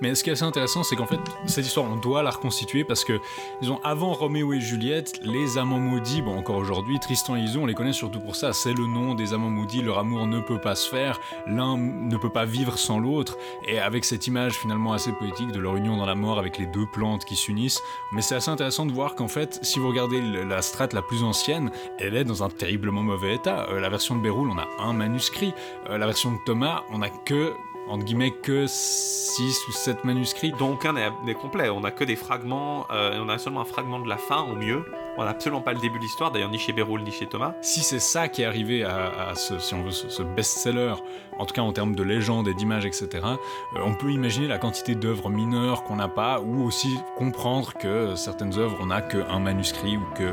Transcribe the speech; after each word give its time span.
Mais 0.00 0.14
ce 0.14 0.22
qui 0.22 0.30
est 0.30 0.34
assez 0.34 0.42
intéressant, 0.42 0.82
c'est 0.82 0.94
qu'en 0.96 1.06
fait, 1.06 1.18
cette 1.46 1.64
histoire, 1.64 1.86
on 1.90 1.96
doit 1.96 2.22
la 2.22 2.30
reconstituer 2.30 2.84
parce 2.84 3.04
que, 3.04 3.18
disons, 3.62 3.80
avant 3.82 4.12
Roméo 4.12 4.52
et 4.52 4.60
Juliette, 4.60 5.20
les 5.22 5.56
amants 5.56 5.78
maudits, 5.78 6.20
bon, 6.20 6.36
encore 6.36 6.56
aujourd'hui, 6.56 6.98
Tristan 7.00 7.36
et 7.36 7.40
Isolde, 7.40 7.64
on 7.64 7.66
les 7.66 7.74
connaît 7.74 7.94
surtout 7.94 8.20
pour 8.20 8.36
ça. 8.36 8.52
C'est 8.52 8.74
le 8.74 8.86
nom 8.86 9.14
des 9.14 9.32
amants 9.32 9.48
maudits, 9.48 9.80
leur 9.80 9.98
amour 9.98 10.26
ne 10.26 10.40
peut 10.40 10.60
pas 10.60 10.74
se 10.74 10.88
faire, 10.88 11.18
l'un 11.46 11.78
ne 11.78 12.16
peut 12.18 12.30
pas 12.30 12.44
vivre 12.44 12.78
sans 12.78 12.98
l'autre. 12.98 13.38
Et 13.66 13.78
avec 13.78 14.04
cette 14.04 14.26
image 14.26 14.54
finalement 14.54 14.92
assez 14.92 15.12
poétique 15.12 15.52
de 15.52 15.58
leur 15.58 15.76
union 15.76 15.96
dans 15.96 16.06
la 16.06 16.14
mort 16.14 16.38
avec 16.38 16.58
les 16.58 16.66
deux 16.66 16.86
plantes 16.86 17.24
qui 17.24 17.36
s'unissent. 17.36 17.80
Mais 18.12 18.20
c'est 18.20 18.34
assez 18.34 18.50
intéressant 18.50 18.84
de 18.84 18.92
voir 18.92 19.14
qu'en 19.14 19.28
fait, 19.28 19.58
si 19.62 19.78
vous 19.78 19.88
regardez 19.88 20.20
la 20.20 20.60
strate 20.60 20.92
la 20.92 21.02
plus 21.02 21.22
ancienne, 21.22 21.70
elle 21.98 22.16
est 22.16 22.24
dans 22.24 22.42
un 22.42 22.50
terriblement 22.50 23.02
mauvais 23.02 23.34
état. 23.34 23.66
Euh, 23.70 23.80
la 23.80 23.88
version 23.88 24.14
de 24.14 24.20
Béroul, 24.20 24.50
on 24.50 24.58
a 24.58 24.68
un 24.78 24.92
manuscrit. 24.92 25.54
Euh, 25.88 25.96
la 25.96 26.06
version 26.06 26.32
de 26.32 26.38
Thomas, 26.44 26.82
on 26.90 27.00
a 27.00 27.08
que 27.08 27.54
entre 27.88 28.04
guillemets 28.04 28.32
que 28.32 28.66
6 28.66 29.68
ou 29.68 29.72
7 29.72 30.04
manuscrits. 30.04 30.52
Dont 30.58 30.72
aucun 30.72 30.92
n'est 30.92 31.34
complet, 31.34 31.68
on 31.68 31.84
a 31.84 31.90
que 31.90 32.04
des 32.04 32.16
fragments, 32.16 32.86
euh, 32.90 33.18
on 33.22 33.28
a 33.28 33.38
seulement 33.38 33.60
un 33.60 33.66
fragment 33.66 34.00
de 34.00 34.08
la 34.08 34.16
fin 34.16 34.42
au 34.42 34.54
mieux. 34.54 34.84
On 35.18 35.24
n'a 35.24 35.30
absolument 35.30 35.62
pas 35.62 35.72
le 35.72 35.80
début 35.80 35.98
de 35.98 36.02
l'histoire, 36.02 36.30
d'ailleurs 36.30 36.50
ni 36.50 36.58
chez 36.58 36.72
Béroul 36.72 37.02
ni 37.02 37.10
chez 37.10 37.26
Thomas. 37.26 37.54
Si 37.62 37.80
c'est 37.80 38.00
ça 38.00 38.28
qui 38.28 38.42
est 38.42 38.44
arrivé 38.44 38.84
à, 38.84 39.34
ce, 39.34 39.58
si 39.58 39.74
on 39.74 39.82
veut, 39.82 39.90
ce, 39.90 40.22
best-seller, 40.22 40.94
en 41.38 41.46
tout 41.46 41.54
cas 41.54 41.62
en 41.62 41.72
termes 41.72 41.94
de 41.94 42.02
légende 42.02 42.48
et 42.48 42.54
d'images, 42.54 42.84
etc., 42.84 43.08
euh, 43.24 43.78
on 43.84 43.94
peut 43.94 44.10
imaginer 44.10 44.46
la 44.46 44.58
quantité 44.58 44.94
d'œuvres 44.94 45.30
mineures 45.30 45.84
qu'on 45.84 45.96
n'a 45.96 46.08
pas, 46.08 46.40
ou 46.40 46.64
aussi 46.64 46.98
comprendre 47.16 47.72
que 47.74 48.14
certaines 48.14 48.58
œuvres, 48.58 48.76
on 48.80 48.86
n'a 48.86 49.00
qu'un 49.00 49.38
manuscrit, 49.38 49.96
ou 49.96 50.04
que 50.14 50.32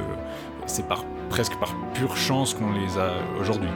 c'est 0.65 0.87
par, 0.87 1.05
presque 1.29 1.55
par 1.57 1.73
pure 1.93 2.17
chance 2.17 2.53
qu'on 2.53 2.71
les 2.71 2.97
a 2.97 3.13
aujourd'hui. 3.39 3.69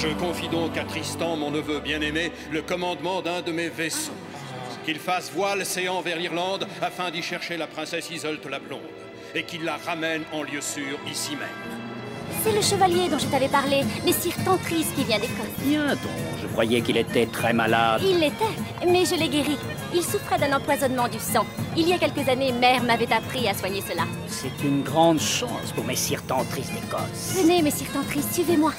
Je 0.00 0.08
confie 0.14 0.48
donc 0.48 0.78
à 0.78 0.84
Tristan, 0.84 1.36
mon 1.36 1.50
neveu 1.50 1.78
bien-aimé, 1.78 2.32
le 2.50 2.62
commandement 2.62 3.20
d'un 3.20 3.42
de 3.42 3.52
mes 3.52 3.68
vaisseaux. 3.68 4.12
Qu'il 4.86 4.98
fasse 4.98 5.30
voile 5.30 5.66
séant 5.66 6.00
vers 6.00 6.16
l'Irlande 6.16 6.66
afin 6.80 7.10
d'y 7.10 7.20
chercher 7.20 7.58
la 7.58 7.66
princesse 7.66 8.08
Isolte 8.08 8.46
la 8.46 8.60
Blonde, 8.60 8.80
et 9.34 9.42
qu'il 9.42 9.62
la 9.62 9.76
ramène 9.76 10.22
en 10.32 10.42
lieu 10.42 10.62
sûr 10.62 10.98
ici 11.06 11.32
même. 11.32 11.48
C'est 12.42 12.52
le 12.52 12.62
chevalier 12.62 13.10
dont 13.10 13.18
je 13.18 13.26
t'avais 13.26 13.48
parlé, 13.48 13.82
Messire 14.06 14.32
Tantris 14.42 14.86
qui 14.96 15.04
vient 15.04 15.18
d'Écosse. 15.18 15.58
Bien 15.58 15.88
donc, 15.88 16.40
je 16.40 16.46
croyais 16.46 16.80
qu'il 16.80 16.96
était 16.96 17.26
très 17.26 17.52
malade. 17.52 18.00
Il 18.02 18.20
l'était, 18.20 18.88
mais 18.88 19.04
je 19.04 19.16
l'ai 19.16 19.28
guéri. 19.28 19.58
Il 19.94 20.02
souffrait 20.02 20.38
d'un 20.38 20.56
empoisonnement 20.56 21.08
du 21.08 21.18
sang. 21.18 21.44
Il 21.76 21.86
y 21.86 21.92
a 21.92 21.98
quelques 21.98 22.26
années, 22.26 22.52
mère 22.52 22.82
m'avait 22.84 23.12
appris 23.12 23.46
à 23.48 23.52
soigner 23.52 23.82
cela. 23.82 24.04
C'est 24.28 24.64
une 24.64 24.82
grande 24.82 25.20
chance 25.20 25.72
pour 25.74 25.84
Messire 25.84 26.22
Tantris 26.22 26.64
d'Écosse. 26.72 27.34
Venez, 27.36 27.60
Messire 27.60 27.92
Tantris, 27.92 28.24
suivez-moi. 28.32 28.72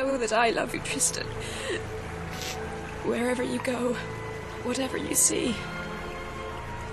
Know 0.00 0.16
that 0.16 0.32
I 0.32 0.48
love 0.48 0.72
you, 0.72 0.80
Tristan. 0.80 1.26
Wherever 3.04 3.42
you 3.42 3.58
go, 3.58 3.92
whatever 4.64 4.96
you 4.96 5.14
see, 5.14 5.54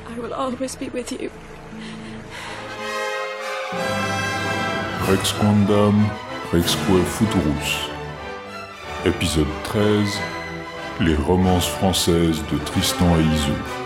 I 0.10 0.20
will 0.20 0.34
always 0.34 0.76
be 0.76 0.90
with 0.90 1.14
you. 1.14 1.32
Rex 5.08 5.32
Quandam, 5.32 6.10
Rexque 6.52 7.06
Futurus. 7.16 7.90
Épisode 9.06 9.48
13 9.64 10.20
Les 11.00 11.16
romances 11.16 11.68
françaises 11.68 12.44
de 12.52 12.58
Tristan 12.66 13.16
et. 13.20 13.77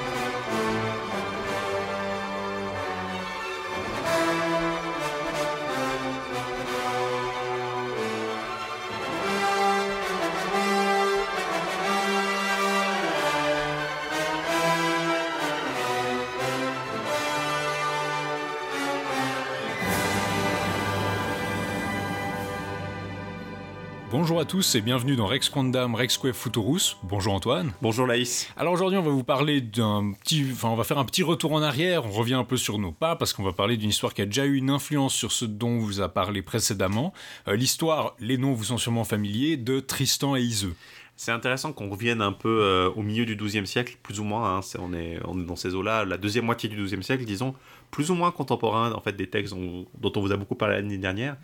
Bonjour 24.42 24.58
à 24.58 24.60
tous 24.60 24.74
et 24.74 24.82
bienvenue 24.82 25.16
dans 25.16 25.28
Rex 25.28 25.50
Quandam 25.50 25.94
Rexque 25.94 26.32
Futurus. 26.32 26.98
Bonjour 27.04 27.36
Antoine. 27.36 27.74
Bonjour 27.80 28.08
Laïs. 28.08 28.50
Alors 28.58 28.74
aujourd'hui 28.74 28.98
on 28.98 29.04
va 29.04 29.12
vous 29.12 29.24
parler 29.24 29.62
d'un 29.62 30.14
petit... 30.20 30.48
Enfin 30.52 30.70
on 30.70 30.76
va 30.76 30.84
faire 30.84 30.98
un 30.98 31.06
petit 31.06 31.22
retour 31.22 31.54
en 31.54 31.62
arrière, 31.62 32.08
on 32.08 32.10
revient 32.10 32.34
un 32.34 32.44
peu 32.44 32.58
sur 32.58 32.80
nos 32.80 32.92
pas 32.92 33.16
parce 33.16 33.34
qu'on 33.34 33.44
va 33.44 33.54
parler 33.54 33.78
d'une 33.78 33.92
histoire 33.92 34.16
qui 34.16 34.24
a 34.24 34.26
déjà 34.26 34.46
eu 34.46 34.56
une 34.56 34.72
influence 34.72 35.14
sur 35.14 35.32
ce 35.32 35.46
dont 35.46 35.70
on 35.70 35.78
vous 35.78 36.02
a 36.02 36.10
parlé 36.10 36.42
précédemment. 36.42 37.14
Euh, 37.48 37.56
l'histoire, 37.56 38.16
les 38.20 38.40
noms 38.40 38.54
vous 38.54 38.64
sont 38.64 38.80
sûrement 38.80 39.04
familiers, 39.04 39.58
de 39.58 39.80
Tristan 39.80 40.36
et 40.36 40.42
Iseux. 40.42 40.74
C'est 41.16 41.32
intéressant 41.32 41.72
qu'on 41.72 41.92
revienne 41.92 42.24
un 42.24 42.34
peu 42.34 42.64
euh, 42.64 42.90
au 42.96 43.04
milieu 43.04 43.28
du 43.28 43.36
XIIe 43.36 43.68
siècle, 43.68 43.98
plus 44.02 44.20
ou 44.20 44.24
moins. 44.24 44.58
Hein. 44.58 44.62
on, 44.80 44.92
est, 44.96 45.20
on, 45.24 45.40
est, 45.40 45.46
dans 45.46 45.56
ces 45.56 45.76
eaux-là, 45.76 46.04
la 46.04 46.18
deuxième 46.18 46.46
moitié 46.46 46.68
du 46.68 46.84
XIIe 46.84 47.04
siècle, 47.04 47.26
disons, 47.26 47.54
plus 47.92 48.10
ou 48.10 48.16
moins 48.16 48.32
contemporain 48.32 48.92
en 48.94 49.02
fait 49.02 49.16
des 49.16 49.28
textes 49.28 49.54
dont, 49.54 49.86
dont 50.00 50.12
on 50.16 50.22
vous 50.22 50.32
a 50.32 50.38
beaucoup 50.38 50.56
parlé 50.56 50.78
l'année 50.78 50.98
dernière. 50.98 51.38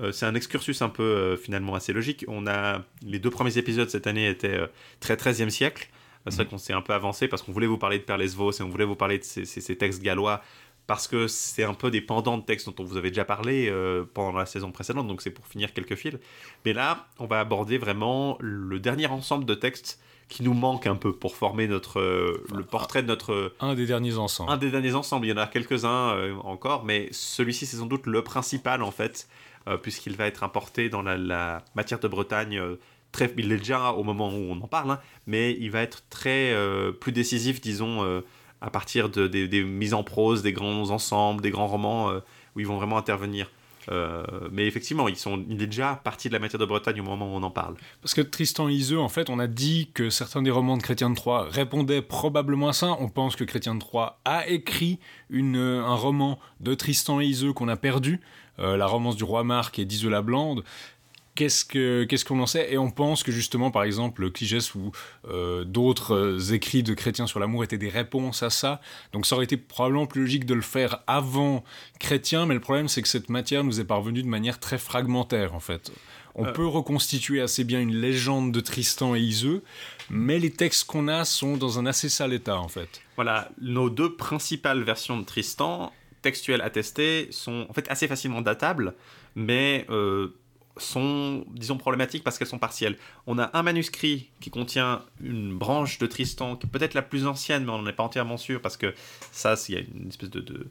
Euh, 0.00 0.12
c'est 0.12 0.26
un 0.26 0.34
excursus 0.34 0.80
un 0.82 0.88
peu 0.88 1.02
euh, 1.02 1.36
finalement 1.36 1.74
assez 1.74 1.92
logique. 1.92 2.24
On 2.28 2.46
a 2.46 2.82
les 3.02 3.18
deux 3.18 3.30
premiers 3.30 3.58
épisodes 3.58 3.88
cette 3.88 4.06
année 4.06 4.28
étaient 4.28 4.58
euh, 4.58 4.66
très 5.00 5.16
13e 5.16 5.50
siècle. 5.50 5.88
C'est 6.26 6.34
vrai 6.34 6.44
mhm. 6.44 6.50
qu'on 6.50 6.58
s'est 6.58 6.72
un 6.72 6.82
peu 6.82 6.92
avancé 6.92 7.26
parce 7.26 7.42
qu'on 7.42 7.52
voulait 7.52 7.66
vous 7.66 7.78
parler 7.78 7.98
de 7.98 8.04
Perlesvos 8.04 8.52
et 8.52 8.62
on 8.62 8.68
voulait 8.68 8.84
vous 8.84 8.96
parler 8.96 9.18
de 9.18 9.24
ces, 9.24 9.76
textes 9.76 10.02
gallois 10.02 10.42
parce 10.86 11.08
que 11.08 11.26
c'est 11.26 11.64
un 11.64 11.74
peu 11.74 11.90
des 11.90 12.00
pendants 12.00 12.36
de 12.38 12.42
textes 12.42 12.66
dont 12.66 12.74
on 12.80 12.84
vous 12.84 12.96
avait 12.96 13.10
déjà 13.10 13.24
parlé 13.24 13.72
pendant 14.14 14.36
la 14.36 14.44
saison 14.44 14.70
précédente, 14.70 15.06
donc 15.06 15.22
c'est 15.22 15.30
pour 15.30 15.46
finir 15.46 15.72
quelques 15.72 15.94
fils. 15.94 16.18
Mais 16.66 16.72
là, 16.74 17.06
on 17.18 17.26
va 17.26 17.40
aborder 17.40 17.78
vraiment 17.78 18.36
le 18.40 18.78
dernier 18.78 19.06
ensemble 19.06 19.44
de 19.46 19.54
textes 19.54 20.00
qui 20.28 20.42
nous 20.42 20.54
manque 20.54 20.86
un 20.86 20.96
peu 20.96 21.12
pour 21.14 21.36
former 21.36 21.66
notre 21.66 22.00
le 22.00 22.62
portrait 22.62 23.02
de 23.02 23.08
notre 23.08 23.54
un 23.60 23.74
des 23.74 23.86
derniers 23.86 24.18
ensembles. 24.18 24.52
Un 24.52 24.58
des 24.58 24.70
derniers 24.70 24.94
ensembles, 24.94 25.26
il 25.26 25.30
y 25.30 25.32
en 25.32 25.38
a 25.38 25.46
quelques-uns 25.46 26.32
encore, 26.44 26.84
mais 26.84 27.08
celui-ci 27.12 27.64
c'est 27.64 27.78
sans 27.78 27.86
doute 27.86 28.06
le 28.06 28.22
principal 28.22 28.82
en 28.82 28.90
fait 28.90 29.28
puisqu'il 29.76 30.16
va 30.16 30.26
être 30.26 30.42
importé 30.42 30.88
dans 30.88 31.02
la, 31.02 31.62
matière 31.74 32.00
de 32.00 32.08
Bretagne. 32.08 32.58
Euh, 32.58 32.76
très, 33.12 33.32
il 33.36 33.48
l'est 33.48 33.58
déjà 33.58 33.92
au 33.92 34.02
moment 34.02 34.28
où 34.28 34.50
on 34.50 34.60
en 34.60 34.68
parle, 34.68 34.90
hein, 34.90 35.00
mais 35.26 35.56
il 35.60 35.70
va 35.70 35.82
être 35.82 36.02
très 36.10 36.52
euh, 36.52 36.92
plus 36.92 37.12
décisif, 37.12 37.60
disons, 37.60 38.22
à 38.60 38.70
partir 38.70 39.08
de, 39.08 39.26
des, 39.26 39.64
mises 39.64 39.94
en 39.94 40.02
prose, 40.02 40.42
des 40.42 40.52
grands 40.52 40.90
ensembles, 40.90 41.42
des 41.42 41.50
grands 41.50 41.68
romans 41.68 42.12
où 42.56 42.60
ils 42.60 42.66
vont 42.66 42.76
vraiment 42.76 42.98
intervenir. 42.98 43.50
mais 44.50 44.66
effectivement, 44.66 45.08
ils 45.08 45.16
sont, 45.16 45.42
il 45.48 45.62
est 45.62 45.66
déjà 45.66 46.00
parti 46.04 46.28
de 46.28 46.34
la 46.34 46.38
matière 46.38 46.60
de 46.60 46.66
Bretagne 46.66 47.00
au 47.00 47.04
moment 47.04 47.32
où 47.32 47.36
on 47.36 47.42
en 47.42 47.50
parle. 47.50 47.76
Parce 48.02 48.14
que 48.14 48.20
Tristan 48.20 48.68
Iseux, 48.68 49.00
en 49.00 49.08
fait, 49.08 49.30
on 49.30 49.38
a 49.38 49.46
dit 49.46 49.90
que 49.94 50.10
certains 50.10 50.42
des 50.42 50.50
romans 50.50 50.76
de 50.76 50.82
Chrétien 50.82 51.08
de 51.08 51.14
Troyes 51.14 51.46
répondaient 51.50 52.02
probablement 52.02 52.68
à 52.68 52.72
ça. 52.72 52.96
On 53.00 53.08
pense 53.08 53.36
que 53.36 53.44
Chrétien 53.44 53.74
de 53.74 53.80
Troyes 53.80 54.18
a 54.24 54.46
écrit 54.48 54.98
un 55.32 55.94
roman 55.94 56.38
de 56.60 56.74
Tristan 56.74 57.20
Iseux 57.20 57.52
qu'on 57.52 57.68
a 57.68 57.76
perdu. 57.76 58.20
Euh, 58.60 58.76
la 58.76 58.86
romance 58.86 59.16
du 59.16 59.24
roi 59.24 59.44
Marc 59.44 59.78
et 59.78 59.84
d'Isola 59.84 60.22
Blande, 60.22 60.64
qu'est-ce 61.38 61.64
que 61.64 62.02
qu'est-ce 62.02 62.24
qu'on 62.24 62.40
en 62.40 62.46
sait? 62.46 62.72
Et 62.72 62.78
on 62.78 62.90
pense 62.90 63.22
que 63.22 63.30
justement, 63.30 63.70
par 63.70 63.84
exemple, 63.84 64.28
Cligès 64.30 64.74
ou 64.74 64.90
euh, 65.28 65.62
d'autres 65.62 66.14
euh, 66.14 66.52
écrits 66.52 66.82
de 66.82 66.94
chrétiens 66.94 67.28
sur 67.28 67.38
l'amour 67.38 67.62
étaient 67.62 67.78
des 67.78 67.88
réponses 67.88 68.42
à 68.42 68.50
ça. 68.50 68.80
Donc 69.12 69.24
ça 69.24 69.36
aurait 69.36 69.44
été 69.44 69.56
probablement 69.56 70.06
plus 70.06 70.22
logique 70.22 70.46
de 70.46 70.54
le 70.54 70.62
faire 70.62 71.04
avant 71.06 71.62
Chrétien, 72.00 72.44
mais 72.46 72.54
le 72.54 72.60
problème 72.60 72.88
c'est 72.88 73.02
que 73.02 73.08
cette 73.08 73.28
matière 73.28 73.62
nous 73.62 73.78
est 73.78 73.84
parvenue 73.84 74.24
de 74.24 74.28
manière 74.28 74.58
très 74.58 74.78
fragmentaire 74.78 75.54
en 75.54 75.60
fait. 75.60 75.92
On 76.34 76.52
peut 76.52 76.66
reconstituer 76.66 77.40
assez 77.40 77.64
bien 77.64 77.80
une 77.80 77.96
légende 77.96 78.52
de 78.52 78.60
Tristan 78.60 79.16
et 79.16 79.20
Iseux, 79.20 79.64
mais 80.08 80.38
les 80.38 80.50
textes 80.50 80.84
qu'on 80.84 81.08
a 81.08 81.24
sont 81.24 81.56
dans 81.56 81.80
un 81.80 81.86
assez 81.86 82.08
sale 82.08 82.32
état 82.32 82.60
en 82.60 82.68
fait. 82.68 83.02
Voilà, 83.16 83.48
nos 83.60 83.90
deux 83.90 84.14
principales 84.14 84.84
versions 84.84 85.18
de 85.18 85.24
Tristan, 85.24 85.92
textuelles 86.22 86.62
attestées 86.62 87.28
sont 87.30 87.66
en 87.68 87.72
fait 87.72 87.88
assez 87.90 88.08
facilement 88.08 88.40
datables, 88.40 88.94
mais 89.34 89.86
euh, 89.90 90.28
sont, 90.76 91.44
disons, 91.48 91.76
problématiques 91.76 92.24
parce 92.24 92.38
qu'elles 92.38 92.48
sont 92.48 92.58
partielles. 92.58 92.96
On 93.26 93.38
a 93.38 93.50
un 93.52 93.62
manuscrit 93.62 94.30
qui 94.40 94.50
contient 94.50 95.02
une 95.22 95.56
branche 95.56 95.98
de 95.98 96.06
Tristan, 96.06 96.56
qui 96.56 96.66
est 96.66 96.70
peut-être 96.70 96.94
la 96.94 97.02
plus 97.02 97.26
ancienne, 97.26 97.64
mais 97.64 97.72
on 97.72 97.78
n'en 97.78 97.86
est 97.88 97.92
pas 97.92 98.02
entièrement 98.02 98.36
sûr 98.36 98.60
parce 98.60 98.76
que 98.76 98.94
ça, 99.32 99.54
il 99.68 99.74
y 99.74 99.78
a 99.78 99.80
une 99.80 100.08
espèce 100.08 100.30
de, 100.30 100.68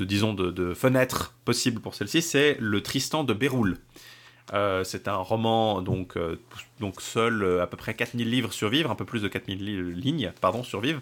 disons, 0.00 0.34
de, 0.34 0.74
fenêtre 0.74 1.34
possible 1.44 1.80
pour 1.80 1.94
celle-ci, 1.94 2.22
c'est 2.22 2.56
le 2.60 2.82
Tristan 2.82 3.24
de 3.24 3.32
Béroul. 3.32 3.78
Euh, 4.52 4.84
c'est 4.84 5.08
un 5.08 5.16
roman, 5.16 5.82
donc, 5.82 6.16
euh, 6.16 6.38
donc 6.78 7.00
seul 7.00 7.60
à 7.60 7.66
peu 7.66 7.76
près 7.76 7.94
4000 7.94 8.30
livres 8.30 8.52
survivent, 8.52 8.88
un 8.88 8.94
peu 8.94 9.04
plus 9.04 9.22
de 9.22 9.28
4000 9.28 9.92
lignes, 9.94 10.32
pardon, 10.40 10.62
survivent. 10.62 11.00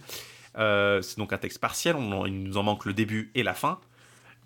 Euh, 0.59 1.03
c'est 1.03 1.19
donc 1.19 1.33
un 1.33 1.39
texte 1.39 1.59
partiel, 1.59 1.97
il 2.27 2.43
nous 2.45 2.57
en 2.57 2.63
manque 2.63 2.85
le 2.85 2.93
début 2.93 3.31
et 3.35 3.43
la 3.43 3.55
fin. 3.55 3.79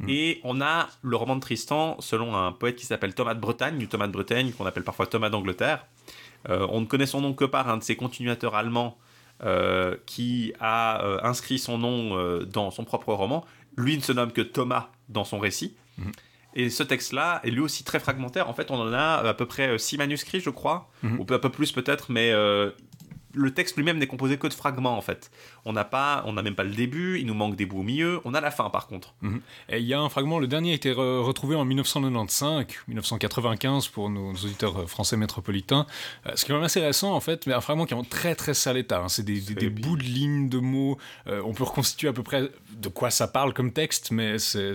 Hmm. 0.00 0.08
Et 0.08 0.40
on 0.44 0.60
a 0.60 0.88
le 1.02 1.16
roman 1.16 1.36
de 1.36 1.40
Tristan 1.40 1.96
selon 2.00 2.36
un 2.36 2.52
poète 2.52 2.76
qui 2.76 2.86
s'appelle 2.86 3.14
Thomas 3.14 3.34
de 3.34 3.40
Bretagne, 3.40 3.78
du 3.78 3.88
Thomas 3.88 4.06
de 4.06 4.12
Bretagne, 4.12 4.52
qu'on 4.52 4.66
appelle 4.66 4.84
parfois 4.84 5.06
Thomas 5.06 5.28
d'Angleterre. 5.28 5.86
Euh, 6.48 6.66
on 6.70 6.80
ne 6.80 6.86
connaît 6.86 7.06
son 7.06 7.20
nom 7.20 7.34
que 7.34 7.44
par 7.44 7.68
un 7.68 7.76
de 7.78 7.82
ses 7.82 7.96
continuateurs 7.96 8.54
allemands 8.54 8.96
euh, 9.44 9.96
qui 10.06 10.52
a 10.60 11.20
inscrit 11.26 11.58
son 11.58 11.78
nom 11.78 12.42
dans 12.44 12.70
son 12.70 12.84
propre 12.84 13.12
roman. 13.12 13.44
Lui 13.76 13.96
ne 13.96 14.02
se 14.02 14.12
nomme 14.12 14.32
que 14.32 14.40
Thomas 14.40 14.88
dans 15.08 15.24
son 15.24 15.38
récit. 15.38 15.76
Mhm. 15.98 16.12
Et 16.54 16.70
ce 16.70 16.82
texte-là 16.82 17.40
est 17.44 17.50
lui 17.50 17.60
aussi 17.60 17.84
très 17.84 18.00
fragmentaire. 18.00 18.48
En 18.48 18.54
fait, 18.54 18.70
on 18.70 18.80
en 18.80 18.92
a 18.92 19.16
à 19.28 19.34
peu 19.34 19.46
près 19.46 19.78
six 19.78 19.96
manuscrits, 19.98 20.40
je 20.40 20.50
crois, 20.50 20.88
Mhm. 21.02 21.20
ou 21.20 21.26
un 21.32 21.38
peu 21.38 21.50
plus 21.50 21.72
peut-être, 21.72 22.10
mais 22.10 22.32
euh, 22.32 22.70
le 23.38 23.50
texte 23.54 23.76
lui-même 23.76 23.98
n'est 23.98 24.06
composé 24.06 24.36
que 24.38 24.46
de 24.46 24.52
fragments 24.54 24.96
en 24.96 25.00
fait. 25.00 25.30
On 25.64 25.72
n'a 25.72 25.84
pas, 25.84 26.22
on 26.26 26.32
n'a 26.32 26.42
même 26.42 26.54
pas 26.54 26.64
le 26.64 26.74
début. 26.74 27.18
Il 27.20 27.26
nous 27.26 27.34
manque 27.34 27.56
des 27.56 27.66
bouts 27.66 27.80
au 27.80 27.82
milieu. 27.82 28.20
On 28.24 28.34
a 28.34 28.40
la 28.40 28.50
fin 28.50 28.68
par 28.70 28.86
contre. 28.86 29.14
Et 29.68 29.78
il 29.78 29.84
y 29.86 29.94
a 29.94 30.00
un 30.00 30.08
fragment, 30.08 30.38
le 30.38 30.46
dernier 30.46 30.72
a 30.72 30.74
été 30.74 30.92
re- 30.92 31.20
retrouvé 31.22 31.54
en 31.56 31.64
1995, 31.64 32.66
1995 32.88 33.88
pour 33.88 34.10
nos, 34.10 34.32
nos 34.32 34.38
auditeurs 34.38 34.80
euh, 34.80 34.86
français 34.86 35.16
métropolitains, 35.16 35.86
euh, 36.26 36.32
ce 36.34 36.44
qui 36.44 36.50
est 36.50 36.54
quand 36.54 36.58
même 36.58 36.64
assez 36.64 36.80
récent 36.80 37.12
en 37.14 37.20
fait, 37.20 37.46
mais 37.46 37.52
un 37.54 37.60
fragment 37.60 37.84
qui 37.86 37.94
est 37.94 37.96
en 37.96 38.04
très 38.04 38.34
très 38.34 38.54
sale 38.54 38.76
état. 38.76 39.00
hein. 39.00 39.08
C'est 39.08 39.24
des, 39.24 39.40
des- 39.40 39.54
des 39.54 39.70
bouts 39.70 39.96
de 39.96 40.02
lignes, 40.02 40.48
de 40.48 40.58
mots. 40.58 40.98
euh, 41.26 41.42
on 41.44 41.52
peut 41.52 41.64
reconstituer 41.64 42.08
à 42.08 42.12
peu 42.12 42.22
près 42.22 42.48
de 42.76 42.88
quoi 42.88 43.10
ça 43.10 43.28
parle 43.28 43.52
comme 43.54 43.72
texte, 43.72 44.10
mais 44.10 44.38
c'est 44.38 44.74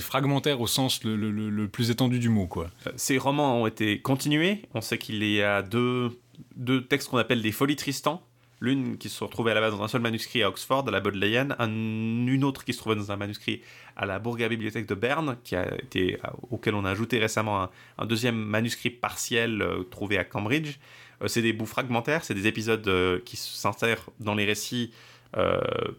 fragmentaire 0.00 0.60
au 0.60 0.66
sens 0.66 1.02
le, 1.04 1.16
le- 1.16 1.30
le- 1.30 1.50
le 1.50 1.68
plus 1.68 1.90
étendu 1.90 2.18
du 2.18 2.28
mot, 2.28 2.46
quoi. 2.46 2.68
Ces 2.96 3.18
romans 3.18 3.62
ont 3.62 3.66
été 3.66 4.00
continués. 4.00 4.62
On 4.74 4.80
sait 4.80 4.98
qu'il 4.98 5.22
y 5.24 5.42
a 5.42 5.62
deux, 5.62 6.18
deux 6.56 6.84
textes 6.84 7.08
qu'on 7.08 7.18
appelle 7.18 7.42
des 7.42 7.52
Folies 7.52 7.76
Tristan. 7.76 8.22
L'une 8.60 8.98
qui 8.98 9.08
se 9.08 9.22
retrouvait 9.22 9.52
à 9.52 9.54
la 9.54 9.60
base 9.60 9.72
dans 9.76 9.84
un 9.84 9.88
seul 9.88 10.00
manuscrit 10.00 10.42
à 10.42 10.48
Oxford, 10.48 10.84
à 10.88 10.90
la 10.90 10.98
Bodleian, 10.98 11.50
un- 11.60 11.68
une 11.68 12.42
autre 12.42 12.64
qui 12.64 12.72
se 12.72 12.78
trouvait 12.78 12.96
dans 12.96 13.12
un 13.12 13.16
manuscrit 13.16 13.60
à 13.96 14.04
la 14.04 14.18
Bourga 14.18 14.48
Bibliothèque 14.48 14.86
de 14.88 14.96
Berne, 14.96 15.36
qui 15.44 15.54
a 15.54 15.72
été, 15.80 16.18
auquel 16.50 16.74
on 16.74 16.84
a 16.84 16.90
ajouté 16.90 17.20
récemment 17.20 17.62
un, 17.62 17.70
un 17.98 18.06
deuxième 18.06 18.34
manuscrit 18.36 18.90
partiel 18.90 19.62
euh, 19.62 19.84
trouvé 19.84 20.18
à 20.18 20.24
Cambridge. 20.24 20.78
Euh, 21.22 21.28
c'est 21.28 21.42
des 21.42 21.52
bouts 21.52 21.66
fragmentaires, 21.66 22.24
c'est 22.24 22.34
des 22.34 22.48
épisodes 22.48 22.86
euh, 22.88 23.20
qui 23.24 23.36
s'insèrent 23.36 24.04
dans 24.18 24.34
les 24.34 24.44
récits, 24.44 24.90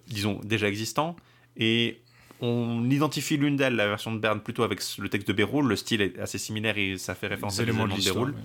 disons, 0.07 0.42
déjà 0.44 0.68
existants. 0.68 1.15
Et 1.56 2.00
on 2.42 2.89
identifie 2.89 3.38
l'une 3.38 3.56
d'elles, 3.57 3.75
la 3.75 3.88
version 3.88 4.13
de 4.13 4.19
Berne, 4.19 4.39
plutôt 4.42 4.63
avec 4.63 4.81
le 4.97 5.07
texte 5.09 5.27
de 5.27 5.33
Béroul. 5.33 5.68
Le 5.68 5.75
style 5.75 6.01
est 6.01 6.18
assez 6.19 6.38
similaire 6.38 6.77
et 6.77 6.97
ça 6.97 7.15
fait 7.15 7.27
référence 7.27 7.59
à 7.59 7.63
des 7.63 7.69
éléments 7.69 7.88
de. 7.88 8.01
Béroul. 8.03 8.30
ouais. 8.31 8.35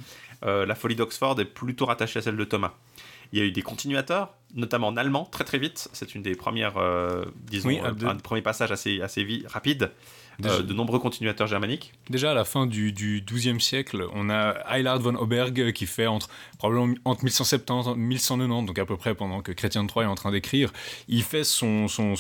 Euh, 0.45 0.67
la 0.67 0.75
folie 0.75 0.95
d'Oxford 0.97 1.41
est 1.41 1.45
plutôt 1.45 1.87
rattachée 1.87 2.19
à 2.19 2.23
celle 2.23 2.37
de 2.37 2.45
Thomas. 2.45 2.73
Il 3.33 3.39
y 3.39 3.43
a 3.43 3.45
eu 3.45 3.51
des 3.51 3.63
continuateurs, 3.63 4.35
notamment 4.55 4.89
en 4.89 4.97
allemand, 4.97 5.25
très 5.25 5.45
très 5.45 5.59
vite. 5.59 5.89
C'est 5.93 6.15
une 6.15 6.23
des 6.23 6.35
premières, 6.37 6.77
euh, 6.77 7.25
disons, 7.51 7.69
Oui, 7.69 7.81
euh, 7.83 7.91
de- 7.93 8.07
un 8.07 8.15
des 8.15 8.23
premiers 8.23 8.43
passages 8.43 8.71
assez, 8.71 9.01
assez 9.01 9.43
rapide. 9.47 9.91
Déjà- 10.39 10.55
Euh, 10.57 10.63
de 10.63 10.73
nombreux 10.75 10.99
continuateurs 10.99 11.47
germaniques. 11.47 11.93
Déjà 12.11 12.33
à 12.33 12.35
la 12.35 12.45
fin 12.45 12.67
du, 12.67 12.93
XIIe 12.93 13.61
siècle, 13.61 14.07
on 14.15 14.29
a 14.31 14.55
Eilhard 14.77 14.99
von 15.01 15.15
Oberg 15.15 15.73
qui 15.73 15.87
fait 15.87 16.09
entre 16.09 16.29
probablement 16.59 16.95
entre 17.05 17.23
1170 17.25 17.89
et 17.93 17.95
1190, 17.97 18.67
donc 18.67 18.79
à 18.81 18.85
peu 18.85 18.97
près 18.97 19.15
pendant 19.15 19.43
que 19.43 19.53
Chrétien 19.53 19.85
de 19.85 19.89
Troyes 19.89 20.05
est 20.05 20.09
en 20.09 20.17
train 20.17 20.33
d'écrire, 20.33 20.73
il 21.07 21.23
fait 21.23 21.45
son, 21.45 21.87
son, 21.87 22.17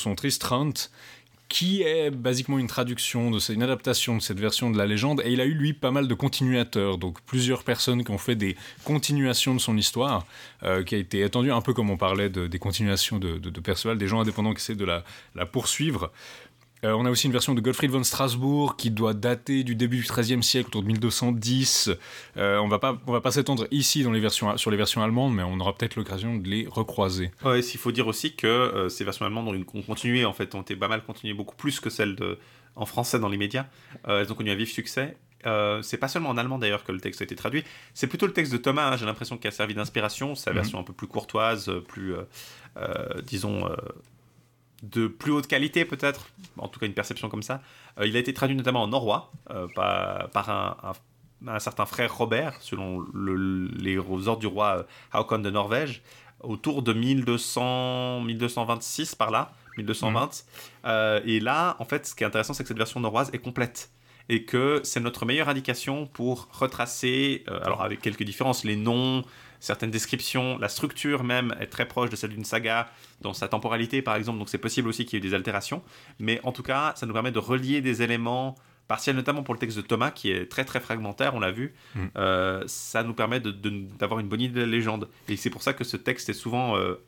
qui 1.49 1.82
est 1.82 2.11
basiquement 2.11 2.58
une 2.58 2.67
traduction 2.67 3.31
de 3.31 3.38
une 3.52 3.62
adaptation 3.62 4.17
de 4.17 4.23
cette 4.23 4.41
version 4.41 4.70
de 4.70 4.79
la 4.79 4.87
légende 4.87 5.23
et 5.25 5.32
il 5.32 5.41
a 5.41 5.44
eu 5.44 5.52
lui 5.55 5.73
pas 5.73 5.91
mal 5.91 6.08
de 6.08 6.14
continuateurs 6.14 6.99
donc 6.99 7.20
plusieurs 7.26 7.62
personnes 7.64 8.02
qui 8.05 8.11
ont 8.11 8.19
fait 8.19 8.35
des 8.35 8.56
continuations 8.85 9.55
de 9.55 9.61
son 9.61 9.76
histoire 9.76 10.26
euh, 10.62 10.82
qui 10.82 10.94
a 10.94 10.99
été 10.99 11.20
étendue 11.20 11.52
un 11.52 11.61
peu 11.61 11.75
comme 11.75 11.91
on 11.91 11.96
parlait 11.96 12.31
de- 12.31 12.46
des 12.46 12.58
continuations 12.58 13.19
de, 13.19 13.38
de, 13.38 13.94
des 13.94 14.06
gens 14.08 14.20
indépendants 14.20 14.52
qui 14.55 14.58
essaient 14.61 14.75
de 14.75 14.85
la 15.35 15.46
poursuivre 15.46 16.11
euh, 16.85 16.93
on 16.93 17.05
a 17.07 17.11
aussi 17.11 17.27
une 17.27 17.33
version 17.33 17.55
de 17.55 17.61
Gottfried 17.61 17.91
von 17.91 18.05
Strasbourg 18.05 18.77
qui 18.77 18.91
doit 18.91 19.15
dater 19.15 19.65
du 19.65 19.75
début 19.75 19.97
du 19.99 20.03
XIIIe 20.05 20.43
siècle, 20.43 20.69
autour 20.69 20.83
de 20.83 20.87
1210. 20.89 21.91
Euh, 22.37 22.59
on 22.59 22.69
va 22.69 22.79
pas, 22.79 23.01
on 23.07 23.13
va 23.13 23.21
pas 23.21 23.31
s'étendre 23.31 23.67
ici 23.71 24.03
dans 24.03 24.13
les 24.13 24.21
versions, 24.21 24.57
sur 24.57 24.71
les 24.71 24.77
versions 24.77 25.03
allemandes, 25.03 25.35
mais 25.35 25.43
on 25.43 25.59
aura 25.61 25.75
peut-être 25.75 25.97
l'occasion 25.97 26.37
de 26.37 26.49
les 26.49 26.67
recroiser. 26.71 27.31
Ouais, 27.45 27.61
il 27.61 27.79
faut 27.79 27.93
dire 27.93 28.07
aussi 28.07 28.35
que 28.37 28.47
euh, 28.47 28.89
ces 28.89 29.05
versions 29.05 29.25
allemandes 29.25 29.49
ont, 29.49 29.55
une- 29.55 29.65
ont 29.75 29.83
continué, 29.83 30.25
en 30.25 30.33
fait, 30.33 30.55
ont 30.55 30.63
été 30.63 30.77
pas 30.77 30.89
mal 30.89 31.03
continuées, 31.05 31.35
beaucoup 31.35 31.57
plus 31.57 31.81
que 31.81 31.91
celles 31.91 32.15
de, 32.17 32.39
en 32.77 32.87
français 32.87 33.19
dans 33.19 33.29
les 33.29 33.39
médias. 33.39 33.67
Elles 34.07 34.31
ont 34.31 34.35
connu 34.35 34.51
un 34.51 34.55
vif 34.57 34.71
succès. 34.73 35.17
Euh, 35.47 35.83
c'est 35.83 35.99
pas 35.99 36.09
seulement 36.09 36.31
en 36.31 36.39
allemand 36.39 36.59
d'ailleurs 36.59 36.85
que 36.85 36.93
le 36.93 37.01
texte 37.01 37.21
a 37.21 37.25
été 37.25 37.37
traduit, 37.37 37.65
c'est 37.93 38.07
plutôt 38.07 38.27
le 38.27 38.33
texte 38.33 38.51
de 38.51 38.57
Thomas, 38.57 38.91
hein, 38.91 38.97
j'ai 38.97 39.05
l'impression 39.05 39.37
qu'il 39.37 39.47
a 39.49 39.51
servi 39.51 39.75
d'inspiration, 39.75 40.35
sa 40.35 40.51
Mhm. 40.53 40.57
version 40.57 40.79
un 40.81 40.83
peu 40.85 40.95
plus 40.95 41.07
courtoise, 41.07 41.71
plus, 41.87 42.15
euh, 42.15 42.23
euh, 42.79 43.21
disons, 43.23 43.69
de 44.82 45.06
plus 45.06 45.32
haute 45.32 45.47
qualité 45.47 45.85
peut-être, 45.85 46.29
en 46.59 46.69
tout 46.69 46.79
cas 46.81 46.87
une 46.87 46.94
perception 46.94 47.29
comme 47.29 47.43
ça. 47.43 47.62
Euh, 47.99 48.06
il 48.06 48.17
a 48.17 48.19
été 48.19 48.35
traduit 48.35 48.56
notamment 48.56 48.82
en 48.82 48.88
norrois 48.88 49.32
euh, 49.50 49.67
par, 49.75 50.29
par 50.31 50.50
un, 50.50 50.76
un- 50.82 50.93
un 51.47 51.59
certain 51.59 51.85
frère 51.87 52.15
Robert, 52.17 52.55
selon 52.61 53.05
le- 53.12 53.69
les 53.76 53.99
ordres 53.99 54.38
du 54.38 54.47
roi 54.47 54.79
euh, 54.79 54.82
Haakon 55.12 55.38
de 55.41 55.50
Norvège, 55.50 56.03
autour 56.41 56.82
de 56.82 56.93
1200, 56.93 58.21
1226 58.23 59.15
par 59.15 59.31
là, 59.31 59.53
1220. 59.76 60.44
Euh, 60.87 61.20
et 61.25 61.41
là, 61.41 61.77
en 61.79 61.85
fait, 61.85 62.06
ce 62.06 62.15
qui 62.15 62.25
est 62.25 62.27
intéressant, 62.27 62.55
c'est 62.55 62.62
que 62.65 62.69
cette 62.69 62.79
version 62.79 63.00
norroise 63.00 63.31
est 63.32 63.38
complète. 63.38 63.91
Et 64.31 64.44
que 64.44 64.81
c'est 64.85 65.00
notre 65.00 65.27
meilleure 65.27 65.50
indication 65.50 66.06
pour 66.06 66.49
retracer, 66.53 67.44
euh, 67.49 67.61
alors 67.62 67.82
avec 67.82 68.00
quelques 68.00 68.23
différences, 68.23 68.65
les 68.65 68.77
noms, 68.77 69.23
certaines 69.61 69.91
descriptions, 69.91 70.59
la 70.59 70.69
structure 70.69 71.25
même 71.25 71.55
est 71.61 71.67
très 71.67 71.87
proche 71.87 72.11
de 72.11 72.17
celle 72.17 72.31
d'une 72.31 72.45
saga 72.45 72.89
dans 73.21 73.35
sa 73.35 73.49
temporalité 73.49 74.03
par 74.03 74.17
exemple, 74.17 74.39
donc 74.39 74.49
c'est 74.49 74.59
possible 74.59 74.89
aussi 74.89 75.05
qu'il 75.05 75.19
y 75.19 75.23
ait 75.23 75.27
eu 75.27 75.29
des 75.31 75.35
altérations, 75.35 75.83
mais 76.19 76.41
en 76.45 76.53
tout 76.53 76.62
cas 76.62 76.93
ça 76.97 77.06
nous 77.06 77.12
permet 77.12 77.33
de 77.33 77.39
relier 77.39 77.81
des 77.81 78.03
éléments 78.03 78.56
partiels, 78.89 79.17
notamment 79.17 79.43
pour 79.43 79.55
le 79.55 79.61
texte 79.61 79.77
de 79.77 79.83
Thomas 79.83 80.11
qui 80.11 80.31
est 80.31 80.51
très 80.51 80.65
très 80.65 80.81
fragmentaire, 80.81 81.35
on 81.35 81.41
l'a 81.41 81.51
vu, 81.51 81.75
Mm. 81.95 82.06
Euh, 82.17 82.62
ça 82.67 83.03
nous 83.03 83.15
permet 83.15 83.41
d'avoir 83.41 84.21
une 84.21 84.29
bonne 84.29 84.41
idée 84.41 84.55
de 84.55 84.61
la 84.61 84.67
légende. 84.67 85.09
Et 85.29 85.37
c'est 85.37 85.51
pour 85.51 85.62
ça 85.62 85.73
que 85.73 85.85
ce 85.85 85.97
texte 85.97 86.29
est 86.29 86.35
souvent, 86.35 86.77
euh, 86.77 87.01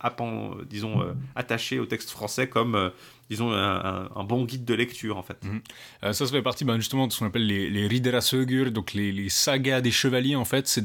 disons, 0.69 1.02
euh, 1.02 1.12
attaché 1.34 1.78
au 1.78 1.87
texte 1.87 2.10
français 2.10 2.48
comme, 2.48 2.93
disons, 3.31 3.50
un, 3.52 4.08
un- 4.14 4.25
bon 4.25 4.44
guide 4.44 4.64
de 4.64 4.75
lecture 4.75 5.17
en 5.17 5.23
fait. 5.23 5.37
Euh, 6.05 6.12
ça, 6.12 6.26
ça 6.26 6.32
fait 6.32 6.43
partie 6.43 6.64
ben, 6.64 6.76
justement 6.76 7.06
de 7.06 7.12
ce 7.12 7.19
qu'on 7.19 7.26
appelle 7.26 7.46
les, 7.46 7.69
les 7.70 7.88
donc 8.70 8.93
les, 8.94 9.12
sagas 9.28 9.81
des 9.81 9.90
chevaliers 9.90 10.37
en 10.37 10.44
fait. 10.44 10.67
C'est 10.69 10.82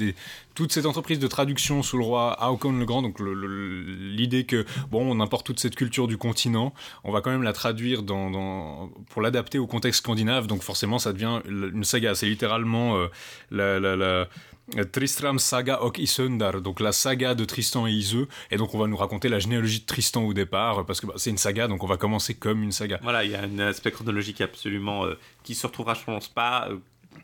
toute 0.56 0.72
cette 0.72 0.86
entreprise 0.86 1.20
de 1.20 1.28
traduction 1.28 1.82
sous 1.84 1.98
le 1.98 2.04
roi 2.04 2.34
Haakon 2.44 2.74
le 2.78 2.86
Grand, 2.86 3.02
donc 3.02 3.20
l'idée 3.20 4.46
que, 4.46 4.66
bon, 4.90 5.10
on 5.16 5.20
importe 5.22 5.46
toute 5.46 5.60
cette 5.60 5.76
culture 5.76 6.08
du 6.08 6.18
continent, 6.18 6.74
on 7.04 7.12
va 7.12 7.22
quand 7.22 7.32
même 7.32 7.44
la 7.44 7.54
traduire 7.54 8.04
dans, 8.04 8.90
pour 9.10 9.22
l'adapter 9.22 9.60
au 9.60 9.68
contexte 9.68 10.00
scandinave, 10.02 10.48
donc 10.48 10.62
forcément 10.62 11.00
ça 11.00 11.14
devient 11.14 11.40
une 11.48 11.84
saga. 11.84 12.16
C'est 12.16 12.28
littéralement 12.28 12.98
euh, 12.98 13.08
la- 13.96 14.28
Tristram 14.92 15.40
Saga 15.40 15.82
Ok 15.84 16.00
Isundar, 16.00 16.62
donc 16.62 16.80
la 16.80 16.92
saga 16.92 17.36
de 17.36 17.46
Tristan 17.46 17.88
et 17.88 17.92
Iseux, 17.92 18.28
et 18.50 18.58
donc 18.58 18.74
on 18.74 18.80
va 18.80 18.88
nous 18.88 18.98
raconter 18.98 19.30
la 19.30 19.40
généalogie 19.40 19.82
de 19.82 19.86
Tristan 19.86 20.24
au 20.24 20.34
départ, 20.34 20.86
parce 20.86 21.02
que 21.02 21.08
bah, 21.08 21.14
c'est 21.18 21.30
une 21.30 21.38
saga, 21.38 21.68
donc 21.68 21.84
on 21.84 21.88
va 21.88 21.98
commencer 21.98 22.36
comme 22.36 22.64
une 22.64 22.72
saga. 22.72 23.00
Voilà, 23.04 23.24
il 23.24 23.32
y 23.32 23.36
a 23.36 23.42
un 23.42 23.60
aspect 23.60 23.92
chronologique 23.92 24.42
absolument 24.42 25.06
euh, 25.06 25.18
qui 25.44 25.56
se 25.56 25.68
retrouvera, 25.68 25.94
je 25.94 26.04
pense 26.04 26.28
pas, 26.28 26.70
euh, 26.70 26.78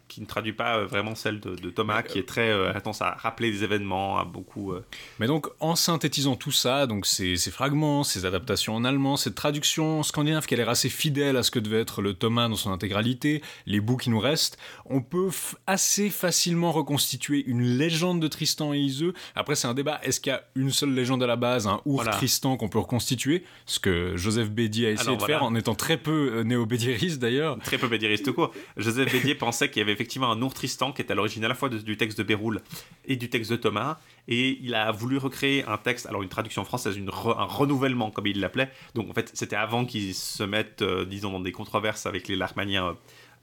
qui 0.08 0.22
ne 0.22 0.26
traduit 0.26 0.54
pas 0.54 0.78
euh, 0.78 0.86
vraiment 0.86 1.16
celle 1.16 1.40
de, 1.40 1.56
de 1.56 1.70
Thomas, 1.70 2.02
qui 2.02 2.18
est 2.20 2.28
très 2.28 2.50
euh, 2.50 2.72
à 2.74 3.12
rappeler 3.16 3.52
des 3.52 3.64
événements, 3.64 4.18
à 4.18 4.26
beaucoup. 4.26 4.72
euh, 4.72 4.86
Mais 5.20 5.28
donc, 5.28 5.48
en 5.60 5.76
synthétisant 5.76 6.36
tout 6.36 6.52
ça, 6.52 6.88
donc 6.88 7.06
ces, 7.06 7.36
ces 7.36 7.52
fragments, 7.52 8.04
ces 8.04 8.26
adaptations 8.26 8.76
en 8.76 8.86
allemand, 8.86 9.18
cette 9.18 9.36
traduction 9.36 10.04
scandinave 10.04 10.46
qui 10.46 10.54
a 10.54 10.58
l'air 10.58 10.70
assez 10.70 10.90
fidèle 10.90 11.36
à 11.38 11.44
ce 11.44 11.52
que 11.52 11.60
devait 11.60 11.82
être 11.82 12.02
le 12.02 12.14
Thomas 12.14 12.48
dans 12.48 12.56
son 12.56 12.72
intégralité, 12.72 13.42
les 13.66 13.82
bouts 13.82 13.98
qui 13.98 14.10
nous 14.10 14.20
restent, 14.20 14.58
on 14.86 15.02
peut 15.02 15.30
assez 15.68 16.10
facilement 16.10 16.72
reconstituer 16.72 17.44
une 17.46 17.64
légende 17.64 18.22
de 18.22 18.28
Tristan 18.28 18.74
et 18.74 18.80
Iseux. 18.80 19.14
Après, 19.36 19.56
c'est 19.56 19.68
un 19.68 19.74
débat. 19.74 20.00
Est-ce 20.04 20.20
qu'il 20.22 20.32
y 20.32 20.36
a 20.36 20.44
une 20.56 20.72
seule 20.72 20.94
légende 20.94 21.22
à 21.24 21.28
la 21.28 21.36
base, 21.36 21.68
un 21.68 21.82
ours 21.86 22.04
Voilà. 22.04 22.12
Tristan 22.12 22.56
qu'on 22.58 22.70
peut 22.70 22.80
reconstituer? 22.80 23.44
Ce 23.66 23.80
que 23.80 24.16
Joseph 24.16 24.50
Bédier 24.50 24.88
a 24.88 24.92
essayé 24.92 25.10
Alors, 25.10 25.20
de 25.22 25.26
faire 25.26 25.44
en 25.44 25.54
étant 25.56 25.76
très 25.76 25.98
peu 25.98 26.32
euh, 26.38 26.44
néo-bédieriste 26.44 27.20
d'ailleurs. 27.20 27.58
Très 27.60 27.78
peu 27.78 27.88
bédieriste 27.88 28.32
court. 28.32 28.54
Joseph 28.78 29.12
Bédier 29.12 29.36
pensait 29.48 29.70
qu'il 29.70 29.77
y 29.78 29.82
avait 29.82 29.92
effectivement 29.92 30.32
un 30.32 30.42
ours 30.42 30.54
Tristan 30.54 30.92
qui 30.92 31.02
est 31.02 31.12
à 31.12 31.16
l'origine 31.16 31.44
à 31.46 31.48
la 31.48 31.56
fois 31.56 31.70
du 31.70 31.98
texte 31.98 32.18
de 32.18 32.24
Béroul 32.24 32.62
et 33.06 33.16
du 33.16 33.30
texte 33.30 33.52
de 33.52 33.56
Thomas. 33.56 33.98
Et 34.28 34.60
il 34.62 34.76
a 34.76 34.92
voulu 34.92 35.18
recréer 35.18 35.64
un 35.66 35.78
texte, 35.78 36.06
alors 36.06 36.22
une 36.24 36.30
traduction 36.30 36.66
française, 36.66 36.98
un 36.98 37.44
renouvellement 37.46 38.12
comme 38.12 38.28
il 38.28 38.40
l'appelait. 38.40 38.70
Donc 38.96 39.10
en 39.10 39.14
fait, 39.14 39.32
c'était 39.34 39.56
avant 39.56 39.86
qu'ils 39.86 40.14
se 40.14 40.44
mettent, 40.44 40.82
euh, 40.82 41.06
disons, 41.06 41.32
dans 41.32 41.40
des 41.40 41.52
controverses 41.52 42.06
avec 42.06 42.28
les 42.28 42.36
larmaniens 42.36 42.88
euh, 42.88 42.94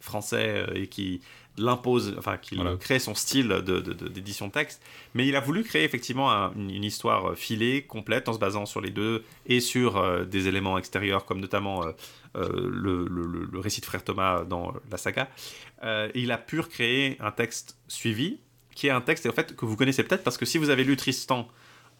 français 0.01 0.67
euh, 0.69 0.75
et 0.75 0.87
qui 0.87 1.21
l'impose, 1.57 2.15
enfin 2.19 2.37
qu'il 2.37 2.59
Voilà. 2.61 2.77
crée 2.77 2.99
son 2.99 3.15
style 3.15 3.49
de- 3.49 3.61
de- 3.61 3.81
de- 3.81 4.09
d'édition 4.09 4.49
de 4.49 4.53
texte. 4.53 4.83
Mais 5.15 5.27
il 5.27 5.37
a 5.37 5.41
voulu 5.41 5.63
créer 5.63 5.85
effectivement 5.85 6.33
un- 6.33 6.53
une, 6.55 6.83
histoire 6.85 7.31
euh, 7.31 7.35
filée, 7.35 7.83
complète, 7.83 8.29
en 8.29 8.33
se 8.33 8.39
basant 8.39 8.67
sur 8.67 8.81
les 8.81 8.91
deux 8.91 9.25
et 9.47 9.61
sur 9.61 9.97
euh, 9.97 10.25
des 10.25 10.49
éléments 10.49 10.79
extérieurs 10.79 11.25
comme 11.25 11.41
notamment 11.41 11.85
euh, 11.87 11.93
euh, 12.37 12.49
le, 12.73 13.07
le- 13.07 13.59
récit 13.61 13.81
de 13.81 13.87
Frère 13.87 14.03
Thomas 14.03 14.45
dans 14.45 14.75
la 14.91 14.97
saga. 14.97 15.29
Il 16.15 16.33
a 16.33 16.39
pu 16.39 16.61
recréer 16.61 17.17
un 17.21 17.31
texte 17.31 17.77
suivi, 17.89 18.39
qui 18.75 18.87
est 18.89 18.91
un 18.91 19.01
texte 19.01 19.27
en 19.27 19.33
fait 19.33 19.55
que 19.55 19.65
vous 19.65 19.77
connaissez 19.77 20.03
peut-être 20.03 20.25
parce 20.25 20.37
que 20.39 20.45
si 20.47 20.59
vous 20.59 20.71
avez 20.71 20.83
lu 20.83 20.97
Tristan 20.97 21.47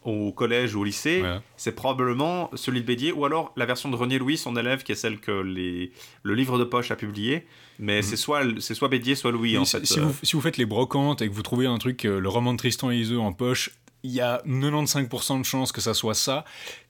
au 0.05 0.31
collège 0.31 0.75
ou 0.75 0.81
au 0.81 0.83
lycée, 0.85 1.21
Ouais. 1.21 1.39
c'est 1.57 1.73
probablement 1.75 2.49
celui 2.53 2.79
de 2.81 2.85
Bédier, 2.85 3.11
ou 3.11 3.25
alors 3.25 3.51
la 3.57 3.65
version 3.65 3.89
de 3.89 3.95
René 3.95 4.17
Louis, 4.17 4.37
son 4.37 4.55
élève, 4.55 4.83
qui 4.83 4.91
est 4.93 4.95
celle 4.95 5.19
que 5.19 5.31
les, 5.31 5.91
le 6.23 6.33
livre 6.35 6.57
de 6.57 6.63
poche 6.63 6.91
a 6.91 6.95
publié. 6.95 7.45
Mais 7.79 8.01
c'est 8.01 8.15
soit, 8.15 8.43
soit 8.59 8.87
Bédier, 8.87 9.15
soit 9.15 9.31
Louis, 9.31 9.51
Oui, 9.53 9.57
en 9.57 9.65
si, 9.65 9.77
fait. 9.79 9.85
si 9.85 9.99
Euh, 9.99 10.03
vous, 10.03 10.15
si 10.23 10.35
vous 10.35 10.41
faites 10.41 10.57
les 10.57 10.65
brocantes 10.65 11.21
et 11.21 11.27
que 11.27 11.33
vous 11.33 11.41
trouvez 11.41 11.65
un 11.65 11.77
truc, 11.77 12.05
euh, 12.05 12.19
le 12.19 12.29
roman 12.29 12.53
de 12.53 12.57
Tristan 12.57 12.91
et 12.91 12.97
Iseux 12.97 13.19
en 13.19 13.33
poche, 13.33 13.71
il 14.03 14.11
y 14.11 14.21
a 14.21 14.41
95% 14.45 15.39
de 15.39 15.43
chances 15.45 15.71
que 15.71 15.81
ça 15.81 15.93
soit 15.95 16.13
ça, 16.13 16.45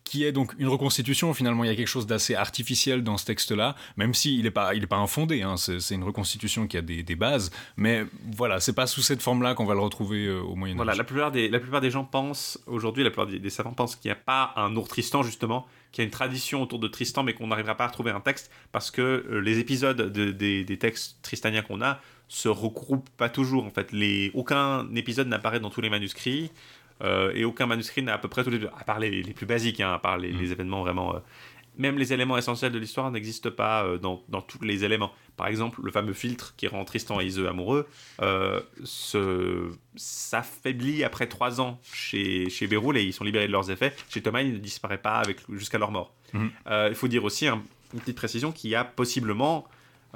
qui 0.05 0.23
est 0.23 0.31
donc 0.31 0.53
une 0.57 0.69
reconstitution. 0.69 1.33
Finalement, 1.33 1.65
il 1.65 1.67
y 1.67 1.73
a 1.73 1.75
quelque 1.75 1.87
chose 1.87 2.07
d'assez 2.07 2.35
artificiel 2.35 3.03
dans 3.03 3.17
ce 3.17 3.25
texte-là, 3.25 3.75
même 3.97 4.13
s'il 4.13 4.43
n'est 4.43 4.51
pas, 4.51 4.73
il 4.73 4.87
pas 4.87 4.95
infondé. 4.95 5.41
Hein. 5.41 5.57
c'est 5.57 5.95
une 5.95 6.03
reconstitution 6.03 6.67
qui 6.67 6.77
a 6.77 6.81
des, 6.81 7.15
bases, 7.15 7.51
mais 7.75 8.05
voilà, 8.35 8.59
c'est 8.59 8.73
pas 8.73 8.87
sous 8.87 9.01
cette 9.01 9.21
forme-là 9.21 9.55
qu'on 9.55 9.65
va 9.65 9.73
le 9.73 9.79
retrouver 9.79 10.27
euh, 10.27 10.41
au 10.41 10.55
Moyen 10.55 10.75
Âge. 10.75 10.77
Voilà, 10.77 10.95
la 10.95 11.03
plupart 11.03 11.31
des, 11.31 11.49
la 11.49 11.59
plupart 11.59 11.81
des 11.81 11.89
gens 11.89 12.03
pensent 12.03 12.59
aujourd'hui, 12.67 13.03
la 13.03 13.09
plupart 13.09 13.27
des, 13.27 13.49
savants 13.49 13.73
pensent 13.73 13.95
qu'il 13.95 14.09
n'y 14.09 14.13
a 14.13 14.19
pas 14.19 14.53
un 14.57 14.75
ours 14.75 14.87
Tristan 14.89 15.23
justement, 15.23 15.65
qu'il 15.91 16.03
y 16.03 16.03
a 16.03 16.05
une 16.05 16.11
tradition 16.11 16.61
autour 16.61 16.79
de 16.79 16.87
Tristan, 16.87 17.23
mais 17.23 17.33
qu'on 17.33 17.47
n'arrivera 17.47 17.75
pas 17.75 17.85
à 17.85 17.87
retrouver 17.87 18.11
un 18.11 18.19
texte 18.19 18.51
parce 18.71 18.91
que 18.91 19.01
euh, 19.01 19.39
les 19.39 19.59
épisodes 19.59 20.11
des, 20.11 20.77
textes 20.77 21.17
tristaniens 21.23 21.63
qu'on 21.63 21.81
a 21.81 21.99
se 22.27 22.49
regroupent 22.49 23.09
pas 23.17 23.29
toujours. 23.29 23.65
En 23.65 23.71
fait, 23.71 23.91
aucun 24.33 24.87
épisode 24.95 25.27
n'apparaît 25.27 25.59
dans 25.59 25.69
tous 25.69 25.81
les 25.81 25.89
manuscrits. 25.89 26.51
Euh, 27.03 27.31
et 27.35 27.43
aucun 27.43 27.65
manuscrit 27.65 28.01
n'a 28.01 28.13
à 28.13 28.17
peu 28.17 28.29
près 28.29 28.43
tous 28.43 28.49
les 28.49 28.65
à 28.65 28.83
part 28.85 28.99
les, 28.99 29.21
plus 29.33 29.45
basiques, 29.45 29.81
hein, 29.81 29.93
à 29.93 29.99
part 29.99 30.17
les, 30.17 30.31
mm. 30.31 30.51
événements 30.51 30.81
vraiment. 30.81 31.15
Euh, 31.15 31.19
même 31.77 31.97
les 31.97 32.13
éléments 32.13 32.37
essentiels 32.37 32.71
de 32.71 32.79
l'histoire 32.79 33.11
n'existent 33.11 33.51
pas 33.51 33.83
euh, 33.83 33.97
dans, 33.97 34.23
dans, 34.29 34.41
tous 34.41 34.63
les 34.63 34.85
éléments. 34.85 35.11
Par 35.35 35.47
exemple, 35.47 35.81
le 35.83 35.91
fameux 35.91 36.13
filtre 36.13 36.53
qui 36.55 36.67
rend 36.67 36.85
Tristan 36.85 37.19
et 37.19 37.25
Iseux 37.25 37.49
amoureux 37.49 37.85
s'affaiblit 39.95 41.03
après 41.03 41.27
trois 41.27 41.59
ans 41.59 41.81
chez, 41.83 42.49
chez 42.49 42.67
Béroul 42.67 42.97
et 42.97 43.03
ils 43.03 43.11
sont 43.11 43.25
libérés 43.25 43.47
de 43.47 43.51
leurs 43.51 43.71
effets. 43.71 43.93
Chez 44.09 44.21
Thomas, 44.21 44.41
il 44.41 44.53
ne 44.53 44.57
disparaît 44.57 45.01
pas 45.01 45.23
jusqu'à 45.49 45.77
leur 45.77 45.91
mort. 45.91 46.13
Mm. 46.31 46.47
il 46.87 46.95
faut 46.95 47.09
dire 47.09 47.25
aussi, 47.25 47.47
une 47.47 47.61
petite 47.99 48.15
précision, 48.15 48.53
qu'il 48.53 48.69
y 48.69 48.75
a 48.75 48.85
possiblement 48.85 49.67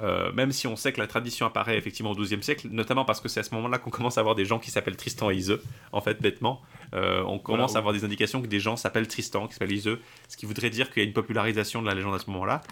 euh, 0.02 0.32
même 0.32 0.50
si 0.50 0.66
on 0.66 0.76
sait 0.76 0.92
que 0.92 1.00
la 1.00 1.06
tradition 1.06 1.46
apparaît 1.46 1.76
effectivement 1.76 2.12
au 2.12 2.14
XIIe 2.14 2.42
siècle, 2.42 2.68
notamment 2.70 3.04
parce 3.04 3.20
que 3.20 3.28
c'est 3.28 3.40
à 3.40 3.42
ce 3.42 3.54
moment-là 3.54 3.78
qu'on 3.78 3.90
commence 3.90 4.16
à 4.16 4.20
avoir 4.20 4.34
des 4.34 4.46
gens 4.46 4.58
qui 4.58 4.70
s'appellent 4.70 4.96
Tristan 4.96 5.30
et 5.30 5.36
Iseux, 5.36 5.62
en 5.92 6.00
fait, 6.00 6.20
bêtement. 6.22 6.62
Euh, 6.94 7.22
on 7.26 7.38
commence 7.38 7.76
à 7.76 7.78
avoir 7.78 7.92
des 7.92 8.04
indications 8.04 8.40
que 8.40 8.46
des 8.46 8.60
gens 8.60 8.76
s'appellent 8.76 9.08
Tristan, 9.08 9.46
qui 9.46 9.54
s'appellent 9.54 9.72
Iseux, 9.72 10.00
ce 10.28 10.36
qui 10.36 10.46
voudrait 10.46 10.70
dire 10.70 10.90
qu'il 10.90 11.02
y 11.02 11.04
a 11.04 11.08
une 11.08 11.14
popularisation 11.14 11.82
de 11.82 11.86
la 11.86 11.94
légende 11.94 12.14
à 12.14 12.18
ce 12.18 12.30
moment-là. 12.30 12.62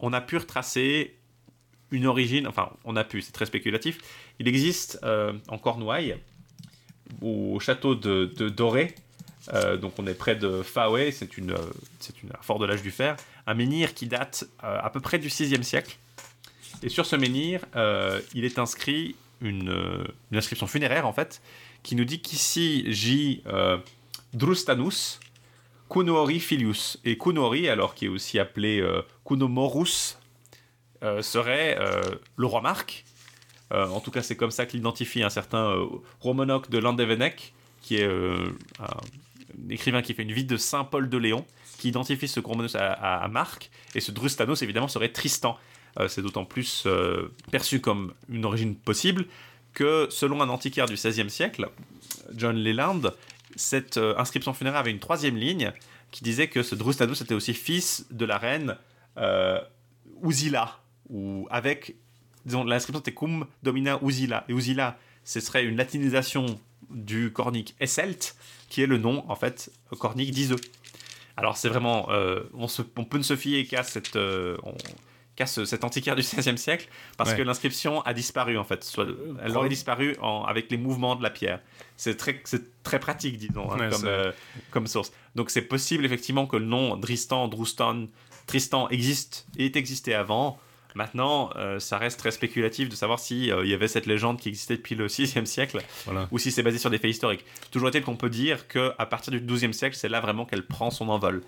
On 0.00 0.12
a 0.12 0.20
pu 0.20 0.38
retracer 0.38 1.16
une 1.90 2.06
origine, 2.06 2.46
enfin, 2.46 2.70
on 2.84 2.96
a 2.96 3.04
pu, 3.04 3.20
c'est 3.20 3.32
très 3.32 3.46
spéculatif. 3.46 3.98
Il 4.38 4.48
existe 4.48 4.98
euh, 5.02 5.32
en 5.48 5.58
Cornouailles, 5.58 6.16
au 7.20 7.58
château 7.60 7.94
de, 7.94 8.26
Doré, 8.48 8.94
donc 9.80 9.94
on 9.98 10.06
est 10.06 10.14
près 10.14 10.36
de 10.36 10.62
Faoué, 10.62 11.10
c'est 11.10 11.38
une, 11.38 11.54
c'est 12.00 12.22
une, 12.22 12.28
un 12.30 12.42
fort 12.42 12.58
de 12.58 12.66
l'âge 12.66 12.82
du 12.82 12.90
fer, 12.90 13.16
un 13.46 13.54
menhir 13.54 13.94
qui 13.94 14.06
date 14.06 14.44
à 14.58 14.90
peu 14.90 15.00
près 15.00 15.18
du 15.18 15.28
6e 15.28 15.62
siècle 15.62 15.96
et 16.82 16.88
sur 16.88 17.06
ce 17.06 17.16
menhir, 17.16 17.64
euh, 17.76 18.20
il 18.34 18.44
est 18.44 18.58
inscrit 18.58 19.16
une, 19.40 20.06
inscription 20.32 20.66
funéraire, 20.66 21.06
en 21.06 21.12
fait, 21.12 21.40
qui 21.82 21.96
nous 21.96 22.04
dit 22.04 22.20
qu'ici 22.20 22.84
gît 22.92 23.42
euh, 23.46 23.78
Drustanus 24.34 25.20
Kunoori 25.88 26.40
Filius. 26.40 26.98
Et 27.04 27.16
Kunoori, 27.16 27.68
alors 27.68 27.94
qui 27.94 28.06
est 28.06 28.08
aussi 28.08 28.38
appelé 28.38 28.80
euh, 28.80 29.02
Kunomorus, 29.24 30.18
euh, 31.02 31.22
serait 31.22 31.78
le 32.36 32.46
roi 32.46 32.60
Marc. 32.60 33.04
en 33.70 34.00
tout 34.00 34.10
cas, 34.10 34.22
c'est 34.22 34.36
comme 34.36 34.50
ça 34.50 34.66
qu'identifie 34.66 35.22
un 35.22 35.30
certain 35.30 35.74
Romonoc 36.20 36.70
de 36.70 36.78
Landevenec, 36.78 37.54
qui 37.80 37.96
est 37.96 38.06
un 38.06 39.70
écrivain 39.70 40.02
qui 40.02 40.14
fait 40.14 40.24
une 40.24 40.32
vie 40.32 40.44
de 40.44 40.56
Saint 40.56 40.84
Paul 40.84 41.08
de 41.08 41.16
Léon, 41.16 41.46
qui 41.78 41.88
identifie 41.88 42.26
ce 42.26 42.40
Romonos 42.40 42.74
à, 42.74 42.92
à 42.92 43.28
Marc. 43.28 43.70
Et 43.94 44.00
ce 44.00 44.10
Drustanos, 44.10 44.62
évidemment, 44.62 44.88
serait 44.88 45.10
Tristan. 45.10 45.56
Euh, 45.98 46.08
c'est 46.08 46.22
d'autant 46.22 46.44
plus 46.44 46.84
euh, 46.86 47.32
perçu 47.50 47.80
comme 47.80 48.14
une 48.28 48.44
origine 48.44 48.74
possible 48.74 49.26
que 49.74 50.08
selon 50.10 50.42
un 50.42 50.48
antiquaire 50.48 50.86
du 50.86 50.94
XVIe 50.94 51.30
siècle, 51.30 51.68
John 52.34 52.56
Leland, 52.56 53.00
cette 53.56 53.96
euh, 53.96 54.16
inscription 54.18 54.52
funéraire 54.52 54.80
avait 54.80 54.90
une 54.90 54.98
troisième 54.98 55.36
ligne 55.36 55.72
qui 56.10 56.24
disait 56.24 56.48
que 56.48 56.62
ce 56.62 56.74
Drustados 56.74 57.14
était 57.14 57.34
aussi 57.34 57.54
fils 57.54 58.06
de 58.10 58.24
la 58.24 58.38
reine 58.38 58.76
euh, 59.18 59.60
ou 61.10 61.46
avec, 61.50 61.94
disons, 62.44 62.64
l'inscription 62.64 63.00
était 63.00 63.12
cum 63.12 63.46
domina 63.62 63.98
Uzila. 64.02 64.44
Et 64.48 64.52
Uzila, 64.52 64.98
ce 65.24 65.40
serait 65.40 65.64
une 65.64 65.76
latinisation 65.76 66.58
du 66.90 67.32
cornique 67.32 67.76
Esselt, 67.80 68.36
qui 68.68 68.82
est 68.82 68.86
le 68.86 68.98
nom, 68.98 69.24
en 69.28 69.36
fait, 69.36 69.70
cornique 69.98 70.32
d'Iseux. 70.32 70.60
Alors 71.36 71.56
c'est 71.56 71.68
vraiment, 71.68 72.08
on, 72.52 73.04
peut 73.04 73.18
ne 73.18 73.22
se 73.22 73.36
fier 73.36 73.64
qu'à 73.66 73.84
cette, 73.84 74.18
cet 75.46 75.84
antiquaire 75.84 76.16
du 76.16 76.22
XVIe 76.36 76.58
siècle, 76.58 76.88
parce 77.16 77.34
que 77.34 77.42
l'inscription 77.42 78.00
a 78.02 78.14
disparu 78.14 78.58
en 78.58 78.64
fait. 78.64 78.84
Soit, 78.84 79.06
elle 79.42 79.56
aurait 79.56 79.68
disparu 79.68 80.16
avec 80.46 80.70
les 80.70 80.76
mouvements 80.76 81.16
de 81.16 81.22
la 81.22 81.30
pierre. 81.30 81.60
C'est 81.96 82.16
très, 82.16 82.42
très 82.82 83.00
pratique, 83.00 83.38
disons, 83.38 83.70
hein, 83.72 83.90
comme, 83.90 84.06
euh, 84.06 84.32
comme, 84.70 84.86
source. 84.86 85.12
Donc 85.34 85.50
c'est 85.50 85.62
possible 85.62 86.04
effectivement 86.04 86.46
que 86.46 86.56
le 86.56 86.64
nom 86.64 86.96
Dristan, 86.96 87.48
Drustan, 87.48 88.06
Tristan 88.46 88.88
existe 88.88 89.46
et 89.56 89.66
ait 89.66 89.76
existé 89.76 90.14
avant. 90.14 90.58
Maintenant, 90.94 91.50
euh, 91.56 91.78
ça 91.78 91.98
reste 91.98 92.18
très 92.18 92.30
spéculatif 92.30 92.88
de 92.88 92.94
savoir 92.94 93.18
si 93.18 93.52
euh, 93.52 93.64
il 93.64 93.70
y 93.70 93.74
avait 93.74 93.88
cette 93.88 94.06
légende 94.06 94.40
qui 94.40 94.48
existait 94.48 94.76
depuis 94.76 94.94
le 94.94 95.06
6e 95.08 95.44
siècle 95.44 95.80
ou 96.30 96.38
si 96.38 96.50
c'est 96.50 96.62
basé 96.62 96.78
sur 96.78 96.90
des 96.90 96.98
faits 96.98 97.10
historiques. 97.10 97.44
Toujours 97.70 97.88
est-il 97.88 98.02
qu'on 98.02 98.16
peut 98.16 98.30
dire 98.30 98.68
que 98.68 98.92
à 98.98 99.06
partir 99.06 99.32
du 99.32 99.40
12e 99.40 99.72
siècle, 99.72 99.96
c'est 99.96 100.08
là 100.08 100.20
vraiment 100.20 100.44
qu'elle 100.44 100.66
prend 100.66 100.90
son 100.90 101.08
envol. 101.08 101.42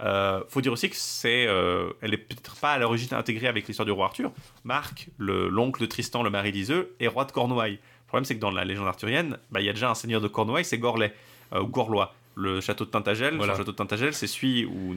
Euh, 0.00 0.42
faut 0.48 0.60
dire 0.60 0.72
aussi 0.72 0.90
que 0.90 0.96
c'est, 0.96 1.46
euh, 1.46 1.90
elle 2.02 2.12
est 2.12 2.18
peut-être 2.18 2.56
pas 2.56 2.72
à 2.72 2.78
l'origine 2.78 3.14
intégrée 3.14 3.48
avec 3.48 3.66
l'histoire 3.66 3.86
du 3.86 3.92
roi 3.92 4.06
Arthur. 4.06 4.30
Marc, 4.64 5.08
l'oncle 5.18 5.80
de 5.80 5.86
Tristan, 5.86 6.22
le 6.22 6.30
mari 6.30 6.52
d'Iseux, 6.52 6.94
est 7.00 7.06
roi 7.06 7.24
de 7.24 7.32
Cornouailles. 7.32 7.78
Le 7.78 8.08
problème, 8.08 8.24
c'est 8.24 8.36
que 8.36 8.40
dans 8.40 8.50
la 8.50 8.64
légende 8.64 8.86
arthurienne, 8.86 9.38
bah, 9.50 9.60
il 9.60 9.66
y 9.66 9.68
a 9.68 9.72
déjà 9.72 9.90
un 9.90 9.94
seigneur 9.94 10.20
de 10.20 10.28
Cornouailles, 10.28 10.64
c'est 10.64 10.78
Gorlais, 10.78 11.14
euh, 11.52 11.62
Gorlois. 11.62 12.14
Le 12.34 12.60
château 12.60 12.84
de 12.84 12.90
Tintagel, 12.90 13.38
le 13.38 13.46
château 13.46 13.72
de 13.72 13.76
Tintagel, 13.76 14.12
c'est 14.12 14.26
celui 14.26 14.66
où, 14.66 14.94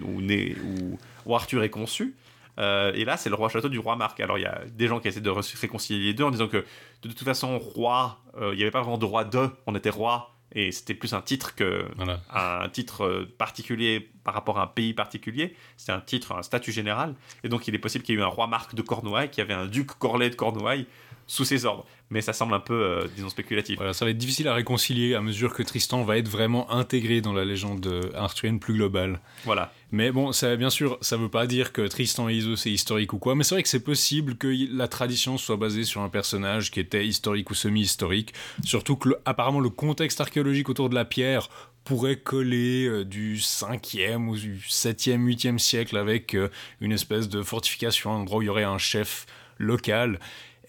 où, 1.25 1.35
Arthur 1.35 1.63
est 1.63 1.69
conçu. 1.69 2.15
et 2.57 3.05
là, 3.05 3.15
c'est 3.15 3.29
le 3.29 3.35
roi 3.35 3.47
château 3.47 3.69
du 3.69 3.79
roi 3.79 3.95
Marc. 3.95 4.19
Alors, 4.19 4.37
il 4.37 4.41
y 4.41 4.45
a 4.45 4.63
des 4.67 4.87
gens 4.87 4.99
qui 4.99 5.07
essaient 5.07 5.21
de 5.21 5.29
réconcilier 5.29 6.03
les 6.03 6.13
deux 6.13 6.25
en 6.25 6.31
disant 6.31 6.49
que 6.49 6.57
de 6.57 7.07
toute 7.07 7.23
façon, 7.23 7.57
roi, 7.57 8.19
il 8.41 8.57
n'y 8.57 8.63
avait 8.63 8.71
pas 8.71 8.81
vraiment 8.81 8.97
de 8.97 9.05
roi 9.05 9.23
de, 9.23 9.49
on 9.67 9.75
était 9.75 9.89
roi 9.89 10.35
et 10.53 10.71
c'était 10.71 10.93
plus 10.93 11.13
un 11.13 11.21
titre 11.21 11.55
que 11.55 11.85
un 12.33 12.69
titre 12.69 13.05
euh, 13.05 13.35
particulier 13.37 14.09
par 14.23 14.33
rapport 14.33 14.59
à 14.59 14.63
un 14.63 14.67
pays 14.67 14.93
particulier. 14.93 15.55
C'était 15.77 15.91
un 15.91 16.01
titre, 16.01 16.33
un 16.33 16.41
statut 16.41 16.71
général. 16.71 17.15
Et 17.43 17.49
donc, 17.49 17.67
il 17.67 17.75
est 17.75 17.79
possible 17.79 18.03
qu'il 18.03 18.15
y 18.15 18.17
ait 18.17 18.21
eu 18.21 18.23
un 18.23 18.27
roi 18.27 18.47
Marc 18.47 18.73
de 18.73 18.81
Cornouailles, 18.81 19.29
qui 19.29 19.41
avait 19.41 19.53
un 19.53 19.67
duc 19.67 19.87
Corlet 19.87 20.29
de 20.29 20.35
Cornouailles 20.35 20.87
sous 21.27 21.45
ses 21.45 21.65
ordres. 21.65 21.85
Mais 22.09 22.21
ça 22.21 22.33
semble 22.33 22.53
un 22.53 22.59
peu, 22.59 22.73
euh, 22.73 23.07
disons, 23.15 23.29
spéculatif. 23.29 23.77
Voilà, 23.77 23.93
ça 23.93 24.05
va 24.05 24.11
être 24.11 24.17
difficile 24.17 24.47
à 24.47 24.53
réconcilier 24.53 25.15
à 25.15 25.21
mesure 25.21 25.53
que 25.53 25.63
Tristan 25.63 26.03
va 26.03 26.17
être 26.17 26.27
vraiment 26.27 26.71
intégré 26.71 27.21
dans 27.21 27.33
la 27.33 27.45
légende 27.45 28.11
arthurienne 28.15 28.59
plus 28.59 28.73
globale. 28.73 29.19
Voilà. 29.45 29.71
Mais 29.91 30.11
bon, 30.11 30.31
ça, 30.31 30.55
bien 30.55 30.69
sûr, 30.69 30.97
ça 31.01 31.17
veut 31.17 31.29
pas 31.29 31.47
dire 31.47 31.73
que 31.73 31.87
Tristan 31.87 32.29
et 32.29 32.35
Iso 32.35 32.55
c'est 32.55 32.69
historique 32.69 33.13
ou 33.13 33.17
quoi, 33.17 33.33
mais 33.35 33.43
c'est 33.43 33.55
vrai 33.55 33.63
que 33.63 33.69
c'est 33.69 33.83
possible 33.83 34.35
que 34.35 34.47
la 34.71 34.87
tradition 34.87 35.37
soit 35.37 35.57
basée 35.57 35.83
sur 35.83 36.01
un 36.01 36.09
personnage 36.09 36.69
qui 36.69 36.79
était 36.79 37.05
historique 37.05 37.49
ou 37.49 37.55
semi-historique. 37.55 38.33
Surtout 38.63 38.95
que, 38.95 39.09
apparemment, 39.25 39.59
le 39.59 39.69
contexte 39.69 40.21
archéologique 40.21 40.69
autour 40.69 40.89
de 40.89 40.95
la 40.95 41.05
pierre 41.05 41.49
pourrait 41.83 42.17
coller 42.17 42.85
euh, 42.85 43.03
du 43.03 43.37
5e 43.37 44.27
ou 44.27 44.35
du 44.35 44.57
7e, 44.57 45.25
8e 45.25 45.57
siècle 45.57 45.97
avec 45.97 46.35
euh, 46.35 46.49
une 46.81 46.91
espèce 46.91 47.27
de 47.29 47.41
fortification, 47.41 48.13
un 48.13 48.17
endroit 48.17 48.39
où 48.39 48.41
il 48.43 48.45
y 48.45 48.49
aurait 48.49 48.63
un 48.63 48.77
chef 48.77 49.25
local. 49.57 50.19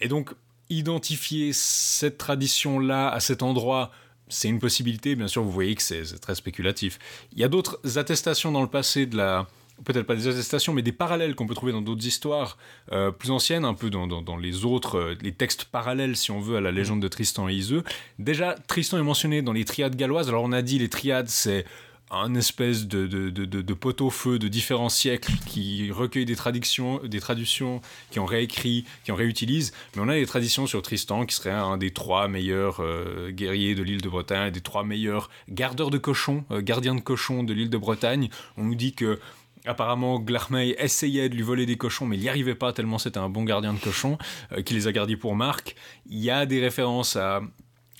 Et 0.00 0.08
donc, 0.08 0.30
identifier 0.70 1.52
cette 1.52 2.18
tradition-là 2.18 3.08
à 3.08 3.20
cet 3.20 3.42
endroit, 3.42 3.90
c'est 4.28 4.48
une 4.48 4.60
possibilité. 4.60 5.16
Bien 5.16 5.28
sûr, 5.28 5.42
vous 5.42 5.50
voyez 5.50 5.74
que 5.74 5.82
c'est 5.82 6.04
très 6.20 6.34
spéculatif. 6.34 6.98
Il 7.32 7.38
y 7.38 7.44
a 7.44 7.48
d'autres 7.48 7.98
attestations 7.98 8.52
dans 8.52 8.62
le 8.62 8.68
passé 8.68 9.06
de 9.06 9.16
la, 9.16 9.46
peut-être 9.84 10.06
pas 10.06 10.14
des 10.14 10.28
attestations, 10.28 10.72
mais 10.72 10.82
des 10.82 10.92
parallèles 10.92 11.34
qu'on 11.34 11.46
peut 11.46 11.54
trouver 11.54 11.72
dans 11.72 11.82
d'autres 11.82 12.06
histoires 12.06 12.56
euh, 12.92 13.10
plus 13.10 13.30
anciennes, 13.30 13.64
un 13.64 13.74
peu 13.74 13.90
dans, 13.90 14.36
les 14.36 14.64
autres, 14.64 14.98
euh, 14.98 15.14
les 15.22 15.32
textes 15.32 15.64
parallèles, 15.64 16.16
si 16.16 16.30
on 16.30 16.40
veut, 16.40 16.56
à 16.56 16.60
la 16.60 16.70
légende 16.70 17.00
de 17.00 17.08
Tristan 17.08 17.48
et 17.48 17.54
Iseux. 17.54 17.82
Déjà, 18.18 18.54
Tristan 18.68 18.98
est 18.98 19.02
mentionné 19.02 19.42
dans 19.42 19.52
les 19.52 19.64
triades 19.64 19.96
galloises. 19.96 20.28
Alors, 20.28 20.44
on 20.44 20.52
a 20.52 20.62
dit 20.62 20.78
les 20.78 20.88
triades, 20.88 21.28
c'est 21.28 21.64
un 22.10 22.34
espèce 22.34 22.86
de, 22.86 23.06
de, 23.06 23.30
de, 23.30 23.44
de, 23.44 23.74
pot-au-feu 23.74 24.38
de 24.38 24.48
différents 24.48 24.88
siècles 24.88 25.32
qui 25.46 25.90
recueille 25.92 26.24
des 26.24 26.36
traductions, 26.36 26.98
des 27.04 27.20
traductions, 27.20 27.80
qui 28.10 28.18
ont 28.18 28.26
réécrit, 28.26 28.84
qui 29.04 29.12
ont 29.12 29.16
réutilisent. 29.16 29.72
Mais 29.94 30.02
on 30.02 30.08
a 30.08 30.14
des 30.14 30.26
traditions 30.26 30.66
sur 30.66 30.82
Tristan 30.82 31.24
qui 31.24 31.34
serait 31.34 31.50
un 31.50 31.76
des 31.78 31.92
trois 31.92 32.28
meilleurs 32.28 32.80
euh, 32.80 33.30
guerriers 33.30 33.74
de 33.74 33.82
l'île 33.82 34.02
de 34.02 34.08
Bretagne, 34.08 34.50
des 34.50 34.60
trois 34.60 34.84
meilleurs 34.84 35.30
gardeurs 35.48 35.90
de 35.90 35.98
cochons, 35.98 36.44
euh, 36.50 36.60
gardiens 36.60 36.94
de 36.94 37.00
cochons 37.00 37.44
de 37.44 37.52
l'île 37.52 37.70
de 37.70 37.78
Bretagne. 37.78 38.28
On 38.56 38.64
nous 38.64 38.74
dit 38.74 38.92
que 38.94 39.20
Apparemment, 39.66 40.18
Glarmey 40.18 40.74
essayait 40.78 41.28
de 41.28 41.34
lui 41.34 41.42
voler 41.42 41.66
des 41.66 41.76
cochons, 41.76 42.06
mais 42.06 42.16
il 42.16 42.22
n'y 42.22 42.30
arrivait 42.30 42.54
pas 42.54 42.72
tellement 42.72 42.96
c'était 42.98 43.18
un 43.18 43.28
bon 43.28 43.44
gardien 43.44 43.74
de 43.74 43.78
cochons, 43.78 44.16
euh, 44.52 44.62
qui 44.62 44.72
les 44.72 44.86
a 44.86 44.92
gardés 44.92 45.16
pour 45.16 45.36
Marc. 45.36 45.76
Il 46.08 46.18
y 46.18 46.30
a 46.30 46.46
des 46.46 46.60
références 46.60 47.16
à 47.16 47.42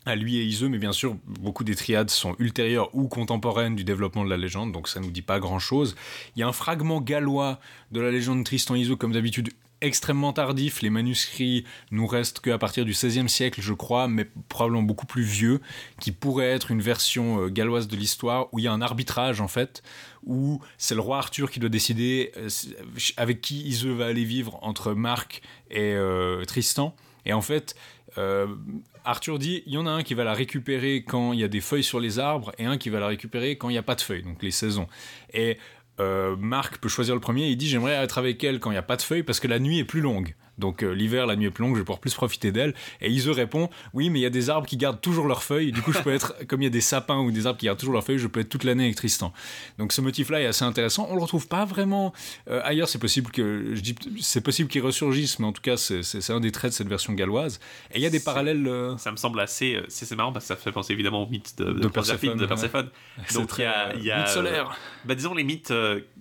à 0.06 0.16
lui 0.16 0.38
et 0.38 0.44
Iseux, 0.44 0.68
mais 0.68 0.78
bien 0.78 0.92
sûr, 0.92 1.16
beaucoup 1.26 1.64
des 1.64 1.74
triades 1.74 2.10
sont 2.10 2.34
ultérieures 2.38 2.94
ou 2.94 3.08
contemporaines 3.08 3.76
du 3.76 3.84
développement 3.84 4.24
de 4.24 4.30
la 4.30 4.36
légende, 4.36 4.72
donc 4.72 4.88
ça 4.88 5.00
nous 5.00 5.10
dit 5.10 5.22
pas 5.22 5.40
grand-chose. 5.40 5.94
Il 6.36 6.40
y 6.40 6.42
a 6.42 6.48
un 6.48 6.52
fragment 6.52 7.00
gallois 7.00 7.60
de 7.92 8.00
la 8.00 8.10
légende 8.10 8.40
de 8.40 8.44
Tristan 8.44 8.74
Iseux, 8.74 8.96
comme 8.96 9.12
d'habitude, 9.12 9.50
extrêmement 9.80 10.32
tardif. 10.32 10.82
Les 10.82 10.90
manuscrits 10.90 11.64
nous 11.90 12.06
restent 12.06 12.40
qu'à 12.40 12.58
partir 12.58 12.84
du 12.84 12.92
XVIe 12.92 13.28
siècle, 13.28 13.60
je 13.62 13.72
crois, 13.72 14.08
mais 14.08 14.26
probablement 14.48 14.82
beaucoup 14.82 15.06
plus 15.06 15.22
vieux, 15.22 15.60
qui 16.00 16.12
pourrait 16.12 16.50
être 16.50 16.70
une 16.70 16.82
version 16.82 17.44
euh, 17.44 17.48
galloise 17.48 17.88
de 17.88 17.96
l'histoire 17.96 18.52
où 18.52 18.58
il 18.58 18.64
y 18.64 18.68
a 18.68 18.72
un 18.72 18.82
arbitrage 18.82 19.40
en 19.40 19.48
fait, 19.48 19.82
où 20.24 20.60
c'est 20.78 20.94
le 20.94 21.00
roi 21.00 21.18
Arthur 21.18 21.50
qui 21.50 21.60
doit 21.60 21.70
décider 21.70 22.32
euh, 22.36 22.48
avec 23.16 23.40
qui 23.40 23.62
Iseux 23.62 23.92
va 23.92 24.06
aller 24.06 24.24
vivre 24.24 24.58
entre 24.62 24.92
Marc 24.92 25.42
et 25.70 25.94
euh, 25.94 26.44
Tristan. 26.44 26.94
Et 27.26 27.32
en 27.32 27.42
fait, 27.42 27.74
Arthur 29.04 29.38
dit 29.38 29.62
il 29.66 29.74
y 29.74 29.78
en 29.78 29.86
a 29.86 29.90
un 29.90 30.02
qui 30.02 30.14
va 30.14 30.24
la 30.24 30.34
récupérer 30.34 31.04
quand 31.04 31.32
il 31.32 31.40
y 31.40 31.44
a 31.44 31.48
des 31.48 31.60
feuilles 31.60 31.84
sur 31.84 32.00
les 32.00 32.18
arbres 32.18 32.52
et 32.58 32.64
un 32.64 32.78
qui 32.78 32.90
va 32.90 33.00
la 33.00 33.06
récupérer 33.06 33.56
quand 33.56 33.68
il 33.68 33.72
n'y 33.72 33.78
a 33.78 33.82
pas 33.82 33.94
de 33.94 34.00
feuilles, 34.00 34.22
donc 34.22 34.42
les 34.42 34.50
saisons. 34.50 34.86
Et 35.32 35.58
euh, 36.00 36.34
Marc 36.36 36.78
peut 36.78 36.88
choisir 36.88 37.14
le 37.14 37.20
premier. 37.20 37.48
Il 37.48 37.56
dit 37.56 37.68
J'aimerais 37.68 37.92
être 37.92 38.18
avec 38.18 38.42
elle 38.42 38.58
quand 38.58 38.70
il 38.70 38.74
n'y 38.74 38.78
a 38.78 38.82
pas 38.82 38.96
de 38.96 39.02
feuilles 39.02 39.22
parce 39.22 39.40
que 39.40 39.48
la 39.48 39.58
nuit 39.58 39.78
est 39.78 39.84
plus 39.84 40.00
longue. 40.00 40.34
Donc 40.60 40.84
euh, 40.84 40.92
l'hiver, 40.92 41.26
la 41.26 41.34
nuit 41.34 41.46
est 41.46 41.50
plus 41.50 41.64
longue, 41.64 41.74
je 41.74 41.80
vais 41.80 41.84
pouvoir 41.84 41.98
plus 41.98 42.14
profiter 42.14 42.52
d'elle. 42.52 42.74
Et 43.00 43.10
Ise 43.10 43.28
répond 43.28 43.68
Oui, 43.94 44.10
mais 44.10 44.20
il 44.20 44.22
y 44.22 44.26
a 44.26 44.30
des 44.30 44.50
arbres 44.50 44.66
qui 44.66 44.76
gardent 44.76 45.00
toujours 45.00 45.26
leurs 45.26 45.42
feuilles. 45.42 45.72
Du 45.72 45.82
coup, 45.82 45.92
je 45.92 45.98
peux 45.98 46.12
être, 46.12 46.34
comme 46.48 46.60
il 46.60 46.64
y 46.64 46.68
a 46.68 46.70
des 46.70 46.80
sapins 46.80 47.18
ou 47.18 47.32
des 47.32 47.46
arbres 47.46 47.58
qui 47.58 47.66
gardent 47.66 47.78
toujours 47.78 47.94
leurs 47.94 48.04
feuilles, 48.04 48.18
je 48.18 48.28
peux 48.28 48.40
être 48.40 48.48
toute 48.48 48.64
l'année 48.64 48.84
avec 48.84 48.96
Tristan. 48.96 49.32
Donc 49.78 49.92
ce 49.92 50.00
motif-là 50.00 50.42
est 50.42 50.46
assez 50.46 50.64
intéressant. 50.64 51.08
On 51.10 51.16
le 51.16 51.22
retrouve 51.22 51.48
pas 51.48 51.64
vraiment 51.64 52.12
euh, 52.48 52.60
ailleurs. 52.64 52.88
C'est 52.88 52.98
possible 52.98 53.30
que 53.30 53.72
je 53.74 53.80
dis, 53.80 53.94
c'est 54.20 54.42
possible 54.42 54.68
qu'il 54.68 54.82
ressurgisse, 54.82 55.38
mais 55.38 55.46
en 55.46 55.52
tout 55.52 55.62
cas, 55.62 55.76
c'est 55.76 56.30
un 56.30 56.40
des 56.40 56.52
traits 56.52 56.72
de 56.72 56.76
cette 56.76 56.88
version 56.88 57.14
galloise. 57.14 57.58
Et 57.92 57.98
il 57.98 58.02
y 58.02 58.06
a 58.06 58.10
des 58.10 58.20
parallèles. 58.20 58.68
Ça 58.98 59.10
me 59.10 59.16
semble 59.16 59.40
assez. 59.40 59.80
C'est 59.88 60.14
marrant 60.14 60.32
parce 60.32 60.44
que 60.44 60.48
ça 60.48 60.56
fait 60.56 60.72
penser 60.72 60.92
évidemment 60.92 61.22
au 61.22 61.28
mythe 61.28 61.56
de, 61.58 61.72
de, 61.72 61.88
Perséphone. 61.88 62.36
De 62.36 62.46
Perséphone. 62.46 62.90
Donc 63.34 63.50
il 63.58 63.62
y 63.62 63.64
a, 63.64 63.94
y 63.96 64.10
a 64.10 64.18
mythe 64.18 64.28
solaire. 64.28 64.76
Bah, 65.04 65.14
disons 65.14 65.34
les 65.34 65.44
mythes. 65.44 65.72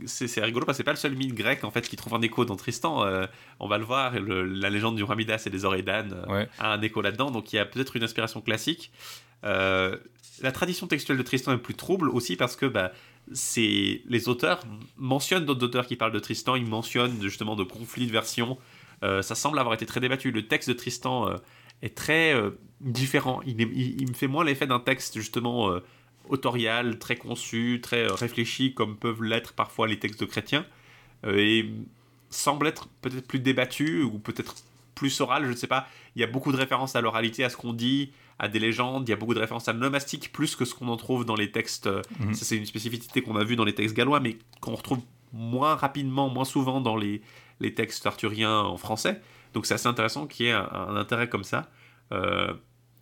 c'est 0.06 0.42
rigolo 0.42 0.66
parce 0.66 0.78
que 0.78 0.80
c'est 0.80 0.86
pas 0.86 0.92
le 0.92 0.98
seul 0.98 1.16
mythe 1.16 1.34
grec 1.34 1.64
en 1.64 1.72
fait 1.72 1.88
qui 1.88 1.98
trouve 1.98 2.14
un 2.14 2.22
écho 2.22 2.46
dans 2.46 2.56
Tristan. 2.56 3.06
on 3.60 3.68
va 3.68 3.78
le 3.78 3.86
voir. 3.86 4.14
La 4.34 4.70
légende 4.70 4.96
du 4.96 5.04
Midas 5.04 5.44
et 5.46 5.50
des 5.50 5.66
oreilles 5.66 5.84
d'âne 5.84 6.16
euh, 6.30 6.46
a 6.60 6.74
un 6.74 6.82
écho 6.82 7.02
là-dedans, 7.02 7.32
donc 7.32 7.54
il 7.54 7.58
y 7.58 7.60
a 7.60 7.66
peut-être 7.66 7.96
une 7.96 8.04
inspiration 8.04 8.42
classique. 8.42 8.92
Euh, 9.44 9.98
la 10.42 10.52
tradition 10.52 10.88
textuelle 10.88 11.18
de 11.18 11.24
Tristan 11.24 11.54
est 11.54 11.58
plus 11.58 11.76
trouble 11.76 12.10
aussi 12.10 12.36
parce 12.36 12.56
que 12.56 12.66
bah, 12.66 12.92
les 13.28 14.30
auteurs 14.30 14.62
mentionnent 14.98 15.46
d'autres 15.46 15.66
auteurs 15.66 15.86
qui 15.86 15.96
parlent 15.96 16.12
de 16.12 16.20
Tristan, 16.20 16.56
ils 16.56 16.66
mentionnent 16.66 17.22
justement 17.22 17.56
de 17.56 17.64
conflits 17.64 18.08
de 18.08 18.12
versions. 18.12 18.58
Euh, 19.04 19.22
ça 19.22 19.36
semble 19.36 19.60
avoir 19.60 19.74
été 19.74 19.86
très 19.86 20.00
débattu. 20.00 20.32
Le 20.32 20.48
texte 20.48 20.70
de 20.70 20.74
Tristan 20.74 21.30
est 21.82 21.96
très 21.96 22.34
différent. 22.82 23.42
Il, 23.46 23.60
il, 23.62 24.10
me 24.10 24.14
fait 24.14 24.28
moins 24.28 24.44
l'effet 24.44 24.68
d'un 24.68 24.80
texte 24.80 25.18
justement 25.18 25.74
autorial, 26.28 27.00
très 27.00 27.16
conçu, 27.16 27.80
très 27.82 28.08
réfléchi, 28.08 28.74
comme 28.74 28.98
peuvent 28.98 29.24
l'être 29.24 29.54
parfois 29.54 29.88
les 29.88 30.00
textes 30.00 30.20
de 30.20 30.26
chrétiens. 30.26 30.66
et 31.28 31.70
semble 32.30 32.68
être 32.68 32.88
peut-être 33.02 33.28
plus 33.28 33.40
débattu 33.40 34.04
ou 34.04 34.20
peut-être 34.20 34.56
plus 34.96 35.22
oral, 35.22 35.46
je 35.46 35.52
ne 35.52 35.56
sais 35.56 35.68
pas. 35.68 35.88
Il 36.16 36.22
y 36.22 36.24
a 36.24 36.28
beaucoup 36.28 36.52
de 36.52 36.58
références 36.58 36.96
à 36.96 37.02
l'oralité, 37.02 37.44
à 37.44 37.50
ce 37.50 37.56
qu'on 37.56 37.74
dit, 37.74 38.12
à 38.38 38.50
des 38.50 38.60
légendes. 38.60 39.08
Il 39.08 39.12
y 39.12 39.14
a 39.14 39.16
beaucoup 39.16 39.34
de 39.34 39.40
références 39.40 39.68
à 39.68 39.74
l'onomastique, 39.74 40.32
plus 40.34 40.56
que 40.56 40.66
ce 40.66 40.76
qu'on 40.76 40.90
en 40.90 40.98
trouve 40.98 41.26
dans 41.26 41.36
les 41.36 41.52
textes. 41.52 41.88
Euh, 41.88 42.02
mhm. 42.20 42.34
Ça, 42.34 42.46
c'est 42.46 42.58
une 42.58 42.66
spécificité 42.66 43.22
qu'on 43.22 43.38
a 43.38 43.44
vue 43.44 43.56
dans 43.56 43.64
les 43.64 43.74
textes 43.74 43.96
gallois, 43.96 44.20
mais 44.20 44.38
qu'on 44.60 44.76
retrouve 44.76 45.00
moins 45.32 45.76
rapidement, 45.76 46.30
moins 46.30 46.46
souvent 46.46 46.82
dans 46.82 46.98
les, 46.98 47.22
les 47.60 47.74
textes 47.74 48.06
arthuriens 48.06 48.60
en 48.60 48.78
français. 48.78 49.22
Donc, 49.54 49.66
c'est 49.66 49.76
assez 49.76 49.88
intéressant 49.88 50.28
qu'il 50.28 50.48
y 50.48 50.50
ait 50.50 50.54
un, 50.54 50.96
intérêt 50.96 51.30
comme 51.30 51.44
ça. 51.44 51.70
Euh, 52.12 52.54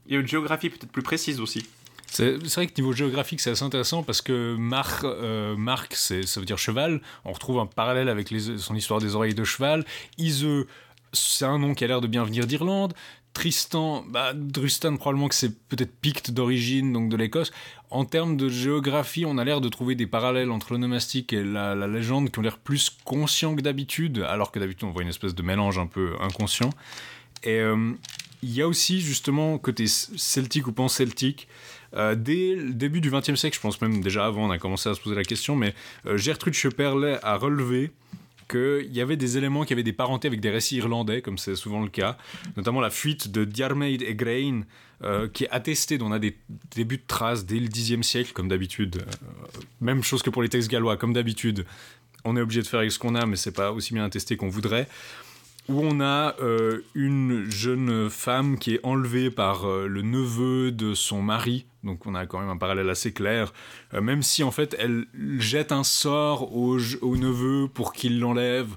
il 0.06 0.14
y 0.14 0.18
a 0.18 0.20
une 0.20 0.28
géographie 0.28 0.70
peut-être 0.70 0.92
plus 0.92 1.04
précise 1.04 1.40
aussi. 1.40 1.68
C'est 2.10 2.38
vrai 2.56 2.68
que 2.68 2.74
niveau 2.78 2.94
géographique, 2.94 3.42
c'est 3.42 3.52
assez 3.52 3.64
intéressant 3.64 4.02
parce 4.02 4.22
que 4.22 4.56
Marc, 4.56 5.04
euh, 5.04 5.56
ça 5.92 6.40
veut 6.40 6.46
dire 6.46 6.58
cheval. 6.58 7.02
On 7.26 7.32
retrouve 7.32 7.60
un 7.60 7.66
parallèle 7.66 8.10
avec 8.10 8.34
son 8.58 8.76
histoire 8.76 9.00
des 9.00 9.16
oreilles 9.16 9.36
de 9.36 9.44
cheval. 9.44 9.86
Iseux, 10.18 10.68
c'est 11.14 11.46
un 11.46 11.60
nom 11.60 11.74
qui 11.74 11.84
a 11.84 11.88
l'air 11.88 12.02
de 12.02 12.08
bien 12.08 12.24
venir 12.24 12.48
d'Irlande. 12.48 12.94
Tristan, 13.38 14.04
bah, 14.10 14.34
Drustan, 14.34 14.98
probablement 14.98 15.28
que 15.28 15.36
c'est 15.36 15.56
peut-être 15.68 15.96
Picte 16.02 16.32
d'origine, 16.32 16.92
donc 16.92 17.10
de 17.10 17.16
l'Écosse. 17.16 17.52
En 17.92 18.04
termes 18.04 18.36
de 18.36 18.50
géographie, 18.50 19.26
on 19.28 19.38
a 19.38 19.44
l'air 19.44 19.62
de 19.62 19.70
trouver 19.70 19.94
des 19.94 20.08
parallèles 20.08 20.50
entre 20.50 20.74
l'onomastique 20.74 21.34
et 21.34 21.44
la, 21.44 21.76
légende 21.88 22.32
qui 22.32 22.40
ont 22.40 22.42
l'air 22.42 22.58
plus 22.58 22.90
conscients 23.06 23.56
que 23.56 23.62
d'habitude, 23.62 24.26
alors 24.28 24.52
que 24.52 24.58
d'habitude 24.58 24.88
on 24.88 24.92
voit 24.92 25.04
une 25.04 25.10
espèce 25.10 25.36
de 25.36 25.44
mélange 25.44 25.78
un 25.78 25.86
peu 25.86 26.16
inconscient. 26.20 26.72
Et 27.44 27.60
euh, 27.60 27.94
il 28.42 28.52
y 28.52 28.64
a 28.64 28.68
aussi 28.68 29.02
justement 29.02 29.60
côté 29.60 29.86
celtique 29.86 30.66
ou 30.66 30.72
pan-celtique, 30.72 31.48
euh, 31.98 32.16
dès 32.16 32.56
le 32.56 32.74
début 32.74 33.02
du 33.02 33.10
XXe 33.10 33.36
siècle, 33.36 33.56
je 33.56 33.62
pense 33.62 33.82
même 33.82 34.02
déjà 34.02 34.26
avant, 34.26 34.48
on 34.48 34.52
a 34.52 34.58
commencé 34.58 34.90
à 34.90 34.94
se 34.94 35.02
poser 35.02 35.16
la 35.16 35.24
question, 35.24 35.56
mais 35.56 35.74
euh, 36.06 36.18
Gertrude 36.18 36.54
Schepperle 36.54 37.20
a 37.24 37.38
relevé 37.38 37.92
qu'il 38.48 38.94
y 38.94 39.02
avait 39.02 39.18
des 39.18 39.38
éléments 39.38 39.66
qui 39.66 39.74
avaient 39.74 39.84
des 39.84 39.94
parentés 39.94 40.28
avec 40.28 40.40
des 40.40 40.50
récits 40.50 40.78
irlandais, 40.78 41.22
comme 41.22 41.38
c'est 41.38 41.56
souvent 41.56 41.82
le 41.82 41.90
cas, 41.90 42.18
notamment 42.56 42.80
la 42.80 42.90
fuite 42.90 43.30
de 43.32 43.44
Diarmaid 43.44 44.02
et 44.02 44.16
Grain, 44.16 44.62
euh, 45.04 45.28
qui 45.28 45.44
est 45.44 45.50
attestée, 45.50 45.98
dont 45.98 46.08
on 46.08 46.12
a 46.12 46.20
des 46.20 46.38
débuts 46.76 46.98
de 46.98 47.04
traces 47.08 47.46
dès 47.46 47.60
le 47.60 47.68
Xe 47.68 48.02
siècle, 48.02 48.32
comme 48.34 48.48
d'habitude. 48.48 49.04
Même 49.82 50.04
chose 50.04 50.22
que 50.22 50.30
pour 50.30 50.42
les 50.42 50.50
textes 50.50 50.70
gallois, 50.70 50.98
comme 50.98 51.14
d'habitude. 51.14 51.66
On 52.24 52.36
est 52.36 52.42
obligé 52.42 52.62
de 52.62 52.68
faire 52.68 52.80
avec 52.80 52.92
ce 52.92 53.00
qu'on 53.00 53.16
a, 53.16 53.26
mais 53.26 53.36
c'est 53.36 53.52
pas 53.52 53.72
aussi 53.72 53.94
bien 53.94 54.04
attesté 54.04 54.38
qu'on 54.38 54.50
voudrait 54.50 54.88
où 55.70 55.82
on 55.82 56.00
a 56.00 56.36
euh, 56.40 56.82
une 56.96 57.50
jeune 57.50 58.10
femme 58.10 58.58
qui 58.58 58.76
est 58.76 58.80
enlevée 58.84 59.30
par 59.30 59.66
euh, 59.66 59.88
le 59.88 60.02
neveu 60.02 60.72
de 60.72 60.94
son 60.94 61.22
mari. 61.22 61.66
Donc 61.84 62.06
on 62.06 62.16
a 62.16 62.26
quand 62.26 62.40
même 62.40 62.50
un 62.50 62.58
parallèle 62.58 62.90
assez 62.90 63.12
clair. 63.12 63.54
Euh, 63.94 64.02
même 64.02 64.24
si 64.24 64.44
en 64.44 64.52
fait 64.52 64.76
elle 64.80 65.08
jette 65.40 65.72
un 65.72 65.84
sort 65.84 66.56
au, 66.56 66.78
neveu 66.78 67.68
pour 67.68 67.94
qu'il 67.94 68.20
l'enlève. 68.20 68.70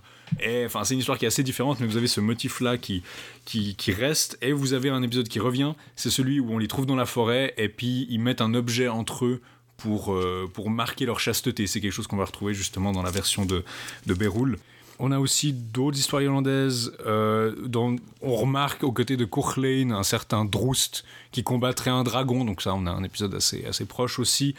Enfin 0.64 0.84
c'est 0.84 0.94
une 0.94 1.00
histoire 1.00 1.18
qui 1.18 1.24
est 1.24 1.28
assez 1.28 1.42
différente, 1.42 1.80
mais 1.80 1.86
vous 1.86 1.96
avez 1.96 2.06
ce 2.06 2.20
motif-là 2.20 2.76
qui, 2.78 3.02
qui, 3.44 3.92
reste. 3.92 4.38
Et 4.42 4.52
vous 4.52 4.74
avez 4.74 4.88
un 4.88 5.02
épisode 5.02 5.28
qui 5.28 5.40
revient. 5.40 5.74
C'est 5.96 6.10
celui 6.10 6.40
où 6.40 6.52
on 6.52 6.58
les 6.58 6.68
trouve 6.68 6.86
dans 6.86 6.96
la 6.96 7.06
forêt 7.06 7.54
et 7.56 7.68
puis 7.68 8.06
ils 8.10 8.20
mettent 8.20 8.40
un 8.40 8.54
objet 8.54 8.88
entre 8.88 9.26
eux 9.26 9.40
pour, 9.76 10.16
pour 10.52 10.70
marquer 10.70 11.04
leur 11.04 11.18
chasteté. 11.18 11.66
C'est 11.66 11.80
quelque 11.80 11.92
chose 11.92 12.06
qu'on 12.06 12.16
va 12.16 12.26
retrouver 12.26 12.54
justement 12.54 12.92
dans 12.92 13.02
la 13.02 13.10
version 13.10 13.44
de, 13.44 13.64
de 14.06 14.14
Béroul. 14.14 14.56
On 15.02 15.12
a 15.12 15.18
aussi 15.18 15.54
d'autres 15.54 15.98
histoires 15.98 16.20
irlandaises 16.20 16.92
euh, 17.06 17.56
dont 17.66 17.96
on 18.20 18.36
remarque 18.36 18.84
aux 18.84 18.92
côtés 18.92 19.16
de 19.16 19.24
Courlane 19.24 19.92
un 19.92 20.02
certain 20.02 20.44
Droust 20.44 21.04
qui 21.32 21.42
combattrait 21.42 21.90
un 21.90 22.04
dragon. 22.04 22.44
Donc 22.44 22.60
ça, 22.60 22.74
on 22.74 22.84
a 22.84 22.90
un 22.90 23.02
épisode 23.02 23.34
assez, 23.34 23.64
assez 23.64 23.86
proche 23.86 24.18
aussi. 24.18 24.54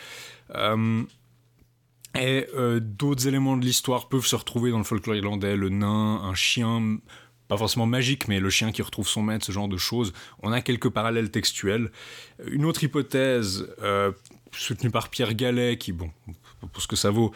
Euh, 0.56 1.04
et 2.20 2.48
euh, 2.56 2.80
d'autres 2.82 3.28
éléments 3.28 3.56
de 3.56 3.64
l'histoire 3.64 4.10
peuvent 4.10 4.26
se 4.26 4.36
retrouver 4.36 4.72
dans 4.72 4.80
le 4.80 4.84
folklore 4.84 5.16
irlandais. 5.16 5.56
Le 5.56 5.70
nain, 5.70 6.22
un 6.24 6.34
chien, 6.34 6.98
pas 7.48 7.58
forcément 7.58 7.86
magique, 7.86 8.28
mais 8.28 8.40
le 8.40 8.50
chien 8.50 8.72
qui 8.72 8.82
retrouve 8.82 9.08
son 9.08 9.22
maître, 9.22 9.46
ce 9.46 9.52
genre 9.52 9.68
de 9.68 9.78
choses. 9.78 10.12
On 10.42 10.52
a 10.52 10.62
quelques 10.62 10.90
parallèles 10.90 11.30
textuels. 11.30 11.92
Une 12.48 12.66
autre 12.66 12.84
hypothèse 12.84 13.68
soutenue 14.52 14.90
par 14.90 15.10
Pierre 15.10 15.36
Gallet, 15.36 15.78
qui, 15.78 15.92
bon, 15.92 16.10
pour 16.74 16.82
ce 16.82 16.88
que 16.88 16.96
ça 16.96 17.12
vaut, 17.12 17.32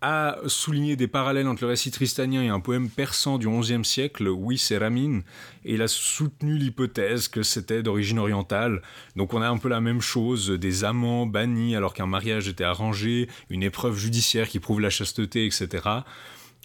a 0.00 0.36
souligné 0.46 0.96
des 0.96 1.08
parallèles 1.08 1.48
entre 1.48 1.64
le 1.64 1.70
récit 1.70 1.90
tristanien 1.90 2.42
et 2.42 2.48
un 2.48 2.60
poème 2.60 2.88
persan 2.88 3.38
du 3.38 3.48
XIe 3.48 3.84
siècle, 3.84 4.28
Oui 4.28 4.58
c'est 4.58 4.78
Ramin, 4.78 5.20
et 5.64 5.74
il 5.74 5.82
a 5.82 5.88
soutenu 5.88 6.56
l'hypothèse 6.56 7.28
que 7.28 7.42
c'était 7.42 7.82
d'origine 7.82 8.18
orientale. 8.18 8.82
Donc 9.16 9.34
on 9.34 9.42
a 9.42 9.48
un 9.48 9.58
peu 9.58 9.68
la 9.68 9.80
même 9.80 10.00
chose, 10.00 10.50
des 10.50 10.84
amants 10.84 11.26
bannis 11.26 11.74
alors 11.74 11.94
qu'un 11.94 12.06
mariage 12.06 12.48
était 12.48 12.64
arrangé, 12.64 13.28
une 13.50 13.62
épreuve 13.62 13.96
judiciaire 13.96 14.48
qui 14.48 14.60
prouve 14.60 14.80
la 14.80 14.90
chasteté, 14.90 15.46
etc. 15.46 15.88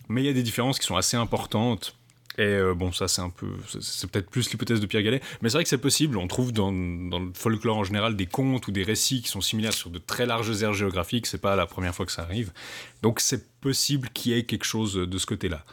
Mais 0.10 0.22
il 0.22 0.26
y 0.26 0.30
a 0.30 0.34
des 0.34 0.43
différences 0.43 0.80
qui 0.80 0.86
sont 0.86 0.98
assez 0.98 1.17
importantes. 1.17 1.96
Et 2.38 2.41
euh, 2.41 2.74
bon, 2.74 2.91
ça 2.91 3.08
c'est 3.08 3.22
un 3.22 3.30
peu, 3.30 3.48
c'est 3.80 4.10
peut-être 4.10 4.30
plus 4.30 4.50
l'hypothèse 4.52 4.80
de 4.80 4.86
Pierre 4.88 5.04
Gallet, 5.04 5.22
mais 5.41 5.50
c'est 5.50 5.58
vrai 5.58 5.63
que 5.63 5.69
c'est 5.69 5.78
possible. 5.78 6.17
On 6.17 6.28
trouve 6.28 6.52
dans, 6.52 6.72
le 6.72 7.32
folklore 7.34 7.78
en 7.78 7.84
général 7.84 8.15
des 8.15 8.26
contes 8.26 8.67
ou 8.67 8.72
des 8.72 8.84
récits 8.84 9.22
qui 9.22 9.30
sont 9.30 9.41
similaires 9.41 9.74
sur 9.74 9.91
de 9.91 10.00
très 10.00 10.26
larges 10.26 10.63
aires 10.63 10.74
géographiques. 10.74 11.28
C'est 11.28 11.41
pas 11.41 11.56
la 11.56 11.67
première 11.67 11.93
fois 11.93 12.06
que 12.06 12.12
ça 12.12 12.24
arrive, 12.24 12.52
donc 13.04 13.19
c'est 13.19 13.60
possible 13.62 14.10
qu'il 14.10 14.32
y 14.32 14.38
ait 14.38 14.43
quelque 14.43 14.65
chose 14.65 14.96
de 14.96 15.17
ce 15.17 15.26
côté-là. 15.28 15.63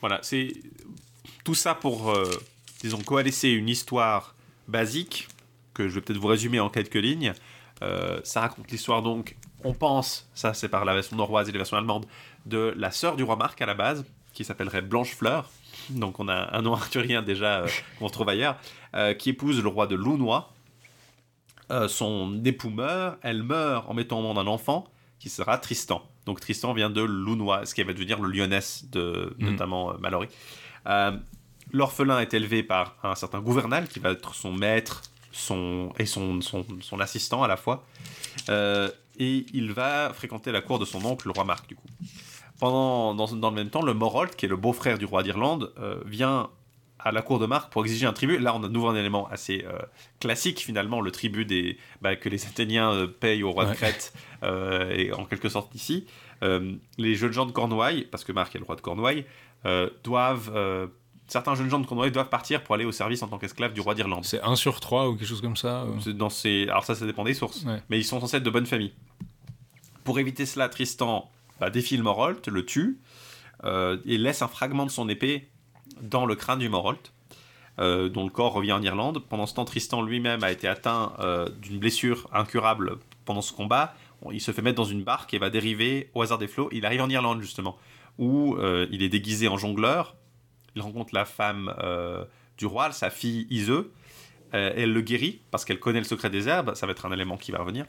Voilà, 0.00 0.18
c'est 0.22 0.52
tout 1.44 1.54
ça 1.54 1.74
pour, 1.74 2.10
euh, 2.10 2.28
disons, 2.80 2.98
coalescer 2.98 3.50
une 3.50 3.68
histoire 3.68 4.34
basique 4.66 5.28
que 5.74 5.88
je 5.88 5.94
vais 5.94 6.00
peut-être 6.00 6.18
vous 6.18 6.28
résumer 6.28 6.58
en 6.58 6.68
quelques 6.68 6.94
lignes. 6.94 7.32
Euh, 7.82 8.20
ça 8.24 8.40
raconte 8.40 8.70
l'histoire 8.70 9.02
donc, 9.02 9.36
on 9.64 9.72
pense, 9.72 10.28
ça 10.34 10.54
c'est 10.54 10.68
par 10.68 10.84
la 10.84 10.94
version 10.94 11.16
norroise 11.16 11.48
et 11.48 11.52
la 11.52 11.58
version 11.58 11.76
allemande, 11.76 12.06
de 12.46 12.74
la 12.76 12.90
sœur 12.90 13.14
du 13.14 13.22
roi 13.22 13.36
Marc 13.36 13.60
à 13.62 13.66
la 13.66 13.74
base, 13.74 14.04
qui 14.34 14.44
s'appellerait 14.44 14.82
Blanche 14.82 15.14
Fleur 15.14 15.50
donc 15.90 16.20
on 16.20 16.28
a 16.28 16.56
un 16.56 16.62
nom 16.62 16.72
arthurien 16.74 17.22
déjà 17.22 17.60
euh, 17.60 17.68
qu'on 17.98 18.06
retrouve 18.06 18.28
ailleurs, 18.28 18.56
euh, 18.94 19.14
qui 19.14 19.30
épouse 19.30 19.62
le 19.62 19.68
roi 19.68 19.86
de 19.86 19.94
Lounois. 19.94 20.52
Euh, 21.70 21.88
son 21.88 22.42
époux 22.44 22.70
meurt, 22.70 23.18
elle 23.22 23.42
meurt 23.42 23.88
en 23.88 23.94
mettant 23.94 24.18
au 24.18 24.22
monde 24.22 24.38
un 24.38 24.46
enfant 24.46 24.86
qui 25.18 25.28
sera 25.28 25.58
Tristan. 25.58 26.02
Donc 26.26 26.40
Tristan 26.40 26.74
vient 26.74 26.90
de 26.90 27.00
Lounois, 27.00 27.64
ce 27.64 27.74
qui 27.74 27.82
va 27.82 27.92
devenir 27.92 28.20
le 28.20 28.28
lyonnais 28.30 28.60
de 28.90 29.34
mm. 29.38 29.50
notamment 29.50 29.94
Mallory. 29.98 30.28
L'orphelin 31.72 32.20
est 32.20 32.34
élevé 32.34 32.62
par 32.62 32.96
un 33.02 33.14
certain 33.14 33.40
gouvernal 33.40 33.88
qui 33.88 33.98
va 33.98 34.10
être 34.10 34.34
son 34.34 34.52
maître 34.52 35.02
son, 35.30 35.92
et 35.98 36.04
son, 36.04 36.40
son, 36.42 37.00
assistant 37.00 37.42
à 37.42 37.48
la 37.48 37.56
fois. 37.56 37.86
et 38.50 39.46
il 39.54 39.72
va 39.72 40.12
fréquenter 40.12 40.52
la 40.52 40.60
cour 40.60 40.78
de 40.78 40.84
son 40.84 41.02
oncle, 41.06 41.28
le 41.28 41.32
roi 41.32 41.44
Marc, 41.44 41.66
du 41.68 41.76
coup. 41.76 41.86
Pendant, 42.62 43.12
dans, 43.16 43.26
dans 43.26 43.50
le 43.50 43.56
même 43.56 43.70
temps, 43.70 43.82
le 43.82 43.92
Morold, 43.92 44.36
qui 44.36 44.46
est 44.46 44.48
le 44.48 44.54
beau-frère 44.54 44.96
du 44.96 45.04
roi 45.04 45.24
d'Irlande, 45.24 45.72
euh, 45.80 45.96
vient 46.06 46.48
à 47.00 47.10
la 47.10 47.20
cour 47.20 47.40
de 47.40 47.46
Marc 47.46 47.72
pour 47.72 47.84
exiger 47.84 48.06
un 48.06 48.12
tribut. 48.12 48.38
Là, 48.38 48.54
on 48.54 48.62
a 48.62 48.68
de 48.68 48.72
nouveau 48.72 48.86
un 48.86 48.94
élément 48.94 49.26
assez 49.30 49.64
euh, 49.66 49.80
classique, 50.20 50.60
finalement, 50.60 51.00
le 51.00 51.10
tribut 51.10 51.44
des, 51.44 51.76
bah, 52.02 52.14
que 52.14 52.28
les 52.28 52.46
Athéniens 52.46 52.92
euh, 52.92 53.08
payent 53.08 53.42
au 53.42 53.50
roi 53.50 53.64
de. 53.64 53.74
Crète, 53.74 54.12
et 54.44 55.12
en 55.12 55.24
quelque 55.24 55.48
sorte 55.48 55.74
ici. 55.74 56.06
Les 56.98 57.16
jeunes 57.16 57.32
gens 57.32 57.46
de 57.46 57.50
Cornouailles, 57.50 58.02
parce 58.12 58.22
que 58.22 58.30
Marc 58.30 58.54
est 58.54 58.60
le 58.60 58.64
roi 58.64 58.76
de 58.76 58.80
Cornouailles, 58.80 59.26
doivent... 60.04 60.88
certains 61.26 61.56
jeunes 61.56 61.68
gens 61.68 61.80
de 61.80 61.86
Cornouailles 61.86 62.12
doivent 62.12 62.28
partir 62.28 62.62
pour 62.62 62.76
aller 62.76 62.84
au 62.84 62.92
service 62.92 63.24
en 63.24 63.26
tant 63.26 63.38
qu'esclaves 63.38 63.72
du 63.72 63.80
roi 63.80 63.96
d'Irlande. 63.96 64.24
C'est 64.24 64.40
1 64.40 64.54
sur 64.54 64.78
3 64.78 65.08
ou 65.08 65.16
quelque 65.16 65.26
chose 65.28 65.40
comme 65.40 65.56
ça. 65.56 65.84
euh. 66.06 66.12
Dans 66.12 66.30
ces... 66.30 66.68
Alors 66.68 66.84
ça, 66.84 66.94
ça 66.94 67.06
dépend 67.06 67.24
des 67.24 67.34
sources. 67.34 67.64
Ouais. 67.64 67.82
Mais 67.90 67.98
ils 67.98 68.04
sont 68.04 68.20
censés 68.20 68.36
être 68.36 68.44
de 68.44 68.50
bonne 68.50 68.66
famille. 68.66 68.92
Pour 70.04 70.20
éviter 70.20 70.46
cela, 70.46 70.68
Tristan 70.68 71.28
bah, 71.62 71.70
défie 71.70 71.96
le 71.96 72.02
Morolt, 72.02 72.48
le 72.48 72.66
tue, 72.66 72.98
euh, 73.62 73.96
et 74.04 74.18
laisse 74.18 74.42
un 74.42 74.48
fragment 74.48 74.84
de 74.84 74.90
son 74.90 75.08
épée 75.08 75.48
dans 76.00 76.26
le 76.26 76.34
crâne 76.34 76.58
du 76.58 76.68
Morolt, 76.68 77.12
euh, 77.78 78.08
dont 78.08 78.24
le 78.24 78.30
corps 78.30 78.52
revient 78.52 78.72
en 78.72 78.82
Irlande. 78.82 79.22
Pendant 79.28 79.46
ce 79.46 79.54
temps, 79.54 79.64
Tristan 79.64 80.02
lui-même 80.02 80.42
a 80.42 80.50
été 80.50 80.66
atteint 80.66 81.12
euh, 81.20 81.48
d'une 81.60 81.78
blessure 81.78 82.28
incurable 82.32 82.96
pendant 83.24 83.42
ce 83.42 83.52
combat. 83.52 83.94
Il 84.32 84.40
se 84.40 84.50
fait 84.50 84.60
mettre 84.60 84.74
dans 84.74 84.84
une 84.84 85.04
barque 85.04 85.34
et 85.34 85.38
va 85.38 85.50
dériver 85.50 86.10
au 86.14 86.22
hasard 86.22 86.38
des 86.38 86.48
flots. 86.48 86.68
Il 86.72 86.84
arrive 86.84 87.00
en 87.00 87.08
Irlande, 87.08 87.40
justement, 87.40 87.78
où 88.18 88.56
il 88.90 89.00
est 89.00 89.08
déguisé 89.08 89.46
en 89.46 89.56
jongleur. 89.56 90.16
Il 90.74 90.82
rencontre 90.82 91.14
la 91.14 91.24
femme 91.24 91.72
du 92.58 92.66
roi, 92.66 92.90
sa 92.90 93.08
fille 93.10 93.46
Iseux. 93.50 93.92
Elle 94.50 94.92
le 94.92 95.00
guérit 95.00 95.42
parce 95.52 95.64
qu'elle 95.64 95.78
connaît 95.78 96.00
le 96.00 96.04
secret 96.04 96.30
des 96.30 96.48
herbes, 96.48 96.74
ça 96.74 96.86
va 96.86 96.92
être 96.92 97.06
un 97.06 97.12
élément 97.12 97.36
qui 97.36 97.50
va 97.50 97.58
revenir. 97.58 97.86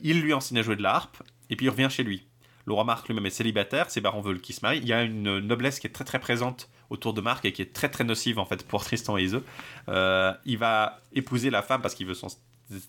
Il 0.00 0.22
lui 0.22 0.32
enseigne 0.32 0.58
à 0.58 0.62
jouer 0.62 0.74
de 0.74 0.82
la 0.82 0.94
harpe 0.94 1.22
et 1.50 1.56
puis 1.56 1.66
il 1.66 1.70
revient 1.70 1.88
chez 1.88 2.02
lui. 2.02 2.26
Le 2.66 2.72
roi 2.72 2.84
Marc 2.84 3.08
lui-même 3.08 3.26
est 3.26 3.30
célibataire, 3.30 3.90
ses 3.90 4.00
parents 4.00 4.20
veulent 4.20 4.40
qu'il 4.40 4.54
se 4.54 4.60
marie. 4.62 4.78
Il 4.78 4.88
y 4.88 4.92
a 4.92 5.02
une 5.02 5.38
noblesse 5.40 5.78
qui 5.78 5.86
est 5.86 5.90
très 5.90 6.04
très 6.04 6.18
présente 6.18 6.68
autour 6.90 7.12
de 7.12 7.20
Marc 7.20 7.44
et 7.44 7.52
qui 7.52 7.62
est 7.62 7.72
très 7.72 7.90
très 7.90 8.04
nocive 8.04 8.38
en 8.38 8.46
fait 8.46 8.66
pour 8.66 8.84
Tristan 8.84 9.18
et 9.18 9.24
Iseux. 9.24 9.44
Euh, 9.88 10.32
il 10.44 10.58
va 10.58 11.00
épouser 11.12 11.50
la 11.50 11.62
femme 11.62 11.82
parce 11.82 11.94
qu'il 11.94 12.06
veut 12.06 12.14
se 12.14 12.26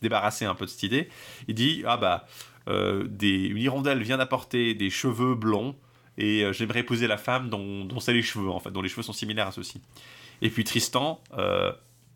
débarrasser 0.02 0.46
un 0.46 0.56
peu 0.56 0.66
de 0.66 0.70
cette 0.70 0.84
idée. 0.84 1.10
Il 1.48 1.56
dit 1.56 1.84
ah 1.86 1.98
bah 1.98 2.28
euh, 2.68 3.06
des, 3.08 3.46
une 3.46 3.58
hirondelle 3.58 4.02
vient 4.02 4.18
d'apporter 4.18 4.74
des 4.74 4.90
cheveux 4.90 5.36
blonds 5.36 5.76
et 6.18 6.44
euh, 6.44 6.54
j'aimerais 6.54 6.80
épouser 6.80 7.08
la 7.08 7.18
femme 7.18 7.50
dont, 7.50 7.86
dont 7.86 8.00
c'est 8.00 8.14
les 8.14 8.22
cheveux 8.22 8.50
en 8.50 8.60
fait, 8.60 8.72
dont 8.72 8.82
les 8.82 8.90
cheveux 8.90 9.04
sont 9.04 9.14
similaires 9.14 9.48
à 9.48 9.52
ceux-ci. 9.52 9.82
Et 10.42 10.50
puis 10.50 10.64
Tristan 10.64 11.22
euh, 11.38 11.72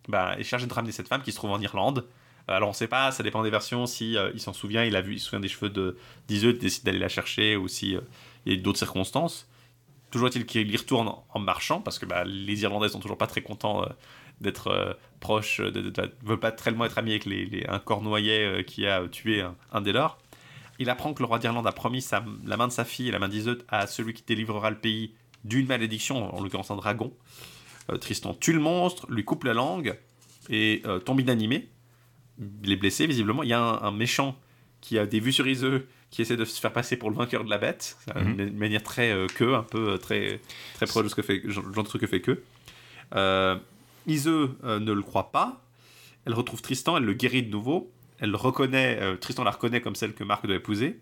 bah, 0.07 0.35
est 0.37 0.43
chargé 0.43 0.67
de 0.67 0.73
ramener 0.73 0.91
cette 0.91 1.07
femme 1.07 1.21
qui 1.21 1.31
se 1.31 1.37
trouve 1.37 1.51
en 1.51 1.59
Irlande. 1.59 2.05
Alors 2.49 2.69
on 2.69 2.73
sait 2.73 2.87
pas, 2.87 3.11
ça 3.11 3.23
dépend 3.23 3.43
des 3.43 3.49
versions, 3.49 3.85
si 3.85 4.17
euh, 4.17 4.31
il 4.33 4.41
s'en 4.41 4.53
souvient, 4.53 4.83
il 4.83 4.95
a 4.95 5.01
vu, 5.01 5.13
il 5.13 5.19
se 5.19 5.25
souvient 5.25 5.39
des 5.39 5.47
cheveux 5.47 5.69
de 5.69 5.97
d'Iseux, 6.27 6.51
il 6.51 6.57
décide 6.57 6.83
d'aller 6.83 6.99
la 6.99 7.09
chercher, 7.09 7.55
ou 7.55 7.67
si 7.67 7.95
euh, 7.95 8.01
y 8.45 8.53
a 8.53 8.55
d'autres 8.57 8.79
circonstances. 8.79 9.47
Toujours 10.11 10.27
est-il 10.27 10.45
qu'il 10.45 10.71
y 10.71 10.77
retourne 10.77 11.11
en, 11.29 11.39
marchant, 11.39 11.81
parce 11.81 11.99
que 11.99 12.05
bah, 12.05 12.23
les 12.25 12.63
Irlandais 12.63 12.89
sont 12.89 12.99
toujours 12.99 13.17
pas 13.17 13.27
très 13.27 13.41
contents 13.41 13.83
euh, 13.83 13.87
d'être 14.41 14.97
proches, 15.19 15.59
de, 15.59 15.93
veulent 16.23 16.39
pas 16.39 16.51
tellement 16.51 16.85
être 16.85 16.97
amis 16.97 17.11
avec 17.11 17.27
un 17.67 17.81
euh, 17.87 18.63
qui 18.63 18.87
a 18.87 19.07
tué 19.07 19.45
un, 19.71 19.81
des 19.81 19.91
leurs. 19.91 20.17
Il 20.79 20.89
apprend 20.89 21.13
que 21.13 21.21
le 21.21 21.27
roi 21.27 21.39
d'Irlande 21.39 21.67
a 21.67 21.73
promis 21.73 22.05
la 22.45 22.57
main 22.57 22.67
de 22.67 22.71
sa 22.71 22.85
fille 22.85 23.09
et 23.09 23.11
la 23.11 23.19
main 23.19 23.27
d'Iseux 23.27 23.59
à 23.67 23.85
celui 23.85 24.13
qui 24.13 24.23
délivrera 24.25 24.69
le 24.69 24.77
pays 24.77 25.13
d'une 25.43 25.67
malédiction, 25.67 26.33
en 26.33 26.41
l'occurrence 26.41 26.71
un 26.71 26.77
dragon. 26.77 27.13
Tristan 27.99 28.33
tue 28.33 28.53
le 28.53 28.59
monstre, 28.59 29.05
lui 29.11 29.25
coupe 29.25 29.43
la 29.43 29.53
langue 29.53 29.99
et 30.49 30.83
tombe 31.05 31.19
inanimé. 31.19 31.67
Il 32.63 32.71
est 32.71 32.75
blessé 32.77 33.05
visiblement. 33.07 33.43
Il 33.43 33.49
y 33.49 33.53
a 33.53 33.61
un, 33.61 33.81
un 33.83 33.91
méchant 33.91 34.37
qui 34.81 34.97
a 34.97 35.05
des 35.05 35.19
vues 35.19 35.33
sur 35.33 35.47
Iseux 35.47 35.87
qui 36.09 36.21
essaie 36.23 36.37
de 36.37 36.45
se 36.45 36.59
faire 36.59 36.73
passer 36.73 36.97
pour 36.97 37.09
le 37.11 37.15
vainqueur 37.15 37.43
de 37.43 37.49
la 37.49 37.57
bête. 37.57 37.97
C'est 38.05 38.15
Mhm. 38.15 38.39
une 38.39 38.57
manière 38.57 38.81
très 38.81 39.11
euh, 39.11 39.27
que, 39.27 39.53
un 39.53 39.61
peu 39.63 39.89
euh, 39.89 39.97
très, 39.97 40.39
très 40.75 40.85
proche 40.87 41.03
de 41.03 41.09
ce 41.09 41.15
que 41.15 41.21
fait, 41.21 41.41
genre 41.49 41.63
de 41.65 41.81
truc 41.83 42.01
que 42.01 42.07
fait 42.07 42.21
que. 42.21 42.41
Euh, 43.15 43.55
Iseux 44.07 44.57
euh, 44.63 44.79
ne 44.79 44.91
le 44.91 45.01
croit 45.01 45.31
pas. 45.31 45.61
Elle 46.25 46.33
retrouve 46.33 46.61
Tristan, 46.61 46.97
elle 46.97 47.03
le 47.03 47.13
guérit 47.13 47.43
de 47.43 47.49
nouveau. 47.51 47.91
Elle 48.19 48.31
le 48.31 48.37
reconnaît, 48.37 48.99
Tristan 49.19 49.43
la 49.45 49.51
reconnaît 49.51 49.79
comme 49.81 49.95
celle 49.95 50.13
que 50.13 50.23
Marc 50.25 50.45
doit 50.45 50.55
épouser. 50.57 50.99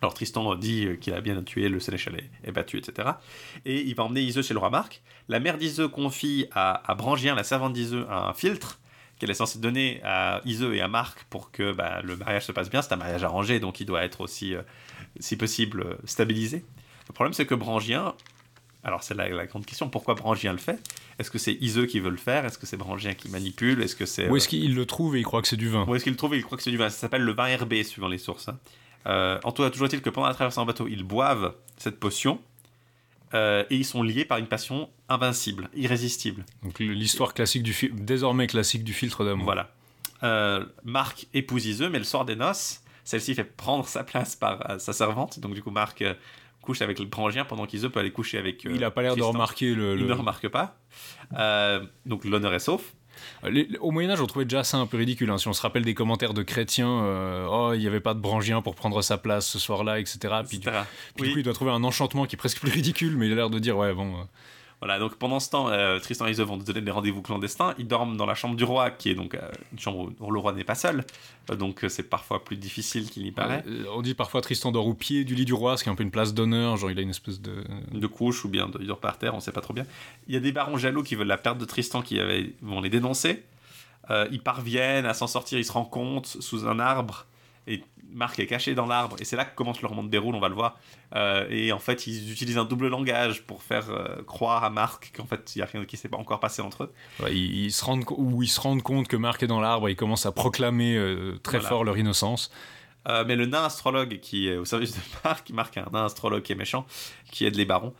Alors 0.00 0.14
Tristan 0.14 0.54
dit 0.56 0.88
qu'il 1.00 1.14
a 1.14 1.20
bien 1.20 1.40
tué, 1.42 1.68
le 1.68 1.80
sénéchal 1.80 2.14
est, 2.16 2.30
est 2.48 2.52
battu, 2.52 2.78
etc. 2.78 3.08
Et 3.64 3.80
il 3.82 3.94
va 3.96 4.04
emmener 4.04 4.22
Iseux 4.22 4.42
chez 4.42 4.54
le 4.54 4.60
roi 4.60 4.70
Marc. 4.70 5.02
La 5.28 5.40
mère 5.40 5.58
d'Iseux 5.58 5.88
confie 5.88 6.46
à, 6.52 6.88
à 6.90 6.94
Brangien, 6.94 7.34
la 7.34 7.42
servante 7.44 7.72
d'Iseux, 7.72 8.06
un 8.10 8.32
filtre 8.34 8.78
qu'elle 9.22 9.30
est 9.30 9.34
censée 9.34 9.60
donner 9.60 10.00
à 10.02 10.40
Iseux 10.44 10.74
et 10.74 10.80
à 10.80 10.88
Marc 10.88 11.22
pour 11.30 11.52
que 11.52 11.70
bah, 11.70 12.02
le 12.02 12.16
mariage 12.16 12.44
se 12.44 12.50
passe 12.50 12.68
bien. 12.68 12.82
C'est 12.82 12.92
un 12.92 12.96
mariage 12.96 13.22
arrangé, 13.22 13.60
donc 13.60 13.78
il 13.78 13.86
doit 13.86 14.02
être 14.02 14.20
aussi, 14.20 14.52
euh, 14.52 14.62
si 15.20 15.36
possible, 15.36 15.82
euh, 15.82 15.94
stabilisé. 16.06 16.64
Le 17.06 17.14
problème, 17.14 17.32
c'est 17.32 17.46
que 17.46 17.54
Brangien, 17.54 18.14
alors 18.82 19.04
c'est 19.04 19.14
la, 19.14 19.28
la 19.28 19.46
grande 19.46 19.64
question, 19.64 19.88
pourquoi 19.88 20.16
Brangien 20.16 20.50
le 20.50 20.58
fait? 20.58 20.82
Est-ce 21.20 21.30
que 21.30 21.38
c'est 21.38 21.52
Iseux 21.60 21.86
qui 21.86 22.00
veut 22.00 22.10
le 22.10 22.16
faire? 22.16 22.44
Est-ce 22.44 22.58
que 22.58 22.66
c'est 22.66 22.76
Brangien 22.76 23.14
qui 23.14 23.28
manipule? 23.28 23.80
Est-ce 23.80 23.94
que 23.94 24.06
c'est... 24.06 24.28
Où 24.28 24.36
est-ce 24.36 24.48
qu'il 24.48 24.74
le 24.74 24.86
trouve 24.86 25.14
et 25.14 25.20
il 25.20 25.24
croit 25.24 25.40
que 25.40 25.46
c'est 25.46 25.56
du 25.56 25.68
vin? 25.68 25.84
Où 25.86 25.94
est-ce 25.94 26.02
qu'il 26.02 26.14
le 26.14 26.16
trouve 26.16 26.34
Il 26.34 26.42
croit 26.42 26.58
que 26.58 26.64
c'est 26.64 26.72
du 26.72 26.76
vin? 26.76 26.90
Ça 26.90 26.98
s'appelle 26.98 27.22
le 27.22 27.32
vin 27.32 27.46
herbé, 27.46 27.84
suivant 27.84 28.08
les 28.08 28.18
sources. 28.18 28.50
Euh, 29.06 29.38
en 29.44 29.52
tout 29.52 29.62
cas, 29.62 29.70
toujours 29.70 29.86
est-il 29.86 30.02
que 30.02 30.10
pendant 30.10 30.26
la 30.26 30.34
traversée 30.34 30.58
en 30.58 30.66
bateau, 30.66 30.88
ils 30.88 31.04
boivent 31.04 31.54
cette 31.76 32.00
potion 32.00 32.40
euh, 33.34 33.64
et 33.70 33.76
ils 33.76 33.84
sont 33.84 34.02
liés 34.02 34.24
par 34.24 34.38
une 34.38 34.46
passion 34.46 34.90
invincible, 35.08 35.68
irrésistible. 35.74 36.44
Donc 36.62 36.78
l'histoire 36.78 37.34
classique 37.34 37.62
du 37.62 37.92
désormais 37.94 38.46
classique 38.46 38.84
du 38.84 38.92
filtre 38.92 39.24
d'amour. 39.24 39.44
Voilà. 39.44 39.70
Euh, 40.22 40.64
Marc 40.84 41.26
épouse 41.34 41.66
Iseux, 41.66 41.88
mais 41.88 41.98
le 41.98 42.04
soir 42.04 42.24
des 42.24 42.36
noces, 42.36 42.82
celle-ci 43.04 43.34
fait 43.34 43.44
prendre 43.44 43.86
sa 43.86 44.04
place 44.04 44.36
par 44.36 44.70
euh, 44.70 44.78
sa 44.78 44.92
servante. 44.92 45.40
Donc 45.40 45.54
du 45.54 45.62
coup, 45.62 45.70
Marc 45.70 46.04
couche 46.60 46.82
avec 46.82 46.98
le 46.98 47.06
brangien 47.06 47.44
pendant 47.44 47.66
qu'Iseux 47.66 47.90
peut 47.90 48.00
aller 48.00 48.12
coucher 48.12 48.38
avec. 48.38 48.64
Il 48.64 48.84
a 48.84 48.90
pas 48.90 49.02
l'air 49.02 49.16
de 49.16 49.22
remarquer 49.22 49.74
le. 49.74 49.98
Il 49.98 50.06
ne 50.06 50.12
remarque 50.12 50.48
pas. 50.48 50.76
Donc 52.06 52.24
l'honneur 52.24 52.54
est 52.54 52.60
sauf. 52.60 52.94
Les- 53.48 53.68
au 53.80 53.90
Moyen 53.90 54.10
Âge, 54.10 54.20
on 54.20 54.26
trouvait 54.26 54.44
déjà 54.44 54.64
ça 54.64 54.78
un 54.78 54.86
peu 54.86 54.96
ridicule. 54.96 55.30
hein. 55.30 55.38
Si 55.38 55.48
on 55.48 55.52
se 55.52 55.62
rappelle 55.62 55.84
des 55.84 55.94
commentaires 55.94 56.34
de 56.34 56.42
chrétiens, 56.42 56.88
euh, 57.04 57.46
oh, 57.50 57.72
il 57.74 57.80
n'y 57.80 57.86
avait 57.86 58.00
pas 58.00 58.14
de 58.14 58.20
brangien 58.20 58.62
pour 58.62 58.74
prendre 58.74 59.00
sa 59.02 59.18
place 59.18 59.46
ce 59.48 59.58
soir-là, 59.58 59.98
etc. 60.00 60.18
Puis, 60.48 60.58
etc. 60.58 60.70
puis 61.14 61.22
Oui. 61.22 61.28
du 61.28 61.32
coup, 61.34 61.38
il 61.40 61.42
doit 61.42 61.54
trouver 61.54 61.70
un 61.72 61.84
enchantement 61.84 62.26
qui 62.26 62.36
est 62.36 62.38
presque 62.38 62.60
plus 62.60 62.70
ridicule, 62.72 63.16
mais 63.16 63.26
il 63.26 63.32
a 63.32 63.36
l'air 63.36 63.50
de 63.50 63.58
dire, 63.58 63.76
ouais, 63.76 63.92
bon. 63.92 64.12
euh, 64.14 64.24
Voilà, 64.82 64.98
donc 64.98 65.14
pendant 65.14 65.38
ce 65.38 65.48
temps, 65.48 65.68
euh, 65.68 66.00
Tristan 66.00 66.26
et 66.26 66.32
Iseux 66.32 66.42
vont 66.42 66.56
donner 66.56 66.80
des 66.80 66.90
rendez-vous 66.90 67.22
clandestins. 67.22 67.72
Ils 67.78 67.86
dorment 67.86 68.16
dans 68.16 68.26
la 68.26 68.34
chambre 68.34 68.56
du 68.56 68.64
roi, 68.64 68.90
qui 68.90 69.10
est 69.10 69.14
donc 69.14 69.36
euh, 69.36 69.48
une 69.70 69.78
chambre 69.78 70.10
où 70.18 70.30
le 70.32 70.40
roi 70.40 70.52
n'est 70.52 70.64
pas 70.64 70.74
seul. 70.74 71.04
Euh, 71.50 71.54
donc 71.54 71.84
c'est 71.88 72.02
parfois 72.02 72.42
plus 72.42 72.56
difficile 72.56 73.08
qu'il 73.08 73.22
n'y 73.22 73.30
paraît. 73.30 73.62
on 73.94 74.02
dit 74.02 74.14
parfois 74.14 74.40
Tristan 74.40 74.72
dort 74.72 74.88
au 74.88 74.94
pied 74.94 75.22
du 75.22 75.36
lit 75.36 75.44
du 75.44 75.54
roi, 75.54 75.76
ce 75.76 75.84
qui 75.84 75.88
est 75.88 75.92
un 75.92 75.94
peu 75.94 76.02
une 76.02 76.10
place 76.10 76.34
d'honneur, 76.34 76.78
genre 76.78 76.90
il 76.90 76.98
a 76.98 77.02
une 77.02 77.10
espèce 77.10 77.40
de. 77.40 77.62
De 77.92 78.06
couche 78.08 78.44
ou 78.44 78.48
bien 78.48 78.68
de, 78.68 78.78
il 78.80 78.88
dort 78.88 78.98
par 78.98 79.18
terre, 79.18 79.36
on 79.36 79.40
sait 79.40 79.52
pas 79.52 79.60
trop 79.60 79.72
bien. 79.72 79.86
Il 80.26 80.34
y 80.34 80.36
a 80.36 80.40
des 80.40 80.50
barons 80.50 80.78
jaloux 80.78 81.04
qui 81.04 81.14
veulent 81.14 81.28
la 81.28 81.38
perte 81.38 81.58
de 81.58 81.64
Tristan 81.64 82.02
qui 82.02 82.18
vont 82.60 82.80
les 82.80 82.90
dénoncer. 82.90 83.44
Ils 84.32 84.42
parviennent 84.42 85.06
à 85.06 85.14
s'en 85.14 85.28
sortir, 85.28 85.60
ils 85.60 85.64
se 85.64 85.70
rendent 85.70 85.90
compte 85.90 86.26
sous 86.26 86.66
un 86.66 86.80
arbre. 86.80 87.26
Et 87.68 87.84
Marc 88.14 88.38
est 88.38 88.46
caché 88.46 88.74
dans 88.74 88.86
l'arbre. 88.86 89.16
Et 89.20 89.24
c'est 89.24 89.36
là 89.36 89.44
que 89.44 89.54
commence 89.54 89.80
le 89.82 89.88
roman 89.88 90.02
de 90.02 90.08
déroule, 90.08 90.34
on 90.34 90.40
va 90.40 90.48
le 90.48 90.54
voir. 90.54 90.78
Euh, 91.14 91.46
et 91.50 91.72
en 91.72 91.78
fait, 91.78 92.06
ils 92.06 92.30
utilisent 92.32 92.58
un 92.58 92.64
double 92.64 92.88
langage 92.88 93.42
pour 93.42 93.62
faire 93.62 93.90
euh, 93.90 94.22
croire 94.26 94.64
à 94.64 94.70
Marc 94.70 95.12
qu'en 95.16 95.26
fait, 95.26 95.52
il 95.54 95.58
n'y 95.58 95.62
a 95.62 95.66
rien 95.66 95.84
qui 95.84 95.96
s'est 95.96 96.08
pas 96.08 96.16
encore 96.18 96.40
passé 96.40 96.62
entre 96.62 96.84
eux. 96.84 96.92
Ouais, 97.22 97.34
ils, 97.34 97.64
ils 97.66 97.72
se 97.72 97.84
rendent, 97.84 98.04
ou 98.16 98.42
ils 98.42 98.48
se 98.48 98.60
rendent 98.60 98.82
compte 98.82 99.08
que 99.08 99.16
Marc 99.16 99.42
est 99.42 99.46
dans 99.46 99.60
l'arbre 99.60 99.88
et 99.88 99.92
ils 99.92 99.96
commencent 99.96 100.26
à 100.26 100.32
proclamer 100.32 100.96
euh, 100.96 101.38
très 101.42 101.58
Voilà. 101.58 101.68
fort 101.68 101.84
leur 101.84 101.96
innocence. 101.98 102.50
Mais 103.26 103.34
le 103.34 103.46
nain 103.46 103.64
astrologue 103.64 104.20
qui 104.20 104.46
est 104.46 104.56
au 104.56 104.64
service 104.64 104.92
de 104.94 105.00
Marc, 105.24 105.50
Marc 105.50 105.76
est 105.76 105.80
un 105.80 105.88
nain 105.92 106.04
astrologue 106.04 106.42
qui 106.42 106.52
est 106.52 106.54
méchant, 106.54 106.86
qui 107.32 107.44
aide 107.44 107.56
les 107.56 107.64
barons, 107.64 107.94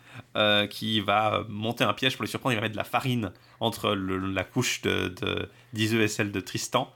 qui 0.71 1.01
va 1.01 1.45
monter 1.49 1.83
un 1.83 1.93
piège 1.93 2.15
pour 2.17 2.23
les 2.23 2.31
surprendre. 2.31 2.53
Il 2.53 2.57
va 2.57 2.61
mettre 2.63 2.75
de 2.75 2.79
la 2.79 2.85
farine 2.85 3.33
entre 3.59 3.95
le- 3.95 4.19
la 4.33 4.45
couche 4.45 4.81
de, 4.83 5.09
de, 5.09 5.49
d'Iseux 5.73 6.03
et 6.03 6.07
celle 6.09 6.31
de 6.31 6.39
Tristan. 6.39 6.89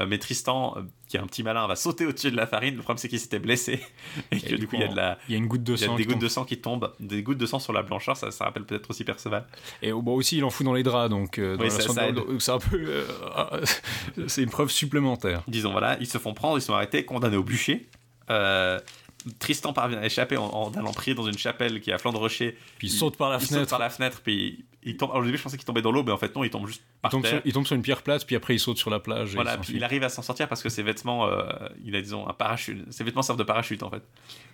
Euh, 0.00 0.06
mais 0.08 0.16
Tristan, 0.18 0.74
euh, 0.78 0.82
qui 1.06 1.18
est 1.18 1.20
un 1.20 1.26
petit 1.26 1.42
malin, 1.42 1.66
va 1.66 1.76
sauter 1.76 2.06
au-dessus 2.06 2.30
de 2.30 2.36
la 2.36 2.46
farine. 2.46 2.76
Le 2.76 2.80
problème, 2.80 2.96
c'est 2.96 3.08
qu'il 3.08 3.20
s'était 3.20 3.38
blessé. 3.38 3.78
Et 4.32 4.40
que 4.40 4.54
du 4.54 4.66
coup, 4.66 4.76
il 4.76 4.80
y 4.80 4.84
a 4.84 4.88
de 4.88 4.96
la. 4.96 5.18
Il 5.28 5.32
y 5.32 5.34
a 5.34 5.38
une 5.38 5.46
goutte 5.48 5.62
de 5.64 5.74
Il 5.74 5.80
y 5.80 5.84
a 5.84 5.86
sang. 5.88 5.96
des 5.96 6.04
gouttes 6.04 6.14
tombe. 6.14 6.22
de 6.22 6.28
sang 6.28 6.44
qui 6.46 6.58
tombent, 6.58 6.92
des 6.98 7.22
gouttes 7.22 7.36
de 7.36 7.44
sang 7.44 7.58
sur 7.58 7.74
la 7.74 7.82
blancheur, 7.82 8.16
ça, 8.16 8.30
ça 8.30 8.44
rappelle 8.44 8.64
peut-être 8.64 8.88
aussi 8.88 9.04
Perceval. 9.04 9.46
Et 9.82 9.92
bon, 9.92 10.14
aussi, 10.14 10.38
il 10.38 10.44
en 10.44 10.50
fout 10.50 10.64
dans 10.64 10.72
les 10.72 10.82
draps, 10.82 11.10
donc 11.10 11.38
euh, 11.38 11.58
Oui, 11.60 11.70
c'est 11.70 12.50
un 12.50 12.58
peu. 12.58 12.78
euh, 12.86 13.64
c'est 14.28 14.42
une 14.42 14.50
preuve 14.50 14.70
supplémentaire. 14.70 15.42
Disons, 15.46 15.72
voilà, 15.72 15.98
ils 16.00 16.06
se 16.06 16.16
font 16.18 16.32
prendre, 16.32 16.56
ils 16.56 16.62
sont 16.62 16.72
arrêtés, 16.74 17.04
condamnés 17.04 17.36
au 17.36 17.44
bûcher. 17.44 17.86
Euh, 18.30 18.78
Tristan 19.38 19.72
parvient 19.72 19.98
à 19.98 20.06
échapper 20.06 20.36
en, 20.36 20.46
en 20.46 20.72
allant 20.72 20.92
prier 20.92 21.14
dans 21.14 21.26
une 21.26 21.38
chapelle 21.38 21.80
qui 21.80 21.90
est 21.90 21.92
à 21.92 21.98
flanc 21.98 22.12
de 22.12 22.16
rocher. 22.16 22.56
Puis 22.78 22.88
il 22.88 22.90
saute 22.90 23.16
par 23.16 23.28
la 23.30 23.36
il 23.36 23.46
fenêtre. 23.46 23.60
saute 23.64 23.70
par 23.70 23.78
la 23.78 23.90
fenêtre, 23.90 24.20
puis 24.24 24.64
il, 24.84 24.90
il 24.90 24.96
tombe. 24.96 25.10
Alors, 25.10 25.22
au 25.22 25.26
début, 25.26 25.38
je 25.38 25.42
pensais 25.42 25.56
qu'il 25.56 25.64
tombait 25.66 25.82
dans 25.82 25.92
l'eau, 25.92 26.02
mais 26.04 26.12
en 26.12 26.16
fait, 26.18 26.34
non, 26.34 26.44
il 26.44 26.50
tombe 26.50 26.66
juste 26.66 26.82
Il 26.82 27.00
par 27.02 27.10
tombe, 27.10 27.22
terre. 27.22 27.30
sur, 27.32 27.40
il 27.44 27.52
tombe 27.52 27.66
sur 27.66 27.76
une 27.76 27.82
pierre 27.82 28.02
plate, 28.02 28.26
puis 28.26 28.36
après 28.36 28.54
il 28.54 28.58
saute 28.58 28.78
sur 28.78 28.90
la 28.90 29.00
plage. 29.00 29.32
et 29.32 29.34
Voilà, 29.34 29.54
il 29.54 29.60
puis 29.60 29.72
il 29.76 29.84
arrive 29.84 30.02
à 30.02 30.08
s'en 30.08 30.22
sortir 30.22 30.48
parce 30.48 30.62
que 30.62 30.68
ses 30.68 30.82
vêtements, 30.82 31.26
euh, 31.26 31.42
il 31.84 31.94
a 31.96 32.00
disons 32.02 32.28
un 32.28 32.32
parachute. 32.32 32.84
Ses 32.92 33.04
vêtements 33.04 33.22
servent 33.22 33.38
de 33.38 33.44
parachute 33.44 33.82
en 33.82 33.90
fait, 33.90 34.02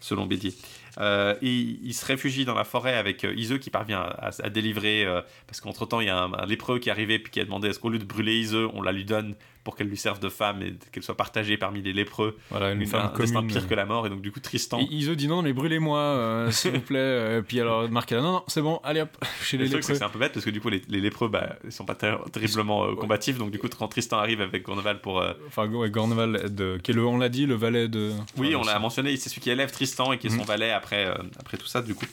selon 0.01 0.27
Bédier. 0.27 0.55
Euh, 0.99 1.35
et 1.43 1.49
il 1.51 1.95
se 1.95 2.05
réfugie 2.05 2.45
dans 2.45 2.55
la 2.55 2.65
forêt 2.65 2.97
avec 2.97 3.25
euh, 3.25 3.33
Iseux 3.37 3.59
qui 3.59 3.71
parvient 3.71 4.01
à, 4.19 4.31
délivrer, 4.51 5.05
euh, 5.05 5.21
parce 5.47 5.61
qu'entre 5.61 5.87
temps 5.87 6.01
il 6.01 6.07
y 6.07 6.11
a 6.11 6.19
un, 6.19 6.33
un 6.33 6.47
lépreux 6.47 6.79
qui 6.79 6.89
est 6.89 6.93
arrivé 6.93 7.19
puis 7.19 7.31
qui 7.31 7.41
a 7.41 7.45
demandé 7.45 7.69
est-ce 7.69 7.79
qu'au 7.79 7.89
lieu 7.91 7.99
de 7.99 8.05
brûler 8.05 8.35
Iseux, 8.39 8.69
on 8.75 8.83
la 8.83 8.93
lui 8.93 9.05
donne 9.05 9.35
pour 9.65 9.77
qu'elle 9.77 9.89
lui 9.89 9.99
serve 9.99 10.19
de 10.19 10.31
femme 10.31 10.63
et 10.63 10.75
qu'elle 10.93 11.03
soit 11.03 11.17
partagée 11.17 11.59
parmi 11.59 11.83
les 11.83 11.93
lépreux. 11.93 12.39
Voilà, 12.51 12.73
une, 12.73 12.81
Une, 12.81 12.87
femme 12.87 13.11
un 13.15 13.19
destin 13.19 13.41
commune. 13.41 13.53
pire 13.53 13.69
que 13.69 13.75
la 13.75 13.85
mort. 13.85 14.07
Et 14.07 14.09
donc, 14.09 14.23
du 14.23 14.33
coup, 14.33 14.41
Tristan. 14.41 14.79
I- 14.79 14.89
Iso 14.91 15.15
dit 15.15 15.29
non, 15.29 15.43
mais 15.43 15.53
brûlez-moi, 15.53 15.99
euh, 15.99 16.51
s'il 16.51 16.73
vous 16.73 16.81
plaît. 16.81 16.99
Euh, 16.99 17.43
puis 17.43 17.61
alors, 17.61 17.87
Marc 17.91 18.11
non, 18.13 18.23
non, 18.23 18.43
c'est 18.47 18.63
bon, 18.63 18.81
allez 18.83 19.03
hop, 19.03 19.11
chez 19.43 19.59
Le 19.59 19.65
les 19.65 19.69
lépreux. 19.71 19.93
Peu 20.19 20.25
bête 20.25 20.33
parce 20.33 20.45
que 20.45 20.51
du 20.51 20.61
coup, 20.61 20.69
les, 20.69 20.83
les 20.89 21.01
lépreux, 21.01 21.29
bah, 21.29 21.57
ils 21.65 21.73
sont 21.73 21.85
pas 21.85 21.95
ter- 21.95 22.19
terriblement 22.33 22.85
euh, 22.87 22.95
combatifs. 22.95 23.39
Donc, 23.39 23.51
du 23.51 23.59
coup, 23.59 23.69
quand 23.69 23.89
Tristan 23.89 24.19
arrive 24.19 24.41
avec 24.41 24.65
Gorneval 24.65 25.01
pour. 25.01 25.21
euh, 25.21 25.33
Enfin, 25.47 25.69
ouais, 25.69 25.91
Gorneval, 25.91 26.55
de, 26.55 26.79
qui 26.83 26.91
est 26.91 26.95
le, 26.95 27.07
on 27.07 27.19
l'a 27.19 27.29
dit, 27.29 27.47
le 27.47 27.55
valet 27.55 27.89
de. 27.89 28.13
Oui, 28.37 28.55
on 28.57 28.63
l'a 28.65 28.79
mentionné, 28.79 29.17
c'est 29.17 29.29
celui 29.29 29.41
qui 29.41 29.51
élève 29.51 29.71
Tristan 29.71 30.13
et 30.13 30.19
qui 30.19 30.27
est 30.27 30.31
son 30.31 30.39
Mhm. 30.39 30.45
valet 30.45 30.71
après, 30.71 31.07
euh, 31.07 31.15
après 31.39 31.57
tout 31.57 31.67
ça, 31.67 31.81
du 31.83 31.95
coup. 31.95 32.07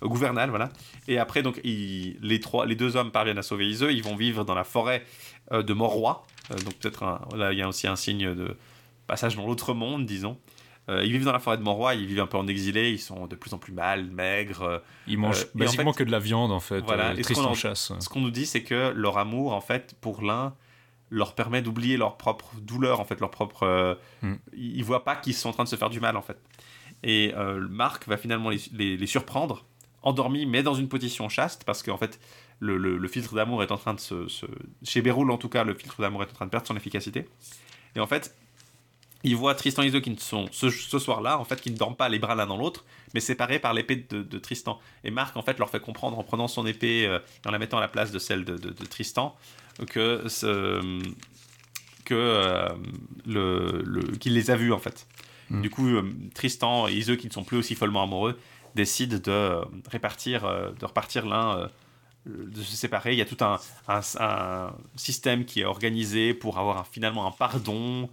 Au 0.00 0.08
gouvernal, 0.08 0.50
voilà. 0.50 0.68
Et 1.08 1.18
après, 1.18 1.42
donc, 1.42 1.60
les, 1.64 2.40
trois, 2.40 2.66
les 2.66 2.76
deux 2.76 2.96
hommes 2.96 3.10
parviennent 3.10 3.38
à 3.38 3.42
sauver 3.42 3.66
Iseux. 3.68 3.92
Ils 3.92 4.02
vont 4.04 4.14
vivre 4.16 4.44
dans 4.44 4.54
la 4.54 4.64
forêt 4.64 5.04
euh, 5.52 5.62
de 5.62 5.72
Morroi. 5.74 6.24
Euh, 6.52 6.54
donc, 6.58 6.74
peut-être, 6.74 7.02
un- 7.02 7.20
là, 7.36 7.52
il 7.52 7.58
y 7.58 7.62
a 7.62 7.68
aussi 7.68 7.86
un 7.88 7.96
signe 7.96 8.32
de 8.34 8.56
passage 9.06 9.36
dans 9.36 9.46
l'autre 9.46 9.74
monde, 9.74 10.06
disons. 10.06 10.38
Euh, 10.88 11.04
ils 11.04 11.12
vivent 11.12 11.24
dans 11.24 11.32
la 11.32 11.38
forêt 11.38 11.58
de 11.58 11.62
Morroi, 11.62 11.94
ils 11.94 12.06
vivent 12.06 12.20
un 12.20 12.26
peu 12.26 12.38
en 12.38 12.46
exilé, 12.46 12.90
ils 12.90 12.98
sont 12.98 13.26
de 13.26 13.36
plus 13.36 13.52
en 13.52 13.58
plus 13.58 13.72
mal, 13.72 14.04
maigres. 14.10 14.62
euh, 14.62 14.78
Il 15.06 15.18
mange 15.18 15.40
Euh, 15.42 15.44
en 15.54 15.58
basiquement 15.58 15.92
fait- 15.92 15.98
que 15.98 16.04
de 16.04 16.10
la 16.10 16.18
viande, 16.18 16.50
en 16.50 16.60
fait. 16.60 16.80
Voilà, 16.80 17.10
euh, 17.10 17.16
et 17.16 17.22
ce 17.22 17.34
qu'on 17.34 17.44
en- 17.44 17.54
chasse. 17.54 17.92
Ce 18.00 18.08
qu'on 18.08 18.20
nous 18.20 18.30
dit, 18.30 18.46
c'est 18.46 18.62
que 18.62 18.92
leur 18.96 19.18
amour, 19.18 19.52
en 19.52 19.60
fait, 19.60 19.94
pour 20.00 20.22
l'un, 20.22 20.54
leur 21.10 21.34
permet 21.34 21.60
d'oublier 21.62 21.96
leur 21.96 22.16
propre 22.16 22.52
douleur, 22.60 23.00
en 23.00 23.04
fait, 23.04 23.20
leur 23.20 23.30
propre. 23.30 23.64
euh, 23.64 23.94
Mm. 24.22 24.34
Ils 24.54 24.76
ils 24.78 24.84
voient 24.84 25.04
pas 25.04 25.16
qu'ils 25.16 25.34
sont 25.34 25.50
en 25.50 25.52
train 25.52 25.64
de 25.64 25.68
se 25.68 25.76
faire 25.76 25.90
du 25.90 26.00
mal, 26.00 26.16
en 26.16 26.22
fait. 26.22 26.38
Et 27.02 27.32
Marc 27.70 28.08
va 28.08 28.16
finalement 28.16 28.50
les, 28.50 28.60
les- 28.72 28.96
les 28.96 29.06
surprendre, 29.06 29.64
endormis, 30.02 30.46
mais 30.46 30.62
dans 30.62 30.74
une 30.74 30.88
position 30.88 31.28
chaste, 31.28 31.64
parce 31.64 31.82
qu'en 31.82 31.96
fait, 31.98 32.18
le, 32.60 32.76
le- 32.76 32.96
le 32.96 33.08
filtre 33.08 33.34
d'amour 33.34 33.62
est 33.62 33.70
en 33.72 33.76
train 33.76 33.94
de 33.94 34.00
se, 34.00 34.26
se- 34.28 34.46
Chez 34.84 35.00
Béroul, 35.02 35.30
en 35.30 35.36
tout 35.38 35.48
cas, 35.48 35.64
le 35.64 35.74
filtre 35.74 36.00
d'amour 36.00 36.22
est 36.22 36.30
en 36.30 36.34
train 36.34 36.46
de 36.46 36.50
perdre 36.50 36.66
son 36.66 36.76
efficacité. 36.76 37.28
Et 37.94 38.00
en 38.00 38.06
fait, 38.06 38.34
il 39.24 39.34
voit 39.36 39.54
Tristan 39.54 39.82
et 39.82 39.86
Iseult 39.88 40.00
qui 40.00 40.10
ne 40.10 40.16
sont 40.18 40.46
ce, 40.52 40.70
ce 40.70 40.98
soir-là, 40.98 41.38
en 41.40 41.44
fait, 41.44 41.60
qui 41.60 41.70
ne 41.70 41.76
dorment 41.76 41.96
pas 41.96 42.08
les 42.08 42.18
bras 42.18 42.34
l'un 42.36 42.46
dans 42.46 42.56
l'autre, 42.56 42.84
mais 43.14 43.20
séparés 43.20 43.58
par 43.58 43.74
l'épée 43.74 43.96
de, 44.08 44.22
de 44.22 44.38
Tristan. 44.38 44.78
Et 45.04 45.10
Marc, 45.10 45.36
en 45.36 45.42
fait, 45.42 45.58
leur 45.58 45.70
fait 45.70 45.80
comprendre 45.80 46.18
en 46.18 46.22
prenant 46.22 46.46
son 46.48 46.66
épée 46.66 47.06
euh, 47.06 47.18
et 47.44 47.48
en 47.48 47.50
la 47.50 47.58
mettant 47.58 47.78
à 47.78 47.80
la 47.80 47.88
place 47.88 48.12
de 48.12 48.18
celle 48.18 48.44
de, 48.44 48.56
de- 48.56 48.70
de 48.70 48.84
Tristan 48.84 49.36
que 49.88 50.24
ce- 50.28 51.00
que 52.04 52.14
euh, 52.14 52.68
le, 53.26 53.82
le- 53.84 54.16
qu'il 54.16 54.34
les 54.34 54.50
a 54.50 54.56
vus 54.56 54.72
en 54.72 54.78
fait. 54.78 55.06
Mm. 55.50 55.62
Du 55.62 55.70
coup, 55.70 55.88
euh, 55.88 56.10
Tristan 56.34 56.88
et 56.88 56.92
Iseult, 56.92 57.16
qui 57.16 57.26
ne 57.26 57.32
sont 57.32 57.44
plus 57.44 57.56
aussi 57.58 57.74
follement 57.74 58.02
amoureux, 58.04 58.38
décident 58.74 59.18
de 59.18 59.60
répartir, 59.90 60.42
de 60.78 60.84
repartir 60.86 61.26
l'un, 61.26 61.68
de 62.26 62.62
se 62.62 62.76
séparer. 62.76 63.12
Il 63.12 63.18
y 63.18 63.22
a 63.22 63.24
tout 63.24 63.42
un, 63.42 63.58
un- 63.88 64.00
un 64.20 64.72
système 64.96 65.44
qui 65.44 65.60
est 65.60 65.64
organisé 65.64 66.34
pour 66.34 66.58
avoir 66.58 66.78
un- 66.78 66.84
finalement 66.84 67.26
un 67.26 67.30
pardon. 67.32 68.08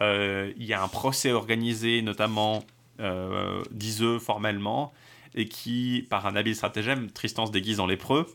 Euh, 0.00 0.52
il 0.56 0.64
y 0.64 0.72
a 0.72 0.82
un 0.82 0.88
procès 0.88 1.32
organisé, 1.32 2.02
notamment 2.02 2.64
euh, 3.00 3.62
d'Iseux 3.70 4.18
formellement, 4.18 4.92
et 5.34 5.46
qui, 5.46 6.06
par 6.10 6.26
un 6.26 6.36
habile 6.36 6.56
stratagème, 6.56 7.10
Tristan 7.10 7.46
se 7.46 7.52
déguise 7.52 7.80
en 7.80 7.86
lépreux 7.86 8.26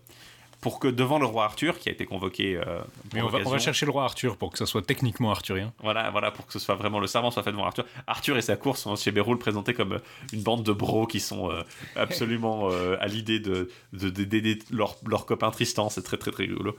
pour 0.61 0.79
que 0.79 0.87
devant 0.87 1.19
le 1.19 1.25
roi 1.25 1.45
Arthur, 1.45 1.77
qui 1.79 1.89
a 1.89 1.91
été 1.91 2.05
convoqué. 2.05 2.55
euh, 2.57 2.79
Mais 3.13 3.21
on 3.21 3.25
va, 3.27 3.29
on 3.29 3.31
va 3.31 3.37
l'occasion, 3.39 3.59
chercher 3.59 3.85
le 3.85 3.91
roi 3.91 4.03
Arthur 4.03 4.35
pour 4.37 4.51
que 4.51 4.57
ça 4.57 4.65
soit 4.65 4.81
techniquement 4.81 5.29
arthurien. 5.31 5.73
voilà, 5.81 6.09
voilà, 6.09 6.31
pour 6.31 6.45
que 6.47 6.53
ce 6.53 6.59
soit 6.59 6.75
vraiment 6.75 6.99
le 6.99 7.07
serment 7.07 7.29
soit 7.31 7.43
fait 7.43 7.51
devant 7.51 7.65
Arthur. 7.65 7.85
Arthur 8.07 8.37
et 8.37 8.41
sa 8.41 8.55
cour 8.55 8.77
sont 8.77 8.95
chez 8.95 9.11
Béroul 9.11 9.37
présentés 9.37 9.73
comme 9.73 9.93
euh, 9.93 9.99
une 10.33 10.41
bande 10.41 10.63
de 10.63 10.71
bros 10.71 11.05
qui 11.07 11.19
sont 11.19 11.51
euh, 11.51 11.61
absolument 11.95 12.69
euh, 12.71 12.97
à 12.99 13.07
l'idée 13.07 13.39
de 13.39 13.69
de- 13.93 14.09
de- 14.09 14.23
d'aider 14.23 14.59
leur, 14.71 14.95
leur 15.05 15.25
copain 15.25 15.51
Tristan. 15.51 15.89
C'est 15.89 16.01
très 16.03 16.17
très 16.17 16.31
très 16.31 16.43
rigolo. 16.45 16.75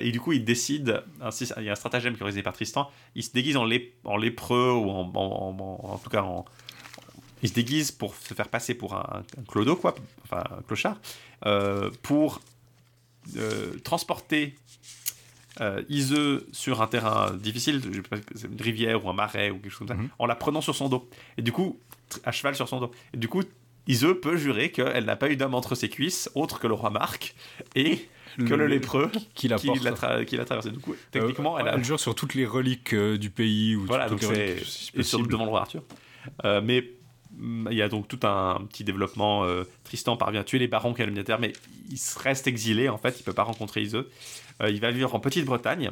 Et 0.00 0.10
du 0.12 0.20
coup, 0.20 0.32
ils 0.32 0.44
décident. 0.44 1.00
ainsi, 1.20 1.48
Il 1.58 1.64
y 1.64 1.68
a 1.68 1.72
un 1.72 1.76
stratagème 1.76 2.14
qui 2.14 2.20
est 2.20 2.22
organisé 2.22 2.42
par 2.42 2.52
Tristan. 2.54 2.90
Il 3.14 3.22
se 3.22 3.32
déguise 3.32 3.56
en, 3.56 3.66
lép- 3.66 3.90
en 4.04 4.16
lépreux 4.16 4.72
ou 4.72 4.88
en, 4.90 5.10
en, 5.14 5.56
en- 5.58 5.92
en 5.94 5.98
tout 5.98 6.10
cas 6.10 6.22
en. 6.22 6.44
Il 7.42 7.48
se 7.48 7.54
déguise 7.54 7.90
pour 7.90 8.14
se 8.14 8.34
faire 8.34 8.48
passer 8.48 8.74
pour 8.74 8.94
un, 8.94 9.22
un 9.38 9.42
clodo, 9.48 9.74
quoi, 9.74 9.94
enfin 10.24 10.44
un 10.58 10.62
clochard, 10.62 10.96
euh, 11.46 11.90
pour 12.02 12.40
euh, 13.36 13.78
transporter 13.84 14.54
euh, 15.60 15.82
Iseux 15.88 16.46
sur 16.52 16.80
un 16.80 16.86
terrain 16.86 17.32
difficile, 17.32 17.80
je 17.84 17.92
sais 17.96 18.02
pas, 18.02 18.16
c'est 18.34 18.46
une 18.46 18.60
rivière 18.60 19.04
ou 19.04 19.10
un 19.10 19.12
marais 19.12 19.50
ou 19.50 19.58
quelque 19.58 19.70
chose 19.72 19.78
comme 19.78 19.88
ça, 19.88 19.94
Mhm. 19.94 20.08
en 20.18 20.26
la 20.26 20.34
prenant 20.36 20.60
sur 20.60 20.74
son 20.74 20.88
dos. 20.88 21.08
Et 21.36 21.42
du 21.42 21.52
coup, 21.52 21.78
à 22.24 22.32
cheval 22.32 22.54
sur 22.54 22.68
son 22.68 22.80
dos. 22.80 22.90
Et 23.12 23.16
du 23.16 23.28
coup, 23.28 23.42
Iseux 23.86 24.18
peut 24.20 24.36
jurer 24.36 24.70
qu'elle 24.70 25.04
n'a 25.04 25.16
pas 25.16 25.28
eu 25.30 25.36
d'homme 25.36 25.54
entre 25.54 25.74
ses 25.74 25.88
cuisses, 25.88 26.30
autre 26.34 26.60
que 26.60 26.66
le 26.66 26.74
roi 26.74 26.90
Marc, 26.90 27.34
et 27.74 28.08
que 28.38 28.54
le, 28.54 28.66
lépreux 28.68 29.10
qui 29.34 29.48
la 29.48 29.56
qui 29.58 29.66
porte. 29.66 29.82
l'a 29.82 29.90
tra- 29.92 30.24
qui 30.24 30.36
l'a 30.36 30.44
traversé. 30.44 30.70
Du 30.70 30.78
coup, 30.78 30.94
techniquement, 31.10 31.56
Euh, 31.56 31.60
elle 31.62 31.68
a. 31.68 31.82
jure 31.82 31.98
sur 31.98 32.14
toutes 32.14 32.34
les 32.34 32.46
reliques 32.46 32.94
euh, 32.94 33.18
du 33.18 33.28
pays. 33.30 33.74
Ou 33.74 33.84
Voilà, 33.86 34.08
toutes 34.08 34.20
donc 34.22 34.30
les 34.30 34.36
c'est 34.36 34.52
reliques 34.52 34.90
et 34.94 35.02
sur- 35.02 35.26
devant 35.26 35.44
le 35.44 35.50
roi 35.50 35.60
Arthur. 35.62 35.82
Euh, 36.44 36.60
mais 36.62 36.84
il 37.38 37.76
y 37.76 37.82
a 37.82 37.88
donc 37.88 38.08
tout 38.08 38.20
un 38.26 38.60
petit 38.68 38.84
développement. 38.84 39.44
euh, 39.44 39.64
Tristan 39.84 40.16
parvient 40.16 40.40
à 40.40 40.44
tuer 40.44 40.58
les 40.58 40.68
barons 40.68 40.94
calomniateurs, 40.94 41.38
mais 41.40 41.52
il 41.90 41.98
se 41.98 42.18
reste 42.18 42.46
exilé 42.46 42.88
en 42.88 42.98
fait. 42.98 43.18
Il 43.20 43.22
peut 43.22 43.32
pas 43.32 43.42
rencontrer 43.44 43.82
Iseux. 43.82 44.08
Euh, 44.62 44.70
il 44.70 44.80
va 44.80 44.90
vivre 44.90 45.14
en 45.14 45.20
Petite-Bretagne 45.20 45.90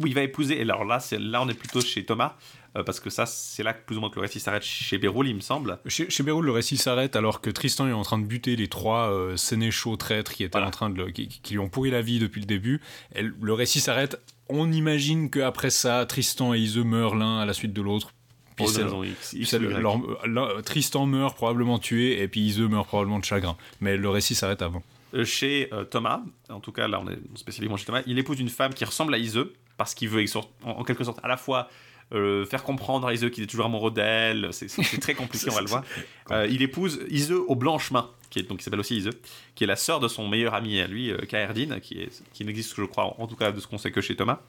où 0.00 0.06
il 0.06 0.14
va 0.14 0.22
épouser. 0.22 0.58
Et 0.58 0.62
alors 0.62 0.84
là, 0.84 1.00
c'est 1.00 1.18
là 1.18 1.42
on 1.42 1.48
est 1.48 1.54
plutôt 1.58 1.80
chez 1.80 2.04
Thomas 2.04 2.36
euh, 2.76 2.82
parce 2.84 3.00
que 3.00 3.10
ça 3.10 3.26
c'est 3.26 3.62
là 3.62 3.72
que 3.72 3.84
plus 3.84 3.96
ou 3.96 4.00
moins 4.00 4.10
que 4.10 4.14
le 4.16 4.20
récit 4.22 4.38
s'arrête 4.40 4.62
chez 4.62 4.96
Béroul, 4.98 5.26
il 5.28 5.34
me 5.34 5.40
semble. 5.40 5.78
Chez, 5.86 6.08
chez 6.08 6.22
Béroul, 6.22 6.44
le 6.46 6.52
récit 6.52 6.76
s'arrête 6.76 7.16
alors 7.16 7.40
que 7.40 7.50
Tristan 7.50 7.88
est 7.88 7.92
en 7.92 8.02
train 8.02 8.18
de 8.18 8.24
buter 8.26 8.54
les 8.56 8.68
trois 8.68 9.12
sénéchaux 9.36 9.96
traîtres 9.96 10.32
qui 10.32 10.44
étaient 10.44 10.52
Voilà. 10.52 10.68
en 10.68 10.70
train 10.70 10.90
de 10.90 10.96
le- 11.02 11.10
qui, 11.10 11.28
qui 11.28 11.54
lui 11.54 11.58
ont 11.60 11.68
pourri 11.68 11.90
la 11.90 12.00
vie 12.02 12.18
depuis 12.20 12.40
le 12.40 12.46
début. 12.46 12.80
Et 13.14 13.22
le 13.22 13.52
récit 13.52 13.80
s'arrête. 13.80 14.20
On 14.48 14.70
imagine 14.72 15.28
qu'après 15.30 15.68
ça, 15.70 16.06
Tristan 16.06 16.54
et 16.54 16.58
Iseux 16.58 16.84
meurent 16.84 17.16
l'un 17.16 17.40
à 17.40 17.44
la 17.44 17.52
suite 17.52 17.72
de 17.74 17.82
l'autre. 17.82 18.12
Puis 18.66 18.66
X- 19.04 19.32
X 19.32 19.54
leur- 19.54 20.00
leur- 20.26 20.62
Tristan 20.62 21.06
meurt 21.06 21.34
probablement 21.36 21.78
tué 21.78 22.20
et 22.22 22.28
puis 22.28 22.40
Iseux 22.40 22.68
meurt 22.68 22.86
probablement 22.86 23.18
de 23.18 23.24
chagrin. 23.24 23.56
Mais 23.80 23.96
le 23.96 24.08
récit 24.10 24.34
s'arrête 24.34 24.62
avant. 24.62 24.82
Euh, 25.14 25.24
chez 25.24 25.68
euh, 25.72 25.84
Thomas, 25.84 26.20
en 26.50 26.60
tout 26.60 26.72
cas 26.72 26.86
là 26.86 27.00
on 27.02 27.08
est 27.08 27.18
spécialement 27.34 27.76
chez 27.78 27.86
Thomas, 27.86 28.02
il 28.06 28.18
épouse 28.18 28.38
une 28.40 28.50
femme 28.50 28.74
qui 28.74 28.84
ressemble 28.84 29.14
à 29.14 29.18
Iseux 29.18 29.54
parce 29.78 29.94
qu'il 29.94 30.08
veut 30.10 30.22
en, 30.64 30.70
en 30.70 30.84
quelque 30.84 31.02
sorte 31.04 31.18
à 31.22 31.28
la 31.28 31.36
fois 31.38 31.68
euh, 32.12 32.44
faire 32.46 32.62
comprendre 32.62 33.06
à 33.06 33.14
Iseux 33.14 33.28
qu'il 33.28 33.44
est 33.44 33.46
toujours 33.46 33.66
amoureux 33.66 33.90
d'elle, 33.90 34.48
c'est 34.52 34.68
très 35.00 35.14
compliqué, 35.14 35.50
on 35.50 35.54
va 35.54 35.60
le 35.60 35.66
voir. 35.68 35.84
Euh, 36.30 36.46
il 36.50 36.62
épouse 36.62 37.00
Iseux 37.10 37.42
au 37.48 37.54
blanche 37.54 37.90
main, 37.90 38.10
qui 38.30 38.38
est 38.38 38.42
donc 38.42 38.58
qui 38.58 38.64
s'appelle 38.64 38.80
aussi 38.80 38.96
Iseux, 38.96 39.20
qui 39.54 39.64
est 39.64 39.66
la 39.66 39.76
sœur 39.76 40.00
de 40.00 40.08
son 40.08 40.28
meilleur 40.28 40.54
ami 40.54 40.80
à 40.80 40.86
lui, 40.86 41.10
euh, 41.10 41.18
Kaerdin, 41.18 41.80
qui 41.80 42.00
est 42.00 42.22
qui 42.32 42.44
n'existe 42.44 42.74
je 42.76 42.84
crois 42.84 43.14
en 43.18 43.26
tout 43.26 43.36
cas 43.36 43.52
de 43.52 43.60
ce 43.60 43.66
qu'on 43.66 43.78
sait 43.78 43.90
que 43.90 44.00
chez 44.00 44.16
Thomas. 44.16 44.40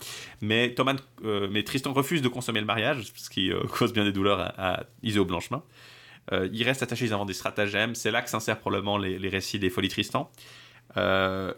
Mais 0.42 0.74
Thomas, 0.74 0.96
mais 1.24 1.64
Tristan 1.64 1.94
refuse 1.94 2.22
de 2.22 2.30
consommer 2.30 2.60
le 2.60 2.66
mariage, 2.66 3.12
ce 3.16 3.30
qui 3.30 3.52
cause 3.78 3.94
bien 3.94 4.04
des 4.04 4.12
douleurs 4.12 4.40
à, 4.40 4.74
à 4.74 4.84
au 5.18 5.26
blanche 5.26 5.52
main. 5.52 5.64
Euh, 6.32 6.50
il 6.52 6.64
reste 6.64 6.84
attaché, 6.84 7.06
ils 7.06 7.14
inventent 7.14 7.28
des 7.28 7.34
stratagèmes. 7.34 7.96
C'est 7.96 8.12
là 8.12 8.22
que 8.22 8.30
s'insèrent 8.30 8.60
probablement 8.60 8.98
les, 8.98 9.18
les 9.18 9.30
récits 9.30 9.60
des 9.60 9.70
Folies 9.70 9.90
Tristan. 9.90 10.32
Euh, 10.98 11.54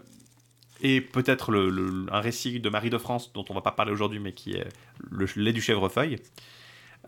et 0.82 1.02
peut-être 1.02 1.54
un 2.12 2.20
récit 2.20 2.60
de 2.60 2.70
Marie 2.70 2.90
de 2.90 2.98
France 2.98 3.32
dont 3.34 3.46
on 3.50 3.54
va 3.54 3.62
pas 3.62 3.72
parler 3.72 3.92
aujourd'hui, 3.92 4.20
mais 4.20 4.34
qui 4.34 4.54
est 4.54 4.68
le 5.10 5.28
lait 5.36 5.54
du 5.54 5.62
chèvrefeuille. 5.62 6.18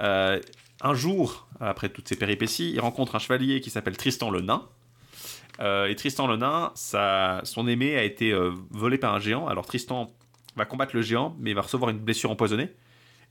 Euh, 0.01 0.39
un 0.81 0.93
jour, 0.93 1.47
après 1.59 1.89
toutes 1.89 2.07
ces 2.07 2.15
péripéties, 2.15 2.71
il 2.71 2.79
rencontre 2.79 3.15
un 3.15 3.19
chevalier 3.19 3.61
qui 3.61 3.69
s'appelle 3.69 3.97
Tristan 3.97 4.29
le 4.29 4.41
Nain. 4.41 4.67
Euh, 5.59 5.87
et 5.87 5.95
Tristan 5.95 6.27
le 6.27 6.37
Nain, 6.37 6.71
son 6.75 7.67
aimé 7.67 7.95
a 7.95 8.03
été 8.03 8.31
euh, 8.31 8.51
volé 8.71 8.97
par 8.97 9.13
un 9.13 9.19
géant. 9.19 9.47
Alors 9.47 9.65
Tristan 9.65 10.11
va 10.55 10.65
combattre 10.65 10.95
le 10.95 11.01
géant, 11.01 11.35
mais 11.39 11.51
il 11.51 11.55
va 11.55 11.61
recevoir 11.61 11.89
une 11.89 11.99
blessure 11.99 12.31
empoisonnée. 12.31 12.69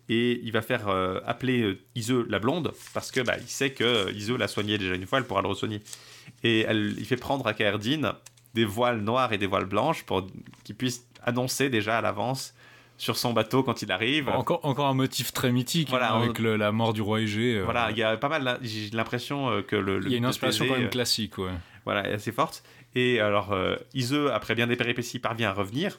Et 0.09 0.41
il 0.43 0.51
va 0.51 0.63
faire 0.63 0.89
appeler 1.25 1.79
Iseux 1.95 2.27
la 2.29 2.41
blonde, 2.41 2.73
parce 2.93 3.13
que 3.13 3.21
bah, 3.21 3.37
sait 3.47 3.71
que 3.71 4.13
Iseux 4.13 4.37
l'a 4.37 4.49
soigné 4.49 4.77
déjà 4.77 4.97
une 4.97 5.07
fois, 5.07 5.19
elle 5.19 5.27
pourra 5.27 5.43
le 5.43 5.49
re-soigner. 5.49 5.81
Et 6.43 6.61
elle, 6.63 6.97
il 6.99 7.05
fait 7.05 7.17
prendre 7.17 7.47
à 7.47 7.55
Kaerdin 7.55 8.17
des 8.55 8.65
voiles 8.65 9.01
noires 9.01 9.33
et 9.33 9.39
des 9.39 9.47
voiles 9.47 9.65
blanches 9.67 10.05
pour 10.05 10.27
qu'il 10.65 10.75
puisse 10.77 11.07
annoncer 11.25 11.71
déjà 11.71 11.99
à 11.99 12.01
l'avance 12.01 12.55
sur 12.99 13.17
son 13.17 13.33
bateau 13.33 13.63
quand 13.63 13.83
il 13.83 13.91
arrive. 13.91 14.29
Encore, 14.29 14.61
encore 14.65 14.87
un 14.87 14.95
motif 14.95 15.33
très 15.33 15.51
mythique 15.51 15.89
Voilà, 15.91 16.13
hein, 16.13 16.19
on- 16.19 16.23
avec 16.25 16.39
le- 16.39 16.57
la 16.57 16.71
mort 16.73 16.93
du 16.93 17.01
roi 17.03 17.21
Égée. 17.21 17.57
euh, 17.59 17.65
Voilà, 17.65 17.91
il 17.91 17.97
y 17.99 18.03
a 18.03 18.17
pas 18.17 18.29
mal. 18.29 18.59
J'ai 18.63 18.91
l'impression 18.91 19.51
euh, 19.51 19.63
que 19.63 19.75
le. 19.77 20.01
il 20.05 20.13
y 20.13 20.15
a 20.15 20.19
une 20.19 20.25
inspiration 20.27 20.67
quand 20.67 20.75
même 20.77 20.85
euh, 20.87 20.89
classique. 20.89 21.39
Ouais. 21.39 21.51
voilà, 21.85 22.01
assez 22.03 22.31
forte. 22.33 22.63
Et 22.95 23.19
alors, 23.21 23.53
euh, 23.53 23.77
après 24.33 24.55
bien 24.55 24.67
des 24.67 24.77
péripéties, 24.77 25.19
parvient 25.19 25.49
à 25.49 25.53
revenir 25.53 25.99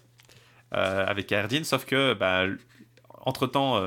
euh, 0.74 1.06
avec 1.08 1.28
Kaerdin, 1.28 1.64
sauf 1.64 1.86
que, 1.86 2.14
bah, 2.14 2.46
entre-temps, 3.26 3.78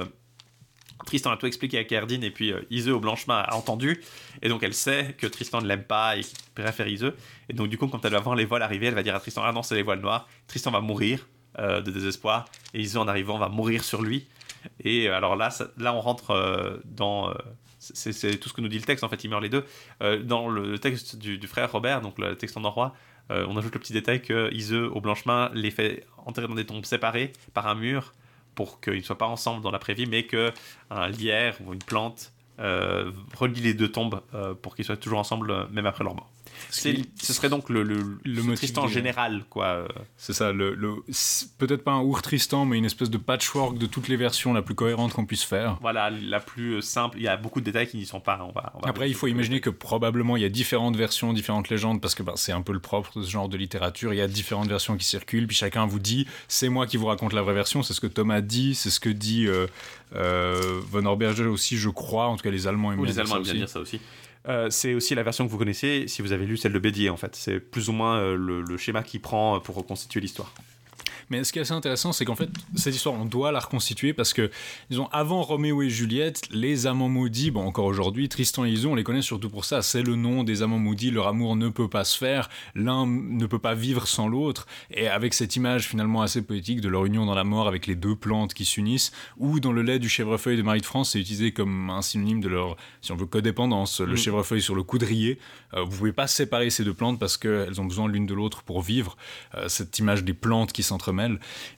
Tristan 1.07 1.31
a 1.31 1.37
tout 1.38 1.47
expliqué 1.47 1.79
à 1.79 1.85
Kaerdin, 1.85 2.21
et 2.21 2.31
puis 2.31 2.53
euh, 2.53 2.61
Iseux 2.69 2.95
au 2.95 3.01
Blanchemin 3.01 3.38
a 3.38 3.55
entendu, 3.55 4.03
et 4.42 4.51
donc 4.51 4.62
elle 4.62 4.75
sait 4.75 5.14
que 5.16 5.27
Tristan 5.27 5.62
ne 5.62 5.66
l'aime 5.66 5.85
pas 5.85 6.19
et 6.19 6.21
qu'il 6.21 6.37
préfère 6.55 6.87
Iseux. 6.87 7.16
Et 7.49 7.55
donc, 7.55 7.69
du 7.69 7.79
coup, 7.79 7.87
quand 7.87 8.05
elle 8.05 8.12
va 8.12 8.21
voir 8.21 8.35
les 8.37 8.45
voiles 8.45 8.62
arriver, 8.62 8.87
elle 8.88 8.95
va 8.95 9.03
dire 9.03 9.14
à 9.14 9.21
Tristan 9.21 9.42
Ah 9.45 9.53
non, 9.53 9.62
c'est 9.62 9.77
les 9.77 9.83
voiles 9.83 10.01
noires. 10.01 10.29
Tristan 10.49 10.71
va 10.71 10.81
mourir 10.81 11.27
euh, 11.59 11.81
de 11.81 11.90
désespoir, 11.90 12.47
et 12.75 12.81
Iseux, 12.81 13.01
en 13.01 13.09
arrivant, 13.09 13.38
va 13.38 13.49
mourir 13.49 13.83
sur 13.83 14.03
lui. 14.03 14.27
Et 14.85 15.09
euh, 15.09 15.16
alors 15.16 15.37
là, 15.37 15.49
là 15.79 15.95
on 15.95 16.01
rentre 16.01 16.33
euh, 16.33 16.77
dans. 16.85 17.33
c'est 17.79 18.38
tout 18.38 18.49
ce 18.49 18.53
que 18.53 18.61
nous 18.61 18.69
dit 18.69 18.79
le 18.79 18.85
texte, 18.85 19.05
en 19.05 19.09
fait, 19.09 19.23
ils 19.25 19.31
meurent 19.31 19.40
les 19.40 19.49
deux. 19.49 19.64
Dans 20.25 20.49
le 20.49 20.79
texte 20.79 21.16
du, 21.16 21.40
frère 21.47 21.73
Robert, 21.73 22.01
donc 22.01 22.19
le 22.19 22.37
texte 22.37 22.57
en 22.57 22.61
norrois, 22.61 22.95
on 23.31 23.57
ajoute 23.57 23.75
le 23.75 23.81
petit 23.81 23.92
détail 23.92 24.23
que 24.23 24.53
Iseux, 24.53 24.90
au 24.90 25.01
Blanchemin, 25.01 25.51
les 25.55 25.71
fait 25.71 26.05
enterrer 26.27 26.49
dans 26.49 26.55
des 26.55 26.66
tombes 26.66 26.85
séparées 26.85 27.33
par 27.55 27.69
un 27.69 27.75
mur 27.75 28.12
pour 28.57 28.81
qu'ils 28.81 28.97
ne 28.97 29.03
soient 29.03 29.19
pas 29.19 29.29
ensemble 29.29 29.62
dans 29.62 29.71
l'après-vie, 29.71 30.07
mais 30.07 30.25
que 30.25 30.53
un 30.90 31.07
lierre 31.07 31.57
ou 31.64 31.73
une 31.73 31.83
plante 31.83 32.33
euh, 32.59 33.12
relie 33.37 33.61
les 33.61 33.75
deux 33.75 33.92
tombes 33.92 34.21
euh, 34.35 34.55
pour 34.55 34.75
qu'ils 34.75 34.85
soient 34.85 34.97
toujours 34.97 35.19
ensemble 35.19 35.51
euh, 35.51 35.66
même 35.71 35.87
après 35.87 36.03
leur 36.03 36.14
mort. 36.14 36.29
Ce 36.71 37.33
serait 37.33 37.49
donc 37.49 37.69
le, 37.69 37.83
le, 37.83 38.19
le 38.25 38.42
ce 38.42 38.53
Tristan 38.57 38.88
général, 38.88 39.45
quoi. 39.51 39.87
C'est 40.16 40.33
ça, 40.33 40.53
le, 40.53 40.77
peut-être 41.59 41.83
pas 41.85 41.92
un 41.92 42.01
ours 42.01 42.23
Tristan, 42.23 42.64
mais 42.64 42.79
une 42.79 42.85
espèce 42.85 43.11
de 43.11 43.19
patchwork 43.19 43.79
de 43.79 43.87
toutes 43.87 44.09
les 44.09 44.16
versions 44.16 44.53
la 44.53 44.62
plus 44.62 44.75
cohérente 44.75 45.12
qu'on 45.12 45.27
puisse 45.27 45.45
faire. 45.45 45.79
Voilà, 45.81 46.11
la 46.11 46.40
plus 46.40 46.75
euh, 46.75 46.81
simple. 46.81 47.19
Il 47.19 47.25
y 47.25 47.29
a 47.29 47.37
beaucoup 47.37 47.61
de 47.61 47.64
détails 47.64 47.87
qui 47.87 47.97
n'y 47.97 48.07
sont 48.07 48.21
pas. 48.21 48.38
On 48.42 48.53
va, 48.53 48.73
on 48.75 48.81
va 48.81 48.88
Après, 48.88 49.09
il 49.09 49.14
faut 49.14 49.27
imaginer 49.27 49.61
que 49.61 49.71
probablement 49.71 50.37
il 50.37 50.42
y 50.42 50.47
a 50.47 50.49
différentes 50.49 50.97
versions, 50.97 51.33
différentes 51.33 51.69
légendes, 51.69 52.01
parce 52.01 52.14
que 52.14 52.23
ben, 52.23 52.35
c'est 52.37 52.53
un 52.53 52.62
peu 52.62 52.73
le 52.73 52.81
propre 52.81 53.19
de 53.19 53.25
ce 53.25 53.31
genre 53.31 53.49
de 53.49 53.57
littérature. 53.57 54.12
Il 54.12 54.16
y 54.16 54.23
a 54.23 54.29
différentes 54.29 54.69
versions 54.69 54.97
qui 54.97 55.05
circulent, 55.05 55.47
puis 55.47 55.57
chacun 55.57 55.87
vous 55.87 55.99
dit 55.99 56.27
c'est 56.49 56.69
moi 56.69 56.87
qui 56.87 56.97
vous 56.97 57.07
raconte 57.07 57.33
la 57.33 57.42
vraie 57.42 57.55
version. 57.55 57.83
C'est 57.83 57.95
ce 57.95 58.01
que 58.01 58.07
Thomas 58.07 58.40
dit, 58.40 58.75
c'est 58.75 58.90
ce 58.90 59.01
que 59.01 59.11
dit 59.11 59.47
euh, 59.47 59.66
euh, 60.14 60.81
Von 60.90 61.07
Orberger 61.07 61.47
aussi, 61.47 61.77
je 61.77 61.88
crois. 61.88 62.27
En 62.27 62.37
tout 62.37 62.42
cas, 62.42 62.51
les 62.51 62.66
Allemands 62.66 62.92
aiment 62.92 63.05
les 63.05 63.12
dire 63.12 63.23
Allemands 63.23 63.37
aiment 63.37 63.42
bien 63.42 63.55
dire 63.55 63.69
ça 63.69 63.81
aussi. 63.81 64.01
Euh, 64.48 64.70
c'est 64.70 64.94
aussi 64.94 65.14
la 65.14 65.22
version 65.22 65.44
que 65.46 65.50
vous 65.50 65.59
connaissez 65.59 66.06
si 66.06 66.22
vous 66.22 66.32
avez 66.32 66.46
lu 66.46 66.56
celle 66.56 66.72
de 66.72 66.78
Bédier 66.78 67.11
en 67.11 67.16
fait. 67.16 67.35
C'est 67.35 67.59
plus 67.59 67.88
ou 67.88 67.92
moins 67.92 68.18
euh, 68.18 68.37
le, 68.37 68.62
le 68.62 68.76
schéma 68.76 69.02
qu'il 69.02 69.20
prend 69.20 69.59
pour 69.61 69.74
reconstituer 69.74 70.20
l'histoire. 70.20 70.52
Mais 71.31 71.43
ce 71.45 71.53
qui 71.53 71.59
est 71.59 71.62
assez 71.62 71.73
intéressant, 71.73 72.12
c'est 72.12 72.25
qu'en 72.25 72.37
fait, 72.37 72.49
cette 72.77 72.95
histoire, 72.95 73.15
on 73.15 73.25
doit 73.25 73.51
la 73.53 73.59
reconstituer 73.61 74.12
parce 74.12 74.33
que, 74.33 74.51
disons, 74.91 75.09
avant 75.12 75.43
Roméo 75.43 75.83
et 75.83 75.91
Juliette, 75.91 76.43
les 76.51 76.87
amants 76.87 77.09
maudits, 77.09 77.51
bon, 77.51 77.67
encore 77.67 77.87
aujourd'hui, 77.87 78.29
Tristan 78.29 78.65
et 78.65 78.71
Isolde, 78.71 78.93
on 78.93 78.95
les 78.95 79.03
connaît 79.05 79.23
surtout 79.23 79.51
pour 79.51 79.65
ça. 79.65 79.83
C'est 79.83 80.03
le 80.03 80.15
nom 80.15 80.45
des 80.45 80.62
amants 80.62 80.79
maudits, 80.79 81.11
leur 81.11 81.27
amour 81.27 81.57
ne 81.57 81.69
peut 81.69 81.89
pas 81.89 82.05
se 82.05 82.17
faire, 82.17 82.49
l'un 82.75 83.07
ne 83.07 83.47
peut 83.47 83.59
pas 83.59 83.75
vivre 83.75 84.07
sans 84.07 84.29
l'autre. 84.29 84.67
Et 84.91 85.09
avec 85.09 85.35
cette 85.35 85.57
image 85.57 85.89
finalement 85.89 86.23
assez 86.23 86.43
poétique 86.43 86.81
de 86.81 86.89
leur 86.89 87.05
union 87.07 87.27
dans 87.27 87.35
la 87.35 87.45
mort 87.45 87.67
avec 87.67 87.87
les 87.89 87.97
deux 87.97 88.15
plantes 88.15 88.55
qui 88.55 88.65
s'unissent, 88.65 89.11
ou 89.37 89.59
dans 89.59 89.73
le 89.73 89.83
lait 89.83 89.99
du 89.99 90.09
chèvrefeuille 90.09 90.57
de 90.57 90.62
Marie 90.62 90.81
de 90.81 90.87
France, 90.87 91.11
c'est 91.11 91.21
utilisé 91.21 91.53
comme 91.53 91.91
un 91.91 92.03
synonyme 92.03 92.41
de 92.41 92.49
leur, 92.49 92.77
si 93.03 93.11
on 93.12 93.17
veut, 93.17 93.27
codépendance. 93.27 94.01
Le 94.01 94.12
Mhm. 94.12 94.17
chèvrefeuille 94.17 94.62
sur 94.62 94.75
le 94.77 94.83
coudrier. 94.85 95.39
Euh, 95.75 95.83
vous 95.83 95.97
pouvez 95.97 96.12
pas 96.12 96.27
séparer 96.29 96.71
ces 96.71 96.85
deux 96.85 96.95
plantes 96.95 97.19
parce 97.19 97.37
qu'elles 97.37 97.81
ont 97.81 97.85
besoin 97.85 98.09
l'une 98.09 98.27
de 98.27 98.35
l'autre 98.35 98.62
pour 98.62 98.81
vivre. 98.83 99.17
Euh, 99.57 99.69
cette 99.69 99.99
image 99.99 100.23
des 100.23 100.35
plantes 100.35 100.73
qui 100.73 100.83
s'entremêlent. 100.85 101.15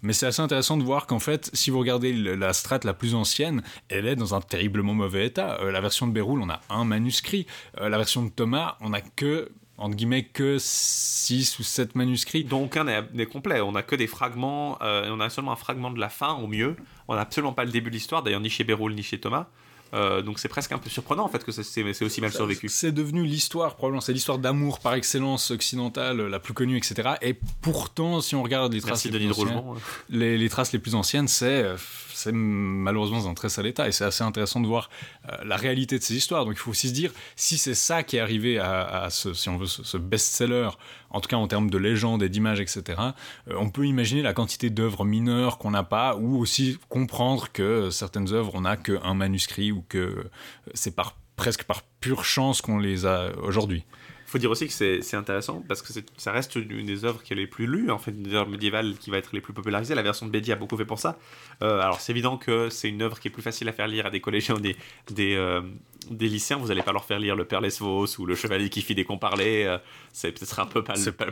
Mais 0.03 0.13
c'est 0.13 0.27
assez 0.27 0.43
intéressant 0.43 0.77
de 0.77 0.83
voir 0.83 1.07
qu'en 1.07 1.19
fait, 1.19 1.51
si 1.53 1.71
vous 1.71 1.79
regardez 1.79 2.13
la 2.13 2.53
strate 2.53 2.85
la 2.85 2.95
plus 2.95 3.15
ancienne, 3.15 3.63
elle 3.89 4.07
est 4.07 4.17
dans 4.17 4.35
un 4.35 4.41
terriblement 4.41 4.95
mauvais 4.95 5.27
état. 5.27 5.59
Euh, 5.61 5.71
la 5.71 5.81
version 5.81 6.07
de 6.07 6.13
Béroul, 6.13 6.41
on 6.43 6.51
a 6.51 6.61
un 6.71 6.85
manuscrit. 6.85 7.47
Euh, 7.81 7.89
la 7.89 7.97
version 7.97 8.23
de 8.23 8.31
Thomas, 8.31 8.77
on 8.81 8.93
a 8.93 9.01
que 9.01 9.51
entre 9.79 9.95
guillemets 9.95 10.25
que 10.25 10.57
6 10.59 11.61
ou 11.61 11.63
7 11.63 11.95
manuscrits. 11.95 12.45
dont 12.45 12.65
aucun 12.65 12.85
n'est 12.85 13.27
complet. 13.27 13.61
On 13.61 13.77
a 13.77 13.83
que 13.83 13.95
des 13.95 14.09
fragments, 14.09 14.77
euh, 14.83 15.09
on 15.11 15.21
a 15.21 15.31
seulement 15.31 15.53
un 15.53 15.57
fragment 15.57 15.91
de 15.91 16.01
la 16.01 16.09
fin 16.09 16.35
au 16.35 16.49
mieux. 16.49 16.77
On 17.07 17.15
n'a 17.15 17.21
absolument 17.21 17.53
pas 17.53 17.65
le 17.65 17.71
début 17.71 17.91
de 17.91 17.95
l'histoire, 17.95 18.23
d'ailleurs 18.23 18.41
ni 18.41 18.51
chez 18.51 18.65
Béroul 18.65 18.95
ni 18.95 19.03
chez 19.03 19.21
Thomas. 19.21 19.47
Euh, 19.95 20.23
donc 20.23 20.39
c'est 20.39 20.49
presque 20.49 20.73
un 20.73 20.79
peu 20.79 20.91
surprenant 20.91 21.25
en 21.25 21.29
fait 21.29 21.45
que 21.45 21.53
c'est 21.53 22.05
aussi 22.05 22.21
mal 22.21 22.33
survécu. 22.33 22.69
C'est 22.69 22.93
devenu 22.93 23.25
l'histoire, 23.25 23.77
probablement, 23.77 24.01
c'est 24.01 24.13
l'histoire 24.13 24.39
d'amour 24.39 24.81
par 24.81 24.95
excellence 24.95 25.51
occidentale, 25.51 26.21
la 26.21 26.39
plus 26.39 26.55
connue, 26.55 26.77
etc. 26.77 27.11
Et 27.23 27.35
pourtant, 27.63 28.21
si 28.21 28.35
on 28.35 28.43
regarde 28.43 28.73
les 28.73 28.81
traces, 28.81 29.05
Merci 29.05 29.09
les, 29.09 29.19
Denis 29.19 29.27
plus 29.33 29.37
de 29.37 29.43
anciennes, 29.43 29.59
Rougemont. 29.59 29.81
les, 30.11 30.39
les 30.39 30.49
traces 30.49 30.73
les 30.73 30.79
plus 30.79 30.95
anciennes, 30.95 31.29
c'est 31.29 31.63
euh, 31.63 31.77
c'est 32.19 32.33
malheureusement 32.33 33.19
dans 33.19 33.29
un 33.29 33.35
très 33.35 33.49
sale 33.49 33.67
état. 33.67 33.87
Et 33.87 33.93
c'est 33.93 34.05
assez 34.05 34.25
intéressant 34.25 34.61
de 34.61 34.67
voir 34.67 34.91
euh, 35.29 35.37
la 35.45 35.57
réalité 35.57 35.99
de 35.99 36.03
ces 36.03 36.17
histoires. 36.17 36.45
Donc 36.45 36.55
il 36.55 36.59
faut 36.59 36.71
aussi 36.71 36.89
se 36.89 36.93
dire, 36.93 37.13
si 37.37 37.59
c'est 37.59 37.75
ça 37.75 38.03
qui 38.03 38.17
est 38.17 38.21
arrivé 38.21 38.59
à, 38.59 39.09
ce, 39.11 39.33
si 39.35 39.49
on 39.49 39.57
veut, 39.57 39.67
ce, 39.67 39.97
best-seller, 39.97 40.71
en 41.11 41.21
tout 41.21 41.29
cas 41.29 41.37
en 41.37 41.47
termes 41.47 41.71
de 41.71 41.79
légendes 41.79 42.23
et 42.23 42.29
d'images, 42.29 42.61
etc., 42.61 43.01
euh, 43.49 43.55
on 43.57 43.71
peut 43.71 43.87
imaginer 43.87 44.23
la 44.23 44.33
quantité 44.33 44.69
d'œuvres 44.69 45.05
mineures 45.05 45.59
qu'on 45.59 45.71
n'a 45.71 45.85
pas, 45.85 46.17
ou 46.17 46.39
aussi 46.39 46.79
comprendre 46.89 47.53
que 47.53 47.91
certaines 47.91 48.33
œuvres, 48.33 48.53
on 48.55 48.63
n'a 48.63 48.77
qu'un 48.77 49.15
manuscrit, 49.15 49.71
ou 49.71 49.85
que 49.89 49.99
euh, 49.99 50.31
c'est 50.75 50.95
par, 50.95 51.17
presque 51.37 51.65
par 51.65 51.83
pure 52.01 52.25
chance 52.25 52.61
qu'on 52.61 52.79
les 52.79 53.07
a 53.07 53.31
aujourd'hui. 53.43 53.85
Il 54.29 54.31
faut 54.31 54.39
dire 54.39 54.51
aussi 54.51 54.67
que 54.67 54.73
c'est 54.75 55.17
intéressant 55.17 55.65
parce 55.67 55.81
que 55.81 55.91
ça 56.19 56.33
reste 56.33 56.57
une 56.57 56.85
des 56.85 57.07
œuvres 57.07 57.23
qui 57.23 57.33
est 57.33 57.37
les 57.37 57.47
plus 57.47 57.67
lues, 57.67 57.91
en 57.91 57.97
fait, 57.97 58.11
une 58.11 58.25
des 58.25 58.35
œuvres 58.35 58.51
médiévales 58.51 58.99
qui 58.99 59.09
va 59.09 59.17
être 59.17 59.31
les 59.33 59.41
plus 59.41 59.55
popularisées. 59.55 59.95
La 59.95 60.03
version 60.03 60.27
de 60.27 60.31
Bédier 60.31 60.53
a 60.53 60.57
beaucoup 60.57 60.77
fait 60.77 60.85
pour 60.85 60.99
ça. 60.99 61.19
Euh, 61.63 61.81
alors 61.81 61.99
c'est 62.03 62.13
évident 62.13 62.37
que 62.37 62.69
c'est 62.69 62.91
une 62.91 63.01
œuvre 63.01 63.19
qui 63.21 63.29
est 63.29 63.31
plus 63.31 63.41
facile 63.41 63.71
à 63.71 63.73
faire 63.73 63.89
lire 63.89 64.05
à 64.05 64.11
des 64.11 64.21
collégiens 64.21 64.57
ou 64.57 64.61
des, 64.61 64.77
des, 65.11 65.35
euh, 65.35 65.63
des 66.11 66.29
lycéens. 66.29 66.59
Vous 66.59 66.69
n'allez 66.69 66.83
pas 66.83 66.93
leur 66.93 67.07
faire 67.07 67.19
lire 67.19 67.37
le 67.37 67.47
Père 67.47 67.63
Lesvos 67.63 68.19
ou 68.19 68.27
le 68.27 68.35
Chevalier 68.35 68.69
qui 68.69 68.83
fit 68.83 68.95
des 68.95 69.05
comparlés. 69.05 69.65
euh, 69.65 69.79
c'est 70.13 70.31
peut-être 70.33 70.61
un 70.61 70.67
peu 70.67 70.85
pas 70.85 70.93
le, 70.95 71.11
pas, 71.11 71.25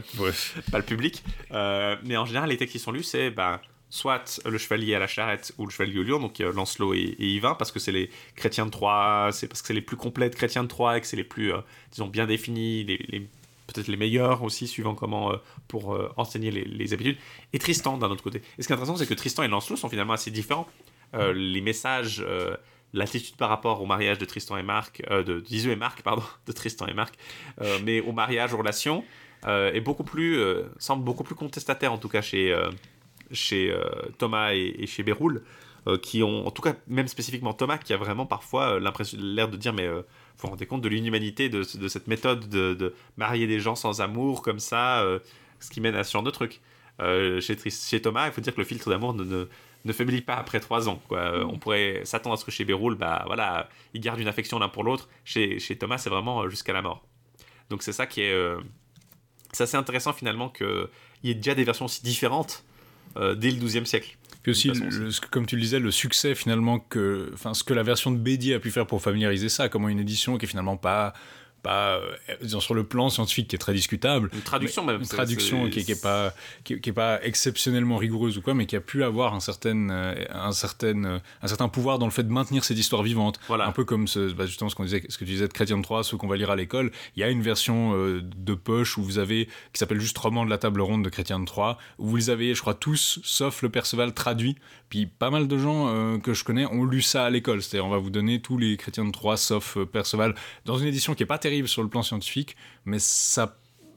pas 0.72 0.78
le 0.78 0.84
public. 0.84 1.22
Mais 1.50 2.16
en 2.16 2.24
général, 2.24 2.48
les 2.48 2.56
textes 2.56 2.72
qui 2.72 2.78
sont 2.78 2.92
lus, 2.92 3.02
c'est 3.02 3.30
ben, 3.30 3.60
soit 3.96 4.40
le 4.44 4.58
chevalier 4.58 4.94
à 4.94 4.98
la 4.98 5.06
charrette 5.06 5.54
ou 5.56 5.64
le 5.64 5.70
chevalier 5.70 5.98
au 5.98 6.02
lion, 6.02 6.20
donc 6.20 6.38
Lancelot 6.38 6.92
et, 6.94 7.16
Yvain, 7.18 7.54
parce 7.54 7.72
que 7.72 7.78
c'est 7.78 7.92
les 7.92 8.10
chrétiens 8.34 8.66
de 8.66 8.70
Troyes, 8.70 9.30
c'est 9.32 9.48
parce 9.48 9.62
que 9.62 9.68
c'est 9.68 9.74
les 9.74 9.80
plus 9.80 9.96
complets 9.96 10.28
chrétiens 10.30 10.62
de 10.62 10.68
Troyes 10.68 10.98
et 10.98 11.00
que 11.00 11.06
c'est 11.06 11.16
les 11.16 11.24
plus, 11.24 11.52
euh, 11.52 11.60
disons, 11.92 12.06
bien 12.06 12.26
définis, 12.26 12.84
peut-être 13.66 13.88
les 13.88 13.96
meilleurs 13.96 14.42
aussi, 14.42 14.68
suivant 14.68 14.94
comment, 14.94 15.32
euh, 15.32 15.36
pour 15.66 15.94
euh, 15.94 16.12
enseigner 16.16 16.50
les, 16.50 16.92
habitudes. 16.92 17.16
Et 17.54 17.58
Tristan, 17.58 17.96
d'un 17.96 18.10
autre 18.10 18.22
côté. 18.22 18.42
Et 18.58 18.62
ce 18.62 18.66
qui 18.66 18.72
est 18.72 18.76
intéressant, 18.76 18.96
c'est 18.96 19.06
que 19.06 19.14
Tristan 19.14 19.42
et 19.42 19.48
Lancelot 19.48 19.76
sont 19.76 19.88
finalement 19.88 20.12
assez 20.12 20.30
différents. 20.30 20.68
Les 21.14 21.62
messages, 21.62 22.22
l'attitude 22.92 23.36
par 23.36 23.48
rapport 23.48 23.80
au 23.80 23.86
mariage 23.86 24.18
de 24.18 24.26
Tristan 24.26 24.58
et 24.58 24.62
Marc, 24.62 25.02
de 25.08 25.40
d'Iseult 25.40 25.72
et 25.72 25.76
Marc, 25.76 26.02
pardon, 26.02 26.22
de 26.46 26.52
Tristan 26.52 26.86
et 26.86 26.92
Marc, 26.92 27.14
mais 27.84 28.02
au 28.02 28.12
mariage, 28.12 28.52
aux 28.52 28.58
relations, 28.58 29.02
est 29.46 29.80
beaucoup 29.80 30.04
plus, 30.04 30.38
semble 30.78 31.04
beaucoup 31.04 31.24
plus 31.24 31.34
contestataire, 31.34 31.90
en 31.94 31.96
tout 31.96 32.10
cas 32.10 32.20
chez, 32.20 32.54
chez 33.32 33.72
euh, 33.72 33.84
Thomas 34.18 34.54
et, 34.54 34.74
et 34.78 34.86
chez 34.86 35.02
Béroul, 35.02 35.42
euh, 35.86 35.98
qui 35.98 36.22
ont, 36.22 36.46
en 36.46 36.50
tout 36.50 36.62
cas, 36.62 36.74
même 36.88 37.08
spécifiquement 37.08 37.54
Thomas, 37.54 37.78
qui 37.78 37.92
a 37.92 37.96
vraiment 37.96 38.26
parfois 38.26 38.74
euh, 38.74 38.80
l'impression, 38.80 39.18
l'air 39.20 39.48
de 39.48 39.56
dire, 39.56 39.72
mais 39.72 39.88
vous 39.88 40.02
vous 40.42 40.48
rendez 40.48 40.66
compte 40.66 40.82
de 40.82 40.88
l'inhumanité 40.88 41.48
de, 41.48 41.62
de 41.78 41.88
cette 41.88 42.08
méthode 42.08 42.48
de, 42.48 42.74
de 42.74 42.94
marier 43.16 43.46
des 43.46 43.60
gens 43.60 43.74
sans 43.74 44.00
amour 44.00 44.42
comme 44.42 44.58
ça, 44.58 45.00
euh, 45.02 45.18
ce 45.60 45.70
qui 45.70 45.80
mène 45.80 45.94
à 45.94 46.04
ce 46.04 46.12
genre 46.12 46.22
de 46.22 46.30
truc. 46.30 46.60
Euh, 47.00 47.40
chez, 47.40 48.02
Thomas, 48.02 48.26
il 48.26 48.32
faut 48.32 48.40
dire 48.40 48.54
que 48.54 48.60
le 48.60 48.66
filtre 48.66 48.90
d'amour 48.90 49.14
ne, 49.14 49.22
ne, 49.22 49.48
ne 49.84 49.92
faiblit 49.92 50.22
pas 50.22 50.36
après 50.36 50.60
trois 50.60 50.88
ans. 50.88 51.00
Quoi. 51.08 51.18
Euh, 51.18 51.44
On 51.44 51.58
pourrait 51.58 52.02
s'attendre 52.04 52.34
à 52.34 52.36
ce 52.36 52.44
que 52.44 52.50
chez 52.50 52.64
Béroul, 52.64 52.96
bah, 52.96 53.22
voilà, 53.26 53.68
ils 53.94 54.00
gardent 54.00 54.20
une 54.20 54.28
affection 54.28 54.58
l'un 54.58 54.68
pour 54.68 54.82
l'autre. 54.82 55.08
Chez, 55.24 55.58
chez 55.58 55.76
Thomas, 55.76 55.98
c'est 55.98 56.10
vraiment 56.10 56.48
jusqu'à 56.48 56.72
la 56.72 56.82
mort. 56.82 57.06
Donc 57.70 57.82
c'est 57.82 57.92
ça 57.92 58.06
qui 58.06 58.22
est... 58.22 58.54
c'est 59.52 59.64
assez 59.64 59.76
intéressant 59.76 60.12
finalement 60.12 60.48
qu'il 60.48 60.88
y 61.24 61.30
ait 61.30 61.34
déjà 61.34 61.54
des 61.54 61.64
versions 61.64 61.86
aussi 61.86 62.02
différentes 62.02 62.64
dès 63.34 63.50
le 63.50 63.56
XIIe 63.64 63.86
siècle. 63.86 64.16
Puis 64.42 64.50
aussi, 64.52 64.68
façon, 64.68 64.84
le- 64.84 65.10
comme 65.30 65.46
tu 65.46 65.56
le 65.56 65.62
disais, 65.62 65.80
le 65.80 65.90
succès 65.90 66.34
finalement 66.34 66.78
que, 66.78 67.30
enfin, 67.34 67.52
ce 67.54 67.64
que 67.64 67.74
la 67.74 67.82
version 67.82 68.10
de 68.12 68.16
Bédier 68.18 68.54
a 68.54 68.60
pu 68.60 68.70
faire 68.70 68.86
pour 68.86 69.02
familiariser 69.02 69.48
ça, 69.48 69.68
comment 69.68 69.88
une 69.88 69.98
édition 69.98 70.38
qui 70.38 70.44
est 70.44 70.48
finalement 70.48 70.76
pas, 70.76 71.14
pas, 71.66 71.96
euh, 71.96 72.14
disons, 72.42 72.60
sur 72.60 72.74
le 72.74 72.84
plan 72.84 73.10
scientifique 73.10 73.48
qui 73.48 73.56
est 73.56 73.58
très 73.58 73.74
discutable. 73.74 74.30
Une 74.32 74.40
traduction 74.40 74.84
même. 74.84 75.00
Une 75.00 75.08
traduction 75.08 75.68
qui, 75.68 75.84
qui 75.84 75.92
est 75.92 76.02
pas, 76.02 76.32
qui, 76.62 76.80
qui 76.80 76.90
est 76.90 76.92
pas 76.92 77.20
exceptionnellement 77.24 77.96
rigoureuse 77.96 78.38
ou 78.38 78.42
quoi, 78.42 78.54
mais 78.54 78.66
qui 78.66 78.76
a 78.76 78.80
pu 78.80 79.02
avoir 79.02 79.34
un 79.34 79.40
certain, 79.40 79.90
euh, 79.90 80.14
un 80.30 80.52
certain, 80.52 81.04
euh, 81.04 81.18
un 81.42 81.48
certain 81.48 81.68
pouvoir 81.68 81.98
dans 81.98 82.06
le 82.06 82.12
fait 82.12 82.22
de 82.22 82.32
maintenir 82.32 82.64
cette 82.64 82.78
histoire 82.78 83.02
vivante. 83.02 83.40
Voilà. 83.48 83.66
Un 83.66 83.72
peu 83.72 83.84
comme 83.84 84.06
ce, 84.06 84.32
bah, 84.32 84.46
justement 84.46 84.70
ce 84.70 84.76
qu'on 84.76 84.84
disait, 84.84 85.02
ce 85.08 85.18
que 85.18 85.24
tu 85.24 85.32
disais 85.32 85.48
de 85.48 85.52
Chrétien 85.52 85.76
de 85.76 85.82
Troyes, 85.82 86.04
ceux 86.04 86.16
qu'on 86.16 86.28
va 86.28 86.36
lire 86.36 86.50
à 86.50 86.56
l'école. 86.56 86.92
Il 87.16 87.20
y 87.20 87.24
a 87.24 87.28
une 87.30 87.42
version 87.42 87.94
euh, 87.96 88.22
de 88.22 88.54
poche 88.54 88.96
où 88.96 89.02
vous 89.02 89.18
avez, 89.18 89.46
qui 89.72 89.78
s'appelle 89.80 90.00
juste 90.00 90.16
Roman 90.18 90.44
de 90.44 90.50
la 90.50 90.58
table 90.58 90.80
ronde 90.80 91.04
de 91.04 91.10
Chrétien 91.10 91.40
de 91.40 91.46
Troyes, 91.46 91.78
où 91.98 92.06
vous 92.06 92.16
les 92.16 92.30
avez, 92.30 92.54
je 92.54 92.60
crois, 92.60 92.74
tous, 92.74 93.18
sauf 93.24 93.62
le 93.62 93.70
Perceval 93.70 94.14
traduit. 94.14 94.56
Puis 94.88 95.06
pas 95.06 95.30
mal 95.30 95.48
de 95.48 95.58
gens 95.58 95.88
euh, 95.88 96.18
que 96.18 96.32
je 96.32 96.44
connais 96.44 96.64
ont 96.66 96.84
lu 96.84 97.02
ça 97.02 97.24
à 97.24 97.30
l'école. 97.30 97.60
C'est-à-dire, 97.60 97.86
on 97.86 97.90
va 97.90 97.98
vous 97.98 98.10
donner 98.10 98.40
tous 98.40 98.56
les 98.56 98.76
de 98.76 99.10
Troyes, 99.10 99.36
sauf 99.36 99.76
euh, 99.76 99.84
Perceval, 99.84 100.34
dans 100.64 100.78
une 100.78 100.86
édition 100.86 101.14
qui 101.14 101.22
est 101.22 101.26
pas 101.26 101.38
terrible 101.38 101.55
sur 101.64 101.82
le 101.82 101.88
plan 101.88 102.02
scientifique, 102.02 102.56
mais 102.84 102.98
ça 102.98 103.56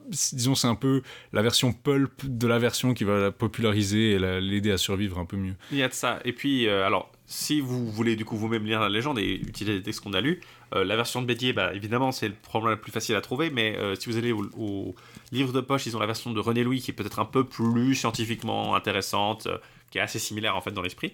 disons 0.09 0.55
c'est 0.55 0.67
un 0.67 0.75
peu 0.75 1.01
la 1.33 1.41
version 1.41 1.73
pulp 1.73 2.25
de 2.25 2.47
la 2.47 2.59
version 2.59 2.93
qui 2.93 3.03
va 3.03 3.19
la 3.19 3.31
populariser 3.31 4.11
et 4.11 4.19
la- 4.19 4.39
l'aider 4.39 4.71
à 4.71 4.77
survivre 4.77 5.19
un 5.19 5.25
peu 5.25 5.37
mieux. 5.37 5.55
Il 5.71 5.77
y 5.77 5.83
a 5.83 5.87
de 5.87 5.93
ça. 5.93 6.19
Et 6.25 6.33
puis, 6.33 6.67
euh, 6.67 6.85
alors, 6.85 7.11
si 7.25 7.61
vous 7.61 7.89
voulez 7.91 8.15
du 8.15 8.25
coup 8.25 8.35
vous-même 8.35 8.65
lire 8.65 8.79
la 8.79 8.89
légende 8.89 9.19
et 9.19 9.35
utiliser 9.35 9.77
les 9.77 9.83
textes 9.83 10.01
qu'on 10.01 10.13
a 10.13 10.21
lus, 10.21 10.41
euh, 10.75 10.83
la 10.83 10.95
version 10.95 11.21
de 11.21 11.27
Bédier, 11.27 11.53
bah, 11.53 11.73
évidemment, 11.73 12.11
c'est 12.11 12.27
le 12.27 12.33
problème 12.33 12.71
le 12.71 12.81
plus 12.81 12.91
facile 12.91 13.15
à 13.15 13.21
trouver, 13.21 13.49
mais 13.49 13.77
euh, 13.77 13.95
si 13.95 14.09
vous 14.09 14.17
allez 14.17 14.31
au, 14.31 14.95
livre 15.31 15.53
de 15.53 15.61
poche, 15.61 15.85
ils 15.85 15.95
ont 15.95 15.99
la 15.99 16.07
version 16.07 16.31
de 16.31 16.39
René 16.39 16.63
Louis 16.63 16.81
qui 16.81 16.91
est 16.91 16.93
peut-être 16.93 17.19
un 17.19 17.25
peu 17.25 17.43
plus 17.43 17.95
scientifiquement 17.95 18.75
intéressante, 18.75 19.47
qui 19.91 19.97
est 19.97 20.01
assez 20.01 20.19
similaire 20.19 20.55
en 20.55 20.61
fait 20.61 20.71
dans 20.71 20.81
l'esprit. 20.81 21.13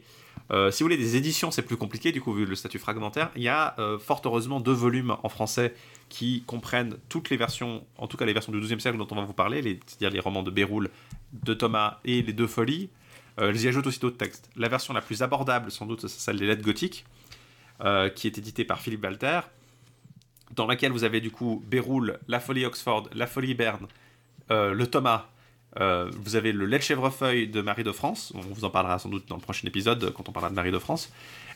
Euh, 0.51 0.71
si 0.71 0.83
vous 0.83 0.85
voulez 0.85 0.97
des 0.97 1.15
éditions, 1.15 1.51
c'est 1.51 1.63
plus 1.63 1.77
compliqué, 1.77 2.11
du 2.11 2.21
coup, 2.21 2.33
vu 2.33 2.45
le 2.45 2.55
statut 2.55 2.79
fragmentaire. 2.79 3.31
Il 3.35 3.41
y 3.41 3.47
a 3.47 3.75
euh, 3.79 3.97
fort 3.97 4.21
heureusement 4.25 4.59
deux 4.59 4.73
volumes 4.73 5.15
en 5.23 5.29
français 5.29 5.73
qui 6.09 6.43
comprennent 6.45 6.97
toutes 7.09 7.29
les 7.29 7.37
versions, 7.37 7.83
en 7.97 8.07
tout 8.07 8.17
cas 8.17 8.25
les 8.25 8.33
versions 8.33 8.51
du 8.51 8.59
XIIe 8.59 8.79
siècle 8.79 8.97
dont 8.97 9.07
on 9.09 9.15
va 9.15 9.23
vous 9.23 9.33
parler, 9.33 9.61
c'est-à-dire 9.87 10.11
les 10.11 10.19
romans 10.19 10.43
de 10.43 10.51
Béroul, 10.51 10.89
de 11.33 11.53
Thomas 11.53 11.99
et 12.05 12.21
les 12.21 12.33
deux 12.33 12.47
folies. 12.47 12.89
Euh, 13.39 13.53
j'y 13.53 13.67
ajoute 13.67 13.87
aussi 13.87 13.99
d'autres 13.99 14.17
textes. 14.17 14.49
La 14.55 14.69
version 14.69 14.93
la 14.93 15.01
plus 15.01 15.23
abordable, 15.23 15.71
sans 15.71 15.85
doute, 15.85 16.01
c'est 16.01 16.19
celle 16.19 16.37
des 16.37 16.45
lettres 16.45 16.63
gothiques, 16.63 17.05
euh, 17.81 18.09
qui 18.09 18.27
est 18.27 18.37
éditée 18.37 18.65
par 18.65 18.79
Philippe 18.79 19.03
Walter, 19.03 19.41
dans 20.51 20.67
laquelle 20.67 20.91
vous 20.91 21.03
avez 21.03 21.21
du 21.21 21.31
coup 21.31 21.63
Béroul, 21.67 22.19
La 22.27 22.39
Folie 22.39 22.65
Oxford, 22.65 23.09
La 23.13 23.25
Folie 23.25 23.55
Berne, 23.55 23.87
le 24.49 24.85
Thomas, 24.85 25.27
Euh, 25.81 26.09
vous 26.23 26.35
avez 26.35 26.51
le 26.51 26.65
lait 26.65 26.77
de 26.77 26.83
chèvrefeuille 26.83 27.47
de 27.47 27.61
Marie 27.61 27.83
de 27.83 27.91
France, 27.91 28.31
on 28.35 28.39
vous 28.41 28.63
en 28.65 28.69
parlera 28.69 28.97
sans 28.99 29.09
doute 29.09 29.27
dans 29.27 29.35
le 29.35 29.41
prochain 29.41 29.67
épisode 29.67 30.11
quand 30.13 30.29
on 30.29 30.31
parlera 30.31 30.49
de 30.49 30.55
Marie 30.55 30.71
de 30.71 30.79
France, 30.79 31.11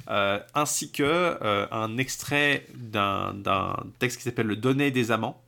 euh, 0.10 0.40
ainsi 0.56 0.92
que 0.92 1.04
euh, 1.04 1.66
un 1.72 1.98
extrait 1.98 2.66
d'un 2.76 3.34
d'un 3.34 3.76
texte 4.00 4.18
qui 4.18 4.24
s'appelle 4.24 4.48
Le 4.48 4.56
Donné 4.58 4.92
des 4.92 5.12
amants, 5.12 5.42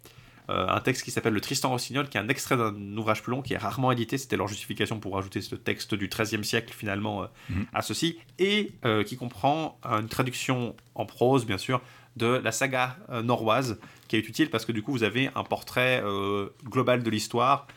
euh, 0.50 0.68
un 0.68 0.80
texte 0.80 1.04
qui 1.04 1.12
s'appelle 1.12 1.34
Le 1.34 1.42
Tristan 1.42 1.70
Rossignol, 1.70 2.08
qui 2.10 2.18
est 2.18 2.22
un 2.22 2.28
extrait 2.30 2.58
d'un 2.58 2.74
ouvrage 2.98 3.22
plus 3.24 3.32
long 3.32 3.42
qui 3.42 3.54
est 3.54 3.58
rarement 3.58 3.92
édité, 3.92 4.18
c'était 4.18 4.38
leur 4.38 4.48
justification 4.48 5.00
pour 5.00 5.18
ajouter 5.18 5.42
ce 5.42 5.56
texte 5.56 5.94
du 5.94 6.08
XIIIe 6.08 6.44
siècle 6.44 6.74
finalement 6.74 7.24
euh, 7.24 7.28
Mhm. 7.50 7.66
à 7.74 7.82
ceci, 7.82 8.20
et 8.40 8.72
euh, 8.86 9.04
qui 9.04 9.18
comprend 9.18 9.78
une 9.84 10.08
traduction 10.08 10.76
en 10.96 11.06
prose 11.06 11.46
bien 11.46 11.58
sûr 11.58 11.82
de 12.18 12.26
la 12.44 12.52
saga 12.52 12.98
euh, 13.10 13.22
norroise, 13.22 13.80
qui 14.08 14.16
est 14.18 14.28
utile 14.28 14.50
parce 14.50 14.66
que 14.66 14.72
du 14.72 14.82
coup 14.82 14.92
vous 14.94 15.04
avez 15.04 15.30
un 15.36 15.44
portrait 15.44 16.02
euh, 16.04 16.48
global 16.66 17.04
de 17.04 17.10
l'histoire, 17.10 17.68
euh, 17.70 17.74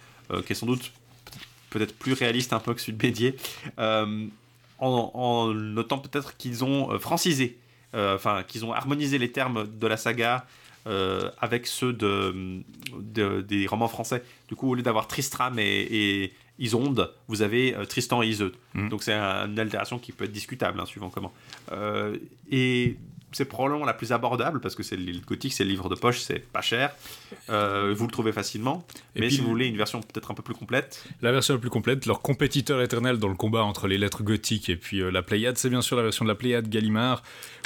qui 0.46 0.52
est 0.52 0.56
sans 0.56 0.66
doute 0.66 0.92
peut-être 1.70 1.96
plus 1.98 2.12
réaliste 2.12 2.52
un 2.52 2.60
peu 2.60 2.72
que 2.74 2.80
celui 2.80 2.92
de 2.92 2.98
Bédier, 2.98 3.36
euh, 3.78 4.26
en, 4.78 5.10
en 5.14 5.52
notant 5.54 5.98
peut-être 5.98 6.36
qu'ils 6.36 6.62
ont 6.64 6.92
euh, 6.92 6.98
francisé, 6.98 7.58
euh, 7.94 8.14
enfin 8.14 8.44
qu'ils 8.46 8.64
ont 8.64 8.72
harmonisé 8.72 9.18
les 9.18 9.32
termes 9.32 9.66
de 9.66 9.86
la 9.86 9.96
saga 9.96 10.46
euh, 10.86 11.30
avec 11.40 11.66
ceux 11.66 11.92
de, 11.92 12.62
de- 12.92 13.40
des 13.40 13.66
romans 13.66 13.88
français. 13.88 14.22
Du 14.48 14.54
coup, 14.54 14.70
au 14.70 14.74
lieu 14.74 14.82
d'avoir 14.82 15.08
Tristram 15.08 15.58
et, 15.58 15.62
et 15.90 16.32
Isonde, 16.58 17.12
vous 17.26 17.42
avez 17.42 17.74
euh, 17.74 17.84
Tristan 17.86 18.22
et 18.22 18.28
Iseut. 18.28 18.52
Mhm. 18.74 18.88
Donc 18.90 19.02
c'est 19.02 19.12
un- 19.14 19.48
une 19.48 19.58
altération 19.58 19.98
qui 19.98 20.12
peut 20.12 20.24
être 20.26 20.32
discutable, 20.32 20.78
hein, 20.78 20.86
suivant 20.86 21.10
comment. 21.10 21.32
Euh, 21.72 22.16
et 22.50 22.96
c'est 23.34 23.44
probablement 23.44 23.84
la 23.84 23.92
plus 23.94 24.12
abordable 24.12 24.60
parce 24.60 24.74
que 24.74 24.82
c'est 24.82 24.96
le 24.96 25.12
gothique, 25.26 25.52
c'est 25.52 25.64
le 25.64 25.70
livre 25.70 25.88
de 25.88 25.94
poche, 25.94 26.20
c'est 26.20 26.38
pas 26.38 26.60
cher. 26.62 26.92
Euh, 27.50 27.94
vous 27.96 28.06
le 28.06 28.10
trouvez 28.12 28.32
facilement. 28.32 28.86
Et 29.16 29.20
mais 29.20 29.26
puis 29.26 29.36
si 29.36 29.40
vous 29.42 29.48
voulez 29.48 29.66
une 29.66 29.76
version 29.76 30.00
peut-être 30.00 30.30
un 30.30 30.34
peu 30.34 30.42
plus 30.42 30.54
complète, 30.54 31.04
La 31.20 31.32
version 31.32 31.54
la 31.54 31.60
plus 31.60 31.70
complète, 31.70 32.06
leur 32.06 32.22
compétiteur 32.22 32.80
éternel 32.80 33.18
dans 33.18 33.28
le 33.28 33.34
combat 33.34 33.62
entre 33.62 33.86
les 33.88 33.98
lettres 33.98 34.22
gothiques 34.22 34.68
et 34.70 34.76
puis 34.76 35.00
euh, 35.00 35.10
la 35.10 35.22
Pléiade, 35.22 35.58
c'est 35.58 35.68
bien 35.70 35.82
sûr 35.82 35.96
la 35.96 36.02
version 36.02 36.24
de 36.24 36.30
la 36.30 36.34
Pléiade 36.34 36.68
Gallimard, 36.68 37.22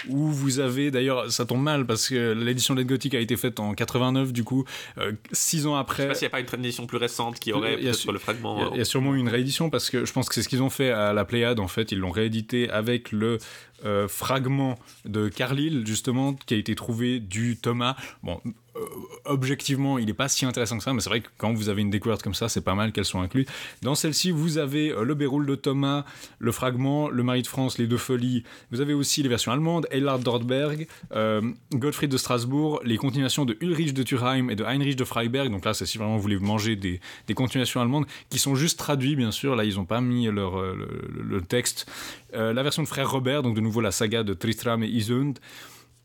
où 0.08 0.28
vous 0.28 0.58
avez, 0.60 0.90
d'ailleurs, 0.90 1.30
ça 1.30 1.44
tombe 1.44 1.62
mal 1.62 1.86
parce 1.86 2.08
que 2.08 2.32
l'édition 2.32 2.74
de 2.74 2.80
l'aide 2.80 2.88
gothique 2.88 3.14
a 3.14 3.20
été 3.20 3.36
faite 3.36 3.60
en 3.60 3.74
89, 3.74 4.32
du 4.32 4.44
coup, 4.44 4.64
euh, 4.98 5.12
six 5.32 5.66
ans 5.66 5.72
je 5.72 5.76
sais 5.76 5.80
après. 5.80 6.08
pas 6.08 6.14
s'il 6.14 6.22
n'y 6.28 6.34
a 6.34 6.42
pas 6.42 6.54
une 6.56 6.64
édition 6.64 6.86
plus 6.86 6.98
récente 6.98 7.38
qui 7.38 7.52
aurait 7.52 7.76
peut-être 7.76 7.94
su- 7.94 8.10
le 8.12 8.18
fragment. 8.18 8.58
Il 8.58 8.70
y, 8.70 8.74
a, 8.74 8.78
y 8.78 8.80
a 8.80 8.84
sûrement 8.84 9.14
une 9.14 9.28
réédition 9.28 9.70
parce 9.70 9.90
que 9.90 10.04
je 10.04 10.12
pense 10.12 10.28
que 10.28 10.34
c'est 10.34 10.42
ce 10.42 10.48
qu'ils 10.48 10.62
ont 10.62 10.70
fait 10.70 10.90
à 10.90 11.12
la 11.12 11.24
Pléiade 11.24 11.60
en 11.60 11.68
fait. 11.68 11.92
Ils 11.92 11.98
l'ont 11.98 12.10
réédité 12.10 12.70
avec 12.70 13.12
le 13.12 13.28
euh, 13.28 13.38
fragment 14.08 14.78
de 15.04 15.28
Carlyle 15.28 15.86
justement 15.86 16.34
qui 16.34 16.54
a 16.54 16.56
été 16.56 16.74
trouvé 16.74 17.20
du 17.20 17.56
Thomas. 17.56 17.96
Bon, 18.22 18.40
euh, 18.44 18.50
objectivement, 19.24 19.98
il 19.98 20.06
n'est 20.06 20.14
pas 20.14 20.28
si 20.28 20.44
intéressant 20.44 20.78
que 20.78 20.84
ça, 20.84 20.92
mais 20.92 21.00
c'est 21.00 21.10
vrai 21.10 21.20
que 21.20 21.28
quand 21.36 21.52
vous 21.52 21.68
avez 21.68 21.82
une 21.82 21.90
découverte 21.90 22.22
comme 22.22 22.34
ça, 22.34 22.48
c'est 22.48 22.60
pas 22.60 22.74
mal 22.74 22.92
qu'elle 22.92 23.04
soit 23.04 23.20
incluse. 23.20 23.46
Dans 23.82 23.94
celle-ci, 23.94 24.30
vous 24.30 24.58
avez 24.58 24.90
euh, 24.90 25.02
le 25.02 25.14
Béroul 25.14 25.46
de 25.46 25.54
Thomas, 25.54 26.04
le 26.38 26.52
fragment, 26.52 27.08
le 27.08 27.22
Mari 27.22 27.42
de 27.42 27.46
France, 27.46 27.78
les 27.78 27.86
deux 27.86 27.96
folies. 27.96 28.44
Vous 28.70 28.80
avez 28.80 28.94
aussi 28.94 29.22
les 29.22 29.28
versions 29.28 29.52
allemandes, 29.52 29.86
Eilhard 29.90 30.20
Dortberg, 30.20 30.86
euh, 31.12 31.42
Gottfried 31.72 32.10
de 32.10 32.16
Strasbourg, 32.16 32.80
les 32.84 32.96
continuations 32.96 33.44
de 33.44 33.56
Ulrich 33.60 33.94
de 33.94 34.02
Thurheim 34.02 34.50
et 34.50 34.56
de 34.56 34.64
Heinrich 34.64 34.96
de 34.96 35.04
Freiberg. 35.04 35.50
Donc 35.50 35.64
là, 35.64 35.74
c'est 35.74 35.86
si 35.86 35.98
vraiment 35.98 36.16
vous 36.16 36.22
voulez 36.22 36.38
manger 36.38 36.76
des, 36.76 37.00
des 37.26 37.34
continuations 37.34 37.80
allemandes 37.80 38.06
qui 38.30 38.38
sont 38.38 38.54
juste 38.54 38.78
traduits, 38.78 39.16
bien 39.16 39.30
sûr. 39.30 39.56
Là, 39.56 39.64
ils 39.64 39.76
n'ont 39.76 39.84
pas 39.84 40.00
mis 40.00 40.26
leur, 40.26 40.58
euh, 40.58 40.74
le, 41.28 41.40
texte. 41.40 41.86
Euh, 42.34 42.52
la 42.52 42.62
version 42.62 42.82
de 42.82 42.88
Frère 42.88 43.10
Robert, 43.10 43.42
donc 43.42 43.54
de 43.54 43.60
nouveau 43.60 43.80
la 43.80 43.90
saga 43.90 44.22
de 44.22 44.34
Tristram 44.34 44.82
et 44.82 44.88
Isund. 44.88 45.38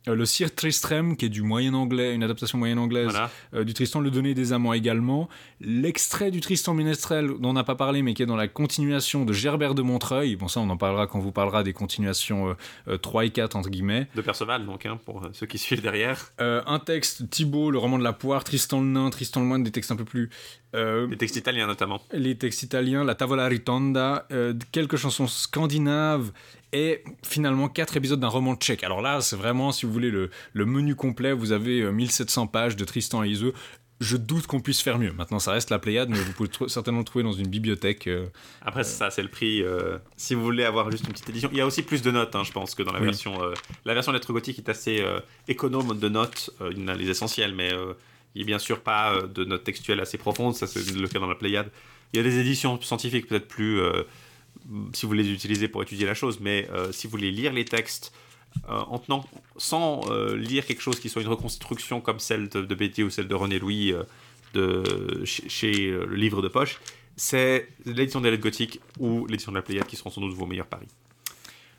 Euh, 0.07 0.15
le 0.15 0.25
Sir 0.25 0.53
Tristram, 0.53 1.15
qui 1.15 1.25
est 1.25 1.29
du 1.29 1.41
moyen 1.43 1.73
anglais, 1.73 2.13
une 2.13 2.23
adaptation 2.23 2.57
moyen 2.57 2.77
anglaise 2.77 3.09
Voilà. 3.11 3.31
euh, 3.53 3.63
du 3.63 3.73
Tristan, 3.73 4.01
le 4.01 4.11
Donné 4.11 4.33
des 4.33 4.51
Amants 4.51 4.73
également. 4.73 5.29
L'extrait 5.61 6.29
du 6.29 6.41
Tristan 6.41 6.73
Ménestrel, 6.73 7.27
dont 7.39 7.49
on 7.49 7.53
n'a 7.53 7.63
pas 7.63 7.75
parlé, 7.75 8.01
mais 8.01 8.13
qui 8.13 8.21
est 8.21 8.25
dans 8.25 8.35
la 8.35 8.47
continuation 8.49 9.23
de 9.23 9.31
Gerbert 9.31 9.75
de 9.75 9.81
Montreuil. 9.81 10.35
Bon, 10.35 10.47
ça, 10.49 10.59
on 10.59 10.69
en 10.69 10.75
parlera 10.77 11.07
quand 11.07 11.19
vous 11.19 11.31
parlera 11.31 11.63
des 11.63 11.71
continuations 11.73 12.49
euh, 12.49 12.53
euh, 12.89 12.97
3 12.97 13.25
et 13.25 13.29
4, 13.29 13.55
entre 13.55 13.69
guillemets. 13.69 14.07
De 14.15 14.21
Perceval, 14.21 14.65
donc, 14.65 14.85
hein, 14.85 14.99
pour 15.05 15.23
euh, 15.23 15.29
ceux 15.31 15.45
qui 15.45 15.57
suivent 15.57 15.81
derrière. 15.81 16.31
Euh, 16.41 16.61
un 16.65 16.79
texte, 16.79 17.29
Thibaut, 17.29 17.71
le 17.71 17.77
roman 17.77 17.97
de 17.97 18.03
la 18.03 18.13
poire, 18.13 18.43
Tristan 18.43 18.81
le 18.81 18.87
nain, 18.87 19.09
Tristan 19.09 19.39
le 19.39 19.45
moine, 19.47 19.63
des 19.63 19.71
textes 19.71 19.91
un 19.91 19.95
peu 19.95 20.03
plus. 20.05 20.29
euh, 20.75 21.07
Les 21.07 21.17
textes 21.17 21.37
italiens 21.37 21.67
notamment. 21.67 22.01
les 22.11 22.35
textes 22.37 22.63
italiens, 22.63 23.03
la 23.05 23.15
Tavola 23.15 23.47
Ritonda, 23.47 24.25
euh, 24.31 24.53
quelques 24.73 24.97
chansons 24.97 25.27
scandinaves 25.27 26.31
et 26.73 27.03
finalement 27.23 27.69
quatre 27.69 27.95
épisodes 27.95 28.19
d'un 28.19 28.27
roman 28.27 28.55
tchèque. 28.55 28.83
Alors 28.83 29.01
là, 29.01 29.21
c'est 29.21 29.35
vraiment, 29.37 29.71
si 29.71 29.85
vous 29.85 29.93
voulez, 29.93 30.11
le, 30.11 30.29
le 30.53 30.65
menu 30.65 30.95
complet. 30.95 31.31
Vous 31.31 31.51
avez 31.53 31.81
euh, 31.81 31.91
1700 31.91 32.47
pages 32.47 32.75
de 32.75 32.83
Tristan 32.83 33.23
et 33.23 33.29
Iseult. 33.29 33.53
Je 34.01 34.17
doute 34.17 34.47
qu'on 34.47 34.59
puisse 34.59 34.81
faire 34.81 34.97
mieux. 34.99 35.13
Maintenant, 35.13 35.39
ça 35.39 35.51
reste 35.53 35.69
la 35.69 35.79
Pléiade, 35.79 36.09
mais 36.09 36.17
vous 36.17 36.33
pouvez 36.33 36.49
certainement 36.67 36.99
le 36.99 37.05
trouver 37.05 37.23
dans 37.23 37.31
une 37.31 37.47
bibliothèque. 37.47 38.07
euh, 38.07 38.25
Après, 38.61 38.83
c'est 38.83 38.97
ça, 38.97 39.09
c'est 39.11 39.21
le 39.21 39.29
prix. 39.29 39.61
euh, 39.63 39.97
si 40.17 40.33
vous 40.35 40.41
voulez 40.43 40.65
avoir 40.65 40.91
juste 40.91 41.05
une 41.07 41.13
petite 41.13 41.29
édition, 41.29 41.47
il 41.53 41.57
y 41.57 41.61
a 41.61 41.65
aussi 41.65 41.83
plus 41.83 42.01
de 42.01 42.11
notes, 42.11 42.35
hein, 42.35 42.43
je 42.43 42.51
pense, 42.51 42.75
que 42.75 42.83
dans 42.83 42.91
la 42.91 42.99
Oui. 42.99 43.05
version. 43.05 43.41
euh, 43.43 43.53
la 43.85 43.93
version 43.93 44.11
lettre 44.11 44.33
gothique 44.33 44.57
est 44.57 44.67
assez 44.67 44.99
euh, 44.99 45.19
économe 45.47 45.97
de 45.97 46.09
notes. 46.09 46.49
euh, 46.59 46.71
il 46.75 46.81
y 46.81 46.83
en 46.83 46.87
a 46.89 46.95
les 46.95 47.07
essentiels, 47.09 47.53
mais 47.55 47.71
euh, 47.71 47.93
il 48.35 48.39
n'y 48.39 48.43
a 48.43 48.47
bien 48.47 48.59
sûr 48.59 48.81
pas 48.81 49.13
euh, 49.13 49.27
de 49.27 49.45
notes 49.45 49.63
textuelles 49.63 50.01
assez 50.01 50.17
profondes. 50.17 50.55
Ça, 50.55 50.67
c'est 50.67 50.85
le 50.93 51.07
cas 51.07 51.19
dans 51.19 51.27
la 51.29 51.35
Pléiade. 51.35 51.69
Il 52.11 52.17
y 52.17 52.19
a 52.19 52.23
des 52.23 52.39
éditions 52.39 52.81
scientifiques 52.81 53.27
peut-être 53.27 53.47
plus. 53.47 53.79
Si 54.93 55.05
vous 55.05 55.13
les 55.13 55.29
utiliser 55.31 55.67
pour 55.67 55.83
étudier 55.83 56.05
la 56.05 56.13
chose, 56.13 56.39
mais 56.39 56.67
euh, 56.71 56.91
si 56.91 57.07
vous 57.07 57.11
voulez 57.11 57.31
lire 57.31 57.53
les 57.53 57.65
textes 57.65 58.13
euh, 58.69 58.79
en 58.79 58.99
tenant, 58.99 59.25
sans 59.57 60.01
euh, 60.09 60.35
lire 60.35 60.65
quelque 60.65 60.81
chose 60.81 60.99
qui 60.99 61.09
soit 61.09 61.21
une 61.21 61.27
reconstruction 61.27 62.01
comme 62.01 62.19
celle 62.19 62.49
de, 62.49 62.61
de 62.61 62.75
Béthier 62.75 63.03
ou 63.03 63.09
celle 63.09 63.27
de 63.27 63.35
René 63.35 63.59
Louis 63.59 63.93
de, 64.53 65.23
chez, 65.25 65.89
le 65.91 66.15
livre 66.15 66.41
de 66.41 66.47
poche, 66.47 66.79
c'est 67.15 67.67
l'édition 67.85 68.21
des 68.21 68.31
lettres 68.31 68.43
gothiques 68.43 68.79
ou 68.99 69.25
l'édition 69.27 69.51
de 69.51 69.57
la 69.57 69.63
Pléiade 69.63 69.87
qui 69.87 69.95
seront 69.95 70.11
sans 70.11 70.21
doute 70.21 70.33
vos 70.33 70.45
meilleurs 70.45 70.67
paris. 70.67 70.87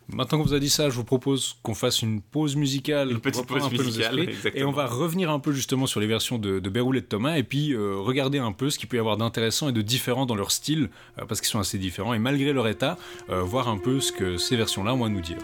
Maintenant 0.09 0.38
qu'on 0.38 0.44
vous 0.44 0.55
a 0.55 0.61
dit 0.61 0.68
ça, 0.68 0.90
je 0.90 0.96
vous 0.96 1.05
propose 1.05 1.57
qu'on 1.62 1.74
fasse 1.74 2.02
une 2.02 2.20
pause 2.20 2.57
musicale. 2.57 3.11
Une 3.11 3.20
petite 3.20 3.46
pause 3.46 3.64
un 3.64 3.70
musicale, 3.70 4.20
exactement. 4.20 4.62
Et 4.62 4.64
on 4.64 4.72
va 4.72 4.86
revenir 4.86 5.30
un 5.30 5.38
peu 5.38 5.52
justement 5.52 5.86
sur 5.86 6.00
les 6.00 6.07
versions 6.07 6.38
de, 6.38 6.59
de 6.59 6.70
Béroul 6.70 6.96
et 6.96 7.00
de 7.00 7.07
Thomas, 7.07 7.36
et 7.36 7.42
puis 7.42 7.72
euh, 7.72 7.96
regarder 7.96 8.38
un 8.38 8.52
peu 8.52 8.70
ce 8.70 8.78
qu'il 8.78 8.88
peut 8.88 8.96
y 8.96 9.00
avoir 9.00 9.16
d'intéressant 9.16 9.68
et 9.68 9.72
de 9.72 9.82
différent 9.82 10.26
dans 10.26 10.34
leur 10.34 10.50
style, 10.50 10.90
euh, 11.18 11.24
parce 11.26 11.40
qu'ils 11.40 11.50
sont 11.50 11.61
assez 11.61 11.78
différents, 11.78 12.14
et 12.14 12.18
malgré 12.18 12.52
leur 12.52 12.68
état, 12.68 12.98
euh, 13.30 13.42
voir 13.42 13.68
un 13.68 13.78
peu 13.78 14.00
ce 14.00 14.12
que 14.12 14.36
ces 14.36 14.57
versions-là 14.57 14.94
ont 14.94 15.05
à 15.05 15.09
nous 15.09 15.22
dire. 15.22 15.38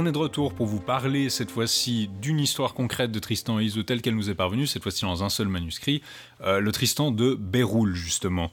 On 0.00 0.06
est 0.06 0.12
de 0.12 0.16
retour 0.16 0.54
pour 0.54 0.64
vous 0.64 0.80
parler 0.80 1.28
cette 1.28 1.50
fois-ci 1.50 2.08
d'une 2.22 2.40
histoire 2.40 2.72
concrète 2.72 3.12
de 3.12 3.18
Tristan 3.18 3.60
et 3.60 3.64
Iseult 3.64 3.82
telle 3.82 4.00
qu'elle 4.00 4.14
nous 4.14 4.30
est 4.30 4.34
parvenue, 4.34 4.66
cette 4.66 4.82
fois-ci 4.82 5.02
dans 5.02 5.22
un 5.24 5.28
seul 5.28 5.48
manuscrit, 5.48 6.00
euh, 6.40 6.58
le 6.58 6.72
Tristan 6.72 7.10
de 7.10 7.34
Béroul 7.34 7.94
justement. 7.94 8.50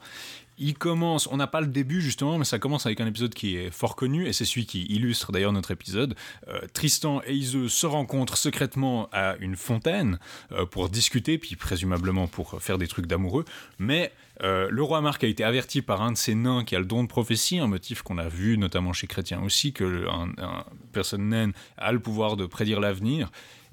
Il 0.58 0.74
commence, 0.74 1.26
on 1.26 1.38
n'a 1.38 1.46
pas 1.46 1.62
le 1.62 1.68
début 1.68 2.02
justement, 2.02 2.36
mais 2.36 2.44
ça 2.44 2.58
commence 2.58 2.84
avec 2.84 3.00
un 3.00 3.06
épisode 3.06 3.32
qui 3.32 3.56
est 3.56 3.70
fort 3.70 3.96
connu, 3.96 4.26
et 4.26 4.34
c'est 4.34 4.44
celui 4.44 4.66
qui 4.66 4.84
illustre 4.90 5.32
d'ailleurs 5.32 5.52
notre 5.52 5.70
épisode. 5.70 6.16
Euh, 6.48 6.60
Tristan 6.74 7.22
et 7.26 7.32
Iseult 7.32 7.70
se 7.70 7.86
rencontrent 7.86 8.36
secrètement 8.36 9.08
à 9.12 9.36
une 9.40 9.56
fontaine 9.56 10.18
euh, 10.52 10.66
pour 10.66 10.90
discuter, 10.90 11.38
puis 11.38 11.56
présumablement 11.56 12.26
pour 12.26 12.60
faire 12.60 12.76
des 12.76 12.88
trucs 12.88 13.06
d'amoureux, 13.06 13.46
mais 13.78 14.12
euh, 14.42 14.68
le 14.70 14.82
roi 14.82 15.00
Marc 15.00 15.24
a 15.24 15.26
été 15.26 15.42
averti 15.42 15.82
par 15.82 16.02
un 16.02 16.12
de 16.12 16.16
ces 16.16 16.34
nains 16.34 16.64
qui 16.64 16.76
a 16.76 16.78
le 16.78 16.84
don 16.84 17.02
de 17.02 17.08
prophétie, 17.08 17.58
un 17.58 17.66
motif 17.66 18.02
qu'on 18.02 18.18
a 18.18 18.28
vu 18.28 18.56
notamment 18.56 18.92
chez 18.92 19.06
Chrétien 19.06 19.42
aussi, 19.42 19.72
que 19.72 20.06
un, 20.08 20.64
personne 20.92 21.28
naine 21.28 21.52
a 21.76 21.92
le 21.92 21.98
pouvoir 21.98 22.36
de 22.36 22.46
prédire 22.46 22.80
l'avenir, 22.80 23.30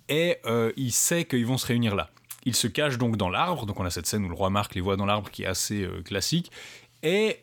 et 0.09 0.37
euh, 0.45 0.71
il 0.75 0.91
sait 0.91 1.25
qu'ils 1.25 1.45
vont 1.45 1.57
se 1.57 1.67
réunir 1.67 1.95
là. 1.95 2.09
Il 2.45 2.55
se 2.55 2.67
cache 2.67 2.97
donc 2.97 3.17
dans 3.17 3.29
l'arbre, 3.29 3.65
donc 3.65 3.79
on 3.79 3.85
a 3.85 3.89
cette 3.89 4.07
scène 4.07 4.25
où 4.25 4.29
le 4.29 4.35
roi 4.35 4.49
Marc 4.49 4.75
les 4.75 4.81
voit 4.81 4.97
dans 4.97 5.05
l'arbre 5.05 5.29
qui 5.29 5.43
est 5.43 5.47
assez 5.47 5.83
euh, 5.83 6.01
classique, 6.01 6.51
et 7.03 7.39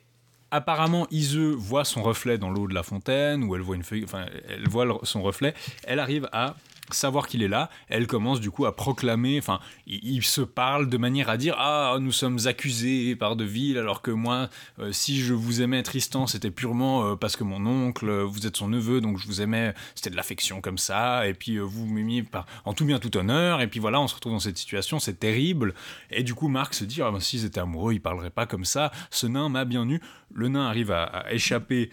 apparemment 0.50 1.06
Iseux 1.10 1.52
voit 1.52 1.84
son 1.84 2.02
reflet 2.02 2.38
dans 2.38 2.50
l'eau 2.50 2.66
de 2.66 2.74
la 2.74 2.82
fontaine, 2.82 3.44
ou 3.44 3.54
elle 3.54 3.62
voit 3.62 3.76
une 3.76 3.84
feuille, 3.84 4.04
enfin 4.04 4.26
elle 4.48 4.68
voit 4.68 5.00
son 5.04 5.22
reflet, 5.22 5.54
elle 5.84 6.00
arrive 6.00 6.28
à 6.32 6.56
savoir 6.90 7.26
qu'il 7.26 7.42
est 7.42 7.48
là, 7.48 7.70
elle 7.88 8.06
commence 8.06 8.40
du 8.40 8.50
coup 8.50 8.66
à 8.66 8.74
proclamer, 8.74 9.38
enfin 9.38 9.60
ils 9.86 10.24
se 10.24 10.40
parlent 10.40 10.88
de 10.88 10.96
manière 10.96 11.28
à 11.28 11.36
dire 11.36 11.54
ah 11.58 11.96
nous 12.00 12.12
sommes 12.12 12.38
accusés 12.46 13.16
par 13.16 13.36
de 13.36 13.44
ville 13.44 13.78
alors 13.78 14.02
que 14.02 14.10
moi 14.10 14.48
euh, 14.78 14.92
si 14.92 15.20
je 15.20 15.32
vous 15.32 15.62
aimais 15.62 15.82
Tristan 15.82 16.26
c'était 16.26 16.50
purement 16.50 17.04
euh, 17.04 17.16
parce 17.16 17.36
que 17.36 17.44
mon 17.44 17.64
oncle 17.66 18.08
euh, 18.08 18.24
vous 18.24 18.46
êtes 18.46 18.56
son 18.56 18.68
neveu 18.68 19.00
donc 19.00 19.18
je 19.18 19.26
vous 19.26 19.40
aimais 19.40 19.74
c'était 19.94 20.10
de 20.10 20.16
l'affection 20.16 20.60
comme 20.60 20.78
ça 20.78 21.26
et 21.26 21.34
puis 21.34 21.58
vous 21.58 21.86
m'aimiez 21.86 22.24
en 22.64 22.74
tout 22.74 22.84
bien 22.84 22.98
tout 22.98 23.16
honneur 23.16 23.60
et 23.60 23.68
puis 23.68 23.80
voilà 23.80 24.00
on 24.00 24.08
se 24.08 24.14
retrouve 24.14 24.32
dans 24.32 24.40
cette 24.40 24.58
situation 24.58 24.98
c'est 24.98 25.18
terrible. 25.18 25.74
Et 26.10 26.22
du 26.22 26.34
coup 26.34 26.48
Marc 26.48 26.74
se 26.74 26.84
dit 26.84 27.00
ah 27.02 27.10
ben, 27.10 27.20
s'ils 27.20 27.44
étaient 27.44 27.60
amoureux 27.60 27.94
ils 27.94 28.00
parleraient 28.00 28.30
pas 28.30 28.46
comme 28.46 28.64
ça. 28.64 28.90
Ce 29.10 29.26
nain 29.26 29.48
m'a 29.48 29.64
bien 29.64 29.88
eu. 29.88 30.00
Le 30.34 30.48
nain 30.48 30.66
arrive 30.66 30.90
à, 30.90 31.26
échapper 31.30 31.90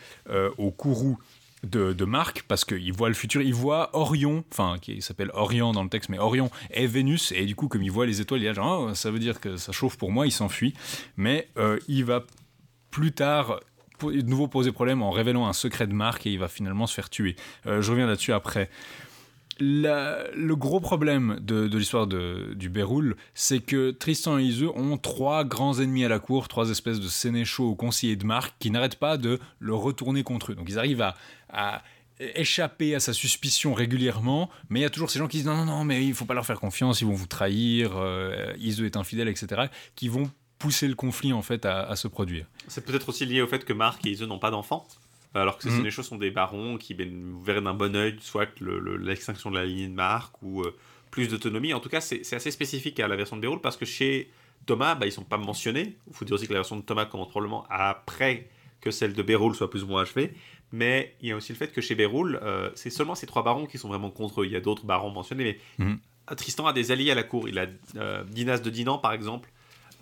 au 0.58 0.72
courroux 0.72 1.20
de, 1.64 1.94
de 1.94 2.06
Marc 2.06 2.44
parce 2.48 2.66
qu'il 2.66 2.94
voit 2.94 3.10
le 3.10 3.16
futur, 3.16 3.42
il 3.42 3.54
voit 3.54 3.90
Orion, 3.94 4.44
enfin 4.52 4.78
qui 4.82 5.02
s'appelle 5.02 5.32
Orion 5.34 5.72
dans 5.72 5.84
le 5.84 5.90
texte, 5.90 6.10
mais 6.10 6.20
Orion 6.20 6.50
est 6.72 6.88
Vénus 6.88 7.32
et 7.32 7.46
du 7.46 7.56
coup 7.56 7.68
comme 7.68 7.82
il 7.82 7.92
voit 7.92 8.06
les 8.06 8.22
étoiles, 8.22 8.42
il 8.42 8.48
est 8.48 8.54
genre 8.54 8.88
Oh, 8.90 8.94
ça 8.94 9.12
veut 9.12 9.20
dire 9.20 9.40
que 9.40 9.58
ça 9.58 9.72
chauffe 9.72 9.98
pour 9.98 10.12
moi, 10.12 10.28
il 10.28 10.32
s'enfuit, 10.32 10.74
mais 11.18 11.48
euh, 11.58 11.80
il 11.88 12.06
va 12.06 12.24
plus 12.92 13.12
tard 13.12 13.60
de 14.02 14.22
nouveau 14.22 14.48
poser 14.48 14.72
problème 14.72 15.02
en 15.02 15.12
révélant 15.12 15.48
un 15.48 15.54
secret 15.54 15.88
de 15.88 15.94
Marc 15.94 16.26
et 16.26 16.32
il 16.32 16.40
va 16.40 16.48
finalement 16.48 16.88
se 16.88 16.94
faire 16.94 17.10
tuer. 17.10 17.36
Euh, 17.68 17.82
je 17.82 17.92
reviens 17.92 18.08
là-dessus 18.08 18.34
après. 18.34 18.70
Le 19.60 20.54
gros 20.54 20.80
problème 20.80 21.40
de, 21.42 21.68
de 21.68 21.78
l'histoire 21.78 22.08
du 22.08 22.70
Béroul, 22.70 23.16
c'est 23.34 23.60
que 23.60 23.92
Tristan 23.92 24.40
et 24.40 24.44
Iseux 24.44 24.70
ont 24.76 24.98
trois 24.98 25.44
grands 25.44 25.80
ennemis 25.80 26.06
à 26.06 26.10
la 26.10 26.20
cour, 26.20 26.48
trois 26.48 26.70
espèces 26.70 27.00
de 27.00 27.08
sénéchaux 27.08 27.76
conseillers 27.76 28.16
de 28.16 28.26
Marc 28.26 28.56
qui 28.60 28.72
n'arrêtent 28.72 29.00
pas 29.00 29.18
de 29.18 29.40
le 29.60 29.74
retourner 29.74 30.24
contre 30.24 30.52
eux. 30.52 30.56
Donc 30.56 30.70
ils 30.70 30.80
arrivent 30.80 31.02
à, 31.02 31.16
à 31.50 31.84
échapper 32.20 32.96
à 32.96 33.00
sa 33.00 33.14
suspicion 33.14 33.74
régulièrement, 33.74 34.50
mais 34.70 34.80
il 34.80 34.84
y 34.84 34.86
a 34.86 34.90
toujours 34.90 35.10
ces 35.10 35.20
gens 35.20 35.28
qui 35.28 35.38
disent 35.38 35.46
non, 35.46 35.58
non, 35.58 35.66
non, 35.66 35.86
mais 35.86 36.06
il 36.06 36.14
faut 36.14 36.26
pas 36.26 36.34
leur 36.34 36.46
faire 36.46 36.60
confiance, 36.60 37.02
ils 37.02 37.08
vont 37.08 37.14
vous 37.14 37.28
trahir, 37.28 37.94
euh, 37.96 38.54
Iseux 38.60 38.86
est 38.86 38.98
infidèle, 38.98 39.30
etc., 39.30 39.68
qui 39.96 40.10
vont 40.10 40.30
pousser 40.58 40.90
le 40.90 40.96
conflit 40.96 41.32
en 41.32 41.42
fait 41.42 41.66
à, 41.66 41.84
à 41.84 41.96
se 41.96 42.10
produire. 42.10 42.46
C'est 42.68 42.86
peut-être 42.86 43.08
aussi 43.10 43.26
lié 43.26 43.42
au 43.42 43.48
fait 43.48 43.64
que 43.64 43.72
Marc 43.72 44.06
et 44.06 44.12
Iseux 44.12 44.26
n'ont 44.26 44.40
pas 44.40 44.52
d'enfants? 44.52 44.86
Alors 45.36 45.58
que 45.58 45.64
ces 45.64 45.70
Mhm. 45.70 45.76
sénéchaux 45.78 46.04
sont 46.04 46.18
des 46.18 46.32
barons 46.32 46.78
qui 46.78 46.94
ben, 46.96 47.40
verraient 47.44 47.62
d'un 47.62 47.74
bon 47.76 47.96
oeil 47.96 48.16
soit 48.20 48.50
le- 48.60 48.80
le- 48.80 48.98
l'extinction 48.98 49.52
de 49.52 49.56
la 49.58 49.66
lignée 49.66 49.88
de 49.88 49.94
Marc 49.94 50.42
ou 50.42 50.62
euh, 50.64 50.76
plus 51.12 51.28
d'autonomie. 51.28 51.74
En 51.74 51.80
tout 51.80 51.90
cas, 51.90 52.02
c'est 52.02 52.22
assez 52.34 52.52
spécifique 52.52 53.00
à 53.00 53.08
la 53.08 53.16
version 53.16 53.36
de 53.36 53.42
Béroul 53.42 53.62
parce 53.62 53.78
que 53.78 53.86
chez 53.86 54.32
Thomas, 54.66 54.96
bah, 54.96 55.06
ils 55.06 55.12
sont 55.12 55.24
pas 55.24 55.38
mentionnés. 55.38 55.96
Il 56.08 56.14
faut 56.16 56.26
dire 56.26 56.36
aussi 56.36 56.48
que 56.48 56.54
la 56.54 56.60
version 56.60 56.78
de 56.78 56.82
Thomas 56.82 57.06
commence 57.06 57.30
probablement 57.30 57.66
après 57.70 58.50
que 58.82 58.92
celle 58.92 59.14
de 59.14 59.22
Béroul 59.24 59.56
soit 59.56 59.70
plus 59.70 59.84
ou 59.84 59.88
moins 59.88 60.02
achevée. 60.02 60.34
Mais 60.72 61.16
il 61.22 61.30
y 61.30 61.32
a 61.32 61.36
aussi 61.36 61.52
le 61.52 61.58
fait 61.58 61.72
que 61.72 61.82
chez 61.82 61.96
Béroul, 61.96 62.40
euh, 62.44 62.70
c'est 62.76 62.90
seulement 62.92 63.16
ces 63.16 63.26
trois 63.28 63.44
barons 63.44 63.66
qui 63.66 63.78
sont 63.80 63.88
vraiment 63.90 64.12
contre 64.12 64.42
eux. 64.42 64.46
Il 64.46 64.52
y 64.52 64.56
a 64.56 64.62
d'autres 64.62 64.86
barons 64.86 65.10
mentionnés, 65.12 65.44
mais 65.78 65.86
Mhm. 65.86 66.00
Tristan 66.38 66.68
a 66.68 66.74
des 66.74 66.92
alliés 66.92 67.10
à 67.12 67.16
la 67.16 67.24
cour. 67.24 67.50
Il 67.50 67.58
a 67.58 67.66
euh, 67.96 68.24
Dinas 68.26 68.60
de 68.60 68.70
Dinan, 68.70 69.00
par 69.00 69.14
exemple, 69.14 69.50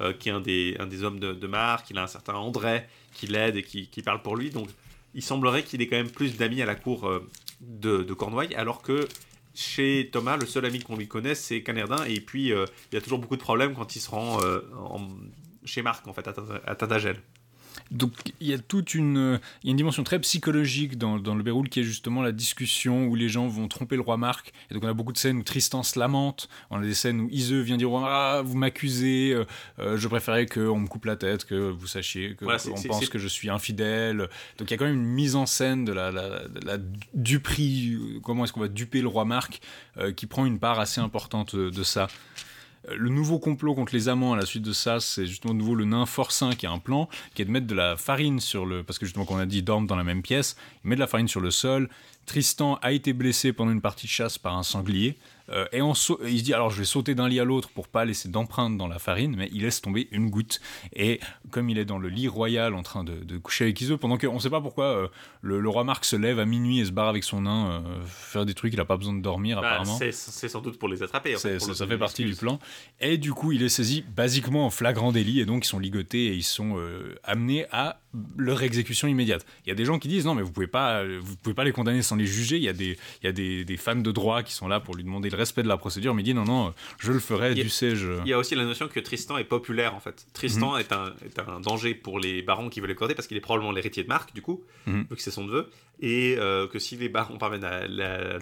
euh, 0.02 0.12
qui 0.14 0.28
est 0.30 0.34
un 0.34 0.42
des, 0.42 0.76
un 0.80 0.86
des 0.88 1.04
hommes 1.04 1.20
de, 1.20 1.32
de 1.34 1.48
Marc. 1.48 1.90
Il 1.90 1.98
a 1.98 2.04
un 2.04 2.08
certain 2.08 2.34
André 2.36 2.86
qui 3.14 3.28
l'aide 3.28 3.56
et 3.56 3.64
qui, 3.64 3.88
qui 3.88 4.02
parle 4.02 4.22
pour 4.22 4.36
lui. 4.36 4.50
Donc, 4.52 4.68
il 5.18 5.24
semblerait 5.24 5.64
qu'il 5.64 5.82
ait 5.82 5.88
quand 5.88 5.98
même 5.98 6.12
plus 6.12 6.38
d'amis 6.38 6.62
à 6.62 6.68
la 6.68 6.76
cour 6.76 7.08
euh, 7.08 7.28
de, 7.60 8.14
Cornouailles, 8.14 8.54
alors 8.54 8.84
que 8.84 9.08
chez 9.56 10.10
Thomas, 10.14 10.38
le 10.38 10.46
seul 10.46 10.64
ami 10.64 10.80
qu'on 10.80 10.96
lui 10.96 11.08
connaisse, 11.08 11.44
c'est 11.44 11.64
Canerdin. 11.64 12.06
Et 12.06 12.22
puis, 12.22 12.54
euh, 12.54 12.66
il 12.92 12.96
y 12.96 12.98
a 13.00 13.02
toujours 13.02 13.18
beaucoup 13.18 13.36
de 13.36 13.42
problèmes 13.42 13.74
quand 13.74 13.96
il 13.96 14.00
se 14.00 14.12
rend 14.12 14.40
euh, 14.44 14.62
chez 15.66 15.82
Marc, 15.82 16.08
en 16.08 16.14
fait, 16.14 16.28
à, 16.28 16.36
à. 16.68 16.76
Donc 17.92 18.12
il 18.40 18.48
y 18.48 18.54
a 18.54 18.58
toute 18.58 18.94
une, 18.94 19.40
il 19.64 19.68
y 19.68 19.70
a 19.70 19.72
une 19.72 19.78
dimension 19.78 20.04
très 20.04 20.20
psychologique 20.20 20.98
dans, 20.98 21.20
dans 21.20 21.36
le 21.36 21.44
Béroul 21.44 21.70
qui 21.70 21.80
est 21.80 21.84
justement 21.84 22.22
la 22.22 22.32
discussion 22.32 23.08
où 23.08 23.16
les 23.16 23.30
gens 23.30 23.48
vont 23.48 23.68
tromper 23.68 23.96
le 23.96 24.02
roi 24.02 24.18
Marc. 24.18 24.54
Et 24.70 24.74
donc 24.74 24.84
on 24.84 24.88
a 24.88 24.94
beaucoup 24.94 25.14
de 25.14 25.18
scènes 25.18 25.38
où 25.38 25.44
Tristan 25.44 25.84
se 25.84 25.98
lamente, 26.00 26.50
on 26.70 26.80
a 26.80 26.82
des 26.82 26.94
scènes 26.94 27.22
où 27.22 27.30
Iseux 27.32 27.62
vient 27.62 27.78
dire 27.78 27.90
ah, 27.96 28.42
vous 28.44 28.58
m'accusez, 28.58 29.32
euh, 29.34 29.46
euh, 29.80 29.98
je 29.98 30.08
préférais 30.08 30.46
qu'on 30.46 30.80
me 30.80 30.88
coupe 30.88 31.06
la 31.06 31.16
tête, 31.16 31.46
que 31.46 31.56
vous 31.70 31.88
sachiez 31.88 32.36
que 32.36 32.46
Voilà, 32.46 32.60
on 32.70 32.82
pense 32.82 33.10
que 33.10 33.20
je 33.20 33.28
suis 33.28 33.50
infidèle. 33.50 34.30
Donc 34.58 34.70
il 34.70 34.72
y 34.72 34.74
a 34.74 34.78
quand 34.78 34.86
même 34.86 34.96
une 34.96 35.06
mise 35.06 35.36
en 35.36 35.46
scène 35.46 35.86
de 35.86 35.94
la, 35.94 36.12
la, 36.12 36.48
de 36.48 36.66
la 36.66 36.78
duperie, 37.14 37.94
euh, 37.94 38.20
comment 38.22 38.44
est-ce 38.44 38.54
qu'on 38.54 38.60
va 38.60 38.68
duper 38.68 39.02
le 39.02 39.08
roi 39.08 39.26
Marc, 39.26 39.62
euh, 39.98 40.12
qui 40.12 40.26
prend 40.26 40.46
une 40.46 40.60
part 40.60 40.80
assez 40.80 41.02
importante 41.02 41.56
de, 41.56 41.70
de 41.70 41.84
ça. 41.84 42.08
Le 42.96 43.10
nouveau 43.10 43.38
complot 43.38 43.76
contre 43.76 43.94
les 43.94 44.08
amants 44.08 44.34
à 44.34 44.38
la 44.38 44.46
suite 44.46 44.64
de 44.64 44.72
ça, 44.72 45.00
c'est 45.00 45.26
justement 45.26 45.54
de 45.54 45.60
nouveau 45.60 45.76
le 45.76 45.86
nain 45.86 46.06
forcin 46.06 46.52
qui 46.52 46.66
a 46.66 46.72
un 46.72 46.80
plan, 46.80 47.10
qui 47.36 47.42
est 47.42 47.46
de 47.46 47.52
mettre 47.52 47.68
de 47.68 47.76
la 47.76 47.98
farine 47.98 48.40
sur 48.40 48.66
le... 48.66 48.84
Parce 48.84 48.98
que 48.98 49.06
justement, 49.06 49.26
qu'on 49.26 49.38
a 49.38 49.46
dit, 49.46 49.62
dorment 49.62 49.88
dans 49.88 49.96
la 49.96 50.06
même 50.06 50.22
pièce. 50.22 50.56
Il 50.84 50.90
met 50.90 50.96
de 50.96 51.02
la 51.02 51.08
farine 51.08 51.28
sur 51.28 51.42
le 51.42 51.52
sol. 51.52 51.90
Tristan 52.26 52.76
a 52.82 52.94
été 52.94 53.14
blessé 53.14 53.52
pendant 53.52 53.72
une 53.72 53.82
partie 53.82 54.08
de 54.08 54.12
chasse 54.12 54.38
par 54.38 54.58
un 54.58 54.64
sanglier. 54.64 55.18
Euh, 55.50 55.66
et 55.72 55.82
on 55.82 55.94
il 55.94 56.40
se 56.40 56.44
dit, 56.44 56.54
alors 56.54 56.70
je 56.70 56.80
vais 56.80 56.86
sauter 56.86 57.16
d'un 57.16 57.28
lit 57.30 57.40
à 57.40 57.44
l'autre 57.46 57.70
pour 57.70 57.88
pas 57.88 58.06
laisser 58.06 58.30
d'empreinte 58.30 58.78
dans 58.78 58.88
la 58.88 59.00
farine, 59.00 59.36
mais 59.38 59.50
il 59.54 59.62
laisse 59.64 59.82
tomber 59.82 60.08
une 60.12 60.30
goutte. 60.30 60.60
Et 60.94 61.20
comme 61.52 61.70
il 61.70 61.78
est 61.78 61.86
dans 61.86 62.00
le 62.00 62.10
lit 62.10 62.28
royal 62.28 62.74
en 62.74 62.84
train 62.84 63.04
de, 63.04 63.16
de 63.24 63.38
coucher 63.38 63.66
avec 63.66 63.80
Iseux, 63.82 63.98
pendant 63.98 64.18
qu'on 64.18 64.34
ne 64.36 64.40
sait 64.40 64.50
pas 64.50 64.62
pourquoi 64.62 64.86
euh, 64.86 65.08
le, 65.42 65.60
le 65.60 65.70
roi 65.70 65.84
Marc 65.84 66.06
se 66.06 66.16
lève 66.16 66.40
à 66.40 66.46
minuit 66.46 66.80
et 66.80 66.86
se 66.86 66.92
barre 66.92 67.08
avec 67.10 67.24
son 67.24 67.42
nain, 67.42 67.72
euh, 67.72 67.82
faire 68.06 68.46
des 68.46 68.54
trucs, 68.54 68.74
il 68.74 68.80
a 68.80 68.86
pas 68.86 68.98
besoin 68.98 69.14
de 69.14 69.22
dormir 69.22 69.62
Bah, 69.62 69.68
apparemment. 69.70 69.98
c'est 70.12 70.12
sans 70.50 70.62
doute 70.62 70.78
pour 70.78 70.90
les 70.90 71.04
attraper. 71.04 71.36
en 71.36 71.40
fait, 71.40 71.58
pour 71.58 71.68
ça, 71.68 71.74
ça 71.76 71.88
fait 71.88 71.98
partie 71.98 72.26
du 72.26 72.36
plan. 72.36 72.60
Et 73.00 73.18
du 73.18 73.34
coup, 73.34 73.52
il 73.52 73.64
est 73.64 73.70
saisi 73.70 74.04
basiquement 74.16 74.66
en 74.66 74.70
flagrant 74.70 75.12
délit 75.12 75.40
et 75.40 75.46
donc 75.46 75.66
ils 75.66 75.70
sont 75.70 75.80
ligotés 75.80 76.28
et 76.28 76.34
ils 76.34 76.44
sont 76.44 76.78
amenés 77.24 77.66
à 77.72 78.00
leur 78.38 78.64
exécution 78.64 79.08
immédiate. 79.08 79.46
Il 79.66 79.70
y 79.70 79.72
a 79.72 79.76
des 79.76 79.86
gens 79.86 80.00
qui 80.00 80.08
disent 80.08 80.26
non 80.26 80.36
mais 80.36 80.42
vous 80.42 80.52
pouvez 80.52 80.68
pas, 80.68 81.04
vous 81.06 81.36
pouvez 81.38 81.54
pas 81.54 81.64
les 81.64 81.72
condamner 81.72 82.02
sans 82.02 82.16
les 82.16 82.26
juger. 82.26 82.58
Il 82.58 82.64
y 82.64 82.70
a 82.70 82.74
des, 82.74 82.98
il 83.22 83.26
y 83.26 83.28
a 83.28 83.32
des, 83.32 83.64
des 83.66 83.78
fans 83.78 83.96
de 83.96 84.12
droit 84.12 84.44
qui 84.44 84.54
sont 84.54 84.68
là 84.68 84.80
pour 84.80 84.96
lui 84.96 85.04
demander 85.04 85.30
le 85.30 85.38
respect 85.38 85.64
de 85.64 85.68
la 85.68 85.78
procédure, 85.78 86.14
mais 86.14 86.22
il 86.22 86.26
dit 86.26 86.34
non 86.34 86.46
non, 86.46 86.74
je 87.00 87.12
le 87.12 87.20
ferai, 87.20 87.52
Il 87.52 87.58
y 87.58 87.62
a- 87.62 87.64
du 87.64 87.70
sais-je. 87.70 88.12
Il 88.24 88.28
y 88.30 88.34
a 88.34 88.38
aussi 88.38 88.56
la 88.56 88.66
notion 88.66 88.88
que 88.88 89.00
Tristan 89.00 89.38
est 89.38 89.44
populaire 89.44 89.96
en 89.96 90.00
fait. 90.00 90.28
Tristan 90.34 90.74
Mhm. 90.74 90.80
est, 90.80 90.92
un, 90.92 91.14
est 91.26 91.40
un 91.40 91.60
danger 91.60 91.94
pour 91.96 92.20
les 92.20 92.42
barons 92.42 92.70
qui 92.70 92.80
veulent 92.80 92.90
l'accorder 92.90 93.16
parce 93.16 93.28
qu'il 93.28 93.38
est 93.38 93.42
probablement 93.42 93.72
l'héritier 93.72 94.04
de 94.04 94.08
Marc 94.08 94.34
du 94.34 94.42
coup, 94.42 94.64
Mhm. 94.86 95.06
vu 95.10 95.16
que 95.16 95.22
c'est 95.22 95.32
son 95.32 95.46
neveu, 95.46 95.70
et 96.00 96.36
euh, 96.38 96.68
que 96.68 96.80
si 96.80 96.96
les 96.98 97.10
barons 97.10 97.38
parviennent 97.38 97.64
à 97.66 97.88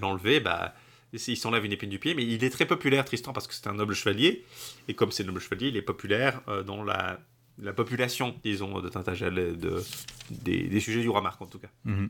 l'enlever, 0.02 0.40
bah, 0.40 0.74
il 1.14 1.38
s'enlève 1.38 1.64
une 1.66 1.72
épine 1.72 1.90
du 1.90 2.00
pied. 2.00 2.14
Mais 2.14 2.24
il 2.24 2.44
est 2.44 2.50
très 2.50 2.66
populaire 2.66 3.06
Tristan 3.06 3.32
parce 3.34 3.48
que 3.48 3.54
c'est 3.54 3.68
un 3.68 3.74
noble 3.74 3.94
chevalier, 3.94 4.44
et 4.88 4.94
comme 4.94 5.12
c'est 5.12 5.24
un 5.24 5.28
noble 5.28 5.40
chevalier, 5.40 5.68
il 5.70 5.78
est 5.78 5.82
populaire 5.82 6.42
euh, 6.48 6.64
dans 6.64 6.84
la, 6.84 7.20
la 7.58 7.74
population, 7.74 8.36
disons, 8.44 8.80
de 8.82 8.90
Tintagel, 8.90 9.58
de, 9.58 9.84
des, 10.30 10.64
des 10.64 10.80
sujets 10.80 11.02
du 11.02 11.10
roi 11.10 11.22
Marc 11.22 11.42
en 11.42 11.46
tout 11.46 11.60
cas. 11.60 11.70
Mhm. 11.86 12.10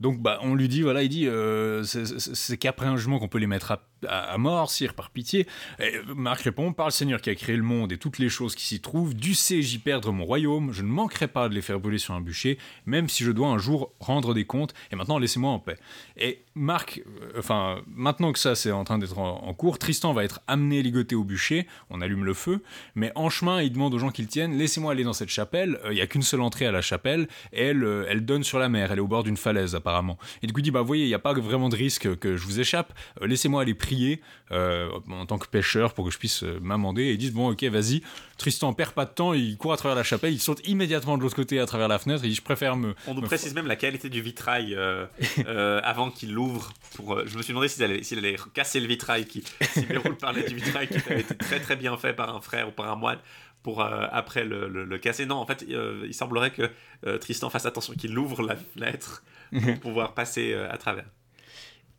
Donc 0.00 0.20
bah, 0.20 0.38
on 0.42 0.54
lui 0.54 0.68
dit, 0.68 0.82
voilà, 0.82 1.02
il 1.02 1.08
dit, 1.08 1.26
euh, 1.26 1.82
c'est 1.84 2.56
qu'après 2.58 2.86
un 2.86 2.96
jugement 2.96 3.18
qu'on 3.18 3.28
peut 3.28 3.38
les 3.38 3.46
mettre 3.46 3.72
à, 3.72 3.88
à- 4.08 4.36
mort, 4.38 4.70
sire, 4.70 4.94
par 4.94 5.10
pitié. 5.10 5.46
Et 5.78 5.92
Marc 6.14 6.42
répond, 6.42 6.72
par 6.72 6.86
le 6.86 6.92
Seigneur 6.92 7.20
qui 7.20 7.30
a 7.30 7.34
créé 7.34 7.56
le 7.56 7.62
monde 7.62 7.92
et 7.92 7.98
toutes 7.98 8.18
les 8.18 8.28
choses 8.28 8.54
qui 8.54 8.64
s'y 8.64 8.80
trouvent, 8.80 9.14
dussé-j'y 9.14 9.78
perdre 9.78 10.12
mon 10.12 10.24
royaume, 10.24 10.72
je 10.72 10.82
ne 10.82 10.88
manquerai 10.88 11.28
pas 11.28 11.48
de 11.48 11.54
les 11.54 11.62
faire 11.62 11.78
brûler 11.80 11.98
sur 11.98 12.14
un 12.14 12.20
bûcher, 12.20 12.58
même 12.86 13.08
si 13.08 13.24
je 13.24 13.30
dois 13.30 13.48
un 13.48 13.58
jour 13.58 13.92
rendre 14.00 14.34
des 14.34 14.44
comptes, 14.44 14.74
et 14.90 14.96
maintenant 14.96 15.18
laissez-moi 15.18 15.50
en 15.50 15.58
paix. 15.58 15.78
Et 16.16 16.42
Marc, 16.54 17.02
euh, 17.06 17.38
enfin, 17.38 17.82
maintenant 17.86 18.32
que 18.32 18.38
ça 18.38 18.54
c'est 18.54 18.72
en 18.72 18.84
train 18.84 18.98
d'être 18.98 19.18
en, 19.18 19.54
cours, 19.54 19.78
Tristan 19.78 20.12
va 20.12 20.24
être 20.24 20.40
amené 20.46 20.82
ligoté 20.82 21.14
au 21.14 21.24
bûcher, 21.24 21.66
on 21.90 22.00
allume 22.00 22.24
le 22.24 22.34
feu, 22.34 22.62
mais 22.94 23.12
en 23.14 23.30
chemin 23.30 23.62
il 23.62 23.72
demande 23.72 23.94
aux 23.94 23.98
gens 23.98 24.10
qui 24.10 24.22
le 24.22 24.28
tiennent, 24.28 24.56
laissez-moi 24.56 24.92
aller 24.92 25.04
dans 25.04 25.12
cette 25.12 25.28
chapelle. 25.28 25.78
Il 25.90 25.96
y 25.96 26.00
a 26.00 26.06
qu'une 26.06 26.22
seule 26.22 26.40
entrée 26.40 26.66
à 26.66 26.72
la 26.72 26.82
chapelle. 26.82 27.28
Elle, 27.52 27.86
elle 28.08 28.24
donne 28.24 28.44
sur 28.44 28.58
la 28.58 28.68
mer. 28.68 28.92
Elle 28.92 28.98
est 28.98 29.02
au 29.02 29.08
bord 29.08 29.22
d'une 29.22 29.36
falaise 29.36 29.74
apparemment. 29.74 30.18
Et 30.42 30.46
du 30.46 30.52
coup, 30.52 30.60
il 30.60 30.64
dit 30.64 30.70
bah, 30.70 30.82
voyez, 30.82 31.04
il 31.04 31.08
n'y 31.08 31.14
a 31.14 31.18
pas 31.18 31.32
vraiment 31.34 31.68
de 31.68 31.76
risque 31.76 32.16
que 32.18 32.36
je 32.36 32.44
vous 32.44 32.60
échappe. 32.60 32.92
laissez-moi 33.20 33.62
aller 33.62 33.74
prier 33.74 33.91
en 34.50 35.26
tant 35.26 35.38
que 35.38 35.46
pêcheur 35.46 35.94
pour 35.94 36.04
que 36.04 36.10
je 36.10 36.18
puisse 36.18 36.42
m'amender. 36.42 37.04
Et 37.04 37.12
ils 37.12 37.18
disent 37.18 37.32
bon, 37.32 37.50
ok, 37.50 37.62
vas-y. 37.64 38.02
Tristan 38.38 38.72
perd 38.72 38.92
pas 38.92 39.04
de 39.04 39.10
temps. 39.10 39.32
Il 39.32 39.56
court 39.56 39.72
à 39.72 39.76
travers 39.76 39.96
la 39.96 40.02
chapelle. 40.02 40.32
Il 40.32 40.40
saute 40.40 40.66
immédiatement 40.66 41.16
de 41.16 41.22
l'autre 41.22 41.36
côté 41.36 41.58
à 41.60 41.66
travers 41.66 41.88
la 41.88 41.98
fenêtre. 41.98 42.22
Il 42.24 42.30
dit 42.30 42.34
je 42.34 42.42
préfère 42.42 42.76
me. 42.76 42.94
On 43.06 43.14
nous 43.14 43.22
précise 43.22 43.54
même 43.54 43.66
la 43.66 43.76
qualité 43.76 44.08
du 44.08 44.20
vitrail 44.20 44.76
avant 45.82 46.10
qu'il 46.10 46.32
l'ouvre. 46.32 46.72
Pour, 46.94 47.26
je 47.26 47.36
me 47.36 47.42
suis 47.42 47.52
demandé 47.52 47.68
s'il 47.68 47.84
allait, 47.84 48.02
allait, 48.12 48.36
casser 48.54 48.80
le 48.80 48.86
vitrail 48.86 49.26
qui, 49.26 49.44
si 49.62 49.86
parlait 50.20 50.42
du 50.42 50.54
vitrail 50.54 50.88
qui 50.88 50.96
avait 51.10 51.20
été 51.20 51.34
très 51.34 51.60
très 51.60 51.76
bien 51.76 51.96
fait 51.96 52.12
par 52.12 52.34
un 52.34 52.40
frère 52.40 52.68
ou 52.68 52.72
par 52.72 52.90
un 52.90 52.96
moine 52.96 53.18
pour 53.62 53.80
euh, 53.80 54.06
après 54.10 54.44
le, 54.44 54.68
le, 54.68 54.98
casser. 54.98 55.26
Non, 55.26 55.36
en 55.36 55.46
fait, 55.46 55.64
euh, 55.70 56.04
il 56.06 56.14
semblerait 56.14 56.50
que 56.50 56.70
euh, 57.06 57.18
Tristan 57.18 57.50
fasse 57.50 57.66
attention 57.66 57.94
qu'il 57.94 58.16
ouvre 58.18 58.42
la 58.42 58.56
fenêtre 58.56 59.22
pour 59.52 59.80
pouvoir 59.80 60.14
passer 60.14 60.54
à 60.54 60.76
travers 60.78 61.04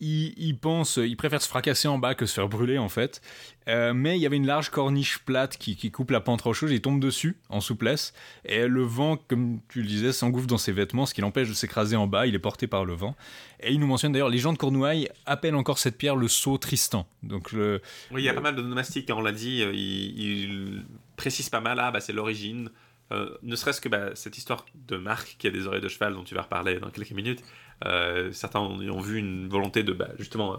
il, 0.03 0.57
pense, 0.57 0.97
il 0.97 1.15
préfère 1.15 1.41
se 1.41 1.47
fracasser 1.47 1.87
en 1.87 1.97
bas 1.97 2.15
que 2.15 2.25
se 2.25 2.33
faire 2.33 2.49
brûler 2.49 2.77
en 2.77 2.89
fait. 2.89 3.21
Euh, 3.69 3.93
mais 3.93 4.17
il 4.17 4.21
y 4.21 4.25
avait 4.25 4.35
une 4.35 4.45
large 4.45 4.69
corniche 4.69 5.19
plate 5.19 5.57
qui, 5.57 5.91
coupe 5.91 6.11
la 6.11 6.19
pente 6.19 6.41
rocheuse, 6.41 6.71
il 6.71 6.81
tombe 6.81 6.99
dessus 6.99 7.37
en 7.49 7.61
souplesse, 7.61 8.13
et 8.45 8.67
le 8.67 8.83
vent, 8.83 9.15
comme 9.15 9.59
tu 9.69 9.81
le 9.81 9.87
disais, 9.87 10.11
s'engouffre 10.11 10.47
dans 10.47 10.57
ses 10.57 10.73
vêtements, 10.73 11.05
ce 11.05 11.13
qui 11.13 11.21
l'empêche 11.21 11.47
de 11.47 11.53
s'écraser 11.53 11.95
en 11.95 12.07
bas, 12.07 12.27
il 12.27 12.35
est 12.35 12.39
porté 12.39 12.67
par 12.67 12.83
le 12.83 12.93
vent. 12.93 13.15
Et 13.61 13.71
il 13.71 13.79
nous 13.79 13.87
mentionne 13.87 14.11
d'ailleurs, 14.11 14.29
les 14.29 14.39
gens 14.39 14.51
de 14.51 14.57
Cornouailles 14.57 15.07
appellent 15.25 15.55
encore 15.55 15.79
cette 15.79 15.97
pierre 15.97 16.17
le 16.17 16.27
saut 16.27 16.57
Tristan. 16.57 17.07
Donc 17.21 17.51
le, 17.53 17.81
oui, 18.11 18.23
il 18.23 18.25
y 18.25 18.29
a 18.29 18.33
pas 18.33 18.41
mal 18.41 18.55
de 18.55 18.61
nomastiques, 18.61 19.09
hein, 19.09 19.15
on 19.17 19.21
l'a 19.21 19.31
dit, 19.31 19.61
euh, 19.61 19.71
il, 19.73 20.83
précise 21.15 21.49
pas 21.49 21.61
mal, 21.61 21.79
ah 21.79 21.91
bah 21.91 22.01
c'est 22.01 22.13
l'origine. 22.13 22.69
Euh, 23.11 23.29
ne 23.43 23.55
serait-ce 23.55 23.79
que 23.79 23.89
bah, 23.89 24.15
cette 24.15 24.37
histoire 24.37 24.65
de 24.87 24.97
Marc 24.97 25.35
qui 25.37 25.47
a 25.47 25.51
des 25.51 25.67
oreilles 25.67 25.81
de 25.81 25.87
cheval 25.87 26.13
dont 26.13 26.23
tu 26.23 26.35
vas 26.35 26.41
reparler 26.41 26.79
dans 26.79 26.89
quelques 26.89 27.11
minutes, 27.11 27.43
euh, 27.85 28.31
certains 28.31 28.59
ont, 28.59 29.01
vu 29.01 29.17
une 29.17 29.47
volonté 29.47 29.83
de 29.83 29.93
bah, 29.93 30.09
justement 30.17 30.53
euh, 30.53 30.57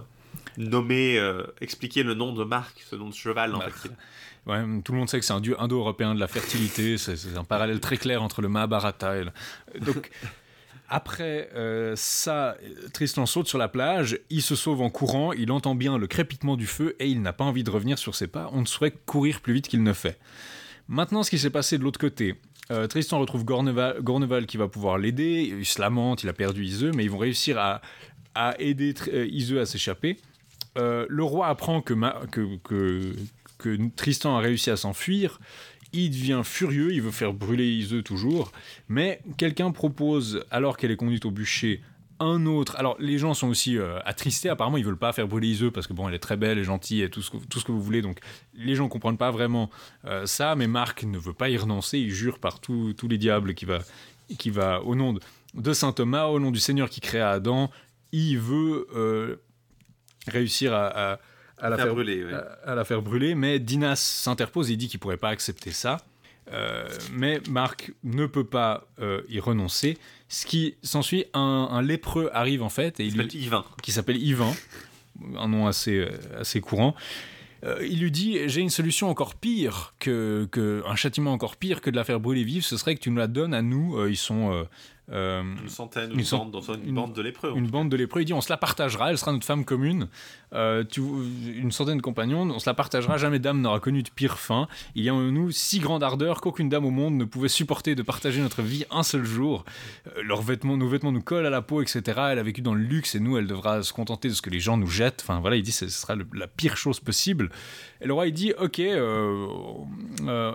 nommer, 0.58 1.18
euh, 1.18 1.42
expliquer 1.60 2.02
le 2.02 2.14
nom 2.14 2.32
de 2.32 2.44
marque, 2.44 2.84
ce 2.88 2.96
nom 2.96 3.08
de 3.08 3.14
cheval. 3.14 3.54
En 3.54 4.80
tout 4.82 4.92
le 4.92 4.98
monde 4.98 5.08
sait 5.08 5.18
que 5.18 5.24
c'est 5.24 5.32
un 5.32 5.40
dieu 5.40 5.60
indo-européen 5.60 6.14
de 6.14 6.20
la 6.20 6.28
fertilité. 6.28 6.98
c'est 6.98 7.36
un 7.36 7.44
parallèle 7.44 7.80
très 7.80 7.96
clair 7.96 8.22
entre 8.22 8.42
le 8.42 8.48
Mahabharata 8.48 9.18
et 9.18 9.24
Donc. 9.80 10.10
Après 10.86 11.48
ça, 11.96 12.56
Tristan 12.92 13.24
saute 13.24 13.48
sur 13.48 13.56
la 13.56 13.68
plage, 13.68 14.20
il 14.28 14.42
se 14.42 14.54
sauve 14.54 14.82
en 14.82 14.90
courant, 14.90 15.32
il 15.32 15.50
entend 15.50 15.74
bien 15.74 15.96
le 15.96 16.06
crépitement 16.06 16.56
du 16.56 16.66
feu 16.66 16.94
et 17.00 17.08
il 17.08 17.22
n'a 17.22 17.32
pas 17.32 17.42
envie 17.42 17.64
de 17.64 17.70
revenir 17.70 17.98
sur 17.98 18.14
ses 18.14 18.26
pas. 18.26 18.50
On 18.52 18.60
ne 18.60 18.66
saurait 18.66 18.92
courir 19.06 19.40
plus 19.40 19.54
vite 19.54 19.66
qu'il 19.66 19.82
ne 19.82 19.94
fait. 19.94 20.18
Maintenant, 20.88 21.22
ce 21.22 21.30
qui 21.30 21.38
s'est 21.38 21.50
passé 21.50 21.78
de 21.78 21.82
l'autre 21.82 21.98
côté, 21.98 22.36
euh, 22.70 22.86
Tristan 22.86 23.18
retrouve 23.18 23.44
Gorneval, 23.44 24.46
qui 24.46 24.56
va 24.56 24.68
pouvoir 24.68 24.98
l'aider. 24.98 25.54
Il 25.58 25.66
se 25.66 25.80
lamente, 25.80 26.22
il 26.22 26.28
a 26.28 26.32
perdu 26.32 26.64
Iseux, 26.64 26.92
mais 26.92 27.04
ils 27.04 27.10
vont 27.10 27.18
réussir 27.18 27.58
à, 27.58 27.80
aider 28.58 28.94
euh, 29.12 29.26
Iseux 29.26 29.60
à 29.60 29.66
s'échapper. 29.66 30.16
Euh, 30.76 31.06
le 31.08 31.22
roi 31.22 31.48
apprend 31.48 31.82
que, 31.82 33.14
Tristan 33.96 34.36
a 34.36 34.40
réussi 34.40 34.70
à 34.70 34.76
s'enfuir. 34.76 35.40
Il 35.92 36.10
devient 36.10 36.42
furieux, 36.42 36.92
il 36.92 37.02
veut 37.02 37.12
faire 37.12 37.32
brûler 37.32 37.66
Iseux 37.66 38.02
toujours. 38.02 38.50
Mais 38.88 39.20
quelqu'un 39.36 39.70
propose, 39.70 40.44
alors 40.50 40.76
qu'elle 40.76 40.90
est 40.90 40.96
conduite 40.96 41.24
au 41.24 41.30
bûcher, 41.30 41.80
un 42.20 42.46
autre. 42.46 42.76
Alors, 42.76 42.96
les 42.98 43.18
gens 43.18 43.34
sont 43.34 43.48
aussi 43.48 43.78
euh, 43.78 43.98
attristés. 44.04 44.48
Apparemment, 44.48 44.76
ils 44.76 44.84
veulent 44.84 44.96
pas 44.96 45.12
faire 45.12 45.26
brûler 45.26 45.48
Iseux 45.48 45.70
parce 45.70 45.86
que 45.86 45.92
bon, 45.92 46.08
elle 46.08 46.14
est 46.14 46.20
très 46.20 46.36
belle 46.36 46.58
et 46.58 46.64
gentille 46.64 47.02
et 47.02 47.10
tout 47.10 47.22
ce 47.22 47.30
que, 47.30 47.36
tout 47.36 47.58
ce 47.58 47.64
que 47.64 47.72
vous 47.72 47.82
voulez. 47.82 48.02
Donc, 48.02 48.18
les 48.54 48.74
gens 48.74 48.88
comprennent 48.88 49.18
pas 49.18 49.30
vraiment 49.30 49.70
euh, 50.04 50.26
ça. 50.26 50.54
Mais 50.54 50.66
Marc 50.66 51.04
ne 51.04 51.18
veut 51.18 51.32
pas 51.32 51.48
y 51.48 51.56
renoncer. 51.56 51.98
Il 51.98 52.10
jure 52.10 52.38
par 52.38 52.60
tous 52.60 52.94
les 53.08 53.18
diables 53.18 53.54
qui 53.54 53.64
va, 53.64 53.80
qui 54.38 54.50
va 54.50 54.82
au 54.82 54.94
nom 54.94 55.14
de, 55.54 55.72
saint 55.72 55.92
Thomas, 55.92 56.26
au 56.26 56.38
nom 56.38 56.50
du 56.50 56.60
Seigneur 56.60 56.88
qui 56.88 57.00
créa 57.00 57.30
Adam, 57.30 57.70
il 58.12 58.38
veut 58.38 58.86
euh, 58.94 59.36
réussir 60.28 60.72
à, 60.72 61.18
la 61.60 61.76
faire, 61.76 61.94
brûler, 61.94 62.24
à, 62.64 62.74
la 62.74 62.84
faire 62.84 63.02
brûler. 63.02 63.34
Mais 63.34 63.58
Dinas 63.58 63.96
s'interpose 63.96 64.70
et 64.70 64.76
dit 64.76 64.88
qu'il 64.88 65.00
pourrait 65.00 65.16
pas 65.16 65.30
accepter 65.30 65.72
ça. 65.72 65.98
Mais 67.12 67.40
Marc 67.48 67.92
ne 68.02 68.26
peut 68.26 68.44
pas 68.44 68.86
y 69.28 69.40
renoncer 69.40 69.98
ce 70.34 70.46
qui 70.46 70.74
s'ensuit, 70.82 71.26
un, 71.32 71.80
lépreux 71.80 72.28
arrive 72.32 72.62
en 72.62 72.68
fait. 72.68 72.98
Et 72.98 73.06
il 73.06 73.20
Yvain. 73.34 73.64
Qui 73.82 73.92
s'appelle 73.92 74.16
Yvain, 74.16 74.52
un 75.36 75.46
nom 75.48 75.66
assez, 75.68 75.98
euh, 75.98 76.10
assez 76.40 76.60
courant. 76.60 76.96
Euh, 77.62 77.86
il 77.88 78.00
lui 78.00 78.10
dit 78.10 78.40
J'ai 78.46 78.60
une 78.60 78.70
solution 78.70 79.08
encore 79.08 79.36
pire 79.36 79.94
que, 80.00 80.48
que, 80.50 80.82
un 80.86 80.96
châtiment 80.96 81.32
encore 81.32 81.56
pire 81.56 81.80
que 81.80 81.88
de 81.88 81.94
la 81.94 82.02
faire 82.02 82.18
brûler 82.18 82.42
vive. 82.42 82.64
Ce 82.64 82.76
serait 82.76 82.96
que 82.96 83.00
tu 83.00 83.10
nous 83.10 83.16
la 83.16 83.28
donnes 83.28 83.54
à 83.54 83.62
nous. 83.62 83.96
Euh, 83.96 84.10
ils 84.10 84.16
sont 84.16 84.66
euh, 85.12 85.42
une 85.42 85.68
centaine, 85.68 86.12
une, 86.12 86.24
bande, 86.24 86.50
dans 86.50 86.62
une, 86.62 86.94
bande 86.94 87.12
de 87.12 87.20
lépreux. 87.20 87.52
Une 87.54 87.68
bande 87.68 87.90
de 87.90 87.96
lépreux. 87.96 88.22
Il 88.22 88.24
dit 88.24 88.32
on 88.32 88.40
se 88.40 88.48
la 88.48 88.56
partagera, 88.56 89.10
elle 89.10 89.18
sera 89.18 89.32
notre 89.32 89.44
femme 89.44 89.64
commune. 89.66 90.08
Euh, 90.54 90.82
tu, 90.82 91.02
une 91.02 91.72
centaine 91.72 91.98
de 91.98 92.02
compagnons, 92.02 92.42
on 92.42 92.58
se 92.58 92.68
la 92.68 92.74
partagera. 92.74 93.18
Jamais 93.18 93.38
dame 93.38 93.60
n'aura 93.60 93.80
connu 93.80 94.02
de 94.02 94.08
pire 94.08 94.38
fin. 94.38 94.66
Il 94.94 95.04
y 95.04 95.10
a 95.10 95.14
en 95.14 95.20
nous 95.20 95.50
si 95.50 95.78
grande 95.78 96.02
ardeur 96.02 96.40
qu'aucune 96.40 96.70
dame 96.70 96.86
au 96.86 96.90
monde 96.90 97.14
ne 97.16 97.24
pouvait 97.24 97.48
supporter 97.48 97.94
de 97.94 98.02
partager 98.02 98.40
notre 98.40 98.62
vie 98.62 98.86
un 98.90 99.02
seul 99.02 99.24
jour. 99.24 99.64
Euh, 100.06 100.22
leurs 100.22 100.40
vêtements, 100.40 100.78
nos 100.78 100.88
vêtements 100.88 101.12
nous 101.12 101.22
collent 101.22 101.46
à 101.46 101.50
la 101.50 101.60
peau, 101.60 101.82
etc. 101.82 102.02
Elle 102.30 102.38
a 102.38 102.42
vécu 102.42 102.62
dans 102.62 102.74
le 102.74 102.82
luxe 102.82 103.14
et 103.14 103.20
nous, 103.20 103.36
elle 103.36 103.46
devra 103.46 103.82
se 103.82 103.92
contenter 103.92 104.28
de 104.28 104.34
ce 104.34 104.40
que 104.40 104.50
les 104.50 104.60
gens 104.60 104.78
nous 104.78 104.86
jettent. 104.86 105.22
Enfin 105.22 105.40
voilà, 105.40 105.56
il 105.56 105.62
dit 105.62 105.72
ce 105.72 105.88
sera 105.88 106.14
la 106.32 106.46
pire 106.46 106.78
chose 106.78 107.00
possible. 107.00 107.50
Et 108.04 108.06
le 108.06 108.12
roi 108.12 108.26
il 108.26 108.32
dit 108.32 108.52
ok, 108.58 108.78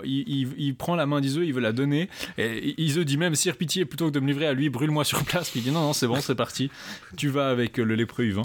il, 0.05 0.75
prend 0.77 0.95
la 0.95 1.05
main 1.05 1.19
d'Iseux, 1.19 1.45
il 1.45 1.53
veut 1.53 1.61
la 1.61 1.73
donner. 1.73 2.09
Et 2.37 2.81
Iseux 2.81 3.03
dit 3.03 3.17
même 3.17 3.35
sire 3.35 3.57
pitié 3.57 3.85
plutôt 3.85 4.07
que 4.07 4.11
de 4.11 4.19
me 4.19 4.27
livrer 4.27 4.45
à 4.47 4.53
lui, 4.53 4.69
brûle-moi 4.69 5.03
sur 5.03 5.23
place. 5.25 5.49
Puis 5.49 5.59
il 5.59 5.63
dit 5.63 5.71
non, 5.71 5.81
non, 5.81 5.93
c'est 5.93 6.07
bon, 6.07 6.21
c'est 6.21 6.35
parti. 6.35 6.69
Tu 7.17 7.27
vas 7.29 7.49
avec 7.49 7.77
le 7.77 7.95
lépreux 7.95 8.25
Yvain. 8.25 8.43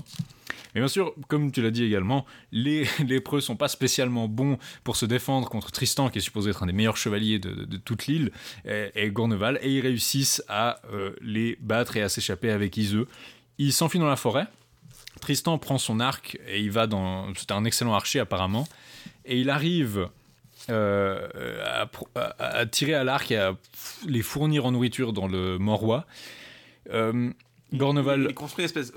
Mais 0.75 0.81
bien 0.81 0.89
sûr, 0.89 1.15
comme 1.29 1.53
tu 1.53 1.63
l'as 1.63 1.71
dit 1.71 1.85
également, 1.85 2.27
les 2.51 2.87
lépreux 3.07 3.41
sont 3.41 3.57
pas 3.57 3.69
spécialement 3.69 4.27
bons 4.27 4.59
pour 4.83 4.97
se 4.97 5.07
défendre 5.07 5.49
contre 5.49 5.71
Tristan, 5.71 6.09
qui 6.09 6.19
est 6.19 6.23
supposé 6.23 6.51
être 6.51 6.63
un 6.63 6.67
des 6.67 6.73
meilleurs 6.73 6.97
chevaliers 6.97 7.39
de, 7.39 7.77
toute 7.77 8.07
l'île, 8.07 8.33
et, 8.65 9.11
Gourneval, 9.11 9.59
et 9.63 9.71
ils 9.71 9.81
réussissent 9.81 10.43
à 10.49 10.81
euh, 10.93 11.13
les 11.21 11.57
battre 11.61 11.97
et 11.97 12.03
à 12.03 12.09
s'échapper 12.09 12.51
avec 12.51 12.77
Iseux. 12.77 13.07
Ils 13.59 13.73
s'enfuient 13.73 14.01
dans 14.01 14.09
la 14.09 14.17
forêt. 14.17 14.47
Tristan 15.21 15.59
prend 15.59 15.79
son 15.79 16.01
arc 16.01 16.39
et 16.49 16.61
il 16.61 16.71
va 16.71 16.87
dans. 16.87 17.33
C'est 17.37 17.53
un 17.53 17.65
excellent 17.65 17.95
archer 17.95 18.19
apparemment, 18.19 18.67
et 19.25 19.39
il 19.39 19.51
arrive 19.51 20.09
euh, 20.71 21.29
à, 22.39 22.67
tirer 22.67 22.95
à 22.95 23.05
l'arc 23.05 23.31
et 23.31 23.37
à 23.37 23.57
les 24.07 24.23
fournir 24.23 24.67
en 24.67 24.73
nourriture 24.73 25.13
dans 25.13 25.29
le 25.29 25.59
Morois. 25.59 26.07
Euh, 26.91 27.31
Gorneval... 27.73 28.27
Il, 28.31 28.35
construit 28.35 28.63
une 28.63 28.67
espèce, 28.67 28.93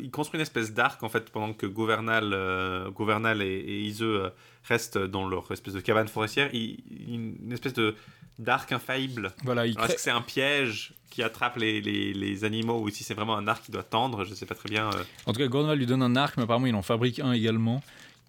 il 0.00 0.10
construit 0.10 0.38
une 0.38 0.42
espèce 0.42 0.74
d'arc 0.74 1.02
en 1.02 1.08
fait 1.08 1.30
pendant 1.30 1.52
que 1.52 1.66
Gouvernal, 1.66 2.32
euh, 2.32 2.90
Gouvernal 2.90 3.42
et, 3.42 3.46
et 3.46 3.80
Iseux 3.82 4.32
restent 4.64 4.98
dans 4.98 5.28
leur 5.28 5.50
espèce 5.52 5.74
de 5.74 5.80
cabane 5.80 6.08
forestière. 6.08 6.50
Il, 6.52 6.78
une 7.08 7.52
espèce 7.52 7.74
de 7.74 7.94
d'arc 8.38 8.70
infaillible. 8.70 9.32
Voilà, 9.42 9.66
il 9.66 9.78
Est-ce 9.78 9.94
que 9.94 10.00
c'est 10.00 10.10
un 10.10 10.20
piège 10.20 10.94
qui 11.10 11.22
attrape 11.22 11.56
les, 11.56 11.80
les, 11.80 12.12
les, 12.12 12.44
animaux 12.44 12.80
ou 12.80 12.88
si 12.90 13.02
c'est 13.02 13.14
vraiment 13.14 13.36
un 13.36 13.48
arc 13.48 13.64
qui 13.64 13.72
doit 13.72 13.82
tendre? 13.82 14.24
Je 14.24 14.30
ne 14.30 14.34
sais 14.34 14.46
pas 14.46 14.54
très 14.54 14.68
bien. 14.68 14.90
En 15.26 15.32
tout 15.32 15.40
cas, 15.40 15.48
Gorneval 15.48 15.78
lui 15.78 15.86
donne 15.86 16.02
un 16.02 16.14
arc, 16.16 16.36
mais 16.36 16.44
apparemment 16.44 16.66
il 16.66 16.74
en 16.74 16.82
fabrique 16.82 17.18
un 17.18 17.32
également. 17.32 17.82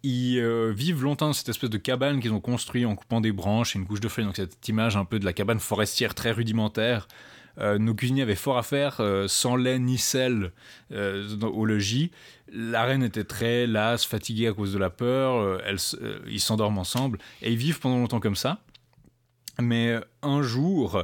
Ils 0.03 0.39
euh, 0.39 0.71
vivent 0.71 1.03
longtemps 1.03 1.27
dans 1.27 1.33
cette 1.33 1.49
espèce 1.49 1.69
de 1.69 1.77
cabane 1.77 2.21
qu'ils 2.21 2.31
ont 2.31 2.39
construit 2.39 2.85
en 2.85 2.95
coupant 2.95 3.19
des 3.19 3.33
branches 3.33 3.75
et 3.75 3.79
une 3.79 3.85
couche 3.85 3.99
de 3.99 4.07
feuilles. 4.07 4.25
Donc 4.25 4.37
cette 4.37 4.67
image 4.67 4.95
un 4.95 5.05
peu 5.05 5.19
de 5.19 5.25
la 5.25 5.33
cabane 5.33 5.59
forestière 5.59 6.15
très 6.15 6.31
rudimentaire. 6.31 7.07
Euh, 7.57 7.77
nos 7.77 7.93
cuisiniers 7.93 8.21
avaient 8.21 8.35
fort 8.35 8.57
à 8.57 8.63
faire, 8.63 8.97
euh, 9.01 9.27
sans 9.27 9.57
lait 9.57 9.79
ni 9.79 9.97
sel 9.97 10.51
au 10.91 11.65
logis. 11.65 12.11
La 12.51 12.83
reine 12.83 13.03
était 13.03 13.25
très 13.25 13.67
lasse, 13.67 14.05
fatiguée 14.05 14.47
à 14.47 14.53
cause 14.53 14.71
de 14.71 14.79
la 14.79 14.89
peur. 14.89 15.61
ils 16.27 16.39
s'endorment 16.39 16.79
ensemble 16.79 17.19
et 17.41 17.51
ils 17.51 17.57
vivent 17.57 17.79
pendant 17.79 17.97
longtemps 17.97 18.21
comme 18.21 18.37
ça. 18.37 18.59
Mais 19.61 19.99
un 20.21 20.41
jour, 20.41 21.03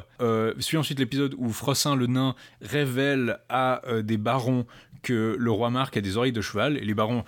suit 0.60 0.78
ensuite 0.78 0.98
l'épisode 1.00 1.36
où 1.38 1.52
Frossin 1.52 1.98
le 1.98 2.08
nain 2.08 2.36
révèle 2.62 3.40
à 3.50 3.82
des 4.02 4.16
barons 4.16 4.66
que 5.06 5.36
le 5.38 5.52
roi 5.52 5.70
Marc 5.70 5.98
a 5.98 6.02
des 6.02 6.18
oreilles 6.18 6.32
de 6.32 6.42
cheval, 6.42 6.78
et 6.78 6.82
les 6.82 6.96
barons 6.96 7.24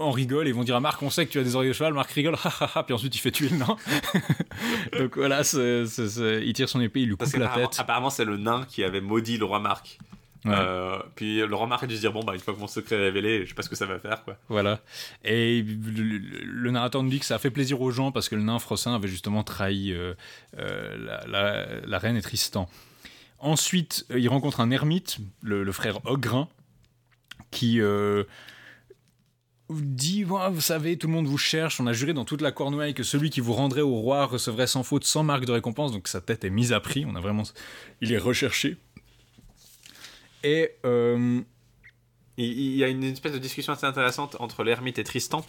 on 0.00 0.10
rigole 0.10 0.46
et 0.46 0.50
ils 0.50 0.54
vont 0.54 0.64
dire 0.64 0.76
à 0.76 0.80
Marc 0.80 1.02
on 1.02 1.10
sait 1.10 1.26
que 1.26 1.32
tu 1.32 1.38
as 1.38 1.44
des 1.44 1.54
oreilles 1.54 1.68
de 1.68 1.74
cheval. 1.74 1.94
Marc 1.94 2.10
rigole 2.12 2.36
puis 2.86 2.94
ensuite 2.94 3.14
il 3.14 3.18
fait 3.18 3.30
tuer 3.30 3.48
le 3.48 3.58
nain. 3.58 3.76
Donc 4.98 5.16
voilà 5.16 5.42
il 5.42 6.52
tire 6.52 6.68
son 6.68 6.80
épée 6.80 7.00
il 7.00 7.08
lui 7.08 7.16
coupe 7.16 7.32
la 7.36 7.48
tête. 7.48 7.78
apparemment 7.78 8.10
c'est 8.10 8.24
le 8.24 8.36
nain 8.36 8.64
qui 8.68 8.84
avait 8.84 9.00
maudit 9.00 9.38
le 9.38 9.44
roi 9.44 9.60
Marc. 9.60 9.98
Euh, 10.46 10.98
puis 11.16 11.40
le 11.40 11.54
roi 11.54 11.66
Marc 11.66 11.82
a 11.82 11.86
dû 11.86 11.96
se 11.96 12.00
dire 12.00 12.12
bon 12.12 12.24
bah 12.24 12.32
une 12.34 12.40
fois 12.40 12.54
que 12.54 12.60
mon 12.60 12.66
secret 12.66 12.96
est 12.96 13.00
révélé 13.00 13.44
je 13.44 13.50
sais 13.50 13.54
pas 13.54 13.62
ce 13.62 13.68
que 13.68 13.76
ça 13.76 13.86
va 13.86 13.98
faire 13.98 14.24
quoi. 14.24 14.36
Voilà. 14.48 14.80
Et 15.24 15.62
le, 15.62 16.70
narrateur 16.70 17.02
nous 17.02 17.10
dit 17.10 17.20
que 17.20 17.26
ça 17.26 17.34
a 17.34 17.38
fait 17.38 17.50
plaisir 17.50 17.80
aux 17.80 17.90
gens 17.90 18.10
parce 18.10 18.28
que 18.28 18.36
le 18.36 18.42
nain 18.42 18.58
Frossin 18.58 18.94
avait 18.94 19.08
justement 19.08 19.44
trahi 19.44 19.92
euh, 19.92 20.14
euh, 20.58 21.84
la, 21.86 21.98
reine 21.98 22.16
et 22.16 22.22
Tristan. 22.22 22.68
Ensuite 23.38 24.06
il 24.14 24.28
rencontre 24.28 24.60
un 24.60 24.70
ermite 24.70 25.18
le, 25.42 25.62
le 25.62 25.72
frère 25.72 26.04
Ogrin 26.06 26.48
qui 27.50 27.80
dit 29.74 30.24
Ouais, 30.24 30.50
Vous 30.50 30.60
savez, 30.60 30.96
tout 30.96 31.06
le 31.06 31.12
monde 31.12 31.26
vous 31.26 31.38
cherche. 31.38 31.80
On 31.80 31.86
a 31.86 31.92
juré 31.92 32.12
dans 32.12 32.24
toute 32.24 32.40
la 32.42 32.52
Cornouaille 32.52 32.94
que 32.94 33.02
celui 33.02 33.30
qui 33.30 33.40
vous 33.40 33.52
rendrait 33.52 33.80
au 33.82 33.94
roi 33.96 34.26
recevrait 34.26 34.66
sans 34.66 34.82
faute 34.82 35.04
100 35.04 35.22
marques 35.24 35.44
de 35.46 35.52
récompense. 35.52 35.92
Donc 35.92 36.08
sa 36.08 36.20
tête 36.20 36.44
est 36.44 36.50
mise 36.50 36.72
à 36.72 36.80
prix. 36.80 37.04
On 37.06 37.14
a 37.14 37.20
vraiment. 37.20 37.44
Il 38.00 38.12
est 38.12 38.18
recherché. 38.18 38.76
Et. 40.42 40.70
euh, 40.84 41.40
Il, 42.36 42.74
y 42.76 42.84
a 42.84 42.88
une 42.88 43.04
espèce 43.04 43.32
de 43.32 43.38
discussion 43.38 43.74
assez 43.74 43.84
intéressante 43.84 44.36
entre 44.40 44.64
l'ermite 44.64 44.98
et 44.98 45.04
Tristan, 45.04 45.44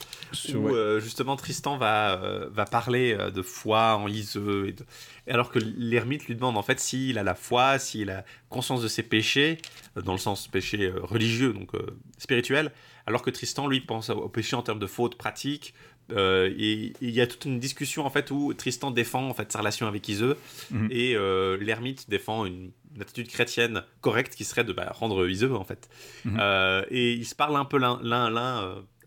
où 0.53 0.57
ouais. 0.57 0.73
euh, 0.73 0.99
justement 0.99 1.37
Tristan 1.37 1.77
va, 1.77 2.21
euh, 2.21 2.49
va 2.51 2.65
parler 2.65 3.15
de 3.33 3.41
foi 3.41 3.95
en 3.95 4.09
Iseux, 4.09 4.67
et 4.67 4.73
de- 4.73 4.85
alors 5.29 5.51
que 5.51 5.59
l'ermite 5.59 6.25
lui 6.27 6.35
demande 6.35 6.57
en 6.57 6.63
fait 6.63 6.81
s'il 6.81 7.17
a 7.17 7.23
la 7.23 7.35
foi, 7.35 7.79
s'il 7.79 8.09
a 8.09 8.25
conscience 8.49 8.81
de 8.81 8.89
ses 8.89 9.03
péchés, 9.03 9.57
dans 10.03 10.11
le 10.11 10.17
sens 10.17 10.49
péché 10.49 10.91
religieux, 10.91 11.53
donc 11.53 11.73
euh, 11.75 11.85
spirituel, 12.17 12.73
alors 13.07 13.21
que 13.21 13.29
Tristan 13.29 13.67
lui 13.67 13.81
pense 13.81 14.09
au 14.09 14.29
péché 14.29 14.55
en 14.55 14.61
termes 14.63 14.79
de 14.79 14.87
faute 14.87 15.15
pratique. 15.15 15.73
euh, 16.11 16.53
et 16.57 16.91
il 17.01 17.11
y 17.11 17.21
a 17.21 17.27
toute 17.27 17.45
une 17.45 17.59
discussion 17.59 18.05
en 18.05 18.09
fait 18.09 18.31
où 18.31 18.53
Tristan 18.53 18.91
défend 18.91 19.29
en 19.29 19.33
fait 19.33 19.49
sa 19.51 19.59
relation 19.59 19.87
avec 19.87 20.07
Iseux 20.09 20.37
Mhm. 20.71 20.87
et 20.91 21.15
euh, 21.15 21.57
l'ermite 21.61 22.09
défend 22.09 22.45
une, 22.45 22.71
une 22.95 23.01
attitude 23.01 23.29
chrétienne 23.29 23.83
correcte 24.01 24.35
qui 24.35 24.43
serait 24.43 24.65
de 24.65 24.73
bah, 24.73 24.91
rendre 24.93 25.25
Iseux 25.29 25.55
en 25.55 25.63
fait. 25.63 25.89
Mhm. 26.25 26.37
Euh, 26.41 26.83
et 26.89 27.13
ils 27.13 27.25
se 27.25 27.33
parlent 27.35 27.55
un 27.55 27.63
peu 27.65 27.77
l'un 27.77 27.99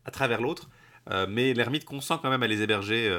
à 0.07 0.11
travers 0.11 0.41
l'autre, 0.41 0.69
mais 1.29 1.53
l'ermite 1.53 1.85
consent 1.85 2.17
quand 2.19 2.31
même 2.31 2.43
à 2.43 2.47
les 2.47 2.63
héberger 2.63 3.15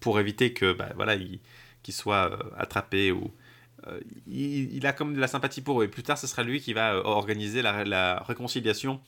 pour 0.00 0.20
éviter 0.20 0.52
que 0.52 0.72
bah, 0.72 0.90
voilà 0.96 1.14
ils 1.14 1.40
qu'ils 1.82 1.94
soient 1.94 2.38
attrapés 2.58 3.12
ou 3.12 3.32
il, 4.26 4.74
il 4.74 4.86
a 4.86 4.92
comme 4.92 5.14
de 5.14 5.20
la 5.20 5.28
sympathie 5.28 5.60
pour 5.60 5.80
eux. 5.80 5.84
Et 5.84 5.88
plus 5.88 6.02
tard, 6.02 6.18
ce 6.18 6.26
sera 6.26 6.42
lui 6.42 6.60
qui 6.60 6.72
va 6.72 6.94
euh, 6.94 7.02
organiser 7.04 7.62
la, 7.62 8.22
réconciliation 8.26 9.00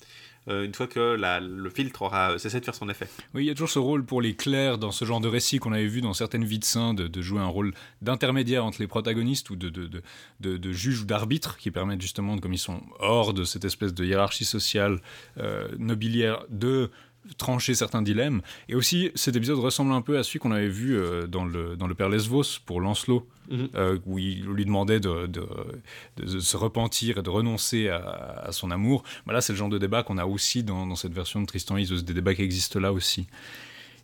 euh, 0.48 0.64
une 0.64 0.74
fois 0.74 0.86
que 0.86 1.16
le 1.18 1.70
filtre 1.70 2.02
aura 2.02 2.32
euh, 2.32 2.38
cessé 2.38 2.60
de 2.60 2.64
faire 2.64 2.74
son 2.74 2.88
effet. 2.88 3.08
Oui, 3.34 3.44
il 3.44 3.46
y 3.46 3.50
a 3.50 3.54
toujours 3.54 3.68
ce 3.68 3.78
rôle 3.78 4.04
pour 4.04 4.22
les 4.22 4.34
clercs 4.34 4.78
dans 4.78 4.92
ce 4.92 5.04
genre 5.04 5.20
de 5.20 5.28
récit 5.28 5.58
qu'on 5.58 5.72
avait 5.72 5.86
vu 5.86 6.00
dans 6.00 6.14
certaines 6.14 6.44
vies 6.44 6.58
de 6.58 6.64
saints, 6.64 6.94
de, 6.94 7.20
jouer 7.20 7.40
un 7.40 7.46
rôle 7.46 7.74
d'intermédiaire 8.00 8.64
entre 8.64 8.80
les 8.80 8.86
protagonistes 8.86 9.50
ou 9.50 9.56
de, 9.56 9.68
de, 9.68 10.72
juge 10.72 11.02
ou 11.02 11.04
d'arbitre 11.04 11.58
qui 11.58 11.70
permettent 11.70 12.00
justement, 12.00 12.38
comme 12.38 12.54
ils 12.54 12.58
sont 12.58 12.80
hors 12.98 13.34
de 13.34 13.44
cette 13.44 13.64
espèce 13.64 13.92
de 13.92 14.04
hiérarchie 14.04 14.44
sociale 14.44 15.00
euh, 15.38 15.68
nobiliaire, 15.78 16.44
de 16.48 16.90
trancher 17.36 17.74
certains 17.74 18.02
dilemmes. 18.02 18.40
Et 18.68 18.74
aussi, 18.74 19.10
cet 19.14 19.36
épisode 19.36 19.58
ressemble 19.58 19.92
un 19.92 20.00
peu 20.02 20.18
à 20.18 20.22
celui 20.22 20.38
qu'on 20.38 20.50
avait 20.52 20.68
vu 20.68 20.96
euh, 20.96 21.26
dans, 21.26 21.44
le, 21.44 21.76
dans 21.76 21.86
le 21.86 21.94
Père 21.94 22.08
Lesvos 22.08 22.60
pour 22.64 22.80
Lancelot, 22.80 23.26
Mhm. 23.50 23.68
euh, 23.76 23.98
où 24.04 24.18
il 24.18 24.44
lui 24.44 24.64
demandait 24.66 25.00
de, 25.00 25.26
de- 25.26 25.48
de 26.18 26.38
se 26.38 26.56
repentir 26.56 27.16
et 27.18 27.22
de 27.22 27.30
renoncer 27.30 27.88
à, 27.88 27.98
à 28.44 28.52
son 28.52 28.70
amour. 28.70 29.04
Bah 29.26 29.32
là, 29.32 29.40
c'est 29.40 29.54
le 29.54 29.58
genre 29.58 29.70
de 29.70 29.78
débat 29.78 30.02
qu'on 30.02 30.18
a 30.18 30.26
aussi 30.26 30.62
dans, 30.62 30.86
dans 30.86 30.96
cette 30.96 31.14
version 31.14 31.40
de 31.40 31.46
Tristan 31.46 31.78
et 31.78 31.82
Iseuse, 31.82 32.04
des 32.04 32.12
débats 32.12 32.34
qui 32.34 32.42
existent 32.42 32.78
là 32.78 32.92
aussi. 32.92 33.26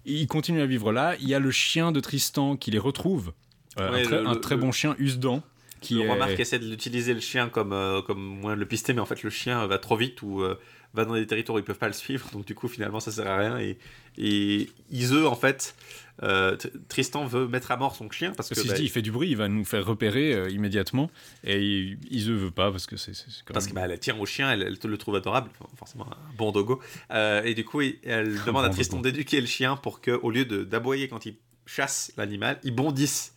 Il 0.06 0.26
continue 0.28 0.60
à 0.60 0.66
vivre 0.66 0.92
là. 0.92 1.14
Il 1.20 1.28
y 1.28 1.34
a 1.34 1.38
le 1.38 1.50
chien 1.50 1.92
de 1.92 2.00
Tristan 2.00 2.56
qui 2.56 2.70
les 2.70 2.78
retrouve. 2.78 3.32
Euh, 3.80 3.90
Ouais, 3.90 4.00
un 4.00 4.04
très, 4.04 4.20
le- 4.22 4.26
un 4.28 4.34
le- 4.34 4.40
très 4.40 4.54
le- 4.54 4.60
bon 4.62 4.72
chien, 4.72 4.94
Usdan. 4.98 5.42
Qui 5.80 5.94
le 5.96 6.00
est... 6.02 6.06
roi 6.06 6.16
Marc 6.16 6.40
essaie 6.40 6.58
de 6.58 6.66
l'utiliser 6.68 7.12
le 7.12 7.20
chien 7.20 7.48
comme, 7.50 7.72
euh, 7.74 8.00
comme 8.00 8.22
moyen 8.22 8.56
de 8.56 8.60
le 8.60 8.66
pister, 8.66 8.94
mais 8.94 9.00
en 9.00 9.06
fait 9.06 9.22
le 9.22 9.28
chien 9.30 9.66
va 9.66 9.76
trop 9.78 9.96
vite 9.96 10.22
ou 10.22 10.40
euh, 10.42 10.58
va 10.94 11.04
dans 11.04 11.14
des 11.14 11.26
territoires 11.26 11.56
où 11.56 11.58
ils 11.58 11.64
peuvent 11.64 11.78
pas 11.78 11.88
le 11.88 11.92
suivre, 11.92 12.28
donc 12.32 12.46
du 12.46 12.54
coup 12.54 12.68
finalement 12.68 13.00
ça 13.00 13.10
sert 13.12 13.26
à 13.26 13.36
rien. 13.38 13.58
Et, 13.58 13.76
et 14.16 14.70
Iseux 14.90 15.26
en 15.26 15.34
fait, 15.34 15.74
euh, 16.22 16.56
Tr- 16.56 16.70
Tristan 16.88 17.26
veut 17.26 17.48
mettre 17.48 17.72
à 17.72 17.76
mort 17.76 17.96
son 17.96 18.08
chien 18.10 18.32
parce 18.36 18.48
que 18.48 18.54
qu'il 18.54 18.68
bah, 18.68 18.74
se 18.76 18.80
dit, 18.80 18.86
il 18.86 18.90
fait 18.90 19.02
du 19.02 19.10
bruit, 19.10 19.28
il 19.30 19.36
va 19.36 19.48
nous 19.48 19.64
faire 19.64 19.84
repérer 19.84 20.32
euh, 20.32 20.48
immédiatement. 20.50 21.10
Et 21.42 21.96
Ise 22.10 22.30
veut 22.30 22.50
pas 22.52 22.70
parce 22.70 22.86
que 22.86 22.96
c'est 22.96 23.12
Parce 23.52 23.66
que 23.66 23.74
même- 23.74 23.88
bah, 23.88 23.98
tient 23.98 24.16
au 24.18 24.24
chien, 24.26 24.50
elle, 24.52 24.78
le 24.84 24.96
trouve 24.98 25.16
adorable, 25.16 25.50
forcément 25.76 26.06
un 26.06 26.16
bon 26.36 26.52
dogo. 26.52 26.80
Euh, 27.10 27.42
et 27.42 27.54
du 27.54 27.64
coup, 27.64 27.80
il- 27.80 27.98
elle 28.04 28.40
demande 28.44 28.64
à 28.64 28.68
Tristan 28.70 29.00
d'éduquer 29.00 29.40
le 29.40 29.46
chien 29.48 29.76
pour 29.76 30.00
que, 30.00 30.12
au 30.12 30.30
lieu 30.30 30.44
d'aboyer 30.44 31.08
quand 31.08 31.26
il 31.26 31.34
chasse 31.66 32.12
l'animal, 32.16 32.60
il 32.62 32.74
bondisse 32.74 33.32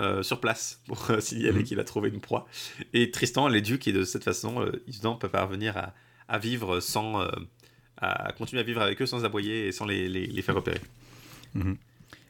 euh, 0.00 0.22
sur 0.22 0.40
place 0.40 0.80
pour 0.86 1.10
euh, 1.10 1.18
signaler 1.20 1.58
Mhm. 1.58 1.64
qu'il 1.64 1.80
a 1.80 1.84
trouvé 1.84 2.08
une 2.08 2.20
proie. 2.20 2.46
Et 2.94 3.10
Tristan 3.10 3.48
l'éduque 3.48 3.88
et 3.88 3.92
de 3.92 4.04
cette 4.04 4.22
façon, 4.22 4.62
euh, 4.62 5.16
peut 5.20 5.28
parvenir 5.28 5.76
à, 5.76 5.92
à 6.28 6.38
vivre 6.38 6.80
sans, 6.80 7.20
euh, 7.20 7.28
à 7.96 8.32
continuer 8.32 8.60
à 8.60 8.64
vivre 8.64 8.80
avec 8.80 9.00
eux 9.02 9.06
sans 9.06 9.24
aboyer 9.24 9.66
et 9.68 9.72
sans 9.72 9.86
les, 9.86 10.08
les- 10.08 10.42
faire 10.42 10.54
repérer. 10.54 10.80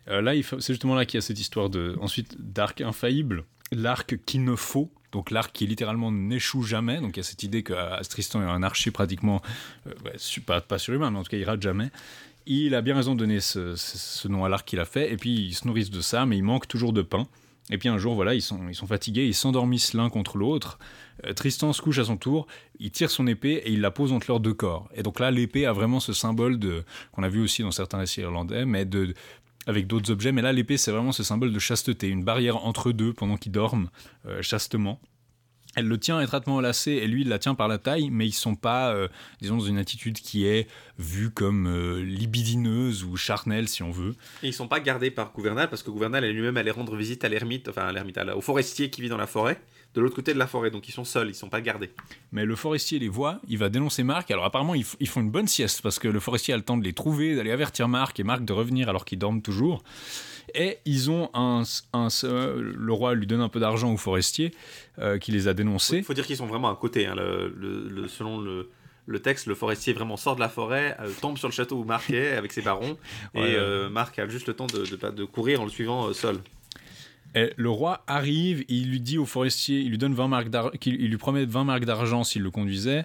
Euh, 0.08 0.22
là, 0.22 0.32
c'est 0.42 0.72
justement 0.72 0.94
là 0.94 1.04
qu'il 1.04 1.18
y 1.18 1.18
a 1.18 1.22
cette 1.22 1.38
histoire 1.38 1.68
de 1.68 1.96
ensuite 2.00 2.36
d'arc 2.38 2.80
infaillible, 2.80 3.44
l'arc 3.72 4.16
qui 4.24 4.38
ne 4.38 4.54
faut. 4.56 4.90
Donc 5.12 5.30
l'arc 5.30 5.52
qui 5.52 5.66
littéralement 5.66 6.12
n'échoue 6.12 6.62
jamais. 6.62 7.00
Donc 7.00 7.16
il 7.16 7.18
y 7.18 7.20
a 7.20 7.24
cette 7.24 7.42
idée 7.42 7.62
que 7.62 7.72
euh, 7.74 8.00
Tristan 8.08 8.42
est 8.42 8.46
un 8.46 8.62
archer 8.62 8.90
pratiquement, 8.90 9.42
euh, 9.86 9.92
pas, 10.46 10.60
pas 10.60 10.78
surhumain, 10.78 11.10
mais 11.10 11.18
en 11.18 11.22
tout 11.22 11.30
cas 11.30 11.36
il 11.36 11.44
rate 11.44 11.62
jamais. 11.62 11.90
Il 12.46 12.74
a 12.74 12.80
bien 12.80 12.94
raison 12.96 13.14
de 13.14 13.18
donner 13.18 13.40
ce, 13.40 14.28
nom 14.28 14.44
à 14.44 14.48
l'arc 14.48 14.66
qu'il 14.66 14.80
a 14.80 14.84
fait. 14.86 15.12
Et 15.12 15.16
puis 15.16 15.30
ils 15.30 15.54
se 15.54 15.66
nourrissent 15.66 15.90
de 15.90 16.00
ça, 16.00 16.24
mais 16.24 16.36
il 16.38 16.42
manque 16.42 16.68
toujours 16.68 16.92
de 16.92 17.02
pain. 17.02 17.26
Et 17.70 17.76
puis 17.76 17.90
un 17.90 17.98
jour, 17.98 18.14
voilà, 18.14 18.34
ils 18.34 18.40
sont, 18.40 18.68
ils 18.68 18.74
sont 18.74 18.86
fatigués, 18.86 19.26
ils 19.26 19.34
s'endormissent 19.34 19.92
l'un 19.92 20.08
contre 20.08 20.38
l'autre. 20.38 20.78
Euh, 21.26 21.32
Tristan 21.32 21.72
se 21.72 21.82
couche 21.82 21.98
à 21.98 22.04
son 22.04 22.16
tour, 22.16 22.46
il 22.78 22.90
tire 22.90 23.10
son 23.10 23.26
épée 23.26 23.62
et 23.64 23.72
il 23.72 23.80
la 23.80 23.90
pose 23.90 24.12
entre 24.12 24.26
leurs 24.28 24.40
deux 24.40 24.54
corps. 24.54 24.88
Et 24.94 25.02
donc 25.02 25.20
là, 25.20 25.30
l'épée 25.30 25.66
a 25.66 25.72
vraiment 25.72 26.00
ce 26.00 26.12
symbole 26.12 26.58
de 26.58 26.84
qu'on 27.12 27.22
a 27.22 27.28
vu 27.28 27.42
aussi 27.42 27.62
dans 27.62 27.70
certains 27.70 27.98
récits 27.98 28.20
irlandais, 28.20 28.64
mais 28.64 28.84
de 28.84 29.14
avec 29.66 29.86
d'autres 29.86 30.10
objets. 30.10 30.32
Mais 30.32 30.42
là, 30.42 30.52
l'épée, 30.52 30.78
c'est 30.78 30.90
vraiment 30.90 31.12
ce 31.12 31.22
symbole 31.22 31.52
de 31.52 31.58
chasteté, 31.58 32.08
une 32.08 32.24
barrière 32.24 32.64
entre 32.64 32.90
deux 32.92 33.12
pendant 33.12 33.36
qu'ils 33.36 33.52
dorment 33.52 33.90
euh, 34.26 34.40
chastement. 34.40 35.00
Elle 35.76 35.86
le 35.86 35.98
tient 35.98 36.20
étroitement 36.20 36.60
lacé 36.60 36.92
et 36.92 37.06
lui, 37.06 37.20
il 37.20 37.28
la 37.28 37.38
tient 37.38 37.54
par 37.54 37.68
la 37.68 37.76
taille, 37.76 38.08
mais 38.10 38.26
ils 38.26 38.32
sont 38.32 38.56
pas, 38.56 38.92
euh, 38.94 39.06
disons, 39.42 39.58
dans 39.58 39.64
une 39.64 39.76
attitude 39.76 40.18
qui 40.18 40.46
est 40.46 40.66
vue 40.98 41.30
comme 41.30 41.68
libidineuse 42.00 43.04
ou 43.04 43.16
charnelle, 43.16 43.68
si 43.68 43.82
on 43.82 43.90
veut. 43.90 44.16
Et 44.42 44.48
ils 44.48 44.54
sont 44.54 44.66
pas 44.66 44.80
gardés 44.80 45.10
par 45.10 45.30
Gouvernal 45.32 45.68
parce 45.68 45.82
que 45.82 45.90
Gouvernal 45.90 46.24
lui-même 46.24 46.56
allé 46.56 46.70
rendre 46.70 46.96
visite 46.96 47.22
à 47.24 47.28
l'ermite, 47.28 47.68
enfin 47.68 47.82
à 47.82 47.92
l'ermite, 47.92 48.18
au 48.34 48.40
forestier 48.40 48.88
qui 48.88 49.02
vit 49.02 49.10
dans 49.10 49.18
la 49.18 49.26
forêt, 49.26 49.60
de 49.98 50.02
l'autre 50.04 50.14
côté 50.14 50.32
de 50.32 50.38
la 50.38 50.46
forêt. 50.46 50.70
Donc 50.70 50.88
ils 50.88 50.92
sont 50.92 51.04
seuls, 51.04 51.28
ils 51.28 51.34
sont 51.34 51.48
pas 51.48 51.60
gardés. 51.60 51.90
Mais 52.30 52.44
le 52.44 52.54
forestier 52.54 52.98
les 53.00 53.08
voit, 53.08 53.40
il 53.48 53.58
va 53.58 53.68
dénoncer 53.68 54.04
Marc. 54.04 54.30
Alors 54.30 54.44
apparemment, 54.44 54.74
ils, 54.74 54.84
font 54.84 55.20
une 55.20 55.30
bonne 55.30 55.48
sieste 55.48 55.82
parce 55.82 55.98
que 55.98 56.06
le 56.06 56.20
forestier 56.20 56.54
a 56.54 56.56
le 56.56 56.62
temps 56.62 56.76
de 56.76 56.84
les 56.84 56.92
trouver, 56.92 57.34
d'aller 57.34 57.50
avertir 57.50 57.88
Marc 57.88 58.20
et 58.20 58.24
Marc 58.24 58.44
de 58.44 58.52
revenir 58.52 58.88
alors 58.88 59.04
qu'ils 59.04 59.18
dorment 59.18 59.42
toujours. 59.42 59.82
Et 60.54 60.78
ils 60.86 61.10
ont 61.10 61.30
un, 61.34 61.62
un- 61.92 62.08
euh, 62.24 62.72
le 62.76 62.92
roi 62.92 63.14
lui 63.14 63.26
donne 63.26 63.40
un 63.42 63.48
peu 63.50 63.60
d'argent 63.60 63.92
au 63.92 63.96
forestier 63.96 64.54
euh, 64.98 65.18
qui 65.18 65.30
les 65.32 65.46
a 65.48 65.50
Il 65.50 65.54
dénoncés. 65.56 66.02
faut 66.02 66.14
dire 66.14 66.26
qu'ils 66.26 66.36
sont 66.36 66.46
vraiment 66.46 66.70
à 66.70 66.76
côté. 66.76 67.06
hein. 67.06 67.14
Le- 67.16 67.52
le- 67.54 67.88
le- 67.88 68.08
selon 68.08 68.40
le, 68.40 68.70
le 69.06 69.18
texte, 69.20 69.46
le 69.46 69.54
forestier 69.54 69.92
vraiment 69.92 70.16
sort 70.16 70.36
de 70.36 70.40
la 70.40 70.48
forêt, 70.48 70.96
euh, 71.00 71.10
tombe 71.20 71.36
sur 71.38 71.48
le 71.48 71.52
château 71.52 71.76
où 71.76 71.84
Marc 71.84 72.10
est 72.10 72.32
avec 72.36 72.52
ses 72.52 72.62
barons, 72.62 72.96
Ouais, 73.34 73.50
et 73.50 73.56
euh, 73.56 73.90
Marc 73.90 74.18
a 74.18 74.28
juste 74.28 74.46
le 74.46 74.54
temps 74.54 74.66
de, 74.68 74.84
de, 75.10 75.24
courir 75.24 75.60
en 75.60 75.64
le 75.64 75.70
suivant 75.70 76.06
euh, 76.08 76.12
seul. 76.14 76.38
Et 77.34 77.52
le 77.56 77.70
roi 77.70 78.04
arrive, 78.06 78.64
il 78.68 78.90
lui 78.90 79.00
dit 79.00 79.18
au 79.18 79.26
forestier, 79.26 79.80
il 79.80 79.90
lui 79.90 79.98
donne 79.98 80.14
20 80.14 80.28
marques 80.28 80.78
qu'il- 80.78 81.00
il 81.00 81.10
lui 81.10 81.18
promet 81.18 81.44
20 81.44 81.64
marques 81.64 81.84
d'argent 81.84 82.24
s'il 82.24 82.42
le 82.42 82.50
conduisait. 82.50 83.04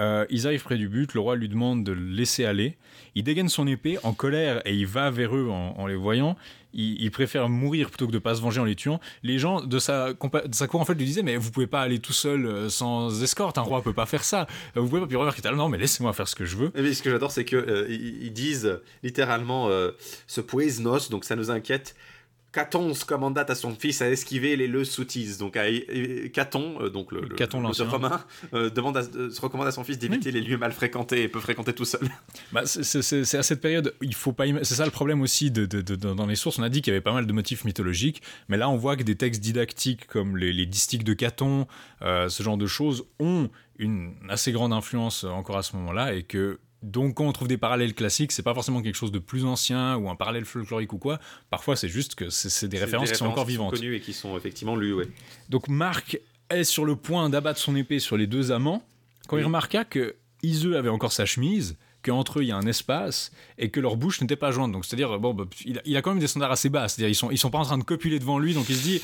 Euh, 0.00 0.24
ils 0.30 0.46
arrivent 0.46 0.62
près 0.62 0.78
du 0.78 0.88
but, 0.88 1.12
le 1.12 1.20
roi 1.20 1.36
lui 1.36 1.48
demande 1.48 1.84
de 1.84 1.92
le 1.92 2.00
laisser 2.00 2.46
aller. 2.46 2.78
Il 3.14 3.22
dégaine 3.22 3.50
son 3.50 3.66
épée 3.66 3.98
en 4.02 4.14
colère 4.14 4.62
et 4.64 4.74
il 4.74 4.86
va 4.86 5.10
vers 5.10 5.36
eux 5.36 5.50
en, 5.50 5.86
les 5.86 5.94
voyant. 5.94 6.36
Il, 6.72 7.10
préfère 7.10 7.48
mourir 7.48 7.88
plutôt 7.88 8.06
que 8.06 8.12
de 8.12 8.18
pas 8.18 8.36
se 8.36 8.40
venger 8.40 8.60
en 8.60 8.64
les 8.64 8.76
tuant. 8.76 9.00
Les 9.22 9.38
gens 9.38 9.60
de 9.60 9.78
sa, 9.78 10.14
cour 10.14 10.80
en 10.80 10.84
fait 10.84 10.94
lui 10.94 11.04
disaient 11.04 11.24
mais 11.24 11.36
vous 11.36 11.50
pouvez 11.50 11.66
pas 11.66 11.82
aller 11.82 11.98
tout 11.98 12.12
seul 12.12 12.46
euh, 12.46 12.68
sans 12.70 13.22
escorte, 13.22 13.58
un 13.58 13.62
roi 13.62 13.82
peut 13.82 13.92
pas 13.92 14.06
faire 14.06 14.24
ça. 14.24 14.46
Vous 14.74 14.88
pouvez 14.88 15.00
pas. 15.00 15.06
Puis 15.06 15.16
roi 15.16 15.30
qui 15.32 15.42
non 15.54 15.68
mais 15.68 15.78
laissez-moi 15.78 16.12
faire 16.12 16.28
ce 16.28 16.36
que 16.36 16.44
je 16.46 16.56
veux. 16.56 16.70
Mais 16.74 16.94
ce 16.94 17.02
que 17.02 17.10
j'adore, 17.10 17.32
c'est 17.32 17.44
que 17.44 17.56
euh, 17.56 18.30
disent 18.30 18.80
littéralement 19.02 19.68
euh, 19.68 19.90
ce 20.28 20.40
puesnos, 20.40 21.10
donc 21.10 21.24
ça 21.24 21.36
nous 21.36 21.50
inquiète. 21.50 21.94
Caton 22.52 22.94
se 22.94 23.04
commandate 23.04 23.48
à 23.50 23.54
son 23.54 23.74
fils 23.74 24.02
à 24.02 24.10
esquiver 24.10 24.56
les 24.56 24.66
leux 24.66 24.84
soutises. 24.84 25.38
Donc 25.38 25.56
à, 25.56 25.64
Caton, 26.32 26.78
euh, 26.82 26.90
donc 26.90 27.12
le, 27.12 27.20
le, 27.20 27.34
Caton 27.36 27.60
le 27.60 27.68
romain, 27.88 28.24
euh, 28.54 28.70
demande 28.70 28.96
à- 28.96 29.02
euh, 29.16 29.30
se 29.30 29.40
recommande 29.40 29.66
à 29.68 29.72
son 29.72 29.84
fils 29.84 29.98
d'éviter 29.98 30.32
les 30.32 30.40
lieux 30.40 30.58
mal 30.58 30.72
fréquentés 30.72 31.22
et 31.22 31.28
peu 31.28 31.40
fréquentés 31.40 31.72
tout 31.72 31.84
seul. 31.84 32.00
Bah, 32.52 32.62
c'est- 32.66 33.34
à 33.36 33.42
cette 33.44 33.60
période, 33.60 33.94
il 34.02 34.14
faut 34.14 34.32
pas. 34.32 34.44
C'est 34.64 34.74
ça 34.74 34.84
le 34.84 34.90
problème 34.90 35.20
aussi 35.20 35.50
de, 35.50 35.66
de- 35.66 35.80
dans 35.94 36.26
les 36.26 36.34
sources. 36.34 36.58
On 36.58 36.62
a 36.64 36.68
dit 36.68 36.82
qu'il 36.82 36.92
y 36.92 36.94
avait 36.96 37.00
pas 37.00 37.12
mal 37.12 37.26
de 37.26 37.32
motifs 37.32 37.64
mythologiques, 37.64 38.22
mais 38.48 38.56
là 38.56 38.68
on 38.68 38.76
voit 38.76 38.96
que 38.96 39.02
des 39.04 39.14
textes 39.16 39.40
didactiques 39.40 40.06
comme 40.08 40.36
les, 40.36 40.52
les 40.52 40.66
distiques 40.66 41.04
de 41.04 41.14
Caton, 41.14 41.66
ce 42.02 42.42
genre 42.42 42.56
de 42.56 42.66
choses, 42.66 43.04
ont 43.20 43.48
une 43.78 44.14
assez 44.28 44.52
grande 44.52 44.72
influence 44.72 45.24
encore 45.24 45.56
à 45.58 45.62
ce 45.62 45.76
moment-là, 45.76 46.14
et 46.14 46.22
que 46.24 46.58
donc 46.82 47.16
quand 47.16 47.26
on 47.26 47.32
trouve 47.32 47.48
des 47.48 47.58
parallèles 47.58 47.94
classiques, 47.94 48.32
c'est 48.32 48.42
pas 48.42 48.54
forcément 48.54 48.82
quelque 48.82 48.94
chose 48.94 49.12
de 49.12 49.18
plus 49.18 49.44
ancien 49.44 49.96
ou 49.96 50.08
un 50.08 50.16
parallèle 50.16 50.44
folklorique 50.44 50.92
ou 50.92 50.98
quoi. 50.98 51.18
Parfois 51.50 51.76
c'est 51.76 51.88
juste 51.88 52.14
que 52.14 52.30
c'est 52.30 52.68
des 52.68 52.78
références 52.78 53.10
qui 53.10 53.18
sont 53.18 53.26
encore 53.26 53.44
vivantes. 53.44 53.74
connues 53.74 53.94
et 53.96 54.00
qui 54.00 54.12
sont 54.12 54.36
effectivement 54.36 54.76
lues, 54.76 54.94
ouais. 54.94 55.08
Donc 55.48 55.68
Marc 55.68 56.18
est 56.48 56.64
sur 56.64 56.84
le 56.84 56.96
point 56.96 57.28
d'abattre 57.30 57.60
son 57.60 57.76
épée 57.76 57.98
sur 57.98 58.16
les 58.16 58.26
deux 58.26 58.52
amants 58.52 58.82
quand 59.28 59.38
il 59.38 59.44
remarqua 59.44 59.84
que 59.84 60.16
Iseux 60.42 60.76
avait 60.76 60.88
encore 60.88 61.12
sa 61.12 61.26
chemise, 61.26 61.76
qu'entre 62.02 62.38
eux 62.38 62.42
il 62.42 62.48
y 62.48 62.52
a 62.52 62.56
un 62.56 62.66
espace 62.66 63.30
et 63.58 63.70
que 63.70 63.80
leur 63.80 63.96
bouche 63.96 64.20
n'était 64.20 64.36
pas 64.36 64.50
jointe. 64.50 64.72
Donc 64.72 64.84
c'est-à-dire, 64.84 65.18
bon, 65.18 65.34
bah, 65.34 65.44
il, 65.64 65.96
a, 65.96 66.02
quand 66.02 66.10
même 66.10 66.20
des 66.20 66.26
standards 66.26 66.52
assez 66.52 66.68
bas. 66.68 66.88
C'est-à-dire 66.88 67.08
ils 67.08 67.14
sont, 67.14 67.30
ils 67.30 67.38
sont 67.38 67.50
pas 67.50 67.58
en 67.58 67.64
train 67.64 67.78
de 67.78 67.84
copuler 67.84 68.18
devant 68.18 68.38
lui, 68.38 68.54
donc 68.54 68.68
il 68.68 68.76
se 68.76 68.82
dit, 68.82 69.02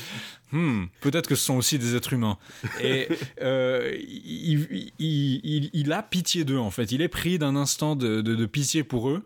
hmm, 0.51 0.85
peut-être 1.01 1.27
que 1.27 1.35
ce 1.35 1.45
sont 1.45 1.55
aussi 1.55 1.77
des 1.79 1.95
êtres 1.95 2.13
humains. 2.13 2.37
Et 2.81 3.07
euh, 3.41 3.95
il, 3.99 4.91
il, 4.99 5.69
il, 5.73 5.91
a 5.91 6.03
pitié 6.03 6.43
d'eux 6.43 6.59
en 6.59 6.71
fait. 6.71 6.91
Il 6.91 7.01
est 7.01 7.07
pris 7.07 7.37
d'un 7.37 7.55
instant 7.55 7.95
de, 7.95 8.21
de, 8.21 8.35
de, 8.35 8.45
pitié 8.45 8.83
pour 8.83 9.09
eux. 9.09 9.23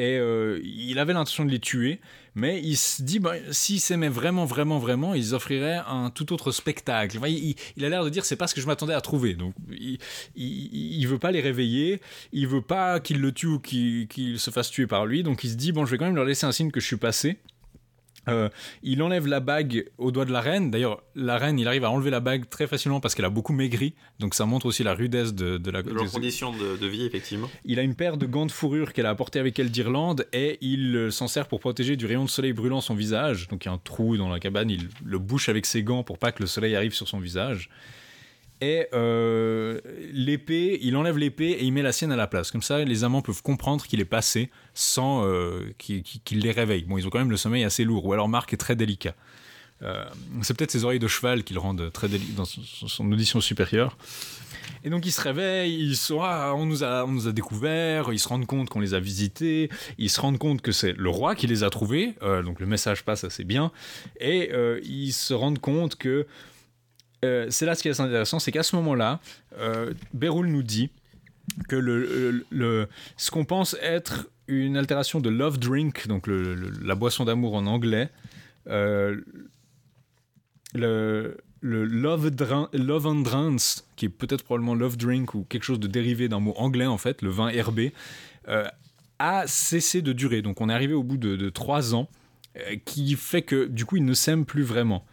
Et 0.00 0.16
euh, 0.16 0.58
il 0.64 0.98
avait 0.98 1.12
l'intention 1.12 1.44
de 1.44 1.50
les 1.50 1.58
tuer, 1.58 2.00
mais 2.34 2.58
il 2.64 2.78
se 2.78 3.02
dit, 3.02 3.18
bah, 3.18 3.34
s'ils 3.50 3.80
s'aimaient 3.80 4.08
vraiment, 4.08 4.46
vraiment, 4.46 4.78
vraiment, 4.78 5.12
ils 5.12 5.34
offriraient 5.34 5.82
un 5.86 6.08
tout 6.08 6.32
autre 6.32 6.52
spectacle. 6.52 7.18
Il, 7.28 7.84
a 7.84 7.90
l'air 7.90 8.02
de 8.02 8.08
dire, 8.08 8.24
c'est 8.24 8.36
pas 8.36 8.46
ce 8.46 8.54
que 8.54 8.62
je 8.62 8.66
m'attendais 8.66 8.94
à 8.94 9.02
trouver. 9.02 9.34
Donc, 9.34 9.52
il, 9.70 9.98
il, 10.34 11.06
veut 11.06 11.18
pas 11.18 11.32
les 11.32 11.42
réveiller, 11.42 12.00
il 12.32 12.48
veut 12.48 12.62
pas 12.62 12.98
qu'ils 12.98 13.20
le 13.20 13.30
tuent 13.30 13.46
ou 13.46 13.58
qu'ils 13.58 14.38
se 14.38 14.50
fassent 14.50 14.70
tuer 14.70 14.86
par 14.86 15.04
lui. 15.04 15.22
Donc, 15.22 15.44
il 15.44 15.50
se 15.50 15.56
dit, 15.56 15.70
bon, 15.70 15.84
je 15.84 15.90
vais 15.90 15.98
quand 15.98 16.06
même 16.06 16.16
leur 16.16 16.24
laisser 16.24 16.46
un 16.46 16.52
signe 16.52 16.70
que 16.70 16.80
je 16.80 16.86
suis 16.86 16.96
passé. 16.96 17.36
Euh, 18.28 18.48
il 18.82 19.02
enlève 19.02 19.26
la 19.26 19.40
bague 19.40 19.86
au 19.98 20.10
doigt 20.10 20.24
de 20.24 20.32
la 20.32 20.40
reine. 20.40 20.70
D'ailleurs, 20.70 21.02
la 21.14 21.38
reine, 21.38 21.58
il 21.58 21.66
arrive 21.66 21.84
à 21.84 21.90
enlever 21.90 22.10
la 22.10 22.20
bague 22.20 22.48
très 22.48 22.66
facilement 22.66 23.00
parce 23.00 23.14
qu'elle 23.14 23.24
a 23.24 23.30
beaucoup 23.30 23.52
maigri. 23.52 23.94
Donc 24.18 24.34
ça 24.34 24.46
montre 24.46 24.66
aussi 24.66 24.82
la 24.82 24.94
rudesse 24.94 25.34
de, 25.34 25.58
de 25.58 25.70
la... 25.70 25.82
De 25.82 25.90
leur 25.90 26.10
condition 26.10 26.52
de, 26.52 26.76
de, 26.76 26.86
vie, 26.86 27.04
effectivement. 27.04 27.48
Il 27.64 27.78
a 27.78 27.82
une 27.82 27.94
paire 27.94 28.16
de 28.16 28.26
gants 28.26 28.46
de 28.46 28.52
fourrure 28.52 28.92
qu'elle 28.92 29.06
a 29.06 29.10
apporté 29.10 29.38
avec 29.38 29.58
elle 29.58 29.70
d'Irlande 29.70 30.26
et 30.32 30.58
il 30.60 30.94
euh, 30.96 31.10
s'en 31.10 31.28
sert 31.28 31.48
pour 31.48 31.60
protéger 31.60 31.96
du 31.96 32.06
rayon 32.06 32.24
de 32.24 32.30
soleil 32.30 32.52
brûlant 32.52 32.80
son 32.80 32.94
visage. 32.94 33.48
Donc 33.48 33.64
il 33.64 33.68
y 33.68 33.70
a 33.70 33.74
un 33.74 33.78
trou 33.78 34.16
dans 34.16 34.28
la 34.28 34.38
cabane, 34.38 34.70
il 34.70 34.88
le 35.04 35.18
bouche 35.18 35.48
avec 35.48 35.66
ses 35.66 35.82
gants 35.82 36.02
pour 36.02 36.18
pas 36.18 36.32
que 36.32 36.42
le 36.42 36.46
soleil 36.46 36.76
arrive 36.76 36.92
sur 36.92 37.08
son 37.08 37.18
visage. 37.18 37.70
Et 38.60 38.86
euh, 38.92 39.80
l'épée, 40.12 40.78
il 40.82 40.96
enlève 40.96 41.16
l'épée 41.16 41.50
et 41.50 41.64
il 41.64 41.72
met 41.72 41.82
la 41.82 41.92
sienne 41.92 42.12
à 42.12 42.16
la 42.16 42.26
place. 42.26 42.50
Comme 42.50 42.62
ça, 42.62 42.84
les 42.84 43.04
amants 43.04 43.22
peuvent 43.22 43.42
comprendre 43.42 43.86
qu'il 43.86 44.00
est 44.00 44.04
passé 44.04 44.50
sans 44.74 45.24
euh, 45.24 45.72
qu'il 45.78 46.40
les 46.40 46.52
réveille. 46.52 46.84
Bon, 46.84 46.98
ils 46.98 47.06
ont 47.06 47.10
quand 47.10 47.18
même 47.18 47.30
le 47.30 47.38
sommeil 47.38 47.64
assez 47.64 47.84
lourd, 47.84 48.04
ou 48.04 48.12
alors 48.12 48.28
Marc 48.28 48.52
est 48.52 48.58
très 48.58 48.76
délicat. 48.76 49.14
Euh, 49.82 50.04
c'est 50.42 50.54
peut-être 50.54 50.70
ses 50.70 50.84
oreilles 50.84 50.98
de 50.98 51.08
cheval 51.08 51.42
qui 51.42 51.54
le 51.54 51.60
rendent 51.60 51.90
très 51.90 52.08
délicat 52.08 52.34
dans 52.36 52.44
son, 52.44 53.10
audition 53.10 53.40
supérieure. 53.40 53.96
Et 54.84 54.90
donc 54.90 55.06
ils 55.06 55.12
se 55.12 55.20
réveillent, 55.22 55.78
ils 55.78 55.96
sont 55.96 56.20
ah, 56.22 56.52
on 56.54 56.66
nous 56.66 56.84
a 56.84 57.04
on 57.04 57.12
nous 57.12 57.28
a 57.28 57.32
découvert, 57.32 58.12
ils 58.12 58.18
se 58.18 58.28
rendent 58.28 58.46
compte 58.46 58.68
qu'on 58.68 58.80
les 58.80 58.92
a 58.92 59.00
visités, 59.00 59.70
ils 59.96 60.10
se 60.10 60.20
rendent 60.20 60.38
compte 60.38 60.60
que 60.60 60.72
c'est 60.72 60.92
le 60.92 61.08
roi 61.08 61.34
qui 61.34 61.46
les 61.46 61.64
a 61.64 61.70
trouvés, 61.70 62.14
donc 62.44 62.60
le 62.60 62.66
message 62.66 63.04
passe 63.04 63.24
assez 63.24 63.44
bien, 63.44 63.72
et 64.20 64.50
ils 64.82 65.12
se 65.12 65.34
rendent 65.34 65.58
compte 65.58 65.96
que 65.96 66.26
euh, 67.24 67.46
c'est 67.50 67.66
là 67.66 67.74
ce 67.74 67.82
qui 67.82 67.88
est 67.88 68.00
intéressant, 68.00 68.38
c'est 68.38 68.52
qu'à 68.52 68.62
ce 68.62 68.76
moment-là, 68.76 69.20
euh, 69.58 69.92
nous 70.12 70.62
dit 70.62 70.90
que 71.68 71.76
le, 71.76 72.88
ce 73.16 73.30
qu'on 73.30 73.44
pense 73.44 73.76
être 73.82 74.28
une 74.46 74.76
altération 74.76 75.20
de 75.20 75.28
love 75.30 75.58
drink, 75.58 76.06
donc 76.08 76.26
la 76.26 76.94
boisson 76.94 77.24
d'amour 77.24 77.54
en 77.54 77.66
anglais, 77.66 78.10
euh, 78.68 79.20
le, 80.74 81.36
love, 81.62 82.30
love 82.72 83.06
and 83.06 83.20
drinks, 83.22 83.84
qui 83.96 84.06
est 84.06 84.10
peut-être 84.10 84.44
probablement 84.44 84.74
love 84.74 84.96
drink 84.96 85.34
ou 85.34 85.44
quelque 85.44 85.64
chose 85.64 85.80
de 85.80 85.86
dérivé 85.86 86.28
d'un 86.28 86.40
mot 86.40 86.54
anglais 86.56 86.86
en 86.86 86.98
fait, 86.98 87.22
le 87.22 87.30
vin 87.30 87.48
herbé, 87.48 87.92
euh, 88.48 88.66
a 89.18 89.46
cessé 89.46 90.02
de 90.02 90.12
durer. 90.12 90.42
Donc 90.42 90.60
on 90.60 90.68
est 90.68 90.74
arrivé 90.74 90.94
au 90.94 91.02
bout 91.02 91.16
de, 91.16 91.48
trois 91.50 91.94
ans, 91.94 92.08
qui 92.84 93.14
fait 93.14 93.42
que 93.42 93.66
du 93.66 93.84
coup 93.84 93.96
ils 93.96 94.04
ne 94.04 94.14
s'aiment 94.14 94.46
plus 94.46 94.62
vraiment. 94.62 95.04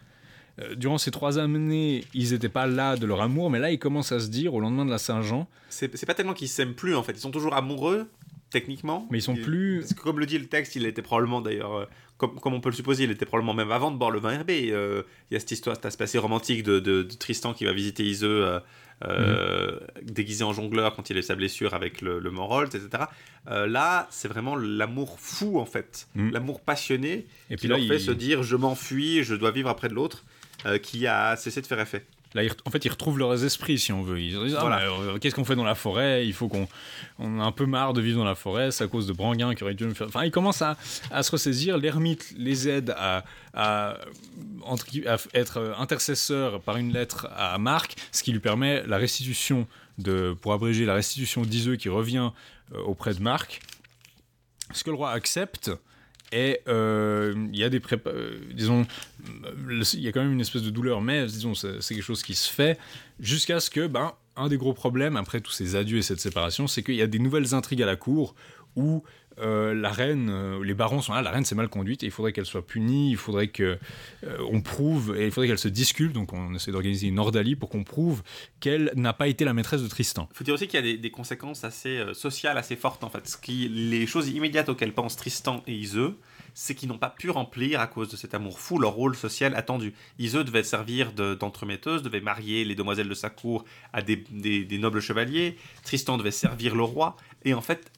Euh, 0.59 0.75
durant 0.75 0.97
ces 0.97 1.11
trois 1.11 1.37
années, 1.37 2.03
ils 2.13 2.31
n'étaient 2.31 2.49
pas 2.49 2.65
là 2.65 2.95
de 2.95 3.05
leur 3.05 3.21
amour, 3.21 3.49
mais 3.49 3.59
là, 3.59 3.71
ils 3.71 3.79
commencent 3.79 4.11
à 4.11 4.19
se 4.19 4.27
dire, 4.27 4.53
au 4.53 4.59
lendemain 4.59 4.85
de 4.85 4.91
la 4.91 4.97
Saint-Jean. 4.97 5.47
C'est 5.69 6.05
pas 6.05 6.13
tellement 6.13 6.33
qu'ils 6.33 6.47
s'aiment 6.47 6.73
plus, 6.73 6.95
en 6.95 7.03
fait. 7.03 7.13
Ils 7.13 7.19
sont 7.19 7.31
toujours 7.31 7.53
amoureux, 7.53 8.07
techniquement. 8.49 9.07
Mais 9.11 9.19
ils 9.19 9.23
sont 9.23 9.35
plus. 9.35 9.81
Parce 9.81 9.93
que, 9.93 10.01
comme 10.01 10.19
le 10.19 10.25
dit 10.25 10.39
le 10.39 10.47
texte, 10.47 10.75
il 10.75 10.85
était 10.85 11.01
probablement 11.01 11.41
d'ailleurs. 11.41 11.75
Euh, 11.75 11.85
comme, 12.17 12.39
comme, 12.39 12.55
on 12.55 12.59
peut 12.59 12.69
le 12.69 12.75
supposer, 12.75 13.03
il 13.03 13.11
était 13.11 13.27
probablement 13.27 13.53
même 13.53 13.71
avant 13.71 13.91
de 13.91 13.97
boire 13.97 14.09
le 14.09 14.19
vin 14.19 14.31
herbé. 14.31 14.69
Euh, 14.71 15.03
il 15.29 15.35
y 15.35 15.37
a 15.37 15.39
cette 15.39 15.51
histoire, 15.51 15.75
cet 15.75 15.85
aspect 15.85 16.05
assez 16.05 16.17
romantique 16.17 16.63
de, 16.63 16.79
de, 16.79 17.03
de, 17.03 17.13
Tristan 17.13 17.53
qui 17.53 17.65
va 17.65 17.73
visiter 17.73 18.03
Iseux. 18.03 18.59
Euh, 19.03 19.79
mmh. 20.01 20.11
déguisé 20.11 20.43
en 20.43 20.53
jongleur 20.53 20.95
quand 20.95 21.11
il 21.11 21.17
est 21.17 21.21
sa 21.21 21.35
blessure 21.35 21.75
avec 21.75 22.01
le, 22.01 22.17
le 22.17 22.31
Morold, 22.31 22.73
etc. 22.73 23.03
Euh, 23.47 23.67
là, 23.67 24.07
c'est 24.09 24.27
vraiment 24.27 24.55
l'amour 24.55 25.19
fou 25.19 25.59
en 25.59 25.67
fait, 25.67 26.07
mmh. 26.15 26.31
l'amour 26.31 26.61
passionné 26.61 27.27
et 27.51 27.55
qui 27.55 27.57
puis 27.57 27.67
là, 27.67 27.77
leur 27.77 27.87
fait 27.87 27.97
il... 27.97 28.01
se 28.01 28.09
dire 28.09 28.41
je 28.41 28.55
m'enfuis, 28.55 29.23
je 29.23 29.35
dois 29.35 29.51
vivre 29.51 29.69
après 29.69 29.87
de 29.87 29.93
l'autre, 29.93 30.25
euh, 30.65 30.77
qui 30.77 31.07
a 31.07 31.35
cessé 31.35 31.61
de 31.61 31.67
faire 31.67 31.79
effet. 31.79 32.05
Là, 32.33 32.43
en 32.65 32.69
fait, 32.71 32.83
ils 32.83 32.89
retrouvent 32.89 33.17
leurs 33.17 33.45
esprits, 33.45 33.79
si 33.79 33.93
on 33.93 34.03
veut. 34.03 34.19
Ils 34.19 34.37
disent, 34.37 34.55
ah, 34.57 34.61
voilà. 34.61 34.79
bah, 34.79 35.19
qu'est-ce 35.19 35.33
qu'on 35.33 35.45
fait 35.45 35.55
dans 35.55 35.63
la 35.63 35.75
forêt? 35.75 36.27
Il 36.27 36.33
faut 36.33 36.49
qu'on... 36.49 36.67
On 37.19 37.39
a 37.39 37.43
un 37.43 37.53
peu 37.53 37.65
marre 37.65 37.93
de 37.93 38.01
vivre 38.01 38.19
dans 38.19 38.25
la 38.25 38.35
forêt, 38.35 38.69
c'est 38.71 38.83
à 38.83 38.87
cause 38.87 39.07
de 39.07 39.13
Branguin 39.13 39.55
qui 39.55 39.63
aurait 39.63 39.73
dû 39.73 39.85
me 39.85 39.93
faire... 39.93 40.07
Enfin, 40.07 40.25
ils 40.25 40.31
commencent 40.31 40.61
à, 40.61 40.77
à 41.09 41.23
se 41.23 41.31
ressaisir. 41.31 41.77
L'ermite 41.77 42.33
les 42.37 42.67
aide 42.67 42.93
à, 42.97 43.23
à, 43.53 43.97
entre, 44.63 44.85
à, 45.07 45.17
être 45.33 45.75
intercesseur 45.79 46.61
par 46.61 46.75
une 46.75 46.91
lettre 46.91 47.27
à 47.35 47.57
Marc, 47.57 47.95
ce 48.11 48.23
qui 48.23 48.33
lui 48.33 48.41
permet 48.41 48.85
la 48.85 48.97
restitution, 48.97 49.65
de, 49.97 50.35
pour 50.39 50.51
abréger, 50.51 50.85
la 50.85 50.95
restitution 50.95 51.43
d'Iseux 51.43 51.77
qui 51.77 51.89
revient 51.89 52.31
euh, 52.73 52.79
auprès 52.81 53.13
de 53.13 53.21
Marc. 53.21 53.61
Ce 54.73 54.83
que 54.83 54.89
le 54.89 54.97
roi 54.97 55.11
accepte, 55.11 55.71
et 56.31 56.61
il 56.65 56.71
euh, 56.71 57.47
y 57.53 57.63
a 57.63 57.69
des 57.69 57.79
prépa 57.79 58.09
euh, 58.09 58.39
il 58.51 59.99
y 60.01 60.07
a 60.07 60.11
quand 60.11 60.21
même 60.21 60.33
une 60.33 60.41
espèce 60.41 60.61
de 60.61 60.69
douleur 60.69 61.01
mais 61.01 61.25
disons 61.25 61.53
c'est 61.55 61.79
quelque 61.79 62.01
chose 62.01 62.23
qui 62.23 62.35
se 62.35 62.51
fait 62.51 62.77
jusqu'à 63.19 63.59
ce 63.59 63.69
que 63.69 63.87
ben 63.87 64.13
un 64.35 64.49
des 64.49 64.57
gros 64.57 64.73
problèmes 64.73 65.15
après 65.15 65.39
tous 65.41 65.51
ces 65.51 65.75
adieux 65.75 65.97
et 65.97 66.01
cette 66.01 66.19
séparation 66.19 66.67
c'est 66.67 66.83
qu'il 66.83 66.95
y 66.95 67.01
a 67.01 67.07
des 67.07 67.19
nouvelles 67.19 67.53
intrigues 67.53 67.81
à 67.81 67.85
la 67.85 67.95
cour 67.95 68.35
où 68.75 69.03
euh, 69.39 69.73
la 69.75 69.91
reine, 69.91 70.29
euh, 70.31 70.63
les 70.63 70.73
barons 70.73 71.01
sont 71.01 71.13
là, 71.13 71.21
la 71.21 71.29
reine 71.29 71.45
s'est 71.45 71.55
mal 71.55 71.69
conduite 71.69 72.01
et 72.01 72.07
il 72.07 72.11
faudrait 72.11 72.33
qu'elle 72.33 72.45
soit 72.45 72.65
punie, 72.65 73.11
il 73.11 73.17
faudrait 73.17 73.49
que 73.49 73.77
euh, 74.23 74.61
prouve 74.61 75.15
et 75.17 75.25
il 75.25 75.31
faudrait 75.31 75.47
qu'elle 75.47 75.59
se 75.59 75.67
disculpe. 75.67 76.13
Donc 76.13 76.33
on 76.33 76.55
essaie 76.55 76.71
d'organiser 76.71 77.07
une 77.07 77.19
ordalie 77.19 77.55
pour 77.55 77.69
qu'on 77.69 77.83
prouve 77.83 78.23
qu'elle 78.59 78.91
n'a 78.95 79.13
pas 79.13 79.27
été 79.27 79.45
la 79.45 79.53
maîtresse 79.53 79.83
de 79.83 79.87
Tristan. 79.87 80.27
Il 80.31 80.37
faut 80.37 80.43
dire 80.43 80.55
aussi 80.55 80.67
qu'il 80.67 80.83
y 80.83 80.91
a 80.91 80.97
des, 80.97 81.11
conséquences 81.11 81.63
assez 81.63 82.03
sociales 82.13 82.57
assez 82.57 82.75
fortes 82.75 83.03
en 83.03 83.09
fait. 83.09 83.39
Les 83.47 84.07
choses 84.07 84.29
immédiates 84.29 84.69
auxquelles 84.69 84.93
pensent 84.93 85.15
Tristan 85.15 85.63
et 85.67 85.73
Iseux, 85.73 86.17
c'est 86.53 86.73
qu'ils 86.73 86.89
n'ont 86.89 86.97
pas 86.97 87.09
pu 87.09 87.29
remplir 87.29 87.79
à 87.79 87.87
cause 87.87 88.09
de 88.09 88.15
cet 88.15 88.33
amour 88.33 88.59
fou 88.59 88.79
leur 88.79 88.93
rôle 88.93 89.15
social 89.15 89.55
attendu. 89.55 89.93
Iseux 90.17 90.43
devait 90.43 90.63
servir 90.63 91.11
d'entremetteuse, 91.13 92.01
de, 92.01 92.09
devait 92.09 92.21
marier 92.21 92.65
les 92.65 92.75
demoiselles 92.75 93.09
de 93.09 93.13
sa 93.13 93.29
cour 93.29 93.63
à 93.93 94.01
des, 94.01 94.25
nobles 94.79 95.01
chevaliers. 95.01 95.57
Tristan 95.83 96.17
devait 96.17 96.31
servir 96.31 96.75
le 96.75 96.83
roi 96.83 97.15
et 97.45 97.53
en 97.53 97.61
fait 97.61 97.91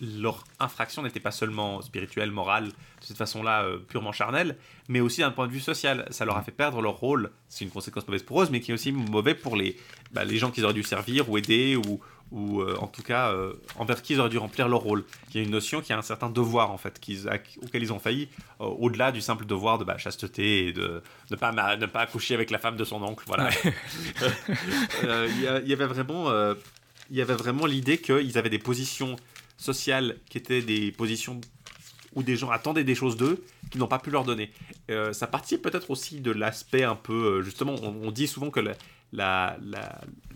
leur 0.00 0.44
infraction 0.60 1.02
n'était 1.02 1.20
pas 1.20 1.30
seulement 1.30 1.80
spirituelle, 1.82 2.30
morale, 2.30 2.66
de 2.66 2.72
cette 3.00 3.16
façon-là 3.16 3.64
euh, 3.64 3.78
purement 3.78 4.12
charnelle, 4.12 4.56
mais 4.88 5.00
aussi 5.00 5.20
d'un 5.20 5.30
point 5.30 5.46
de 5.46 5.52
vue 5.52 5.60
social. 5.60 6.06
Ça 6.10 6.24
leur 6.24 6.36
a 6.36 6.42
fait 6.42 6.52
perdre 6.52 6.82
leur 6.82 6.96
rôle. 6.96 7.30
C'est 7.48 7.64
une 7.64 7.70
conséquence 7.70 8.06
mauvaise 8.06 8.22
pour 8.22 8.42
eux, 8.42 8.48
mais 8.50 8.60
qui 8.60 8.70
est 8.70 8.74
aussi 8.74 8.92
mauvais 8.92 9.34
pour 9.34 9.56
les, 9.56 9.76
bah, 10.12 10.24
les 10.24 10.38
gens 10.38 10.50
qu'ils 10.50 10.64
auraient 10.64 10.74
dû 10.74 10.82
servir 10.82 11.30
ou 11.30 11.38
aider, 11.38 11.76
ou, 11.76 12.00
ou 12.30 12.60
euh, 12.60 12.76
en 12.80 12.88
tout 12.88 13.02
cas 13.02 13.30
euh, 13.30 13.54
envers 13.76 14.02
qui 14.02 14.14
ils 14.14 14.20
auraient 14.20 14.28
dû 14.28 14.38
remplir 14.38 14.68
leur 14.68 14.80
rôle. 14.80 15.04
Il 15.30 15.36
y 15.36 15.40
a 15.40 15.42
une 15.42 15.52
notion 15.52 15.80
qui 15.80 15.92
a 15.92 15.98
un 15.98 16.02
certain 16.02 16.28
devoir, 16.28 16.70
en 16.70 16.78
fait, 16.78 17.00
qu'ils, 17.00 17.28
auquel 17.62 17.82
ils 17.82 17.92
ont 17.92 17.98
failli, 17.98 18.28
au-delà 18.58 19.12
du 19.12 19.20
simple 19.20 19.46
devoir 19.46 19.78
de 19.78 19.84
bah, 19.84 19.96
chasteté 19.98 20.66
et 20.66 20.72
de 20.72 21.02
ne 21.30 21.36
pas, 21.36 21.52
ne 21.76 21.86
pas 21.86 22.00
accoucher 22.00 22.34
avec 22.34 22.50
la 22.50 22.58
femme 22.58 22.76
de 22.76 22.84
son 22.84 23.02
oncle. 23.02 23.24
Voilà. 23.26 23.50
Il 25.02 25.64
y, 25.64 25.70
y, 25.70 25.72
avait 25.72 25.86
vraiment, 25.86 26.30
il 27.10 27.16
y 27.16 27.22
avait 27.22 27.34
vraiment 27.34 27.66
l'idée 27.66 27.98
qu'ils 27.98 28.36
avaient 28.38 28.50
des 28.50 28.58
positions 28.58 29.16
sociales 29.56 30.16
qui 30.28 30.38
étaient 30.38 30.62
des 30.62 30.92
positions 30.92 31.40
où 32.14 32.22
des 32.22 32.36
gens 32.36 32.50
attendaient 32.50 32.84
des 32.84 32.94
choses 32.94 33.16
d'eux 33.16 33.44
qu'ils 33.70 33.80
n'ont 33.80 33.88
pas 33.88 33.98
pu 33.98 34.10
leur 34.10 34.24
donner. 34.24 34.50
Euh, 34.90 35.12
ça 35.12 35.26
participe 35.26 35.62
peut-être 35.62 35.90
aussi 35.90 36.20
de 36.20 36.30
l'aspect 36.32 36.82
un 36.82 36.96
peu... 36.96 37.42
Justement, 37.42 37.74
on, 37.74 38.10
dit 38.10 38.26
souvent 38.26 38.50
que 38.50 38.60
la, 38.60 38.74
la, 39.12 39.58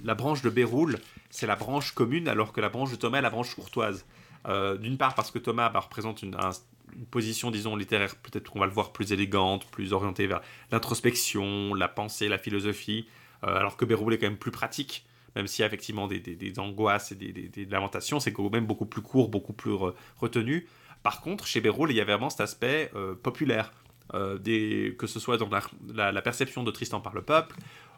la, 0.05 0.15
branche 0.15 0.43
de 0.43 0.51
Béroul, 0.51 0.99
c'est 1.31 1.47
la 1.47 1.57
branche 1.57 1.93
commune, 1.93 2.29
alors 2.29 2.53
que 2.53 2.61
la 2.61 2.69
branche 2.69 2.91
de 2.91 2.97
Thomas 2.97 3.19
est 3.19 3.23
la 3.23 3.31
branche 3.31 3.55
courtoise. 3.55 4.05
Euh, 4.47 4.77
D'une 4.77 4.99
part 4.99 5.15
parce 5.15 5.31
que 5.31 5.39
Thomas 5.39 5.71
bah, 5.71 5.81
représente 5.81 6.23
une, 6.23 6.35
un, 6.35 6.51
une, 6.95 7.07
position, 7.07 7.51
disons, 7.51 7.77
littéraire, 7.77 8.15
peut-être 8.17 8.51
qu'on 8.51 8.61
va 8.61 8.67
le 8.67 8.73
voir 8.73 8.93
plus 8.93 9.13
élégante, 9.13 9.67
plus 9.71 9.95
orientée 9.95 10.27
vers 10.27 10.43
l'introspection, 10.71 11.75
la 11.75 11.89
pensée, 11.89 12.29
la 12.29 12.39
philosophie, 12.39 13.07
euh, 13.45 13.57
alors 13.57 13.79
que 13.79 13.87
Béroul 13.87 14.13
est 14.13 14.19
quand 14.19 14.27
même 14.27 14.37
plus 14.37 14.51
pratique 14.51 15.07
même 15.37 15.47
s'il 15.47 15.63
y 15.63 15.65
a 15.65 15.67
effectivement 15.67 16.07
des, 16.07 16.19
des, 16.21 16.59
angoisses 16.59 17.13
et 17.13 17.15
des, 17.15 17.33
des 17.33 17.65
lamentations, 17.67 18.21
c'est 18.21 18.33
quand 18.33 18.51
même 18.51 18.67
beaucoup 18.67 18.87
plus 18.87 19.03
court, 19.03 19.29
beaucoup 19.29 19.53
plus 19.53 19.73
re, 19.73 19.95
retenu. 20.17 20.67
Par 21.03 21.21
contre, 21.21 21.47
chez 21.47 21.61
Béroul, 21.61 21.91
il 21.91 21.97
y 21.97 22.01
avait 22.01 22.13
vraiment 22.13 22.31
cet 22.31 22.41
aspect 22.41 22.91
euh, 22.95 23.15
populaire, 23.15 23.73
euh, 24.15 24.39
des, 24.39 24.95
que 24.99 25.07
ce 25.07 25.21
soit 25.21 25.39
dans 25.39 25.49
la, 25.95 26.13
la, 26.13 26.23
perception 26.23 26.63
de 26.63 26.71
Tristan 26.71 27.01
par 27.01 27.15
le 27.15 27.23
peuple, 27.23 27.57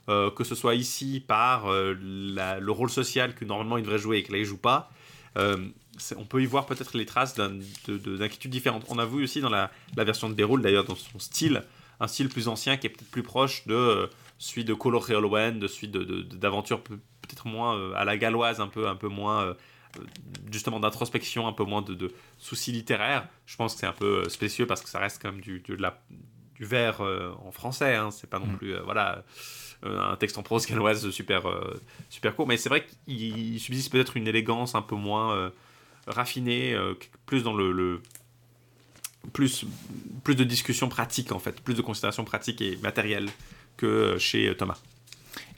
euh, 0.08 0.30
que 0.30 0.44
ce 0.44 0.54
soit 0.54 0.74
ici 0.74 1.24
par 1.26 1.66
le 1.70 2.70
rôle 2.70 2.90
social 2.90 3.34
que 3.34 3.44
normalement 3.44 3.76
il 3.76 3.82
devrait 3.82 3.98
jouer 3.98 4.18
et 4.18 4.22
que 4.22 4.32
là 4.32 4.38
il 4.38 4.44
joue 4.44 4.58
pas. 4.58 4.90
on 5.36 6.24
peut 6.24 6.42
y 6.42 6.46
voir 6.46 6.66
peut-être 6.66 6.96
les 6.96 7.06
traces 7.06 7.34
d'inquiétudes 7.34 8.50
différentes. 8.50 8.84
On 8.88 8.98
a 8.98 9.06
vu 9.06 9.24
aussi 9.24 9.40
dans 9.40 9.50
la, 9.50 9.70
version 9.96 10.28
de 10.28 10.34
Béroul, 10.34 10.62
d'ailleurs, 10.62 10.84
dans 10.84 10.96
son 10.96 11.18
style, 11.18 11.64
un 11.98 12.06
style 12.06 12.28
plus 12.28 12.46
ancien 12.48 12.76
qui 12.76 12.86
est 12.86 12.90
peut-être 12.90 13.10
plus 13.10 13.22
proche 13.22 13.66
de 13.66 14.08
celui 14.38 14.64
de 14.64 14.74
Colo 14.74 14.98
Reolwen, 14.98 15.58
de 15.58 15.66
celui 15.66 15.88
d'aventures 15.88 16.82
peut-être 17.22 17.46
moins 17.46 17.92
à 17.94 18.04
la 18.04 18.16
galloise, 18.16 18.60
un 18.60 18.68
peu, 18.68 18.88
un 18.88 18.96
peu 18.96 19.08
moins 19.08 19.54
justement 20.50 20.80
d'introspection, 20.80 21.46
un 21.46 21.52
peu 21.52 21.64
moins 21.64 21.82
de, 21.82 21.94
de, 21.94 22.12
soucis 22.38 22.72
littéraires. 22.72 23.28
Je 23.46 23.56
pense 23.56 23.74
que 23.74 23.80
c'est 23.80 23.86
un 23.86 23.92
peu 23.92 24.28
spécieux 24.28 24.66
parce 24.66 24.82
que 24.82 24.88
ça 24.88 24.98
reste 24.98 25.20
quand 25.20 25.32
même 25.32 25.40
du, 25.40 25.60
de 25.60 25.74
la, 25.74 26.02
du 26.54 26.64
vers 26.64 27.00
en 27.00 27.52
français. 27.52 27.94
Hein. 27.94 28.10
C'est 28.10 28.28
pas 28.28 28.38
non 28.38 28.46
mm. 28.46 28.56
plus 28.56 28.76
voilà 28.84 29.24
un 29.84 30.16
texte 30.16 30.38
en 30.38 30.42
prose 30.42 30.66
galloise 30.68 31.10
super 31.10 31.42
super 32.10 32.34
court. 32.34 32.46
Mais 32.46 32.56
c'est 32.56 32.68
vrai 32.68 32.86
qu'il 33.06 33.60
subsiste 33.60 33.92
peut-être 33.92 34.16
une 34.16 34.28
élégance 34.28 34.74
un 34.74 34.82
peu 34.82 34.96
moins 34.96 35.52
raffinée, 36.06 36.76
plus 37.26 37.42
dans 37.42 37.54
le 37.54 38.00
plus, 39.32 39.64
plus 40.24 40.34
de 40.34 40.44
discussions 40.44 40.88
pratiques 40.88 41.32
en 41.32 41.38
fait, 41.38 41.60
plus 41.60 41.74
de 41.74 41.82
considérations 41.82 42.24
pratiques 42.24 42.60
et 42.60 42.76
matérielles 42.82 43.28
que 43.76 44.18
chez 44.18 44.54
Thomas. 44.56 44.78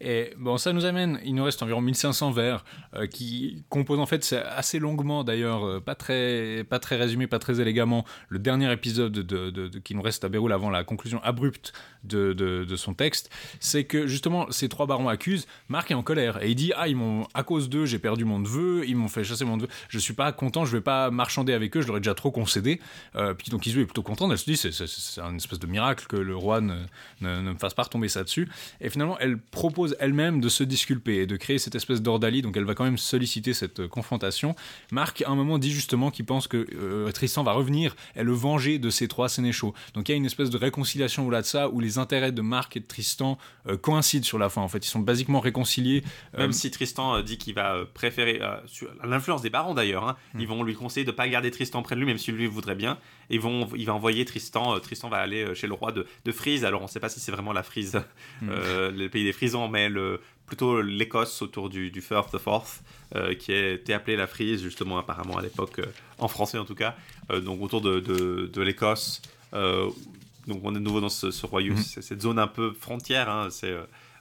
Et 0.06 0.34
bon, 0.36 0.58
ça 0.58 0.74
nous 0.74 0.84
amène, 0.84 1.18
il 1.24 1.34
nous 1.34 1.44
reste 1.44 1.62
environ 1.62 1.80
1500 1.80 2.30
vers 2.30 2.62
euh, 2.94 3.06
qui 3.06 3.64
composent 3.70 4.00
en 4.00 4.06
fait 4.06 4.34
assez 4.54 4.78
longuement 4.78 5.24
d'ailleurs, 5.24 5.64
euh, 5.64 5.80
pas, 5.80 5.94
très, 5.94 6.62
pas 6.68 6.78
très 6.78 6.96
résumé, 6.96 7.26
pas 7.26 7.38
très 7.38 7.58
élégamment, 7.62 8.04
le 8.28 8.38
dernier 8.38 8.70
épisode 8.70 9.12
de, 9.12 9.78
qui 9.78 9.94
nous 9.94 10.02
reste 10.02 10.22
à 10.22 10.28
Béroul 10.28 10.52
avant 10.52 10.68
la 10.68 10.84
conclusion 10.84 11.22
abrupte 11.22 11.72
de, 12.02 12.66
son 12.76 12.92
texte. 12.92 13.30
C'est 13.60 13.84
que 13.84 14.06
justement, 14.06 14.50
ces 14.50 14.68
trois 14.68 14.84
barons 14.84 15.08
accusent, 15.08 15.46
Marc 15.68 15.90
est 15.90 15.94
en 15.94 16.02
colère 16.02 16.42
et 16.42 16.50
il 16.50 16.54
dit 16.54 16.72
Ah, 16.76 16.86
ils 16.86 16.96
m'ont, 16.96 17.26
à 17.32 17.42
cause 17.42 17.70
d'eux, 17.70 17.86
j'ai 17.86 17.98
perdu 17.98 18.26
mon 18.26 18.40
neveu, 18.40 18.84
ils 18.86 18.96
m'ont 18.96 19.08
fait 19.08 19.24
chasser 19.24 19.46
mon 19.46 19.56
neveu, 19.56 19.68
je 19.88 19.98
suis 19.98 20.12
pas 20.12 20.32
content, 20.32 20.66
je 20.66 20.76
vais 20.76 20.82
pas 20.82 21.10
marchander 21.10 21.54
avec 21.54 21.74
eux, 21.78 21.80
je 21.80 21.86
leur 21.86 21.96
ai 21.96 22.00
déjà 22.00 22.14
trop 22.14 22.30
concédé. 22.30 22.78
Euh, 23.16 23.32
puis 23.32 23.48
donc 23.48 23.64
Isu 23.64 23.80
est 23.80 23.86
plutôt 23.86 24.02
content, 24.02 24.30
elle 24.30 24.36
se 24.36 24.44
dit 24.44 24.58
C'est 24.58 25.20
un 25.22 25.34
espèce 25.36 25.60
de 25.60 25.66
miracle 25.66 26.06
que 26.06 26.16
le 26.16 26.36
roi 26.36 26.60
ne, 26.60 26.74
ne, 27.22 27.40
ne 27.40 27.52
me 27.52 27.58
fasse 27.58 27.72
pas 27.72 27.84
retomber 27.84 28.08
ça 28.08 28.22
dessus. 28.22 28.50
Et 28.82 28.90
finalement, 28.90 29.16
elle 29.18 29.38
propose 29.38 29.93
elle-même 30.00 30.40
de 30.40 30.48
se 30.48 30.64
disculper 30.64 31.16
et 31.16 31.26
de 31.26 31.36
créer 31.36 31.58
cette 31.58 31.74
espèce 31.74 32.02
d'ordalie, 32.02 32.42
donc 32.42 32.56
elle 32.56 32.64
va 32.64 32.74
quand 32.74 32.84
même 32.84 32.98
solliciter 32.98 33.52
cette 33.54 33.80
euh, 33.80 33.88
confrontation. 33.88 34.54
Marc, 34.90 35.22
à 35.22 35.30
un 35.30 35.34
moment, 35.34 35.58
dit 35.58 35.72
justement 35.72 36.10
qu'il 36.10 36.24
pense 36.24 36.48
que 36.48 36.66
euh, 36.74 37.10
Tristan 37.12 37.42
va 37.42 37.52
revenir 37.52 37.96
et 38.16 38.22
le 38.22 38.32
venger 38.32 38.78
de 38.78 38.90
ces 38.90 39.08
trois 39.08 39.28
sénéchaux. 39.28 39.74
Donc 39.94 40.08
il 40.08 40.12
y 40.12 40.14
a 40.14 40.16
une 40.16 40.26
espèce 40.26 40.50
de 40.50 40.56
réconciliation 40.56 41.26
au-delà 41.26 41.42
de 41.42 41.46
ça, 41.46 41.68
où 41.68 41.80
les 41.80 41.98
intérêts 41.98 42.32
de 42.32 42.42
Marc 42.42 42.76
et 42.76 42.80
de 42.80 42.86
Tristan 42.86 43.38
euh, 43.68 43.76
coïncident 43.76 44.24
sur 44.24 44.38
la 44.38 44.48
fin. 44.48 44.62
En 44.62 44.68
fait, 44.68 44.84
ils 44.84 44.90
sont 44.90 45.00
basiquement 45.00 45.40
réconciliés. 45.40 46.02
Même 46.36 46.52
si 46.52 46.70
Tristan 46.70 47.22
dit 47.22 47.38
qu'il 47.38 47.54
va 47.54 47.84
préférer, 47.94 48.40
sur 48.66 48.88
l'influence 49.04 49.42
des 49.42 49.50
barons 49.50 49.74
d'ailleurs, 49.74 50.08
hein, 50.08 50.16
hmm. 50.34 50.40
ils 50.40 50.48
vont 50.48 50.62
lui 50.62 50.74
conseiller 50.74 51.04
de 51.04 51.10
ne 51.10 51.16
pas 51.16 51.28
garder 51.28 51.50
Tristan 51.50 51.82
près 51.82 51.94
de 51.94 52.00
lui, 52.00 52.06
même 52.06 52.18
si 52.18 52.32
lui 52.32 52.46
voudrait 52.46 52.74
bien. 52.74 52.98
Et 53.30 53.38
vont, 53.38 53.68
il 53.76 53.86
va 53.86 53.94
envoyer 53.94 54.24
Tristan. 54.24 54.78
Tristan 54.80 55.08
va 55.08 55.18
aller 55.18 55.54
chez 55.54 55.66
le 55.66 55.74
roi 55.74 55.92
de, 55.92 56.06
de 56.24 56.32
Frise. 56.32 56.64
Alors 56.64 56.80
on 56.80 56.84
ne 56.84 56.90
sait 56.90 57.00
pas 57.00 57.08
si 57.08 57.20
c'est 57.20 57.32
vraiment 57.32 57.52
la 57.52 57.62
Frise, 57.62 58.02
hmm. 58.42 58.50
le 58.50 59.08
pays 59.08 59.24
des 59.24 59.32
Frisons, 59.32 59.68
mais 59.68 59.88
le, 59.88 60.20
plutôt 60.46 60.82
l'Écosse 60.82 61.42
autour 61.42 61.68
du, 61.70 61.90
du 61.90 62.00
Firth 62.00 62.34
of 62.34 62.42
Forth, 62.42 62.82
euh, 63.14 63.34
qui 63.34 63.52
était 63.52 63.92
appelée 63.92 64.16
la 64.16 64.26
Frise, 64.26 64.62
justement, 64.62 64.98
apparemment 64.98 65.38
à 65.38 65.42
l'époque, 65.42 65.78
euh, 65.78 65.86
en 66.18 66.28
français 66.28 66.58
en 66.58 66.64
tout 66.64 66.74
cas, 66.74 66.96
euh, 67.30 67.40
donc 67.40 67.62
autour 67.62 67.80
de, 67.80 68.00
de, 68.00 68.62
l'Écosse. 68.62 69.22
donc 69.52 70.60
on 70.62 70.70
est 70.72 70.74
de 70.74 70.78
nouveau 70.80 71.00
dans 71.00 71.08
ce, 71.08 71.46
royaume, 71.46 71.76
mhm. 71.76 71.82
cette 71.82 72.20
zone 72.20 72.38
un 72.38 72.46
peu 72.46 72.72
frontière, 72.72 73.30
hein, 73.30 73.48
c'est 73.50 73.74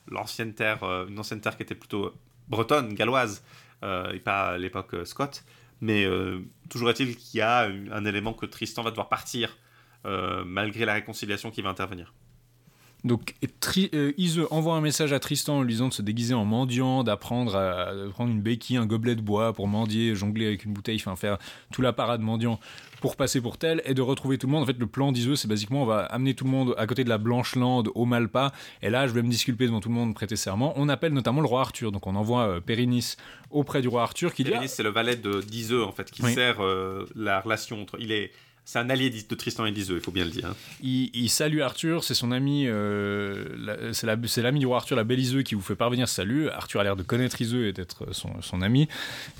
l'ancienne 0.07 0.53
terre, 0.53 0.83
une 1.07 1.19
ancienne 1.19 1.41
terre 1.41 1.57
qui 1.57 1.63
était 1.63 1.75
plutôt 1.75 2.13
bretonne, 2.47 2.93
galloise, 2.93 3.43
et 3.83 4.19
pas 4.19 4.51
à 4.51 4.57
l'époque 4.57 4.95
Scott. 5.05 5.43
Mais 5.83 6.07
toujours 6.69 6.89
est-il 6.89 7.17
qu'il 7.17 7.39
y 7.39 7.41
a 7.41 7.69
un 7.91 8.05
élément 8.05 8.33
que 8.33 8.45
Tristan 8.45 8.83
va 8.83 8.89
devoir 8.89 9.09
partir, 9.09 9.57
malgré 10.45 10.85
la 10.85 10.93
réconciliation 10.93 11.51
qui 11.51 11.61
va 11.61 11.69
intervenir. 11.69 12.13
Donc 13.03 13.35
euh, 13.77 14.13
envoie 14.51 14.75
un 14.75 14.81
message 14.81 15.11
à 15.11 15.19
Tristan 15.19 15.57
en 15.57 15.61
lui 15.61 15.73
disant 15.73 15.89
de 15.89 15.93
se 15.93 16.01
déguiser 16.01 16.33
en 16.33 16.45
mendiant, 16.45 17.03
d'apprendre 17.03 17.55
à, 17.55 17.91
prendre 18.11 18.31
une 18.31 18.41
béquille, 18.41 18.77
un 18.77 18.85
gobelet 18.85 19.15
de 19.15 19.21
bois 19.21 19.53
pour 19.53 19.67
mendier, 19.67 20.15
jongler 20.15 20.47
avec 20.47 20.63
une 20.63 20.73
bouteille, 20.73 20.97
enfin 20.97 21.15
faire 21.15 21.37
tout 21.71 21.81
la 21.81 21.91
parade 21.91 22.21
mendiant 22.21 22.59
pour 23.01 23.17
passer 23.17 23.41
pour 23.41 23.57
tel 23.57 23.81
et 23.85 23.93
de 23.93 24.01
retrouver 24.01 24.37
tout 24.37 24.47
le 24.47 24.53
monde. 24.53 24.63
En 24.63 24.65
fait, 24.65 24.79
le 24.79 24.87
plan 24.87 25.11
d'Iseux, 25.11 25.35
c'est 25.35 25.49
basiquement 25.49 25.83
on 25.83 25.85
va 25.85 26.03
amener 26.05 26.33
tout 26.33 26.45
le 26.45 26.51
monde 26.51 26.75
à 26.77 26.87
côté 26.87 27.03
de 27.03 27.09
la 27.09 27.17
Blanche 27.17 27.55
Lande 27.55 27.89
au 27.95 28.05
Malpas 28.05 28.51
et 28.81 28.89
là, 28.89 29.07
je 29.07 29.13
vais 29.13 29.21
me 29.21 29.29
disculper 29.29 29.65
devant 29.65 29.81
tout 29.81 29.89
le 29.89 29.95
monde, 29.95 30.13
prêter 30.13 30.37
serment. 30.37 30.73
On 30.77 30.87
appelle 30.87 31.13
notamment 31.13 31.41
le 31.41 31.47
roi 31.47 31.61
Arthur, 31.61 31.91
donc 31.91 32.07
on 32.07 32.15
envoie 32.15 32.47
euh, 32.47 32.59
Périnis 32.61 33.15
auprès 33.49 33.81
du 33.81 33.89
roi 33.89 34.03
Arthur 34.03 34.33
qui 34.33 34.45
Périnis, 34.45 34.69
c'est 34.69 34.83
le 34.83 34.89
valet 34.89 35.17
d'Iseux 35.45 35.83
en 35.83 35.91
fait 35.91 36.09
qui 36.09 36.21
sert 36.21 36.63
euh, 36.63 37.05
la 37.15 37.41
relation 37.41 37.81
entre. 37.81 37.97
Il 37.99 38.13
est 38.13 38.31
c'est 38.65 38.79
un 38.79 38.89
allié 38.89 39.09
de 39.09 39.35
Tristan 39.35 39.65
et 39.65 39.71
d'Iseux, 39.71 39.95
il 39.95 40.01
faut 40.01 40.11
bien 40.11 40.25
le 40.25 40.31
dire. 40.31 40.45
Hein. 40.45 40.55
Il, 40.81 41.29
salue 41.29 41.59
Arthur, 41.59 42.03
c'est 42.03 42.13
son 42.13 42.31
ami, 42.31 42.65
euh, 42.67 43.91
c'est 43.93 44.41
l'ami 44.41 44.59
du 44.59 44.65
roi 44.65 44.77
Arthur, 44.77 44.95
la 44.95 45.03
belle 45.03 45.19
Iseux, 45.19 45.41
qui 45.41 45.55
vous 45.55 45.61
fait 45.61 45.75
parvenir 45.75 46.07
salut. 46.07 46.49
Arthur 46.49 46.79
a 46.79 46.83
l'air 46.83 46.95
de 46.95 47.03
connaître 47.03 47.41
Iseux 47.41 47.67
et 47.67 47.73
d'être 47.73 48.13
son, 48.13 48.61
ami. 48.61 48.87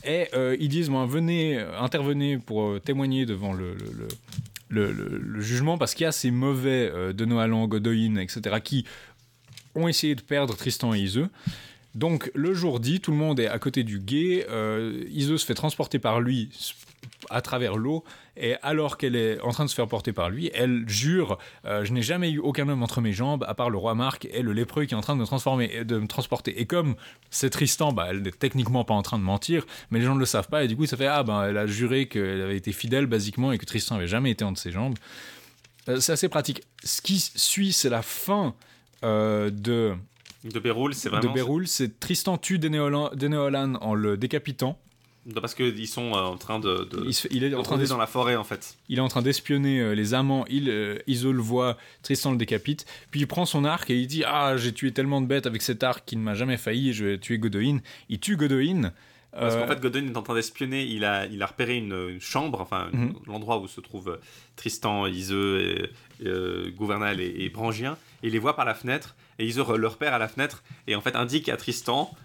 Et 0.04 0.28
euh, 0.34 0.58
ils 0.60 0.70
disent, 0.70 0.90
venez, 0.90 1.60
intervenez 1.80 2.38
pour 2.38 2.64
euh, 2.64 2.80
témoigner 2.80 3.26
devant 3.26 3.54
le, 3.54 3.78
jugement, 5.40 5.78
parce 5.78 5.94
qu'il 5.94 6.04
y 6.04 6.08
a 6.08 6.12
ces 6.12 6.32
mauvais 6.32 6.92
de 7.14 7.26
Noalan, 7.26 7.70
etc., 7.70 8.58
qui 8.64 8.86
ont 9.76 9.88
essayé 9.88 10.16
de 10.16 10.22
perdre 10.22 10.56
Tristan 10.56 10.94
et 10.94 11.00
Iseux. 11.00 11.30
Donc 11.96 12.32
le 12.34 12.54
jour 12.54 12.80
dit, 12.80 13.00
tout 13.00 13.12
le 13.12 13.18
monde 13.18 13.40
est 13.40 13.48
à 13.48 13.60
côté 13.60 13.84
du 13.84 14.00
guet, 14.00 14.48
euh, 14.50 15.04
Iseux 15.12 15.38
se 15.38 15.46
fait 15.46 15.54
transporter 15.54 16.00
par 16.00 16.22
lui 16.22 16.50
à 17.30 17.42
travers 17.42 17.78
l'eau, 17.78 18.04
et 18.36 18.56
alors 18.62 18.98
qu'elle 18.98 19.16
est 19.16 19.40
en 19.42 19.52
train 19.52 19.66
de 19.66 19.70
se 19.70 19.76
faire 19.76 19.88
porter 19.88 20.14
par 20.14 20.30
lui, 20.30 20.50
elle 20.54 20.84
jure 20.88 21.38
euh, 21.66 21.86
Je 21.86 21.94
n'ai 21.94 22.02
jamais 22.02 22.32
eu 22.32 22.40
aucun 22.40 22.68
homme 22.68 22.84
entre 22.84 23.02
mes 23.02 23.14
jambes, 23.14 23.46
à 23.48 23.54
part 23.54 23.70
le 23.70 23.78
roi 23.78 23.96
Marc 23.96 24.26
et 24.32 24.42
le 24.42 24.54
lépreux 24.54 24.86
qui 24.86 24.94
est 24.94 24.98
en 24.98 25.02
train 25.02 25.16
de 25.16 25.22
me, 25.22 25.26
transformer, 25.26 25.84
de 25.84 26.00
me 26.00 26.08
transporter. 26.08 26.60
Et 26.60 26.66
comme 26.66 26.96
c'est 27.30 27.50
Tristan, 27.50 27.92
bah, 27.92 28.08
elle 28.10 28.22
n'est 28.22 28.32
techniquement 28.32 28.84
pas 28.84 28.94
en 28.94 29.02
train 29.04 29.20
de 29.20 29.24
mentir, 29.24 29.66
mais 29.92 30.00
les 30.00 30.06
gens 30.06 30.16
ne 30.16 30.20
le 30.20 30.26
savent 30.26 30.50
pas, 30.50 30.64
et 30.64 30.68
du 30.68 30.76
coup, 30.76 30.86
ça 30.86 30.98
fait 30.98 31.08
Ah, 31.08 31.24
ben, 31.24 31.44
elle 31.44 31.58
a 31.58 31.68
juré 31.68 32.08
qu'elle 32.08 32.42
avait 32.42 32.58
été 32.58 32.72
fidèle, 32.72 33.06
basiquement, 33.06 33.52
et 33.52 33.58
que 33.58 33.66
Tristan 33.66 33.96
n'avait 33.96 34.08
jamais 34.08 34.32
été 34.32 34.44
entre 34.44 34.60
ses 34.60 34.72
jambes. 34.72 34.96
Euh, 35.90 36.00
c'est 36.00 36.14
assez 36.14 36.30
pratique. 36.30 36.64
Ce 36.84 37.02
qui 37.02 37.20
suit, 37.20 37.74
c'est 37.74 37.90
la 37.90 38.02
fin 38.02 38.56
de 39.04 39.96
de 40.44 40.60
Béroul, 40.60 40.94
c'est 40.94 41.10
vraiment. 41.10 41.30
De 41.30 41.34
Béroul, 41.34 41.68
c'est 41.68 42.00
Tristan 42.00 42.38
tue 42.38 42.60
Dénéolan 42.60 43.76
en 43.76 43.94
le 43.94 44.18
décapitant. 44.18 44.78
Parce 45.36 45.56
qu'ils 45.56 45.88
sont 45.88 46.14
euh, 46.14 46.20
en 46.20 46.36
train 46.36 46.60
de, 46.60 46.88
il, 47.32 47.44
est 47.44 47.56
en 47.56 47.64
train 47.64 47.78
dans 47.78 47.98
la 47.98 48.08
forêt 48.08 48.36
en 48.36 48.44
fait. 48.44 48.78
Il 48.90 48.98
est 48.98 49.02
en 49.02 49.08
train 49.08 49.22
d'espionner 49.22 49.80
euh, 49.80 49.96
les 49.96 50.14
amants. 50.14 50.46
Il 50.50 50.70
euh, 50.70 50.98
isole 51.08 51.38
le 51.38 51.42
voit, 51.42 51.78
Tristan 52.02 52.32
le 52.32 52.38
décapite. 52.38 52.86
Puis 53.10 53.22
il 53.22 53.28
prend 53.28 53.46
son 53.46 53.64
arc 53.64 53.90
et 53.90 53.98
il 53.98 54.08
dit 54.08 54.24
ah 54.26 54.58
j'ai 54.58 54.74
tué 54.74 54.92
tellement 54.92 55.22
de 55.22 55.28
bêtes 55.28 55.46
avec 55.46 55.62
cet 55.62 55.84
arc 55.84 56.04
qui 56.06 56.18
ne 56.18 56.22
m'a 56.22 56.34
jamais 56.34 56.58
failli. 56.58 56.92
Je 56.92 57.06
vais 57.06 57.18
tuer 57.18 57.38
Godoin. 57.38 57.80
Il 58.10 58.20
tue 58.20 58.36
Godoin. 58.36 58.92
Parce 59.32 59.56
qu'en 59.56 59.66
fait, 59.66 59.80
Godwin 59.80 60.12
est 60.12 60.18
en 60.18 60.22
train 60.22 60.36
d'espionner. 60.36 60.84
Il 60.84 61.04
a, 61.06 61.26
il 61.26 61.42
a 61.42 61.48
repéré 61.48 61.78
une, 61.78 62.20
chambre, 62.20 62.62
enfin, 62.62 62.90
mhm. 62.94 63.16
l'endroit 63.26 63.58
où 63.58 63.68
se 63.68 63.82
trouvent 63.82 64.20
Tristan, 64.56 65.08
Iseux, 65.08 65.90
et, 66.22 66.72
Gouvernal 66.72 67.20
et, 67.20 67.34
et 67.40 67.50
Brangien. 67.50 67.98
Et 68.22 68.28
il 68.28 68.34
les 68.34 68.38
voit 68.40 68.56
par 68.56 68.66
la 68.66 68.76
fenêtre. 68.76 69.16
Et 69.40 69.48
Iseux 69.48 69.64
le 69.76 69.88
repère 69.88 70.14
à 70.14 70.20
la 70.20 70.28
fenêtre. 70.28 70.64
Et 70.86 70.96
en 70.96 71.02
fait, 71.02 71.16
indique 71.16 71.50
à 71.50 71.58
Tristan, 71.58 72.16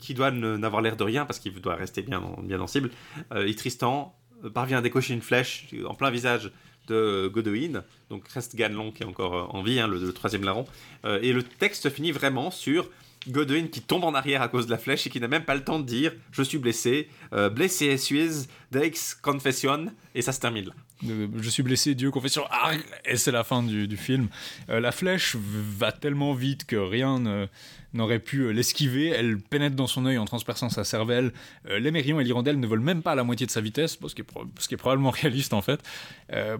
qui, 0.00 0.14
doit 0.14 0.30
n'avoir 0.30 0.82
l'air 0.82 0.96
de 0.96 1.04
rien 1.04 1.24
parce 1.24 1.38
qu'il 1.38 1.54
doit 1.60 1.74
rester 1.74 2.02
bien, 2.02 2.22
bien 2.42 2.60
en 2.60 2.66
cible. 2.66 2.90
Euh, 3.32 3.46
et 3.46 3.54
Tristan 3.54 4.14
euh, 4.44 4.50
parvient 4.50 4.78
à 4.78 4.82
décocher 4.82 5.14
une 5.14 5.22
flèche 5.22 5.68
en 5.86 5.94
plein 5.94 6.10
visage 6.10 6.52
de 6.86 7.30
Godoin, 7.32 7.84
donc 8.08 8.26
reste 8.28 8.56
Ganlon 8.56 8.92
qui 8.92 9.02
est 9.02 9.06
encore 9.06 9.36
euh, 9.36 9.56
en 9.56 9.62
vie, 9.62 9.78
hein, 9.78 9.88
le, 9.88 10.12
troisième 10.12 10.44
larron. 10.44 10.66
et 11.04 11.32
le 11.32 11.42
texte 11.42 11.90
finit 11.90 12.12
vraiment 12.12 12.50
sur 12.50 12.88
Godwin 13.28 13.68
qui 13.68 13.82
tombe 13.82 14.04
en 14.04 14.14
arrière 14.14 14.40
à 14.40 14.48
cause 14.48 14.66
de 14.66 14.70
la 14.70 14.78
flèche 14.78 15.06
et 15.06 15.10
qui 15.10 15.20
n'a 15.20 15.28
même 15.28 15.44
pas 15.44 15.54
le 15.54 15.64
temps 15.64 15.78
de 15.78 15.84
dire 15.84 16.12
je 16.32 16.42
suis 16.42 16.56
blessé, 16.56 17.10
blessé 17.52 17.98
suis, 17.98 18.48
Dex 18.70 19.14
confession, 19.14 19.88
et 20.14 20.22
ça 20.22 20.32
se 20.32 20.40
termine 20.40 20.66
là. 20.66 20.72
Je 21.02 21.48
suis 21.48 21.62
blessé, 21.62 21.94
Dieu 21.94 22.10
confession, 22.10 22.42
ah, 22.50 22.72
et 23.04 23.16
c'est 23.16 23.30
la 23.30 23.44
fin 23.44 23.62
du, 23.62 23.96
film. 23.96 24.28
Euh, 24.68 24.80
la 24.80 24.92
flèche 24.92 25.36
va 25.36 25.92
tellement 25.92 26.34
vite 26.34 26.64
que 26.64 26.76
rien 26.76 27.48
n'aurait 27.94 28.18
pu 28.18 28.40
euh, 28.40 28.50
l'esquiver. 28.50 29.08
Elle 29.08 29.38
pénètre 29.38 29.76
dans 29.76 29.86
son 29.86 30.06
œil 30.06 30.18
en 30.18 30.24
transperçant 30.24 30.68
sa 30.68 30.84
cervelle. 30.84 31.32
mérions 31.64 32.20
et 32.20 32.24
l'hirondelle 32.24 32.58
ne 32.58 32.66
volent 32.66 32.82
même 32.82 33.02
pas 33.02 33.12
à 33.12 33.14
la 33.14 33.24
moitié 33.24 33.46
de 33.46 33.50
sa 33.50 33.60
vitesse, 33.60 33.98
ce 34.06 34.14
qui 34.14 34.22
est, 34.22 34.76
probablement 34.76 35.10
réaliste 35.22 35.52
en 35.52 35.62
fait, 35.62 35.80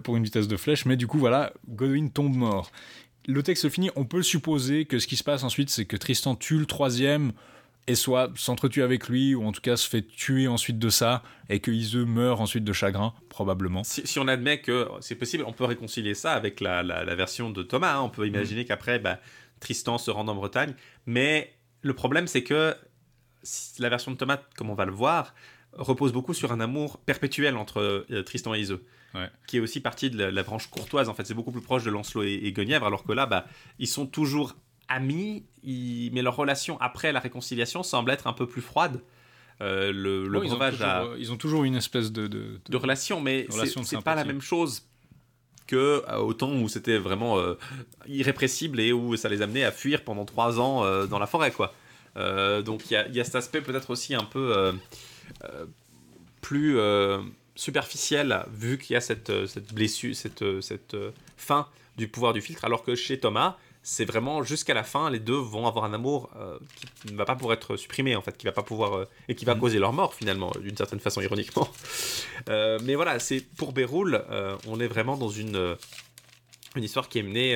pour 0.03 0.15
une 0.15 0.23
vitesse 0.23 0.47
de 0.47 0.57
flèche. 0.57 0.85
Mais 0.85 0.95
du 0.95 1.07
coup, 1.07 1.19
voilà, 1.19 1.53
Godwin 1.67 2.09
tombe 2.09 2.35
mort 2.35 2.71
le 3.27 3.43
texte 3.43 3.69
finit, 3.69 3.91
on 3.95 4.05
peut 4.05 4.23
supposer 4.23 4.85
que 4.85 4.97
ce 4.97 5.05
qui 5.05 5.15
se 5.15 5.23
passe 5.23 5.43
ensuite, 5.43 5.69
c'est 5.69 5.85
que 5.85 5.97
Tristan 5.97 6.35
tue 6.35 6.57
le 6.57 6.65
troisième 6.65 7.31
et 7.89 7.95
soit 7.95 8.31
s'entretue 8.35 8.83
avec 8.83 9.09
lui, 9.09 9.33
ou 9.33 9.43
en 9.43 9.51
tout 9.51 9.61
cas 9.61 9.75
se 9.75 9.89
fait 9.89 10.03
tuer 10.03 10.47
ensuite 10.47 10.77
de 10.77 10.89
ça, 10.89 11.23
et 11.49 11.59
que 11.59 11.71
Iseux 11.71 12.05
meurt 12.05 12.39
ensuite 12.39 12.63
de 12.63 12.71
chagrin, 12.71 13.15
probablement. 13.29 13.83
Si, 13.83 14.19
on 14.19 14.27
admet 14.27 14.61
que 14.61 14.87
c'est 15.01 15.15
possible, 15.15 15.43
on 15.47 15.53
peut 15.53 15.63
réconcilier 15.63 16.13
ça 16.13 16.33
avec 16.33 16.61
la, 16.61 16.83
version 17.15 17.49
de 17.49 17.63
Thomas. 17.63 17.95
Hein. 17.95 18.01
On 18.01 18.09
peut 18.09 18.27
imaginer 18.27 18.61
mm. 18.61 18.65
qu'après, 18.65 18.99
bah, 18.99 19.19
Tristan 19.59 19.97
se 19.97 20.11
rende 20.11 20.29
en 20.29 20.35
Bretagne. 20.35 20.75
Mais 21.07 21.51
le 21.81 21.95
problème, 21.95 22.27
c'est 22.27 22.43
que 22.43 22.75
la 23.79 23.89
version 23.89 24.11
de 24.11 24.17
Thomas, 24.17 24.37
comme 24.55 24.69
on 24.69 24.75
va 24.75 24.85
le 24.85 24.91
voir, 24.91 25.33
repose 25.73 26.13
beaucoup 26.13 26.35
sur 26.35 26.51
un 26.51 26.59
amour 26.59 26.99
perpétuel 26.99 27.57
entre 27.57 28.05
euh, 28.11 28.23
Tristan 28.23 28.53
et 28.53 28.59
Iseux 28.59 28.85
qui 29.47 29.57
est 29.57 29.59
aussi 29.59 29.79
partie 29.79 30.11
de 30.11 30.23
la, 30.23 30.43
branche 30.43 30.67
courtoise. 30.69 31.09
En 31.09 31.15
fait, 31.15 31.25
c'est 31.25 31.33
beaucoup 31.33 31.51
plus 31.51 31.63
proche 31.63 31.83
de 31.83 31.89
Lancelot 31.89 32.21
et, 32.21 32.51
Guenièvre, 32.51 32.85
alors 32.85 33.03
que 33.03 33.11
là, 33.11 33.25
bah, 33.25 33.45
ils 33.79 33.87
sont 33.87 34.05
toujours 34.05 34.55
amis, 34.89 35.43
mais 35.63 36.21
leur 36.21 36.35
relation 36.35 36.79
après 36.81 37.11
la 37.11 37.19
réconciliation 37.19 37.83
semble 37.83 38.11
être 38.11 38.27
un 38.27 38.33
peu 38.33 38.47
plus 38.47 38.61
froide. 38.61 39.01
Euh, 39.61 39.91
le 39.91 40.27
le 40.27 40.39
ils, 40.45 40.47
ont 40.47 40.57
breuvage 40.57 40.73
toujours, 40.75 40.87
a 40.87 41.03
euh, 41.03 41.15
ils 41.19 41.31
ont 41.33 41.37
toujours 41.37 41.63
une 41.65 41.75
espèce 41.75 42.11
de. 42.11 42.27
de- 42.27 42.59
de 42.67 42.77
relation, 42.77 43.19
mais 43.21 43.43
de 43.43 43.51
relation 43.51 43.83
c'est 43.83 44.01
pas 44.01 44.15
la 44.15 44.23
même 44.23 44.41
chose 44.41 44.83
que 45.67 46.01
euh, 46.07 46.17
au 46.17 46.33
temps 46.33 46.53
où 46.53 46.67
c'était 46.69 46.97
vraiment 46.97 47.37
euh, 47.37 47.55
irrépressible 48.07 48.79
et 48.79 48.91
où 48.93 49.15
ça 49.17 49.29
les 49.29 49.41
amenait 49.41 49.63
à 49.65 49.71
fuir 49.71 50.03
pendant 50.03 50.25
trois 50.25 50.59
ans 50.59 50.83
euh, 50.83 51.05
dans 51.05 51.19
la 51.19 51.27
forêt, 51.27 51.51
quoi. 51.51 51.73
Donc 52.65 52.89
il 52.89 53.05
y 53.11 53.17
y 53.17 53.19
a 53.21 53.23
cet 53.23 53.35
aspect 53.35 53.61
peut-être 53.61 53.91
aussi 53.91 54.13
un 54.13 54.25
peu 54.25 54.73
plus 56.41 56.77
superficiel 57.55 58.43
vu 58.51 58.77
qu'il 58.77 58.93
y 58.93 58.97
a 58.97 59.01
cette, 59.01 59.31
cette 59.47 59.73
blessure, 59.73 60.15
cette, 60.15 60.43
cette 60.61 60.97
fin 61.37 61.67
du 61.97 62.07
pouvoir 62.07 62.33
du 62.33 62.41
filtre, 62.41 62.65
alors 62.65 62.83
que 62.83 62.95
chez 62.95 63.19
Thomas, 63.19 63.57
c'est 63.81 64.05
vraiment 64.05 64.43
jusqu'à 64.43 64.73
la 64.73 64.83
fin, 64.83 65.09
les 65.09 65.19
deux 65.19 65.37
vont 65.37 65.65
avoir 65.67 65.85
un 65.85 65.93
amour 65.93 66.29
euh, 66.35 66.57
qui 67.01 67.11
ne 67.13 67.17
va 67.17 67.25
pas 67.25 67.35
pouvoir 67.35 67.53
être 67.53 67.77
supprimé 67.77 68.15
en 68.15 68.21
fait, 68.21 68.37
qui 68.37 68.45
va 68.45 68.51
pas 68.51 68.61
pouvoir 68.63 68.93
euh, 68.95 69.05
et 69.27 69.35
qui 69.35 69.45
va 69.45 69.55
Mhm. 69.55 69.61
causer 69.61 69.79
leur 69.79 69.93
mort 69.93 70.13
finalement, 70.13 70.51
d'une 70.61 70.75
certaine 70.77 70.99
façon 70.99 71.21
ironiquement. 71.21 71.67
Euh, 72.47 72.79
mais 72.83 72.95
voilà, 72.95 73.19
c'est 73.19 73.41
pour 73.57 73.73
Béroul, 73.73 74.23
on 74.67 74.79
est 74.79 74.87
vraiment 74.87 75.17
dans 75.17 75.29
une 75.29 75.75
une 76.75 76.83
histoire 76.83 77.09
qui 77.09 77.19
est 77.19 77.23
menée 77.23 77.55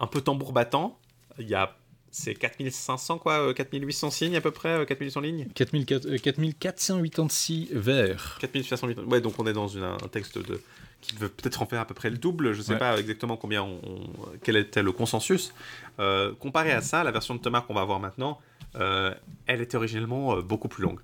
un 0.00 0.06
peu 0.06 0.20
tambour 0.20 0.52
battant. 0.52 0.98
Il 1.38 1.48
y 1.48 1.54
a 1.54 1.74
c'est 2.10 2.34
4500 2.34 3.18
quoi, 3.18 3.40
euh, 3.40 3.52
4800 3.54 4.10
signes 4.10 4.36
à 4.36 4.40
peu 4.40 4.50
près, 4.50 4.70
euh, 4.70 4.84
4800 4.84 5.20
lignes. 5.20 5.46
4400, 5.54 6.08
euh, 6.10 6.18
4486 6.18 7.68
vers. 7.72 8.38
4508. 8.40 8.98
Ouais, 9.06 9.20
donc 9.20 9.34
on 9.38 9.46
est 9.46 9.52
dans 9.52 9.68
une- 9.68 9.82
un 9.84 9.96
texte 10.10 10.38
de 10.38 10.60
qui 11.00 11.14
veut 11.16 11.28
peut-être 11.28 11.62
en 11.62 11.66
faire 11.66 11.80
à 11.80 11.84
peu 11.86 11.94
près 11.94 12.10
le 12.10 12.18
double. 12.18 12.52
Je 12.52 12.62
sais 12.62 12.72
Ouais. 12.72 12.78
pas 12.78 12.98
exactement 12.98 13.36
combien 13.36 13.62
on, 13.62 13.80
on- 13.84 14.10
quel 14.42 14.56
était 14.56 14.82
le 14.82 14.92
consensus. 14.92 15.54
Euh, 16.00 16.34
comparé 16.34 16.72
à 16.72 16.80
ça, 16.80 17.04
la 17.04 17.10
version 17.12 17.34
de 17.34 17.40
Thomas 17.40 17.60
qu'on 17.60 17.74
va 17.74 17.84
voir 17.84 18.00
maintenant, 18.00 18.38
euh, 18.76 19.14
elle 19.46 19.60
était 19.60 19.76
originellement 19.76 20.36
euh, 20.36 20.42
beaucoup 20.42 20.68
plus 20.68 20.82
longue. 20.82 21.00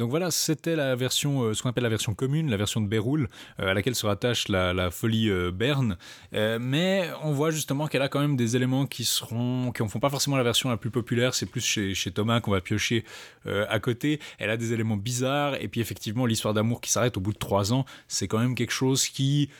Donc 0.00 0.08
voilà, 0.08 0.30
c'était 0.30 0.76
la 0.76 0.96
version, 0.96 1.42
euh, 1.42 1.52
ce 1.52 1.62
qu'on 1.62 1.68
appelle 1.68 1.82
la 1.82 1.90
version 1.90 2.14
commune, 2.14 2.50
la 2.50 2.56
version 2.56 2.80
de 2.80 2.86
Béroul, 2.86 3.28
euh, 3.60 3.68
à 3.68 3.74
laquelle 3.74 3.94
se 3.94 4.06
rattache 4.06 4.48
la, 4.48 4.90
folie 4.90 5.28
euh, 5.28 5.50
Berne. 5.52 5.98
Mais 6.32 7.10
on 7.22 7.32
voit 7.32 7.50
justement 7.50 7.86
qu'elle 7.86 8.00
a 8.00 8.08
quand 8.08 8.20
même 8.20 8.34
des 8.34 8.56
éléments 8.56 8.86
qui 8.86 9.04
seront, 9.04 9.72
qui 9.72 9.82
en 9.82 9.88
font 9.88 10.00
pas 10.00 10.08
forcément 10.08 10.38
la 10.38 10.42
version 10.42 10.70
la 10.70 10.78
plus 10.78 10.90
populaire. 10.90 11.34
C'est 11.34 11.44
plus 11.44 11.60
chez, 11.60 11.92
chez 11.92 12.12
Thomas 12.12 12.40
qu'on 12.40 12.50
va 12.50 12.62
piocher 12.62 13.04
à 13.46 13.78
côté. 13.78 14.20
Elle 14.38 14.48
a 14.48 14.56
des 14.56 14.72
éléments 14.72 14.96
bizarres. 14.96 15.60
Et 15.60 15.68
puis 15.68 15.82
effectivement, 15.82 16.24
l'histoire 16.24 16.54
d'amour 16.54 16.80
qui 16.80 16.90
s'arrête 16.90 17.18
au 17.18 17.20
bout 17.20 17.34
de 17.34 17.38
trois 17.38 17.74
ans, 17.74 17.84
c'est 18.08 18.26
quand 18.26 18.38
même 18.38 18.54
quelque 18.54 18.72
chose 18.72 19.06
qui 19.06 19.50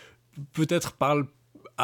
peut-être 0.55 0.93
parle 0.93 1.27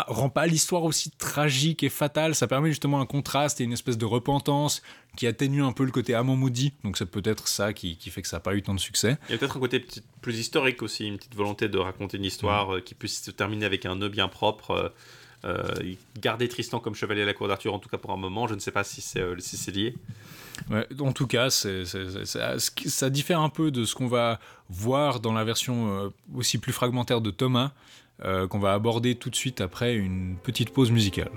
rend 0.08 0.28
pas 0.28 0.46
l'histoire 0.46 0.84
aussi 0.84 1.10
tragique 1.10 1.82
et 1.82 1.88
fatale. 1.88 2.34
Ça 2.34 2.46
permet 2.46 2.70
justement 2.70 3.00
un 3.00 3.06
contraste 3.06 3.60
et 3.60 3.64
une 3.64 3.72
espèce 3.72 3.96
de 3.98 4.04
repentance 4.04 4.82
qui 5.16 5.26
atténue 5.26 5.62
un 5.62 5.72
peu 5.72 5.84
le 5.84 5.90
côté 5.92 6.14
amant 6.14 6.36
maudit. 6.36 6.72
Donc 6.84 6.98
c'est 6.98 7.06
peut-être 7.06 7.48
ça 7.48 7.72
qui, 7.72 7.96
qui 7.96 8.10
fait 8.10 8.22
que 8.22 8.28
ça 8.28 8.36
n'a 8.36 8.40
pas 8.40 8.54
eu 8.54 8.62
tant 8.62 8.74
de 8.74 8.80
succès. 8.80 9.16
Il 9.28 9.32
y 9.32 9.34
a 9.34 9.38
peut-être 9.38 9.56
un 9.56 9.60
côté 9.60 9.80
petit- 9.80 10.02
plus 10.20 10.38
historique 10.38 10.82
aussi, 10.82 11.06
une 11.06 11.16
petite 11.16 11.34
volonté 11.34 11.68
de 11.68 11.78
raconter 11.78 12.16
une 12.16 12.24
histoire 12.24 12.76
euh, 12.76 12.80
qui 12.80 12.94
puisse 12.94 13.22
se 13.22 13.30
terminer 13.30 13.64
avec 13.64 13.86
un 13.86 13.96
nœud 13.96 14.08
bien 14.08 14.28
propre. 14.28 14.70
euh, 14.72 14.88
euh, 15.44 15.62
garder 16.18 16.48
Tristan 16.48 16.80
comme 16.80 16.94
chevalier 16.94 17.22
à 17.22 17.26
la 17.26 17.34
cour 17.34 17.46
d'Arthur, 17.46 17.72
en 17.72 17.78
tout 17.78 17.90
cas 17.90 17.98
pour 17.98 18.10
un 18.10 18.16
moment, 18.16 18.48
je 18.48 18.54
ne 18.54 18.58
sais 18.58 18.72
pas 18.72 18.82
si 18.82 19.00
c'est 19.00 19.20
euh, 19.20 19.36
si 19.38 19.70
lié. 19.70 19.94
Ouais, 20.70 20.86
en 20.98 21.12
tout 21.12 21.26
cas, 21.26 21.50
ça, 21.50 23.10
diffère 23.10 23.40
un 23.40 23.50
peu 23.50 23.70
de 23.70 23.84
ce 23.84 23.94
qu'on 23.94 24.08
va 24.08 24.40
voir 24.70 25.20
dans 25.20 25.34
la 25.34 25.44
version 25.44 26.10
aussi 26.34 26.56
plus 26.58 26.72
fragmentaire 26.72 27.20
de 27.20 27.30
Thomas, 27.30 27.72
qu'on 28.22 28.58
va 28.58 28.72
aborder 28.72 29.14
tout 29.14 29.30
de 29.30 29.36
suite 29.36 29.60
après 29.60 29.94
une 29.94 30.36
petite 30.42 30.70
pause 30.70 30.90
musicale. 30.90 31.30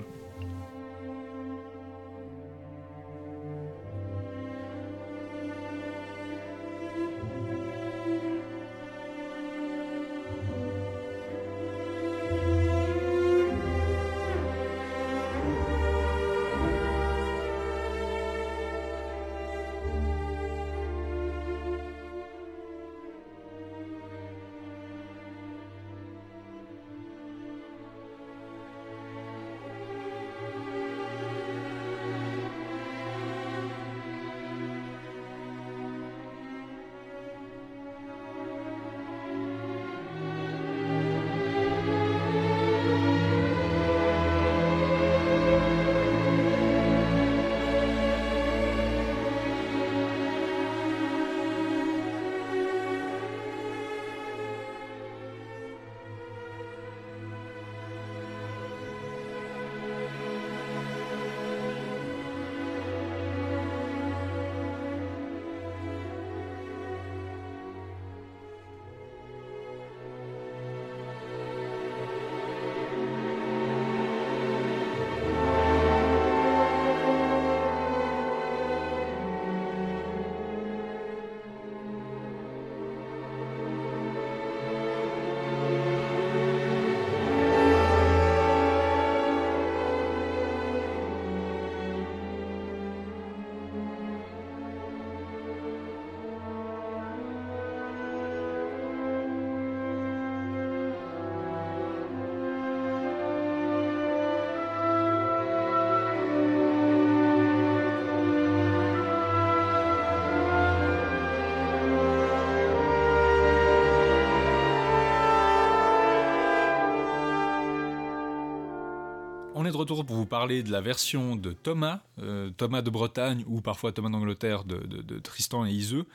Pour 119.96 120.16
vous 120.16 120.26
parler 120.26 120.62
de 120.62 120.70
la 120.70 120.80
version 120.80 121.36
de 121.36 121.52
Thomas, 121.52 122.00
euh, 122.20 122.50
Thomas 122.56 122.80
de 122.82 122.90
Bretagne 122.90 123.44
ou 123.48 123.60
parfois 123.60 123.92
Thomas 123.92 124.10
d'Angleterre 124.10 124.64
de, 124.64 125.18
Tristan 125.18 125.66
et 125.66 125.70
Iseux, 125.70 126.06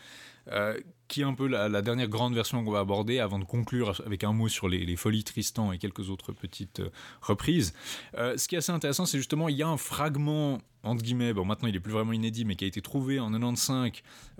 euh, 0.52 0.80
qui 1.08 1.22
est 1.22 1.26
un 1.26 1.34
peu 1.34 1.48
la, 1.48 1.82
dernière 1.82 2.08
grande 2.08 2.34
version 2.34 2.64
qu'on 2.64 2.72
va 2.72 2.80
aborder 2.80 3.20
avant 3.20 3.38
de 3.38 3.44
conclure 3.44 4.02
avec 4.06 4.24
un 4.24 4.32
mot 4.32 4.48
sur 4.48 4.70
les, 4.70 4.86
les 4.86 4.96
folies 4.96 5.24
Tristan 5.24 5.74
et 5.74 5.78
quelques 5.78 6.10
autres 6.10 6.32
petites 6.32 6.80
euh, 6.80 6.90
reprises. 7.22 7.74
Ce 8.16 8.48
qui 8.48 8.56
est 8.56 8.60
assez 8.60 8.72
intéressant, 8.72 9.06
c'est 9.06 9.18
justement 9.18 9.50
il 9.50 9.58
y 9.58 9.64
a 9.64 9.68
un 9.68 9.78
fragment 9.78 10.62
entre 10.86 11.04
guillemets, 11.04 11.34
bon 11.34 11.46
maintenant 11.46 11.68
il 11.68 11.76
est 11.76 11.80
plus 11.80 11.92
vraiment 11.92 12.14
inédit, 12.14 12.46
mais 12.46 12.56
qui 12.56 12.66
a 12.66 12.68
été 12.68 12.82
trouvé 12.82 13.20
en 13.20 13.32
95 13.32 13.92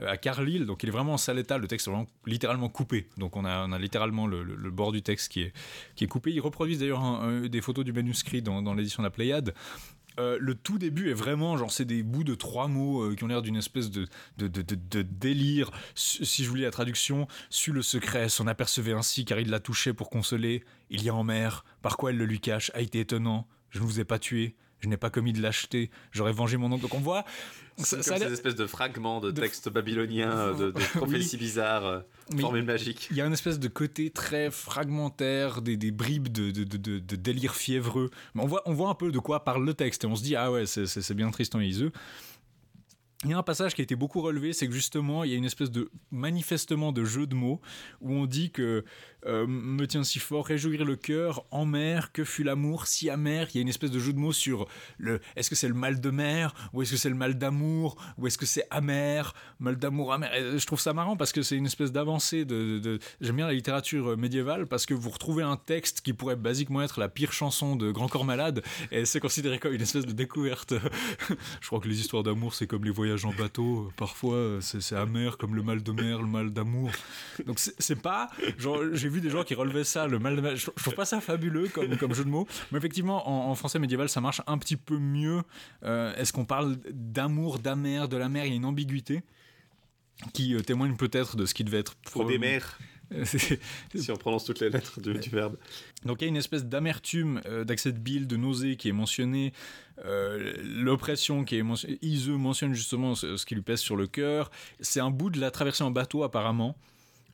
euh, 0.02 0.08
à 0.08 0.18
Carlisle, 0.18 0.66
donc 0.66 0.84
il 0.84 0.90
est 0.90 0.92
vraiment 0.92 1.14
en 1.14 1.18
salle 1.18 1.40
état, 1.40 1.58
le 1.58 1.68
texte 1.68 1.88
est 1.88 1.92
vraiment 1.92 2.08
littéralement 2.26 2.70
coupé, 2.70 3.08
donc 3.18 3.36
on 3.36 3.46
a, 3.46 3.52
a 3.52 3.80
littéralement 3.80 4.28
le, 4.28 4.44
bord 4.72 4.92
du 4.92 5.02
texte 5.02 5.32
qui 5.32 5.42
est, 5.42 5.54
qui 5.96 6.04
est 6.04 6.08
coupé. 6.08 6.32
Ils 6.34 6.42
reproduisent 6.42 6.80
d'ailleurs 6.80 7.02
des 7.50 7.62
photos 7.62 7.86
du 7.86 7.94
manuscrit 7.94 8.42
dans, 8.42 8.74
l'édition 8.74 9.04
de 9.04 9.08
la 9.08 9.12
Pléiade. 9.12 9.54
Euh, 10.20 10.38
le 10.40 10.56
tout 10.56 10.78
début 10.78 11.10
est 11.10 11.14
vraiment, 11.14 11.58
genre, 11.58 11.72
c'est 11.72 11.86
des 11.86 12.04
bouts 12.04 12.24
de 12.24 12.36
trois 12.36 12.68
mots 12.68 13.04
euh, 13.04 13.16
qui 13.16 13.24
ont 13.24 13.28
l'air 13.28 13.42
d'une 13.42 13.58
espèce 13.58 13.92
de, 13.92 14.08
délire. 14.38 15.72
Si 15.94 16.26
si 16.26 16.44
je 16.44 16.50
vous 16.50 16.56
lis 16.56 16.64
la 16.64 16.72
traduction, 16.72 17.28
su 17.50 17.72
le 17.72 17.82
secret, 17.82 18.30
s'en 18.30 18.48
apercevait 18.48 18.94
ainsi 18.94 19.26
car 19.26 19.40
il 19.40 19.50
l'a 19.50 19.60
touché 19.60 19.94
pour 19.94 20.10
consoler. 20.10 20.64
Il 20.90 21.04
y 21.04 21.10
a 21.10 21.16
en 21.16 21.24
mer, 21.24 21.66
par 21.82 21.98
quoi 21.98 22.12
elle 22.12 22.18
le 22.18 22.26
lui 22.26 22.40
cache, 22.40 22.72
a 22.74 22.82
été 22.82 23.00
étonnant. 23.00 23.48
Je 23.70 23.80
ne 23.80 23.84
vous 23.84 24.00
ai 24.00 24.06
pas 24.06 24.20
tué, 24.20 24.56
je 24.86 24.90
n'ai 24.90 24.98
pas 24.98 25.10
commis 25.10 25.34
de 25.34 25.42
lâcheté, 25.42 25.90
j'aurais 26.12 26.32
vengé 26.32 26.58
mon 26.58 26.72
oncle. 26.72 26.84
Donc 26.84 26.94
on 26.94 27.00
voit, 27.00 27.26
C'est 27.78 27.84
ça, 27.86 28.04
ça 28.04 28.10
a 28.12 28.14
comme 28.14 28.20
l'air- 28.22 28.28
ces 28.30 28.34
espèces 28.36 28.56
de 28.56 28.68
fragments 28.68 29.20
de 29.20 29.32
de- 29.32 29.42
textes 29.42 29.68
babyloniens, 29.70 30.54
de, 30.54 30.72
de 30.72 30.80
prophéties 30.96 31.38
bizarres, 31.38 31.86
euh, 31.86 32.00
formules 32.40 32.64
magiques. 32.64 33.08
Il 33.12 33.18
y 33.18 33.22
a 33.22 33.26
une 33.26 33.34
espèce 33.34 33.60
de 33.60 33.68
côté 33.68 34.12
très 34.12 34.52
fragmentaire, 34.52 35.62
des, 35.64 35.76
des 35.78 35.92
bribes 35.92 36.28
de, 36.30 36.52
délire 37.16 37.56
fiévreux. 37.56 38.12
Mais 38.36 38.44
on 38.44 38.48
voit, 38.48 38.62
on 38.66 38.74
voit 38.74 38.90
un 38.90 38.96
peu 38.96 39.12
de 39.12 39.20
quoi 39.20 39.44
parle 39.44 39.66
le 39.66 39.74
texte 39.74 40.04
et 40.04 40.08
on 40.08 40.16
se 40.16 40.24
dit, 40.24 40.36
ah 40.36 40.52
ouais, 40.52 40.66
c'est 40.68 41.14
bien 41.14 41.30
Tristan 41.32 41.60
et 41.60 41.66
Iseux. 41.66 41.92
Il 43.24 43.32
y 43.32 43.34
a 43.34 43.38
un 43.40 43.44
passage 43.44 43.74
qui 43.74 43.82
a 43.82 43.84
été 43.84 43.96
beaucoup 43.96 44.22
relevé, 44.22 44.54
c'est 44.54 44.68
que 44.68 44.74
justement, 44.74 45.24
il 45.24 45.32
y 45.32 45.34
a 45.34 45.38
une 45.38 45.46
espèce 45.46 45.72
de 45.72 45.90
manifestement 46.12 46.92
de 46.92 47.06
jeu 47.06 47.26
de 47.26 47.34
mots 47.34 47.60
où 48.02 48.14
on 48.14 48.28
dit 48.28 48.52
que 48.52 48.86
euh, 49.26 49.46
me 49.48 49.88
tient 49.88 50.04
si 50.04 50.20
fort, 50.20 50.46
réjouir 50.46 50.86
le 50.86 50.96
cœur 50.96 51.46
en 51.52 51.66
mer, 51.66 52.12
que 52.12 52.24
fut 52.24 52.44
l'amour 52.44 52.88
si 52.88 53.10
amer. 53.10 53.48
Il 53.52 53.56
y 53.56 53.60
a 53.60 53.62
une 53.62 53.70
espèce 53.70 53.92
de 53.92 54.00
jeu 54.00 54.14
de 54.14 54.20
mots 54.20 54.34
sur 54.34 54.68
le 54.98 55.20
est-ce 55.36 55.50
que 55.50 55.56
c'est 55.56 55.68
le 55.68 55.74
mal 55.74 56.00
de 56.00 56.10
mer 56.10 56.54
ou 56.74 56.82
est-ce 56.82 56.92
que 56.92 56.98
c'est 56.98 57.10
le 57.10 57.16
mal 57.16 57.38
d'amour 57.38 57.98
ou 58.18 58.28
est-ce 58.28 58.38
que 58.38 58.46
c'est 58.46 58.68
amer, 58.70 59.34
mal 59.60 59.78
d'amour 59.78 60.14
amer. 60.14 60.30
Je 60.58 60.66
trouve 60.66 60.80
ça 60.80 60.94
marrant 60.94 61.18
parce 61.18 61.32
que 61.32 61.42
c'est 61.42 61.56
une 61.56 61.66
espèce 61.66 61.92
d'avancée 61.92 62.46
j'aime 63.22 63.36
bien 63.36 63.48
la 63.48 63.54
littérature 63.54 64.18
médiévale 64.18 64.68
parce 64.68 64.86
que 64.86 64.94
vous 64.94 65.10
retrouvez 65.10 65.44
un 65.44 65.58
texte 65.58 66.02
qui 66.02 66.14
pourrait 66.14 66.36
basiquement 66.36 66.82
être 66.82 67.00
la 67.00 67.10
pire 67.10 67.34
chanson 67.34 67.76
de 67.76 67.92
Grand 67.92 68.08
Corps 68.08 68.26
Malade 68.26 68.64
et 68.92 69.06
c'est 69.06 69.20
considéré 69.20 69.60
comme 69.60 69.74
une 69.74 69.82
espèce 69.82 70.06
de 70.06 70.12
découverte. 70.12 70.74
je 71.62 71.68
crois 71.68 71.80
que 71.80 71.88
les 71.88 72.00
histoires 72.00 72.24
d'amour 72.24 72.54
c'est 72.54 72.68
comme 72.68 72.84
les 72.84 72.92
voyages 72.92 73.26
en 73.26 73.34
bateau, 73.34 73.92
parfois 73.98 74.60
c'est 74.62 74.96
amer 74.96 75.38
comme 75.38 75.56
le 75.56 75.64
mal 75.64 75.82
de 75.82 75.92
mer, 75.92 76.22
le 76.22 76.28
mal 76.28 76.52
d'amour. 76.52 76.92
Donc 77.46 77.60
c'est 77.60 78.02
pas 78.02 78.30
genre 78.58 78.80
j'ai 78.94 79.10
vu 79.16 79.22
des 79.22 79.30
gens 79.30 79.44
qui 79.44 79.56
relevaient 79.56 79.84
ça 79.84 80.08
le 80.08 80.20
mal 80.20 80.36
de 80.36 80.42
mer. 80.42 80.56
Je, 80.56 80.66
je 80.76 80.82
trouve 80.84 80.96
pas 80.96 81.06
ça 81.06 81.20
fabuleux 81.22 81.68
comme 81.70 81.98
comme 81.98 82.14
jeu 82.14 82.24
de 82.24 82.30
mots, 82.30 82.48
mais 82.72 82.78
effectivement 82.78 83.28
en, 83.30 83.52
en 83.52 83.56
français 83.56 83.80
médiéval 83.80 84.10
ça 84.10 84.22
marche 84.22 84.42
un 84.48 84.58
petit 84.58 84.78
peu 84.78 84.98
mieux. 84.98 85.42
Euh, 85.84 86.14
Est-ce 86.16 86.32
qu'on 86.34 86.46
parle 86.46 86.78
d'amour, 86.92 87.60
d'amer, 87.60 88.08
de 88.08 88.18
la 88.18 88.30
mer? 88.30 88.46
Il 88.46 88.50
y 88.50 88.54
a 88.54 88.56
une 88.56 88.66
ambiguïté 88.66 89.24
qui 90.34 90.54
euh, 90.56 90.62
témoigne 90.62 90.96
peut-être 90.96 91.36
de 91.36 91.46
ce 91.46 91.54
qui 91.54 91.64
devait 91.64 91.80
être 91.80 91.96
Pour 92.12 92.26
des 92.26 92.38
mers, 92.38 92.78
C'est- 93.24 93.60
si 93.94 94.12
on 94.12 94.16
prononce 94.16 94.46
toutes 94.46 94.60
les 94.62 94.70
lettres 94.70 95.00
du, 95.00 95.14
du 95.14 95.30
verbe. 95.30 95.58
donc 96.06 96.22
il 96.22 96.24
y 96.24 96.26
a 96.26 96.30
une 96.30 96.38
espèce 96.38 96.66
d'amertume, 96.66 97.40
euh, 97.46 97.64
d'accès 97.64 97.92
de 97.92 98.00
bile, 98.00 98.26
de 98.28 98.36
nausée 98.36 98.78
qui 98.78 98.90
est 98.90 98.94
mentionnée, 98.94 99.54
euh, 100.06 100.54
l'oppression 100.64 101.44
qui 101.44 101.58
est 101.58 101.64
mentionnée. 101.64 102.00
Iseux 102.02 102.36
mentionne 102.38 102.74
justement 102.74 103.14
ce, 103.14 103.38
ce 103.38 103.46
qui 103.46 103.54
lui 103.56 103.62
pèse 103.62 103.80
sur 103.80 103.96
le 103.96 104.08
cœur. 104.08 104.50
C'est 104.80 105.00
un 105.02 105.12
bout 105.12 105.30
de 105.30 105.40
la 105.40 105.52
traversée 105.52 105.84
en 105.84 105.92
bateau 105.92 106.24
apparemment. 106.24 106.76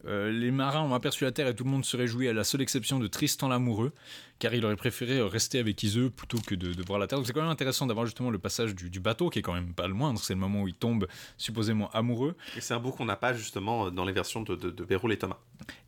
Euh, 0.05 0.31
les 0.31 0.51
marins 0.51 0.81
ont 0.81 0.93
aperçu 0.93 1.23
la 1.23 1.31
terre 1.31 1.47
et 1.47 1.55
tout 1.55 1.63
le 1.63 1.69
monde 1.69 1.85
se 1.85 1.95
réjouit 1.95 2.27
à 2.27 2.33
la 2.33 2.43
seule 2.43 2.61
exception 2.61 2.99
de 2.99 3.07
Tristan 3.07 3.47
l'amoureux, 3.47 3.93
car 4.41 4.55
il 4.55 4.65
aurait 4.65 4.75
préféré 4.75 5.19
euh, 5.19 5.27
rester 5.27 5.59
avec 5.59 5.81
Iseux 5.83 6.09
plutôt 6.09 6.39
que 6.39 6.55
de, 6.55 6.73
de 6.73 6.83
voir 6.83 6.97
la 6.99 7.05
terre. 7.05 7.19
Donc 7.19 7.27
c'est 7.27 7.33
quand 7.33 7.43
même 7.43 7.51
intéressant 7.51 7.85
d'avoir 7.85 8.07
justement 8.07 8.31
le 8.31 8.39
passage 8.39 8.73
du, 8.73 8.89
du 8.89 8.99
bateau, 8.99 9.29
qui 9.29 9.37
est 9.39 9.41
quand 9.43 9.53
même 9.53 9.73
pas 9.73 9.87
le 9.87 9.93
moindre, 9.93 10.19
c'est 10.19 10.33
le 10.33 10.39
moment 10.39 10.63
où 10.63 10.67
il 10.67 10.73
tombe 10.73 11.07
supposément 11.37 11.89
amoureux. 11.91 12.35
Et 12.57 12.61
c'est 12.61 12.73
un 12.73 12.79
bout 12.79 12.91
qu'on 12.91 13.05
n'a 13.05 13.15
pas 13.15 13.33
justement 13.33 13.91
dans 13.91 14.03
les 14.03 14.13
versions 14.13 14.41
de, 14.41 14.55
de, 14.55 14.71
de 14.71 14.83
Béroul 14.83 15.13
et 15.13 15.17
Thomas. 15.17 15.37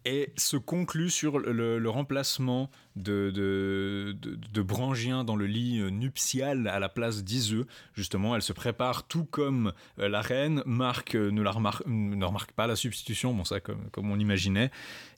et 0.06 0.32
se 0.38 0.58
conclut 0.58 1.10
sur 1.10 1.40
le, 1.40 1.90
remplacement 1.90 2.70
de, 2.96 3.32
de, 3.32 4.16
de, 4.22 4.36
de 4.36 4.62
Brangien 4.62 5.24
dans 5.24 5.36
le 5.36 5.48
lit 5.48 5.80
euh, 5.80 5.90
nuptial 5.90 6.68
à 6.68 6.80
la 6.80 6.90
place 6.90 7.24
d'Iseux. 7.24 7.66
Justement, 7.96 8.36
elle 8.36 8.42
se 8.42 8.54
prépare 8.54 9.08
tout 9.08 9.26
comme 9.26 9.74
euh, 10.00 10.10
la 10.10 10.22
reine. 10.22 10.62
Marc 10.66 11.16
euh, 11.16 11.32
ne, 11.32 11.42
la 11.42 11.52
remarque, 11.52 11.86
ne 11.88 12.24
remarque 12.24 12.52
pas 12.52 12.68
la 12.68 12.76
substitution, 12.76 13.34
bon 13.34 13.46
ça 13.46 13.60
comme, 13.60 13.90
comme 13.92 14.12
on 14.12 14.20
imaginait. 14.20 14.70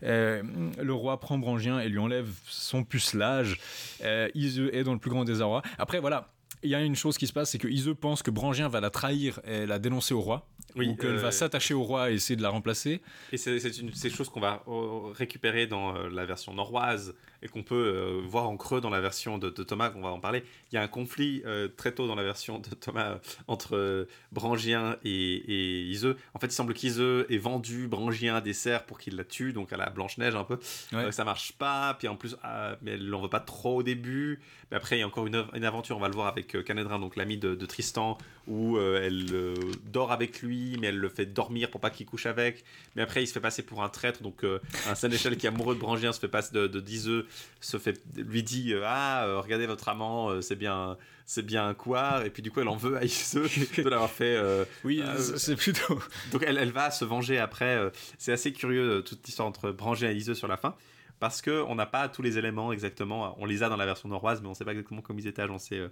Euh, 0.04 0.44
le 0.82 0.94
roi 0.94 1.20
prend 1.20 1.38
Brangien 1.38 1.80
et 1.80 1.90
lui 1.90 2.00
enlève 2.00 2.30
son 2.48 2.84
pucelage. 3.26 3.60
Euh, 4.04 4.30
Iseux 4.34 4.76
est 4.76 4.84
dans 4.84 4.94
le 4.94 5.00
plus 5.00 5.12
grand 5.12 5.24
désarroi. 5.24 5.62
Après 5.78 6.00
voilà, 6.00 6.30
il 6.66 6.70
y 6.70 6.76
a 6.76 6.82
une 6.82 6.96
chose 6.96 7.18
qui 7.18 7.28
se 7.28 7.34
passe, 7.34 7.52
c'est 7.52 7.58
que 7.58 7.68
Iseux 7.68 7.96
pense 7.96 8.22
que 8.22 8.32
Brangien 8.32 8.68
va 8.68 8.82
la 8.82 8.90
trahir 8.90 9.40
et 9.46 9.66
la 9.66 9.80
dénoncer 9.80 10.14
au 10.14 10.22
roi. 10.22 10.48
Oui, 10.76 10.90
ou 10.90 10.96
qu'elle 10.98 11.12
euh, 11.12 11.18
va 11.18 11.32
s'attacher 11.32 11.74
au 11.74 11.84
roi 11.84 12.12
et 12.12 12.16
essayer 12.16 12.36
de 12.36 12.42
la 12.42 12.50
remplacer. 12.50 13.02
Et 13.32 13.38
c'est 13.38 13.58
une 13.80 13.94
ces 13.94 14.10
choses 14.10 14.28
qu'on 14.28 14.42
va 14.42 14.64
euh, 14.68 15.12
récupérer 15.14 15.68
dans 15.68 15.96
euh, 15.96 16.10
la 16.10 16.26
version 16.26 16.54
norroise 16.54 17.16
et 17.42 17.48
qu'on 17.48 17.64
peut 17.64 17.76
euh, 17.76 18.22
voir 18.28 18.50
en 18.50 18.58
creux 18.58 18.82
dans 18.82 18.90
la 18.90 19.00
version 19.00 19.38
de, 19.38 19.50
de 19.50 19.64
Thomas, 19.64 19.90
qu'on 19.90 20.02
va 20.02 20.10
en 20.10 20.20
parler. 20.20 20.44
Il 20.72 20.76
y 20.76 20.78
a 20.78 20.82
un 20.82 20.88
conflit 20.90 21.44
euh, 21.46 21.70
très 21.70 21.94
tôt 21.94 22.08
dans 22.08 22.16
la 22.16 22.24
version 22.24 22.60
de 22.60 22.70
Thomas 22.70 23.12
euh, 23.12 23.18
entre 23.48 23.78
euh, 23.78 24.08
Brangien 24.34 24.98
et, 25.06 25.12
et 25.12 25.84
Iseux. 25.84 26.18
En 26.34 26.40
fait, 26.40 26.48
il 26.48 26.52
semble 26.52 26.74
qu'Iseux 26.74 27.26
ait 27.30 27.38
vendu 27.38 27.88
Brangien 27.88 28.36
à 28.36 28.42
des 28.42 28.54
cerfs 28.54 28.86
pour 28.86 28.98
qu'il 28.98 29.16
la 29.16 29.24
tue, 29.24 29.54
donc 29.54 29.72
à 29.72 29.78
la 29.78 29.90
Blanche-Neige 29.90 30.36
un 30.36 30.44
peu. 30.44 30.56
Ouais. 30.92 31.06
Euh, 31.06 31.12
ça 31.12 31.24
marche 31.24 31.54
pas, 31.54 31.94
puis 31.98 32.08
en 32.08 32.16
plus, 32.18 32.36
ah, 32.44 32.78
mais 32.82 32.92
elle 32.92 33.08
l'en 33.08 33.22
veut 33.22 33.30
pas 33.30 33.40
trop 33.40 33.78
au 33.78 33.84
début. 33.84 34.42
Mais 34.76 34.80
après, 34.80 34.98
il 34.98 35.00
y 35.00 35.04
a 35.04 35.08
encore 35.08 35.26
une, 35.26 35.46
une 35.54 35.64
aventure, 35.64 35.96
on 35.96 36.02
va 36.02 36.10
le 36.10 36.16
voir 36.16 36.28
avec 36.28 36.54
euh, 36.54 36.62
Canedrin, 36.62 37.00
donc 37.00 37.16
l'ami 37.16 37.38
de, 37.38 37.56
de 37.56 37.66
Tristan, 37.66 38.18
où 38.46 38.76
euh, 38.76 39.02
elle 39.02 39.28
euh, 39.32 39.54
dort 39.86 40.12
avec 40.12 40.42
lui, 40.42 40.76
mais 40.82 40.88
elle 40.88 40.98
le 40.98 41.08
fait 41.08 41.26
dormir 41.26 41.70
pour 41.72 41.80
pas 41.80 41.90
qu'il 41.90 42.06
couche 42.06 42.26
avec. 42.26 42.66
Mais 42.98 43.02
après, 43.02 43.24
il 43.24 43.28
se 43.28 43.32
fait 43.32 43.40
passer 43.40 43.64
pour 43.64 43.84
un 43.84 43.88
traître, 43.88 44.22
donc 44.22 44.44
euh, 44.44 44.60
un 44.90 44.94
sénéchal 44.96 45.38
qui 45.38 45.46
est 45.46 45.50
amoureux 45.50 45.76
de 45.76 45.80
Brangien 45.80 46.12
se 46.12 46.20
fait 46.20 46.28
passer 46.28 46.54
de, 46.54 46.68
de 46.68 46.80
Diseux, 46.82 47.26
se 47.62 47.78
fait, 47.78 48.02
lui 48.18 48.44
dit 48.44 48.74
euh, 48.74 48.82
Ah, 48.86 49.26
euh, 49.26 49.40
regardez 49.40 49.66
votre 49.66 49.88
amant, 49.88 50.30
euh, 50.30 50.42
c'est 50.42 50.58
bien, 50.58 50.98
c'est 51.26 51.46
bien 51.46 51.66
un 51.70 51.74
couard. 51.74 52.26
Et 52.26 52.30
puis 52.30 52.42
du 52.44 52.52
coup, 52.52 52.60
elle 52.60 52.68
en 52.68 52.76
veut 52.76 52.98
à 52.98 53.06
Iseux 53.06 53.48
de 53.78 53.84
l'avoir 53.90 54.12
fait. 54.12 54.36
euh, 54.36 54.66
Oui, 54.84 55.02
euh, 55.02 55.18
c'est 55.38 55.56
plutôt. 55.56 55.98
donc 56.34 56.44
elle, 56.46 56.58
elle 56.58 56.72
va 56.74 56.92
se 56.92 57.06
venger 57.06 57.40
après. 57.40 57.78
euh, 57.78 57.92
C'est 58.18 58.34
assez 58.34 58.52
curieux 58.52 58.98
euh, 58.98 59.02
toute 59.02 59.26
l'histoire 59.26 59.48
entre 59.48 59.72
Brangien 59.72 60.12
et 60.12 60.16
Iseux 60.16 60.34
sur 60.36 60.50
la 60.50 60.58
fin. 60.58 60.76
Parce 61.20 61.42
que 61.42 61.64
on 61.64 61.76
n'a 61.76 61.86
pas 61.86 62.10
tous 62.10 62.22
les 62.22 62.38
éléments 62.38 62.72
exactement. 62.72 63.36
On 63.40 63.46
les 63.46 63.64
a 63.64 63.70
dans 63.70 63.78
la 63.78 63.86
version 63.86 64.10
norroise, 64.10 64.42
mais 64.42 64.48
on 64.48 64.52
ne 64.52 64.56
sait 64.56 64.66
pas 64.66 64.72
exactement 64.72 65.02
comment 65.02 65.20
ils 65.20 65.28
étaient 65.28 65.42
agencés 65.42 65.78
euh, 65.78 65.90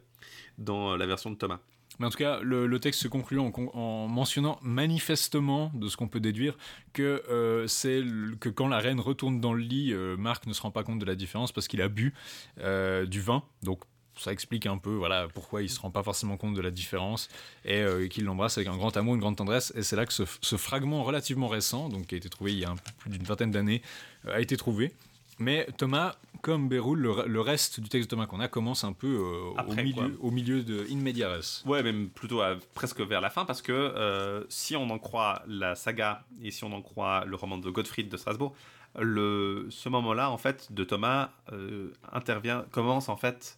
dans 0.58 0.94
euh, 0.94 0.98
la 0.98 1.06
version 1.06 1.32
de 1.32 1.36
Thomas. 1.36 1.60
Mais 2.00 2.08
en 2.08 2.10
tout 2.10 2.18
cas, 2.18 2.40
le, 2.42 2.80
texte 2.80 3.02
se 3.02 3.08
conclut 3.08 3.40
en, 3.40 4.08
mentionnant 4.08 4.58
manifestement, 4.64 5.72
de 5.76 5.88
ce 5.90 5.96
qu'on 5.96 6.08
peut 6.08 6.20
déduire, 6.20 6.58
que 6.92 7.24
euh, 7.30 7.68
c'est 7.68 8.02
que 8.40 8.50
quand 8.50 8.68
la 8.68 8.80
reine 8.80 9.00
retourne 9.00 9.40
dans 9.40 9.54
le 9.54 9.62
lit, 9.62 9.94
Marc 10.18 10.48
ne 10.48 10.54
se 10.54 10.62
rend 10.64 10.72
pas 10.72 10.84
compte 10.84 10.98
de 10.98 11.06
la 11.06 11.14
différence 11.14 11.52
parce 11.52 11.68
qu'il 11.68 11.84
a 11.84 11.90
bu 11.90 12.16
du 12.58 13.22
vin. 13.22 13.44
Donc 13.62 13.82
ça 14.18 14.32
explique 14.32 14.66
un 14.66 14.80
peu 14.80 14.96
voilà 14.96 15.28
pourquoi 15.28 15.62
il 15.62 15.70
se 15.70 15.80
rend 15.80 15.92
pas 15.92 16.02
forcément 16.02 16.36
compte 16.36 16.56
de 16.56 16.62
la 16.62 16.72
différence 16.72 17.30
et 17.64 17.86
qu'il 18.10 18.24
l'embrasse 18.24 18.58
avec 18.58 18.70
un 18.70 18.76
grand 18.76 18.98
amour, 18.98 19.14
une 19.14 19.22
grande 19.22 19.36
tendresse. 19.36 19.72
Et 19.76 19.84
c'est 19.84 19.96
là 19.96 20.08
que 20.08 20.14
ce, 20.14 20.58
fragment 20.58 21.04
relativement 21.04 21.48
récent, 21.48 21.90
donc 21.90 22.08
qui 22.08 22.16
a 22.16 22.18
été 22.18 22.30
trouvé 22.30 22.54
il 22.54 22.60
y 22.60 22.66
a 22.66 22.74
plus 22.98 23.12
d'une 23.12 23.24
vingtaine 23.24 23.52
d'années, 23.52 23.84
a 24.28 24.42
été 24.42 24.58
trouvé. 24.58 24.94
Mais 25.40 25.68
Thomas, 25.78 26.16
comme 26.42 26.70
Béroul, 26.70 27.00
le, 27.00 27.10
re- 27.12 27.26
le 27.26 27.42
reste 27.42 27.80
du 27.80 27.90
texte 27.90 28.10
de 28.10 28.16
Thomas 28.16 28.28
qu'on 28.28 28.40
a 28.40 28.48
commence 28.48 28.84
un 28.84 28.94
peu 28.94 29.08
euh, 29.08 29.62
au, 29.68 29.74
milieu, 29.84 30.18
au 30.22 30.32
milieu 30.32 30.64
de 30.64 30.86
In 30.92 30.98
Media 30.98 31.30
Res. 31.30 31.64
Ouais, 31.66 31.82
même 31.82 32.10
plutôt 32.10 32.42
à- 32.42 32.56
presque 32.76 33.02
vers 33.02 33.20
la 33.22 33.30
fin, 33.30 33.44
parce 33.46 33.62
que 33.62 33.72
euh, 33.72 34.44
si 34.50 34.76
on 34.76 34.90
en 34.90 35.00
croit 35.00 35.42
la 35.48 35.76
saga 35.76 36.24
et 36.42 36.52
si 36.52 36.64
on 36.64 36.72
en 36.74 36.82
croit 36.82 37.26
le 37.26 37.36
roman 37.36 37.58
de 37.58 37.70
Gottfried 37.70 38.10
de 38.10 38.18
Strasbourg, 38.18 38.56
le, 39.00 39.66
ce 39.72 39.90
moment-là, 39.90 40.30
en 40.30 40.38
fait, 40.38 40.72
de 40.72 40.84
Thomas 40.84 41.32
euh, 41.52 41.92
intervient, 42.12 42.66
commence 42.72 43.10
en 43.10 43.18
fait 43.18 43.58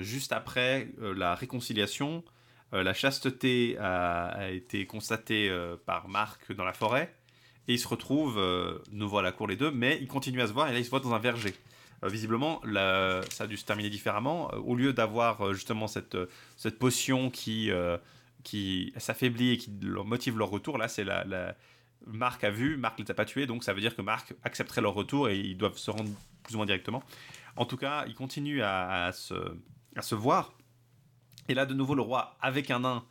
juste 0.00 0.32
après 0.32 0.88
la 0.98 1.36
réconciliation. 1.36 2.24
La 2.72 2.94
chasteté 2.94 3.76
a, 3.78 4.24
a 4.26 4.48
été 4.48 4.86
constatée 4.86 5.54
par 5.86 6.08
Marc 6.08 6.52
dans 6.52 6.64
la 6.64 6.72
forêt 6.72 7.14
et 7.68 7.74
ils 7.74 7.78
se 7.78 7.88
retrouvent, 7.88 8.38
euh, 8.38 8.78
à 9.16 9.22
la 9.22 9.32
cour 9.32 9.46
les 9.46 9.56
deux, 9.56 9.70
mais 9.70 9.98
ils 10.00 10.08
continuent 10.08 10.40
à 10.40 10.46
se 10.46 10.52
voir 10.52 10.68
et 10.68 10.72
là 10.72 10.78
ils 10.78 10.84
se 10.84 10.90
voient 10.90 11.00
dans 11.00 11.14
un 11.14 11.18
verger. 11.18 11.54
Euh, 12.04 12.08
visiblement, 12.08 12.60
ça 13.30 13.44
a 13.44 13.46
dû 13.46 13.56
se 13.56 13.64
terminer 13.64 13.90
différemment. 13.90 14.52
Euh, 14.52 14.58
au 14.58 14.74
lieu 14.74 14.92
d'avoir 14.92 15.40
euh, 15.42 15.52
justement 15.54 15.86
cette, 15.86 16.16
potion 16.78 17.30
qui, 17.30 17.70
qui 18.42 18.92
s'affaiblit 18.96 19.52
et 19.52 19.56
qui 19.56 19.70
motive 19.70 20.38
leur 20.38 20.50
retour, 20.50 20.78
là 20.78 20.88
c'est 20.88 21.04
la, 21.04 21.54
Marc 22.06 22.42
a 22.42 22.50
vu, 22.50 22.76
Marc 22.76 22.98
les 22.98 23.08
a 23.10 23.14
pas 23.14 23.24
tués, 23.24 23.46
donc 23.46 23.62
ça 23.62 23.72
veut 23.72 23.80
dire 23.80 23.94
que 23.94 24.02
Marc 24.02 24.34
accepterait 24.42 24.80
leur 24.80 24.94
retour 24.94 25.28
et 25.28 25.38
ils 25.38 25.56
doivent 25.56 25.78
se 25.78 25.90
rendre 25.90 26.10
plus 26.42 26.54
ou 26.54 26.56
moins 26.56 26.66
directement. 26.66 27.02
En 27.54 27.64
tout 27.64 27.76
cas, 27.76 28.04
ils 28.08 28.14
continuent 28.14 28.62
à, 28.62 29.12
se, 29.12 29.34
à 29.94 30.02
se 30.02 30.16
voir. 30.16 30.52
Et 31.48 31.54
là, 31.54 31.64
de 31.64 31.74
nouveau, 31.74 31.94
le 31.94 32.02
roi, 32.02 32.36
avec 32.40 32.72
un 32.72 32.80
nain, 32.80 33.04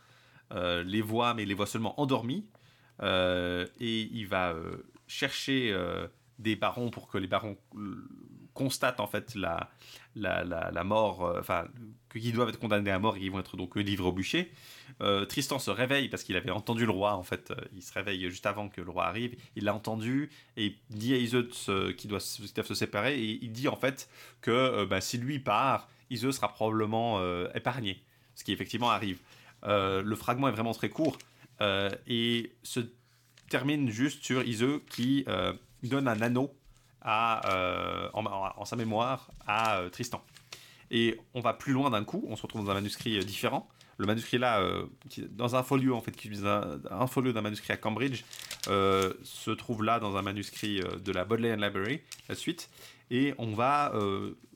les 0.83 1.01
voit, 1.01 1.33
mais 1.33 1.45
les 1.45 1.53
voit 1.53 1.67
seulement 1.67 1.99
endormis. 2.01 2.45
Euh, 3.01 3.65
et 3.79 4.01
il 4.01 4.27
va 4.27 4.51
euh, 4.51 4.71
chercher 5.07 5.71
euh, 5.71 6.07
des 6.39 6.55
barons 6.55 6.89
pour 6.89 7.07
que 7.07 7.17
les 7.17 7.27
barons 7.27 7.57
constatent 8.53 8.99
en 8.99 9.07
fait 9.07 9.33
la, 9.35 9.69
la, 10.15 10.43
la, 10.43 10.83
mort, 10.83 11.35
enfin, 11.39 11.65
qu'ils 12.11 12.33
doivent 12.33 12.49
être 12.49 12.59
condamnés 12.59 12.91
à 12.91 12.99
mort 12.99 13.15
et 13.15 13.19
qu'ils 13.19 13.31
vont 13.31 13.39
être 13.39 13.55
donc 13.57 13.75
livrés 13.75 14.07
au 14.07 14.11
bûcher. 14.11 14.51
Tristan 15.29 15.57
se 15.57 15.71
réveille 15.71 16.09
parce 16.09 16.23
qu'il 16.23 16.35
avait 16.35 16.51
entendu 16.51 16.85
le 16.85 16.91
roi, 16.91 17.15
en 17.15 17.23
fait, 17.23 17.51
il 17.73 17.81
se 17.81 17.91
réveille 17.93 18.29
juste 18.29 18.45
avant 18.45 18.69
que 18.69 18.81
le 18.81 18.91
roi 18.91 19.05
arrive, 19.05 19.35
il 19.55 19.63
l'a 19.63 19.73
entendu 19.73 20.29
et 20.57 20.75
dit 20.89 21.15
à 21.15 21.17
se- 21.53 21.91
qu'ils 21.91 22.09
doivent, 22.09 22.21
se- 22.21 22.73
séparer 22.75 23.19
et 23.19 23.39
il 23.41 23.51
dit 23.51 23.67
en 23.67 23.75
fait 23.77 24.09
que 24.41 24.85
bah, 24.85 25.01
si 25.01 25.17
lui 25.17 25.39
part, 25.39 25.89
Iseux 26.11 26.33
sera 26.33 26.49
probablement 26.49 27.19
épargné, 27.55 28.03
ce 28.35 28.43
qui 28.43 28.51
effectivement 28.51 28.91
arrive. 28.91 29.19
Le 29.63 30.15
fragment 30.15 30.49
est 30.49 30.51
vraiment 30.51 30.73
très 30.73 30.89
court 30.89 31.17
euh, 31.61 31.89
et 32.07 32.51
se 32.63 32.79
termine 33.49 33.89
juste 33.89 34.23
sur 34.23 34.43
Iseux 34.43 34.81
qui 34.89 35.23
euh, 35.27 35.53
donne 35.83 36.07
un 36.07 36.19
anneau 36.21 36.53
euh, 37.05 38.09
en, 38.13 38.65
sa 38.65 38.75
mémoire 38.75 39.29
à 39.47 39.81
Tristan. 39.91 40.23
Et 40.89 41.17
on 41.33 41.39
va 41.41 41.53
plus 41.53 41.73
loin 41.73 41.89
d'un 41.89 42.03
coup, 42.03 42.25
on 42.27 42.35
se 42.35 42.41
retrouve 42.41 42.65
dans 42.65 42.71
un 42.71 42.75
manuscrit 42.75 43.23
différent. 43.23 43.69
Le 43.97 44.07
manuscrit 44.07 44.39
là, 44.39 44.61
qui- 45.09 45.27
dans 45.29 45.55
un 45.55 45.63
folio 45.63 45.95
en 45.95 46.01
fait, 46.01 46.15
un, 46.89 47.07
folio 47.07 47.31
d'un 47.33 47.41
manuscrit 47.41 47.71
à 47.71 47.77
Cambridge, 47.77 48.23
se 48.65 49.51
trouve 49.51 49.83
là 49.83 49.99
dans 49.99 50.17
un 50.17 50.21
manuscrit 50.21 50.81
de 50.81 51.11
la 51.11 51.23
Bodleian 51.23 51.55
Library, 51.57 52.01
la 52.27 52.35
suite. 52.35 52.69
Et 53.11 53.33
on 53.37 53.53
va 53.53 53.93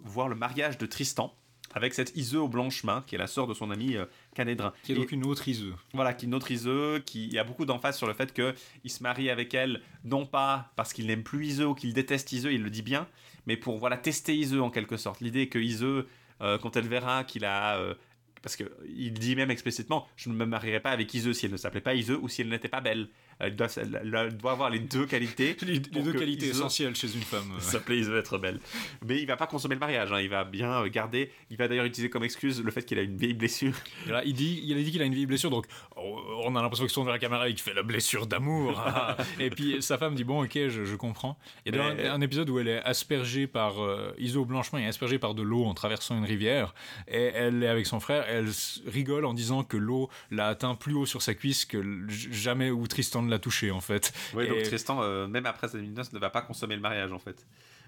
voir 0.04 0.28
le 0.28 0.36
mariage 0.36 0.78
de 0.78 0.86
Tristan 0.86 1.34
avec 1.76 1.94
cette 1.94 2.16
Iseux 2.18 2.48
blanches 2.48 2.84
mains, 2.84 3.04
qui 3.06 3.14
est 3.14 3.18
la 3.20 3.28
sœur 3.28 3.46
de 3.46 3.54
son 3.54 3.70
ami 3.70 3.96
euh, 3.96 4.06
Canédrin. 4.34 4.74
Qui 4.84 4.94
est 4.94 4.96
Et- 4.96 4.98
donc 4.98 5.12
une 5.12 5.26
autre 5.26 5.48
Iseux. 5.48 5.76
voilà, 5.94 6.14
qui 6.14 6.26
est 6.26 6.28
une 6.28 6.34
autre 6.34 6.50
Iseux, 6.50 7.00
qui 7.06 7.28
y 7.28 7.38
a 7.38 7.44
beaucoup 7.44 7.66
d'emphase 7.66 7.98
sur 7.98 8.08
le 8.08 8.14
fait 8.14 8.34
qu'il 8.34 8.90
se 8.90 9.04
marie 9.04 9.30
avec 9.30 9.54
elle, 9.54 9.82
non 10.04 10.26
pas 10.26 10.72
parce 10.76 10.94
qu'il 10.94 11.06
n'aime 11.06 11.22
plus 11.24 11.46
Iseux 11.46 11.68
ou 11.68 11.76
qu'il 11.76 11.94
déteste 11.94 12.32
Iseux, 12.32 12.54
il 12.54 12.64
le 12.64 12.70
dit 12.72 12.82
bien, 12.82 13.08
mais 13.46 13.58
pour 13.58 13.78
voilà 13.78 13.98
tester 13.98 14.36
Iseux 14.36 14.62
en 14.62 14.72
quelque 14.72 14.98
sorte. 14.98 15.20
L'idée 15.22 15.48
que 15.50 15.60
Iseux, 15.60 16.08
euh, 16.42 16.58
quand 16.58 16.76
elle 16.78 16.88
verra 16.88 17.24
qu'il 17.24 17.46
a... 17.46 17.78
euh, 17.78 17.94
parce 18.42 18.56
qu'il 18.58 19.14
dit 19.14 19.36
même 19.36 19.50
explicitement, 19.52 20.08
je 20.18 20.30
ne 20.30 20.36
me 20.36 20.46
marierai 20.46 20.80
pas 20.80 20.92
avec 20.92 21.12
Iseux 21.14 21.34
si 21.34 21.46
elle 21.48 21.52
ne 21.52 21.58
s'appelait 21.58 21.82
pas 21.82 21.96
Iseux 21.96 22.18
ou 22.22 22.30
si 22.30 22.42
elle 22.42 22.50
n'était 22.50 22.68
pas 22.70 22.80
belle. 22.82 23.10
Elle 23.40 23.56
doit, 23.56 23.68
elle- 23.78 24.02
elle 24.14 24.38
doit 24.38 24.52
avoir 24.54 24.70
les 24.70 24.80
deux 24.80 25.06
qualités. 25.06 25.56
Les, 25.66 25.80
deux 25.80 26.14
qualités 26.14 26.48
essentielles 26.48 26.96
chez 26.96 27.14
une 27.14 27.22
femme. 27.22 27.52
euh. 27.58 27.60
s'appelait 27.60 27.98
Iseux 27.98 28.18
être 28.18 28.38
belle. 28.38 28.60
Mais 29.06 29.20
il 29.20 29.26
va 29.28 29.36
pas 29.36 29.48
consommer 29.48 29.76
le 29.76 29.80
mariage, 29.80 30.12
hein, 30.14 30.22
il 30.22 30.30
va 30.30 30.44
bien 30.46 30.72
euh, 30.84 30.88
garder. 30.90 31.32
Il 31.50 31.58
va 31.58 31.68
d'ailleurs 31.68 31.86
utiliser 31.86 32.10
comme 32.10 32.24
excuse 32.24 32.64
le 32.64 32.72
fait 32.72 32.84
qu'il 32.86 32.98
a 32.98 33.02
une 33.02 33.18
vieille 33.18 33.34
blessure. 33.34 33.74
Et 34.08 34.12
là, 34.12 34.22
il 34.26 34.34
dit, 34.34 34.62
il 34.64 34.78
a 34.78 34.82
dit 34.82 34.92
qu'il 34.92 35.02
a 35.02 35.06
une 35.06 35.14
vieille 35.14 35.26
blessure, 35.26 35.50
donc 35.50 35.66
oh, 35.98 36.22
on 36.46 36.56
a 36.56 36.62
l'impression 36.62 36.86
qu'il 36.86 36.90
se 36.90 36.94
tourne 36.94 37.08
vers 37.08 37.14
la 37.16 37.20
caméra 37.20 37.50
et 37.50 37.54
qu'il 37.54 37.62
fait 37.62 37.74
la 37.74 37.84
blessure 37.84 38.26
d'amour. 38.28 38.82
ah. 38.86 39.18
et 39.40 39.50
puis 39.50 39.82
sa 39.82 39.98
femme 39.98 40.16
dit 40.16 40.24
bon, 40.24 40.44
ok, 40.44 40.54
je, 40.54 40.86
je 40.86 40.96
comprends. 40.96 41.38
Il 41.66 41.76
y 41.76 41.80
a 41.80 41.94
Mais- 41.94 42.08
un, 42.08 42.14
un 42.16 42.22
épisode 42.22 42.50
où 42.50 42.60
elle 42.60 42.68
est 42.70 42.82
aspergée 42.84 43.48
par 43.48 43.82
euh, 43.84 44.14
Iso 44.18 44.46
Blanchement 44.46 44.80
est 44.80 44.88
aspergée 44.88 45.20
par 45.20 45.34
de 45.36 45.42
l'eau 45.42 45.66
en 45.66 45.74
traversant 45.74 46.18
une 46.18 46.26
rivière, 46.26 46.74
et 47.08 47.32
elle 47.34 47.62
est 47.64 47.68
avec 47.68 47.86
son 47.86 48.00
frère. 48.00 48.26
Elle 48.30 48.48
rigole 48.88 49.26
en 49.26 49.34
disant 49.34 49.64
que 49.64 49.78
l'eau 49.78 50.10
l'a 50.32 50.48
atteint 50.48 50.76
plus 50.76 50.94
haut 50.94 51.06
sur 51.06 51.22
sa 51.22 51.34
cuisse 51.34 51.66
que 51.66 51.84
jamais 52.08 52.70
où 52.72 52.88
Tristan 52.88 53.25
ne 53.26 53.32
l'a 53.32 53.40
touché 53.40 53.72
en 53.72 53.82
fait. 53.82 54.14
Oui, 54.34 54.48
donc 54.48 54.64
Tristan, 54.64 55.02
euh, 55.02 55.28
même 55.28 55.46
après 55.46 55.68
sa 55.68 55.78
noces, 55.78 56.14
ne 56.14 56.20
va 56.20 56.30
pas 56.30 56.42
consommer 56.42 56.76
le 56.76 56.82
mariage 56.82 57.12
en 57.12 57.20
fait. 57.20 57.46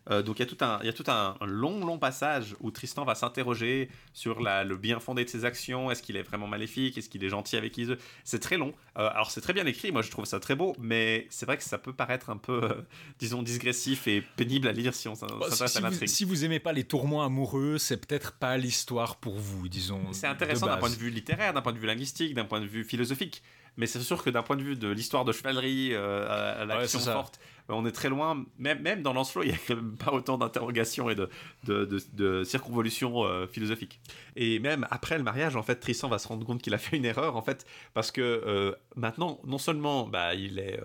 Euh, 0.09 0.22
donc 0.22 0.39
il 0.39 0.43
y 0.43 0.43
a 0.43 0.45
tout, 0.45 0.64
un, 0.64 0.80
il 0.84 0.85
y 0.85 0.89
a 0.89 0.93
tout 0.93 1.03
un, 1.07 1.35
un 1.41 1.45
long, 1.45 1.85
long 1.85 1.99
passage 1.99 2.55
où 2.61 2.72
Tristan 2.72 3.03
va 3.03 3.14
s'interroger 3.14 3.89
sur 4.14 4.39
la, 4.39 4.64
le 4.64 4.77
bien 4.77 5.01
fondé 5.01 5.26
de 5.26 5.30
ses 5.30 5.43
actions. 5.43 5.91
Est-ce 5.91 6.01
qu'il 6.01 6.15
est 6.15 6.22
vraiment 6.23 6.47
maléfique? 6.47 6.97
Est-ce 6.97 7.09
qu'il 7.09 7.26
est 7.26 7.30
gentil 7.30 7.57
avec 7.57 7.77
Iseux 7.77 7.97
C'est 8.23 8.39
très 8.39 8.55
long. 8.55 8.73
Euh, 8.97 9.09
alors 9.09 9.31
c'est 9.31 9.41
très 9.41 9.51
bien 9.51 9.65
écrit, 9.65 9.91
moi 9.91 10.01
je 10.01 10.09
trouve 10.09 10.23
ça 10.23 10.39
très 10.39 10.55
beau, 10.55 10.77
mais 10.80 11.27
c'est 11.30 11.45
vrai 11.45 11.57
que 11.57 11.64
ça 11.64 11.77
peut 11.77 11.91
paraître 11.91 12.30
un 12.30 12.38
peu, 12.38 12.64
euh, 12.64 12.73
disons, 13.19 13.43
digressif 13.43 14.07
et 14.07 14.22
pénible 14.22 14.69
à 14.69 14.72
lire 14.72 14.93
si 14.93 15.09
on 15.09 15.14
Bah, 15.14 15.49
s'intéresse 15.49 15.72
si, 15.73 15.77
à 15.77 15.81
l'intrigue. 15.81 16.07
si 16.07 16.23
vous 16.23 16.45
aimez 16.45 16.61
pas 16.61 16.72
les 16.72 16.85
tourments 16.85 17.23
amoureux, 17.26 17.77
c'est 17.77 17.97
peut-être 17.97 18.31
pas 18.31 18.55
l'histoire 18.55 19.18
pour 19.18 19.35
vous, 19.35 19.68
disons. 19.68 20.14
C'est 20.14 20.27
intéressant 20.27 20.68
d'un 20.68 20.77
point 20.77 20.89
de 20.89 20.95
vue 20.95 21.09
littéraire, 21.09 21.53
d'un 21.53 21.61
point 21.61 21.73
de 21.73 21.80
vue 21.80 21.88
linguistique, 21.88 22.34
d'un 22.34 22.45
point 22.45 22.61
de 22.61 22.65
vue 22.65 22.85
philosophique. 22.85 23.43
Mais 23.77 23.85
c'est 23.85 23.99
sûr 24.01 24.23
que 24.23 24.29
d'un 24.29 24.43
point 24.43 24.55
de 24.55 24.63
vue 24.63 24.75
de 24.75 24.87
l'histoire 24.89 25.23
de 25.23 25.31
chevalerie, 25.31 25.93
euh, 25.93 26.27
à, 26.27 26.61
à 26.61 26.65
l'action 26.65 26.99
forte, 26.99 27.39
euh, 27.69 27.73
on 27.73 27.85
est 27.85 27.91
très 27.91 28.09
loin. 28.09 28.43
Même, 28.57 28.81
même 28.81 29.03
dans 29.03 29.13
Lancelot, 29.13 29.43
il 29.43 29.49
n'y 29.49 29.53
a 29.53 29.59
quand 29.67 29.75
même 29.75 29.95
pas 29.95 30.11
autant 30.11 30.37
d'interrogations 30.37 31.09
et 31.09 31.15
de, 31.15 31.29
de, 31.65 31.85
de, 31.85 31.99
de 32.13 32.43
circonvolutions 32.43 33.23
euh, 33.23 33.45
philosophiques. 33.45 33.99
Et 34.35 34.59
même 34.59 34.87
après 34.89 35.17
le 35.17 35.23
mariage, 35.23 35.55
en 35.55 35.63
fait, 35.63 35.75
Tristan 35.75 36.09
va 36.09 36.17
se 36.17 36.27
rendre 36.27 36.45
compte 36.45 36.61
qu'il 36.61 36.73
a 36.73 36.79
fait 36.79 36.97
une 36.97 37.05
erreur, 37.05 37.35
en 37.35 37.41
fait, 37.41 37.65
parce 37.93 38.11
que 38.11 38.21
euh, 38.21 38.73
maintenant, 38.95 39.39
non 39.45 39.59
seulement 39.59 40.07
bah, 40.07 40.33
il 40.33 40.59
est 40.59 40.79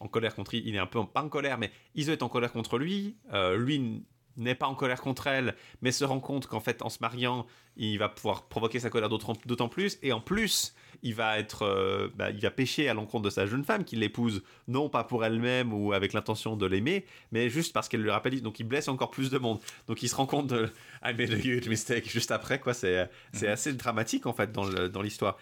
en 0.00 0.08
colère 0.08 0.34
contre 0.34 0.54
il 0.54 0.74
est 0.74 0.78
un 0.78 0.86
peu 0.86 1.04
pas 1.04 1.22
en 1.22 1.28
colère, 1.28 1.58
mais 1.58 1.70
Iso 1.94 2.12
est 2.12 2.22
en 2.22 2.28
colère 2.28 2.52
contre 2.52 2.78
lui. 2.78 3.16
lui 3.56 4.02
n'est 4.38 4.54
pas 4.54 4.68
en 4.68 4.74
colère 4.74 5.00
contre 5.00 5.26
elle, 5.26 5.54
mais 5.82 5.90
se 5.90 6.04
rend 6.04 6.20
compte 6.20 6.46
qu'en 6.46 6.60
fait, 6.60 6.82
en 6.82 6.88
se 6.88 6.98
mariant, 7.00 7.46
il 7.76 7.98
va 7.98 8.08
pouvoir 8.08 8.44
provoquer 8.44 8.78
sa 8.78 8.88
colère 8.88 9.08
d'autant 9.08 9.68
plus, 9.68 9.98
et 10.02 10.12
en 10.12 10.20
plus, 10.20 10.74
il 11.02 11.14
va 11.14 11.38
être, 11.38 11.62
euh, 11.62 12.08
bah, 12.16 12.30
il 12.30 12.40
va 12.40 12.50
pécher 12.50 12.88
à 12.88 12.94
l'encontre 12.94 13.24
de 13.24 13.30
sa 13.30 13.46
jeune 13.46 13.64
femme 13.64 13.84
qu'il 13.84 14.00
l'épouse, 14.00 14.42
non 14.66 14.88
pas 14.88 15.04
pour 15.04 15.24
elle-même 15.24 15.72
ou 15.72 15.92
avec 15.92 16.12
l'intention 16.12 16.56
de 16.56 16.66
l'aimer, 16.66 17.04
mais 17.32 17.48
juste 17.50 17.72
parce 17.72 17.88
qu'elle 17.88 18.02
lui 18.02 18.10
rappelle, 18.10 18.40
donc 18.42 18.58
il 18.60 18.64
blesse 18.64 18.88
encore 18.88 19.10
plus 19.10 19.30
de 19.30 19.38
monde. 19.38 19.60
Donc 19.86 20.02
il 20.02 20.08
se 20.08 20.14
rend 20.16 20.26
compte 20.26 20.48
de 20.48 20.64
I 21.04 21.14
made 21.14 21.32
a 21.32 21.36
huge 21.36 21.68
mistake 21.68 22.08
juste 22.10 22.30
après, 22.30 22.58
quoi. 22.60 22.74
C'est 22.74 23.08
c'est 23.32 23.48
assez 23.48 23.72
dramatique 23.72 24.26
en 24.26 24.32
fait 24.32 24.52
dans 24.52 24.64
le- 24.64 24.88
dans 24.88 25.02
l'histoire. 25.02 25.36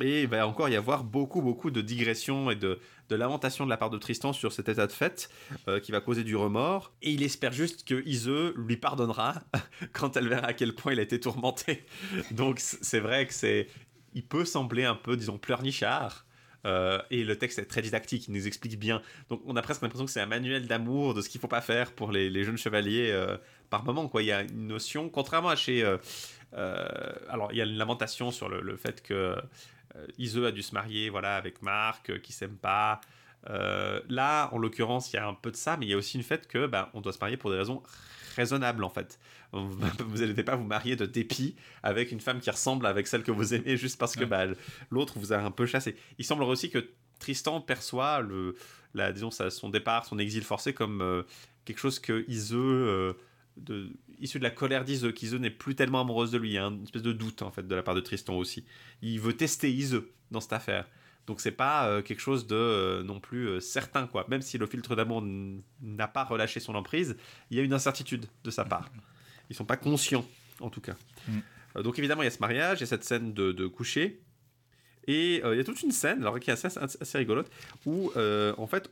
Et 0.00 0.22
il 0.22 0.28
va 0.28 0.44
encore 0.48 0.68
y 0.68 0.74
avoir 0.74 1.04
beaucoup, 1.04 1.40
beaucoup 1.40 1.70
de 1.70 1.80
digressions 1.80 2.50
et 2.50 2.56
de, 2.56 2.80
de 3.10 3.14
lamentations 3.14 3.64
de 3.64 3.70
la 3.70 3.76
part 3.76 3.90
de 3.90 3.98
Tristan 3.98 4.32
sur 4.32 4.52
cet 4.52 4.68
état 4.68 4.88
de 4.88 4.92
fait 4.92 5.28
euh, 5.68 5.78
qui 5.78 5.92
va 5.92 6.00
causer 6.00 6.24
du 6.24 6.34
remords. 6.34 6.92
Et 7.00 7.12
il 7.12 7.22
espère 7.22 7.52
juste 7.52 7.86
que 7.86 8.02
Iseux 8.04 8.54
lui 8.56 8.76
pardonnera 8.76 9.34
quand 9.92 10.16
elle 10.16 10.26
verra 10.28 10.48
à 10.48 10.52
quel 10.52 10.74
point 10.74 10.94
il 10.94 10.98
a 10.98 11.02
été 11.02 11.20
tourmenté. 11.20 11.84
Donc 12.32 12.58
c'est 12.58 12.98
vrai 12.98 13.24
que 13.28 13.32
c'est. 13.34 13.68
Il 14.14 14.24
peut 14.24 14.44
sembler 14.44 14.84
un 14.84 14.94
peu, 14.94 15.16
disons, 15.16 15.38
pleurnichard. 15.38 16.24
Euh, 16.66 16.98
et 17.10 17.24
le 17.24 17.36
texte 17.36 17.58
est 17.58 17.66
très 17.66 17.82
didactique, 17.82 18.26
il 18.28 18.32
nous 18.32 18.46
explique 18.46 18.78
bien. 18.78 19.02
Donc 19.28 19.42
on 19.44 19.56
a 19.56 19.62
presque 19.62 19.82
l'impression 19.82 20.06
que 20.06 20.10
c'est 20.10 20.20
un 20.20 20.26
manuel 20.26 20.66
d'amour 20.66 21.14
de 21.14 21.20
ce 21.20 21.28
qu'il 21.28 21.40
faut 21.40 21.48
pas 21.48 21.60
faire 21.60 21.92
pour 21.92 22.10
les, 22.10 22.44
jeunes 22.44 22.56
chevaliers 22.56 23.10
euh, 23.10 23.36
par 23.70 23.84
moment. 23.84 24.08
Quoi. 24.08 24.22
Il 24.22 24.26
y 24.26 24.32
a 24.32 24.42
une 24.42 24.68
notion, 24.68 25.08
contrairement 25.08 25.50
à 25.50 25.56
chez... 25.56 25.84
euh, 25.84 25.98
alors 27.28 27.50
il 27.52 27.58
y 27.58 27.60
a 27.60 27.64
une 27.64 27.76
lamentation 27.76 28.30
sur 28.30 28.48
le, 28.48 28.76
fait 28.76 29.02
que 29.02 29.36
Iseux 30.18 30.46
a 30.46 30.52
dû 30.52 30.62
se 30.62 30.74
marier 30.74 31.10
voilà, 31.10 31.36
avec 31.36 31.62
Marc, 31.62 32.20
qui 32.20 32.32
s'aime 32.32 32.56
pas. 32.56 33.00
Là, 33.46 34.48
en 34.52 34.58
l'occurrence, 34.58 35.12
il 35.12 35.16
y 35.16 35.18
a 35.18 35.26
un 35.26 35.34
peu 35.34 35.50
de 35.50 35.56
ça, 35.56 35.76
mais 35.76 35.86
il 35.86 35.90
y 35.90 35.94
a 35.94 35.96
aussi 35.96 36.16
le 36.16 36.24
fait 36.24 36.48
que 36.48 36.66
bah, 36.66 36.90
on 36.94 37.00
doit 37.00 37.12
se 37.12 37.18
marier 37.18 37.36
pour 37.36 37.50
des 37.50 37.58
raisons 37.58 37.82
raisonnables 38.34 38.84
en 38.84 38.88
fait. 38.90 39.18
Vous 39.52 39.78
n'allez 40.18 40.42
pas 40.44 40.56
vous 40.56 40.64
marier 40.64 40.96
de 40.96 41.06
dépit 41.06 41.54
avec 41.82 42.12
une 42.12 42.20
femme 42.20 42.40
qui 42.40 42.50
ressemble 42.50 42.86
avec 42.86 43.06
celle 43.06 43.22
que 43.22 43.30
vous 43.32 43.54
aimez 43.54 43.76
juste 43.76 43.98
parce 43.98 44.14
que 44.14 44.20
Ouais. 44.20 44.26
bah, 44.26 44.46
l'autre 44.90 45.18
vous 45.18 45.32
a 45.32 45.38
un 45.38 45.50
peu 45.50 45.66
chassé. 45.66 45.96
Il 46.18 46.24
semblerait 46.24 46.50
aussi 46.50 46.70
que 46.70 46.90
Tristan 47.18 47.60
perçoit 47.60 48.20
le, 48.20 48.54
la, 48.94 49.12
disons, 49.12 49.30
son 49.30 49.68
départ, 49.70 50.04
son 50.06 50.18
exil 50.18 50.42
forcé 50.42 50.74
comme 50.74 51.00
euh, 51.00 51.22
quelque 51.64 51.78
chose 51.78 51.98
que 52.00 52.24
Iseux, 52.28 52.58
euh, 52.58 53.12
de, 53.56 53.88
issu 54.18 54.38
de 54.38 54.44
la 54.44 54.50
colère 54.50 54.84
d'Iseux, 54.84 55.12
qu'Iseux 55.12 55.38
n'est 55.38 55.50
plus 55.50 55.74
tellement 55.74 56.00
amoureuse 56.00 56.30
de 56.32 56.38
lui. 56.38 56.50
Il 56.50 56.54
y 56.54 56.58
a 56.58 56.64
une 56.64 56.82
espèce 56.82 57.02
de 57.02 57.12
doute 57.12 57.42
en 57.42 57.50
fait 57.50 57.66
de 57.66 57.74
la 57.74 57.82
part 57.82 57.94
de 57.94 58.00
Tristan 58.00 58.34
aussi. 58.34 58.64
Il 59.02 59.20
veut 59.20 59.34
tester 59.36 59.72
Iseux 59.72 60.10
dans 60.30 60.40
cette 60.40 60.52
affaire. 60.54 60.86
Donc 61.26 61.40
c'est 61.40 61.50
pas 61.52 61.88
euh, 61.88 62.02
quelque 62.02 62.20
chose 62.20 62.46
de 62.46 62.54
euh, 62.54 63.02
non 63.02 63.20
plus 63.20 63.48
euh, 63.48 63.60
certain 63.60 64.06
quoi. 64.06 64.26
Même 64.28 64.42
si 64.42 64.58
le 64.58 64.66
filtre 64.66 64.94
d'amour 64.94 65.22
n'a 65.80 66.08
pas 66.08 66.24
relâché 66.24 66.60
son 66.60 66.74
emprise, 66.74 67.16
il 67.50 67.56
y 67.56 67.60
a 67.60 67.62
une 67.62 67.72
incertitude 67.72 68.26
de 68.44 68.50
sa 68.50 68.64
part. 68.64 68.90
Ils 69.50 69.56
sont 69.56 69.64
pas 69.64 69.76
conscients 69.76 70.26
en 70.60 70.70
tout 70.70 70.80
cas. 70.80 70.96
Mm. 71.28 71.82
Donc 71.82 71.98
évidemment 71.98 72.22
il 72.22 72.26
y 72.26 72.28
a 72.28 72.30
ce 72.30 72.38
mariage, 72.38 72.78
il 72.78 72.82
y 72.82 72.84
a 72.84 72.86
cette 72.86 73.04
scène 73.04 73.32
de, 73.32 73.52
de 73.52 73.66
coucher. 73.66 74.20
Et 75.06 75.42
il 75.44 75.56
y 75.56 75.60
a 75.60 75.64
toute 75.64 75.82
une 75.82 75.90
scène, 75.92 76.22
alors 76.22 76.40
qui 76.40 76.48
est 76.48 76.54
assez, 76.54 76.66
assez- 76.78 77.18
rigolote, 77.18 77.50
où 77.84 78.10
en 78.16 78.66
fait 78.66 78.90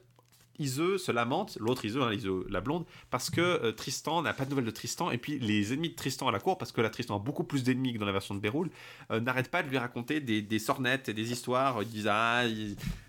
Iseux 0.62 0.98
se 0.98 1.12
lamente, 1.12 1.56
l'autre 1.60 1.84
Iseux, 1.84 2.02
hein, 2.02 2.10
la 2.48 2.60
blonde, 2.60 2.84
parce 3.10 3.30
que 3.30 3.40
euh, 3.40 3.72
Tristan 3.72 4.22
n'a 4.22 4.32
pas 4.32 4.44
de 4.44 4.50
nouvelles 4.50 4.64
de 4.64 4.70
Tristan, 4.70 5.10
et 5.10 5.18
puis 5.18 5.38
les 5.38 5.72
ennemis 5.72 5.90
de 5.90 5.94
Tristan 5.94 6.28
à 6.28 6.32
la 6.32 6.38
cour, 6.38 6.58
parce 6.58 6.72
que 6.72 6.80
là 6.80 6.90
Tristan 6.90 7.16
a 7.16 7.18
beaucoup 7.18 7.44
plus 7.44 7.62
d'ennemis 7.64 7.94
que 7.94 7.98
dans 7.98 8.06
la 8.06 8.12
version 8.12 8.34
de 8.34 8.40
Béroul, 8.40 8.70
euh, 9.10 9.20
n'arrêtent 9.20 9.50
pas 9.50 9.62
de 9.62 9.68
lui 9.68 9.78
raconter 9.78 10.20
des, 10.20 10.58
sornettes 10.58 11.08
et 11.08 11.14
des 11.14 11.32
histoires. 11.32 11.82
Ils 11.82 11.88
disent 11.88 12.08
ah, 12.08 12.42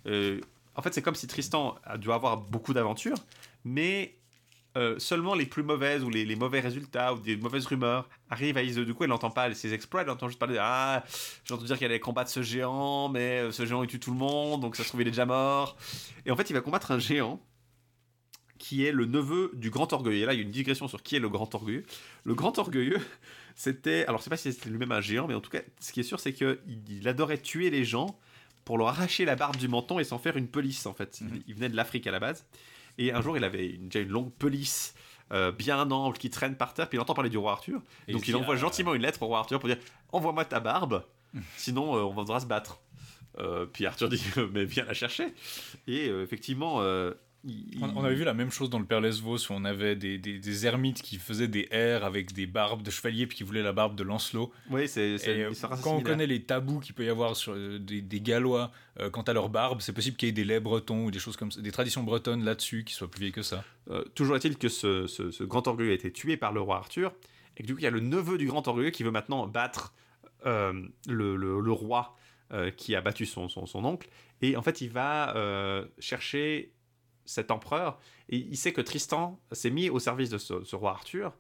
euh, 0.08 0.40
en 0.76 0.82
fait 0.82 0.94
c'est 0.94 1.02
comme 1.02 1.16
si 1.16 1.28
Tristan 1.28 1.76
a 1.84 1.98
dû 1.98 2.12
avoir 2.12 2.38
beaucoup 2.38 2.74
d'aventures, 2.74 3.18
mais 3.64 4.16
euh, 4.76 4.98
seulement 5.00 5.36
les 5.36 5.46
plus 5.46 5.62
mauvaises 5.64 6.04
ou 6.04 6.10
les, 6.10 6.26
les 6.26 6.36
mauvais 6.36 6.60
résultats 6.60 7.14
ou 7.14 7.20
des 7.20 7.38
mauvaises 7.38 7.66
rumeurs 7.68 8.10
arrivent 8.30 8.58
à 8.58 8.64
Iseux. 8.64 8.86
Du 8.86 8.94
coup, 8.94 9.04
elle 9.04 9.10
n'entend 9.12 9.30
pas 9.30 9.54
ses 9.54 9.74
exploits, 9.74 10.02
elle 10.02 10.10
entend 10.10 10.28
juste 10.28 10.40
parler 10.40 10.56
de 10.56 10.60
Ah, 10.62 11.04
j'ai 11.46 11.54
entendu 11.54 11.68
dire 11.68 11.78
qu'il 11.78 11.86
allait 11.86 12.00
combattre 12.00 12.32
ce 12.32 12.42
géant, 12.42 13.10
mais 13.10 13.40
euh, 13.42 13.52
ce 13.52 13.66
géant 13.66 13.84
il 13.84 13.88
tue 13.90 14.00
tout 14.00 14.12
le 14.12 14.18
monde, 14.18 14.62
donc 14.62 14.76
ça 14.76 14.84
se 14.84 14.88
trouve 14.90 15.02
il 15.02 15.08
est 15.08 15.12
déjà 15.12 15.26
mort. 15.26 15.78
Et 16.26 16.32
en 16.32 16.36
fait, 16.36 16.50
il 16.50 16.54
va 16.54 16.62
combattre 16.62 16.92
un 16.92 17.00
géant 17.00 17.40
qui 18.58 18.86
est 18.86 18.92
le 18.92 19.06
neveu 19.06 19.52
du 19.56 19.70
grand 19.70 19.92
orgueilleux. 19.94 20.24
Et 20.24 20.26
là, 20.26 20.34
il 20.34 20.38
y 20.38 20.40
a 20.40 20.44
une 20.46 20.52
digression 20.52 20.88
sur 20.88 21.04
qui 21.04 21.16
est 21.16 21.20
le 21.20 21.30
grand 21.30 21.54
orgueilleux. 21.54 21.84
Le 22.24 22.34
grand 22.34 22.58
orgueilleux, 22.60 23.00
c'était. 23.56 24.06
Alors, 24.06 24.20
je 24.20 24.24
sais 24.24 24.30
pas 24.30 24.38
si 24.38 24.52
c'était 24.54 24.70
lui-même 24.70 24.92
un 24.92 25.02
géant, 25.02 25.28
mais 25.28 25.34
en 25.34 25.42
tout 25.42 25.50
cas, 25.50 25.60
ce 25.80 25.92
qui 25.92 26.00
est 26.00 26.04
sûr, 26.04 26.20
c'est 26.20 26.34
qu'il 26.34 26.58
il 26.90 27.08
adorait 27.08 27.38
tuer 27.40 27.70
les 27.70 27.84
gens 27.84 28.18
pour 28.66 28.78
leur 28.78 28.88
arracher 28.88 29.26
la 29.26 29.36
barbe 29.36 29.58
du 29.58 29.68
menton 29.68 30.00
et 30.00 30.06
s'en 30.06 30.18
faire 30.18 30.38
une 30.38 30.48
pelisse, 30.48 30.86
en 30.86 30.94
fait. 30.94 31.20
Il- 31.22 31.44
Il 31.48 31.56
venait 31.56 31.70
de 31.70 31.76
l'Afrique 31.76 32.08
à 32.08 32.12
la 32.12 32.20
base. 32.22 32.46
Et 32.98 33.12
un 33.12 33.22
jour, 33.22 33.36
il 33.38 33.44
avait 33.44 33.68
une- 33.68 33.90
déjà 33.90 34.04
une 34.04 34.10
longue 34.12 34.32
pelisse. 34.34 34.94
euh, 35.32 35.52
bien 35.52 35.90
ample 35.90 36.18
qui 36.20 36.30
traîne 36.30 36.56
par 36.56 36.74
terre 36.76 36.88
puis 36.90 36.98
il 36.98 37.02
entend 37.02 37.14
parler 37.16 37.30
du 37.30 37.38
roi 37.40 37.54
Arthur 37.54 37.82
Et 38.08 38.14
donc 38.14 38.28
il 38.28 38.36
envoie 38.36 38.54
ah. 38.54 38.58
gentiment 38.58 38.94
une 38.94 39.02
lettre 39.02 39.24
au 39.24 39.28
roi 39.28 39.40
Arthur 39.40 39.58
pour 39.60 39.68
dire 39.70 39.80
envoie-moi 40.12 40.46
ta 40.46 40.60
barbe 40.60 41.04
sinon 41.58 41.96
euh, 41.96 42.02
on 42.02 42.12
voudra 42.14 42.40
se 42.40 42.46
battre 42.46 42.80
Euh, 43.40 43.66
puis 43.66 43.88
Arthur 43.88 44.10
dit 44.10 44.22
mais 44.54 44.66
viens 44.66 44.86
la 44.86 44.94
chercher 44.94 45.34
et 45.88 46.08
euh, 46.10 46.22
effectivement 46.24 46.82
il- 47.46 47.80
On, 47.84 48.04
avait 48.06 48.16
vu 48.16 48.24
la 48.24 48.34
même 48.34 48.52
chose 48.52 48.70
dans 48.70 48.80
le 48.80 48.86
Père 48.86 49.02
Lesvos 49.02 49.36
où 49.38 49.52
on 49.54 49.66
avait 49.66 49.96
des, 49.96 50.18
des, 50.18 50.40
des 50.40 50.66
ermites 50.66 51.02
qui 51.02 51.18
faisaient 51.18 51.48
des 51.50 51.68
airs 51.72 52.06
avec 52.06 52.32
des 52.34 52.46
barbes 52.46 52.82
de 52.84 52.90
chevalier 52.90 53.28
puis 53.28 53.38
qui 53.38 53.44
voulaient 53.44 53.64
la 53.64 53.74
barbe 53.74 53.96
de 53.96 54.04
Lancelot. 54.04 54.52
oui 54.70 54.88
c'est 54.88 55.18
quand 55.84 55.96
on 55.96 56.02
connaît 56.02 56.28
les 56.28 56.42
tabous 56.44 56.80
qu'il 56.80 56.96
peut 56.96 57.04
y 57.06 57.10
avoir 57.10 57.36
sur 57.36 57.54
euh, 57.54 57.80
des, 57.80 58.02
des 58.02 58.22
Gallois 58.22 58.72
euh, 59.00 59.10
quant 59.10 59.24
à 59.24 59.34
leur 59.34 59.50
barbe, 59.50 59.82
c'est 59.82 59.92
possible 59.94 60.16
qu'il 60.16 60.28
y 60.28 60.30
ait 60.30 60.34
des 60.34 60.46
laits 60.46 60.64
bretons 60.64 61.06
ou 61.06 61.12
des 61.12 61.20
choses 61.20 61.36
comme 61.36 61.52
ça, 61.52 61.60
des 61.62 61.72
traditions 61.72 62.04
bretonnes 62.04 62.44
là-dessus 62.46 62.84
qui 62.86 62.94
soient 62.94 63.10
plus 63.12 63.20
vieilles 63.20 63.32
que 63.34 63.42
ça. 63.42 63.64
Euh, 63.90 64.04
toujours 64.16 64.36
est-il 64.38 64.58
que 64.58 64.70
ce, 64.70 65.08
ce- 65.08 65.32
ce 65.32 65.44
grand 65.44 65.68
orgueilleux 65.68 65.92
a 65.92 65.96
été 65.96 66.12
tué 66.12 66.38
par 66.38 66.54
le 66.54 66.62
roi 66.62 66.78
Arthur, 66.78 67.12
et 67.58 67.64
que 67.64 67.68
du 67.68 67.74
coup 67.74 67.80
il 67.80 67.84
y 67.84 67.88
a 67.88 67.92
le 67.92 68.00
neveu 68.00 68.38
du 68.38 68.46
grand 68.48 68.66
orgueilleux 68.68 68.92
qui 68.92 69.04
veut 69.04 69.12
maintenant 69.12 69.48
battre 69.48 69.94
euh, 70.46 70.72
le, 71.08 71.36
le- 71.36 71.60
le 71.60 71.72
roi 71.72 72.16
qui 72.78 72.96
a 72.96 73.02
battu 73.02 73.26
son, 73.26 73.50
son- 73.50 73.66
son 73.66 73.84
oncle, 73.84 74.08
et 74.44 74.56
en 74.56 74.62
fait 74.62 74.80
il 74.82 74.90
va 74.92 75.34
chercher 75.98 76.72
cet 77.26 77.52
empereur, 77.52 78.00
et 78.30 78.38
il 78.38 78.58
sait 78.58 78.74
que 78.74 78.82
Tristan 78.82 79.40
s'est 79.52 79.70
mis 79.70 79.90
au 79.90 80.00
service 80.00 80.30
de 80.30 80.38
ce, 80.38 80.64
ce 80.64 80.76
roi 80.76 80.92
Arthur, 80.92 81.34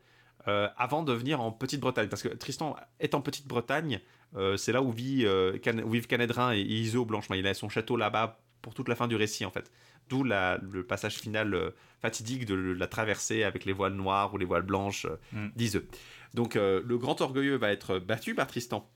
euh, 0.47 0.68
avant 0.77 1.03
de 1.03 1.14
venir 1.14 1.39
en 1.41 1.51
Petite-Bretagne. 1.51 2.10
Parce 2.10 2.22
que 2.23 2.30
Tristan 2.30 2.76
est 2.99 3.15
en 3.15 3.22
Petite-Bretagne, 3.22 4.01
euh, 4.35 4.57
c'est 4.57 4.72
là 4.73 4.81
où, 4.81 4.91
vit, 4.91 5.26
euh, 5.26 5.57
Can- 5.64 5.80
où 5.85 5.89
vivent 5.91 6.07
Canedrin 6.07 6.53
et 6.53 6.60
Iso 6.61 7.05
Blanchemain. 7.05 7.38
Il 7.38 7.47
a 7.47 7.53
son 7.53 7.69
château 7.69 7.95
là-bas 7.97 8.39
pour 8.61 8.73
toute 8.73 8.89
la 8.89 8.95
fin 8.95 9.07
du 9.07 9.15
récit, 9.15 9.45
en 9.45 9.51
fait. 9.51 9.72
D'où 10.10 10.23
le 10.23 10.81
passage 10.81 11.15
final 11.15 11.73
fatidique 12.01 12.45
de 12.45 12.55
la 12.55 12.88
traversée 12.88 13.43
avec 13.43 13.64
les 13.64 13.72
voiles 13.72 13.93
noires 13.93 14.34
ou 14.34 14.38
les 14.38 14.45
voiles 14.45 14.64
blanches 14.64 15.07
Mm. 15.31 15.47
d'Iseux. 15.55 15.88
Donc 16.34 16.55
le 16.55 16.97
grand 16.97 17.22
orgueilleux 17.22 17.55
va 17.55 17.72
être 17.72 17.99
battu 17.99 18.35
par 18.35 18.47
Tristan. 18.47 18.89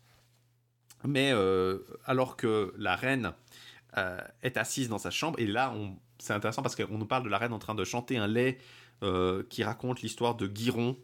Mais 1.06 1.32
alors 2.06 2.36
que 2.36 2.74
la 2.78 2.96
reine 2.98 3.32
est 4.42 4.58
assise 4.58 4.90
dans 4.90 4.98
sa 4.98 5.12
chambre, 5.12 5.40
et 5.40 5.48
là 5.48 5.72
on... 5.76 5.98
c'est 6.20 6.34
intéressant 6.34 6.62
parce 6.62 6.76
qu'on 6.76 6.98
nous 6.98 7.06
parle 7.06 7.24
de 7.24 7.30
la 7.30 7.38
reine 7.38 7.54
en 7.54 7.60
train 7.60 7.76
de 7.76 7.84
chanter 7.84 8.18
un 8.18 8.28
lait 8.28 8.58
euh, 9.04 9.44
qui 9.50 9.64
raconte 9.64 10.02
l'histoire 10.02 10.36
de 10.36 10.48
Guiron, 10.48 10.98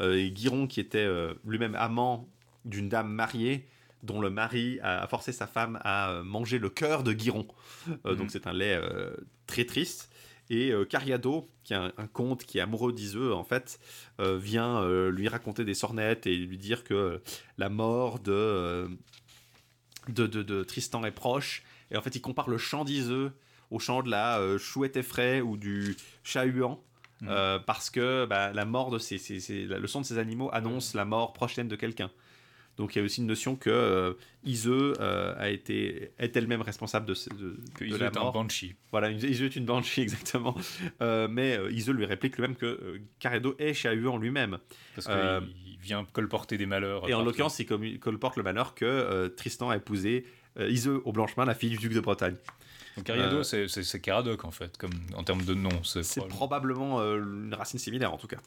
euh, 0.00 0.16
et 0.16 0.30
Guiron 0.30 0.66
qui 0.66 0.80
était 0.80 0.98
euh, 0.98 1.34
lui-même 1.44 1.74
amant 1.74 2.28
d'une 2.64 2.88
dame 2.88 3.10
mariée 3.10 3.66
dont 4.02 4.20
le 4.20 4.30
mari 4.30 4.78
a 4.82 5.06
forcé 5.08 5.32
sa 5.32 5.46
femme 5.48 5.80
à 5.82 6.20
manger 6.24 6.58
le 6.60 6.70
cœur 6.70 7.02
de 7.02 7.12
Guiron. 7.12 7.48
Donc 8.04 8.30
c'est 8.30 8.46
un 8.46 8.52
lait 8.52 8.80
très 9.48 9.64
triste. 9.64 10.08
Et 10.50 10.72
Cariado, 10.88 11.50
qui 11.64 11.72
est 11.72 11.76
un, 11.76 11.92
un 11.96 12.06
comte 12.06 12.44
qui 12.44 12.58
est 12.58 12.60
amoureux 12.60 12.92
d'Iseux, 12.92 13.34
en 13.34 13.42
fait, 13.42 13.80
vient 14.20 14.86
lui 15.10 15.26
raconter 15.26 15.64
des 15.64 15.74
sornettes 15.74 16.28
et 16.28 16.36
lui 16.36 16.58
dire 16.58 16.84
que 16.84 17.20
la 17.56 17.68
mort 17.68 18.20
de, 18.20 18.88
de, 20.08 20.28
de- 20.28 20.44
de 20.44 20.62
Tristan 20.62 21.04
est 21.04 21.10
proche. 21.10 21.64
Et 21.90 21.96
en 21.96 22.02
fait, 22.02 22.14
il 22.14 22.20
compare 22.20 22.48
le 22.48 22.58
chant 22.58 22.84
d'Iseux 22.84 23.32
au 23.70 23.78
chant 23.78 24.02
de 24.02 24.10
la 24.10 24.38
euh, 24.40 24.58
chouette 24.58 24.96
effraie 24.96 25.40
ou 25.40 25.56
du 25.56 25.96
chat-huant. 26.24 26.82
euh, 27.26 27.58
parce 27.58 27.90
que 27.90 28.26
bah, 28.26 28.52
la 28.52 28.64
mort 28.64 28.90
de 28.90 28.98
ces, 28.98 29.18
ces- 29.18 29.40
ces- 29.40 29.64
le 29.64 29.86
son 29.88 30.02
de 30.02 30.06
ces 30.06 30.18
animaux 30.18 30.50
annonce 30.52 30.94
la 30.94 31.04
mort 31.04 31.32
prochaine 31.32 31.66
de 31.66 31.74
quelqu'un. 31.74 32.10
Donc 32.76 32.94
il 32.94 33.00
y 33.00 33.02
a 33.02 33.04
aussi 33.04 33.20
une 33.22 33.26
notion 33.26 33.56
que 33.56 33.70
euh, 33.70 34.12
euh, 35.00 35.34
a 35.36 35.48
été 35.50 36.12
est 36.20 36.36
elle-même 36.36 36.62
responsable 36.62 37.06
de, 37.06 37.14
ce- 37.14 37.28
de, 37.30 37.58
Que 37.74 37.84
de 37.84 37.96
la 37.96 38.06
est 38.06 38.16
un 38.16 38.20
mort. 38.20 38.32
banshee. 38.32 38.76
Voilà, 38.92 39.10
Iseux 39.10 39.46
est 39.46 39.56
une 39.56 39.64
banshee 39.64 40.00
exactement. 40.02 40.54
Euh, 41.02 41.26
mais 41.28 41.58
Iseux 41.72 41.92
lui 41.92 42.04
réplique 42.06 42.36
lui-même 42.36 42.54
que 42.54 43.00
Caredo 43.18 43.56
est 43.58 43.74
chat-huant 43.74 44.16
lui-même. 44.16 44.58
Parce 44.94 45.08
qu'il 45.08 45.78
vient 45.80 46.04
colporter 46.12 46.56
des 46.56 46.66
malheurs. 46.66 47.08
Et 47.10 47.14
en 47.14 47.24
l'occurrence, 47.24 47.58
il 47.58 47.98
colporte 47.98 48.36
le 48.36 48.44
malheur 48.44 48.76
que 48.76 49.26
Tristan 49.36 49.70
a 49.70 49.76
épousé 49.76 50.24
Iseux 50.56 51.02
au 51.04 51.10
Blanchemin, 51.12 51.46
la 51.46 51.54
fille 51.56 51.70
du 51.70 51.78
duc 51.78 51.94
de 51.94 52.00
Bretagne. 52.00 52.36
Donc 52.98 53.06
Cariado, 53.06 53.38
euh, 53.38 53.42
c'est- 53.68 54.00
Caradoc 54.00 54.44
en 54.44 54.50
fait, 54.50 54.76
comme 54.76 54.92
en 55.16 55.24
termes 55.24 55.44
de 55.44 55.54
nom. 55.54 55.82
C'est 55.84 56.02
probablement- 56.02 56.28
probablement 56.36 57.00
euh, 57.00 57.16
une 57.18 57.54
racine 57.54 57.78
similaire 57.78 58.12
en 58.12 58.18
tout 58.18 58.26
cas. 58.28 58.38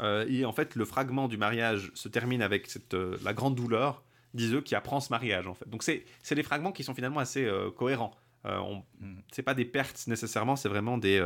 Euh, 0.00 0.24
et 0.28 0.44
en 0.44 0.52
fait, 0.52 0.74
le 0.74 0.84
fragment 0.84 1.28
du 1.28 1.36
mariage 1.36 1.90
se 1.94 2.08
termine 2.08 2.40
avec 2.42 2.68
cette, 2.68 2.94
la 2.94 3.32
grande 3.34 3.54
douleur 3.54 4.02
d'Iseux 4.34 4.62
qui 4.62 4.74
apprend 4.74 5.00
ce 5.00 5.10
mariage 5.10 5.46
en 5.46 5.54
fait. 5.54 5.68
Donc 5.68 5.82
c'est 5.82 6.04
des 6.34 6.42
fragments 6.42 6.72
qui 6.72 6.84
sont 6.84 6.94
finalement 6.94 7.20
assez 7.20 7.46
cohérents. 7.76 8.14
On- 8.44 8.82
Mm. 9.00 9.16
C'est 9.32 9.42
pas 9.42 9.54
des 9.54 9.64
pertes 9.64 10.06
nécessairement, 10.06 10.56
c'est 10.56 10.68
vraiment 10.68 10.96
des, 10.98 11.20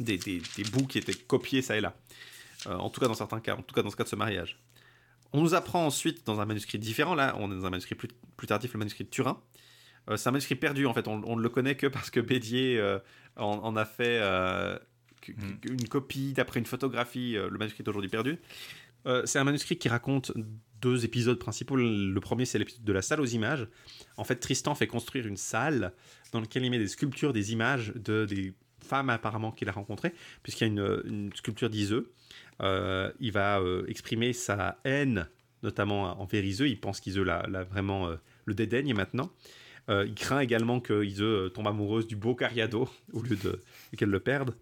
des, 0.00 0.18
des, 0.18 0.40
des 0.56 0.62
bouts 0.64 0.86
qui 0.86 0.98
étaient 0.98 1.14
copiés 1.14 1.62
ça 1.62 1.76
et 1.76 1.80
là. 1.80 1.94
En 2.66 2.90
tout 2.90 3.00
cas 3.00 3.08
dans 3.08 3.14
certains 3.14 3.40
cas, 3.40 3.54
en 3.56 3.62
tout 3.62 3.74
cas 3.74 3.82
dans 3.82 3.90
ce 3.90 3.96
cas 3.96 4.04
de 4.04 4.08
ce 4.08 4.16
mariage. 4.16 4.58
On 5.32 5.40
nous 5.42 5.54
apprend 5.54 5.84
ensuite 5.84 6.24
dans 6.26 6.40
un 6.40 6.46
manuscrit 6.46 6.78
différent, 6.78 7.14
là 7.14 7.34
on 7.38 7.50
est 7.50 7.56
dans 7.56 7.66
un 7.66 7.70
manuscrit 7.70 7.94
plus, 7.94 8.08
plus 8.36 8.46
tardif, 8.46 8.72
le 8.72 8.78
manuscrit 8.78 9.04
de 9.04 9.10
Turin. 9.10 9.40
Euh, 10.08 10.16
c'est 10.16 10.28
un 10.28 10.32
manuscrit 10.32 10.54
perdu 10.54 10.86
en 10.86 10.94
fait, 10.94 11.08
on, 11.08 11.22
on 11.24 11.36
ne 11.36 11.42
le 11.42 11.48
connaît 11.48 11.74
que 11.76 11.86
parce 11.86 12.10
que 12.10 12.20
Bédier 12.20 12.78
euh, 12.78 12.98
en, 13.36 13.46
en 13.62 13.76
a 13.76 13.84
fait 13.84 14.18
euh, 14.22 14.78
Mm. 15.28 15.32
que- 15.60 15.72
une 15.72 15.88
copie 15.88 16.34
d'après 16.34 16.60
une 16.60 16.66
photographie, 16.66 17.32
le 17.32 17.58
manuscrit 17.58 17.82
est 17.82 17.88
aujourd'hui 17.88 18.10
perdu. 18.10 18.38
C'est 19.24 19.38
un 19.40 19.44
manuscrit 19.44 19.76
qui 19.76 19.88
raconte 19.88 20.32
deux 20.80 21.04
épisodes 21.04 21.38
principaux. 21.38 21.74
Le 21.76 22.18
premier, 22.20 22.44
c'est 22.44 22.58
l'épisode 22.60 22.84
de 22.84 22.92
la 22.92 23.02
salle 23.02 23.20
aux 23.20 23.24
images. 23.26 23.66
En 24.18 24.24
fait, 24.24 24.36
Tristan 24.36 24.74
fait 24.76 24.86
construire 24.86 25.26
une 25.26 25.36
salle 25.36 25.92
dans 26.32 26.40
laquelle 26.40 26.64
il 26.64 26.70
met 26.70 26.78
des 26.78 26.86
sculptures, 26.88 27.32
des 27.32 27.52
images 27.52 27.92
de 27.96 28.24
des 28.24 28.52
femmes 28.84 29.10
apparemment 29.10 29.50
qu'il 29.50 29.68
a 29.68 29.72
rencontrées, 29.72 30.12
puisqu'il 30.44 30.64
y 30.64 30.70
a 30.70 30.72
une, 30.72 31.02
une 31.06 31.32
sculpture 31.34 31.70
d'Iseux. 31.70 32.12
Il 32.60 33.32
va 33.32 33.60
exprimer 33.88 34.32
sa 34.32 34.78
haine, 34.84 35.28
notamment 35.64 36.20
envers 36.20 36.44
Iseux. 36.44 36.68
Il 36.68 36.78
pense 36.80 37.00
qu'Iseux 37.00 37.24
l'a 37.24 37.64
vraiment 37.64 38.10
le 38.44 38.54
dédaigne 38.54 38.94
maintenant. 38.94 39.30
Euh, 39.88 40.04
il 40.06 40.14
craint 40.14 40.40
également 40.40 40.80
que 40.80 40.92
euh, 40.92 41.48
tombe 41.48 41.68
amoureuse 41.68 42.06
du 42.06 42.16
beau 42.16 42.34
Cariado 42.34 42.88
au 43.12 43.22
lieu 43.22 43.36
de 43.36 43.60
qu'elle 43.96 44.10
le 44.10 44.20
perde. 44.20 44.54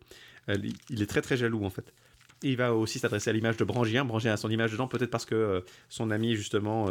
Euh, 0.49 0.57
il- 0.91 1.03
est 1.03 1.07
très 1.07 1.23
très 1.23 1.37
jaloux 1.37 1.65
en 1.65 1.71
fait. 1.71 1.93
Et 2.43 2.51
il 2.51 2.57
va 2.57 2.75
aussi 2.75 2.99
s'adresser 2.99 3.31
à 3.31 3.33
l'image 3.33 3.57
de 3.57 3.65
Brangien. 3.65 4.05
Brangien 4.05 4.35
a 4.35 4.37
son 4.37 4.51
image 4.51 4.73
dedans, 4.73 4.87
peut-être 4.87 5.11
parce 5.11 5.25
que 5.25 5.65
son 5.89 6.11
ami, 6.11 6.35
justement, 6.35 6.89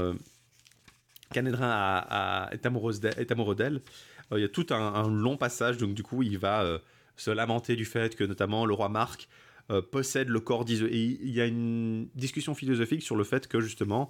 a- 1.36 2.50
est, 2.52 2.66
amoureux 2.66 2.94
d'elle. 3.56 3.82
Il 4.32 4.40
y 4.40 4.44
a 4.44 4.50
tout 4.50 4.66
un, 4.72 5.08
long 5.10 5.38
passage, 5.38 5.78
donc 5.78 5.94
du 5.94 6.02
coup, 6.02 6.24
il 6.24 6.40
va 6.40 6.82
se 7.18 7.30
lamenter 7.30 7.76
du 7.76 7.86
fait 7.86 8.16
que, 8.16 8.24
notamment, 8.24 8.66
le 8.66 8.74
roi 8.74 8.90
Marc 8.90 9.30
possède 9.92 10.30
le 10.30 10.40
corps 10.40 10.66
d'Iseux. 10.66 10.92
Et 10.92 11.04
il 11.04 11.30
y 11.30 11.40
a 11.40 11.46
une 11.46 12.08
discussion 12.16 12.56
philosophique 12.56 13.04
sur 13.04 13.16
le 13.16 13.24
fait 13.24 13.48
que, 13.48 13.60
justement, 13.60 14.10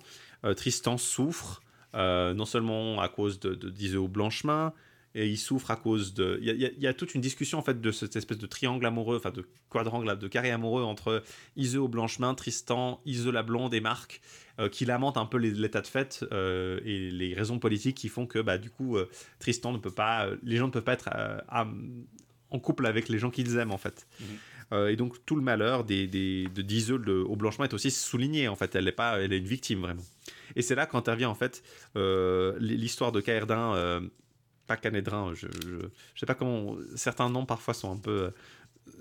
Tristan 0.56 0.98
souffre, 0.98 1.62
euh, 1.96 2.34
non 2.34 2.46
seulement 2.46 3.00
à 3.02 3.10
cause 3.10 3.40
de, 3.40 3.56
de 3.56 4.08
Blanchemin, 4.08 4.74
et 5.16 5.30
il 5.30 5.38
souffre 5.38 5.70
à 5.70 5.76
cause 5.76 6.14
de. 6.16 6.40
Il 6.42 6.74
y 6.80 6.88
a, 6.88 6.94
toute 6.94 7.14
une 7.14 7.22
discussion 7.22 7.60
en 7.60 7.62
fait 7.62 7.80
de 7.80 7.92
cette 7.92 8.16
espèce 8.16 8.40
de 8.40 8.48
triangle 8.48 8.84
amoureux, 8.86 9.18
enfin 9.18 9.30
de 9.30 9.46
quadrangle, 9.70 10.18
de 10.18 10.28
carré 10.28 10.50
amoureux 10.50 10.84
entre 10.84 11.24
Iseux 11.56 11.82
au 11.82 11.88
Blanchemin, 11.88 12.34
Tristan, 12.34 13.00
Iseux 13.06 13.32
la 13.32 13.44
Blonde 13.44 13.76
et 13.76 13.80
Marc, 13.80 14.22
euh, 14.60 14.70
qui 14.70 14.86
lamentent 14.86 15.18
un 15.18 15.28
peu 15.28 15.38
l'état 15.38 15.82
de 15.82 15.88
fait 15.88 16.26
euh, 16.32 16.80
et 16.84 17.12
les 17.12 17.36
raisons 17.36 17.60
politiques 17.60 17.98
qui 17.98 18.10
font 18.10 18.26
que 18.26 18.40
bah, 18.40 18.58
du 18.58 18.72
coup 18.72 18.98
Tristan 19.38 19.72
ne 19.72 19.78
peut 19.78 19.92
pas. 19.92 20.30
les 20.42 20.58
gens 20.58 20.68
ne 20.68 20.72
peuvent 20.72 20.84
pas 20.84 20.94
être 20.94 21.10
en 22.50 22.60
couple 22.60 22.88
avec 22.88 23.08
les 23.08 23.20
gens 23.20 23.30
qu'ils 23.30 23.58
aiment 23.58 23.72
en 23.72 23.78
fait. 23.78 24.08
Euh, 24.72 24.88
et 24.90 24.96
donc 24.96 25.24
tout 25.26 25.36
le 25.36 25.42
malheur 25.42 25.84
des, 25.84 26.08
des, 26.08 26.48
de 26.48 26.62
d'Iseux 26.62 26.98
le- 26.98 27.24
au 27.26 27.36
Blanchemin 27.36 27.66
est 27.68 27.74
aussi 27.74 27.92
souligné 27.92 28.48
en 28.48 28.56
fait. 28.56 28.76
Elle 28.76 28.88
est 28.88 28.92
pas, 28.94 29.20
elle 29.20 29.34
est 29.34 29.38
une 29.38 29.46
victime 29.46 29.82
vraiment. 29.82 30.04
Et 30.56 30.62
c'est 30.62 30.76
là 30.76 30.86
qu'intervient 30.86 31.30
en 31.30 31.36
fait 31.36 31.64
euh, 31.96 32.56
l'histoire 32.60 33.12
de 33.12 33.22
Caerdin. 33.22 33.76
euh, 33.76 34.02
pas 34.66 34.78
Canédrin, 34.78 35.34
je, 35.34 35.48
je, 35.48 35.76
je 36.14 36.20
sais 36.20 36.26
pas 36.26 36.36
comment. 36.36 36.78
Certains 36.96 37.30
noms 37.30 37.46
parfois 37.46 37.74
sont 37.74 37.92
un 37.92 37.98
peu. 37.98 38.32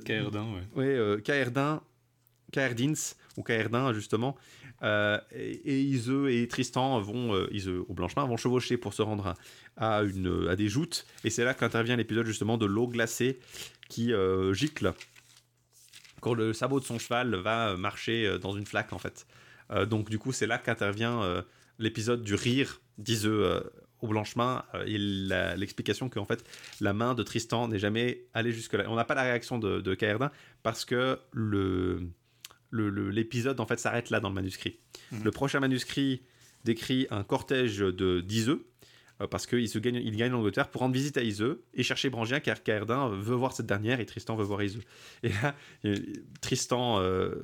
Caerdin, 0.05 0.47
ouais. 0.75 1.15
oui, 1.17 1.23
Caerdin, 1.23 1.81
Caerdins, 2.51 3.15
ou 3.37 3.43
Caerdin, 3.43 3.93
justement, 3.93 4.37
euh, 4.83 5.19
et, 5.33 5.53
et 5.65 5.81
Iseux 5.83 6.31
et 6.33 6.49
Tristan 6.49 7.01
vont, 7.01 7.35
euh, 7.35 7.47
Iseux 7.53 7.85
au 7.89 7.95
Blanchemin, 7.95 8.27
vont 8.27 8.37
chevaucher 8.37 8.77
pour 8.77 8.93
se 8.93 9.03
rendre 9.03 9.35
à, 9.77 9.99
à 9.99 10.03
une, 10.03 10.49
à 10.49 10.57
des 10.57 10.69
joutes, 10.69 11.07
et 11.25 11.31
c'est 11.31 11.45
là 11.45 11.55
qu'intervient 11.55 11.97
l'épisode, 11.97 12.27
justement, 12.27 12.59
de 12.59 12.67
l'eau 12.67 12.89
glacée 12.89 13.39
qui 13.89 14.13
euh, 14.13 14.53
gicle 14.55 14.93
quand 16.23 16.33
le 16.33 16.55
sabot 16.55 16.81
de 16.81 16.85
son 16.87 16.99
cheval 16.99 17.35
va 17.35 17.77
marcher 17.77 18.27
euh, 18.27 18.39
dans 18.39 18.53
une 18.53 18.65
flaque, 18.65 18.95
en 18.95 18.99
fait. 18.99 19.27
Euh, 19.71 19.85
donc, 19.85 20.09
du 20.09 20.19
coup, 20.19 20.33
c'est 20.33 20.47
là 20.47 20.57
qu'intervient 20.57 21.23
euh, 21.23 21.43
l'épisode 21.79 22.23
du 22.23 22.35
rire 22.35 22.81
d'Iseux 22.97 23.45
euh, 23.45 23.61
au 24.01 24.09
Blanchemin, 24.09 24.65
euh, 24.75 25.55
l'explication 25.57 26.09
qu'en 26.09 26.25
fait, 26.25 26.45
la 26.81 26.93
main 26.93 27.15
de 27.15 27.23
Tristan 27.23 27.69
n'est 27.69 27.79
jamais 27.79 28.25
allée 28.35 28.53
jusque-là. 28.53 28.85
On 28.89 28.95
n'a 28.97 29.05
pas 29.05 29.15
la 29.15 29.23
réaction 29.23 29.59
de, 29.59 29.81
de 29.81 29.95
Caerdin, 29.95 30.31
parce 30.63 30.85
que 30.85 31.19
le 31.33 32.09
l'épisode 32.73 33.61
en 33.61 33.67
fait 33.67 33.79
s'arrête 33.79 34.09
là 34.09 34.19
dans 34.19 34.31
le 34.31 34.35
manuscrit. 34.35 34.79
Le 35.23 35.31
prochain 35.31 35.61
manuscrit 35.61 36.23
décrit 36.65 37.07
un 37.11 37.23
cortège 37.23 37.79
de 37.81 38.23
d'Iseux 38.23 38.65
euh, 38.65 38.72
parce 39.31 39.47
qu'il 39.47 39.69
se 39.69 39.79
gagne, 39.79 39.97
il 39.97 40.17
gagne 40.17 40.33
l'Angleterre 40.33 40.69
pour 40.69 40.81
rendre 40.81 40.95
visite 40.95 41.17
à 41.17 41.23
Iseux 41.23 41.63
et 41.75 41.83
chercher 41.83 42.11
Brangien 42.11 42.41
car 42.41 42.63
Caerdin 42.63 43.09
veut 43.09 43.35
voir 43.35 43.53
cette 43.53 43.67
dernière 43.67 44.01
et 44.01 44.07
Tristan 44.07 44.35
veut 44.37 44.45
voir 44.45 44.63
Iseux. 44.63 44.83
Et 45.23 45.29
là, 45.29 45.55
euh, 45.85 45.97
Tristan 46.41 47.01
euh, 47.01 47.35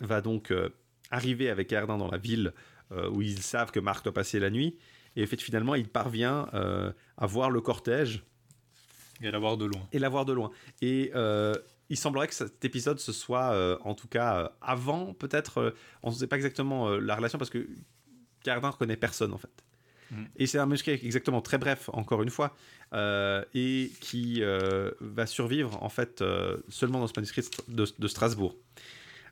va 0.00 0.20
donc 0.20 0.50
euh, 0.50 0.68
arriver 1.10 1.50
avec 1.50 1.68
Caerdin 1.68 1.98
dans 1.98 2.10
la 2.10 2.18
ville 2.18 2.52
euh, 2.92 3.10
où 3.10 3.22
ils 3.22 3.42
savent 3.42 3.72
que 3.72 3.80
Marc 3.80 4.04
doit 4.04 4.14
passer 4.14 4.38
la 4.38 4.50
nuit 4.50 4.78
et 5.16 5.24
en 5.24 5.26
fait, 5.26 5.40
finalement 5.40 5.74
il 5.74 5.88
parvient 5.88 6.48
euh, 6.54 6.92
à 7.16 7.26
voir 7.26 7.50
le 7.50 7.60
cortège 7.60 8.22
Et 9.22 9.28
à 9.28 9.30
la 9.30 9.38
voir 9.38 9.56
de 9.56 9.64
loin. 9.64 9.88
et 9.92 9.98
la 9.98 10.08
voir 10.08 10.26
de 10.26 10.32
loin. 10.32 10.50
Et 10.82 11.10
euh, 11.14 11.54
il 11.88 11.96
semblerait 11.96 12.28
que 12.28 12.34
cet 12.34 12.64
épisode 12.64 12.98
ce 13.00 13.12
soit, 13.12 13.52
euh, 13.52 13.78
en 13.82 13.94
tout 13.94 14.08
cas, 14.08 14.36
euh, 14.36 14.48
avant, 14.60 15.14
peut-être, 15.14 15.58
euh, 15.58 15.70
on 16.02 16.10
ne 16.10 16.14
sait 16.14 16.26
pas 16.26 16.36
exactement 16.36 16.88
euh, 16.88 17.00
la 17.00 17.16
relation 17.16 17.38
parce 17.38 17.50
que 17.50 17.66
Cardin 18.44 18.68
ne 18.68 18.72
reconnaît 18.72 18.96
personne 18.96 19.32
en 19.32 19.38
fait. 19.38 19.64
Mm. 20.10 20.24
Et 20.36 20.46
c'est 20.46 20.58
un 20.58 20.66
manuscrit 20.66 20.92
exactement 20.92 21.40
très 21.40 21.58
bref, 21.58 21.90
encore 21.92 22.22
une 22.22 22.30
fois, 22.30 22.56
euh, 22.92 23.44
et 23.54 23.90
qui 24.00 24.42
euh, 24.42 24.90
va 25.00 25.26
survivre 25.26 25.82
en 25.82 25.88
fait 25.88 26.22
euh, 26.22 26.58
seulement 26.68 27.00
dans 27.00 27.06
ce 27.06 27.12
manuscrit 27.16 27.42
de 27.68 28.08
Strasbourg. 28.08 28.54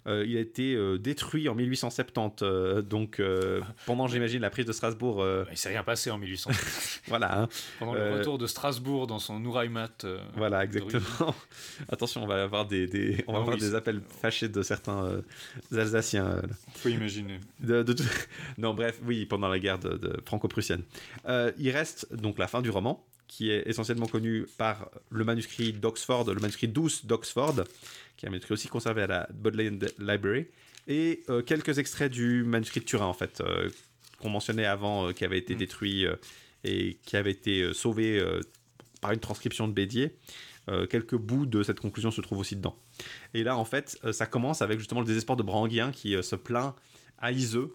Euh, 0.06 0.24
il 0.26 0.36
a 0.36 0.40
été 0.40 0.74
euh, 0.74 0.98
détruit 0.98 1.48
en 1.48 1.54
1870, 1.54 2.42
euh, 2.42 2.82
donc 2.82 3.20
euh, 3.20 3.60
pendant, 3.86 4.06
j'imagine, 4.06 4.42
la 4.42 4.50
prise 4.50 4.66
de 4.66 4.72
Strasbourg. 4.72 5.22
euh, 5.22 5.44
Il 5.50 5.56
s'est 5.56 5.70
rien 5.70 5.82
passé 5.82 6.10
en 6.10 6.18
1800. 6.18 6.50
voilà, 7.06 7.40
hein. 7.40 7.48
Pendant 7.78 7.94
le 7.94 8.12
retour 8.18 8.36
de 8.36 8.46
Strasbourg 8.46 9.06
dans 9.06 9.18
son 9.18 9.40
Nouraïmat. 9.40 9.88
euh, 10.04 10.18
voilà, 10.36 10.62
exactement. 10.64 11.34
Attention, 11.88 12.22
on 12.22 12.26
va 12.26 12.42
avoir 12.42 12.66
des, 12.66 12.86
des- 12.86 13.24
on 13.26 13.32
va 13.32 13.38
Ah 13.38 13.40
avoir 13.42 13.56
oui, 13.56 13.60
des 13.62 13.74
appels 13.74 14.02
fâchés 14.20 14.48
de 14.48 14.62
certains 14.62 15.22
Alsaciens. 15.72 16.42
Faut 16.74 16.88
imaginer. 16.90 17.40
De- 17.60 17.82
de 17.82 17.92
tout- 17.92 18.04
Non, 18.58 18.74
bref, 18.74 19.00
oui, 19.06 19.24
pendant 19.26 19.48
la 19.48 19.58
guerre 19.58 19.78
de, 19.78 20.20
franco-prussienne. 20.26 20.82
Il 21.58 21.70
reste 21.70 22.14
donc 22.14 22.38
la 22.38 22.46
fin 22.46 22.60
du 22.62 22.70
roman, 22.70 23.04
qui 23.28 23.50
est 23.50 23.68
essentiellement 23.68 24.06
connu 24.06 24.46
par 24.58 24.90
le 25.10 25.24
manuscrit 25.24 25.72
d'Oxford, 25.72 26.32
le 26.32 26.40
manuscrit 26.40 26.68
douce 26.68 27.06
d'Oxford, 27.06 27.64
qui 28.16 28.26
est 28.26 28.28
un 28.28 28.30
manuscrit 28.30 28.54
aussi 28.54 28.68
conservé 28.68 29.02
à 29.02 29.06
la 29.06 29.28
Bodleian 29.32 29.78
Library, 29.98 30.46
et 30.86 31.22
euh, 31.30 31.42
quelques 31.42 31.78
extraits 31.78 32.12
du 32.12 32.44
manuscrit 32.44 32.80
de 32.80 32.84
Turin, 32.84 33.06
en 33.06 33.14
fait, 33.14 33.40
euh, 33.40 33.70
qu'on 34.20 34.28
mentionnait 34.28 34.66
avant, 34.66 35.08
euh, 35.08 35.12
qui 35.12 35.24
avait 35.24 35.38
été 35.38 35.54
détruit 35.54 36.06
euh, 36.06 36.16
et 36.64 36.98
qui 37.04 37.16
avait 37.16 37.30
été 37.30 37.72
sauvé 37.74 38.24
par 39.02 39.12
une 39.12 39.20
transcription 39.20 39.68
de 39.68 39.74
Bédier. 39.74 40.16
Quelques 40.88 41.16
bouts 41.16 41.44
de 41.44 41.62
cette 41.62 41.78
conclusion 41.78 42.10
se 42.10 42.22
trouvent 42.22 42.38
aussi 42.38 42.56
dedans. 42.56 42.74
Et 43.34 43.42
là, 43.42 43.58
en 43.58 43.66
fait, 43.66 43.98
ça 44.12 44.24
commence 44.24 44.62
avec 44.62 44.78
justement 44.78 45.02
le 45.02 45.06
désespoir 45.06 45.36
de 45.36 45.42
Branguien 45.42 45.92
qui 45.92 46.16
se 46.22 46.36
plaint 46.36 46.74
à 47.18 47.32
Iseux 47.32 47.74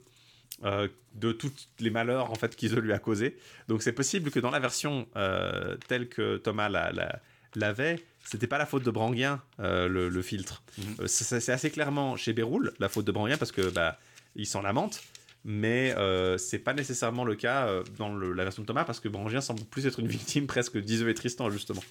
euh, 0.64 0.88
de 1.16 1.32
tous 1.32 1.52
les 1.80 1.90
malheurs 1.90 2.32
en 2.32 2.36
fait 2.36 2.62
lui 2.62 2.94
a 2.94 3.00
causé. 3.00 3.38
Donc 3.68 3.82
c'est 3.82 3.94
possible 3.94 4.32
que 4.32 4.40
dans 4.40 4.52
la 4.52 4.60
version 4.60 5.08
euh, 5.16 5.78
telle 5.88 6.10
que 6.10 6.38
Thomas 6.38 6.70
la- 6.70 6.92
la- 6.92 7.20
l'avait, 7.56 8.04
c'était 8.24 8.48
pas 8.48 8.58
la 8.58 8.66
faute 8.66 8.84
de 8.84 8.92
Branguien 8.92 9.42
euh, 9.60 9.88
le, 9.88 10.10
le 10.10 10.22
filtre. 10.22 10.62
Euh, 11.00 11.08
c'est 11.08 11.40
c'est 11.40 11.52
assez 11.52 11.72
clairement 11.72 12.16
chez 12.18 12.34
Béroul 12.34 12.74
la 12.80 12.90
faute 12.90 13.06
de 13.06 13.12
Branguien 13.12 13.38
parce 13.38 13.52
que 13.52 13.70
bah 13.70 13.98
il 14.36 14.46
s'en 14.46 14.62
lamente. 14.62 15.02
Mais 15.46 15.96
c'est 16.38 16.60
pas 16.60 16.74
nécessairement 16.74 17.24
le 17.24 17.34
cas 17.34 17.70
dans 17.98 18.14
le- 18.14 18.34
la 18.34 18.44
version 18.44 18.62
de 18.64 18.68
Thomas 18.68 18.84
parce 18.84 19.00
que 19.00 19.08
Brangien 19.08 19.40
semble 19.40 19.64
plus 19.64 19.88
être 19.88 20.00
une 20.02 20.08
victime 20.20 20.48
presque 20.48 20.78
d'Iseux 20.78 21.08
et 21.08 21.14
Tristan 21.14 21.50
justement. 21.50 21.82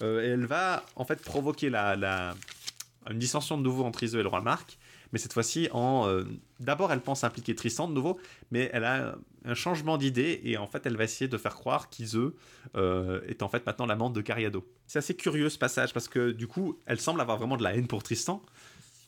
Et 0.00 0.04
elle 0.04 0.46
va 0.46 0.86
en 0.94 1.04
fait 1.04 1.20
provoquer 1.20 1.68
la, 1.68 1.96
la- 1.96 2.36
une 3.10 3.18
dissension 3.18 3.58
de 3.58 3.62
nouveau 3.64 3.84
entre 3.84 4.04
Iseux 4.04 4.20
et 4.20 4.22
le 4.22 4.28
roi 4.28 4.40
Marc, 4.40 4.78
mais 5.16 5.18
cette 5.18 5.32
fois-ci 5.32 5.70
euh, 5.74 6.24
D'abord 6.60 6.92
elle 6.92 7.00
pense 7.00 7.24
impliquer 7.24 7.54
Tristan 7.54 7.88
de 7.88 7.94
nouveau, 7.94 8.20
mais 8.50 8.68
elle 8.74 8.84
a 8.84 9.16
un 9.46 9.54
changement 9.54 9.96
d'idée 9.96 10.42
et 10.44 10.58
en 10.58 10.66
fait 10.66 10.84
elle 10.84 10.98
va 10.98 11.04
essayer 11.04 11.26
de 11.26 11.38
faire 11.38 11.54
croire 11.54 11.88
qu'Iseux 11.88 12.34
euh, 12.76 13.22
est 13.26 13.42
en 13.42 13.48
fait 13.48 13.64
maintenant 13.64 13.86
l'amante 13.86 14.12
de 14.12 14.20
Cariado. 14.20 14.62
C'est 14.86 14.98
assez 14.98 15.16
curieux 15.16 15.48
ce 15.48 15.56
passage 15.56 15.94
parce 15.94 16.06
que 16.06 16.32
du 16.32 16.46
coup 16.46 16.78
elle 16.84 17.00
semble 17.00 17.22
avoir 17.22 17.38
vraiment 17.38 17.56
de 17.56 17.62
la 17.62 17.74
haine 17.74 17.86
pour 17.86 18.02
Tristan, 18.02 18.42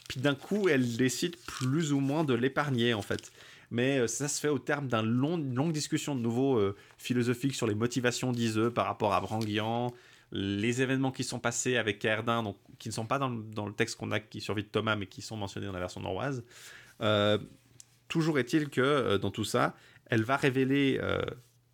puis 0.08 0.18
d'un 0.18 0.34
coup 0.34 0.70
elle 0.70 0.96
décide 0.96 1.36
plus 1.46 1.92
ou 1.92 2.00
moins 2.00 2.24
de 2.24 2.32
l'épargner 2.32 2.94
en 2.94 3.02
fait. 3.02 3.30
Mais 3.70 3.98
euh, 3.98 4.06
ça 4.06 4.28
se 4.28 4.40
fait 4.40 4.48
au 4.48 4.58
terme 4.58 4.88
d'une 4.88 5.02
long, 5.02 5.36
longue 5.36 5.72
discussion 5.72 6.14
de 6.14 6.22
nouveau 6.22 6.58
philosophique 6.96 7.54
sur 7.54 7.66
les 7.66 7.74
motivations 7.74 8.32
d'Iseux 8.32 8.70
par 8.70 8.86
rapport 8.86 9.12
à 9.12 9.20
Branguian, 9.20 9.92
les 10.32 10.82
événements 10.82 11.10
qui 11.10 11.24
sont 11.24 11.38
passés 11.38 11.76
avec 11.76 11.98
Caerdin, 11.98 12.42
donc 12.42 12.58
qui 12.78 12.88
ne 12.88 12.94
sont 12.94 13.06
pas 13.06 13.18
dans 13.18 13.28
le, 13.28 13.72
texte 13.72 13.96
qu'on 13.96 14.10
a 14.10 14.20
qui 14.20 14.40
survit 14.40 14.62
de 14.62 14.68
Thomas, 14.68 14.96
mais 14.96 15.06
qui 15.06 15.22
sont 15.22 15.36
mentionnés 15.36 15.66
dans 15.66 15.72
la 15.72 15.78
version 15.78 16.00
norroise. 16.00 16.44
Euh, 17.00 17.38
toujours 18.08 18.38
est-il 18.38 18.68
que 18.68 18.80
euh, 18.80 19.18
dans 19.18 19.30
tout 19.30 19.44
ça, 19.44 19.74
elle 20.06 20.22
va 20.22 20.36
révéler, 20.36 20.98
euh, 21.02 21.22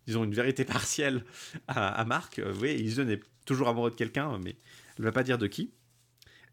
disons, 0.07 0.23
une 0.23 0.33
vérité 0.33 0.63
partielle 0.65 1.23
à, 1.67 1.89
à 1.89 2.05
Marc. 2.05 2.41
Oui, 2.61 2.73
Iseux 2.75 3.03
n'est 3.03 3.19
toujours 3.45 3.67
amoureux 3.67 3.91
de 3.91 3.95
quelqu'un, 3.95 4.37
mais 4.43 4.55
elle 4.97 5.01
ne 5.01 5.05
va 5.05 5.11
pas 5.11 5.23
dire 5.23 5.37
de 5.37 5.47
qui. 5.47 5.71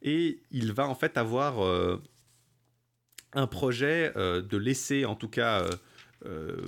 Et 0.03 0.41
il 0.51 0.73
va 0.73 0.89
en 0.89 0.97
fait 0.97 1.17
avoir 1.17 1.61
un 3.35 3.47
projet 3.47 4.13
de 4.17 4.57
laisser, 4.57 5.05
en 5.05 5.15
tout 5.15 5.29
cas, 5.29 5.65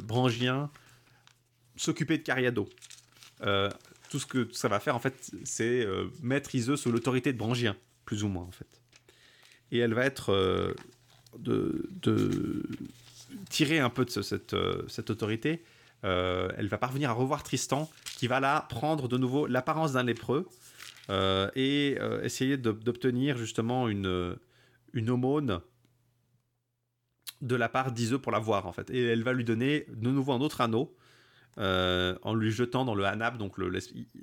Brangien 0.04 0.70
s'occuper 1.76 2.18
de 2.18 2.22
Cariado. 2.22 2.68
Euh, 3.42 3.68
tout 4.14 4.20
ce 4.20 4.26
que 4.26 4.48
ça 4.52 4.68
va 4.68 4.78
faire, 4.78 4.94
en 4.94 5.00
fait, 5.00 5.32
c'est 5.42 5.84
euh, 5.84 6.06
mettre 6.22 6.54
Iseux 6.54 6.76
sous 6.76 6.92
l'autorité 6.92 7.32
de 7.32 7.38
Brangien, 7.38 7.74
plus 8.04 8.22
ou 8.22 8.28
moins, 8.28 8.44
en 8.44 8.52
fait. 8.52 8.80
Et 9.72 9.78
elle 9.78 9.92
va 9.92 10.04
être 10.04 10.32
euh, 10.32 10.72
de, 11.36 12.62
tirer 13.50 13.80
un 13.80 13.90
peu 13.90 14.04
de 14.04 14.12
euh, 14.54 14.84
cette 14.86 15.10
autorité. 15.10 15.64
Euh, 16.04 16.48
elle 16.56 16.68
va 16.68 16.78
parvenir 16.78 17.10
à 17.10 17.12
revoir 17.12 17.42
Tristan, 17.42 17.90
qui 18.04 18.28
va 18.28 18.38
là 18.38 18.66
prendre 18.68 19.08
de 19.08 19.18
nouveau 19.18 19.48
l'apparence 19.48 19.94
d'un 19.94 20.04
lépreux 20.04 20.46
et 21.56 21.98
essayer 22.22 22.56
d'obtenir 22.56 23.36
justement 23.36 23.88
une, 23.88 24.36
une 24.92 25.10
aumône 25.10 25.60
de 27.42 27.56
la 27.56 27.68
part 27.68 27.90
d'Iseux 27.90 28.20
pour 28.20 28.30
la 28.30 28.38
voir 28.38 28.66
en 28.66 28.72
fait. 28.72 28.90
Et 28.90 29.02
elle 29.06 29.24
va 29.24 29.32
lui 29.32 29.44
donner 29.44 29.86
de 29.88 30.08
nouveau 30.08 30.32
un 30.32 30.40
autre 30.40 30.60
anneau 30.60 30.94
euh, 31.58 32.16
en 32.22 32.34
lui 32.34 32.50
jetant 32.50 32.84
dans 32.84 32.94
le 32.94 33.04
hanap. 33.04 33.38
Donc 33.38 33.58
le, 33.58 33.72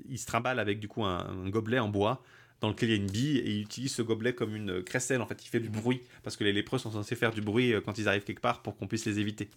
il, 0.09 0.19
se 0.19 0.25
trimballe 0.25 0.59
avec 0.59 0.79
du 0.79 0.87
coup 0.87 1.03
un, 1.03 1.25
un 1.27 1.49
gobelet 1.49 1.79
en 1.79 1.89
bois 1.89 2.23
dans 2.61 2.69
lequel 2.69 2.89
il 2.89 2.91
y 2.91 2.95
a 2.95 3.01
une 3.01 3.11
bille 3.11 3.37
et 3.39 3.51
il 3.51 3.61
utilise 3.61 3.93
ce 3.93 4.01
gobelet 4.01 4.33
comme 4.33 4.55
une 4.55 4.83
crécelle 4.83 5.21
en 5.21 5.25
fait. 5.25 5.43
Il 5.43 5.49
fait 5.49 5.59
du 5.59 5.69
bruit 5.69 6.01
parce 6.23 6.37
que 6.37 6.43
les 6.43 6.53
lépreux 6.53 6.77
sont 6.77 6.91
censés 6.91 7.15
faire 7.15 7.31
du 7.31 7.41
bruit 7.41 7.73
euh, 7.73 7.81
quand 7.81 7.97
ils 7.97 8.07
arrivent 8.07 8.23
quelque 8.23 8.41
part 8.41 8.61
pour 8.61 8.77
qu'on 8.77 8.87
puisse 8.87 9.05
les 9.05 9.19
éviter. 9.19 9.49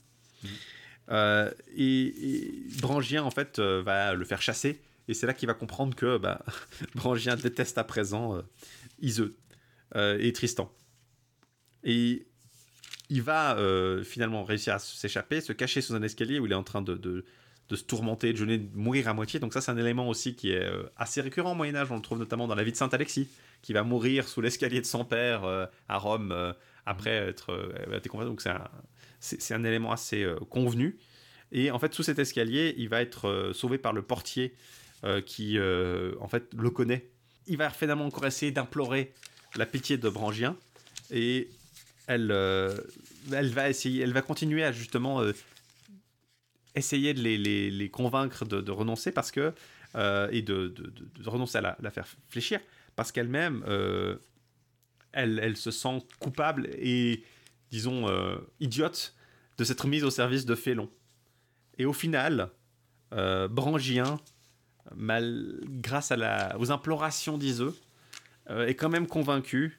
Euh, 1.10 1.50
et, 1.76 2.06
et 2.06 2.64
Brangien 2.80 3.22
en 3.22 3.30
fait 3.30 3.58
euh, 3.58 3.82
va 3.82 4.14
le 4.14 4.24
faire 4.24 4.40
chasser 4.40 4.80
et 5.06 5.12
c'est 5.12 5.26
là 5.26 5.34
qu'il 5.34 5.46
va 5.46 5.52
comprendre 5.52 5.94
que 5.94 6.16
bah, 6.16 6.42
Brangien 6.94 7.36
déteste 7.36 7.76
à 7.76 7.84
présent 7.84 8.36
euh, 8.36 8.42
Iseux 9.00 9.36
et 9.96 10.32
Tristan. 10.32 10.74
Et 11.84 12.26
il 13.10 13.22
va 13.22 13.56
finalement 14.02 14.42
réussir 14.42 14.74
à 14.74 14.80
s'échapper, 14.80 15.40
se 15.40 15.52
cacher 15.52 15.82
sous 15.82 15.94
un 15.94 16.02
escalier 16.02 16.40
où 16.40 16.46
il 16.46 16.52
est 16.52 16.56
en 16.56 16.64
train 16.64 16.82
de, 16.82 16.96
de, 16.96 17.24
de 17.68 17.76
se 17.76 17.84
tourmenter, 17.84 18.32
de 18.32 18.38
jeûner, 18.38 18.58
de 18.58 18.76
mourir 18.76 19.08
à 19.08 19.14
moitié. 19.14 19.40
Donc 19.40 19.52
ça, 19.52 19.60
c'est 19.60 19.70
un 19.70 19.76
élément 19.76 20.08
aussi 20.08 20.34
qui 20.34 20.52
est 20.52 20.64
euh, 20.64 20.84
assez 20.96 21.20
récurrent 21.20 21.52
au 21.52 21.54
Moyen 21.54 21.74
Âge. 21.74 21.90
On 21.90 21.96
le 21.96 22.02
trouve 22.02 22.18
notamment 22.18 22.46
dans 22.46 22.54
la 22.54 22.64
vie 22.64 22.72
de 22.72 22.76
Saint 22.76 22.88
Alexis, 22.88 23.28
qui 23.62 23.72
va 23.72 23.82
mourir 23.82 24.28
sous 24.28 24.40
l'escalier 24.40 24.80
de 24.80 24.86
son 24.86 25.04
père 25.04 25.44
euh, 25.44 25.66
à 25.88 25.98
Rome 25.98 26.32
euh, 26.32 26.52
après 26.86 27.10
être, 27.10 27.52
euh. 27.52 28.24
Donc 28.24 28.42
c'est 28.42 28.50
un, 28.50 28.68
c'est, 29.20 29.54
un 29.54 29.64
élément 29.64 29.92
assez 29.92 30.26
convenu. 30.50 30.98
Et 31.52 31.70
en 31.70 31.78
fait, 31.78 31.94
sous 31.94 32.02
cet 32.02 32.18
escalier, 32.18 32.74
il 32.76 32.88
va 32.88 33.00
être 33.00 33.52
sauvé 33.54 33.78
par 33.78 33.92
le 33.92 34.02
portier 34.02 34.54
qui, 35.24 35.58
en 35.58 36.28
fait, 36.28 36.52
le 36.54 36.70
connaît. 36.70 37.08
Il 37.46 37.56
va 37.56 37.70
finalement 37.70 38.06
encore 38.06 38.26
essayer 38.26 38.52
d'implorer 38.52 39.14
la 39.56 39.64
pitié 39.64 39.96
de 39.96 40.08
Brangien. 40.08 40.56
Et 41.10 41.48
elle, 42.06 42.30
euh, 42.30 42.76
elle 43.32 43.50
va 43.50 43.68
essayer, 43.68 44.02
elle 44.02 44.12
va 44.12 44.22
continuer 44.22 44.64
à 44.64 44.72
justement 44.72 45.20
euh, 45.20 45.32
essayer 46.74 47.14
de 47.14 47.20
les, 47.20 47.36
les- 47.38 47.70
les 47.70 47.88
convaincre 47.90 48.44
de, 48.44 48.60
de 48.60 48.70
renoncer 48.72 49.12
parce 49.12 49.30
que 49.30 49.52
euh, 49.96 50.28
et 50.32 50.42
de, 50.42 50.68
de- 50.68 51.28
renoncer 51.28 51.58
à 51.58 51.60
la, 51.60 51.76
la 51.80 51.90
faire 51.90 52.06
fléchir 52.28 52.60
parce 52.96 53.12
qu'elle-même 53.12 53.64
euh, 53.68 54.16
elle, 55.12 55.38
elle 55.42 55.56
se 55.56 55.70
sent 55.70 56.04
coupable 56.18 56.68
et 56.78 57.22
disons 57.70 58.08
euh, 58.08 58.36
idiote 58.60 59.14
de 59.58 59.64
s'être 59.64 59.86
mise 59.86 60.02
au 60.04 60.10
service 60.10 60.46
de 60.46 60.54
Félon. 60.56 60.90
Et 61.78 61.84
au 61.84 61.92
final, 61.92 62.50
Brangien, 63.12 64.18
mal, 64.96 65.60
grâce 65.68 66.10
à 66.10 66.16
la, 66.16 66.56
aux 66.58 66.72
implorations 66.72 67.38
d'Iseux, 67.38 67.74
est 68.48 68.74
quand 68.74 68.88
même 68.88 69.06
convaincu 69.06 69.78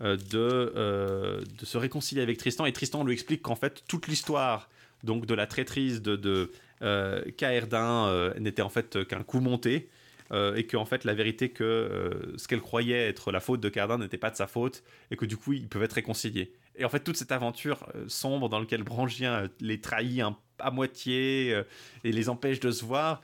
de, 0.00 1.42
de 1.58 1.64
se 1.64 1.76
réconcilier 1.78 2.22
avec 2.22 2.38
Tristan. 2.38 2.64
Et 2.66 2.72
Tristan 2.72 3.04
lui 3.04 3.12
explique 3.12 3.42
qu'en 3.42 3.56
fait, 3.56 3.84
toute 3.86 4.06
l'histoire 4.08 4.70
donc 5.04 5.26
de 5.26 5.34
la 5.34 5.46
traîtrise 5.46 6.02
de, 6.02 6.16
de 6.16 6.50
euh, 6.82 7.22
Caerdin 7.36 8.08
euh, 8.08 8.34
n'était 8.40 8.62
en 8.62 8.68
fait 8.68 9.06
qu'un 9.06 9.22
coup 9.22 9.40
monté. 9.40 9.88
euh, 10.32 10.54
et 10.56 10.64
que 10.66 10.76
en 10.76 10.86
fait 10.86 11.04
la 11.04 11.14
vérité 11.14 11.50
que 11.50 11.64
euh, 11.64 12.36
ce 12.38 12.48
qu'elle 12.48 12.60
croyait 12.62 13.08
être 13.08 13.30
la 13.30 13.40
faute 13.40 13.60
de 13.60 13.68
Caerdin 13.68 13.98
n'était 13.98 14.18
pas 14.18 14.30
de 14.30 14.36
sa 14.36 14.46
faute 14.46 14.82
et 15.10 15.16
que 15.16 15.26
du 15.26 15.36
coup 15.36 15.52
ils 15.52 15.68
peuvent 15.68 15.82
être 15.82 15.92
réconciliés. 15.92 16.52
Et 16.76 16.84
en 16.84 16.88
fait 16.88 17.00
toute 17.00 17.16
cette 17.16 17.32
aventure 17.32 17.86
euh, 17.94 18.04
sombre 18.08 18.48
dans 18.48 18.58
laquelle 18.58 18.82
Brangien 18.82 19.32
euh, 19.34 19.48
les 19.60 19.80
trahit 19.80 20.22
à 20.58 20.70
moitié 20.70 21.52
euh, 21.52 21.62
et 22.04 22.12
les 22.12 22.28
empêche 22.28 22.58
de 22.60 22.70
se 22.70 22.84
voir 22.84 23.22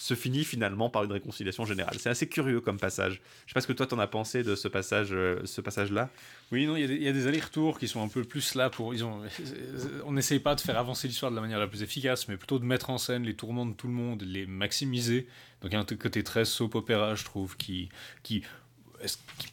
se 0.00 0.14
finit 0.14 0.44
finalement 0.44 0.88
par 0.88 1.04
une 1.04 1.12
réconciliation 1.12 1.66
générale. 1.66 1.96
C'est 1.98 2.08
assez 2.08 2.26
curieux 2.26 2.62
comme 2.62 2.78
passage. 2.78 3.20
Je 3.44 3.50
sais 3.50 3.54
pas 3.54 3.60
ce 3.60 3.66
que 3.66 3.74
toi 3.74 3.86
t'en 3.86 3.98
as 3.98 4.06
pensé 4.06 4.42
de 4.42 4.54
ce 4.54 4.66
passage, 4.66 5.08
euh, 5.12 5.42
ce 5.44 5.60
passage-là. 5.60 6.08
Oui, 6.52 6.66
non, 6.66 6.74
il 6.74 7.02
y 7.02 7.06
a 7.08 7.12
des- 7.12 7.26
allers-retours 7.26 7.78
qui 7.78 7.86
sont 7.86 8.02
un 8.02 8.08
peu 8.08 8.24
plus 8.24 8.54
là 8.54 8.70
pour. 8.70 8.94
Ils 8.94 9.04
ont, 9.04 9.20
on 10.06 10.12
n'essaye 10.12 10.40
pas 10.40 10.54
de 10.54 10.60
faire 10.62 10.78
avancer 10.78 11.06
l'histoire 11.06 11.30
de 11.30 11.36
la 11.36 11.42
manière 11.42 11.58
la 11.58 11.66
plus 11.66 11.82
efficace, 11.82 12.28
mais 12.28 12.38
plutôt 12.38 12.58
de 12.58 12.64
mettre 12.64 12.88
en 12.88 12.96
scène 12.96 13.24
les 13.24 13.34
tourments 13.34 13.66
de 13.66 13.74
tout 13.74 13.88
le 13.88 13.92
monde, 13.92 14.22
les 14.22 14.46
maximiser. 14.46 15.26
Donc 15.60 15.72
il 15.72 15.74
y 15.74 15.76
a 15.76 15.80
un 15.80 15.84
côté 15.84 16.24
très 16.24 16.46
soap 16.46 16.76
opéra, 16.76 17.14
je 17.14 17.24
trouve, 17.24 17.58
qui, 17.58 17.90
qui, 18.22 18.42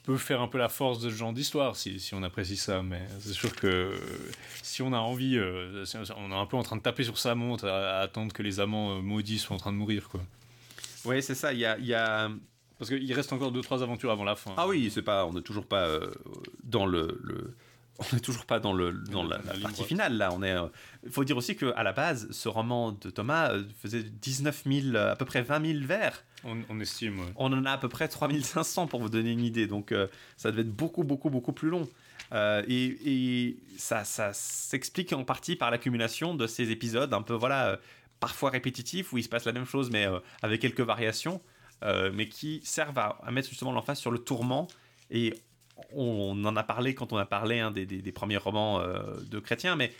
peut 0.03 0.17
faire 0.17 0.41
un 0.41 0.47
peu 0.47 0.57
la 0.57 0.69
force 0.69 0.99
de 1.01 1.09
ce 1.09 1.15
genre 1.15 1.33
d'histoire, 1.33 1.75
si, 1.75 1.99
si 1.99 2.13
on 2.13 2.23
apprécie 2.23 2.55
ça. 2.57 2.81
Mais 2.83 3.01
c'est 3.19 3.33
sûr 3.33 3.53
que 3.53 3.91
si 4.63 4.81
on 4.81 4.93
a 4.93 4.97
envie, 4.99 5.37
euh, 5.37 5.83
on 6.15 6.31
est 6.31 6.35
un 6.35 6.45
peu 6.45 6.55
en 6.55 6.63
train 6.63 6.77
de 6.77 6.81
taper 6.81 7.03
sur 7.03 7.17
sa 7.17 7.35
montre 7.35 7.65
à, 7.67 7.99
à 7.99 8.01
attendre 8.03 8.31
que 8.31 8.43
les 8.43 8.61
amants 8.61 8.97
euh, 8.97 9.01
maudits 9.01 9.39
soient 9.39 9.57
en 9.57 9.59
train 9.59 9.73
de 9.73 9.77
mourir, 9.77 10.07
quoi. 10.07 10.21
Oui, 11.07 11.21
c'est 11.23 11.35
ça. 11.35 11.53
Il 11.53 11.59
y 11.59 11.65
a, 11.65 11.77
y 11.79 11.93
a... 11.93 12.29
Parce 12.77 12.91
qu'il 12.91 13.11
reste 13.13 13.33
encore 13.33 13.51
deux 13.51 13.61
trois 13.61 13.81
aventures 13.81 14.11
avant 14.11 14.23
la 14.23 14.35
fin. 14.35 14.53
Ah 14.57 14.67
oui, 14.67 14.91
c'est 14.93 15.01
pas, 15.01 15.25
on 15.25 15.33
n'est 15.33 15.41
toujours 15.41 15.65
pas 15.65 15.87
euh, 15.87 16.11
dans 16.63 16.85
le, 16.85 17.19
le- 17.23 17.55
on 17.99 18.15
n'est 18.15 18.19
toujours 18.21 18.45
pas 18.45 18.59
dans, 18.59 18.73
le, 18.73 18.91
dans 18.93 19.23
la, 19.23 19.39
partie 19.39 19.83
finale, 19.83 20.15
là. 20.17 20.29
On 20.31 20.43
est, 20.43 20.51
euh, 20.51 20.67
il 21.03 21.09
faut 21.11 21.23
dire 21.23 21.35
aussi 21.37 21.55
qu'à 21.55 21.81
la 21.81 21.93
base, 21.93 22.27
ce 22.29 22.47
roman 22.47 22.91
de 22.91 23.09
Thomas 23.09 23.49
euh, 23.53 23.63
faisait 23.81 24.03
19 24.03 24.63
000, 24.67 24.95
euh, 24.95 25.11
à 25.13 25.15
peu 25.15 25.25
près 25.25 25.41
20 25.41 25.65
000 25.73 25.85
vers. 25.87 26.23
On, 26.43 26.57
on 26.69 26.79
estime, 26.79 27.19
ouais. 27.19 27.25
On 27.37 27.51
en 27.51 27.65
a 27.65 27.71
à 27.71 27.77
peu 27.79 27.89
près 27.89 28.07
3500 28.07 28.85
pour 28.85 29.01
vous 29.01 29.09
donner 29.09 29.31
une 29.31 29.43
idée. 29.43 29.65
Donc, 29.65 29.91
ça 30.37 30.51
devait 30.51 30.61
être 30.61 30.71
beaucoup, 30.71 31.03
beaucoup, 31.03 31.31
beaucoup 31.31 31.51
plus 31.53 31.69
long. 31.69 31.89
Et, 32.67 32.97
et 33.47 33.57
ça, 33.77 34.03
ça 34.03 34.31
s'explique 34.33 35.11
en 35.13 35.23
partie 35.23 35.55
par 35.55 35.71
l'accumulation 35.71 36.35
de 36.35 36.45
ces 36.45 36.69
épisodes 36.69 37.11
un 37.11 37.23
peu, 37.23 37.33
voilà, 37.33 37.79
parfois 38.19 38.49
répétitifs, 38.49 39.13
où 39.13 39.17
il 39.17 39.23
se 39.23 39.29
passe 39.29 39.45
la 39.45 39.51
même 39.51 39.65
chose, 39.65 39.89
mais 39.91 40.05
euh, 40.05 40.19
avec 40.41 40.61
quelques 40.61 40.81
variations, 40.81 41.41
euh, 41.83 42.11
mais 42.13 42.27
qui 42.27 42.61
servent 42.63 42.97
à, 42.97 43.19
mettre 43.31 43.49
justement 43.49 43.71
l'emphase 43.71 43.99
sur 43.99 44.11
le 44.11 44.19
tourment. 44.19 44.67
Et 45.11 45.33
on 45.91 46.43
en 46.43 46.55
a 46.55 46.63
parlé 46.63 46.95
quand 46.95 47.13
on 47.13 47.17
a 47.17 47.25
parlé 47.25 47.59
hein, 47.59 47.71
des, 47.71 48.11
premiers 48.11 48.37
romans 48.37 48.79
euh, 48.79 49.15
de 49.29 49.39
chrétiens, 49.39 49.75
mais 49.75 49.93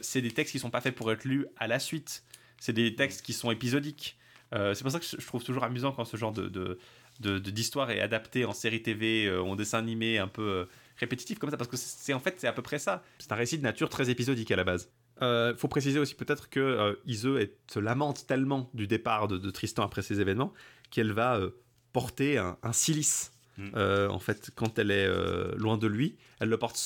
c'est 0.00 0.20
des 0.20 0.30
textes 0.30 0.52
qui 0.52 0.58
sont 0.60 0.70
pas 0.70 0.80
faits 0.80 0.94
pour 0.94 1.10
être 1.10 1.24
lus 1.24 1.46
à 1.56 1.66
la 1.66 1.80
suite. 1.80 2.22
C'est 2.58 2.72
des 2.72 2.94
textes 2.94 3.22
qui 3.22 3.32
sont 3.32 3.50
épisodiques. 3.50 4.16
C'est 4.52 4.82
pour 4.82 4.92
ça 4.92 5.00
que 5.00 5.06
je 5.06 5.26
trouve 5.26 5.42
toujours 5.42 5.64
amusant 5.64 5.90
quand 5.90 6.04
ce 6.04 6.16
genre 6.16 6.32
de, 6.32 6.78
d'histoire 7.18 7.90
est 7.90 8.00
adapté 8.00 8.44
en 8.44 8.52
série 8.52 8.80
TV, 8.80 9.28
en 9.36 9.56
dessin 9.56 9.78
animé 9.78 10.18
un 10.18 10.28
peu 10.28 10.68
répétitif 10.98 11.38
comme 11.40 11.50
ça, 11.50 11.56
parce 11.56 11.68
que 11.68 11.76
c'est- 11.76 12.12
en 12.12 12.20
fait 12.20 12.36
c'est 12.38 12.46
à 12.46 12.52
peu 12.52 12.62
près 12.62 12.78
ça. 12.78 13.02
C'est 13.18 13.32
un 13.32 13.36
récit 13.36 13.58
de 13.58 13.64
nature 13.64 13.88
très 13.88 14.08
épisodique 14.08 14.52
à 14.52 14.56
la 14.56 14.64
base. 14.64 14.88
Euh, 15.22 15.56
faut 15.56 15.68
préciser 15.68 15.98
aussi 15.98 16.14
peut-être 16.14 16.50
que 16.50 16.60
euh, 16.60 16.94
Iseux 17.06 17.40
est- 17.40 17.56
se 17.70 17.78
lamente 17.78 18.26
tellement 18.26 18.68
du 18.74 18.86
départ 18.86 19.28
de, 19.28 19.38
de 19.38 19.50
Tristan 19.50 19.82
après 19.84 20.02
ces 20.02 20.20
événements 20.20 20.52
qu'elle 20.90 21.12
va 21.12 21.36
euh, 21.36 21.50
porter 21.92 22.36
un, 22.38 22.58
un 22.62 22.72
cilice. 22.72 23.32
Mm. 23.56 23.68
Euh, 23.76 24.08
en 24.08 24.18
fait, 24.18 24.50
quand 24.54 24.78
elle 24.78 24.90
est 24.90 25.08
loin 25.56 25.78
de 25.78 25.86
lui, 25.86 26.16
elle 26.40 26.50
le 26.50 26.58
porte 26.58 26.78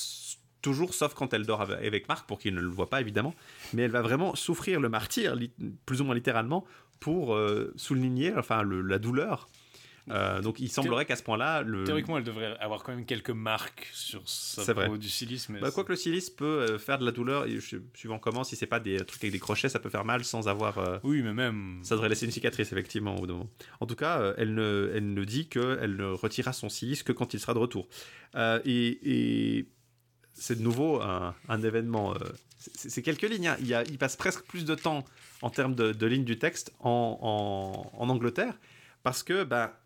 toujours, 0.63 0.95
sauf 0.95 1.15
quand 1.15 1.35
elle 1.35 1.45
dort 1.47 1.63
avec- 1.63 2.07
Marc, 2.09 2.29
pour 2.29 2.39
qu'il 2.39 2.55
ne 2.55 2.61
le 2.61 2.69
voit 2.69 2.89
pas 2.89 3.01
évidemment. 3.01 3.35
Mais 3.73 3.83
elle 3.83 3.91
va 3.91 4.03
vraiment 4.03 4.35
souffrir 4.37 4.79
le 4.79 4.89
martyr, 4.89 5.37
plus 5.87 6.01
ou 6.01 6.05
moins 6.05 6.15
littéralement, 6.15 6.65
pour 7.01 7.37
souligner 7.77 8.33
enfin, 8.37 8.63
le- 8.63 8.83
la 8.83 8.99
douleur. 9.01 9.49
Euh, 10.09 10.41
donc 10.41 10.59
il 10.59 10.71
semblerait 10.71 11.05
qu'à 11.05 11.15
ce 11.15 11.23
point-là, 11.23 11.63
le... 11.63 11.85
Théoriquement, 11.85 12.17
elle 12.19 12.25
devrait 12.25 12.57
avoir 12.59 12.83
quand 12.83 12.95
même 12.95 13.05
quelques 13.05 13.31
marques 13.31 13.89
sur 13.93 14.23
sa 14.27 14.75
peau 14.75 14.97
du 14.97 15.09
silice, 15.09 15.49
mais 15.51 15.61
Bah, 15.61 15.71
quoique 15.71 15.91
le 15.93 15.97
silice 15.97 16.31
peut 16.31 16.45
euh, 16.45 16.79
faire 16.79 16.99
de 16.99 17.05
la 17.05 17.13
douleur, 17.13 17.47
et 17.47 17.59
suivant 17.95 18.19
comment, 18.19 18.43
si 18.43 18.57
c'est 18.57 18.67
pas 18.67 18.81
des 18.81 18.97
trucs 19.05 19.23
avec 19.23 19.33
des 19.33 19.39
crochets, 19.39 19.69
ça 19.69 19.79
peut 19.79 19.91
faire 19.91 20.05
mal 20.05 20.25
sans 20.25 20.49
avoir. 20.49 20.79
euh, 20.79 20.99
oui, 21.05 21.23
mais 21.23 21.33
même. 21.35 21.81
Ça 21.83 21.95
devrait 21.95 22.09
laisser 22.09 22.25
une 22.27 22.33
cicatrice, 22.33 22.73
effectivement, 22.73 23.15
au 23.17 23.27
moment. 23.27 23.49
En 23.81 23.87
tout 23.87 23.95
cas, 23.97 24.35
elle, 24.37 24.55
ne, 24.55 24.91
elle 24.95 25.13
ne 25.13 25.25
dit 25.25 25.49
qu'elle 25.49 25.97
ne 25.97 26.07
retirera 26.07 26.53
son 26.53 26.69
silice 26.69 27.03
que 27.03 27.13
quand 27.13 27.35
il 27.35 27.41
sera 27.41 27.55
de 27.55 27.59
retour. 27.59 27.87
Euh, 28.35 28.61
et 28.65 29.59
et 29.59 29.67
c'est 30.33 30.57
de 30.59 30.63
nouveau 30.63 31.01
un, 31.03 31.35
un 31.49 31.63
événement. 31.63 32.15
euh, 32.15 32.19
c'est 32.59 32.91
c'est 32.91 33.03
quelques 33.03 33.29
lignes. 33.29 33.49
hein. 33.49 33.57
Il, 33.61 33.67
y 33.67 33.75
a, 33.75 33.83
il 33.85 33.99
passe 33.99 34.17
presque 34.17 34.43
plus 34.45 34.65
de 34.65 34.75
temps 34.75 35.05
en 35.43 35.51
termes 35.51 35.75
de, 35.75 35.93
de 35.93 36.07
lignes 36.07 36.25
du 36.25 36.39
texte 36.39 36.73
en, 36.81 37.19
en- 37.21 38.03
en 38.03 38.09
Angleterre 38.09 38.55
parce 39.03 39.23
que 39.23 39.45
bah, 39.45 39.80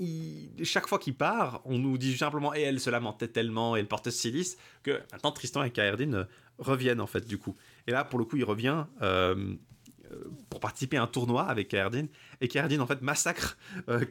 il- 0.00 0.64
chaque 0.64 0.86
fois 0.88 0.98
qu'il 0.98 1.14
part, 1.14 1.60
on 1.64 1.78
nous 1.78 1.98
dit 1.98 2.16
simplement 2.16 2.54
et 2.54 2.62
elle 2.62 2.80
se 2.80 2.90
lamentait 2.90 3.28
tellement 3.28 3.76
et 3.76 3.80
elle 3.80 3.86
portait 3.88 4.10
ce 4.10 4.18
silice 4.18 4.56
que 4.82 5.00
maintenant 5.12 5.30
Tristan 5.32 5.62
et 5.62 5.70
Kaerdin 5.70 6.26
reviennent 6.58 7.00
en 7.00 7.06
fait 7.06 7.26
du 7.26 7.38
coup. 7.38 7.54
Et 7.86 7.92
là 7.92 8.04
pour 8.04 8.18
le 8.18 8.24
coup 8.24 8.36
il 8.36 8.44
revient 8.44 8.84
euh, 9.02 9.54
euh, 10.10 10.24
pour 10.48 10.60
participer 10.60 10.96
à 10.96 11.02
un 11.02 11.06
tournoi 11.06 11.44
avec 11.44 11.68
Kaerdin 11.68 12.06
et 12.40 12.48
Kaerdin 12.48 12.80
en 12.80 12.86
fait 12.86 13.02
massacre 13.02 13.58
euh, 13.88 14.04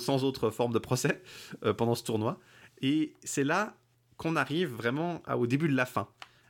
sans 0.00 0.24
autre 0.24 0.50
forme 0.50 0.72
de 0.72 0.78
procès 0.78 1.22
euh, 1.64 1.72
pendant 1.74 1.94
ce 1.94 2.02
tournoi 2.04 2.40
et 2.80 3.14
c'est 3.22 3.44
là 3.44 3.76
qu'on 4.16 4.36
arrive 4.36 4.72
vraiment 4.72 5.22
au 5.36 5.46
début 5.46 5.68
de 5.68 5.76
la 5.76 5.84
fin. 5.84 6.08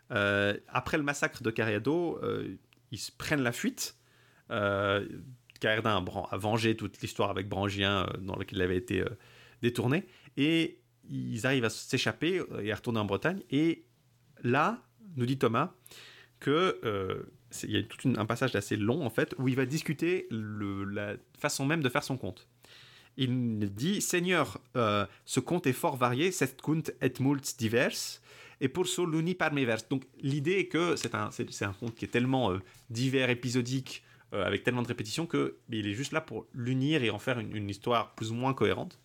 Après 0.09 0.97
le 0.97 1.03
massacre 1.03 1.43
de 1.43 1.51
Cariado, 1.51 2.21
ils 2.93 3.01
prennent 3.19 3.43
la 3.43 3.51
fuite. 3.51 3.97
Caerdin 5.67 6.05
a, 6.31 6.37
vengé 6.37 6.77
toute 6.77 7.01
l'histoire 7.01 7.31
avec 7.31 7.49
Brangien 7.49 8.07
euh, 8.07 8.17
dans 8.21 8.37
laquelle 8.37 8.59
il 8.59 8.63
avait 8.63 8.77
été 8.77 9.01
euh, 9.01 9.09
détourné. 9.63 10.07
Et 10.37 10.79
ils 11.11 11.45
arrivent 11.45 11.65
à 11.65 11.71
s'échapper 11.71 12.39
euh, 12.39 12.63
et 12.63 12.71
à 12.71 12.77
retourner 12.77 13.01
en 13.01 13.05
Bretagne. 13.05 13.43
Et 13.51 13.85
là, 14.45 14.81
nous 15.17 15.27
dit 15.27 15.39
Thomas, 15.39 15.73
que 16.39 16.81
il 17.63 17.71
y 17.71 17.79
a 17.79 17.83
tout 17.83 18.13
un 18.17 18.27
passage 18.27 18.55
assez 18.55 18.77
long 18.77 19.05
en 19.05 19.11
fait 19.11 19.35
où 19.39 19.49
il 19.49 19.57
va 19.57 19.65
discuter 19.65 20.27
le- 20.31 20.85
la 20.85 21.15
façon 21.39 21.65
même 21.65 21.83
de 21.83 21.89
faire 21.89 22.05
son 22.05 22.19
compte. 22.19 22.47
Il 23.17 23.59
dit 23.73 24.03
Seigneur, 24.03 24.59
ce 24.75 25.41
conte 25.41 25.67
est 25.67 25.73
fort 25.73 25.97
varié, 25.97 26.31
cet 26.33 26.61
conte 26.61 26.91
est 27.01 27.19
mult 27.19 27.57
divers, 27.59 28.21
et 28.61 28.69
pour 28.69 28.87
ça 28.87 29.03
l'uni 29.11 29.35
par 29.35 29.55
mes. 29.55 29.67
Donc 29.89 30.05
l'idée 30.21 30.59
est 30.59 30.67
que 30.67 30.97
c'est 30.97 31.15
un, 31.15 31.31
c'est, 31.31 31.65
un 31.65 31.73
conte 31.73 31.95
qui 31.95 32.05
est 32.05 32.09
tellement 32.09 32.53
divers, 32.91 33.31
épisodique, 33.31 34.05
euh, 34.37 34.45
avec 34.45 34.65
tellement 34.65 34.83
de 34.83 34.89
répétitions 34.89 35.27
que 35.27 35.57
il 35.71 35.87
est 35.87 35.95
juste 35.95 36.13
là 36.13 36.21
pour 36.21 36.47
l'unir 36.53 37.03
et 37.03 37.11
en 37.11 37.19
faire 37.19 37.39
une, 37.39 37.71
histoire 37.71 38.15
plus 38.15 38.33
ou 38.33 38.35
moins 38.35 38.53
cohérente. 38.53 38.99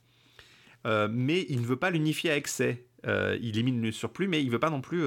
Euh, 0.85 1.07
mais 1.09 1.45
il 1.47 1.61
ne 1.61 1.65
veut 1.65 1.77
pas 1.77 1.89
l'unifier 1.89 2.31
à 2.31 2.37
excès. 2.37 2.85
Euh, 3.07 3.37
il 3.41 3.49
élimine 3.49 3.81
le 3.81 3.91
surplus, 3.91 4.27
mais 4.27 4.41
il 4.41 4.47
ne 4.47 4.51
veut 4.51 4.59
pas 4.59 4.69
non 4.69 4.81
plus 4.81 5.05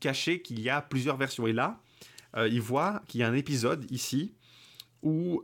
cacher 0.00 0.42
qu'il 0.42 0.60
y 0.60 0.68
a 0.68 0.82
plusieurs 0.82 1.16
versions. 1.16 1.46
Et 1.46 1.52
là, 1.52 1.80
il 2.36 2.60
voit 2.60 3.02
qu'il 3.08 3.20
y 3.20 3.24
a 3.24 3.28
un 3.28 3.34
épisode 3.34 3.86
ici 3.90 4.34
où 5.02 5.42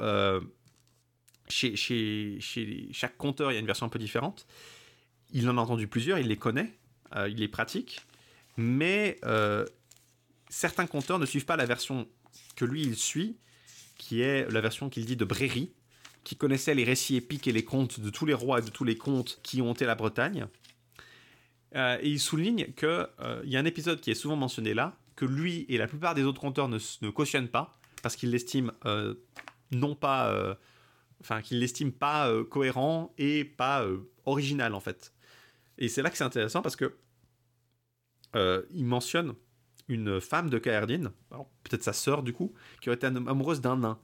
chez, 1.49 1.77
chaque 2.93 3.17
conteur, 3.17 3.53
il 3.53 3.55
y 3.55 3.57
a 3.57 3.61
une 3.61 3.67
version 3.67 3.87
un 3.87 3.91
peu 3.91 3.99
différente. 3.99 4.47
Il 5.31 5.49
en 5.49 5.59
a 5.59 5.61
entendu 5.61 5.87
plusieurs, 5.87 6.19
il 6.19 6.27
les 6.29 6.37
connaît, 6.37 6.79
il 7.15 7.37
les 7.37 7.49
pratique, 7.49 8.01
mais 8.57 9.21
certains 10.49 10.87
conteurs 10.87 11.19
ne 11.19 11.27
suivent 11.27 11.47
pas 11.47 11.57
la 11.57 11.67
version 11.67 12.09
que 12.57 12.65
lui 12.65 12.83
il 12.83 12.97
suit, 12.97 13.37
qui 13.99 14.23
est 14.23 14.51
la 14.51 14.61
version 14.63 14.89
qu'il 14.89 15.05
dit 15.05 15.17
de 15.17 15.25
Bréry, 15.27 15.73
qui 16.25 16.37
connaissait 16.37 16.75
les 16.75 16.85
récits 16.85 17.17
épiques 17.17 17.47
et 17.47 17.53
les 17.53 17.65
contes 17.65 18.01
de 18.01 18.11
tous 18.11 18.25
les 18.25 18.35
rois 18.35 18.61
et 18.61 18.63
de 18.63 18.71
tous 18.71 18.85
les 18.85 18.97
contes 18.97 19.39
qui 19.43 19.61
ont 19.61 19.73
été 19.73 19.85
la 19.85 19.95
Bretagne. 19.95 20.47
Euh, 21.77 21.99
et 22.01 22.09
il 22.09 22.19
souligne 22.19 22.73
qu'il 22.73 23.07
y 23.45 23.57
a 23.57 23.61
un 23.61 23.65
épisode 23.67 24.01
qui 24.01 24.11
est 24.11 24.15
souvent 24.15 24.37
mentionné 24.37 24.73
là, 24.73 24.97
que 25.17 25.27
lui 25.27 25.67
et 25.69 25.77
la 25.77 25.87
plupart 25.87 26.15
des 26.15 26.23
autres 26.23 26.41
conteurs 26.41 26.69
ne, 26.69 26.79
ne 27.03 27.11
cautionnent 27.11 27.49
pas, 27.49 27.79
parce 28.03 28.17
qu'ils 28.17 28.31
l'estiment 28.31 28.73
euh, 28.87 29.15
non 29.71 29.95
pas. 29.95 30.33
euh, 30.33 30.55
Enfin, 31.21 31.43
qu'ils 31.43 31.59
l'estiment 31.59 31.91
pas 31.91 32.31
euh, 32.31 32.45
cohérent 32.45 33.13
et 33.19 33.43
pas 33.45 33.83
euh, 33.83 34.09
original 34.25 34.73
en 34.73 34.79
fait. 34.79 35.13
Et 35.77 35.89
c'est 35.89 36.01
là 36.01 36.11
que 36.11 36.17
c'est 36.17 36.23
intéressant 36.23 36.63
parce 36.63 36.77
que 36.77 36.95
euh, 38.37 38.63
il 38.73 38.85
mentionne 38.85 39.35
une 39.89 40.21
femme 40.21 40.51
de 40.51 40.59
Kaerdin, 40.59 41.13
peut-être 41.65 41.83
sa 41.83 41.93
sœur 41.93 42.23
du 42.23 42.33
coup, 42.33 42.53
qui 42.81 42.89
aurait 42.91 42.97
été 42.97 43.07
am- 43.07 43.27
amoureuse 43.29 43.61
d'un 43.61 43.77
nain. 43.77 43.99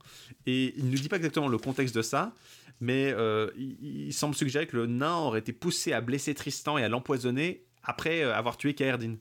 Et 0.47 0.75
il 0.77 0.91
ne 0.91 0.97
dit 0.97 1.09
pas 1.09 1.17
exactement 1.17 1.49
le 1.49 1.59
contexte 1.59 1.95
de 1.95 2.03
ça, 2.03 2.33
mais 2.81 3.13
euh, 3.13 3.51
il, 3.57 4.13
semble 4.13 4.35
suggérer 4.35 4.67
que 4.67 4.77
le 4.77 4.87
nain 4.87 5.15
aurait 5.17 5.41
été 5.41 5.53
poussé 5.53 5.93
à 5.93 6.01
blesser 6.01 6.35
Tristan 6.35 6.79
et 6.79 6.85
à 6.85 6.89
l'empoisonner 6.89 7.65
après 7.83 8.23
euh, 8.23 8.35
avoir 8.35 8.57
tué 8.57 8.75
Kaerdin. 8.75 9.17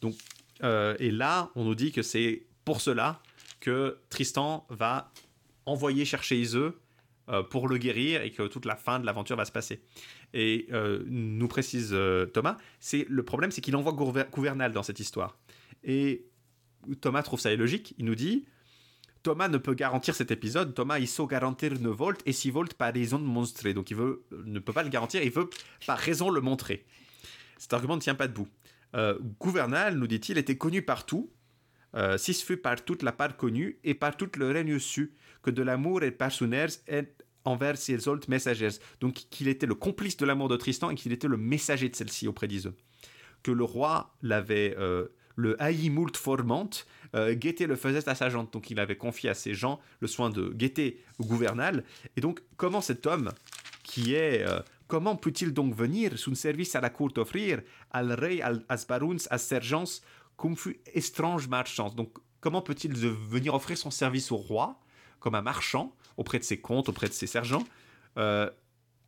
Donc, 0.00 0.14
euh, 0.62 0.96
et 0.98 1.10
là, 1.10 1.50
on 1.54 1.64
nous 1.64 1.74
dit 1.74 1.92
que 1.92 2.02
c'est 2.02 2.46
pour 2.64 2.80
cela 2.80 3.20
que 3.60 3.98
Tristan 4.10 4.66
va 4.70 5.12
envoyer 5.66 6.04
chercher 6.04 6.38
Iseux 6.40 6.78
pour 7.50 7.66
le 7.66 7.76
guérir 7.76 8.22
et 8.22 8.30
que 8.30 8.44
toute 8.46 8.66
la 8.66 8.76
fin 8.76 9.00
de 9.00 9.06
l'aventure 9.06 9.34
va 9.36 9.44
se 9.44 9.50
passer. 9.50 9.80
Et 10.32 10.68
nous 11.06 11.48
précise 11.48 11.92
Thomas, 12.32 12.56
c'est 12.78 13.04
le 13.08 13.24
problème, 13.24 13.50
c'est 13.50 13.60
qu'il 13.60 13.74
envoie 13.74 13.92
Gouver- 13.92 14.30
Gouvernal 14.30 14.72
dans 14.72 14.84
cette 14.84 15.00
histoire. 15.00 15.36
Et 15.86 16.26
Thomas 17.00 17.22
trouve 17.22 17.40
ça 17.40 17.52
illogique. 17.52 17.94
Il 17.96 18.04
nous 18.04 18.14
dit 18.14 18.44
Thomas 19.22 19.48
ne 19.48 19.58
peut 19.58 19.74
garantir 19.74 20.14
cet 20.14 20.30
épisode. 20.30 20.74
Thomas, 20.74 20.98
il 20.98 21.08
sait 21.08 21.26
garantir 21.26 21.72
une 21.72 21.88
volte 21.88 22.20
et 22.26 22.32
si 22.32 22.50
volte 22.50 22.74
par 22.74 22.92
raison 22.92 23.18
de 23.18 23.24
montrer. 23.24 23.72
Donc 23.74 23.90
il 23.90 23.96
veut, 23.96 24.24
ne 24.44 24.58
peut 24.58 24.72
pas 24.72 24.82
le 24.82 24.88
garantir, 24.88 25.22
il 25.22 25.32
veut 25.32 25.48
par 25.86 25.98
raison 25.98 26.30
le 26.30 26.40
montrer. 26.40 26.84
Cet 27.58 27.72
argument 27.72 27.96
ne 27.96 28.00
tient 28.00 28.14
pas 28.14 28.28
debout. 28.28 28.48
Euh, 28.94 29.18
Gouvernal, 29.40 29.96
nous 29.96 30.06
dit-il, 30.06 30.38
était 30.38 30.56
connu 30.56 30.82
partout. 30.82 31.32
Euh, 31.96 32.18
si 32.18 32.34
ce 32.34 32.44
fut 32.44 32.56
par 32.56 32.84
toute 32.84 33.02
la 33.02 33.12
part 33.12 33.36
connue 33.36 33.80
et 33.82 33.94
par 33.94 34.16
tout 34.16 34.28
le 34.36 34.50
règne 34.50 34.78
su 34.78 35.14
que 35.42 35.50
de 35.50 35.62
l'amour 35.62 36.02
et 36.02 36.10
personnaires 36.10 36.68
est 36.86 37.24
envers 37.44 37.76
ses 37.76 38.08
autres 38.08 38.28
messagers. 38.28 38.78
Donc 39.00 39.14
qu'il 39.14 39.48
était 39.48 39.66
le 39.66 39.74
complice 39.74 40.16
de 40.16 40.26
l'amour 40.26 40.48
de 40.48 40.56
Tristan 40.56 40.90
et 40.90 40.94
qu'il 40.94 41.12
était 41.12 41.28
le 41.28 41.36
messager 41.36 41.88
de 41.88 41.96
celle-ci 41.96 42.28
auprès 42.28 42.48
d'Iseux. 42.48 42.74
Que 43.42 43.50
le 43.50 43.64
roi 43.64 44.14
l'avait 44.22 44.76
euh, 44.78 45.08
le 45.36 45.62
haï 45.62 45.90
moult 45.90 46.16
formante, 46.16 46.86
euh, 47.14 47.34
le 47.34 47.76
faisait 47.76 48.08
à 48.08 48.14
sa 48.14 48.28
gente. 48.28 48.52
Donc 48.52 48.70
il 48.70 48.80
avait 48.80 48.96
confié 48.96 49.30
à 49.30 49.34
ses 49.34 49.54
gens 49.54 49.80
le 50.00 50.08
soin 50.08 50.30
de 50.30 50.48
guetter 50.48 51.02
au 51.18 51.24
gouvernal. 51.24 51.84
Et 52.16 52.20
donc 52.20 52.42
comment 52.56 52.80
cet 52.80 53.06
homme 53.06 53.30
qui 53.84 54.14
est 54.14 54.42
euh, 54.42 54.60
comment 54.88 55.14
peut-il 55.14 55.52
donc 55.52 55.74
venir 55.74 56.18
sous 56.18 56.34
service 56.34 56.74
à 56.74 56.80
la 56.80 56.90
cour 56.90 57.10
offrir 57.16 57.62
al 57.92 58.12
rey 58.12 58.40
al 58.40 58.64
as 58.68 58.84
baruns 58.86 59.28
as 59.30 59.38
sergents 59.38 60.02
comme 60.36 60.56
fut 60.56 60.80
étrange 60.92 61.48
marchand? 61.48 61.90
Donc 61.90 62.18
comment 62.40 62.62
peut-il 62.62 62.94
venir 62.94 63.54
offrir 63.54 63.78
son 63.78 63.90
service 63.90 64.32
au 64.32 64.36
roi 64.36 64.80
comme 65.20 65.34
un 65.34 65.42
marchand 65.42 65.94
auprès 66.16 66.38
de 66.38 66.44
ses 66.44 66.60
comtes 66.60 66.88
auprès 66.88 67.08
de 67.08 67.12
ses 67.12 67.26
sergents 67.26 67.64
euh, 68.18 68.50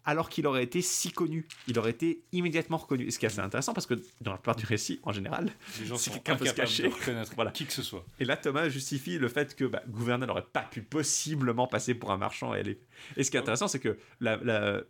alors 0.04 0.30
qu'il 0.30 0.46
aurait 0.46 0.62
été 0.64 0.80
si 0.80 1.10
connu. 1.12 1.46
Il 1.66 1.78
aurait 1.78 1.90
été 1.90 2.22
immédiatement 2.32 2.78
reconnu. 2.78 3.06
Et 3.06 3.10
ce 3.10 3.18
qui 3.18 3.26
est 3.26 3.28
assez 3.28 3.40
intéressant 3.40 3.74
parce 3.74 3.86
que 3.86 3.94
dans 4.22 4.32
la 4.32 4.38
plupart 4.38 4.56
du 4.56 4.64
récit, 4.64 5.00
en 5.02 5.12
général, 5.12 5.50
Les 5.80 5.86
gens 5.86 5.96
si 5.98 6.10
quelqu'un 6.10 6.36
peut 6.36 6.46
se 6.46 6.54
cacher. 6.54 6.90
Voilà. 7.34 7.50
qui 7.50 7.66
que 7.66 7.72
ce 7.72 7.82
soit. 7.82 8.04
Et 8.18 8.24
là, 8.24 8.36
Thomas 8.36 8.68
justifie 8.70 9.18
le 9.18 9.28
fait 9.28 9.54
que 9.54 9.64
bah, 9.64 9.82
Gouverneur 9.88 10.26
n'aurait 10.28 10.46
pas 10.50 10.62
pu 10.62 10.80
possiblement 10.82 11.66
passer 11.66 11.94
pour 11.94 12.10
un 12.10 12.16
marchand. 12.16 12.54
Et, 12.54 12.60
aller- 12.60 12.80
et 13.16 13.24
ce 13.24 13.30
qui 13.30 13.36
est 13.36 13.40
intéressant, 13.40 13.68
c'est 13.68 13.80
que 13.80 13.98
la, 14.20 14.36
la- 14.38 14.80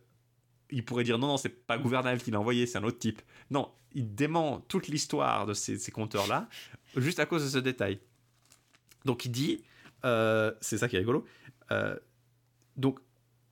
il 0.71 0.85
pourrait 0.85 1.05
dire 1.05 1.19
non, 1.19 1.27
non, 1.29 1.37
c'est 1.37 1.49
pas 1.67 1.79
Gouverneur 1.79 2.17
qui 2.19 2.31
l'a 2.31 2.39
envoyé, 2.39 2.67
c'est 2.67 2.79
un 2.79 2.85
autre 2.85 2.99
type. 2.99 3.21
Non, 3.51 3.73
il 3.95 4.15
dément 4.15 4.61
toute 4.69 4.87
l'histoire 4.89 5.47
de 5.47 5.55
ces, 5.55 5.79
ces 5.79 5.91
compteurs-là 5.91 6.49
juste 6.97 7.19
à 7.19 7.27
cause 7.27 7.43
de 7.45 7.49
ce 7.49 7.59
détail. 7.59 7.99
Donc 9.05 9.25
il 9.25 9.31
dit, 9.31 9.65
euh, 10.05 10.53
c'est 10.61 10.77
ça 10.79 10.89
qui 10.89 10.97
est 10.97 10.99
rigolo, 11.01 11.25
euh, 11.73 11.97
donc 12.77 12.99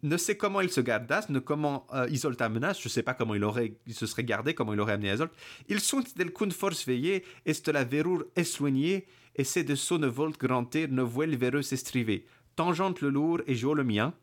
ne 0.07 0.17
sait 0.17 0.37
comment 0.37 0.61
il 0.61 0.71
se 0.71 0.81
garde 0.81 1.07
d'As, 1.07 1.27
ne 1.29 1.39
comment 1.39 1.87
euh, 1.93 2.09
Isolt 2.11 2.41
menace, 2.43 2.81
je 2.81 2.89
sais 2.89 3.03
pas 3.03 3.15
comment 3.15 3.35
il 3.35 3.45
aurait, 3.45 3.75
se 3.91 4.07
serait 4.07 4.25
gardé, 4.25 4.55
comment 4.55 4.73
il 4.73 4.81
aurait 4.81 4.93
amené 4.93 5.13
Isolt. 5.13 5.33
Il 5.69 5.81
sunt 5.81 6.17
del 6.17 6.33
kun 6.33 6.51
force 6.51 6.87
veillé, 6.87 7.25
est 7.45 7.69
la 7.69 7.85
verrure 7.85 8.25
esloignée, 8.37 9.07
et 9.35 9.45
c'est 9.45 9.65
de 9.65 9.75
sonne 9.75 10.07
volt 10.07 10.39
granter, 10.39 10.89
ne 10.89 11.03
vuel 11.03 11.37
verreux 11.37 11.63
s'estriver. 11.63 12.27
Tangente 12.55 13.01
le 13.01 13.11
lourd 13.11 13.41
et 13.47 13.55
jo 13.55 13.75
le 13.75 13.85
mien, 13.85 14.15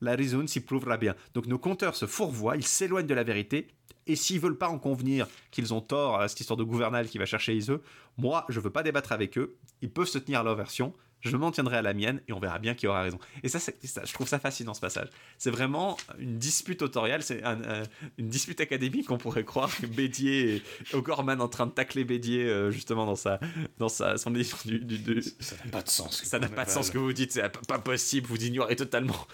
la 0.00 0.14
raison 0.14 0.46
s'y 0.46 0.60
prouvera 0.60 0.96
bien. 0.96 1.14
Donc 1.34 1.46
nos 1.46 1.58
compteurs 1.58 1.96
se 1.96 2.06
fourvoient, 2.06 2.56
ils 2.56 2.66
s'éloignent 2.66 3.06
de 3.06 3.14
la 3.14 3.24
vérité, 3.24 3.68
et 4.06 4.16
s'ils 4.16 4.40
veulent 4.40 4.58
pas 4.58 4.68
en 4.68 4.78
convenir 4.78 5.26
qu'ils 5.50 5.74
ont 5.74 5.80
tort 5.80 6.20
à 6.20 6.28
cette 6.28 6.40
histoire 6.40 6.56
de 6.56 6.64
gouvernal 6.64 7.08
qui 7.08 7.18
va 7.18 7.26
chercher 7.26 7.54
Iseux, 7.54 7.82
moi 8.16 8.44
je 8.48 8.60
veux 8.60 8.70
pas 8.70 8.82
débattre 8.82 9.12
avec 9.12 9.38
eux, 9.38 9.56
ils 9.82 9.90
peuvent 9.90 10.06
se 10.06 10.18
tenir 10.18 10.40
à 10.40 10.42
leur 10.42 10.56
version, 10.56 10.94
je 11.20 11.36
m'en 11.36 11.50
tiendrai 11.50 11.76
à 11.78 11.82
la 11.82 11.94
mienne 11.94 12.20
et 12.28 12.32
on 12.32 12.38
verra 12.40 12.58
bien 12.58 12.74
qui 12.74 12.86
aura 12.86 13.02
raison. 13.02 13.18
Et 13.42 13.48
ça, 13.48 13.58
ça, 13.58 13.72
je 14.04 14.12
trouve 14.12 14.28
ça 14.28 14.38
fascinant 14.38 14.74
ce 14.74 14.80
passage. 14.80 15.08
C'est 15.36 15.50
vraiment 15.50 15.96
une 16.18 16.38
dispute 16.38 16.82
autoriale, 16.82 17.22
c'est 17.22 17.42
un- 17.42 17.60
un- 17.62 17.82
une 18.18 18.28
dispute 18.28 18.60
académique. 18.60 19.10
On 19.10 19.18
pourrait 19.18 19.44
croire 19.44 19.74
que 19.76 19.86
Bédier 19.86 20.56
et 20.56 20.62
O'Gorman 20.94 21.40
en 21.40 21.48
train 21.48 21.66
de 21.66 21.72
tacler 21.72 22.04
Bédier 22.04 22.44
euh, 22.44 22.70
justement 22.70 23.04
dans 23.06 23.16
sa, 23.16 23.40
dans 23.78 23.88
sa, 23.88 24.16
son 24.16 24.34
édition 24.34 24.56
du, 24.64 24.78
du- 24.78 24.98
du- 24.98 25.22
Ça 25.40 25.56
n'a 25.64 25.70
pas 25.70 25.82
de 25.82 25.88
sens. 25.88 26.22
ça 26.24 26.38
n'a 26.38 26.48
pas 26.48 26.64
de 26.64 26.70
sens 26.70 26.86
ce 26.86 26.90
que 26.92 26.98
vous 26.98 27.12
dites, 27.12 27.32
c'est 27.32 27.48
pas 27.66 27.78
possible, 27.78 28.26
vous 28.28 28.44
ignorez 28.44 28.76
totalement. 28.76 29.26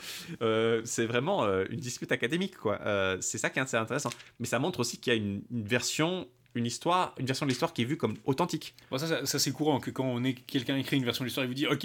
Euh, 0.43 0.81
c'est 0.85 1.07
vraiment 1.07 1.45
euh, 1.45 1.65
une 1.71 1.81
dispute 1.81 2.13
académique, 2.13 2.57
quoi. 2.57 2.81
Euh, 2.83 3.19
c'est 3.21 3.39
ça 3.39 3.51
qui 3.51 3.59
est 3.59 3.75
intéressant. 3.75 4.11
Mais 4.41 4.47
ça 4.47 4.59
montre 4.59 4.81
aussi 4.81 4.99
qu'il 4.99 5.13
y 5.13 5.17
a 5.17 5.19
une, 5.19 5.43
une 5.51 5.65
version, 5.67 6.27
une 6.57 6.67
histoire, 6.67 7.15
une 7.19 7.27
version 7.27 7.47
de 7.47 7.51
l'histoire 7.51 7.73
qui 7.73 7.83
est 7.83 7.85
vue 7.85 7.97
comme 7.97 8.15
authentique. 8.27 8.75
Bon, 8.91 8.99
ça, 8.99 9.09
ça, 9.09 9.27
ça, 9.27 9.39
c'est 9.41 9.51
courant 9.53 9.81
que 9.81 9.91
quand 9.91 10.05
on 10.05 10.23
est 10.23 10.35
quelqu'un 10.35 10.77
écrit 10.77 10.97
une 10.97 11.05
version 11.05 11.25
de 11.25 11.27
l'histoire, 11.27 11.45
il 11.45 11.49
vous 11.49 11.55
dit 11.55 11.67
Ok, 11.67 11.85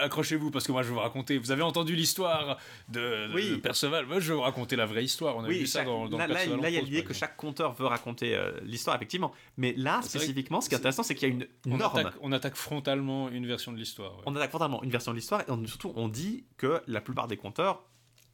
accrochez-vous 0.00 0.50
parce 0.50 0.66
que 0.66 0.72
moi 0.72 0.82
je 0.82 0.88
vais 0.88 0.94
vous 0.94 1.00
raconter. 1.00 1.38
Vous 1.38 1.50
avez 1.50 1.62
entendu 1.62 1.94
l'histoire 1.96 2.58
de, 2.88 3.28
de- 3.28 3.34
Oui. 3.34 3.50
de 3.50 3.56
Perceval 3.56 4.06
Moi 4.06 4.20
je 4.20 4.28
vais 4.28 4.34
vous 4.36 4.42
raconter 4.42 4.76
la 4.76 4.86
vraie 4.86 5.04
histoire. 5.04 5.36
On 5.36 5.44
a 5.44 5.48
vu 5.48 5.66
ça 5.66 5.84
dans, 5.84 6.08
dans 6.08 6.18
là, 6.18 6.26
Perceval 6.28 6.60
là, 6.60 6.70
il 6.70 6.74
y 6.74 6.78
a 6.78 6.82
l'idée 6.82 7.04
que 7.04 7.12
chaque 7.14 7.36
conteur 7.36 7.72
veut 7.74 7.86
raconter 7.86 8.34
euh, 8.34 8.52
l'histoire, 8.62 8.96
effectivement. 8.96 9.32
Mais 9.56 9.74
là, 9.76 10.00
spécifiquement, 10.02 10.60
ce 10.60 10.68
qui 10.68 10.74
est 10.74 10.78
intéressant, 10.78 11.02
c'est 11.02 11.14
qu'il 11.14 11.28
y 11.28 11.32
a 11.32 11.34
une, 11.34 11.46
une 11.66 11.72
on 11.74 11.76
norme. 11.78 11.98
attaque, 11.98 12.14
on 12.20 12.32
attaque 12.32 12.54
frontalement 12.56 13.28
une 13.30 13.46
version 13.46 13.72
de 13.72 13.78
l'histoire. 13.78 14.16
ouais. 14.18 14.22
On 14.26 14.36
attaque 14.36 14.50
frontalement 14.50 14.82
une 14.82 14.90
version 14.90 15.12
de 15.12 15.16
l'histoire 15.16 15.40
et 15.42 15.50
on- 15.50 15.66
surtout 15.66 15.92
on 15.96 16.08
dit 16.08 16.44
que 16.56 16.82
la 16.86 17.00
plupart 17.00 17.26
des 17.28 17.36
conteurs 17.36 17.82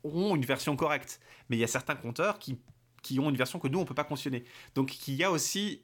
ont 0.04 0.34
une 0.36 0.44
version 0.44 0.76
correcte. 0.76 1.20
Mais 1.48 1.56
il 1.56 1.60
y 1.60 1.64
a 1.64 1.68
certains 1.68 1.94
conteurs 1.96 2.38
qui, 2.38 2.58
qui 3.02 3.18
ont 3.20 3.30
une 3.30 3.36
version 3.36 3.58
que 3.58 3.68
nous 3.68 3.78
on 3.78 3.84
peut 3.84 3.94
pas 3.94 4.04
cautionner. 4.04 4.44
Donc 4.74 5.08
il 5.08 5.14
y 5.14 5.24
a 5.24 5.30
aussi 5.30 5.82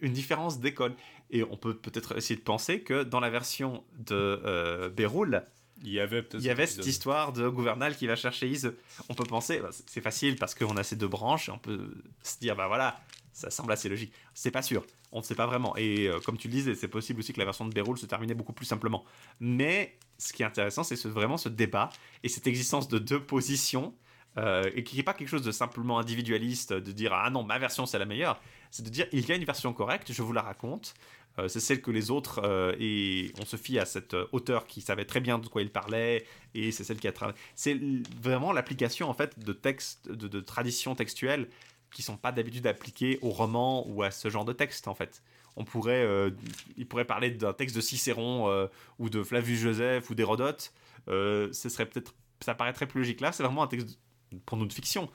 une 0.00 0.12
différence 0.12 0.60
d'école. 0.60 0.94
Et 1.30 1.42
on 1.42 1.56
peut 1.56 1.74
peut-être 1.76 2.16
essayer 2.16 2.36
de 2.36 2.42
penser 2.44 2.80
que 2.82 3.02
dans 3.02 3.18
la 3.20 3.30
version 3.30 3.82
de 3.98 4.14
euh, 4.44 4.88
Béroul, 4.90 5.44
Il 5.82 5.90
y 5.90 5.98
avait 6.00 6.22
peut-être 6.22 6.42
il 6.42 6.46
y 6.46 6.50
avait 6.50 6.66
cet 6.66 6.76
cette 6.76 6.86
histoire 6.86 7.32
de 7.32 7.48
gouvernal 7.48 7.96
qui 7.96 8.06
va 8.06 8.14
chercher 8.16 8.48
Ise. 8.48 8.74
On 9.08 9.14
peut 9.14 9.24
penser, 9.24 9.58
bah, 9.58 9.70
c'est- 9.72 9.84
c'est 9.88 10.00
facile 10.00 10.36
parce 10.36 10.54
qu'on 10.54 10.76
a 10.76 10.82
ces 10.84 10.96
deux 10.96 11.08
branches, 11.08 11.48
et 11.48 11.52
on 11.52 11.58
peut 11.58 11.94
se 12.22 12.38
dire, 12.38 12.54
bah 12.54 12.68
voilà, 12.68 13.00
ça 13.32 13.50
semble 13.50 13.72
assez 13.72 13.88
logique. 13.88 14.12
C'est 14.34 14.50
pas 14.52 14.62
sûr, 14.62 14.84
on 15.12 15.18
ne 15.18 15.24
sait 15.24 15.34
pas 15.34 15.46
vraiment. 15.46 15.76
Et 15.76 16.06
euh, 16.08 16.20
comme 16.20 16.36
tu 16.38 16.46
le 16.48 16.52
disais, 16.54 16.74
c'est 16.74 16.88
possible 16.88 17.20
aussi 17.20 17.32
que 17.32 17.38
la 17.40 17.44
version 17.46 17.66
de 17.66 17.72
Béroul 17.74 17.98
se 17.98 18.06
terminait 18.06 18.34
beaucoup 18.34 18.52
plus 18.52 18.66
simplement. 18.66 19.04
Mais 19.40 19.96
ce 20.18 20.32
qui 20.32 20.42
est 20.42 20.46
intéressant, 20.46 20.84
c'est 20.84 20.96
ce- 20.96 21.08
vraiment 21.08 21.38
ce 21.38 21.48
débat 21.48 21.90
et 22.22 22.28
cette 22.28 22.46
existence 22.46 22.86
de 22.88 22.98
deux 22.98 23.20
positions. 23.20 23.94
Euh, 24.38 24.70
et 24.74 24.84
qui 24.84 24.96
n'est 24.96 25.02
pas 25.02 25.14
quelque 25.14 25.28
chose 25.28 25.42
de 25.42 25.52
simplement 25.52 25.98
individualiste, 25.98 26.72
de 26.72 26.92
dire 26.92 27.12
ah 27.12 27.30
non, 27.30 27.42
ma 27.42 27.58
version 27.58 27.86
c'est 27.86 27.98
la 27.98 28.04
meilleure. 28.04 28.40
C'est 28.70 28.82
de 28.82 28.88
dire 28.90 29.06
il 29.12 29.26
y 29.26 29.32
a 29.32 29.36
une 29.36 29.44
version 29.44 29.72
correcte, 29.72 30.12
je 30.12 30.22
vous 30.22 30.32
la 30.32 30.42
raconte. 30.42 30.94
Euh, 31.38 31.48
c'est 31.48 31.60
celle 31.60 31.82
que 31.82 31.90
les 31.90 32.12
autres, 32.12 32.40
euh, 32.44 32.76
et 32.78 33.32
on 33.40 33.44
se 33.44 33.56
fie 33.56 33.78
à 33.78 33.86
cet 33.86 34.14
auteur 34.32 34.66
qui 34.66 34.80
savait 34.80 35.04
très 35.04 35.20
bien 35.20 35.38
de 35.38 35.48
quoi 35.48 35.62
il 35.62 35.70
parlait, 35.70 36.24
et 36.54 36.70
c'est 36.70 36.84
celle 36.84 36.98
qui 36.98 37.08
a 37.08 37.12
travaillé. 37.12 37.36
C'est 37.56 37.76
vraiment 38.22 38.52
l'application 38.52 39.08
en 39.08 39.14
fait 39.14 39.38
de 39.38 39.52
textes, 39.52 40.08
de, 40.08 40.28
de 40.28 40.40
traditions 40.40 40.94
textuelles 40.94 41.48
qui 41.92 42.02
sont 42.02 42.16
pas 42.16 42.32
d'habitude 42.32 42.66
appliquées 42.66 43.18
au 43.22 43.30
roman 43.30 43.84
ou 43.88 44.02
à 44.02 44.10
ce 44.10 44.28
genre 44.28 44.44
de 44.44 44.52
texte 44.52 44.88
en 44.88 44.94
fait. 44.94 45.22
On 45.56 45.64
pourrait, 45.64 46.04
euh, 46.04 46.30
il 46.76 46.86
pourrait 46.86 47.04
parler 47.04 47.30
d'un 47.30 47.52
texte 47.52 47.76
de 47.76 47.80
Cicéron 47.80 48.68
ou 48.98 49.08
de 49.08 49.22
Flavius 49.22 49.60
Joseph 49.60 50.10
ou 50.10 50.14
d'Hérodote. 50.16 50.72
Euh, 51.08 51.52
ce 51.52 51.68
serait 51.68 51.86
peut-être, 51.86 52.14
ça 52.40 52.54
paraîtrait 52.54 52.86
plus 52.86 53.00
logique 53.00 53.20
là. 53.20 53.32
C'est 53.32 53.42
vraiment 53.42 53.62
un 53.62 53.66
texte 53.66 53.98
pour 54.46 54.58
nous 54.58 54.66
de 54.66 54.72
fiction. 54.72 55.10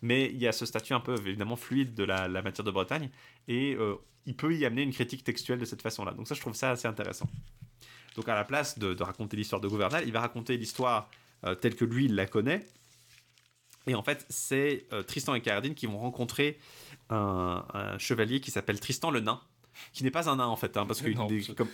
Mais 0.00 0.26
il 0.26 0.38
y 0.38 0.48
a 0.48 0.52
ce 0.52 0.66
statut 0.66 0.94
un 0.94 1.00
peu 1.00 1.16
évidemment 1.26 1.56
fluide 1.56 1.94
de 1.94 2.04
la, 2.04 2.28
matière 2.28 2.64
de 2.64 2.70
Bretagne 2.70 3.10
et 3.46 3.74
euh, 3.74 3.94
il 4.26 4.36
peut 4.36 4.54
y 4.54 4.64
amener 4.64 4.82
une 4.82 4.92
critique 4.92 5.22
textuelle 5.22 5.58
de 5.58 5.64
cette 5.64 5.82
façon-là. 5.82 6.12
Donc 6.12 6.26
ça, 6.26 6.34
je 6.34 6.40
trouve 6.40 6.54
ça 6.54 6.72
assez 6.72 6.88
intéressant. 6.88 7.28
Donc 8.16 8.28
à 8.28 8.34
la 8.34 8.44
place 8.44 8.78
de, 8.78 9.00
raconter 9.00 9.36
l'histoire 9.36 9.60
de 9.60 9.68
Gouvernal, 9.68 10.02
il 10.06 10.12
va 10.12 10.20
raconter 10.20 10.56
l'histoire 10.56 11.08
euh, 11.44 11.54
telle 11.54 11.76
que 11.76 11.84
lui, 11.84 12.06
il 12.06 12.14
la 12.14 12.26
connaît. 12.26 12.66
Et 13.86 13.94
en 13.94 14.02
fait, 14.02 14.26
c'est 14.28 14.86
euh, 14.92 15.02
Tristan 15.02 15.34
et 15.34 15.40
Caradine 15.40 15.74
qui 15.74 15.86
vont 15.86 15.98
rencontrer 15.98 16.58
un 17.10 17.98
chevalier 17.98 18.40
qui 18.40 18.50
s'appelle 18.50 18.80
Tristan 18.80 19.10
le 19.10 19.20
Nain, 19.20 19.38
qui 19.92 20.04
n'est 20.04 20.10
pas 20.10 20.28
un 20.28 20.36
nain 20.36 20.46
en 20.46 20.56
fait, 20.56 20.76
hein, 20.76 20.86
parce 20.86 21.00
qu'il 21.02 21.10
est 21.12 21.54
comme 21.54 21.68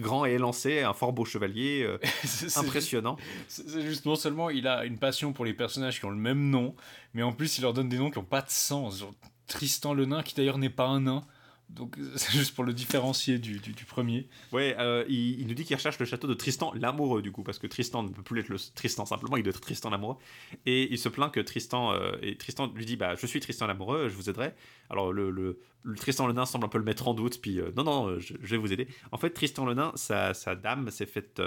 grand 0.00 0.26
et 0.26 0.32
élancé, 0.32 0.80
un 0.80 0.92
fort 0.92 1.12
beau 1.12 1.24
chevalier, 1.24 1.82
euh, 1.82 1.98
impressionnant. 2.56 3.16
C'est 3.48 3.68
c'est 3.68 3.82
juste 3.82 4.06
non 4.06 4.16
seulement 4.16 4.50
il 4.50 4.66
a 4.66 4.84
une 4.84 4.98
passion 4.98 5.32
pour 5.32 5.44
les 5.44 5.54
personnages 5.54 5.98
qui 5.98 6.04
ont 6.04 6.10
le 6.10 6.16
même 6.16 6.50
nom, 6.50 6.74
mais 7.14 7.22
en 7.22 7.32
plus 7.32 7.58
il 7.58 7.62
leur 7.62 7.72
donne 7.72 7.88
des 7.88 7.98
noms 7.98 8.10
qui 8.10 8.18
n'ont 8.18 8.24
pas 8.24 8.42
de 8.42 8.50
sens. 8.50 9.00
Genre 9.00 9.14
Tristan 9.46 9.94
le 9.94 10.06
nain, 10.06 10.22
qui 10.22 10.34
d'ailleurs 10.34 10.58
n'est 10.58 10.70
pas 10.70 10.86
un 10.86 11.02
nain. 11.02 11.24
Donc 11.68 11.98
c'est 12.16 12.32
juste 12.32 12.54
pour 12.54 12.64
le 12.64 12.72
différencier 12.72 13.38
du, 13.38 13.58
du, 13.58 13.84
premier. 13.84 14.28
Ouais, 14.52 14.76
euh, 14.78 15.04
il, 15.08 15.40
il 15.40 15.46
nous 15.46 15.54
dit 15.54 15.64
qu'il 15.64 15.76
recherche 15.76 15.98
le 15.98 16.06
château 16.06 16.28
de 16.28 16.34
Tristan 16.34 16.72
l'amoureux, 16.74 17.22
du 17.22 17.32
coup, 17.32 17.42
parce 17.42 17.58
que 17.58 17.66
Tristan 17.66 18.02
ne 18.04 18.08
peut 18.08 18.22
plus 18.22 18.40
être 18.40 18.48
le 18.48 18.56
Tristan 18.74 19.04
simplement, 19.04 19.36
il 19.36 19.42
doit 19.42 19.50
être 19.50 19.60
Tristan 19.60 19.90
l'amoureux. 19.90 20.16
Et 20.64 20.92
il 20.92 20.98
se 20.98 21.08
plaint 21.08 21.32
que 21.32 21.40
Tristan, 21.40 21.92
euh, 21.92 22.12
et 22.22 22.36
Tristan 22.36 22.72
lui 22.74 22.86
dit 22.86 22.96
Bah, 22.96 23.14
je 23.16 23.26
suis 23.26 23.40
Tristan 23.40 23.66
l'amoureux, 23.66 24.08
je 24.08 24.14
vous 24.14 24.30
aiderai. 24.30 24.54
Alors, 24.90 25.12
le, 25.12 25.30
le- 25.30 25.60
Tristan 25.96 26.26
le 26.26 26.32
nain 26.32 26.46
semble 26.46 26.64
un 26.64 26.68
peu 26.68 26.78
le 26.78 26.84
mettre 26.84 27.06
en 27.06 27.14
doute, 27.14 27.40
puis 27.40 27.60
euh, 27.60 27.70
non, 27.76 27.84
non, 27.84 28.18
je, 28.18 28.34
vais 28.40 28.56
vous 28.56 28.72
aider. 28.72 28.88
En 29.12 29.18
fait, 29.18 29.30
Tristan 29.30 29.64
le 29.66 29.74
nain, 29.74 29.92
sa, 29.94 30.34
sa 30.34 30.54
dame 30.54 30.90
s'est 30.90 31.06
faite 31.06 31.40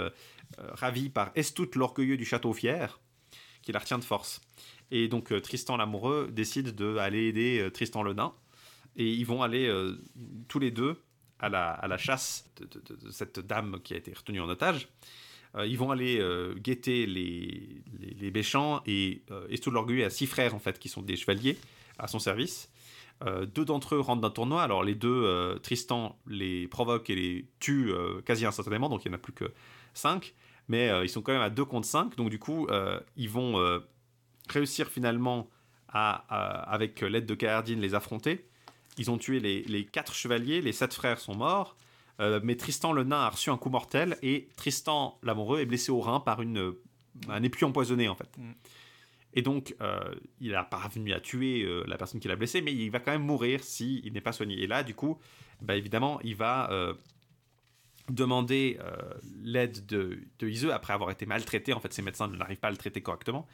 ravie 0.58 1.08
par 1.10 1.30
Estout 1.34 1.68
l'orgueilleux 1.74 2.16
du 2.16 2.24
château 2.24 2.52
fier, 2.52 3.00
qui 3.62 3.72
la 3.72 3.78
retient 3.78 3.98
de 3.98 4.04
force. 4.04 4.40
Et 4.90 5.08
donc, 5.08 5.32
Tristan 5.42 5.76
l'amoureux 5.76 6.28
décide 6.32 6.74
d'aller 6.74 7.28
aider 7.28 7.68
Tristan 7.72 8.02
le 8.02 8.14
nain. 8.14 8.32
Et 9.00 9.10
ils 9.14 9.24
vont 9.24 9.42
aller 9.42 9.66
euh, 9.66 9.96
tous 10.46 10.58
les 10.58 10.70
deux 10.70 10.94
à 11.38 11.48
la, 11.48 11.70
à 11.70 11.88
la 11.88 11.96
chasse 11.96 12.44
de, 12.60 13.10
cette 13.10 13.40
dame 13.40 13.78
qui 13.82 13.94
a 13.94 13.96
été 13.96 14.12
retenue 14.12 14.42
en 14.42 14.48
otage. 14.48 14.88
Euh, 15.54 15.66
ils 15.66 15.78
vont 15.78 15.90
aller 15.90 16.18
euh, 16.20 16.54
guetter 16.54 17.06
les, 17.06 17.82
les, 17.98 18.10
les 18.10 18.30
méchants 18.30 18.82
et 18.84 19.22
Estou 19.48 19.74
a 19.74 20.10
six 20.10 20.26
frères 20.26 20.54
en 20.54 20.58
fait 20.58 20.78
qui 20.78 20.90
sont 20.90 21.00
des 21.00 21.16
chevaliers 21.16 21.56
à 21.98 22.08
son 22.08 22.18
service. 22.18 22.70
Deux 23.54 23.66
d'entre 23.66 23.96
eux 23.96 24.00
rentrent 24.00 24.22
d'un 24.22 24.30
tournoi. 24.30 24.62
Alors 24.62 24.82
les 24.82 24.94
deux, 24.94 25.58
Tristan 25.62 26.18
les 26.26 26.66
provoque 26.68 27.10
et 27.10 27.14
les 27.14 27.46
tue 27.58 27.92
quasi 28.24 28.46
instantanément, 28.46 28.88
donc 28.88 29.04
il 29.04 29.08
n'y 29.08 29.14
en 29.14 29.18
a 29.18 29.20
plus 29.20 29.34
que 29.34 29.52
cinq. 29.92 30.34
Mais 30.68 30.90
ils 31.02 31.08
sont 31.10 31.20
quand 31.20 31.34
même 31.34 31.42
à 31.42 31.50
deux 31.50 31.66
contre 31.66 31.86
cinq, 31.86 32.16
donc 32.16 32.30
du 32.30 32.38
coup 32.38 32.66
ils 33.16 33.28
vont 33.28 33.82
réussir 34.48 34.88
finalement 34.88 35.50
à, 35.88 36.24
à- 36.34 36.72
avec 36.72 37.02
l'aide 37.02 37.26
de 37.26 37.34
Kaerdin 37.34 37.76
les 37.76 37.94
affronter. 37.94 38.46
Ils 38.98 39.10
ont 39.10 39.18
tué 39.18 39.40
les, 39.40 39.62
les 39.62 39.84
quatre 39.84 40.14
chevaliers, 40.14 40.60
les 40.60 40.72
sept 40.72 40.92
frères 40.92 41.20
sont 41.20 41.36
morts, 41.36 41.76
euh, 42.20 42.40
mais 42.42 42.56
Tristan 42.56 42.92
le 42.92 43.04
nain 43.04 43.20
a 43.20 43.30
reçu 43.30 43.50
un 43.50 43.56
coup 43.56 43.70
mortel 43.70 44.18
et 44.22 44.48
Tristan 44.56 45.18
l'amoureux 45.22 45.60
est 45.60 45.66
blessé 45.66 45.90
au 45.90 46.00
rein 46.00 46.20
par 46.20 46.42
une, 46.42 46.74
un 47.28 47.42
épieu 47.42 47.66
empoisonné 47.66 48.08
en 48.08 48.14
fait. 48.14 48.36
Mm. 48.36 48.52
Et 49.32 49.42
donc, 49.42 49.76
euh, 49.80 50.14
il 50.40 50.54
a 50.54 50.64
parvenu 50.64 51.12
à 51.12 51.20
tuer 51.20 51.62
euh, 51.62 51.84
la 51.86 51.96
personne 51.96 52.20
qui 52.20 52.28
l'a 52.28 52.36
blessé, 52.36 52.62
mais 52.62 52.72
il 52.74 52.90
va 52.90 52.98
quand 52.98 53.12
même 53.12 53.24
mourir 53.24 53.62
s'il 53.62 54.12
n'est 54.12 54.20
pas 54.20 54.32
soigné. 54.32 54.60
Et 54.60 54.66
là, 54.66 54.82
du 54.82 54.94
coup, 54.94 55.18
bah, 55.60 55.76
évidemment, 55.76 56.20
il 56.22 56.34
va 56.34 56.70
euh, 56.72 56.94
demander 58.08 58.78
l'aide 59.42 59.86
de, 59.86 60.18
de 60.40 60.70
après 60.70 60.92
avoir 60.92 61.10
été 61.10 61.26
maltraité. 61.26 61.72
En 61.72 61.80
fait, 61.80 61.92
ses 61.92 62.02
médecins 62.02 62.26
n'arrivent 62.28 62.58
pas 62.58 62.68
à 62.68 62.72
le 62.72 62.76
traiter 62.76 63.02
correctement. 63.02 63.46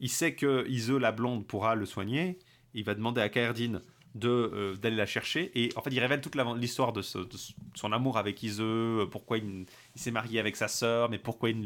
Il 0.00 0.10
sait 0.10 0.34
que 0.34 0.68
Iseux, 0.68 0.98
la 0.98 1.12
blonde, 1.12 1.46
pourra 1.46 1.74
le 1.74 1.86
soigner. 1.86 2.38
Il 2.74 2.84
va 2.84 2.94
demander 2.94 3.22
à 3.22 3.28
Kaerdin 3.30 3.80
de, 4.14 4.28
euh, 4.28 4.76
d'aller 4.76 4.96
la 4.96 5.06
chercher. 5.06 5.50
Et 5.54 5.70
en 5.76 5.82
fait, 5.82 5.90
il 5.90 6.00
révèle 6.00 6.20
toute 6.20 6.36
l'histoire 6.56 6.92
de, 6.92 7.02
son 7.02 7.92
amour 7.92 8.18
avec 8.18 8.42
Iseux, 8.42 8.64
euh, 9.02 9.06
pourquoi 9.06 9.38
il, 9.38 9.66
s'est 9.94 10.10
marié 10.10 10.38
avec 10.38 10.56
sa 10.56 10.68
sœur, 10.68 11.10
mais 11.10 11.18
pourquoi 11.18 11.50
il 11.50 11.60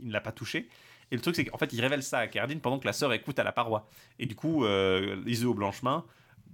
ne 0.00 0.12
l'a 0.12 0.20
pas 0.20 0.32
touché. 0.32 0.68
Et 1.10 1.16
le 1.16 1.20
truc, 1.22 1.36
c'est 1.36 1.44
qu'en 1.44 1.58
fait, 1.58 1.72
il 1.72 1.80
révèle 1.80 2.02
ça 2.02 2.18
à 2.18 2.26
Cardine 2.26 2.60
pendant 2.60 2.78
que 2.78 2.86
la 2.86 2.92
sœur 2.92 3.12
écoute 3.12 3.38
à 3.38 3.44
la 3.44 3.52
paroi. 3.52 3.88
Et 4.18 4.26
du 4.26 4.34
coup, 4.34 4.64
euh, 4.64 5.22
Iseu 5.26 5.52
Blanchemin, 5.52 6.04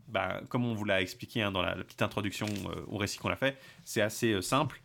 bah, 0.08 0.40
comme 0.48 0.64
on 0.64 0.74
vous 0.74 0.84
l'a 0.84 1.00
expliqué 1.00 1.42
hein, 1.42 1.52
dans 1.52 1.62
la, 1.62 1.74
petite 1.76 2.02
introduction 2.02 2.46
euh, 2.46 2.82
au 2.88 2.98
récit 2.98 3.18
qu'on 3.18 3.30
a 3.30 3.36
fait, 3.36 3.56
c'est 3.84 4.02
assez 4.02 4.40
simple. 4.42 4.80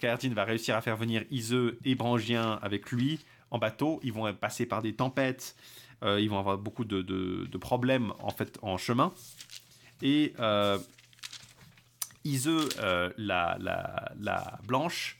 Cardine 0.00 0.32
va 0.32 0.44
réussir 0.44 0.74
à 0.76 0.80
faire 0.80 0.96
venir 0.96 1.24
Iseu 1.30 1.78
et 1.84 1.94
Brangien 1.94 2.58
avec 2.62 2.90
lui 2.90 3.20
en 3.50 3.58
bateau. 3.58 4.00
Ils 4.02 4.14
vont 4.14 4.32
passer 4.32 4.64
par 4.64 4.80
des 4.80 4.94
tempêtes. 4.94 5.56
ils 6.02 6.30
vont 6.30 6.38
avoir 6.38 6.56
beaucoup 6.56 6.86
de, 6.86 7.02
de- 7.02 7.44
de 7.44 7.58
problèmes 7.58 8.14
en 8.20 8.30
fait 8.30 8.58
en 8.62 8.78
chemin. 8.78 9.12
Et 10.02 10.34
euh, 10.38 10.78
Iseu, 12.24 12.68
euh, 12.78 13.10
la, 13.16 13.56
la, 13.60 14.12
la 14.20 14.58
blanche, 14.64 15.16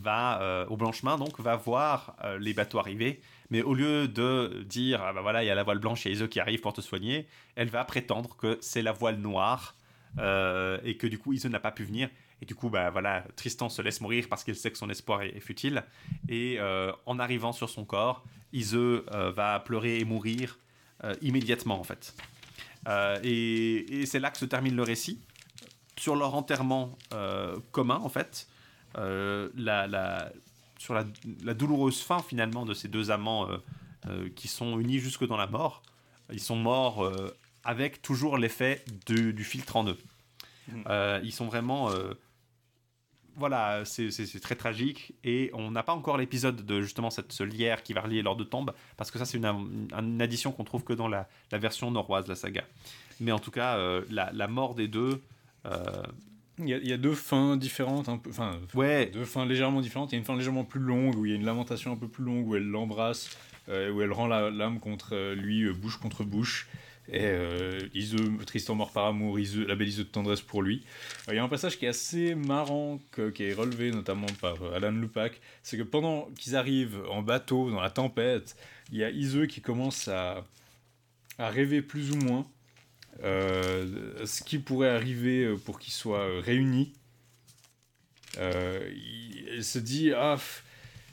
va 0.00 0.40
euh, 0.42 0.64
au 0.66 0.76
blanchemin 0.76 1.18
donc 1.18 1.40
va 1.40 1.56
voir 1.56 2.14
les 2.38 2.54
bateaux 2.54 2.78
arriver, 2.78 3.20
mais 3.50 3.62
au 3.62 3.74
lieu 3.74 4.06
de 4.06 4.64
dire 4.64 5.02
ah 5.02 5.12
bah 5.12 5.22
voilà 5.22 5.42
il 5.42 5.48
y 5.48 5.50
a 5.50 5.56
la 5.56 5.64
voile 5.64 5.80
blanche 5.80 6.06
et 6.06 6.12
Iseu 6.12 6.28
qui 6.28 6.38
arrive 6.38 6.60
pour 6.60 6.72
te 6.72 6.80
soigner, 6.80 7.26
elle 7.56 7.68
va 7.68 7.84
prétendre 7.84 8.36
que 8.36 8.58
c'est 8.60 8.82
la 8.82 8.92
voile 8.92 9.16
noire 9.16 9.74
et 10.16 10.96
que 10.96 11.06
du 11.08 11.18
coup 11.18 11.32
Iseu 11.32 11.48
n'a 11.48 11.58
pas 11.58 11.72
pu 11.72 11.84
venir. 11.84 12.08
Et 12.40 12.44
du 12.44 12.54
coup, 12.54 12.70
bah 12.70 12.90
voilà, 12.90 13.24
Tristan 13.34 13.68
se 13.68 13.82
laisse 13.82 14.00
mourir 14.00 14.26
parce 14.30 14.44
qu'il 14.44 14.54
sait 14.54 14.70
que 14.70 14.78
son 14.78 14.88
espoir 14.88 15.22
est, 15.22 15.40
futile. 15.40 15.82
Et 16.28 16.60
en 17.04 17.18
arrivant 17.18 17.52
sur 17.52 17.68
son 17.68 17.84
corps, 17.84 18.24
euh, 18.54 19.32
va 19.34 19.60
pleurer 19.60 19.98
et 19.98 20.04
mourir 20.04 20.58
immédiatement 21.20 21.78
en 21.78 21.84
fait. 21.84 22.14
Euh, 22.86 23.18
et, 23.22 24.00
et 24.02 24.06
c'est 24.06 24.20
là 24.20 24.30
que 24.30 24.38
se 24.38 24.44
termine 24.44 24.76
le 24.76 24.82
récit. 24.82 25.20
Sur 25.98 26.14
leur 26.14 26.34
enterrement 26.34 26.96
euh, 27.12 27.58
commun, 27.72 27.96
en 27.96 28.08
fait, 28.08 28.46
euh, 28.96 29.48
la, 29.56 29.86
la- 29.88 30.30
sur 30.78 30.94
la, 30.94 31.04
la 31.42 31.54
douloureuse 31.54 32.00
fin 32.02 32.20
finalement 32.22 32.64
de 32.64 32.72
ces 32.72 32.86
deux 32.88 33.10
amants 33.10 33.48
qui 34.36 34.46
sont 34.46 34.78
unis 34.78 35.00
jusque 35.00 35.26
dans 35.26 35.36
la 35.36 35.48
mort, 35.48 35.82
ils 36.32 36.40
sont 36.40 36.54
morts 36.56 37.10
avec 37.64 38.00
toujours 38.00 38.38
l'effet 38.38 38.84
du, 39.06 39.32
du 39.32 39.42
filtre 39.44 39.76
en 39.76 39.88
eux. 39.88 39.98
Euh, 40.86 41.20
ils 41.24 41.32
sont 41.32 41.46
vraiment. 41.46 41.90
euh, 41.90 42.14
voilà, 43.38 43.84
c'est 43.84 44.40
très 44.40 44.54
tragique. 44.56 45.14
Et 45.24 45.50
on 45.54 45.70
n'a 45.70 45.82
pas 45.82 45.92
encore 45.94 46.18
l'épisode 46.18 46.64
de 46.66 46.80
justement 46.82 47.10
cette, 47.10 47.32
ce 47.32 47.42
lierre 47.44 47.82
qui 47.82 47.92
va 47.92 48.00
relier 48.02 48.22
leurs 48.22 48.36
deux 48.36 48.44
tombes, 48.44 48.72
parce 48.96 49.10
que 49.10 49.18
ça, 49.18 49.24
c'est 49.24 49.38
une, 49.38 49.46
une 49.46 50.20
addition 50.22 50.52
qu'on 50.52 50.64
trouve 50.64 50.84
que 50.84 50.92
dans 50.92 51.08
la, 51.08 51.28
la 51.52 51.58
version 51.58 51.90
norroise 51.90 52.24
de 52.24 52.30
la 52.30 52.36
saga. 52.36 52.64
Mais 53.20 53.32
en 53.32 53.38
tout 53.38 53.50
cas, 53.50 53.76
euh, 53.78 54.02
la, 54.10 54.30
la 54.32 54.46
mort 54.48 54.74
des 54.74 54.88
deux. 54.88 55.20
euh, 55.66 56.02
Il 56.60 56.68
y, 56.68 56.74
a, 56.74 56.78
il 56.78 56.88
y 56.88 56.92
a 56.92 56.96
deux 56.96 57.14
fins 57.14 57.56
différentes, 57.56 58.08
un 58.08 58.18
peu, 58.18 58.30
enfin, 58.30 58.58
Ouais. 58.74 59.06
deux 59.12 59.24
fins 59.24 59.46
légèrement 59.46 59.80
différentes. 59.80 60.10
Il 60.10 60.14
y 60.14 60.18
a 60.18 60.20
une 60.20 60.24
fin 60.24 60.36
légèrement 60.36 60.64
plus 60.64 60.80
longue 60.80 61.16
où 61.16 61.24
il 61.24 61.30
y 61.30 61.32
a 61.32 61.36
une 61.36 61.44
lamentation 61.46 61.92
un 61.92 61.96
peu 61.96 62.08
plus 62.08 62.24
longue 62.24 62.46
où 62.48 62.56
elle 62.56 62.66
l'embrasse, 62.66 63.30
euh, 63.68 63.92
où 63.92 64.02
elle 64.02 64.12
rend 64.12 64.26
l'âme 64.26 64.80
contre 64.80 65.34
lui, 65.34 65.72
bouche 65.72 65.98
contre 65.98 66.24
bouche. 66.24 66.68
Et 67.10 67.24
euh, 67.24 67.80
Tristan 68.46 68.74
mort 68.74 68.92
par 68.92 69.06
amour, 69.06 69.38
la 69.38 69.74
belle 69.74 69.88
Iseu 69.88 70.04
de 70.04 70.08
tendresse 70.08 70.42
pour 70.42 70.62
lui. 70.62 70.84
Euh, 71.28 71.32
Il 71.32 71.36
y 71.36 71.38
a 71.38 71.44
un 71.44 71.48
passage 71.48 71.78
qui 71.78 71.86
est 71.86 71.88
assez 71.88 72.34
marrant, 72.34 73.00
qui 73.34 73.44
est 73.44 73.54
relevé 73.54 73.90
notamment 73.90 74.26
par 74.40 74.62
euh, 74.62 74.76
Alan 74.76 74.92
Lupac, 74.92 75.40
c'est 75.62 75.78
que 75.78 75.82
pendant 75.82 76.28
qu'ils 76.38 76.56
arrivent 76.56 77.00
en 77.10 77.22
bateau 77.22 77.70
dans 77.70 77.80
la 77.80 77.90
tempête, 77.90 78.56
il 78.92 78.98
y 78.98 79.04
a 79.04 79.10
Iseu 79.10 79.46
qui 79.46 79.60
commence 79.60 80.08
à, 80.08 80.44
rêver 81.38 81.82
plus 81.82 82.10
ou 82.10 82.16
moins 82.16 82.46
euh, 83.22 84.26
ce 84.26 84.42
qui 84.42 84.58
pourrait 84.58 84.90
arriver 84.90 85.54
pour 85.64 85.78
qu'ils 85.78 85.92
soient 85.92 86.40
réunis. 86.40 86.92
Euh, 88.38 88.92
il, 89.56 89.64
se 89.64 89.78
dit 89.78 90.12
ah 90.14 90.36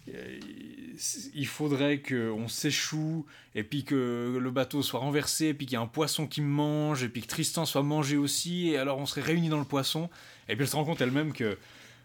il 0.07 1.47
faudrait 1.47 2.01
qu'on 2.01 2.47
s'échoue 2.47 3.25
et 3.55 3.63
puis 3.63 3.83
que 3.83 4.37
le 4.39 4.51
bateau 4.51 4.81
soit 4.81 4.99
renversé 4.99 5.47
et 5.47 5.53
puis 5.53 5.65
qu'il 5.65 5.77
y 5.77 5.81
ait 5.81 5.83
un 5.83 5.87
poisson 5.87 6.27
qui 6.27 6.41
me 6.41 6.47
mange 6.47 7.03
et 7.03 7.09
puis 7.09 7.21
que 7.21 7.27
Tristan 7.27 7.65
soit 7.65 7.83
mangé 7.83 8.17
aussi 8.17 8.69
et 8.69 8.77
alors 8.77 8.99
on 8.99 9.05
serait 9.05 9.21
réunis 9.21 9.49
dans 9.49 9.59
le 9.59 9.65
poisson 9.65 10.09
et 10.47 10.55
puis 10.55 10.63
elle 10.63 10.69
se 10.69 10.75
rend 10.75 10.85
compte 10.85 11.01
elle-même 11.01 11.33
que 11.33 11.57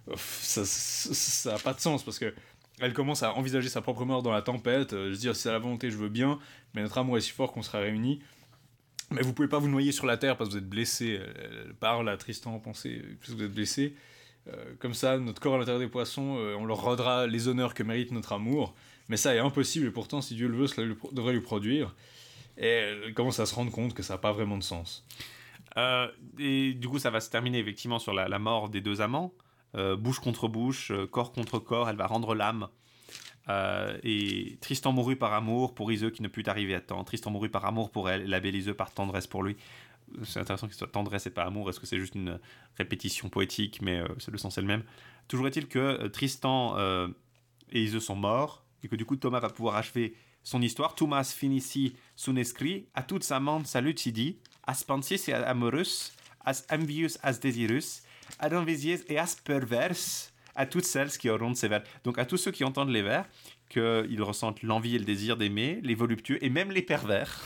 euh, 0.08 0.16
ça 0.16 1.52
n'a 1.52 1.58
pas 1.58 1.74
de 1.74 1.80
sens 1.80 2.02
parce 2.02 2.18
que 2.18 2.34
elle 2.80 2.94
commence 2.94 3.22
à 3.22 3.34
envisager 3.34 3.68
sa 3.68 3.82
propre 3.82 4.04
mort 4.06 4.22
dans 4.22 4.32
la 4.32 4.42
tempête, 4.42 4.94
euh, 4.94 5.14
se 5.14 5.20
dire 5.20 5.36
si 5.36 5.42
c'est 5.42 5.52
la 5.52 5.58
volonté 5.58 5.90
je 5.90 5.96
veux 5.96 6.08
bien, 6.08 6.38
mais 6.74 6.82
notre 6.82 6.98
amour 6.98 7.18
est 7.18 7.20
si 7.20 7.30
fort 7.30 7.52
qu'on 7.52 7.62
sera 7.62 7.78
réunis. 7.78 8.20
Mais 9.10 9.22
vous 9.22 9.32
pouvez 9.32 9.48
pas 9.48 9.58
vous 9.58 9.68
noyer 9.68 9.92
sur 9.92 10.06
la 10.06 10.16
terre 10.16 10.36
parce 10.36 10.50
que 10.50 10.54
vous 10.54 10.58
êtes 10.58 10.68
blessé. 10.68 11.20
Elle, 11.36 11.74
parle 11.74 12.08
à 12.08 12.16
Tristan, 12.16 12.58
pensez 12.60 13.02
que 13.20 13.32
vous 13.32 13.42
êtes 13.42 13.52
blessé. 13.52 13.94
Euh, 14.48 14.74
comme 14.78 14.94
ça, 14.94 15.18
notre 15.18 15.40
corps 15.40 15.54
à 15.54 15.58
l'intérieur 15.58 15.80
des 15.80 15.88
poissons, 15.88 16.36
euh, 16.38 16.56
on 16.58 16.64
leur 16.64 16.82
rendra 16.82 17.26
les 17.26 17.48
honneurs 17.48 17.74
que 17.74 17.82
mérite 17.82 18.10
notre 18.10 18.32
amour. 18.32 18.74
Mais 19.08 19.16
ça 19.16 19.34
est 19.34 19.38
impossible 19.38 19.86
et 19.86 19.90
pourtant, 19.90 20.20
si 20.20 20.34
Dieu 20.34 20.48
le 20.48 20.56
veut, 20.56 20.66
cela 20.66 20.94
devrait 21.12 21.32
lui 21.32 21.40
produire. 21.40 21.94
Et 22.56 22.66
elle 22.66 23.14
commence 23.14 23.40
à 23.40 23.46
se 23.46 23.54
rendre 23.54 23.72
compte 23.72 23.94
que 23.94 24.02
ça 24.02 24.14
n'a 24.14 24.18
pas 24.18 24.32
vraiment 24.32 24.56
de 24.56 24.62
sens. 24.62 25.04
Euh, 25.76 26.08
et 26.38 26.74
du 26.74 26.88
coup, 26.88 26.98
ça 26.98 27.10
va 27.10 27.20
se 27.20 27.30
terminer 27.30 27.58
effectivement 27.58 27.98
sur 27.98 28.12
la, 28.12 28.38
mort 28.38 28.68
des 28.68 28.80
deux 28.80 29.00
amants. 29.00 29.32
Euh, 29.76 29.96
bouche 29.96 30.18
contre 30.18 30.48
bouche, 30.48 30.90
euh, 30.90 31.06
corps 31.06 31.32
contre 31.32 31.58
corps, 31.58 31.88
elle 31.88 31.96
va 31.96 32.06
rendre 32.06 32.34
l'âme. 32.34 32.68
Euh, 33.48 33.96
et 34.02 34.58
Tristan 34.60 34.92
mourut 34.92 35.16
par 35.16 35.32
amour 35.32 35.74
pour 35.74 35.90
Iseu 35.90 36.10
qui 36.10 36.22
ne 36.22 36.28
put 36.28 36.44
arriver 36.46 36.74
à 36.74 36.80
temps. 36.80 37.02
Tristan 37.04 37.30
mourut 37.30 37.48
par 37.48 37.64
amour 37.64 37.90
pour 37.90 38.10
elle, 38.10 38.28
la 38.28 38.40
belle 38.40 38.54
Iseu 38.54 38.74
par 38.74 38.92
tendresse 38.92 39.26
pour 39.26 39.42
lui. 39.42 39.56
C'est 40.24 40.40
intéressant 40.40 40.66
qu'il 40.66 40.76
soit 40.76 40.88
tendresse 40.88 41.26
et 41.26 41.30
pas 41.30 41.44
amour. 41.44 41.70
Est-ce 41.70 41.80
que 41.80 41.86
c'est 41.86 41.98
juste 41.98 42.14
une 42.14 42.38
répétition 42.76 43.28
poétique, 43.28 43.80
mais 43.82 44.00
euh, 44.00 44.08
le 44.30 44.38
sens 44.38 44.58
est 44.58 44.60
le 44.60 44.66
même. 44.66 44.82
Toujours 45.28 45.46
est-il 45.46 45.68
que 45.68 45.78
euh, 45.78 46.08
Tristan 46.08 46.76
euh, 46.76 47.08
et 47.70 47.82
Iseu 47.82 48.00
sont 48.00 48.16
morts, 48.16 48.64
et 48.82 48.88
que 48.88 48.96
du 48.96 49.04
coup 49.04 49.16
Thomas 49.16 49.40
va 49.40 49.50
pouvoir 49.50 49.76
achever 49.76 50.14
son 50.42 50.62
histoire. 50.62 50.94
Thomas 50.94 51.24
finissi 51.24 51.94
son 52.16 52.36
escrit, 52.36 52.86
à 52.94 53.02
toute 53.02 53.24
sa 53.24 53.40
mente 53.40 53.66
salut 53.66 53.94
dit, 53.94 54.38
as 54.66 54.84
pensis 54.84 55.28
et 55.28 55.34
amorus, 55.34 56.12
as 56.44 56.64
envious 56.70 57.18
as 57.22 57.38
desirus, 57.38 58.02
ad 58.38 58.54
envisies 58.54 59.04
et 59.08 59.18
as 59.18 59.36
pervers, 59.44 59.96
à 60.54 60.66
toutes 60.66 60.84
celles 60.84 61.10
qui 61.10 61.28
auront 61.28 61.54
ces 61.54 61.68
vers. 61.68 61.82
Donc 62.04 62.18
à 62.18 62.24
tous 62.24 62.38
ceux 62.38 62.50
qui 62.50 62.64
entendent 62.64 62.90
les 62.90 63.02
vers, 63.02 63.26
qu'ils 63.68 64.22
ressentent 64.22 64.62
l'envie 64.62 64.96
et 64.96 64.98
le 64.98 65.04
désir 65.04 65.36
d'aimer, 65.36 65.80
les 65.82 65.94
voluptueux 65.94 66.42
et 66.44 66.50
même 66.50 66.72
les 66.72 66.82
pervers. 66.82 67.40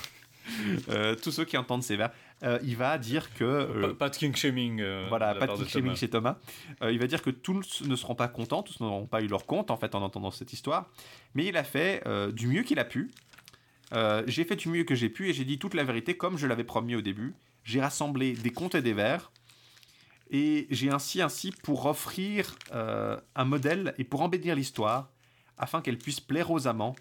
Tous 1.22 1.30
ceux 1.30 1.44
qui 1.44 1.56
entendent 1.56 1.82
ces 1.82 1.96
vers, 1.96 2.10
euh, 2.44 2.58
il 2.62 2.76
va 2.76 2.98
dire 2.98 3.32
que 3.34 3.44
euh, 3.44 3.88
Pas, 3.88 3.94
pas 3.94 4.08
de 4.10 4.16
king 4.16 4.34
shaming. 4.36 4.80
euh, 4.80 5.06
voilà, 5.08 5.34
pas 5.34 5.46
de 5.46 5.52
king 5.56 5.66
shaming 5.66 5.84
Thomas. 5.86 5.94
chez 5.96 6.10
Thomas. 6.10 6.36
Euh, 6.82 6.92
il 6.92 6.98
va 6.98 7.06
dire 7.06 7.22
que 7.22 7.30
tous 7.30 7.82
ne 7.82 7.96
seront 7.96 8.14
pas 8.14 8.28
contents, 8.28 8.62
tous 8.62 8.80
n'auront 8.80 9.06
pas 9.06 9.22
eu 9.22 9.26
leur 9.28 9.46
compte 9.46 9.70
en 9.70 9.76
fait 9.76 9.94
en 9.94 10.02
entendant 10.02 10.30
cette 10.30 10.52
histoire, 10.52 10.90
mais 11.34 11.46
il 11.46 11.56
a 11.56 11.64
fait 11.64 12.02
euh, 12.06 12.30
du 12.30 12.46
mieux 12.46 12.62
qu'il 12.62 12.78
a 12.78 12.84
pu. 12.84 13.10
Euh, 13.92 14.22
j'ai 14.26 14.44
fait 14.44 14.56
du 14.56 14.68
mieux 14.68 14.84
que 14.84 14.94
j'ai 14.94 15.08
pu 15.08 15.28
et 15.28 15.32
j'ai 15.32 15.44
dit 15.44 15.58
toute 15.58 15.74
la 15.74 15.84
vérité 15.84 16.16
comme 16.16 16.36
je 16.38 16.46
l'avais 16.46 16.64
promis 16.64 16.94
au 16.96 17.00
début. 17.00 17.34
J'ai 17.64 17.80
rassemblé 17.80 18.32
des 18.32 18.50
contes 18.50 18.74
et 18.74 18.82
des 18.82 18.92
vers 18.92 19.30
et 20.30 20.66
j'ai 20.70 20.90
ainsi 20.90 21.20
ainsi 21.22 21.52
pour 21.62 21.86
offrir 21.86 22.56
euh, 22.72 23.16
un 23.36 23.44
modèle 23.44 23.94
et 23.98 24.04
pour 24.04 24.22
embellir 24.22 24.54
l'histoire 24.56 25.10
afin 25.58 25.80
qu'elle 25.80 25.98
puisse 25.98 26.18
plaire 26.20 26.50
aux 26.50 26.66
amants 26.66 26.96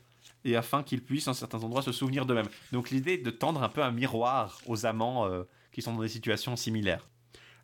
et 0.46 0.56
afin 0.56 0.84
qu'ils 0.84 1.02
puissent 1.04 1.28
en 1.28 1.34
certains 1.34 1.64
endroits 1.64 1.82
se 1.82 1.92
souvenir 1.92 2.26
d'eux-mêmes. 2.26 2.50
Donc 2.72 2.90
l'idée 2.90 3.14
est 3.14 3.18
de 3.26 3.30
tendre 3.32 3.62
un 3.64 3.70
peu 3.70 3.82
un 3.84 3.92
miroir 3.92 4.60
aux 4.68 4.86
amants 4.86 5.26
euh, 5.26 5.44
qui 5.72 5.82
sont 5.82 5.94
dans 5.94 6.02
des 6.02 6.08
situations 6.10 6.56
similaires. 6.56 7.08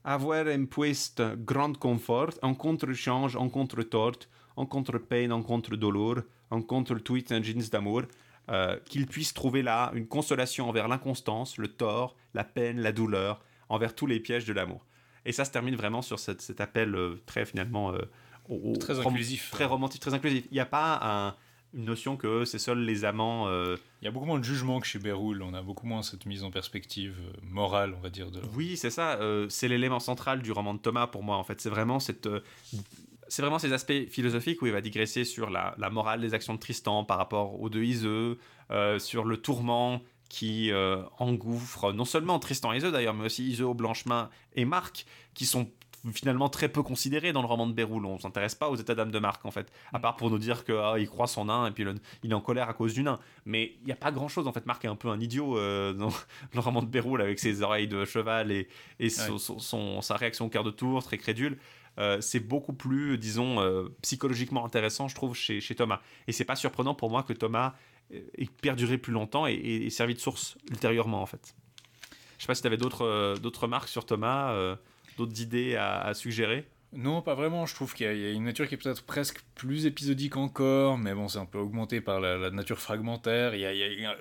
Avoir 0.04 0.48
un 0.48 0.66
puest 0.66 1.22
grand 1.44 1.78
confort, 1.78 2.30
en 2.42 2.54
contre-change, 2.56 3.36
en 3.36 3.50
contre-tort, 3.50 4.14
en 4.56 4.66
contre-peine, 4.66 5.32
en 5.34 5.42
contre-dolor, 5.44 6.20
en 6.52 6.62
contre-tweet 6.62 7.32
engines 7.34 7.64
d'amour, 7.72 8.04
euh, 8.50 8.78
qu'ils 8.86 9.06
puissent 9.08 9.34
trouver 9.34 9.62
là 9.62 9.92
une 9.94 10.08
consolation 10.08 10.70
envers 10.70 10.88
l'inconstance, 10.88 11.58
le 11.58 11.68
tort, 11.68 12.16
la 12.34 12.44
peine, 12.44 12.80
la 12.80 12.92
douleur, 12.92 13.42
envers 13.68 13.94
tous 13.94 14.08
les 14.08 14.20
pièges 14.20 14.46
de 14.46 14.54
l'amour. 14.54 14.86
Et 15.26 15.34
ça 15.34 15.44
se 15.46 15.52
termine 15.52 15.76
vraiment 15.76 16.02
sur 16.02 16.18
cette- 16.18 16.42
cet 16.42 16.62
appel 16.62 16.96
euh, 16.96 17.22
très 17.26 17.46
finalement 17.46 17.92
euh, 17.94 18.00
au- 18.48 18.76
Très 18.78 18.94
rom- 18.94 19.08
inclusif. 19.14 19.52
très 19.52 19.66
romantique, 19.66 20.02
très 20.02 20.14
inclusif. 20.14 20.46
Il 20.50 20.54
n'y 20.56 20.60
a 20.62 20.66
pas 20.66 21.00
un- 21.04 21.36
une 21.74 21.86
notion 21.86 22.18
que 22.18 22.46
c'est 22.46 22.60
seuls 22.60 22.80
les 22.80 23.06
amants. 23.06 23.48
euh, 23.48 23.78
Il 24.02 24.06
y 24.06 24.08
a 24.08 24.12
beaucoup 24.12 24.26
moins 24.26 24.40
de 24.40 24.44
jugement 24.44 24.80
que 24.80 24.88
chez 24.88 25.00
Béroul. 25.00 25.42
On 25.44 25.54
a 25.54 25.62
beaucoup 25.62 25.86
moins 25.86 26.02
cette 26.02 26.26
mise 26.26 26.44
en 26.44 26.52
perspective 26.52 27.16
euh, 27.20 27.32
morale, 27.44 27.94
on 27.98 28.02
va 28.02 28.10
dire. 28.10 28.32
De... 28.32 28.42
Oui, 28.56 28.76
c'est 28.78 28.90
ça. 28.90 29.20
euh, 29.20 29.48
c'est 29.50 29.68
l'élément 29.68 30.00
central 30.00 30.42
du 30.42 30.52
roman 30.52 30.74
de 30.74 30.80
Thomas 30.80 31.08
pour 31.08 31.24
moi. 31.24 31.38
En 31.38 31.44
fait, 31.44 31.62
c'est 31.62 31.70
vraiment 31.70 32.00
cette, 32.00 32.28
c'est 33.28 33.42
vraiment 33.42 33.60
ces 33.60 33.74
aspects 33.74 34.08
philosophiques 34.10 34.62
où 34.62 34.66
il 34.66 34.72
va 34.72 34.82
digresser 34.82 35.26
sur 35.26 35.50
la, 35.50 35.76
la 35.78 35.90
morale 35.90 36.22
des 36.22 36.34
actions 36.34 36.56
de 36.56 36.60
Tristan 36.60 37.04
par 37.04 37.18
rapport 37.18 37.62
aux 37.62 37.70
deux 37.70 37.84
Iseux, 37.84 38.38
sur 38.98 39.26
le 39.26 39.38
tourment 39.38 40.02
qui 40.30 40.72
engouffre 41.18 41.92
non 41.92 42.06
seulement 42.06 42.40
Tristan 42.40 42.74
et 42.74 42.78
Iseux 42.78 42.92
d'ailleurs, 42.92 43.14
mais 43.16 43.26
aussi 43.26 43.48
Iseux, 43.48 43.74
Blanchemin 43.74 44.30
et 44.56 44.66
Marc, 44.66 45.06
qui 45.34 45.46
sont 45.46 45.70
finalement 46.14 46.50
très 46.50 46.70
peu 46.70 46.82
considérés 46.84 47.34
dans 47.34 47.42
le 47.42 47.48
roman 47.48 47.68
de 47.68 47.74
Béroul. 47.74 48.06
On 48.06 48.20
s'intéresse 48.20 48.56
pas 48.56 48.70
aux 48.70 48.76
états 48.76 48.96
d'âme 48.96 49.12
de 49.12 49.20
Marc 49.20 49.46
en 49.46 49.52
fait, 49.52 49.72
à 49.94 50.00
part 50.00 50.16
pour 50.16 50.30
nous 50.30 50.38
dire 50.38 50.64
que 50.64 50.72
ah, 50.74 50.96
il 50.98 51.08
croit 51.10 51.28
son 51.28 51.46
nain 51.46 51.68
et 51.68 51.72
puis 51.72 51.84
le- 51.84 51.96
il 52.24 52.32
est 52.32 52.34
en 52.34 52.42
colère 52.42 52.70
à 52.70 52.74
cause 52.74 52.94
du 52.94 53.04
nain. 53.04 53.20
Mais 53.46 53.74
il 53.82 53.86
n'y 53.86 53.92
a 53.92 53.96
pas 53.96 54.12
grand 54.12 54.28
chose 54.28 54.48
en 54.48 54.54
fait. 54.54 54.66
Marc 54.66 54.86
est 54.86 54.88
un 54.88 54.96
peu 54.96 55.10
un 55.10 55.20
idiot 55.20 55.58
euh, 55.58 55.94
dans 55.94 56.10
le 56.54 56.60
roman 56.60 56.82
de 56.82 56.88
Béroul 56.88 57.22
avec 57.22 57.40
ses 57.40 57.62
oreilles 57.62 57.88
de 57.88 58.06
cheval 58.06 58.52
et, 58.52 58.68
et 59.00 59.10
son- 59.10 59.34
Ouais. 59.34 59.38
son- 59.40 59.60
son- 59.60 60.02
sa 60.02 60.16
réaction 60.16 60.46
au 60.46 60.50
quart 60.50 60.64
de 60.64 60.72
tour 60.72 61.04
très 61.04 61.18
crédule. 61.18 61.58
Euh, 61.98 62.22
c'est 62.22 62.40
beaucoup 62.40 62.72
plus, 62.72 63.18
disons, 63.18 63.60
euh, 63.60 63.90
psychologiquement 64.04 64.64
intéressant, 64.64 65.10
je 65.10 65.16
trouve, 65.16 65.36
chez, 65.36 65.60
chez 65.60 65.76
Thomas. 65.76 66.00
Et 66.28 66.32
c'est 66.32 66.46
pas 66.46 66.56
surprenant 66.56 66.94
pour 66.96 67.10
moi 67.10 67.24
que 67.24 67.34
Thomas 67.34 67.74
ait 68.12 68.48
perduré 68.62 68.98
plus 68.98 69.12
longtemps 69.12 69.46
et, 69.48 69.54
et, 69.54 69.86
et 69.86 69.90
servi 69.90 70.14
de 70.16 70.20
source 70.20 70.58
ultérieurement 70.72 71.22
en 71.22 71.26
fait. 71.26 71.54
Je 72.38 72.44
sais 72.44 72.48
pas 72.48 72.56
si 72.56 72.62
tu 72.62 72.68
avais 72.68 72.78
d'autres 72.78 73.60
remarques 73.62 73.90
sur 73.90 74.06
Thomas, 74.06 74.54
d'autres 75.20 75.42
idées 75.42 75.76
à, 75.76 76.00
à 76.02 76.14
suggérer? 76.14 76.66
Non, 76.94 77.22
pas 77.22 77.36
vraiment. 77.36 77.66
Je 77.68 77.76
trouve 77.76 77.94
qu'il 77.94 78.06
y, 78.08 78.10
a- 78.26 78.32
une 78.32 78.46
nature 78.46 78.68
qui 78.68 78.74
est 78.74 78.78
peut-être 78.78 79.04
presque 79.04 79.42
plus 79.54 79.86
épisodique 79.86 80.38
encore, 80.38 80.98
mais 80.98 81.14
bon, 81.14 81.28
c'est 81.28 81.38
un 81.38 81.46
peu 81.46 81.60
augmenté 81.60 82.02
par 82.02 82.20
la, 82.20 82.36
la 82.38 82.50
nature 82.50 82.80
fragmentaire. 82.80 83.54
Il 83.54 83.62
y 83.62 83.66
a- 83.66 83.74
il 83.74 84.00
y 84.00 84.06
euh, 84.06 84.14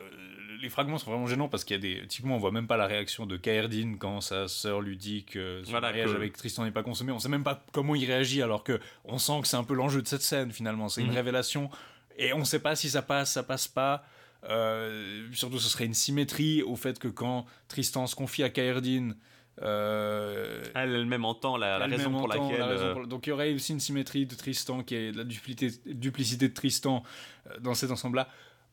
les 0.60 0.68
fragments 0.68 0.98
sont 0.98 1.10
vraiment 1.10 1.26
gênants 1.28 1.48
parce 1.48 1.64
qu'il 1.64 1.76
y 1.76 1.78
a 1.78 1.80
des. 2.00 2.06
Typiquement, 2.08 2.34
on 2.34 2.38
voit 2.38 2.50
même 2.52 2.66
pas 2.66 2.76
la 2.76 2.86
réaction 2.86 3.26
de 3.26 3.36
Kaerdin 3.36 3.94
quand 3.98 4.20
sa 4.20 4.48
sœur 4.48 4.80
lui 4.80 4.96
dit 4.96 5.24
que 5.24 5.62
son 5.64 5.70
Voilà, 5.70 5.86
mariage 5.88 6.10
que- 6.10 6.16
avec 6.16 6.36
Tristan 6.36 6.64
n'est 6.64 6.72
pas 6.72 6.82
consommé. 6.82 7.12
On 7.12 7.18
sait 7.20 7.28
même 7.30 7.44
pas 7.44 7.64
comment 7.72 7.94
il 7.94 8.04
réagit 8.04 8.42
alors 8.42 8.64
que 8.64 8.80
on 9.04 9.18
sent 9.18 9.40
que 9.42 9.46
c'est 9.48 9.56
un 9.56 9.64
peu 9.64 9.74
l'enjeu 9.74 10.02
de 10.02 10.08
cette 10.08 10.22
scène 10.22 10.50
finalement. 10.52 10.88
C'est 10.90 11.00
une 11.00 11.08
Mhm. 11.10 11.14
révélation 11.14 11.70
et 12.18 12.32
on 12.34 12.44
sait 12.44 12.58
pas 12.58 12.74
si 12.76 12.90
ça 12.90 13.02
passe, 13.02 13.32
ça 13.32 13.44
passe 13.44 13.68
pas. 13.68 14.04
Euh, 14.48 15.26
surtout, 15.32 15.58
ce 15.58 15.68
serait 15.68 15.86
une 15.86 15.94
symétrie 15.94 16.62
au 16.62 16.76
fait 16.76 16.98
que 16.98 17.08
quand 17.08 17.46
Tristan 17.68 18.06
se 18.06 18.14
confie 18.16 18.42
à 18.42 18.50
Kaerdin. 18.50 19.14
Euh, 19.62 20.62
Elle 20.74 20.94
elle-même 20.94 21.24
entend 21.24 21.56
la, 21.56 21.78
raison 21.86 22.10
pour 22.10 22.24
entend 22.24 22.44
laquelle. 22.44 22.58
la 22.60 22.66
raison 22.66 22.84
euh, 22.86 22.92
pour- 22.94 23.06
Donc 23.06 23.26
il 23.26 23.30
y 23.30 23.32
aurait 23.32 23.52
aussi 23.54 23.72
une 23.72 23.80
symétrie 23.80 24.26
de 24.26 24.34
Tristan, 24.34 24.82
qui 24.82 24.94
est 24.94 25.12
de 25.12 25.18
la 25.18 25.24
duplicité, 25.24 25.70
duplicité 25.86 26.48
de 26.48 26.54
Tristan 26.54 27.02
euh, 27.50 27.58
dans 27.60 27.74
cet 27.74 27.90
ensemble-là. 27.90 28.28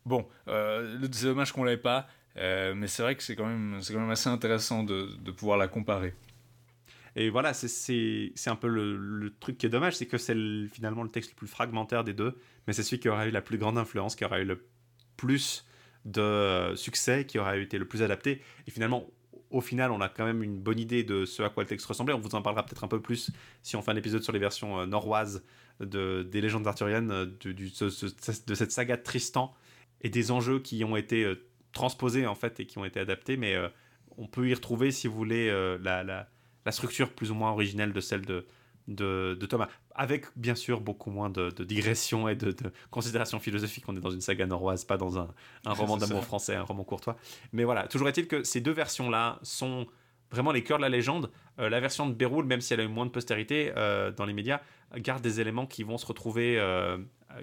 Bon, 0.06 0.28
euh, 0.48 1.00
c'est 1.12 1.26
dommage 1.26 1.52
qu'on 1.52 1.64
l'ait 1.64 1.78
pas, 1.78 2.08
euh, 2.38 2.74
mais 2.76 2.88
c'est 2.88 3.02
vrai 3.02 3.16
que 3.16 3.24
c'est 3.24 3.36
quand, 3.36 3.48
même- 3.48 3.80
c'est 3.82 3.94
quand 3.94 4.00
même 4.02 4.12
assez 4.12 4.30
intéressant 4.30 4.84
de, 4.84 5.10
de 5.20 5.32
pouvoir 5.32 5.58
la 5.58 5.68
comparer. 5.68 6.14
Et 7.16 7.30
voilà, 7.30 7.54
c'est- 7.54 8.34
un 8.48 8.56
peu 8.56 8.68
le, 8.68 8.96
le 8.98 9.34
truc 9.40 9.58
qui 9.58 9.66
est 9.66 9.70
dommage, 9.70 9.96
c'est 9.96 10.06
que 10.06 10.18
c'est 10.18 10.36
le- 10.36 10.68
finalement 10.68 11.02
le 11.02 11.10
texte 11.10 11.32
le 11.32 11.36
plus 11.36 11.48
fragmentaire 11.48 12.04
des 12.04 12.14
deux, 12.14 12.38
mais 12.68 12.74
c'est 12.74 12.84
celui 12.84 13.00
qui 13.00 13.10
aura 13.10 13.26
eu 13.28 13.32
la 13.32 13.42
plus 13.42 13.58
grande 13.58 13.78
influence, 13.78 14.16
qui 14.16 14.26
aura 14.26 14.40
eu 14.42 14.46
le 14.46 14.66
plus 15.18 15.66
de 16.04 16.74
succès, 16.76 17.26
qui 17.26 17.40
aura 17.40 17.58
été 17.58 17.78
le 17.80 17.86
plus 17.88 18.04
adapté. 18.04 18.42
Et 18.68 18.72
finalement, 18.72 19.06
au 19.56 19.62
final, 19.62 19.92
on 19.92 20.02
a 20.02 20.10
quand 20.10 20.26
même 20.26 20.44
une 20.44 20.60
bonne 20.60 20.80
idée 20.80 21.06
de 21.06 21.24
ce 21.24 21.42
à 21.42 21.50
quoi 21.50 21.64
le 21.64 21.68
texte 21.68 21.86
ressemblait. 21.86 22.14
On 22.14 22.20
vous 22.20 22.36
en 22.36 22.42
parlera 22.42 22.66
peut-être 22.66 22.84
un 22.84 22.90
peu 22.90 23.02
plus 23.02 23.32
si 23.64 23.78
on 23.78 23.82
fait 23.82 23.92
un 23.92 23.96
épisode 23.96 24.22
sur 24.22 24.34
les 24.34 24.40
versions 24.40 24.82
euh, 24.82 24.86
norroises 24.86 25.46
de, 25.80 26.24
des 26.30 26.42
légendes 26.42 26.68
arthuriennes, 26.68 27.10
euh, 27.10 27.26
de, 27.26 27.90
cette 27.90 28.72
saga 28.74 28.98
de 28.98 29.02
Tristan, 29.02 29.56
et 30.02 30.10
des 30.10 30.32
enjeux 30.32 30.60
qui 30.60 30.84
ont 30.84 30.98
été 30.98 31.24
euh, 31.24 31.48
transposés 31.72 32.28
en 32.28 32.36
fait 32.36 32.60
et 32.60 32.66
qui 32.66 32.78
ont 32.80 32.86
été 32.86 33.00
adaptés, 33.00 33.38
mais 33.38 33.56
on 34.18 34.28
peut 34.28 34.48
y 34.48 34.54
retrouver, 34.54 34.92
si 34.92 35.08
vous 35.08 35.16
voulez, 35.16 35.50
la, 35.82 36.28
structure 36.72 37.12
plus 37.12 37.32
ou 37.32 37.36
moins 37.36 37.52
originelle 37.52 37.94
de 37.94 38.00
celle 38.02 38.24
de 38.26 39.46
Thomas, 39.50 39.68
avec 39.96 40.26
bien 40.36 40.56
sûr 40.56 40.82
beaucoup 40.82 41.10
moins 41.10 41.30
de, 41.30 41.50
de 41.50 41.64
digressions 41.64 42.28
et 42.28 42.36
de, 42.36 42.52
de 42.52 42.72
considérations 42.92 43.40
philosophiques. 43.40 43.86
On 43.88 43.96
est 43.96 44.00
dans 44.02 44.12
une 44.12 44.22
saga 44.22 44.46
norroise, 44.46 44.84
pas 44.86 44.98
dans 44.98 45.18
un, 45.18 45.28
un 45.66 45.74
roman 45.74 45.98
d'amour 45.98 46.20
ça. 46.20 46.26
français, 46.26 46.56
un 46.56 46.64
roman 46.64 46.84
courtois. 46.84 47.16
Mais 47.54 47.64
voilà, 47.64 47.88
toujours 47.88 48.08
est-il 48.10 48.28
que 48.28 48.44
ces 48.44 48.62
deux 48.62 48.74
versions-là 48.74 49.40
sont 49.42 49.88
vraiment 50.32 50.52
les 50.52 50.64
cœurs 50.64 50.78
de 50.80 50.84
la 50.84 50.90
légende. 50.90 51.32
Euh, 51.60 51.70
la 51.70 51.80
version 51.80 52.08
de 52.08 52.14
Béroul, 52.14 52.46
même 52.46 52.60
si 52.62 52.74
elle 52.74 52.82
a 52.82 52.84
eu 52.84 52.88
moins 52.90 53.06
de 53.06 53.12
postérité 53.12 53.72
euh, 53.78 54.12
dans 54.12 54.26
les 54.26 54.34
médias, 54.34 54.60
garde 54.98 55.22
des 55.22 55.40
éléments 55.40 55.66
qui 55.66 55.84
vont 55.84 55.98
se 55.98 56.06
retrouver, 56.06 56.60
euh, 56.60 56.98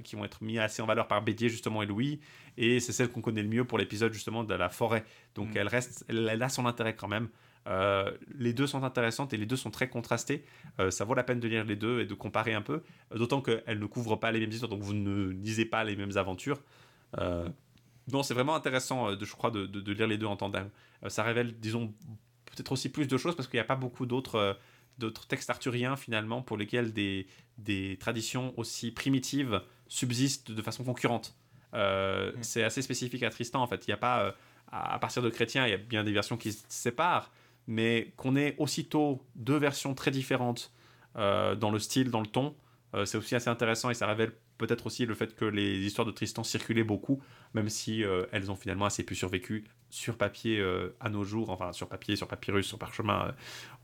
qui 0.05 0.17
vont 0.17 0.25
être 0.25 0.43
mis 0.43 0.59
assez 0.59 0.83
en 0.83 0.87
valeur 0.87 1.09
par 1.09 1.23
Bédier 1.23 1.49
justement 1.49 1.83
et 1.83 1.87
Louis. 1.87 2.21
Et 2.59 2.81
c'est 2.81 2.93
celle 2.93 3.09
qu'on 3.09 3.23
connaît 3.23 3.43
le 3.43 3.49
mieux 3.49 3.65
pour 3.65 3.79
l'épisode 3.79 4.13
justement 4.13 4.45
de 4.45 4.55
la 4.55 4.69
forêt. 4.69 5.05
Donc 5.35 5.55
Mm. 5.55 5.57
elle 5.57 5.69
reste, 5.69 6.05
elle, 6.09 6.29
elle 6.31 6.43
a 6.43 6.49
son 6.51 6.67
intérêt 6.67 6.95
quand 6.95 7.09
même. 7.09 7.29
Euh, 7.69 8.11
les 8.35 8.53
deux 8.53 8.67
sont 8.67 8.83
intéressantes 8.83 9.33
et 9.33 9.37
les 9.37 9.47
deux 9.47 9.57
sont 9.57 9.71
très 9.71 9.89
contrastées. 9.89 10.45
Euh, 10.81 10.91
ça 10.91 11.05
vaut 11.05 11.15
la 11.15 11.23
peine 11.23 11.39
de 11.41 11.47
lire 11.49 11.65
les 11.65 11.77
deux 11.77 12.01
et 12.01 12.07
de 12.07 12.15
comparer 12.15 12.55
un 12.55 12.63
peu. 12.63 12.83
Euh, 13.13 13.19
D'autant 13.19 13.41
qu'elles 13.41 13.79
ne 13.79 13.87
couvrent 13.87 14.17
pas 14.19 14.33
les 14.33 14.41
mêmes 14.41 14.51
histoires, 14.51 14.69
donc 14.71 14.83
vous 14.83 14.95
ne 14.95 15.29
lisez 15.31 15.65
pas 15.65 15.85
les 15.85 15.95
mêmes 15.97 16.17
aventures. 16.17 16.61
Euh, 17.19 17.49
non, 18.13 18.23
c'est 18.25 18.35
vraiment 18.35 18.55
intéressant, 18.57 19.15
de, 19.15 19.25
je 19.25 19.33
crois, 19.33 19.51
de, 19.53 19.67
de- 19.67 19.81
de 19.81 19.93
lire 19.93 20.09
les 20.09 20.19
deux 20.19 20.27
en 20.27 20.37
tandem. 20.37 20.69
Ça 21.07 21.23
révèle, 21.23 21.53
disons, 21.61 21.93
peut-être 22.47 22.73
aussi 22.73 22.89
plus 22.89 23.07
de 23.07 23.17
choses 23.17 23.37
parce 23.37 23.49
qu'il 23.49 23.59
n'y 23.59 23.63
a 23.63 23.65
pas 23.65 23.77
beaucoup 23.77 24.07
d'autres 24.07 24.59
d'autres 24.99 25.27
textes 25.27 25.49
arthuriens 25.49 25.97
finalement 25.97 26.43
pour 26.43 26.59
lesquels 26.59 26.93
des, 26.93 27.27
des 27.57 27.97
traditions 27.99 28.53
aussi 28.59 28.91
primitives 28.93 29.63
subsistent 29.89 30.51
de 30.53 30.61
façon 30.63 30.85
concurrente. 30.85 31.35
Euh, 31.75 32.33
Mm. 32.33 32.43
C'est 32.43 32.63
assez 32.63 32.83
spécifique 32.83 33.23
à 33.23 33.31
Tristan 33.31 33.63
en 33.63 33.67
fait. 33.67 33.87
Il 33.87 33.91
n'y 33.91 33.95
a 33.95 33.99
pas, 33.99 34.25
euh, 34.25 34.33
à 34.71 34.95
à 34.95 34.99
partir 34.99 35.23
de 35.23 35.31
Chrétien, 35.31 35.67
il 35.67 35.71
y 35.71 35.75
a 35.75 35.79
bien 35.79 36.05
des 36.05 36.13
versions 36.13 36.37
qui 36.37 36.53
se 36.53 36.63
séparent, 36.69 37.31
mais 37.67 38.13
qu'on 38.17 38.37
ait 38.37 38.55
aussitôt 38.59 39.25
deux 39.37 39.57
versions 39.57 39.95
très 39.95 40.11
différentes 40.11 40.73
euh, 41.17 41.55
dans 41.55 41.71
le 41.71 41.79
style, 41.79 42.11
dans 42.11 42.21
le 42.21 42.27
ton, 42.27 42.55
euh, 42.95 43.05
c'est 43.05 43.19
aussi 43.19 43.35
assez 43.35 43.49
intéressant 43.49 43.91
et 43.91 43.95
ça 43.95 44.07
révèle 44.07 44.33
peut-être 44.59 44.87
aussi 44.87 45.07
le 45.07 45.15
fait 45.15 45.35
que 45.35 45.45
les 45.45 45.79
histoires 45.79 46.07
de 46.07 46.13
Tristan 46.13 46.45
circulaient 46.45 46.85
beaucoup, 46.85 47.21
même 47.55 47.69
si 47.69 48.05
euh, 48.05 48.27
elles 48.33 48.51
ont 48.51 48.57
finalement 48.57 48.85
assez 48.85 49.03
pu 49.03 49.15
survécu 49.15 49.65
sur 49.91 50.17
papier 50.17 50.65
à 51.01 51.11
nos 51.11 51.23
jours, 51.23 51.51
enfin 51.51 51.73
sur 51.73 51.87
papier, 51.87 52.17
sur 52.17 52.27
papyrus, 52.27 52.67
sur 52.67 52.79
parchemin, 52.79 53.35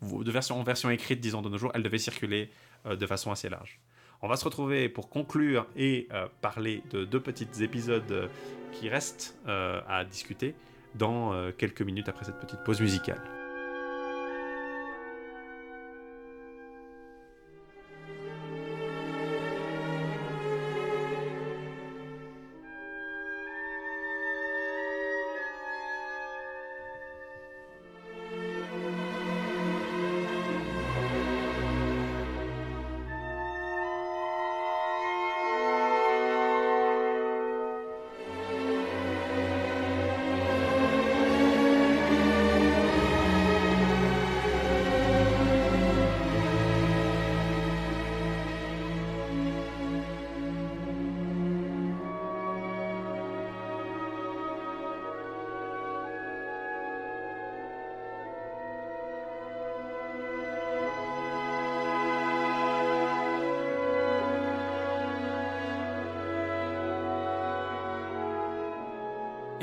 de 0.00 0.30
version 0.30 0.58
en 0.58 0.62
version 0.62 0.88
écrite, 0.88 1.20
disons 1.20 1.42
de 1.42 1.50
nos 1.50 1.58
jours, 1.58 1.70
elles 1.74 1.82
devaient 1.82 1.98
circuler 1.98 2.50
de 2.86 3.06
façon 3.06 3.30
assez 3.30 3.50
large. 3.50 3.78
On 4.22 4.28
va 4.28 4.36
se 4.36 4.44
retrouver 4.46 4.88
pour 4.88 5.10
conclure 5.10 5.66
et 5.76 6.08
parler 6.40 6.82
de 6.92 7.04
deux 7.04 7.20
petits 7.20 7.62
épisodes 7.62 8.30
qui 8.72 8.88
restent 8.88 9.36
à 9.46 10.02
discuter 10.06 10.54
dans 10.94 11.52
quelques 11.58 11.82
minutes 11.82 12.08
après 12.08 12.24
cette 12.24 12.40
petite 12.40 12.64
pause 12.64 12.80
musicale. 12.80 13.20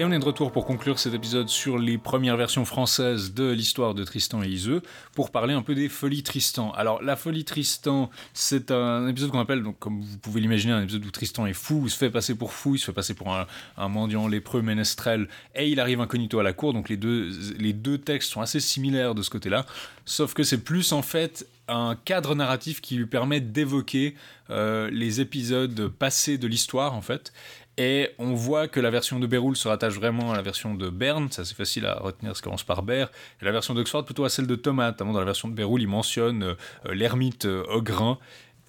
On 0.07 0.11
est 0.11 0.19
de 0.19 0.23
retour 0.23 0.51
pour 0.51 0.67
conclure 0.67 0.99
cet 0.99 1.15
épisode 1.15 1.49
sur 1.49 1.79
les 1.79 1.97
premières 1.97 2.37
versions 2.37 2.63
françaises 2.63 3.33
de 3.33 3.49
l'histoire 3.49 3.95
de 3.95 4.03
Tristan 4.03 4.43
et 4.43 4.47
Iseux, 4.47 4.83
pour 5.15 5.31
parler 5.31 5.55
un 5.55 5.63
peu 5.63 5.73
des 5.73 5.89
folies 5.89 6.21
Tristan. 6.21 6.71
Alors, 6.73 7.01
la 7.01 7.15
folie 7.15 7.43
Tristan, 7.43 8.11
c'est 8.31 8.69
un 8.69 9.07
épisode 9.07 9.31
qu'on 9.31 9.39
appelle, 9.39 9.63
donc, 9.63 9.79
comme 9.79 10.01
vous 10.01 10.19
pouvez 10.19 10.41
l'imaginer, 10.41 10.73
un 10.73 10.83
épisode 10.83 11.03
où 11.07 11.09
Tristan 11.09 11.47
est 11.47 11.53
fou, 11.53 11.81
il 11.85 11.89
se 11.89 11.97
fait 11.97 12.11
passer 12.11 12.35
pour 12.35 12.53
fou, 12.53 12.75
il 12.75 12.77
se 12.77 12.85
fait 12.85 12.93
passer 12.93 13.15
pour 13.15 13.33
un, 13.33 13.47
un 13.77 13.87
mendiant 13.87 14.27
lépreux 14.27 14.61
ménestrel, 14.61 15.27
et 15.55 15.71
il 15.71 15.79
arrive 15.79 15.99
incognito 15.99 16.37
à 16.37 16.43
la 16.43 16.53
cour, 16.53 16.71
donc 16.73 16.87
les 16.87 16.97
deux, 16.97 17.31
les 17.57 17.73
deux 17.73 17.97
textes 17.97 18.29
sont 18.29 18.41
assez 18.41 18.59
similaires 18.59 19.15
de 19.15 19.23
ce 19.23 19.31
côté-là, 19.31 19.65
sauf 20.05 20.35
que 20.35 20.43
c'est 20.43 20.63
plus 20.63 20.93
en 20.93 21.01
fait 21.01 21.47
un 21.67 21.95
cadre 21.95 22.35
narratif 22.35 22.79
qui 22.79 22.95
lui 22.95 23.07
permet 23.07 23.39
d'évoquer 23.39 24.13
euh, 24.51 24.89
les 24.91 25.19
épisodes 25.19 25.87
passés 25.87 26.37
de 26.37 26.45
l'histoire, 26.45 26.93
en 26.93 27.01
fait, 27.01 27.33
et 27.77 28.11
on 28.19 28.33
voit 28.33 28.67
que 28.67 28.79
la 28.79 28.89
version 28.89 29.19
de 29.19 29.27
Béroul 29.27 29.55
se 29.55 29.67
rattache 29.67 29.95
vraiment 29.95 30.31
à 30.31 30.35
la 30.35 30.41
version 30.41 30.75
de 30.75 30.89
Berne, 30.89 31.29
ça 31.31 31.43
c'est 31.45 31.55
facile 31.55 31.85
à 31.85 31.95
retenir, 31.95 32.35
ça 32.35 32.41
commence 32.41 32.63
par 32.63 32.83
Ber, 32.83 33.09
et 33.41 33.45
la 33.45 33.51
version 33.51 33.73
d'Oxford 33.73 34.05
plutôt 34.05 34.23
à 34.25 34.29
celle 34.29 34.47
de 34.47 34.55
Thomas, 34.55 34.87
notamment 34.91 35.13
dans 35.13 35.19
la 35.19 35.25
version 35.25 35.47
de 35.49 35.53
Béroul, 35.53 35.81
il 35.81 35.87
mentionne 35.87 36.43
euh, 36.43 36.55
l'ermite 36.93 37.45
euh, 37.45 37.63
Ogrin, 37.69 38.17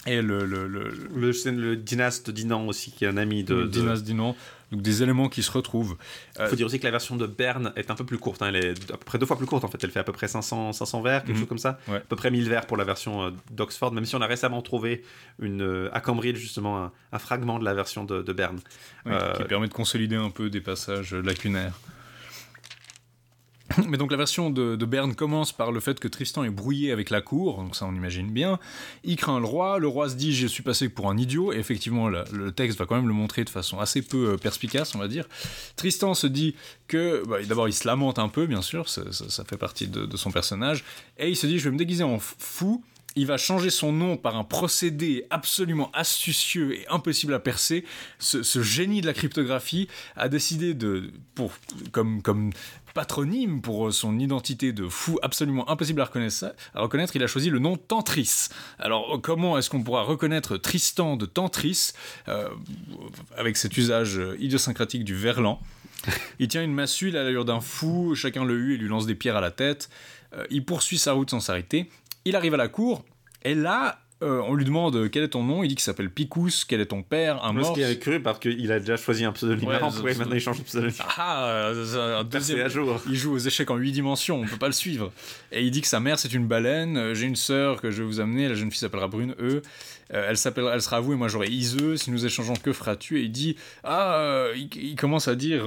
et 0.07 0.23
le, 0.23 0.45
le, 0.45 0.69
le, 0.69 0.89
le- 0.89 1.09
Le, 1.15 1.33
c'est 1.33 1.51
le 1.51 1.77
dynaste 1.77 2.31
Dinan 2.31 2.67
aussi, 2.69 2.93
qui 2.93 3.05
est 3.05 3.09
un 3.09 3.17
ami 3.17 3.43
de. 3.43 3.55
le 3.55 3.65
de- 3.67 3.97
Dinan, 3.97 4.37
donc 4.73 4.83
des 4.83 5.03
éléments 5.03 5.29
qui 5.29 5.43
se 5.43 5.51
retrouvent. 5.53 5.97
Il 6.41 6.47
faut 6.47 6.57
dire 6.57 6.67
aussi 6.67 6.79
que 6.81 6.85
la 6.85 6.91
version 6.91 7.17
de 7.17 7.27
Berne 7.27 7.73
est 7.77 7.91
un 7.91 7.95
peu 7.95 8.05
plus 8.05 8.19
courte. 8.19 8.43
hein. 8.43 8.47
Elle 8.49 8.57
est 8.57 8.71
à 8.93 8.97
peu 8.97 9.05
près 9.05 9.19
deux 9.19 9.27
fois 9.27 9.37
plus 9.39 9.47
courte 9.47 9.65
en 9.65 9.69
fait. 9.69 9.83
Elle 9.85 9.91
fait 9.91 10.01
à 10.01 10.05
peu 10.05 10.13
près 10.13 10.27
500, 10.29 10.73
500 10.73 11.03
vers, 11.03 11.21
quelque 11.23 11.35
Mhm. 11.35 11.39
chose 11.41 11.49
comme 11.49 11.59
ça. 11.59 11.79
Ouais. 11.89 11.97
À 11.97 12.01
peu 12.01 12.17
près 12.17 12.31
1000 12.31 12.49
vers 12.49 12.67
pour 12.67 12.77
la 12.77 12.85
version 12.85 13.27
euh, 13.27 13.31
d'Oxford, 13.53 13.93
même 13.93 14.05
si 14.07 14.17
on 14.17 14.21
a 14.21 14.27
récemment 14.27 14.63
trouvé 14.63 15.05
une, 15.41 15.63
euh, 15.63 15.89
à 15.93 16.01
Cambridge 16.01 16.37
justement 16.39 16.83
un, 16.85 16.93
un 17.13 17.19
fragment 17.19 17.59
de 17.59 17.65
la 17.65 17.75
version 17.75 18.05
de, 18.05 18.23
de 18.23 18.33
Berne. 18.33 18.59
Oui, 19.05 19.13
Euh, 19.15 19.33
qui 19.35 19.45
permet 19.45 19.69
de 19.69 19.73
consolider 19.75 20.17
un 20.17 20.31
peu 20.31 20.51
des 20.51 20.61
passages 20.61 21.15
lacunaires. 21.15 21.79
Mais 23.89 23.97
donc 23.97 24.11
la 24.11 24.17
version 24.17 24.51
de, 24.51 24.77
Berne 24.87 25.15
commence 25.15 25.53
par 25.53 25.73
le 25.73 25.81
fait 25.81 25.99
que 25.99 26.09
Tristan 26.09 26.45
est 26.45 26.51
brouillé 26.51 26.93
avec 26.93 27.11
la 27.11 27.21
cour, 27.21 27.63
donc 27.63 27.75
ça 27.75 27.87
on 27.87 27.95
imagine 27.95 28.31
bien. 28.31 28.59
Il 29.05 29.17
craint 29.17 29.41
le 29.41 29.47
roi, 29.47 29.79
le 29.79 29.89
roi 29.89 30.09
se 30.09 30.15
dit 30.15 30.35
je 30.35 30.47
suis 30.47 30.63
passé 30.63 30.89
pour 30.89 31.11
un 31.11 31.17
idiot, 31.17 31.53
et 31.53 31.57
effectivement 31.57 32.09
le, 32.09 32.53
texte 32.53 32.79
va 32.79 32.87
quand 32.87 32.97
même 32.97 33.09
le 33.09 33.15
montrer 33.15 33.45
de 33.45 33.51
façon 33.51 33.79
assez 33.79 34.03
peu 34.03 34.33
euh, 34.33 34.37
perspicace, 34.37 34.95
on 34.95 34.99
va 34.99 35.09
dire. 35.09 35.29
Tristan 35.77 36.15
se 36.15 36.27
dit 36.27 36.55
que, 36.89 37.23
bah, 37.27 37.39
d'abord 37.43 37.69
il 37.69 37.73
se 37.73 37.87
lamente 37.87 38.19
un 38.19 38.29
peu, 38.29 38.47
bien 38.47 38.63
sûr, 38.63 38.89
ça, 38.89 39.03
fait 39.45 39.57
partie 39.57 39.89
de, 39.89 40.07
de, 40.07 40.17
son 40.17 40.31
personnage, 40.31 40.85
et 41.19 41.29
il 41.29 41.37
se 41.37 41.47
dit 41.47 41.59
je 41.59 41.65
vais 41.65 41.73
me 41.73 41.79
déguiser 41.79 42.05
en 42.05 42.19
fou, 42.19 42.83
il 43.17 43.27
va 43.27 43.39
changer 43.39 43.71
son 43.71 43.93
nom 43.93 44.17
par 44.17 44.37
un 44.37 44.45
procédé 44.45 45.27
absolument 45.31 45.91
astucieux 45.93 46.75
et 46.75 46.87
impossible 46.89 47.33
à 47.33 47.41
percer. 47.41 47.85
Ce, 48.19 48.43
ce 48.43 48.63
génie 48.63 49.01
de 49.01 49.07
la 49.07 49.15
cryptographie 49.15 49.89
a 50.17 50.29
décidé 50.29 50.75
de, 50.75 51.11
pour, 51.35 51.53
comme, 51.93 52.21
comme 52.21 52.53
patronyme 52.97 53.61
pour 53.61 53.93
son 53.93 54.19
identité 54.19 54.73
de 54.73 54.89
fou 54.89 55.19
absolument 55.21 55.69
impossible 55.69 56.01
à 56.01 56.07
reconnaître, 56.07 56.55
à 56.75 56.81
reconnaître 56.81 57.15
il 57.15 57.23
a 57.23 57.27
choisi 57.27 57.51
le 57.51 57.59
nom 57.59 57.77
Tantris. 57.77 58.49
Alors 58.79 59.21
comment 59.23 59.59
est-ce 59.59 59.69
qu'on 59.69 59.83
pourra 59.83 60.01
reconnaître 60.01 60.57
Tristan 60.57 61.19
de 61.19 61.27
Tantris 61.27 61.93
euh, 62.29 62.49
avec 63.37 63.59
cet 63.59 63.77
usage 63.77 64.19
idiosyncratique 64.39 65.05
du 65.05 65.15
verlan? 65.15 65.61
Il 66.39 66.49
tient 66.49 66.63
une 66.63 66.73
massue, 66.73 67.09
il 67.09 67.19
a 67.19 67.23
l'allure 67.23 67.45
d'un 67.45 67.61
fou, 67.61 68.15
chacun 68.15 68.47
le 68.47 68.57
hue 68.57 68.75
et 68.75 68.77
lui 68.79 68.89
lance 68.89 69.05
des 69.05 69.15
pierres 69.15 69.37
à 69.37 69.43
la 69.43 69.51
tête. 69.51 69.91
Euh, 70.33 70.47
il 70.49 70.65
poursuit 70.65 70.97
sa 70.97 71.13
route 71.13 71.29
sans 71.29 71.41
s'arrêter. 71.41 71.91
Il 72.25 72.35
arrive 72.35 72.55
à 72.55 72.57
la 72.57 72.69
cour, 72.69 73.05
et 73.43 73.55
là, 73.55 74.01
euh, 74.23 74.41
on 74.47 74.55
lui 74.55 74.65
demande 74.65 75.11
quel 75.11 75.25
est 75.25 75.29
ton 75.29 75.43
nom, 75.43 75.63
il 75.63 75.69
dit 75.69 75.75
qu'il 75.75 75.85
s'appelle 75.85 76.09
Picous, 76.09 76.65
quel 76.67 76.81
est 76.81 76.87
ton 76.87 77.03
père, 77.03 77.45
un 77.45 77.53
mort. 77.53 77.65
Parce 77.65 77.75
qu'il 77.75 77.85
avait 77.85 77.99
cru 77.99 78.23
parce 78.23 78.39
qu'il 78.39 78.73
a 78.73 78.81
déjà 78.81 78.97
choisi 78.97 79.27
un 79.27 79.33
pseudonyme 79.33 79.69
ouais, 79.69 80.03
ouais, 80.03 80.15
maintenant 80.15 80.35
il 80.35 80.41
change 80.41 80.59
de 80.59 80.65
pseudonyme? 80.65 80.95
Ah, 81.19 81.49
euh, 81.49 82.21
un 82.21 82.25
deuxième, 82.25 82.61
à 82.61 82.69
jour. 82.69 82.99
il 83.09 83.17
joue 83.17 83.35
aux 83.35 83.39
échecs 83.39 83.71
en 83.71 83.77
8 83.77 83.93
dimensions, 83.93 84.41
on 84.41 84.47
peut 84.47 84.57
pas 84.57 84.69
le 84.69 84.73
suivre. 84.73 85.13
Et 85.53 85.65
il 85.65 85.71
dit 85.71 85.83
que 85.83 85.87
sa 85.87 86.01
mère 86.01 86.19
c'est 86.19 86.33
une 86.33 86.47
baleine, 86.47 86.97
euh, 86.97 87.15
j'ai 87.15 87.27
une 87.27 87.37
sœur 87.37 87.83
que 87.83 87.91
je 87.91 88.03
vais 88.03 88.09
vous 88.09 88.21
amener, 88.21 88.49
la 88.49 88.55
jeune 88.55 88.71
fille 88.71 88.81
s'appellera 88.81 89.09
Brune, 89.09 89.35
eux. 89.39 89.61
elle, 90.09 90.39
s'appellera, 90.39 90.73
elle 90.73 90.83
sera 90.83 90.97
à 90.97 91.01
vous 91.01 91.13
et 91.13 91.17
moi 91.17 91.29
j'aurai 91.29 91.49
Iseux, 91.49 91.99
si 91.99 92.11
nous 92.11 92.25
échangeons 92.25 92.55
que 92.55 92.73
feras-tu? 92.73 93.19
Et 93.19 93.25
il 93.25 93.33
dit, 93.33 93.57
ah, 93.85 94.47
il, 94.57 94.71
il, 94.77 94.97
commence 94.97 95.29
à 95.29 95.35
dire 95.35 95.67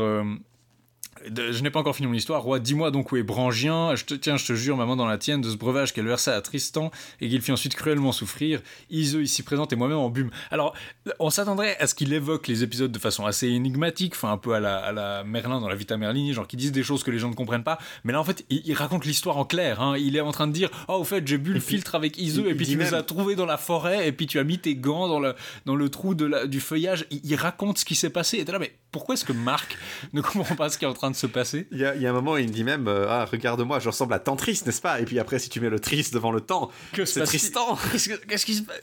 je 1.26 1.64
n'ai 1.64 1.70
pas 1.70 1.80
encore 1.80 1.96
fini 1.96 2.08
mon 2.08 2.14
histoire. 2.14 2.42
Roi, 2.42 2.60
dis-moi 2.60 2.92
donc 2.92 3.12
où 3.12 3.18
est 3.18 3.24
Brangien. 3.24 3.96
Je 3.96 4.06
te 4.06 4.14
tiens, 4.14 4.38
je 4.38 4.46
te 4.46 4.54
jure, 4.54 4.78
maman 4.78 4.96
dans 4.96 5.06
la 5.06 5.18
tienne, 5.18 5.42
de 5.42 5.50
ce 5.50 5.56
breuvage 5.56 5.94
qu'elle 5.94 6.08
versa 6.08 6.36
à 6.36 6.42
Tristan 6.42 6.92
et 7.22 7.30
qu'il 7.30 7.42
fit 7.42 7.52
ensuite 7.52 7.76
cruellement 7.76 8.12
souffrir. 8.12 8.62
Iseux 8.90 9.24
ici 9.24 9.44
présente 9.44 9.74
et 9.74 9.76
moi-même 9.76 9.98
en 9.98 10.10
bume. 10.10 10.30
Alors, 10.52 10.74
on 11.20 11.30
s'attendrait 11.30 11.78
à 11.80 11.88
ce 11.88 11.96
qu'il 11.96 12.14
évoque 12.14 12.48
les 12.48 12.64
épisodes 12.64 12.92
de 12.92 13.00
façon 13.00 13.26
assez 13.26 13.48
énigmatique, 13.48 14.14
enfin 14.16 14.32
un 14.32 14.38
peu 14.38 14.54
à 14.54 14.60
la, 14.60 14.78
à 14.78 14.92
la 14.92 15.24
Merlin 15.24 15.60
dans 15.60 15.70
la 15.70 15.76
Vita 15.76 15.98
Merlini, 15.98 16.34
genre 16.34 16.48
qui 16.48 16.58
disent 16.58 16.72
des 16.72 16.84
choses 16.84 17.04
que 17.04 17.12
les 17.12 17.20
gens 17.20 17.30
ne 17.30 17.36
comprennent 17.36 17.64
pas. 17.64 17.80
Mais 18.04 18.14
là, 18.14 18.20
en 18.20 18.24
fait, 18.24 18.46
il, 18.50 18.62
il 18.66 18.74
raconte 18.74 19.06
l'histoire 19.06 19.38
en 19.38 19.46
clair. 19.46 19.82
Hein. 19.82 19.96
Il 19.98 20.16
est 20.16 20.22
en 20.22 20.32
train 20.32 20.48
de 20.48 20.54
dire, 20.54 20.70
oh, 20.88 20.96
au 20.96 21.04
fait, 21.04 21.28
j'ai 21.28 21.38
bu 21.38 21.54
le 21.54 21.60
filtre 21.70 21.96
avec 21.96 22.18
Iseux 22.18 22.50
et 22.50 22.56
puis 22.56 22.66
tu 22.66 22.78
nous 22.78 22.94
as 22.94 23.04
trouvés 23.04 23.36
dans 23.36 23.46
la 23.46 23.58
forêt 23.58 24.08
et 24.08 24.12
puis 24.12 24.28
tu 24.28 24.40
as 24.40 24.44
mis 24.44 24.60
tes 24.60 24.76
gants 24.76 25.08
dans 25.08 25.20
le, 25.20 25.36
dans 25.66 25.76
le 25.76 25.90
trou 25.90 26.16
de 26.16 26.26
la, 26.26 26.48
du 26.48 26.60
feuillage. 26.60 27.06
Il, 27.12 27.22
il 27.24 27.36
raconte 27.36 27.78
ce 27.78 27.86
qui 27.86 27.96
s'est 27.96 28.10
passé. 28.10 28.38
Et 28.38 28.46
là, 28.46 28.60
mais 28.60 28.74
pourquoi 28.92 29.14
est-ce 29.14 29.26
que 29.26 29.34
Marc 29.34 29.78
ne 30.14 30.22
comprend 30.22 30.56
pas 30.56 30.70
ce 30.70 30.78
qui 30.78 30.86
est 30.86 30.88
en 30.88 30.94
train 30.94 31.09
de 31.12 31.16
se 31.16 31.28
passer. 31.28 31.68
Il 31.72 31.78
y 31.78 31.86
a, 31.86 31.96
il 31.96 32.02
y 32.02 32.08
a 32.08 32.10
un 32.10 32.14
moment 32.14 32.34
où 32.34 32.38
il 32.38 32.48
me 32.48 32.54
dit 32.54 32.64
même 32.64 32.88
euh, 32.88 33.08
Ah, 33.10 33.26
regarde-moi, 33.26 33.80
je 33.80 33.90
ressemble 33.90 34.14
à 34.14 34.20
Tantris, 34.20 34.62
n'est-ce 34.66 34.82
pas? 34.82 35.00
Et 35.00 35.06
puis 35.06 35.20
après, 35.20 35.40
si 35.40 35.50
tu 35.50 35.60
mets 35.60 35.70
le 35.70 35.80
triste 35.80 36.14
devant 36.14 36.32
le 36.32 36.42
temps, 36.42 36.72
que 36.94 37.06
c'est 37.06 37.24
Tristan. 37.24 37.78
Qu'est-ce 38.28 38.46
qui 38.46 38.56
se 38.56 38.64
passe? 38.64 38.78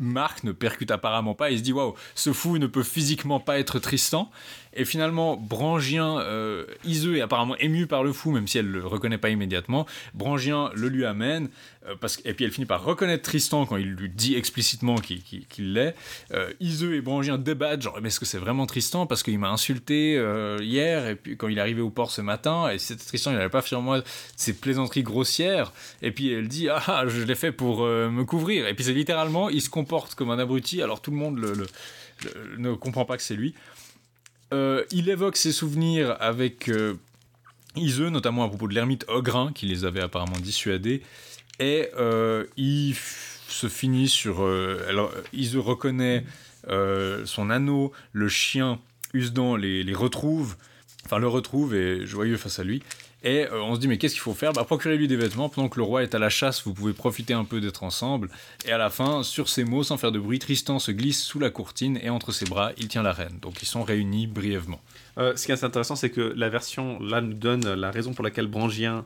Marc 0.00 0.44
ne 0.44 0.52
percute 0.52 0.90
apparemment 0.90 1.34
pas, 1.34 1.50
il 1.50 1.58
se 1.58 1.62
dit 1.62 1.72
Waouh, 1.72 1.94
ce 2.14 2.32
fou 2.32 2.58
ne 2.58 2.66
peut 2.66 2.82
physiquement 2.82 3.40
pas 3.40 3.58
être 3.58 3.78
Tristan. 3.78 4.30
Et 4.72 4.84
finalement, 4.84 5.36
Brangien, 5.36 6.20
euh, 6.20 6.64
Iseux 6.84 7.16
est 7.16 7.20
apparemment 7.20 7.56
ému 7.56 7.86
par 7.86 8.04
le 8.04 8.12
fou, 8.12 8.30
même 8.30 8.46
si 8.46 8.58
elle 8.58 8.70
le 8.70 8.86
reconnaît 8.86 9.18
pas 9.18 9.30
immédiatement. 9.30 9.86
Brangien 10.14 10.70
le 10.74 10.88
lui 10.88 11.04
amène, 11.04 11.48
euh, 11.86 11.94
parce 12.00 12.20
et 12.24 12.34
puis 12.34 12.44
elle 12.44 12.52
finit 12.52 12.66
par 12.66 12.84
reconnaître 12.84 13.22
Tristan 13.22 13.66
quand 13.66 13.76
il 13.76 13.90
lui 13.92 14.08
dit 14.08 14.36
explicitement 14.36 14.96
qu'il 14.96 15.22
qu 15.22 15.40
qu 15.48 15.62
l'est. 15.62 15.94
Euh, 16.32 16.52
Iseux 16.60 16.94
et 16.94 17.00
Brangien 17.00 17.36
débattent, 17.36 17.82
genre, 17.82 17.98
mais 18.00 18.08
est-ce 18.08 18.20
que 18.20 18.26
c'est 18.26 18.38
vraiment 18.38 18.66
Tristan? 18.66 19.06
Parce 19.06 19.22
qu'il 19.22 19.38
m'a 19.38 19.50
insulté 19.50 20.16
euh, 20.16 20.58
hier, 20.60 21.06
et 21.08 21.16
puis 21.16 21.36
quand 21.36 21.48
il 21.48 21.58
est 21.58 21.60
arrivé 21.60 21.80
au 21.80 21.90
port 21.90 22.10
ce 22.10 22.20
matin, 22.20 22.70
et 22.70 22.78
c'était 22.78 23.04
Tristan, 23.04 23.32
il 23.32 23.38
n'avait 23.38 23.48
pas 23.48 23.62
fait 23.62 23.68
sur 23.68 23.82
moi 23.82 24.02
ces 24.36 24.52
plaisanteries 24.52 25.02
grossières. 25.02 25.72
Et 26.02 26.12
puis 26.12 26.32
elle 26.32 26.48
dit, 26.48 26.68
ah, 26.68 27.04
je 27.08 27.22
l'ai 27.22 27.34
fait 27.34 27.52
pour 27.52 27.82
euh, 27.82 28.08
me 28.08 28.24
couvrir. 28.24 28.68
Et 28.68 28.74
puis 28.74 28.84
c'est 28.84 28.92
littéralement, 28.92 29.48
il 29.48 29.60
se 29.62 29.70
comporte 29.70 30.14
comme 30.14 30.30
un 30.30 30.38
abruti, 30.38 30.80
alors 30.82 31.00
tout 31.00 31.10
le 31.10 31.16
monde 31.16 31.40
ne 32.58 32.74
comprend 32.74 33.04
pas 33.04 33.16
que 33.16 33.22
c'est 33.22 33.34
lui. 33.34 33.54
Euh, 34.52 34.84
il 34.90 35.08
évoque 35.08 35.36
ses 35.36 35.52
souvenirs 35.52 36.16
avec 36.20 36.68
euh, 36.68 36.96
notamment 37.76 38.44
à 38.44 38.48
propos 38.48 38.68
de 38.68 38.74
l'ermite 38.74 39.04
Ogrin, 39.08 39.52
qui 39.52 39.66
les 39.66 39.84
avait 39.84 40.00
apparemment 40.00 40.38
dissuadés. 40.38 41.02
Et 41.58 41.88
euh, 41.98 42.46
il 42.56 42.94
se 43.48 43.68
finit 43.68 44.08
sur. 44.08 44.42
Euh, 44.42 44.84
alors, 44.88 45.12
Iseux 45.32 45.60
reconnaît 45.60 46.24
son 47.24 47.48
anneau, 47.48 47.90
le 48.12 48.28
chien 48.28 48.78
Usdan 49.14 49.56
les, 49.56 49.82
les 49.82 49.94
retrouve, 49.94 50.56
enfin 51.06 51.18
le 51.18 51.26
retrouve 51.26 51.74
et 51.74 52.06
joyeux 52.06 52.36
face 52.36 52.58
à 52.58 52.64
lui. 52.64 52.82
Et 53.22 53.46
euh, 53.46 53.62
on 53.62 53.74
se 53.74 53.80
dit, 53.80 53.88
mais 53.88 53.98
qu'est-ce 53.98 54.14
qu'il 54.14 54.22
faut 54.22 54.34
faire? 54.34 54.52
Bah, 54.52 54.64
Procurez-lui 54.64 55.08
des 55.08 55.16
vêtements. 55.16 55.48
Pendant 55.48 55.68
que 55.68 55.78
le 55.78 55.84
roi 55.84 56.02
est 56.02 56.14
à 56.14 56.18
la 56.18 56.30
chasse, 56.30 56.62
vous 56.64 56.72
pouvez 56.72 56.92
profiter 56.92 57.34
un 57.34 57.44
peu 57.44 57.60
d'être 57.60 57.82
ensemble. 57.82 58.30
Et 58.64 58.72
à 58.72 58.78
la 58.78 58.90
fin, 58.90 59.22
sur 59.22 59.48
ces 59.48 59.64
mots, 59.64 59.82
sans 59.82 59.98
faire 59.98 60.12
de 60.12 60.18
bruit, 60.18 60.38
Tristan 60.38 60.78
se 60.78 60.90
glisse 60.90 61.22
sous 61.22 61.38
la 61.38 61.50
courtine 61.50 61.98
et 62.02 62.10
entre 62.10 62.32
ses 62.32 62.46
bras, 62.46 62.72
il 62.78 62.88
tient 62.88 63.02
la 63.02 63.12
reine. 63.12 63.38
Donc 63.42 63.62
ils 63.62 63.66
sont 63.66 63.82
réunis 63.82 64.26
brièvement. 64.26 64.80
Euh, 65.18 65.36
ce 65.36 65.46
qui 65.46 65.52
est 65.52 65.64
intéressant, 65.64 65.96
c'est 65.96 66.10
que 66.10 66.32
la 66.36 66.48
version 66.48 66.98
là 67.00 67.20
nous 67.20 67.34
donne 67.34 67.74
la 67.74 67.90
raison 67.90 68.14
pour 68.14 68.24
laquelle 68.24 68.46
Brangien 68.46 69.04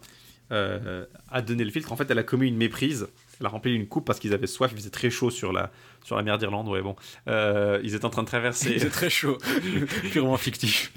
euh, 0.53 1.07
a 1.31 1.43
donné 1.43 1.65
le 1.65 1.71
filtre. 1.71 1.91
En 1.93 1.97
fait, 1.97 2.11
elle 2.11 2.19
a 2.19 2.23
commis 2.23 2.49
une 2.49 2.57
méprise. 2.57 3.09
Elle 3.45 3.49
a 3.49 3.51
rempli 3.51 3.75
une 3.75 3.87
coupe 3.87 4.07
parce 4.07 4.19
qu'ils 4.19 4.33
avaient 4.33 4.47
soif. 4.47 4.71
Il 4.73 4.79
faisait 4.79 4.89
très 4.89 5.11
chaud 5.11 5.31
sur 5.31 5.53
la, 5.53 5.71
sur 6.03 6.17
la 6.17 6.23
mer 6.23 6.39
d'Irlande. 6.39 6.67
Ouais, 6.67 6.81
bon. 6.81 6.97
Euh, 7.29 7.79
ils 7.85 7.95
étaient 7.95 8.07
en 8.07 8.11
train 8.11 8.23
de 8.23 8.27
traverser. 8.27 8.71
Il 8.71 8.79
faisait 8.79 8.89
très 8.89 9.11
chaud. 9.11 9.37
Purement 10.13 10.39
fictif. 10.39 10.91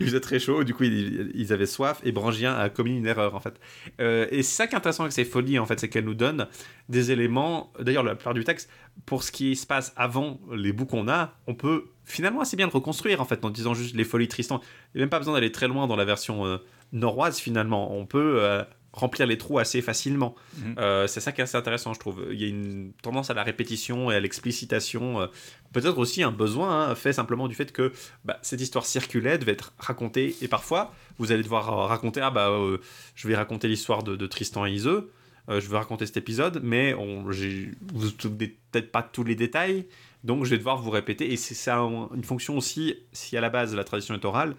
Il 0.00 0.06
faisait 0.06 0.20
très 0.20 0.38
chaud. 0.38 0.64
Du 0.64 0.74
coup, 0.74 0.84
ils, 0.84 1.32
ils, 1.34 1.52
avaient 1.54 1.64
soif. 1.64 2.02
Et 2.04 2.12
Brangien 2.12 2.54
a 2.54 2.68
commis 2.68 2.98
une 2.98 3.06
erreur, 3.06 3.34
en 3.34 3.40
fait. 3.40 3.58
Euh, 4.02 4.26
et 4.30 4.42
c'est 4.42 4.54
ça 4.54 4.66
qui 4.66 4.74
est 4.74 4.76
intéressant 4.76 5.04
avec 5.04 5.14
ces 5.14 5.24
folies, 5.24 5.58
en 5.58 5.64
fait, 5.64 5.80
c'est 5.80 5.88
qu'elles 5.88 6.04
nous 6.04 6.12
donnent 6.12 6.46
des 6.90 7.10
éléments. 7.10 7.72
D'ailleurs, 7.80 8.04
la 8.04 8.14
plupart 8.14 8.34
du 8.34 8.44
texte, 8.44 8.68
pour 9.06 9.22
ce 9.22 9.32
qui 9.32 9.56
se 9.56 9.66
passe 9.66 9.94
avant 9.96 10.38
les 10.52 10.74
bouts 10.74 10.84
qu'on 10.84 11.08
a, 11.08 11.32
on 11.46 11.54
peut 11.54 11.86
finalement 12.04 12.42
assez 12.42 12.58
bien 12.58 12.66
le 12.66 12.72
reconstruire, 12.72 13.22
en 13.22 13.24
fait, 13.24 13.46
en 13.46 13.50
disant 13.50 13.72
juste 13.72 13.96
les 13.96 14.04
folies 14.04 14.28
Tristan. 14.28 14.60
Il 14.94 14.98
n'y 14.98 15.02
a 15.02 15.04
même 15.04 15.10
pas 15.10 15.20
besoin 15.20 15.32
d'aller 15.32 15.52
très 15.52 15.68
loin 15.68 15.86
dans 15.86 15.96
la 15.96 16.04
version 16.04 16.44
euh, 16.44 16.58
noroise, 16.92 17.38
finalement. 17.38 17.96
On 17.96 18.04
peut 18.04 18.64
remplir 18.94 19.26
les 19.26 19.36
trous 19.36 19.58
assez 19.58 19.82
facilement. 19.82 20.34
Mmh. 20.56 20.62
Euh, 20.78 21.06
c'est 21.06 21.20
ça 21.20 21.32
qui 21.32 21.40
est 21.40 21.44
assez 21.44 21.56
intéressant, 21.56 21.92
je 21.92 21.98
trouve. 21.98 22.26
Il 22.30 22.40
y 22.40 22.44
a 22.44 22.48
une 22.48 22.92
tendance 23.02 23.28
à 23.28 23.34
la 23.34 23.42
répétition 23.42 24.10
et 24.10 24.14
à 24.14 24.20
l'explicitation. 24.20 25.20
Euh, 25.20 25.26
Peut-être 25.72 25.98
aussi 25.98 26.22
un 26.22 26.30
besoin 26.30 26.90
hein, 26.90 26.94
fait 26.94 27.12
simplement 27.12 27.48
du 27.48 27.56
fait 27.56 27.72
que 27.72 27.92
bah, 28.24 28.38
cette 28.42 28.60
histoire 28.60 28.86
circulait, 28.86 29.38
devait 29.38 29.52
être 29.52 29.72
racontée. 29.78 30.36
Et 30.40 30.46
parfois, 30.46 30.94
vous 31.18 31.32
allez 31.32 31.42
devoir 31.42 31.88
raconter 31.88 32.20
ah 32.20 32.30
bah, 32.30 32.50
euh, 32.50 32.78
je 33.16 33.26
vais 33.26 33.34
raconter 33.34 33.66
l'histoire 33.66 34.04
de, 34.04 34.14
de, 34.14 34.26
Tristan 34.28 34.66
et 34.66 34.70
Iseux. 34.70 35.10
je 35.48 35.68
vais 35.68 35.76
raconter 35.76 36.06
cet 36.06 36.16
épisode, 36.16 36.60
mais 36.62 36.94
on, 36.94 37.24
vous 37.24 38.10
peut-être 38.20 38.92
pas 38.92 39.02
tous 39.02 39.24
les 39.24 39.34
détails. 39.34 39.86
Donc, 40.22 40.44
je 40.44 40.50
vais 40.50 40.58
devoir 40.58 40.78
vous 40.78 40.90
répéter. 40.90 41.32
Et 41.32 41.36
c'est 41.36 41.54
ça 41.54 41.78
une 41.78 42.24
fonction 42.24 42.56
aussi, 42.56 42.94
si 43.12 43.36
à 43.36 43.40
la 43.40 43.50
base 43.50 43.74
la 43.74 43.82
tradition 43.82 44.14
est 44.14 44.24
orale, 44.24 44.54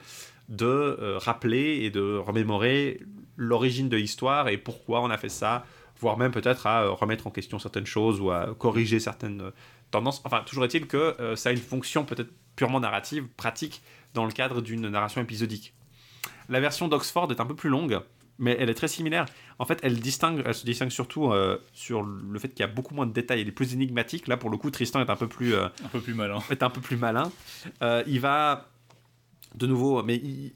de 0.49 0.65
euh, 0.65 1.17
rappeler 1.17 1.79
et 1.83 1.89
de 1.89 2.17
remémorer 2.17 2.99
l'origine 3.37 3.89
de 3.89 3.97
l'histoire 3.97 4.47
et 4.47 4.57
pourquoi 4.57 5.01
on 5.01 5.09
a 5.09 5.17
fait 5.17 5.29
ça, 5.29 5.65
voire 5.99 6.17
même 6.17 6.31
peut-être 6.31 6.67
à 6.67 6.87
remettre 6.87 7.27
en 7.27 7.31
question 7.31 7.59
certaines 7.59 7.85
choses 7.85 8.19
ou 8.19 8.31
à 8.31 8.55
corriger 8.57 8.99
certaines 8.99 9.51
tendances. 9.91 10.21
Enfin, 10.25 10.43
toujours 10.45 10.65
est-il 10.65 10.87
que 10.87 11.15
euh, 11.19 11.35
ça 11.35 11.49
a 11.49 11.51
une 11.51 11.57
fonction 11.57 12.05
peut-être 12.05 12.31
purement 12.55 12.79
narrative, 12.79 13.27
pratique, 13.37 13.81
dans 14.13 14.25
le 14.25 14.31
cadre 14.31 14.61
d'une 14.61 14.87
narration 14.87 15.21
épisodique. 15.21 15.73
La 16.49 16.59
version 16.59 16.87
d'Oxford 16.87 17.31
est 17.31 17.39
un 17.39 17.45
peu 17.45 17.55
plus 17.55 17.69
longue, 17.69 17.99
mais 18.37 18.55
elle 18.59 18.69
est 18.69 18.75
très 18.75 18.87
similaire. 18.87 19.25
En 19.59 19.65
fait, 19.65 19.79
elle, 19.83 19.99
distingue, 19.99 20.43
elle 20.45 20.53
se 20.53 20.65
distingue 20.65 20.89
surtout 20.89 21.31
euh, 21.31 21.57
sur 21.73 22.03
le 22.03 22.39
fait 22.39 22.49
qu'il 22.49 22.59
y 22.59 22.63
a 22.63 22.67
beaucoup 22.67 22.93
moins 22.93 23.05
de 23.05 23.13
détails. 23.13 23.41
Elle 23.41 23.47
est 23.47 23.51
plus 23.51 23.73
énigmatique. 23.73 24.27
Là, 24.27 24.37
pour 24.37 24.49
le 24.49 24.57
coup, 24.57 24.69
Tristan 24.71 25.01
est 25.01 25.09
un 25.09 25.15
peu 25.15 25.27
plus, 25.27 25.53
euh, 25.53 25.67
un 25.83 25.87
peu 25.89 26.01
plus 26.01 26.13
malin. 26.13 26.39
Est 26.49 26.63
un 26.63 26.69
peu 26.69 26.81
plus 26.81 26.97
malin. 26.97 27.31
Euh, 27.81 28.03
il 28.07 28.19
va 28.19 28.69
de 29.55 29.67
nouveau, 29.67 30.03
mais 30.03 30.15
il, 30.15 30.53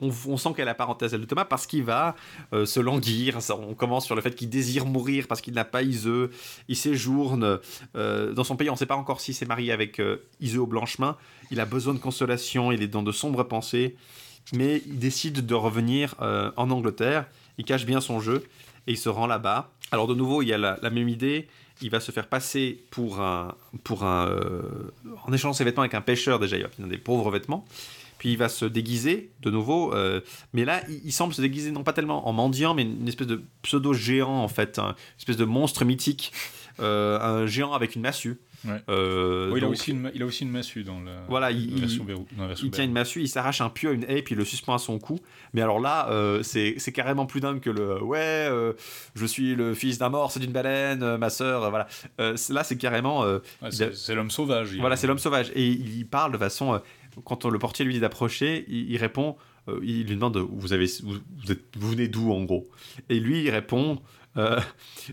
on, 0.00 0.36
sent 0.36 0.50
qu'elle 0.56 0.68
a 0.68 0.72
la 0.72 0.74
parenthèse 0.74 1.12
de 1.12 1.24
Thomas 1.24 1.44
parce 1.44 1.66
qu'il 1.66 1.82
va 1.82 2.16
euh, 2.52 2.64
se 2.64 2.80
languir. 2.80 3.38
On 3.50 3.74
commence 3.74 4.06
sur 4.06 4.14
le 4.14 4.22
fait 4.22 4.34
qu'il 4.34 4.48
désire 4.48 4.86
mourir 4.86 5.26
parce 5.28 5.40
qu'il 5.40 5.54
n'a 5.54 5.64
pas 5.64 5.82
Iseux. 5.82 6.30
Il 6.68 6.76
séjourne 6.76 7.58
euh, 7.96 8.32
dans 8.32 8.44
son 8.44 8.56
pays. 8.56 8.70
On 8.70 8.74
ne 8.74 8.78
sait 8.78 8.86
pas 8.86 8.96
encore 8.96 9.20
s'il 9.20 9.34
s'est 9.34 9.46
marié 9.46 9.72
avec 9.72 10.00
euh, 10.00 10.26
Iseux 10.40 10.60
au 10.60 10.66
Blanchemin. 10.66 11.16
Il 11.50 11.60
a 11.60 11.66
besoin 11.66 11.94
de 11.94 11.98
consolation. 11.98 12.72
Il 12.72 12.82
est 12.82 12.88
dans 12.88 13.02
de 13.02 13.12
sombres 13.12 13.44
pensées. 13.44 13.96
Mais 14.54 14.82
il 14.86 14.98
décide 14.98 15.44
de 15.46 15.54
revenir 15.54 16.14
en 16.18 16.70
Angleterre. 16.70 17.26
Il 17.58 17.64
cache 17.64 17.84
bien 17.84 18.00
son 18.00 18.20
jeu 18.20 18.42
et 18.86 18.92
il 18.92 18.96
se 18.96 19.08
rend 19.08 19.26
là-bas. 19.26 19.70
Alors 19.92 20.06
de 20.06 20.14
nouveau, 20.14 20.42
il 20.42 20.48
y 20.48 20.52
a 20.52 20.58
la, 20.58 20.78
la, 20.82 20.90
même 20.90 21.08
idée. 21.08 21.46
Il 21.82 21.90
va 21.90 22.00
se 22.00 22.10
faire 22.10 22.26
passer 22.26 22.82
pour 22.90 23.20
un, 23.20 23.54
pour 23.84 24.02
un, 24.04 24.34
en 25.24 25.32
échangeant 25.32 25.52
ses 25.52 25.62
vêtements 25.62 25.82
avec 25.82 25.94
un 25.94 26.00
pêcheur 26.00 26.38
déjà. 26.38 26.56
Il 26.56 26.62
va 26.62 26.68
finir 26.70 26.88
des 26.88 26.98
pauvres 26.98 27.30
vêtements 27.30 27.64
puis 28.20 28.32
il 28.32 28.36
va 28.36 28.50
se 28.50 28.66
déguiser 28.66 29.32
de 29.40 29.50
nouveau, 29.50 29.94
euh, 29.94 30.20
mais 30.52 30.66
là 30.66 30.82
il, 31.06 31.10
semble 31.10 31.32
se 31.32 31.40
déguiser 31.40 31.70
non 31.70 31.82
pas 31.82 31.94
tellement 31.94 32.28
en 32.28 32.34
mendiant, 32.34 32.74
mais 32.74 32.82
une 32.82 33.08
espèce 33.08 33.26
de 33.26 33.42
pseudo 33.62 33.94
géant 33.94 34.42
en 34.44 34.48
fait, 34.48 34.78
un- 34.78 34.88
une 34.90 34.94
espèce 35.18 35.38
de 35.38 35.46
monstre 35.46 35.86
mythique, 35.86 36.30
euh, 36.80 37.18
un 37.18 37.46
géant 37.46 37.72
avec 37.72 37.96
une 37.96 38.02
massue. 38.02 38.38
Ouais. 38.64 38.72
Euh, 38.90 39.50
Oui, 39.50 39.60
il, 39.60 39.64
a 39.64 39.68
aussi 39.68 39.90
une, 39.92 40.00
ma- 40.00 40.10
il 40.14 40.22
a 40.22 40.26
aussi 40.26 40.44
une 40.44 40.50
massue 40.50 40.82
dans 40.84 41.00
la, 41.00 41.12
Voilà, 41.28 41.50
la 41.50 41.56
il- 41.56 41.80
version 41.80 42.04
il- 42.04 42.06
Bérou- 42.06 42.26
dans 42.36 42.42
la 42.42 42.48
version 42.48 42.66
il 42.66 42.70
tient 42.70 42.84
une 42.84 42.92
massue, 42.92 43.20
il 43.22 43.28
s'arrache 43.28 43.60
un 43.60 43.70
pieu 43.70 43.90
à 43.90 43.92
une 43.92 44.04
haie, 44.04 44.22
puis 44.22 44.34
il 44.34 44.38
le 44.38 44.44
suspend 44.44 44.74
à 44.74 44.78
son 44.78 44.98
cou. 44.98 45.18
Mais 45.54 45.62
alors 45.62 45.80
là, 45.80 46.08
euh, 46.10 46.42
c'est 46.42 46.76
carrément 46.92 47.26
plus 47.26 47.40
dingue 47.40 47.60
que 47.60 47.70
le 47.70 48.02
ouais, 48.02 48.18
euh, 48.20 48.74
je 49.14 49.24
suis 49.26 49.54
le 49.54 49.74
fils 49.74 49.98
d'un 49.98 50.10
morse 50.10 50.36
et 50.36 50.40
d'une 50.40 50.52
baleine, 50.52 51.02
euh, 51.02 51.16
ma 51.18 51.30
sœur, 51.30 51.70
voilà. 51.70 51.88
Euh, 52.20 52.36
là, 52.50 52.62
c'est 52.64 52.76
carrément. 52.76 53.24
euh, 53.24 53.38
Ouais, 53.62 53.70
c'est 53.70 54.10
a- 54.10 54.14
l'homme 54.14 54.30
sauvage. 54.30 54.72
il- 54.74 54.80
voilà, 54.80 54.96
c'est 54.96 55.06
l'homme 55.06 55.18
sauvage. 55.18 55.50
Et 55.54 55.66
il 55.66 56.06
parle 56.06 56.32
de 56.32 56.38
façon. 56.38 56.74
euh, 56.74 56.78
quand 57.24 57.44
le 57.46 57.58
portier 57.58 57.84
lui 57.84 57.94
dit 57.94 58.00
d'approcher, 58.00 58.64
il, 58.68 58.90
il 58.90 58.96
répond. 58.98 59.36
euh, 59.68 59.78
il 59.82 60.06
lui 60.06 60.14
demande 60.14 60.36
vous, 60.38 60.72
avez, 60.72 60.86
vous, 61.02 61.16
vous 61.44 61.52
êtes, 61.52 61.64
vous 61.76 61.90
venez 61.90 62.08
d'où 62.08 62.32
en 62.32 62.44
gros? 62.44 62.68
Et 63.08 63.18
lui, 63.20 63.42
il 63.42 63.50
répond 63.50 64.00
euh, 64.40 64.60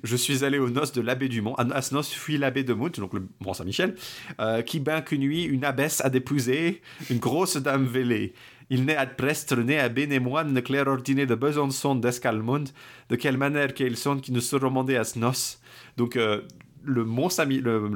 Je 0.03 0.15
suis 0.15 0.43
allé 0.43 0.59
aux 0.59 0.69
noces 0.69 0.91
de 0.91 1.01
l'abbé 1.01 1.27
Dumont. 1.27 1.55
À, 1.55 1.81
ce 1.81 1.93
noces 1.93 2.11
fuit 2.11 2.37
l'abbé 2.37 2.63
de 2.63 2.73
Mout, 2.73 2.99
donc 2.99 3.13
le 3.13 3.27
Mont 3.39 3.53
Saint-Michel, 3.53 3.95
euh, 4.39 4.61
qui 4.61 4.79
ben 4.79 5.01
qu'une 5.01 5.21
nuit, 5.21 5.43
une 5.43 5.65
abbesse 5.65 6.01
a 6.03 6.09
dépoussé 6.09 6.81
une 7.09 7.19
grosse 7.19 7.57
dame 7.57 7.85
vélée. 7.85 8.33
Il 8.69 8.89
à 8.91 9.05
Brest, 9.05 9.53
le 9.53 9.63
nez 9.63 9.79
à 9.79 9.87
bénémoine, 9.87 10.61
clair 10.61 10.87
ordiné 10.87 11.25
de 11.25 11.35
Besançon 11.35 11.95
d'Escalmonde, 11.95 12.69
de 13.09 13.15
quelle 13.15 13.37
manière 13.37 13.73
qu'ils 13.73 13.95
sont 13.95 14.17
qui 14.17 14.33
nous 14.33 14.41
se 14.41 14.57
remondaient 14.57 14.97
à 14.97 15.05
ce 15.05 15.19
noces. 15.19 15.61
Donc, 15.95 16.17
euh, 16.17 16.41
le 16.83 17.03
Mont 17.05 17.27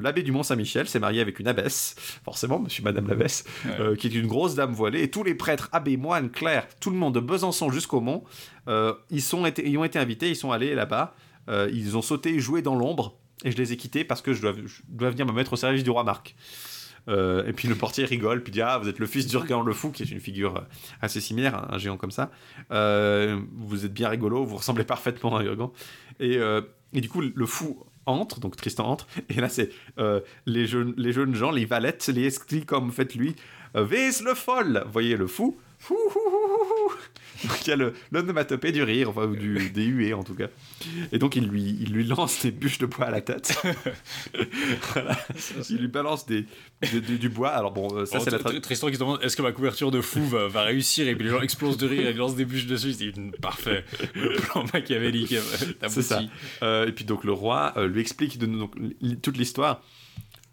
l'abbé 0.01 0.23
du 0.23 0.31
Mont 0.31 0.43
Saint-Michel 0.43 0.87
s'est 0.87 0.99
marié 0.99 1.21
avec 1.21 1.39
une 1.39 1.47
abbesse, 1.47 1.95
forcément, 2.25 2.59
monsieur, 2.59 2.83
madame 2.83 3.07
l'abbesse, 3.07 3.43
Ouais. 3.65 3.71
euh, 3.79 3.95
qui 3.95 4.07
est 4.07 4.13
une 4.15 4.27
grosse 4.27 4.55
dame 4.55 4.71
voilée, 4.73 5.01
et 5.03 5.09
tous 5.11 5.23
les 5.23 5.35
prêtres, 5.35 5.69
abbés, 5.71 5.97
moines, 5.97 6.29
clercs, 6.29 6.67
tout 6.79 6.89
le 6.89 6.97
monde 6.97 7.15
de 7.15 7.19
Besançon 7.19 7.69
jusqu'au 7.71 8.01
Mont, 8.01 8.23
euh, 8.67 8.93
ils, 9.09 9.21
sont 9.21 9.45
été, 9.45 9.67
ils 9.67 9.77
ont 9.77 9.83
été 9.83 9.97
invités, 9.99 10.29
ils 10.29 10.35
sont 10.35 10.51
allés 10.51 10.75
là-bas, 10.75 11.15
euh, 11.49 11.69
ils 11.73 11.95
ont 11.97 12.01
sauté, 12.01 12.39
joué 12.39 12.61
dans 12.61 12.75
l'ombre, 12.75 13.17
et 13.43 13.51
je 13.51 13.57
les 13.57 13.73
ai 13.73 13.77
quittés 13.77 14.03
parce 14.03 14.21
que 14.21 14.33
je 14.33 14.41
dois, 14.41 14.53
je 14.53 14.81
dois 14.87 15.09
venir 15.09 15.25
me 15.25 15.31
mettre 15.31 15.53
au 15.53 15.57
service 15.57 15.83
du 15.83 15.89
roi 15.89 16.03
Marc. 16.03 16.35
Euh, 17.07 17.43
et 17.47 17.53
puis 17.53 17.67
le 17.67 17.73
portier 17.73 18.05
rigole, 18.05 18.43
puis 18.43 18.51
dit 18.51 18.61
Ah, 18.61 18.77
vous 18.77 18.87
êtes 18.87 18.99
le 18.99 19.07
fils 19.07 19.25
d'Urgan 19.25 19.63
le 19.63 19.73
Fou, 19.73 19.89
qui 19.89 20.03
est 20.03 20.11
une 20.11 20.19
figure 20.19 20.63
assez 21.01 21.19
similaire, 21.19 21.55
un, 21.55 21.73
un 21.73 21.77
géant 21.79 21.97
comme 21.97 22.11
ça. 22.11 22.29
Euh, 22.71 23.39
vous 23.55 23.85
êtes 23.85 23.93
bien 23.93 24.07
rigolo, 24.09 24.45
vous 24.45 24.57
ressemblez 24.57 24.83
parfaitement 24.85 25.35
à 25.35 25.43
Urgan. 25.43 25.73
Et, 26.19 26.37
euh, 26.37 26.61
et 26.93 27.01
du 27.01 27.09
coup, 27.09 27.21
le 27.21 27.45
fou 27.47 27.83
entre, 28.05 28.39
donc 28.39 28.55
Tristan 28.55 28.87
entre, 28.87 29.07
et 29.29 29.35
là 29.35 29.49
c'est 29.49 29.69
euh, 29.97 30.21
les, 30.45 30.65
jeunes, 30.65 30.93
les 30.97 31.13
jeunes 31.13 31.35
gens, 31.35 31.51
les 31.51 31.65
valettes, 31.65 32.07
les 32.07 32.25
esprits 32.25 32.65
comme 32.65 32.91
faites 32.91 33.15
lui, 33.15 33.35
euh, 33.75 33.83
Vis 33.83 34.21
le 34.21 34.33
Vous 34.33 34.91
voyez 34.91 35.17
le 35.17 35.27
fou 35.27 35.57
hou, 35.89 35.93
hou, 35.93 36.19
hou, 36.19 36.89
hou. 36.89 36.91
Donc 37.45 37.65
il 37.65 37.69
y 37.69 37.73
a 37.73 37.91
l'onomatopée 38.11 38.71
du 38.71 38.83
rire, 38.83 39.09
enfin, 39.09 39.25
ou 39.25 39.35
du, 39.35 39.69
des 39.73 39.85
huées 39.85 40.13
en 40.13 40.23
tout 40.23 40.35
cas. 40.35 40.47
Et 41.11 41.17
donc 41.19 41.35
il 41.35 41.47
lui, 41.47 41.77
il 41.81 41.91
lui 41.93 42.03
lance 42.03 42.41
des 42.43 42.51
bûches 42.51 42.77
de 42.79 42.85
bois 42.85 43.05
à 43.05 43.11
la 43.11 43.21
tête. 43.21 43.53
Voilà. 44.93 45.17
Il 45.69 45.77
lui 45.77 45.87
balance 45.87 46.25
des, 46.25 46.45
des- 46.91 47.01
des- 47.01 47.17
du 47.17 47.29
bois. 47.29 47.49
Alors 47.49 47.71
bon, 47.71 47.87
euh, 47.95 48.05
ça 48.05 48.19
c'est 48.19 48.31
la 48.31 48.39
Tristan 48.59 48.87
qui 48.87 48.95
se 48.95 48.99
demande 48.99 49.19
est-ce 49.23 49.35
que 49.35 49.41
ma 49.41 49.51
couverture 49.51 49.91
de 49.91 50.01
fou 50.01 50.23
va, 50.25 50.47
va 50.47 50.63
réussir? 50.63 51.07
Et 51.07 51.15
puis 51.15 51.25
les 51.25 51.31
gens 51.31 51.41
explosent 51.41 51.77
de 51.77 51.87
rire 51.87 52.07
et 52.07 52.13
lancent 52.13 52.35
des 52.35 52.45
bûches 52.45 52.67
dessus 52.67 52.93
c'est 52.93 53.05
une- 53.05 53.31
parfait 53.31 53.83
le 54.15 54.35
plan 54.35 54.65
machiavélique 54.73 55.35
C'est 55.87 56.01
ça. 56.01 56.21
Euh, 56.63 56.87
et 56.87 56.91
puis 56.91 57.05
donc 57.05 57.23
le 57.23 57.31
roi 57.31 57.73
euh, 57.77 57.87
lui 57.87 58.01
explique 58.01 58.37
de, 58.37 58.45
donc, 58.45 58.73
toute 59.21 59.37
l'histoire. 59.37 59.81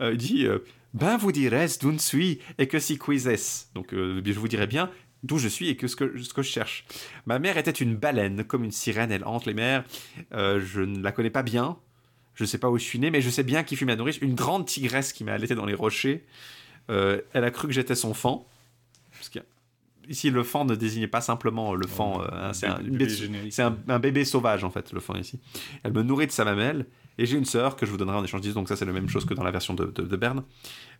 Euh, 0.00 0.12
il 0.12 0.18
dit 0.18 0.46
Ben 0.94 1.16
vous 1.16 1.32
dirais 1.32 1.66
d'où 1.80 1.96
suis 1.98 2.38
et 2.58 2.66
que 2.68 2.78
si 2.78 2.98
quises. 2.98 3.68
Donc 3.74 3.92
euh, 3.92 4.22
je 4.24 4.32
vous 4.32 4.48
dirai 4.48 4.66
bien 4.66 4.90
d'où 5.22 5.38
je 5.38 5.48
suis 5.48 5.68
et 5.68 5.76
que 5.76 5.88
ce, 5.88 5.96
que 5.96 6.18
ce 6.18 6.32
que 6.32 6.42
je 6.42 6.48
cherche. 6.50 6.84
Ma 7.26 7.38
mère 7.38 7.56
était 7.58 7.70
une 7.70 7.96
baleine, 7.96 8.44
comme 8.44 8.64
une 8.64 8.70
sirène, 8.72 9.10
elle 9.10 9.24
hante 9.24 9.46
les 9.46 9.54
mers. 9.54 9.84
Euh, 10.32 10.60
je 10.60 10.80
ne 10.80 11.00
la 11.02 11.12
connais 11.12 11.30
pas 11.30 11.42
bien. 11.42 11.76
Je 12.34 12.44
ne 12.44 12.46
sais 12.46 12.58
pas 12.58 12.70
où 12.70 12.78
je 12.78 12.84
suis 12.84 13.00
né, 13.00 13.10
mais 13.10 13.20
je 13.20 13.30
sais 13.30 13.42
bien 13.42 13.64
qui 13.64 13.74
fut 13.74 13.84
ma 13.84 13.96
nourrice. 13.96 14.18
Une 14.18 14.34
grande 14.34 14.66
tigresse 14.66 15.12
qui 15.12 15.24
m'a 15.24 15.32
allaité 15.32 15.54
dans 15.56 15.66
les 15.66 15.74
rochers. 15.74 16.24
Euh, 16.90 17.20
elle 17.32 17.44
a 17.44 17.50
cru 17.50 17.66
que 17.66 17.74
j'étais 17.74 17.96
son 17.96 18.14
fan. 18.14 18.38
Parce 19.12 19.28
que 19.28 19.40
ici, 20.08 20.30
le 20.30 20.44
fan 20.44 20.66
ne 20.66 20.76
désignait 20.76 21.08
pas 21.08 21.20
simplement 21.20 21.74
le 21.74 21.86
fan. 21.86 22.20
euh, 22.20 22.28
hein, 22.32 22.52
c'est 22.52 22.68
un, 23.62 23.76
un 23.88 23.98
bébé 23.98 24.24
sauvage, 24.24 24.62
en 24.62 24.70
fait, 24.70 24.92
le 24.92 25.00
fan 25.00 25.18
ici. 25.18 25.40
Elle 25.82 25.92
me 25.92 26.02
nourrit 26.02 26.28
de 26.28 26.32
sa 26.32 26.44
mamelle. 26.44 26.86
Et 27.18 27.26
j'ai 27.26 27.36
une 27.36 27.44
sœur 27.44 27.76
que 27.76 27.84
je 27.84 27.90
vous 27.90 27.96
donnerai 27.96 28.16
en 28.16 28.24
échange 28.24 28.40
d'Iseux, 28.40 28.54
donc 28.54 28.68
ça 28.68 28.76
c'est 28.76 28.84
la 28.84 28.92
même 28.92 29.08
chose 29.08 29.24
que 29.24 29.34
dans 29.34 29.42
la 29.42 29.50
version 29.50 29.74
de, 29.74 29.86
de, 29.86 30.16
Berne. 30.16 30.44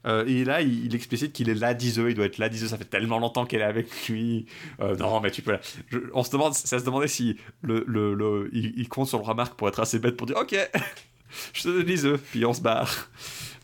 Euh, 0.07 0.25
et 0.27 0.45
là, 0.45 0.61
il, 0.61 0.87
il 0.87 0.95
explicite 0.95 1.33
qu'il 1.33 1.49
est 1.49 1.55
là 1.55 1.75
d'Iseux, 1.75 2.11
il 2.11 2.15
doit 2.15 2.27
être 2.27 2.39
là 2.39 2.49
d'Iseux, 2.49 2.67
ça 2.69 2.77
fait 2.77 2.85
tellement 2.85 3.19
longtemps 3.19 3.47
qu'elle 3.47 3.61
est 3.61 3.65
avec 3.65 4.09
lui. 4.09 4.47
Euh, 4.81 4.97
non, 4.97 5.21
mais 5.21 5.31
tu 5.31 5.43
peux. 5.43 5.57
Je- 5.89 5.99
on 6.13 6.23
se 6.25 6.31
demande, 6.31 6.55
ça 6.55 6.79
se 6.79 6.85
demandait 6.85 7.09
si 7.09 7.37
le, 7.63 7.85
le, 7.87 8.15
le- 8.15 8.51
il, 8.53 8.89
compte 8.89 9.09
sur 9.09 9.19
le 9.19 9.25
remarque 9.25 9.55
pour 9.55 9.69
être 9.69 9.81
assez 9.81 9.99
bête 9.99 10.17
pour 10.17 10.27
dire 10.27 10.37
Ok, 10.37 10.55
je 11.53 11.63
te 11.63 11.69
donne 11.69 11.87
l'Iseux, 11.87 12.19
puis 12.33 12.45
on 12.45 12.53
se 12.53 12.61
barre. 12.61 13.09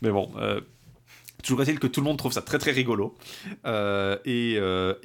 Mais 0.01 0.11
bon, 0.11 0.31
euh, 0.37 0.61
toujours 1.45 1.61
est-il 1.61 1.79
que 1.79 1.87
tout 1.87 2.01
le 2.01 2.05
monde 2.05 2.17
trouve 2.17 2.33
ça 2.33 2.41
très 2.41 2.57
très 2.57 2.71
rigolo. 2.71 3.15
Euh, 3.65 4.17
et 4.25 4.55
euh, 4.57 4.95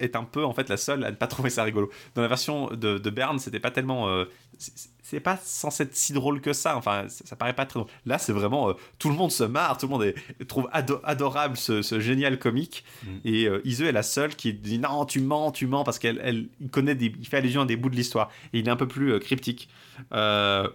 est 0.00 0.16
un 0.16 0.24
peu 0.24 0.44
en 0.44 0.52
fait 0.52 0.68
la 0.68 0.76
seule 0.76 1.04
à 1.04 1.10
ne 1.10 1.16
pas 1.16 1.26
trouver 1.26 1.50
ça 1.50 1.62
rigolo. 1.62 1.90
Dans 2.14 2.22
la 2.22 2.28
version 2.28 2.68
de, 2.68 2.98
de 2.98 3.10
Berne, 3.10 3.38
c'était 3.38 3.60
pas 3.60 3.70
tellement. 3.70 4.08
euh, 4.08 4.24
c'est- 4.58 5.20
pas 5.20 5.36
censé 5.36 5.84
être 5.84 5.94
si 5.94 6.12
drôle 6.12 6.40
que 6.40 6.52
ça. 6.52 6.76
Enfin, 6.76 7.04
ça, 7.08 7.24
ça 7.24 7.36
paraît 7.36 7.52
pas 7.54 7.66
très 7.66 7.78
drôle. 7.78 7.90
Là, 8.04 8.18
c'est 8.18 8.32
vraiment. 8.32 8.70
euh, 8.70 8.72
tout 8.98 9.08
le 9.08 9.14
monde 9.14 9.30
se 9.30 9.44
marre, 9.44 9.78
tout 9.78 9.86
le 9.86 9.92
monde 9.92 10.02
est- 10.02 10.44
trouve 10.46 10.68
ado- 10.72 11.00
adorable 11.04 11.56
ce, 11.56 11.82
ce 11.82 12.00
génial 12.00 12.38
comique. 12.40 12.84
Mm. 13.04 13.08
Et 13.24 13.48
Iseux 13.64 13.86
est 13.86 13.92
la 13.92 14.02
seule 14.02 14.34
qui 14.34 14.52
dit 14.52 14.78
non, 14.80 15.04
tu 15.04 15.20
mens, 15.20 15.52
tu 15.52 15.66
mens, 15.68 15.84
parce 15.84 16.00
qu'elle 16.00 16.20
elle, 16.24 16.48
il 16.60 16.68
connaît 16.68 16.96
des, 16.96 17.14
il 17.16 17.26
fait 17.26 17.36
allusion 17.36 17.60
à 17.62 17.66
des 17.66 17.76
bouts 17.76 17.90
de 17.90 17.96
l'histoire. 17.96 18.30
Et 18.52 18.58
il 18.58 18.66
est 18.66 18.70
un 18.70 18.76
peu 18.76 18.88
plus 18.88 19.20
cryptique. 19.20 19.68
Euh, 20.12 20.68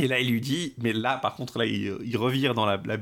et 0.00 0.08
là, 0.08 0.18
il 0.18 0.28
lui 0.30 0.40
dit, 0.40 0.74
mais 0.78 0.92
là, 0.92 1.16
par 1.18 1.36
contre, 1.36 1.56
là, 1.58 1.66
il, 1.66 1.96
il 2.04 2.16
revire 2.16 2.52
dans 2.54 2.66
la, 2.66 2.80
la, 2.84 2.96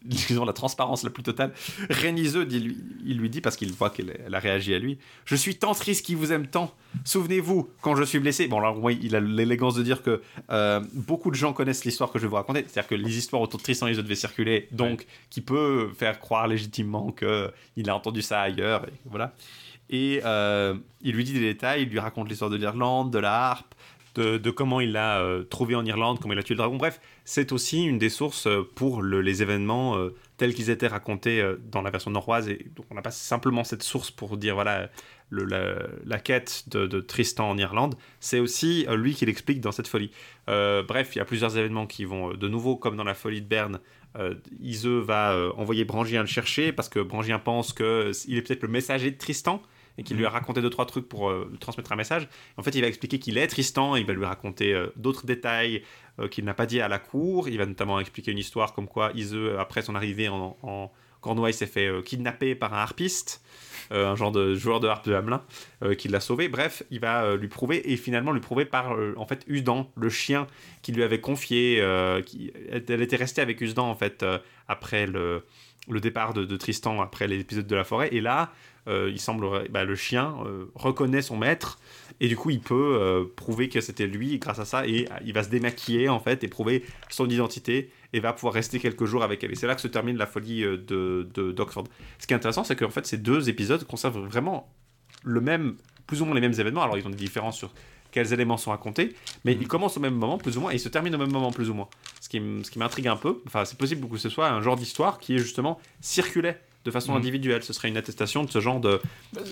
disons, 0.04 0.44
la 0.44 0.52
transparence 0.52 1.02
la 1.02 1.10
plus 1.10 1.22
totale. 1.22 1.52
Réniseux, 1.90 2.46
dit 2.46 2.60
lui, 2.60 2.78
il 3.04 3.18
lui 3.18 3.28
dit, 3.28 3.40
parce 3.40 3.56
qu'il 3.56 3.72
voit 3.72 3.90
qu'elle 3.90 4.18
elle 4.24 4.34
a 4.34 4.38
réagi 4.38 4.74
à 4.74 4.78
lui, 4.78 4.98
Je 5.24 5.36
suis 5.36 5.56
tant 5.56 5.74
triste 5.74 6.04
qu'il 6.06 6.16
vous 6.16 6.32
aime 6.32 6.46
tant. 6.46 6.74
Souvenez-vous, 7.04 7.68
quand 7.82 7.94
je 7.96 8.04
suis 8.04 8.18
blessé. 8.18 8.48
Bon, 8.48 8.58
alors, 8.58 8.82
oui, 8.82 8.98
il 9.02 9.14
a 9.14 9.20
l'élégance 9.20 9.74
de 9.74 9.82
dire 9.82 10.02
que 10.02 10.22
euh, 10.50 10.80
beaucoup 10.94 11.30
de 11.30 11.36
gens 11.36 11.52
connaissent 11.52 11.84
l'histoire 11.84 12.10
que 12.10 12.18
je 12.18 12.24
vais 12.24 12.30
vous 12.30 12.36
raconter. 12.36 12.64
C'est-à-dire 12.66 12.88
que 12.88 12.94
les 12.94 13.18
histoires 13.18 13.42
autour 13.42 13.58
de 13.58 13.64
Tristan 13.64 13.88
et 13.88 13.92
Isolde 13.92 14.06
devaient 14.06 14.14
circuler, 14.14 14.68
donc, 14.72 15.06
qui 15.28 15.40
peut 15.40 15.90
faire 15.96 16.18
croire 16.18 16.46
légitimement 16.46 17.12
qu'il 17.12 17.90
a 17.90 17.94
entendu 17.94 18.22
ça 18.22 18.40
ailleurs. 18.40 18.86
Et 18.88 18.92
voilà. 19.04 19.34
Et 19.90 20.20
euh, 20.24 20.74
il 21.02 21.14
lui 21.14 21.24
dit 21.24 21.32
des 21.32 21.40
détails, 21.40 21.82
il 21.82 21.88
lui 21.88 21.98
raconte 21.98 22.28
l'histoire 22.28 22.50
de 22.50 22.56
l'Irlande, 22.56 23.10
de 23.12 23.18
la 23.18 23.50
harpe, 23.50 23.74
de, 24.14 24.50
comment 24.50 24.80
il 24.80 24.92
l'a 24.92 25.20
euh, 25.20 25.44
trouvé 25.44 25.74
en 25.74 25.84
Irlande, 25.84 26.18
comment 26.20 26.34
il 26.34 26.38
a 26.38 26.42
tué 26.42 26.54
le 26.54 26.58
dragon. 26.58 26.76
Bref, 26.76 27.00
c'est 27.24 27.52
aussi 27.52 27.84
une 27.84 27.98
des 27.98 28.08
sources 28.08 28.46
euh, 28.46 28.62
pour 28.74 29.02
le- 29.02 29.20
les 29.20 29.42
événements 29.42 29.96
euh, 29.96 30.14
tels 30.36 30.54
qu'ils 30.54 30.70
étaient 30.70 30.88
racontés 30.88 31.44
dans 31.70 31.82
la 31.82 31.90
version 31.90 32.10
norroise. 32.10 32.48
Et 32.48 32.66
donc 32.74 32.86
on 32.90 32.94
n'a 32.94 33.02
pas 33.02 33.10
simplement 33.10 33.62
cette 33.62 33.82
source 33.82 34.10
pour 34.10 34.36
dire 34.36 34.54
voilà 34.54 34.88
la, 35.30 36.18
quête 36.18 36.64
de, 36.68 36.86
de 36.86 37.00
Tristan 37.00 37.50
en 37.50 37.58
Irlande. 37.58 37.94
C'est 38.20 38.40
aussi 38.40 38.86
lui 38.90 39.14
qui 39.14 39.26
l'explique 39.26 39.60
dans 39.60 39.70
cette 39.70 39.86
folie. 39.86 40.10
Bref, 40.46 41.14
il 41.14 41.18
y 41.18 41.20
a 41.20 41.26
plusieurs 41.26 41.58
événements 41.58 41.86
qui 41.86 42.06
vont 42.06 42.32
de 42.32 42.48
nouveau, 42.48 42.76
comme 42.76 42.96
dans 42.96 43.04
la 43.04 43.12
folie 43.12 43.42
de 43.42 43.46
Berne. 43.46 43.80
Iseux 44.60 44.98
va 45.00 45.50
envoyer 45.56 45.84
Brangien 45.84 46.22
le 46.22 46.26
chercher 46.26 46.72
parce 46.72 46.88
que 46.88 47.00
Brangien 47.00 47.38
pense 47.38 47.74
qu'il 47.74 48.36
est 48.38 48.42
peut-être 48.42 48.62
le 48.62 48.68
messager 48.68 49.10
de 49.10 49.18
Tristan 49.18 49.62
et 49.98 50.02
qu'il 50.02 50.16
lui 50.16 50.26
a 50.26 50.30
raconté 50.30 50.62
deux 50.62 50.70
trois 50.70 50.86
trucs 50.86 51.08
pour 51.08 51.30
euh, 51.30 51.48
lui 51.50 51.58
transmettre 51.58 51.92
un 51.92 51.96
message. 51.96 52.28
En 52.56 52.62
fait, 52.62 52.74
il 52.74 52.80
va 52.80 52.86
expliquer 52.86 53.18
qu'il 53.18 53.38
est 53.38 53.46
Tristan, 53.46 53.96
il 53.96 54.06
va 54.06 54.12
lui 54.12 54.24
raconter 54.24 54.72
euh, 54.72 54.88
d'autres 54.96 55.26
détails 55.26 55.82
euh, 56.18 56.28
qu'il 56.28 56.44
n'a 56.44 56.54
pas 56.54 56.66
dit 56.66 56.80
à 56.80 56.88
la 56.88 56.98
cour. 56.98 57.48
Il 57.48 57.58
va 57.58 57.66
notamment 57.66 58.00
expliquer 58.00 58.32
une 58.32 58.38
histoire 58.38 58.72
comme 58.72 58.88
quoi 58.88 59.12
Iseux, 59.14 59.58
après 59.58 59.82
son 59.82 59.94
arrivée 59.94 60.28
en, 60.28 60.56
en 60.62 60.90
Cornouailles, 61.20 61.52
s'est 61.52 61.66
fait 61.66 61.90
kidnapper 62.04 62.54
par 62.54 62.72
un 62.72 62.78
harpiste, 62.78 63.42
un 63.90 64.16
genre 64.16 64.32
de 64.32 64.54
joueur 64.54 64.80
de 64.80 64.88
harpe 64.88 65.06
de 65.06 65.12
Hamelin, 65.12 65.42
qui 65.98 66.08
l'a 66.08 66.20
sauvé. 66.20 66.48
Bref, 66.48 66.82
il 66.90 66.98
va 66.98 67.36
lui 67.36 67.48
prouver, 67.48 67.92
et 67.92 67.98
finalement 67.98 68.32
lui 68.32 68.40
prouver 68.40 68.64
par, 68.64 68.96
en 69.18 69.26
fait, 69.26 69.44
Usdan, 69.46 69.90
le 69.96 70.08
chien 70.08 70.46
qu'il 70.80 70.94
lui 70.94 71.02
avait 71.02 71.20
confié. 71.20 71.84
qui, 72.24 72.52
elle 72.70 73.02
était 73.02 73.16
restée 73.16 73.42
avec 73.42 73.60
Usdan, 73.60 73.90
en 73.90 73.94
fait, 73.94 74.24
après 74.66 75.06
le, 75.06 75.44
le 75.90 76.00
départ 76.00 76.32
de, 76.32 76.46
de 76.46 76.56
Tristan, 76.56 77.02
après 77.02 77.28
l'épisode 77.28 77.66
de 77.66 77.76
la 77.76 77.84
forêt. 77.84 78.08
Et 78.12 78.22
là, 78.22 78.50
euh, 78.88 79.10
il 79.10 79.20
semblerait, 79.20 79.68
bah, 79.68 79.84
le 79.84 79.94
chien 79.94 80.36
euh, 80.46 80.66
reconnaît 80.74 81.22
son 81.22 81.36
maître 81.36 81.78
et 82.18 82.28
du 82.28 82.36
coup 82.36 82.50
il 82.50 82.60
peut 82.60 82.98
euh, 83.00 83.24
prouver 83.36 83.68
que 83.68 83.80
c'était 83.80 84.06
lui 84.06 84.38
grâce 84.38 84.58
à 84.58 84.64
ça 84.64 84.86
et 84.86 85.06
il 85.24 85.32
va 85.32 85.42
se 85.42 85.50
démaquiller 85.50 86.08
en 86.08 86.18
fait 86.18 86.42
et 86.44 86.48
prouver 86.48 86.84
son 87.10 87.28
identité 87.28 87.90
et 88.12 88.20
va 88.20 88.32
pouvoir 88.32 88.54
rester 88.54 88.78
quelques 88.78 89.04
jours 89.04 89.22
avec 89.22 89.44
elle. 89.44 89.52
Et 89.52 89.54
c'est 89.54 89.66
là 89.66 89.74
que 89.74 89.80
se 89.80 89.88
termine 89.88 90.16
la 90.16 90.26
folie 90.26 90.62
de, 90.62 91.28
d'Oxford. 91.34 91.84
Ce 92.18 92.26
qui 92.26 92.32
est 92.32 92.36
intéressant, 92.36 92.64
c'est 92.64 92.76
qu'en 92.76 92.90
fait 92.90 93.06
ces 93.06 93.18
deux 93.18 93.48
épisodes 93.48 93.84
conservent 93.84 94.26
vraiment 94.26 94.72
le 95.22 95.40
même, 95.40 95.76
plus 96.06 96.22
ou 96.22 96.24
moins 96.24 96.34
les 96.34 96.40
mêmes 96.40 96.58
événements. 96.58 96.82
Alors 96.82 96.96
ils 96.96 97.06
ont 97.06 97.10
des 97.10 97.16
différences 97.16 97.58
sur 97.58 97.72
quels 98.10 98.32
éléments 98.32 98.56
sont 98.56 98.70
racontés, 98.70 99.14
mais 99.44 99.52
ils 99.52 99.68
commencent 99.68 99.96
au 99.96 100.00
même 100.00 100.14
moment 100.14 100.38
plus 100.38 100.56
ou 100.56 100.60
moins 100.62 100.72
et 100.72 100.76
ils 100.76 100.80
se 100.80 100.88
terminent 100.88 101.16
au 101.16 101.20
même 101.20 101.30
moment 101.30 101.52
plus 101.52 101.70
ou 101.70 101.74
moins. 101.74 101.88
Ce 102.20 102.28
qui, 102.28 102.40
ce 102.64 102.70
qui 102.70 102.78
m'intrigue 102.78 103.06
un 103.06 103.16
peu, 103.16 103.40
enfin 103.46 103.64
c'est 103.64 103.78
possible 103.78 104.08
que 104.08 104.16
ce 104.16 104.28
soit 104.28 104.48
un 104.48 104.60
genre 104.62 104.76
d'histoire 104.76 105.18
qui 105.18 105.34
est 105.34 105.38
justement 105.38 105.78
circulait 106.00 106.60
de 106.84 106.90
façon 106.90 107.12
Mhm. 107.12 107.18
individuelle. 107.18 107.62
Ce 107.62 107.72
serait 107.72 107.88
une 107.88 107.96
attestation 107.96 108.44
de 108.44 108.50
ce 108.50 108.60
genre 108.60 108.80
de 108.80 109.00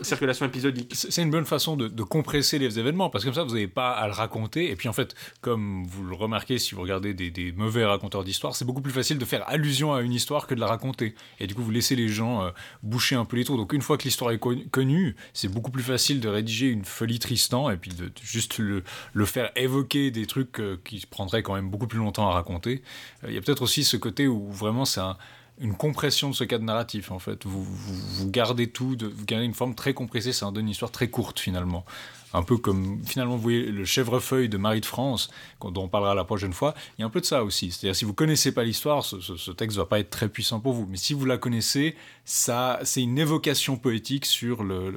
circulation 0.02 0.46
épisodique. 0.46 0.92
C'est 0.94 1.22
une 1.22 1.30
bonne 1.30 1.44
façon 1.44 1.76
de, 1.76 1.88
de 1.88 2.02
compresser 2.02 2.58
les 2.58 2.78
événements, 2.78 3.10
parce 3.10 3.24
que 3.24 3.28
comme 3.28 3.34
ça, 3.34 3.44
vous 3.44 3.54
n'avez 3.54 3.68
pas 3.68 3.90
à 3.92 4.06
le 4.06 4.12
raconter. 4.12 4.70
Et 4.70 4.76
puis 4.76 4.88
en 4.88 4.92
fait, 4.92 5.14
comme 5.40 5.84
vous 5.86 6.04
le 6.04 6.14
remarquez 6.14 6.58
si 6.58 6.74
vous 6.74 6.82
regardez 6.82 7.14
des, 7.14 7.30
des 7.30 7.52
mauvais 7.52 7.84
raconteurs 7.84 8.24
d'histoire, 8.24 8.56
c'est 8.56 8.64
beaucoup 8.64 8.80
plus 8.80 8.92
facile 8.92 9.18
de 9.18 9.24
faire 9.24 9.48
allusion 9.48 9.92
à 9.94 10.00
une 10.02 10.12
histoire 10.12 10.46
que 10.46 10.54
de 10.54 10.60
la 10.60 10.66
raconter. 10.66 11.14
Et 11.40 11.46
du 11.46 11.54
coup, 11.54 11.62
vous 11.62 11.70
laissez 11.70 11.96
les 11.96 12.08
gens 12.08 12.42
euh, 12.42 12.50
boucher 12.82 13.14
un 13.16 13.24
peu 13.24 13.36
les 13.36 13.44
trous. 13.44 13.56
Donc 13.56 13.72
une 13.72 13.82
fois 13.82 13.98
que 13.98 14.04
l'histoire 14.04 14.30
est 14.30 14.38
con- 14.38 14.62
connue, 14.70 15.14
c'est 15.34 15.48
beaucoup 15.48 15.70
plus 15.70 15.82
facile 15.82 16.20
de 16.20 16.28
rédiger 16.28 16.68
une 16.68 16.84
folie 16.84 17.18
Tristan 17.18 17.70
et 17.70 17.76
puis 17.76 17.90
de, 17.90 18.06
de 18.06 18.12
juste 18.22 18.58
le, 18.58 18.82
le 19.12 19.24
faire 19.26 19.50
évoquer 19.56 20.10
des 20.10 20.26
trucs 20.26 20.60
euh, 20.60 20.78
qui 20.84 21.04
prendraient 21.06 21.42
quand 21.42 21.54
même 21.54 21.68
beaucoup 21.70 21.86
plus 21.86 21.98
longtemps 21.98 22.28
à 22.28 22.32
raconter. 22.32 22.82
Euh, 23.24 23.28
Il 23.28 23.34
y 23.34 23.38
a 23.38 23.40
peut-être 23.40 23.62
aussi 23.62 23.84
ce 23.84 23.96
côté 23.96 24.26
où 24.26 24.50
vraiment 24.50 24.84
c'est 24.84 25.00
un- 25.00 25.16
une 25.60 25.74
compression 25.74 26.30
de 26.30 26.34
ce 26.34 26.44
cadre 26.44 26.64
narratif 26.64 27.10
en 27.10 27.18
fait. 27.18 27.44
Vous, 27.44 27.62
vous, 27.62 27.94
vous 27.94 28.30
gardez 28.30 28.68
tout, 28.68 28.96
de, 28.96 29.06
vous 29.06 29.24
gardez 29.24 29.44
une 29.44 29.54
forme 29.54 29.74
très 29.74 29.94
compressée, 29.94 30.32
en 30.44 30.52
donne 30.52 30.64
une 30.64 30.70
histoire 30.70 30.90
très 30.90 31.08
courte 31.08 31.40
finalement. 31.40 31.84
Un 32.34 32.42
peu 32.42 32.58
comme 32.58 33.00
finalement 33.06 33.36
vous 33.36 33.42
voyez 33.42 33.64
le 33.66 33.84
chèvrefeuille 33.84 34.48
de 34.48 34.58
Marie 34.58 34.80
de 34.80 34.86
France, 34.86 35.30
dont 35.62 35.72
on 35.82 35.88
parlera 35.88 36.14
la 36.14 36.24
prochaine 36.24 36.52
fois, 36.52 36.74
il 36.98 37.00
y 37.00 37.04
a 37.04 37.06
un 37.06 37.10
peu 37.10 37.20
de 37.20 37.24
ça 37.26 37.42
aussi. 37.42 37.70
C'est-à-dire 37.70 37.96
si 37.96 38.04
vous 38.04 38.12
connaissez 38.14 38.52
pas 38.52 38.64
l'histoire, 38.64 39.04
ce, 39.04 39.20
ce- 39.20 39.36
ce 39.36 39.50
texte 39.50 39.76
va 39.78 39.86
pas 39.86 39.98
être 39.98 40.10
très 40.10 40.28
puissant 40.28 40.60
pour 40.60 40.72
vous. 40.74 40.86
Mais 40.90 40.98
si 40.98 41.14
vous 41.14 41.24
la 41.24 41.38
connaissez, 41.38 41.96
ça, 42.26 42.80
c'est 42.82 43.02
une 43.02 43.18
évocation 43.18 43.76
poétique 43.76 44.26
sur 44.26 44.62
le- 44.62 44.92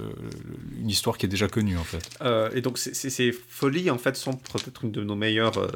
une 0.79 0.89
histoire 0.89 1.17
qui 1.17 1.25
est 1.25 1.29
déjà 1.29 1.47
connue 1.47 1.77
en 1.77 1.83
fait. 1.83 2.09
Euh, 2.21 2.49
et 2.53 2.61
donc 2.61 2.77
ces, 2.77 3.31
folies 3.31 3.89
en 3.89 3.97
fait 3.97 4.15
sont 4.17 4.33
peut-être 4.33 4.83
une 4.83 4.91
de 4.91 5.03
nos 5.03 5.15
meilleures 5.15 5.57
euh, 5.57 5.67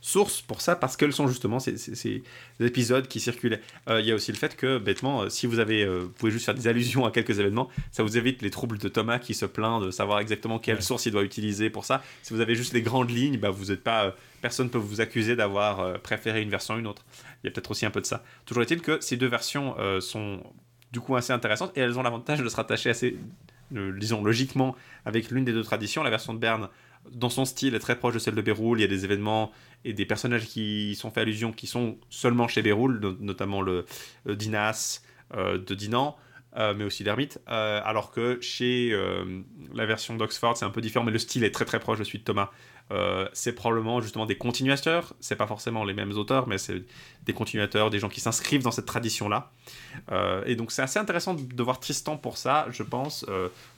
sources 0.00 0.40
pour 0.40 0.60
ça 0.60 0.74
parce 0.74 0.96
qu'elles 0.96 1.12
sont 1.12 1.28
justement 1.28 1.60
ces, 1.60 1.76
ces- 1.76 1.94
ces 1.94 2.22
épisodes 2.60 3.06
qui 3.06 3.20
circulaient. 3.20 3.60
Euh, 3.88 4.00
Il 4.00 4.06
y 4.06 4.12
a 4.12 4.14
aussi 4.14 4.32
le 4.32 4.36
fait 4.38 4.56
que 4.56 4.78
bêtement, 4.78 5.30
si 5.30 5.46
vous 5.46 5.58
avez, 5.60 5.86
vous 5.86 6.08
pouvez 6.08 6.32
juste 6.32 6.44
faire 6.46 6.54
des 6.54 6.66
allusions 6.66 7.04
à 7.04 7.10
quelques 7.12 7.38
événements, 7.38 7.68
ça 7.92 8.02
vous 8.02 8.16
évite 8.18 8.42
les 8.42 8.50
troubles 8.50 8.78
de 8.78 8.88
Thomas 8.88 9.18
qui 9.20 9.34
se 9.34 9.46
plaint 9.46 9.80
de 9.82 9.90
savoir 9.90 10.18
exactement 10.18 10.58
quelle 10.58 10.76
Ouais. 10.76 10.80
source 10.80 11.03
il 11.06 11.12
doit 11.12 11.22
utiliser 11.22 11.70
pour 11.70 11.84
ça. 11.84 12.02
Si 12.22 12.32
vous 12.32 12.40
avez 12.40 12.54
juste 12.54 12.72
les 12.72 12.82
grandes 12.82 13.10
lignes, 13.10 13.38
bah, 13.38 13.50
vous 13.50 13.74
pas, 13.76 14.06
euh, 14.06 14.10
personne 14.42 14.70
peut 14.70 14.78
vous 14.78 15.00
accuser 15.00 15.36
d'avoir 15.36 15.80
euh, 15.80 15.98
préféré 15.98 16.42
une 16.42 16.50
version 16.50 16.74
à 16.74 16.78
une 16.78 16.86
autre. 16.86 17.04
Il 17.42 17.46
y 17.46 17.48
a 17.48 17.52
peut-être 17.52 17.70
aussi 17.70 17.86
un 17.86 17.90
peu 17.90 18.00
de 18.00 18.06
ça. 18.06 18.22
Toujours 18.46 18.62
est-il 18.62 18.80
que 18.80 19.00
ces 19.00 19.16
deux 19.16 19.26
versions 19.28 19.74
euh, 19.78 20.00
sont 20.00 20.42
du 20.92 21.00
coup 21.00 21.16
assez 21.16 21.32
intéressantes 21.32 21.72
et 21.76 21.80
elles 21.80 21.98
ont 21.98 22.02
l'avantage 22.02 22.40
de 22.40 22.48
se 22.48 22.56
rattacher 22.56 22.90
assez, 22.90 23.16
disons 23.72 24.22
logiquement, 24.22 24.76
avec 25.04 25.30
l'une 25.30 25.44
des 25.44 25.52
deux 25.52 25.64
traditions. 25.64 26.02
La 26.02 26.10
version 26.10 26.34
de 26.34 26.38
Berne, 26.38 26.68
dans 27.12 27.30
son 27.30 27.44
style, 27.44 27.74
est 27.74 27.80
très 27.80 27.98
proche 27.98 28.14
de 28.14 28.18
celle 28.18 28.34
de 28.34 28.42
Béroul. 28.42 28.78
Il 28.78 28.82
y 28.82 28.84
a 28.84 28.88
des 28.88 29.04
événements 29.04 29.50
et 29.84 29.92
des 29.92 30.06
personnages 30.06 30.46
qui 30.46 30.94
sont 30.94 31.10
fait 31.10 31.20
allusion 31.22 31.52
qui 31.52 31.66
sont 31.66 31.98
seulement 32.10 32.48
chez 32.48 32.62
Béroul, 32.62 33.00
no- 33.00 33.16
notamment 33.20 33.60
le 33.60 33.84
euh, 34.28 34.34
Dinas 34.34 35.02
de 35.34 35.74
Dinan. 35.74 36.16
Euh, 36.56 36.74
mais 36.76 36.84
aussi 36.84 37.04
d'Hermite, 37.04 37.40
euh, 37.48 37.80
alors 37.84 38.10
que 38.10 38.40
chez 38.40 38.90
euh, 38.92 39.42
la 39.74 39.86
version 39.86 40.16
d'Oxford 40.16 40.56
c'est 40.56 40.64
un 40.64 40.70
peu 40.70 40.80
différent, 40.80 41.04
mais 41.04 41.12
le 41.12 41.18
style 41.18 41.44
est 41.44 41.50
très 41.50 41.64
très 41.64 41.80
proche 41.80 41.98
de 41.98 42.04
celui 42.04 42.20
de 42.20 42.24
Thomas. 42.24 42.50
Euh, 42.92 43.26
c'est 43.32 43.54
probablement 43.54 44.00
justement 44.00 44.26
des 44.26 44.36
continuateurs, 44.36 45.14
c'est 45.18 45.36
pas 45.36 45.46
forcément 45.46 45.84
les 45.84 45.94
mêmes 45.94 46.12
auteurs, 46.12 46.46
mais 46.46 46.58
c'est 46.58 46.84
des 47.24 47.32
continuateurs, 47.32 47.90
des 47.90 47.98
gens 47.98 48.08
qui 48.08 48.20
s'inscrivent 48.20 48.62
dans 48.62 48.70
cette 48.70 48.86
tradition-là. 48.86 49.50
Et 50.46 50.54
donc 50.54 50.70
c'est 50.70 50.82
assez 50.82 50.98
intéressant 50.98 51.34
de, 51.34 51.62
voir 51.62 51.80
Tristan 51.80 52.18
pour 52.18 52.36
ça, 52.36 52.66
je 52.70 52.82
pense. 52.82 53.24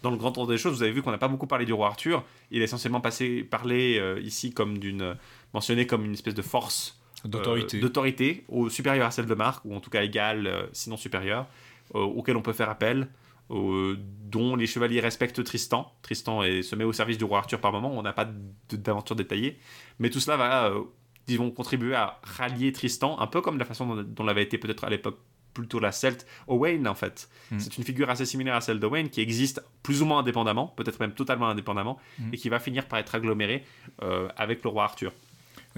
Dans 0.02 0.10
le 0.10 0.16
grand 0.16 0.36
ordre 0.36 0.50
des 0.50 0.58
choses, 0.58 0.74
vous 0.74 0.82
avez 0.82 0.90
vu 0.90 1.02
qu'on 1.02 1.12
n'a 1.12 1.18
pas 1.18 1.28
beaucoup 1.28 1.46
parlé 1.46 1.64
du 1.64 1.72
roi 1.72 1.86
Arthur. 1.86 2.24
Il 2.50 2.60
est 2.60 2.64
essentiellement 2.64 3.00
passé, 3.00 3.46
parlé 3.48 4.02
ici 4.22 4.52
comme 4.52 4.78
d'une, 4.78 5.16
mentionné 5.54 5.86
comme 5.86 6.04
une 6.04 6.14
espèce 6.14 6.34
de 6.34 6.42
force 6.42 7.00
euh, 7.26 7.28
D'autorité. 7.28 7.80
d'autorité, 7.80 8.44
au 8.48 8.68
supérieur 8.68 9.06
à 9.06 9.10
celle 9.10 9.26
de 9.26 9.34
Marc, 9.34 9.64
ou 9.64 9.74
en 9.74 9.80
tout 9.80 9.90
cas 9.90 10.02
égale, 10.02 10.46
euh, 10.46 10.66
sinon 10.72 10.96
supérieure, 10.96 11.46
euh, 11.94 12.00
auquel 12.00 12.36
on 12.36 12.42
peut 12.42 12.52
faire 12.52 12.70
appel, 12.70 13.08
euh, 13.50 13.96
dont 14.24 14.56
les 14.56 14.66
chevaliers 14.66 15.00
respectent 15.00 15.42
Tristan. 15.44 15.92
Tristan 16.02 16.42
est, 16.42 16.62
se 16.62 16.74
met 16.74 16.84
au 16.84 16.92
service 16.92 17.18
du 17.18 17.24
roi 17.24 17.38
Arthur 17.38 17.60
par 17.60 17.72
moment, 17.72 17.92
on 17.96 18.02
n'a 18.02 18.12
pas 18.12 18.28
d'aventure 18.70 19.16
détaillée, 19.16 19.58
mais 19.98 20.10
tout 20.10 20.20
cela 20.20 20.36
va, 20.36 20.66
euh, 20.66 20.80
disons, 21.26 21.50
contribuer 21.50 21.94
à 21.94 22.20
rallier 22.22 22.72
Tristan, 22.72 23.18
un 23.20 23.26
peu 23.26 23.40
comme 23.40 23.58
la 23.58 23.64
façon 23.64 23.86
dont, 23.86 24.02
dont 24.02 24.24
l'avait 24.24 24.42
été 24.42 24.58
peut-être 24.58 24.84
à 24.84 24.90
l'époque 24.90 25.18
plutôt 25.54 25.80
la 25.80 25.90
Celte, 25.90 26.26
Owain 26.48 26.84
en 26.86 26.94
fait. 26.94 27.30
Mm. 27.50 27.58
C'est 27.58 27.78
une 27.78 27.84
figure 27.84 28.10
assez 28.10 28.26
similaire 28.26 28.56
à 28.56 28.60
celle 28.60 28.78
d'Owain 28.78 29.06
qui 29.08 29.20
existe 29.22 29.62
plus 29.82 30.02
ou 30.02 30.04
moins 30.04 30.18
indépendamment, 30.18 30.66
peut-être 30.68 31.00
même 31.00 31.12
totalement 31.12 31.48
indépendamment, 31.48 31.98
Mm. 32.18 32.34
et 32.34 32.36
qui 32.36 32.48
va 32.48 32.58
finir 32.58 32.86
par 32.86 32.98
être 32.98 33.14
agglomérée 33.14 33.64
euh, 34.02 34.28
avec 34.36 34.62
le 34.64 34.70
roi 34.70 34.84
Arthur. 34.84 35.12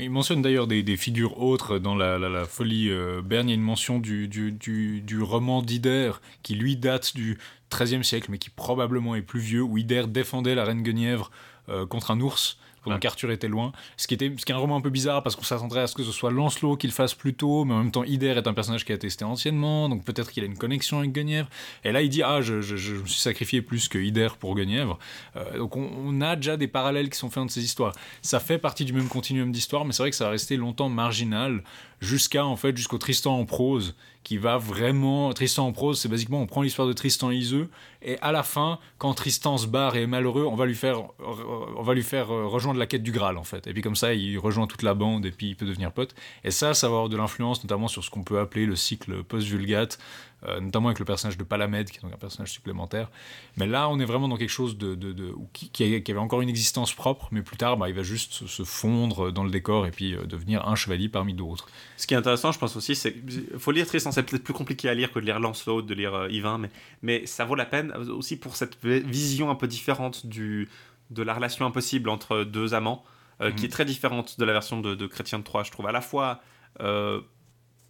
Il 0.01 0.11
mentionne 0.11 0.43
d'ailleurs 0.43 0.67
des, 0.67 0.97
figures 0.97 1.41
autres 1.41 1.79
dans 1.79 1.95
la, 1.95 2.45
folie 2.45 2.91
euh, 2.91 3.23
Berne. 3.23 3.49
Il 3.49 3.51
y 3.51 3.55
a 3.55 3.57
une 3.57 3.63
mention 3.63 3.99
du 3.99 5.21
roman 5.21 5.63
d'Ider 5.63 6.13
qui 6.43 6.55
lui 6.55 6.77
date 6.77 7.15
du 7.17 7.39
XIIIe 7.71 8.05
siècle, 8.05 8.29
mais 8.31 8.39
qui 8.39 8.51
probablement 8.51 9.15
est 9.15 9.23
plus 9.23 9.41
vieux, 9.41 9.63
où 9.63 9.77
Ider 9.79 10.05
défendait 10.09 10.55
la 10.55 10.65
reine 10.65 10.83
Guenièvre 10.83 11.31
euh, 11.69 11.87
contre 11.87 12.11
un 12.11 12.21
ours 12.21 12.59
Ouais. 12.95 13.01
qu'Arthur 13.01 13.31
était 13.31 13.49
loin. 13.49 13.73
Ce 13.97 14.07
qui, 14.07 14.15
était, 14.15 14.33
ce 14.37 14.45
qui 14.45 14.53
est 14.53 14.55
un 14.55 14.59
roman 14.59 14.77
un 14.77 14.81
peu 14.81 14.91
bizarre 14.91 15.23
parce 15.23 15.37
qu'on 15.37 15.43
s'attendrait 15.43 15.81
à 15.81 15.87
ce 15.87 15.95
que 15.95 16.03
ce 16.03 16.13
soit 16.13 16.31
Lancelot 16.31 16.77
qui 16.77 16.87
le 16.87 16.93
fasse 16.93 17.15
plus 17.15 17.35
tôt, 17.35 17.65
mais 17.65 17.75
en 17.75 17.79
même 17.79 17.91
temps 17.91 18.05
Ider 18.05 18.29
est 18.37 18.47
un 18.47 18.55
personnage 18.55 18.85
qui 18.85 18.93
a 18.93 18.99
testé 18.99 19.25
anciennement, 19.25 19.89
donc 19.89 20.05
peut-être 20.05 20.31
qu'il 20.31 20.43
a 20.43 20.47
une 20.47 20.57
connexion 20.59 20.99
avec 20.99 21.13
Guenièvre. 21.13 21.49
Et 21.85 21.93
là 21.93 22.03
il 22.03 22.09
dit 22.09 22.23
ah 22.23 22.41
je, 22.43 22.61
je- 22.61 22.77
je 22.77 22.95
me 22.95 23.07
suis 23.07 23.21
sacrifié 23.21 23.63
plus 23.63 23.89
que 23.89 23.99
Ider 23.99 24.29
pour 24.39 24.55
Guenièvre. 24.55 24.99
Euh, 25.37 25.59
donc 25.59 25.77
on, 25.77 25.89
on 26.05 26.21
a 26.21 26.37
déjà 26.37 26.57
des 26.57 26.69
parallèles 26.69 27.11
qui 27.11 27.19
sont 27.19 27.31
faits 27.31 27.43
entre 27.43 27.53
ces 27.53 27.65
histoires. 27.65 27.93
Ça 28.23 28.41
fait 28.41 28.59
partie 28.59 28.85
du 28.85 28.93
même 28.93 29.09
continuum 29.09 29.53
d'histoire, 29.53 29.85
mais 29.85 29.93
c'est 29.93 30.03
vrai 30.03 30.11
que 30.11 30.17
ça 30.17 30.25
va 30.25 30.31
rester 30.31 30.57
longtemps 30.57 30.89
marginal 30.89 31.63
jusqu'à 32.01 32.45
en 32.45 32.57
fait 32.57 32.77
jusqu'au 32.77 32.99
Tristan 32.99 33.39
en 33.39 33.45
prose 33.45 33.95
qui 34.29 34.37
va 34.37 34.59
vraiment 34.59 35.33
Tristan 35.33 35.67
en 35.69 35.73
prose 35.73 35.99
c'est 35.99 36.11
basiquement 36.11 36.43
on 36.43 36.47
prend 36.47 36.61
l'histoire 36.61 36.87
de 36.87 36.93
Tristan 36.93 37.31
Iseux 37.31 37.71
et 38.03 38.19
à 38.21 38.31
la 38.31 38.43
fin 38.43 38.79
quand 38.99 39.15
Tristan 39.15 39.57
se 39.57 39.67
barre 39.67 39.97
et 39.97 40.03
est 40.03 40.07
malheureux 40.07 40.45
on 40.45 40.55
va 40.55 40.67
lui 40.67 40.75
faire 40.75 41.05
on 41.19 41.83
va 41.83 41.95
lui 41.95 42.03
faire 42.03 42.31
euh, 42.31 42.47
rejoindre 42.47 42.79
la 42.79 42.85
quête 42.85 43.03
du 43.03 43.11
Graal 43.11 43.39
en 43.39 43.43
fait. 43.45 43.67
Et 43.67 43.73
puis 43.73 43.81
comme 43.81 43.97
ça 43.97 44.13
il 44.13 44.39
rejoint 44.39 44.67
toute 44.67 44.83
la 44.83 44.93
bande 44.93 45.25
et 45.25 45.31
puis 45.31 45.49
il 45.49 45.57
peut 45.57 45.65
devenir 45.65 45.93
pote. 45.93 46.15
Et 46.45 46.51
ça 46.51 46.75
ça 46.75 46.89
va 46.89 46.97
avoir 46.97 47.09
de 47.09 47.17
l'influence 47.17 47.65
notamment 47.65 47.89
sur 47.89 48.05
ce 48.05 48.11
qu'on 48.11 48.23
peut 48.23 48.39
appeler 48.39 48.67
le 48.67 48.77
cycle 48.77 49.23
post-vulgate 49.23 49.99
euh, 50.47 50.61
notamment 50.61 50.89
avec 50.89 50.99
le 51.01 51.05
personnage 51.05 51.37
de 51.37 51.45
Palamède 51.45 51.91
qui 51.91 51.99
est 51.99 52.01
donc 52.03 52.13
un 52.13 52.17
personnage 52.17 52.53
supplémentaire 52.53 53.11
mais 53.57 53.67
là 53.67 53.89
on 53.89 53.99
est 53.99 54.05
vraiment 54.05 54.29
dans 54.29 54.37
quelque 54.37 54.49
chose 54.51 54.79
de, 54.79 54.95
de- 54.95 55.13
de- 55.13 55.35
qui, 55.53 55.71
qui 55.71 55.85
avait 56.11 56.21
encore 56.21 56.41
une 56.43 56.49
existence 56.49 56.93
propre 56.95 57.29
mais 57.33 57.43
plus 57.43 57.57
tard 57.57 57.77
bah, 57.77 57.89
il 57.89 57.95
va 57.95 58.03
juste 58.05 58.47
se, 58.47 58.63
fondre 58.63 59.33
dans 59.33 59.43
le 59.45 59.51
décor 59.51 59.87
et 59.87 59.91
puis 59.91 60.15
euh, 60.15 60.25
devenir 60.27 60.69
un 60.69 60.77
chevalier 60.77 61.09
parmi 61.09 61.35
d'autres 61.35 61.67
Ce 61.97 62.07
qui 62.07 62.15
est 62.15 62.17
intéressant, 62.17 62.53
je 62.53 62.59
pense 62.59 62.77
aussi, 62.77 62.95
c'est 62.95 63.15
qu'il 63.15 63.59
faut 63.59 63.73
lire 63.73 63.87
Tristan. 63.87 64.13
C'est 64.13 64.23
peut-être 64.23 64.45
plus 64.45 64.55
compliqué 64.55 64.89
à 64.89 64.95
lire 64.95 65.11
que 65.13 65.19
de 65.19 65.25
lire 65.25 65.41
Lancelot, 65.41 65.83
de 65.83 65.95
lire 65.95 66.15
euh, 66.15 66.31
Yvain, 66.31 66.59
mais, 66.59 66.71
mais 67.03 67.27
ça 67.27 67.45
vaut 67.45 67.55
la 67.57 67.67
peine 67.67 67.93
aussi 67.93 68.37
pour 68.37 68.55
cette 68.57 68.79
vi- 68.85 69.01
vision 69.01 69.51
un 69.51 69.55
peu 69.57 69.67
différente 69.67 70.27
du, 70.27 70.69
de 71.11 71.23
la 71.23 71.35
relation 71.35 71.67
impossible 71.67 72.09
entre 72.11 72.45
deux 72.45 72.75
amants, 72.75 73.05
euh, 73.41 73.51
qui 73.51 73.63
Mhm. 73.63 73.65
est 73.67 73.69
très 73.73 73.85
différente 73.85 74.39
de 74.39 74.45
la 74.45 74.53
version 74.53 74.81
de, 74.81 74.95
de 74.95 75.07
Chrétien 75.07 75.39
de 75.41 75.45
Troyes, 75.45 75.65
je 75.65 75.71
trouve. 75.73 75.87
À 75.87 75.93
la 75.93 76.01
fois, 76.01 76.41
euh, 76.81 77.21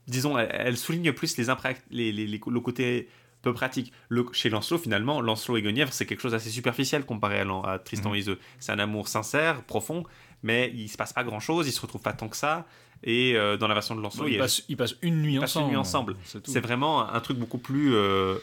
disons, 0.08 0.36
elle, 0.38 0.48
elle 0.52 0.76
souligne 0.76 1.12
plus 1.12 1.36
les 1.36 1.50
les, 1.90 2.10
les- 2.12 2.26
les- 2.26 2.40
le 2.44 2.60
côté 2.60 3.08
peu 3.42 3.52
pratique. 3.54 3.92
Le, 4.08 4.26
chez 4.32 4.50
Lancelot, 4.50 4.78
finalement, 4.78 5.20
Lancelot 5.20 5.58
et 5.58 5.62
Guenièvre, 5.62 5.92
c'est 5.92 6.06
quelque 6.06 6.20
chose 6.20 6.32
d'assez 6.32 6.50
superficiel 6.50 7.04
comparé 7.04 7.38
à, 7.38 7.44
Tristan 7.78 8.08
Mhm. 8.10 8.14
et 8.16 8.18
Iseux. 8.18 8.38
C'est 8.58 8.72
un 8.72 8.78
amour 8.80 9.06
sincère, 9.06 9.62
profond, 9.62 10.02
mais 10.42 10.72
il 10.74 10.88
se 10.88 10.96
passe 10.96 11.12
pas 11.12 11.22
grand-chose, 11.22 11.68
ils 11.68 11.72
se 11.72 11.80
retrouvent 11.80 12.02
pas 12.02 12.12
tant 12.12 12.28
que 12.28 12.36
ça. 12.36 12.66
Et 13.04 13.36
euh, 13.36 13.56
dans 13.56 13.68
la 13.68 13.74
version 13.74 13.94
de 13.94 14.00
Lancelot, 14.00 14.26
il 14.26 14.36
a- 14.36 14.38
passent, 14.40 14.64
ils 14.68 14.76
passent 14.76 14.96
une 15.02 15.22
nuit 15.22 15.34
Ils 15.34 15.40
passent 15.40 15.54
une 15.54 15.60
ensemble. 15.60 15.70
nuit 15.70 15.76
ensemble. 15.78 16.16
C'est 16.44 16.58
vraiment 16.60 17.08
un 17.08 17.20
truc 17.20 17.38
beaucoup 17.38 17.58
plus, 17.58 17.94
euh, 17.94 18.34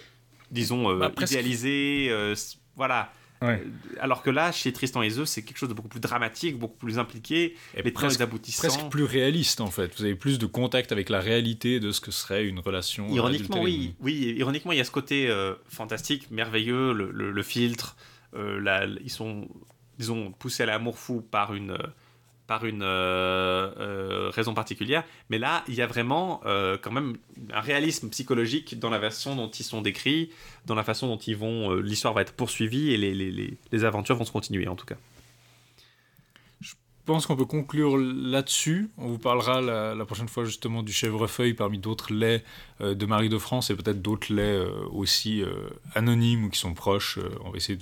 disons, 0.49 0.89
euh, 0.89 0.95
Bah, 0.97 1.11
idéalisé. 1.21 2.07
euh, 2.09 2.33
voilà. 2.77 3.11
Ouais. 3.41 3.61
Euh, 3.65 3.97
Alors 3.99 4.23
que 4.23 4.29
là, 4.29 4.51
chez 4.51 4.71
Tristan 4.73 5.03
et 5.03 5.07
Iseult, 5.07 5.25
c'est 5.25 5.43
quelque 5.43 5.57
chose 5.57 5.69
de 5.69 5.73
beaucoup 5.73 5.89
plus 5.89 5.99
dramatique, 5.99 6.57
beaucoup 6.57 6.77
plus 6.77 6.97
impliqué. 6.99 7.55
Et 7.75 7.81
les 7.83 7.91
presque, 7.91 8.21
aboutissants. 8.21 8.67
presque 8.67 8.89
plus 8.89 9.03
réaliste 9.03 9.59
en 9.61 9.69
fait. 9.71 9.93
Vous 9.97 10.03
avez 10.05 10.15
plus 10.15 10.39
de 10.39 10.45
contact 10.45 10.91
avec 10.91 11.09
la 11.09 11.19
réalité 11.19 11.79
de 11.79 11.91
ce 11.91 11.99
que 12.01 12.11
serait 12.11 12.45
une 12.45 12.59
relation. 12.59 13.07
Ironiquement, 13.09 13.61
oui. 13.61 13.93
oui. 13.99 14.35
Ironiquement, 14.37 14.71
il 14.71 14.77
y 14.77 14.81
a 14.81 14.85
ce 14.85 14.91
côté 14.91 15.27
euh, 15.29 15.53
fantastique, 15.67 16.31
merveilleux, 16.31 16.93
le, 16.93 17.11
le- 17.11 17.31
le 17.31 17.43
filtre. 17.43 17.95
euh, 18.35 18.59
la- 18.61 18.85
ils 19.03 19.09
sont, 19.11 19.47
disons, 19.99 20.31
poussés 20.31 20.63
à 20.63 20.65
l'amour 20.65 20.97
fou 20.97 21.21
par 21.21 21.53
une, 21.53 21.71
euh, 21.71 21.77
par 22.47 22.65
une 22.65 22.83
euh, 22.83 23.71
euh, 23.79 24.29
raison 24.33 24.53
particulière. 24.53 25.03
Mais 25.29 25.37
là, 25.39 25.63
il 25.67 25.73
y 25.75 25.81
a 25.81 25.87
vraiment 25.87 26.41
euh, 26.45 26.77
quand 26.81 26.91
même 26.91 27.17
un 27.53 27.61
réalisme 27.61 28.09
psychologique 28.09 28.79
dans 28.79 28.89
la 28.89 28.99
version 28.99 29.35
dont 29.35 29.49
ils 29.49 29.63
sont 29.63 29.81
décrits, 29.81 30.29
dans 30.65 30.75
la 30.75 30.83
façon 30.83 31.07
dont 31.07 31.17
ils 31.17 31.35
vont, 31.37 31.73
l'histoire 31.75 32.13
va 32.13 32.21
être 32.21 32.33
poursuivie 32.33 32.91
et 32.93 32.97
les- 32.97 33.13
les- 33.15 33.57
les 33.71 33.83
aventures 33.83 34.15
vont 34.15 34.25
se 34.25 34.31
continuer 34.31 34.67
en 34.67 34.75
tout 34.75 34.85
cas. 34.85 34.95
Je 37.05 37.13
pense 37.13 37.27
qu'on 37.27 37.35
peut 37.35 37.45
conclure 37.45 37.97
là-dessus. 37.97 38.89
On 38.97 39.09
vous 39.09 39.19
parlera 39.19 39.61
la, 39.61 40.05
prochaine 40.05 40.27
fois 40.27 40.43
justement 40.43 40.81
du 40.81 40.91
chèvrefeuille 40.91 41.53
parmi 41.53 41.77
d'autres 41.77 42.11
laits 42.11 42.43
euh, 42.81 42.95
de 42.95 43.05
Marie 43.05 43.29
de 43.29 43.37
France 43.37 43.69
et 43.69 43.75
peut-être 43.75 44.01
d'autres 44.01 44.33
laits 44.33 44.59
euh, 44.59 44.87
aussi 44.91 45.43
euh, 45.43 45.69
anonymes 45.93 46.45
ou 46.45 46.49
qui 46.49 46.57
sont 46.57 46.73
proches. 46.73 47.19
On 47.43 47.51
va 47.51 47.57
essayer 47.57 47.77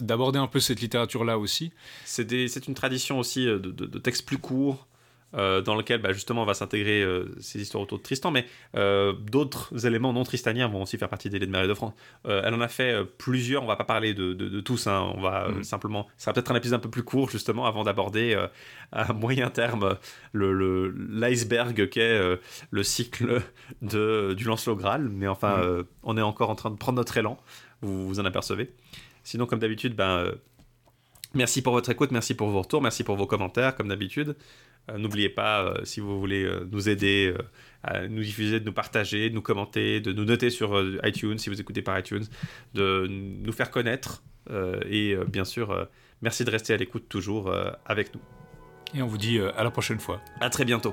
d'aborder 0.00 0.40
un 0.40 0.48
peu 0.48 0.58
cette 0.58 0.80
littérature-là 0.80 1.38
aussi. 1.38 1.70
C'est 2.04 2.66
une 2.66 2.74
tradition 2.74 3.20
aussi 3.20 3.46
de 3.46 3.98
textes 4.00 4.26
plus 4.26 4.38
courts, 4.38 4.88
euh, 5.34 5.60
dans 5.60 5.74
lequel 5.74 6.00
bah, 6.00 6.12
justement 6.12 6.44
va 6.44 6.54
s'intégrer 6.54 7.02
euh, 7.02 7.34
ces 7.40 7.60
histoires 7.60 7.82
autour 7.82 7.98
de 7.98 8.02
Tristan, 8.02 8.30
mais 8.30 8.46
euh, 8.76 9.12
d'autres 9.12 9.86
éléments 9.86 10.12
non 10.12 10.24
tristaniens 10.24 10.68
vont 10.68 10.82
aussi 10.82 10.96
faire 10.98 11.08
partie 11.08 11.28
des 11.30 11.38
de 11.38 11.44
et 11.46 11.68
de 11.68 11.74
France. 11.74 11.92
Elle 12.24 12.54
en 12.54 12.60
a 12.60 12.68
fait 12.68 12.96
plusieurs, 13.18 13.62
on 13.62 13.66
va 13.66 13.76
pas 13.76 13.84
parler 13.84 14.14
de, 14.14 14.32
de- 14.32 14.48
de 14.48 14.60
tous, 14.60 14.86
hein, 14.86 15.12
on 15.14 15.20
va 15.20 15.48
Mhm. 15.48 15.62
simplement, 15.62 16.06
ça 16.16 16.24
sera 16.26 16.32
peut-être 16.32 16.50
un 16.50 16.54
épisode 16.56 16.78
un 16.78 16.82
peu 16.82 16.90
plus 16.90 17.02
court 17.02 17.30
justement 17.30 17.66
avant 17.66 17.84
d'aborder 17.84 18.36
à 18.92 19.12
moyen 19.12 19.50
terme 19.50 19.96
le- 20.32 20.88
l'iceberg 21.10 21.88
qu'est 21.90 22.18
le 22.70 22.82
cycle 22.82 23.42
de, 23.82 24.34
du 24.34 24.44
Lancelot 24.44 24.76
Graal, 24.76 25.08
mais 25.08 25.28
enfin 25.28 25.58
euh, 25.60 25.82
on 26.02 26.16
est 26.16 26.22
encore 26.22 26.50
en 26.50 26.54
train 26.54 26.70
de 26.70 26.76
prendre 26.76 26.96
notre 26.96 27.16
élan, 27.16 27.36
vous 27.82 28.08
vous 28.08 28.20
en 28.20 28.24
apercevez. 28.24 28.72
Sinon 29.24 29.46
comme 29.46 29.58
d'habitude, 29.58 29.94
ben... 29.94 30.32
Merci 31.34 31.60
pour 31.60 31.74
votre 31.74 31.90
écoute, 31.90 32.10
merci 32.10 32.34
pour 32.34 32.48
vos 32.48 32.62
retours, 32.62 32.80
merci 32.80 33.04
pour 33.04 33.14
vos 33.16 33.26
commentaires, 33.26 33.76
comme 33.76 33.88
d'habitude. 33.88 34.34
Euh, 34.90 34.98
N'oubliez 34.98 35.28
pas, 35.28 35.62
euh, 35.62 35.84
si 35.84 36.00
vous 36.00 36.18
voulez 36.18 36.44
euh, 36.44 36.66
nous 36.70 36.88
aider 36.88 37.34
à 37.82 38.08
nous 38.08 38.22
diffuser, 38.22 38.60
de 38.60 38.64
nous 38.64 38.72
partager, 38.72 39.30
de 39.30 39.34
nous 39.34 39.42
commenter, 39.42 40.00
de 40.00 40.12
nous 40.12 40.24
noter 40.24 40.50
sur 40.50 40.82
iTunes, 41.04 41.38
si 41.38 41.48
vous 41.48 41.60
écoutez 41.60 41.82
par 41.82 41.98
iTunes, 41.98 42.24
de 42.74 43.06
nous 43.08 43.52
faire 43.52 43.70
connaître. 43.70 44.24
et 44.90 45.16
bien 45.28 45.44
sûr, 45.44 45.88
merci 46.20 46.44
de 46.44 46.50
rester 46.50 46.74
à 46.74 46.76
l'écoute 46.76 47.08
toujours 47.08 47.54
avec 47.86 48.12
nous. 48.14 48.20
Et 48.94 49.02
on 49.02 49.06
vous 49.06 49.18
dit 49.18 49.38
à 49.38 49.62
la 49.62 49.70
prochaine 49.70 50.00
fois. 50.00 50.20
À 50.40 50.50
très 50.50 50.64
bientôt. 50.64 50.92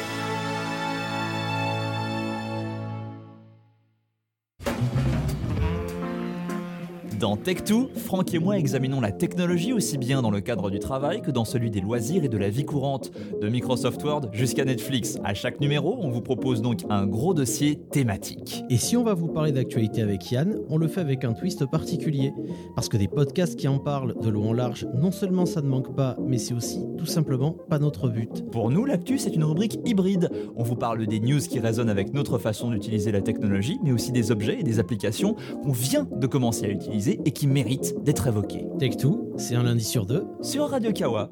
Dans 7.21 7.35
Tech2, 7.35 7.93
Franck 7.93 8.33
et 8.33 8.39
moi 8.39 8.57
examinons 8.57 8.99
la 8.99 9.11
technologie 9.11 9.73
aussi 9.73 9.99
bien 9.99 10.23
dans 10.23 10.31
le 10.31 10.41
cadre 10.41 10.71
du 10.71 10.79
travail 10.79 11.21
que 11.21 11.29
dans 11.29 11.45
celui 11.45 11.69
des 11.69 11.79
loisirs 11.79 12.23
et 12.23 12.29
de 12.29 12.37
la 12.39 12.49
vie 12.49 12.65
courante, 12.65 13.11
de 13.39 13.47
Microsoft 13.47 14.03
Word 14.03 14.29
jusqu'à 14.31 14.65
Netflix. 14.65 15.19
À 15.23 15.35
chaque 15.35 15.59
numéro, 15.59 15.99
on 16.01 16.09
vous 16.09 16.21
propose 16.21 16.63
donc 16.63 16.79
un 16.89 17.05
gros 17.05 17.35
dossier 17.35 17.75
thématique. 17.75 18.63
Et 18.71 18.77
si 18.77 18.97
on 18.97 19.03
va 19.03 19.13
vous 19.13 19.27
parler 19.27 19.51
d'actualité 19.51 20.01
avec 20.01 20.31
Yann, 20.31 20.61
on 20.67 20.79
le 20.79 20.87
fait 20.87 21.01
avec 21.01 21.23
un 21.23 21.33
twist 21.33 21.63
particulier. 21.67 22.33
Parce 22.73 22.89
que 22.89 22.97
des 22.97 23.07
podcasts 23.07 23.55
qui 23.55 23.67
en 23.67 23.77
parlent 23.77 24.15
de 24.19 24.29
long 24.29 24.49
en 24.49 24.53
large, 24.53 24.87
non 24.95 25.11
seulement 25.11 25.45
ça 25.45 25.61
ne 25.61 25.67
manque 25.67 25.95
pas, 25.95 26.17
mais 26.25 26.39
c'est 26.39 26.55
aussi 26.55 26.83
tout 26.97 27.05
simplement 27.05 27.51
pas 27.69 27.77
notre 27.77 28.09
but. 28.09 28.49
Pour 28.49 28.71
nous, 28.71 28.83
l'actu, 28.83 29.19
c'est 29.19 29.35
une 29.35 29.43
rubrique 29.43 29.77
hybride. 29.85 30.31
On 30.55 30.63
vous 30.63 30.75
parle 30.75 31.05
des 31.05 31.19
news 31.19 31.37
qui 31.37 31.59
résonnent 31.59 31.89
avec 31.89 32.15
notre 32.15 32.39
façon 32.39 32.71
d'utiliser 32.71 33.11
la 33.11 33.21
technologie, 33.21 33.79
mais 33.83 33.91
aussi 33.91 34.11
des 34.11 34.31
objets 34.31 34.59
et 34.59 34.63
des 34.63 34.79
applications 34.79 35.35
qu'on 35.61 35.71
vient 35.71 36.07
de 36.11 36.25
commencer 36.25 36.65
à 36.65 36.69
utiliser 36.69 37.10
et 37.25 37.31
qui 37.31 37.47
méritent 37.47 37.95
d'être 38.03 38.27
évoqués. 38.27 38.65
Tech2, 38.79 39.37
c'est 39.37 39.55
un 39.55 39.63
lundi 39.63 39.83
sur 39.83 40.05
deux 40.05 40.25
sur 40.41 40.69
Radio 40.69 40.91
Kawa. 40.91 41.29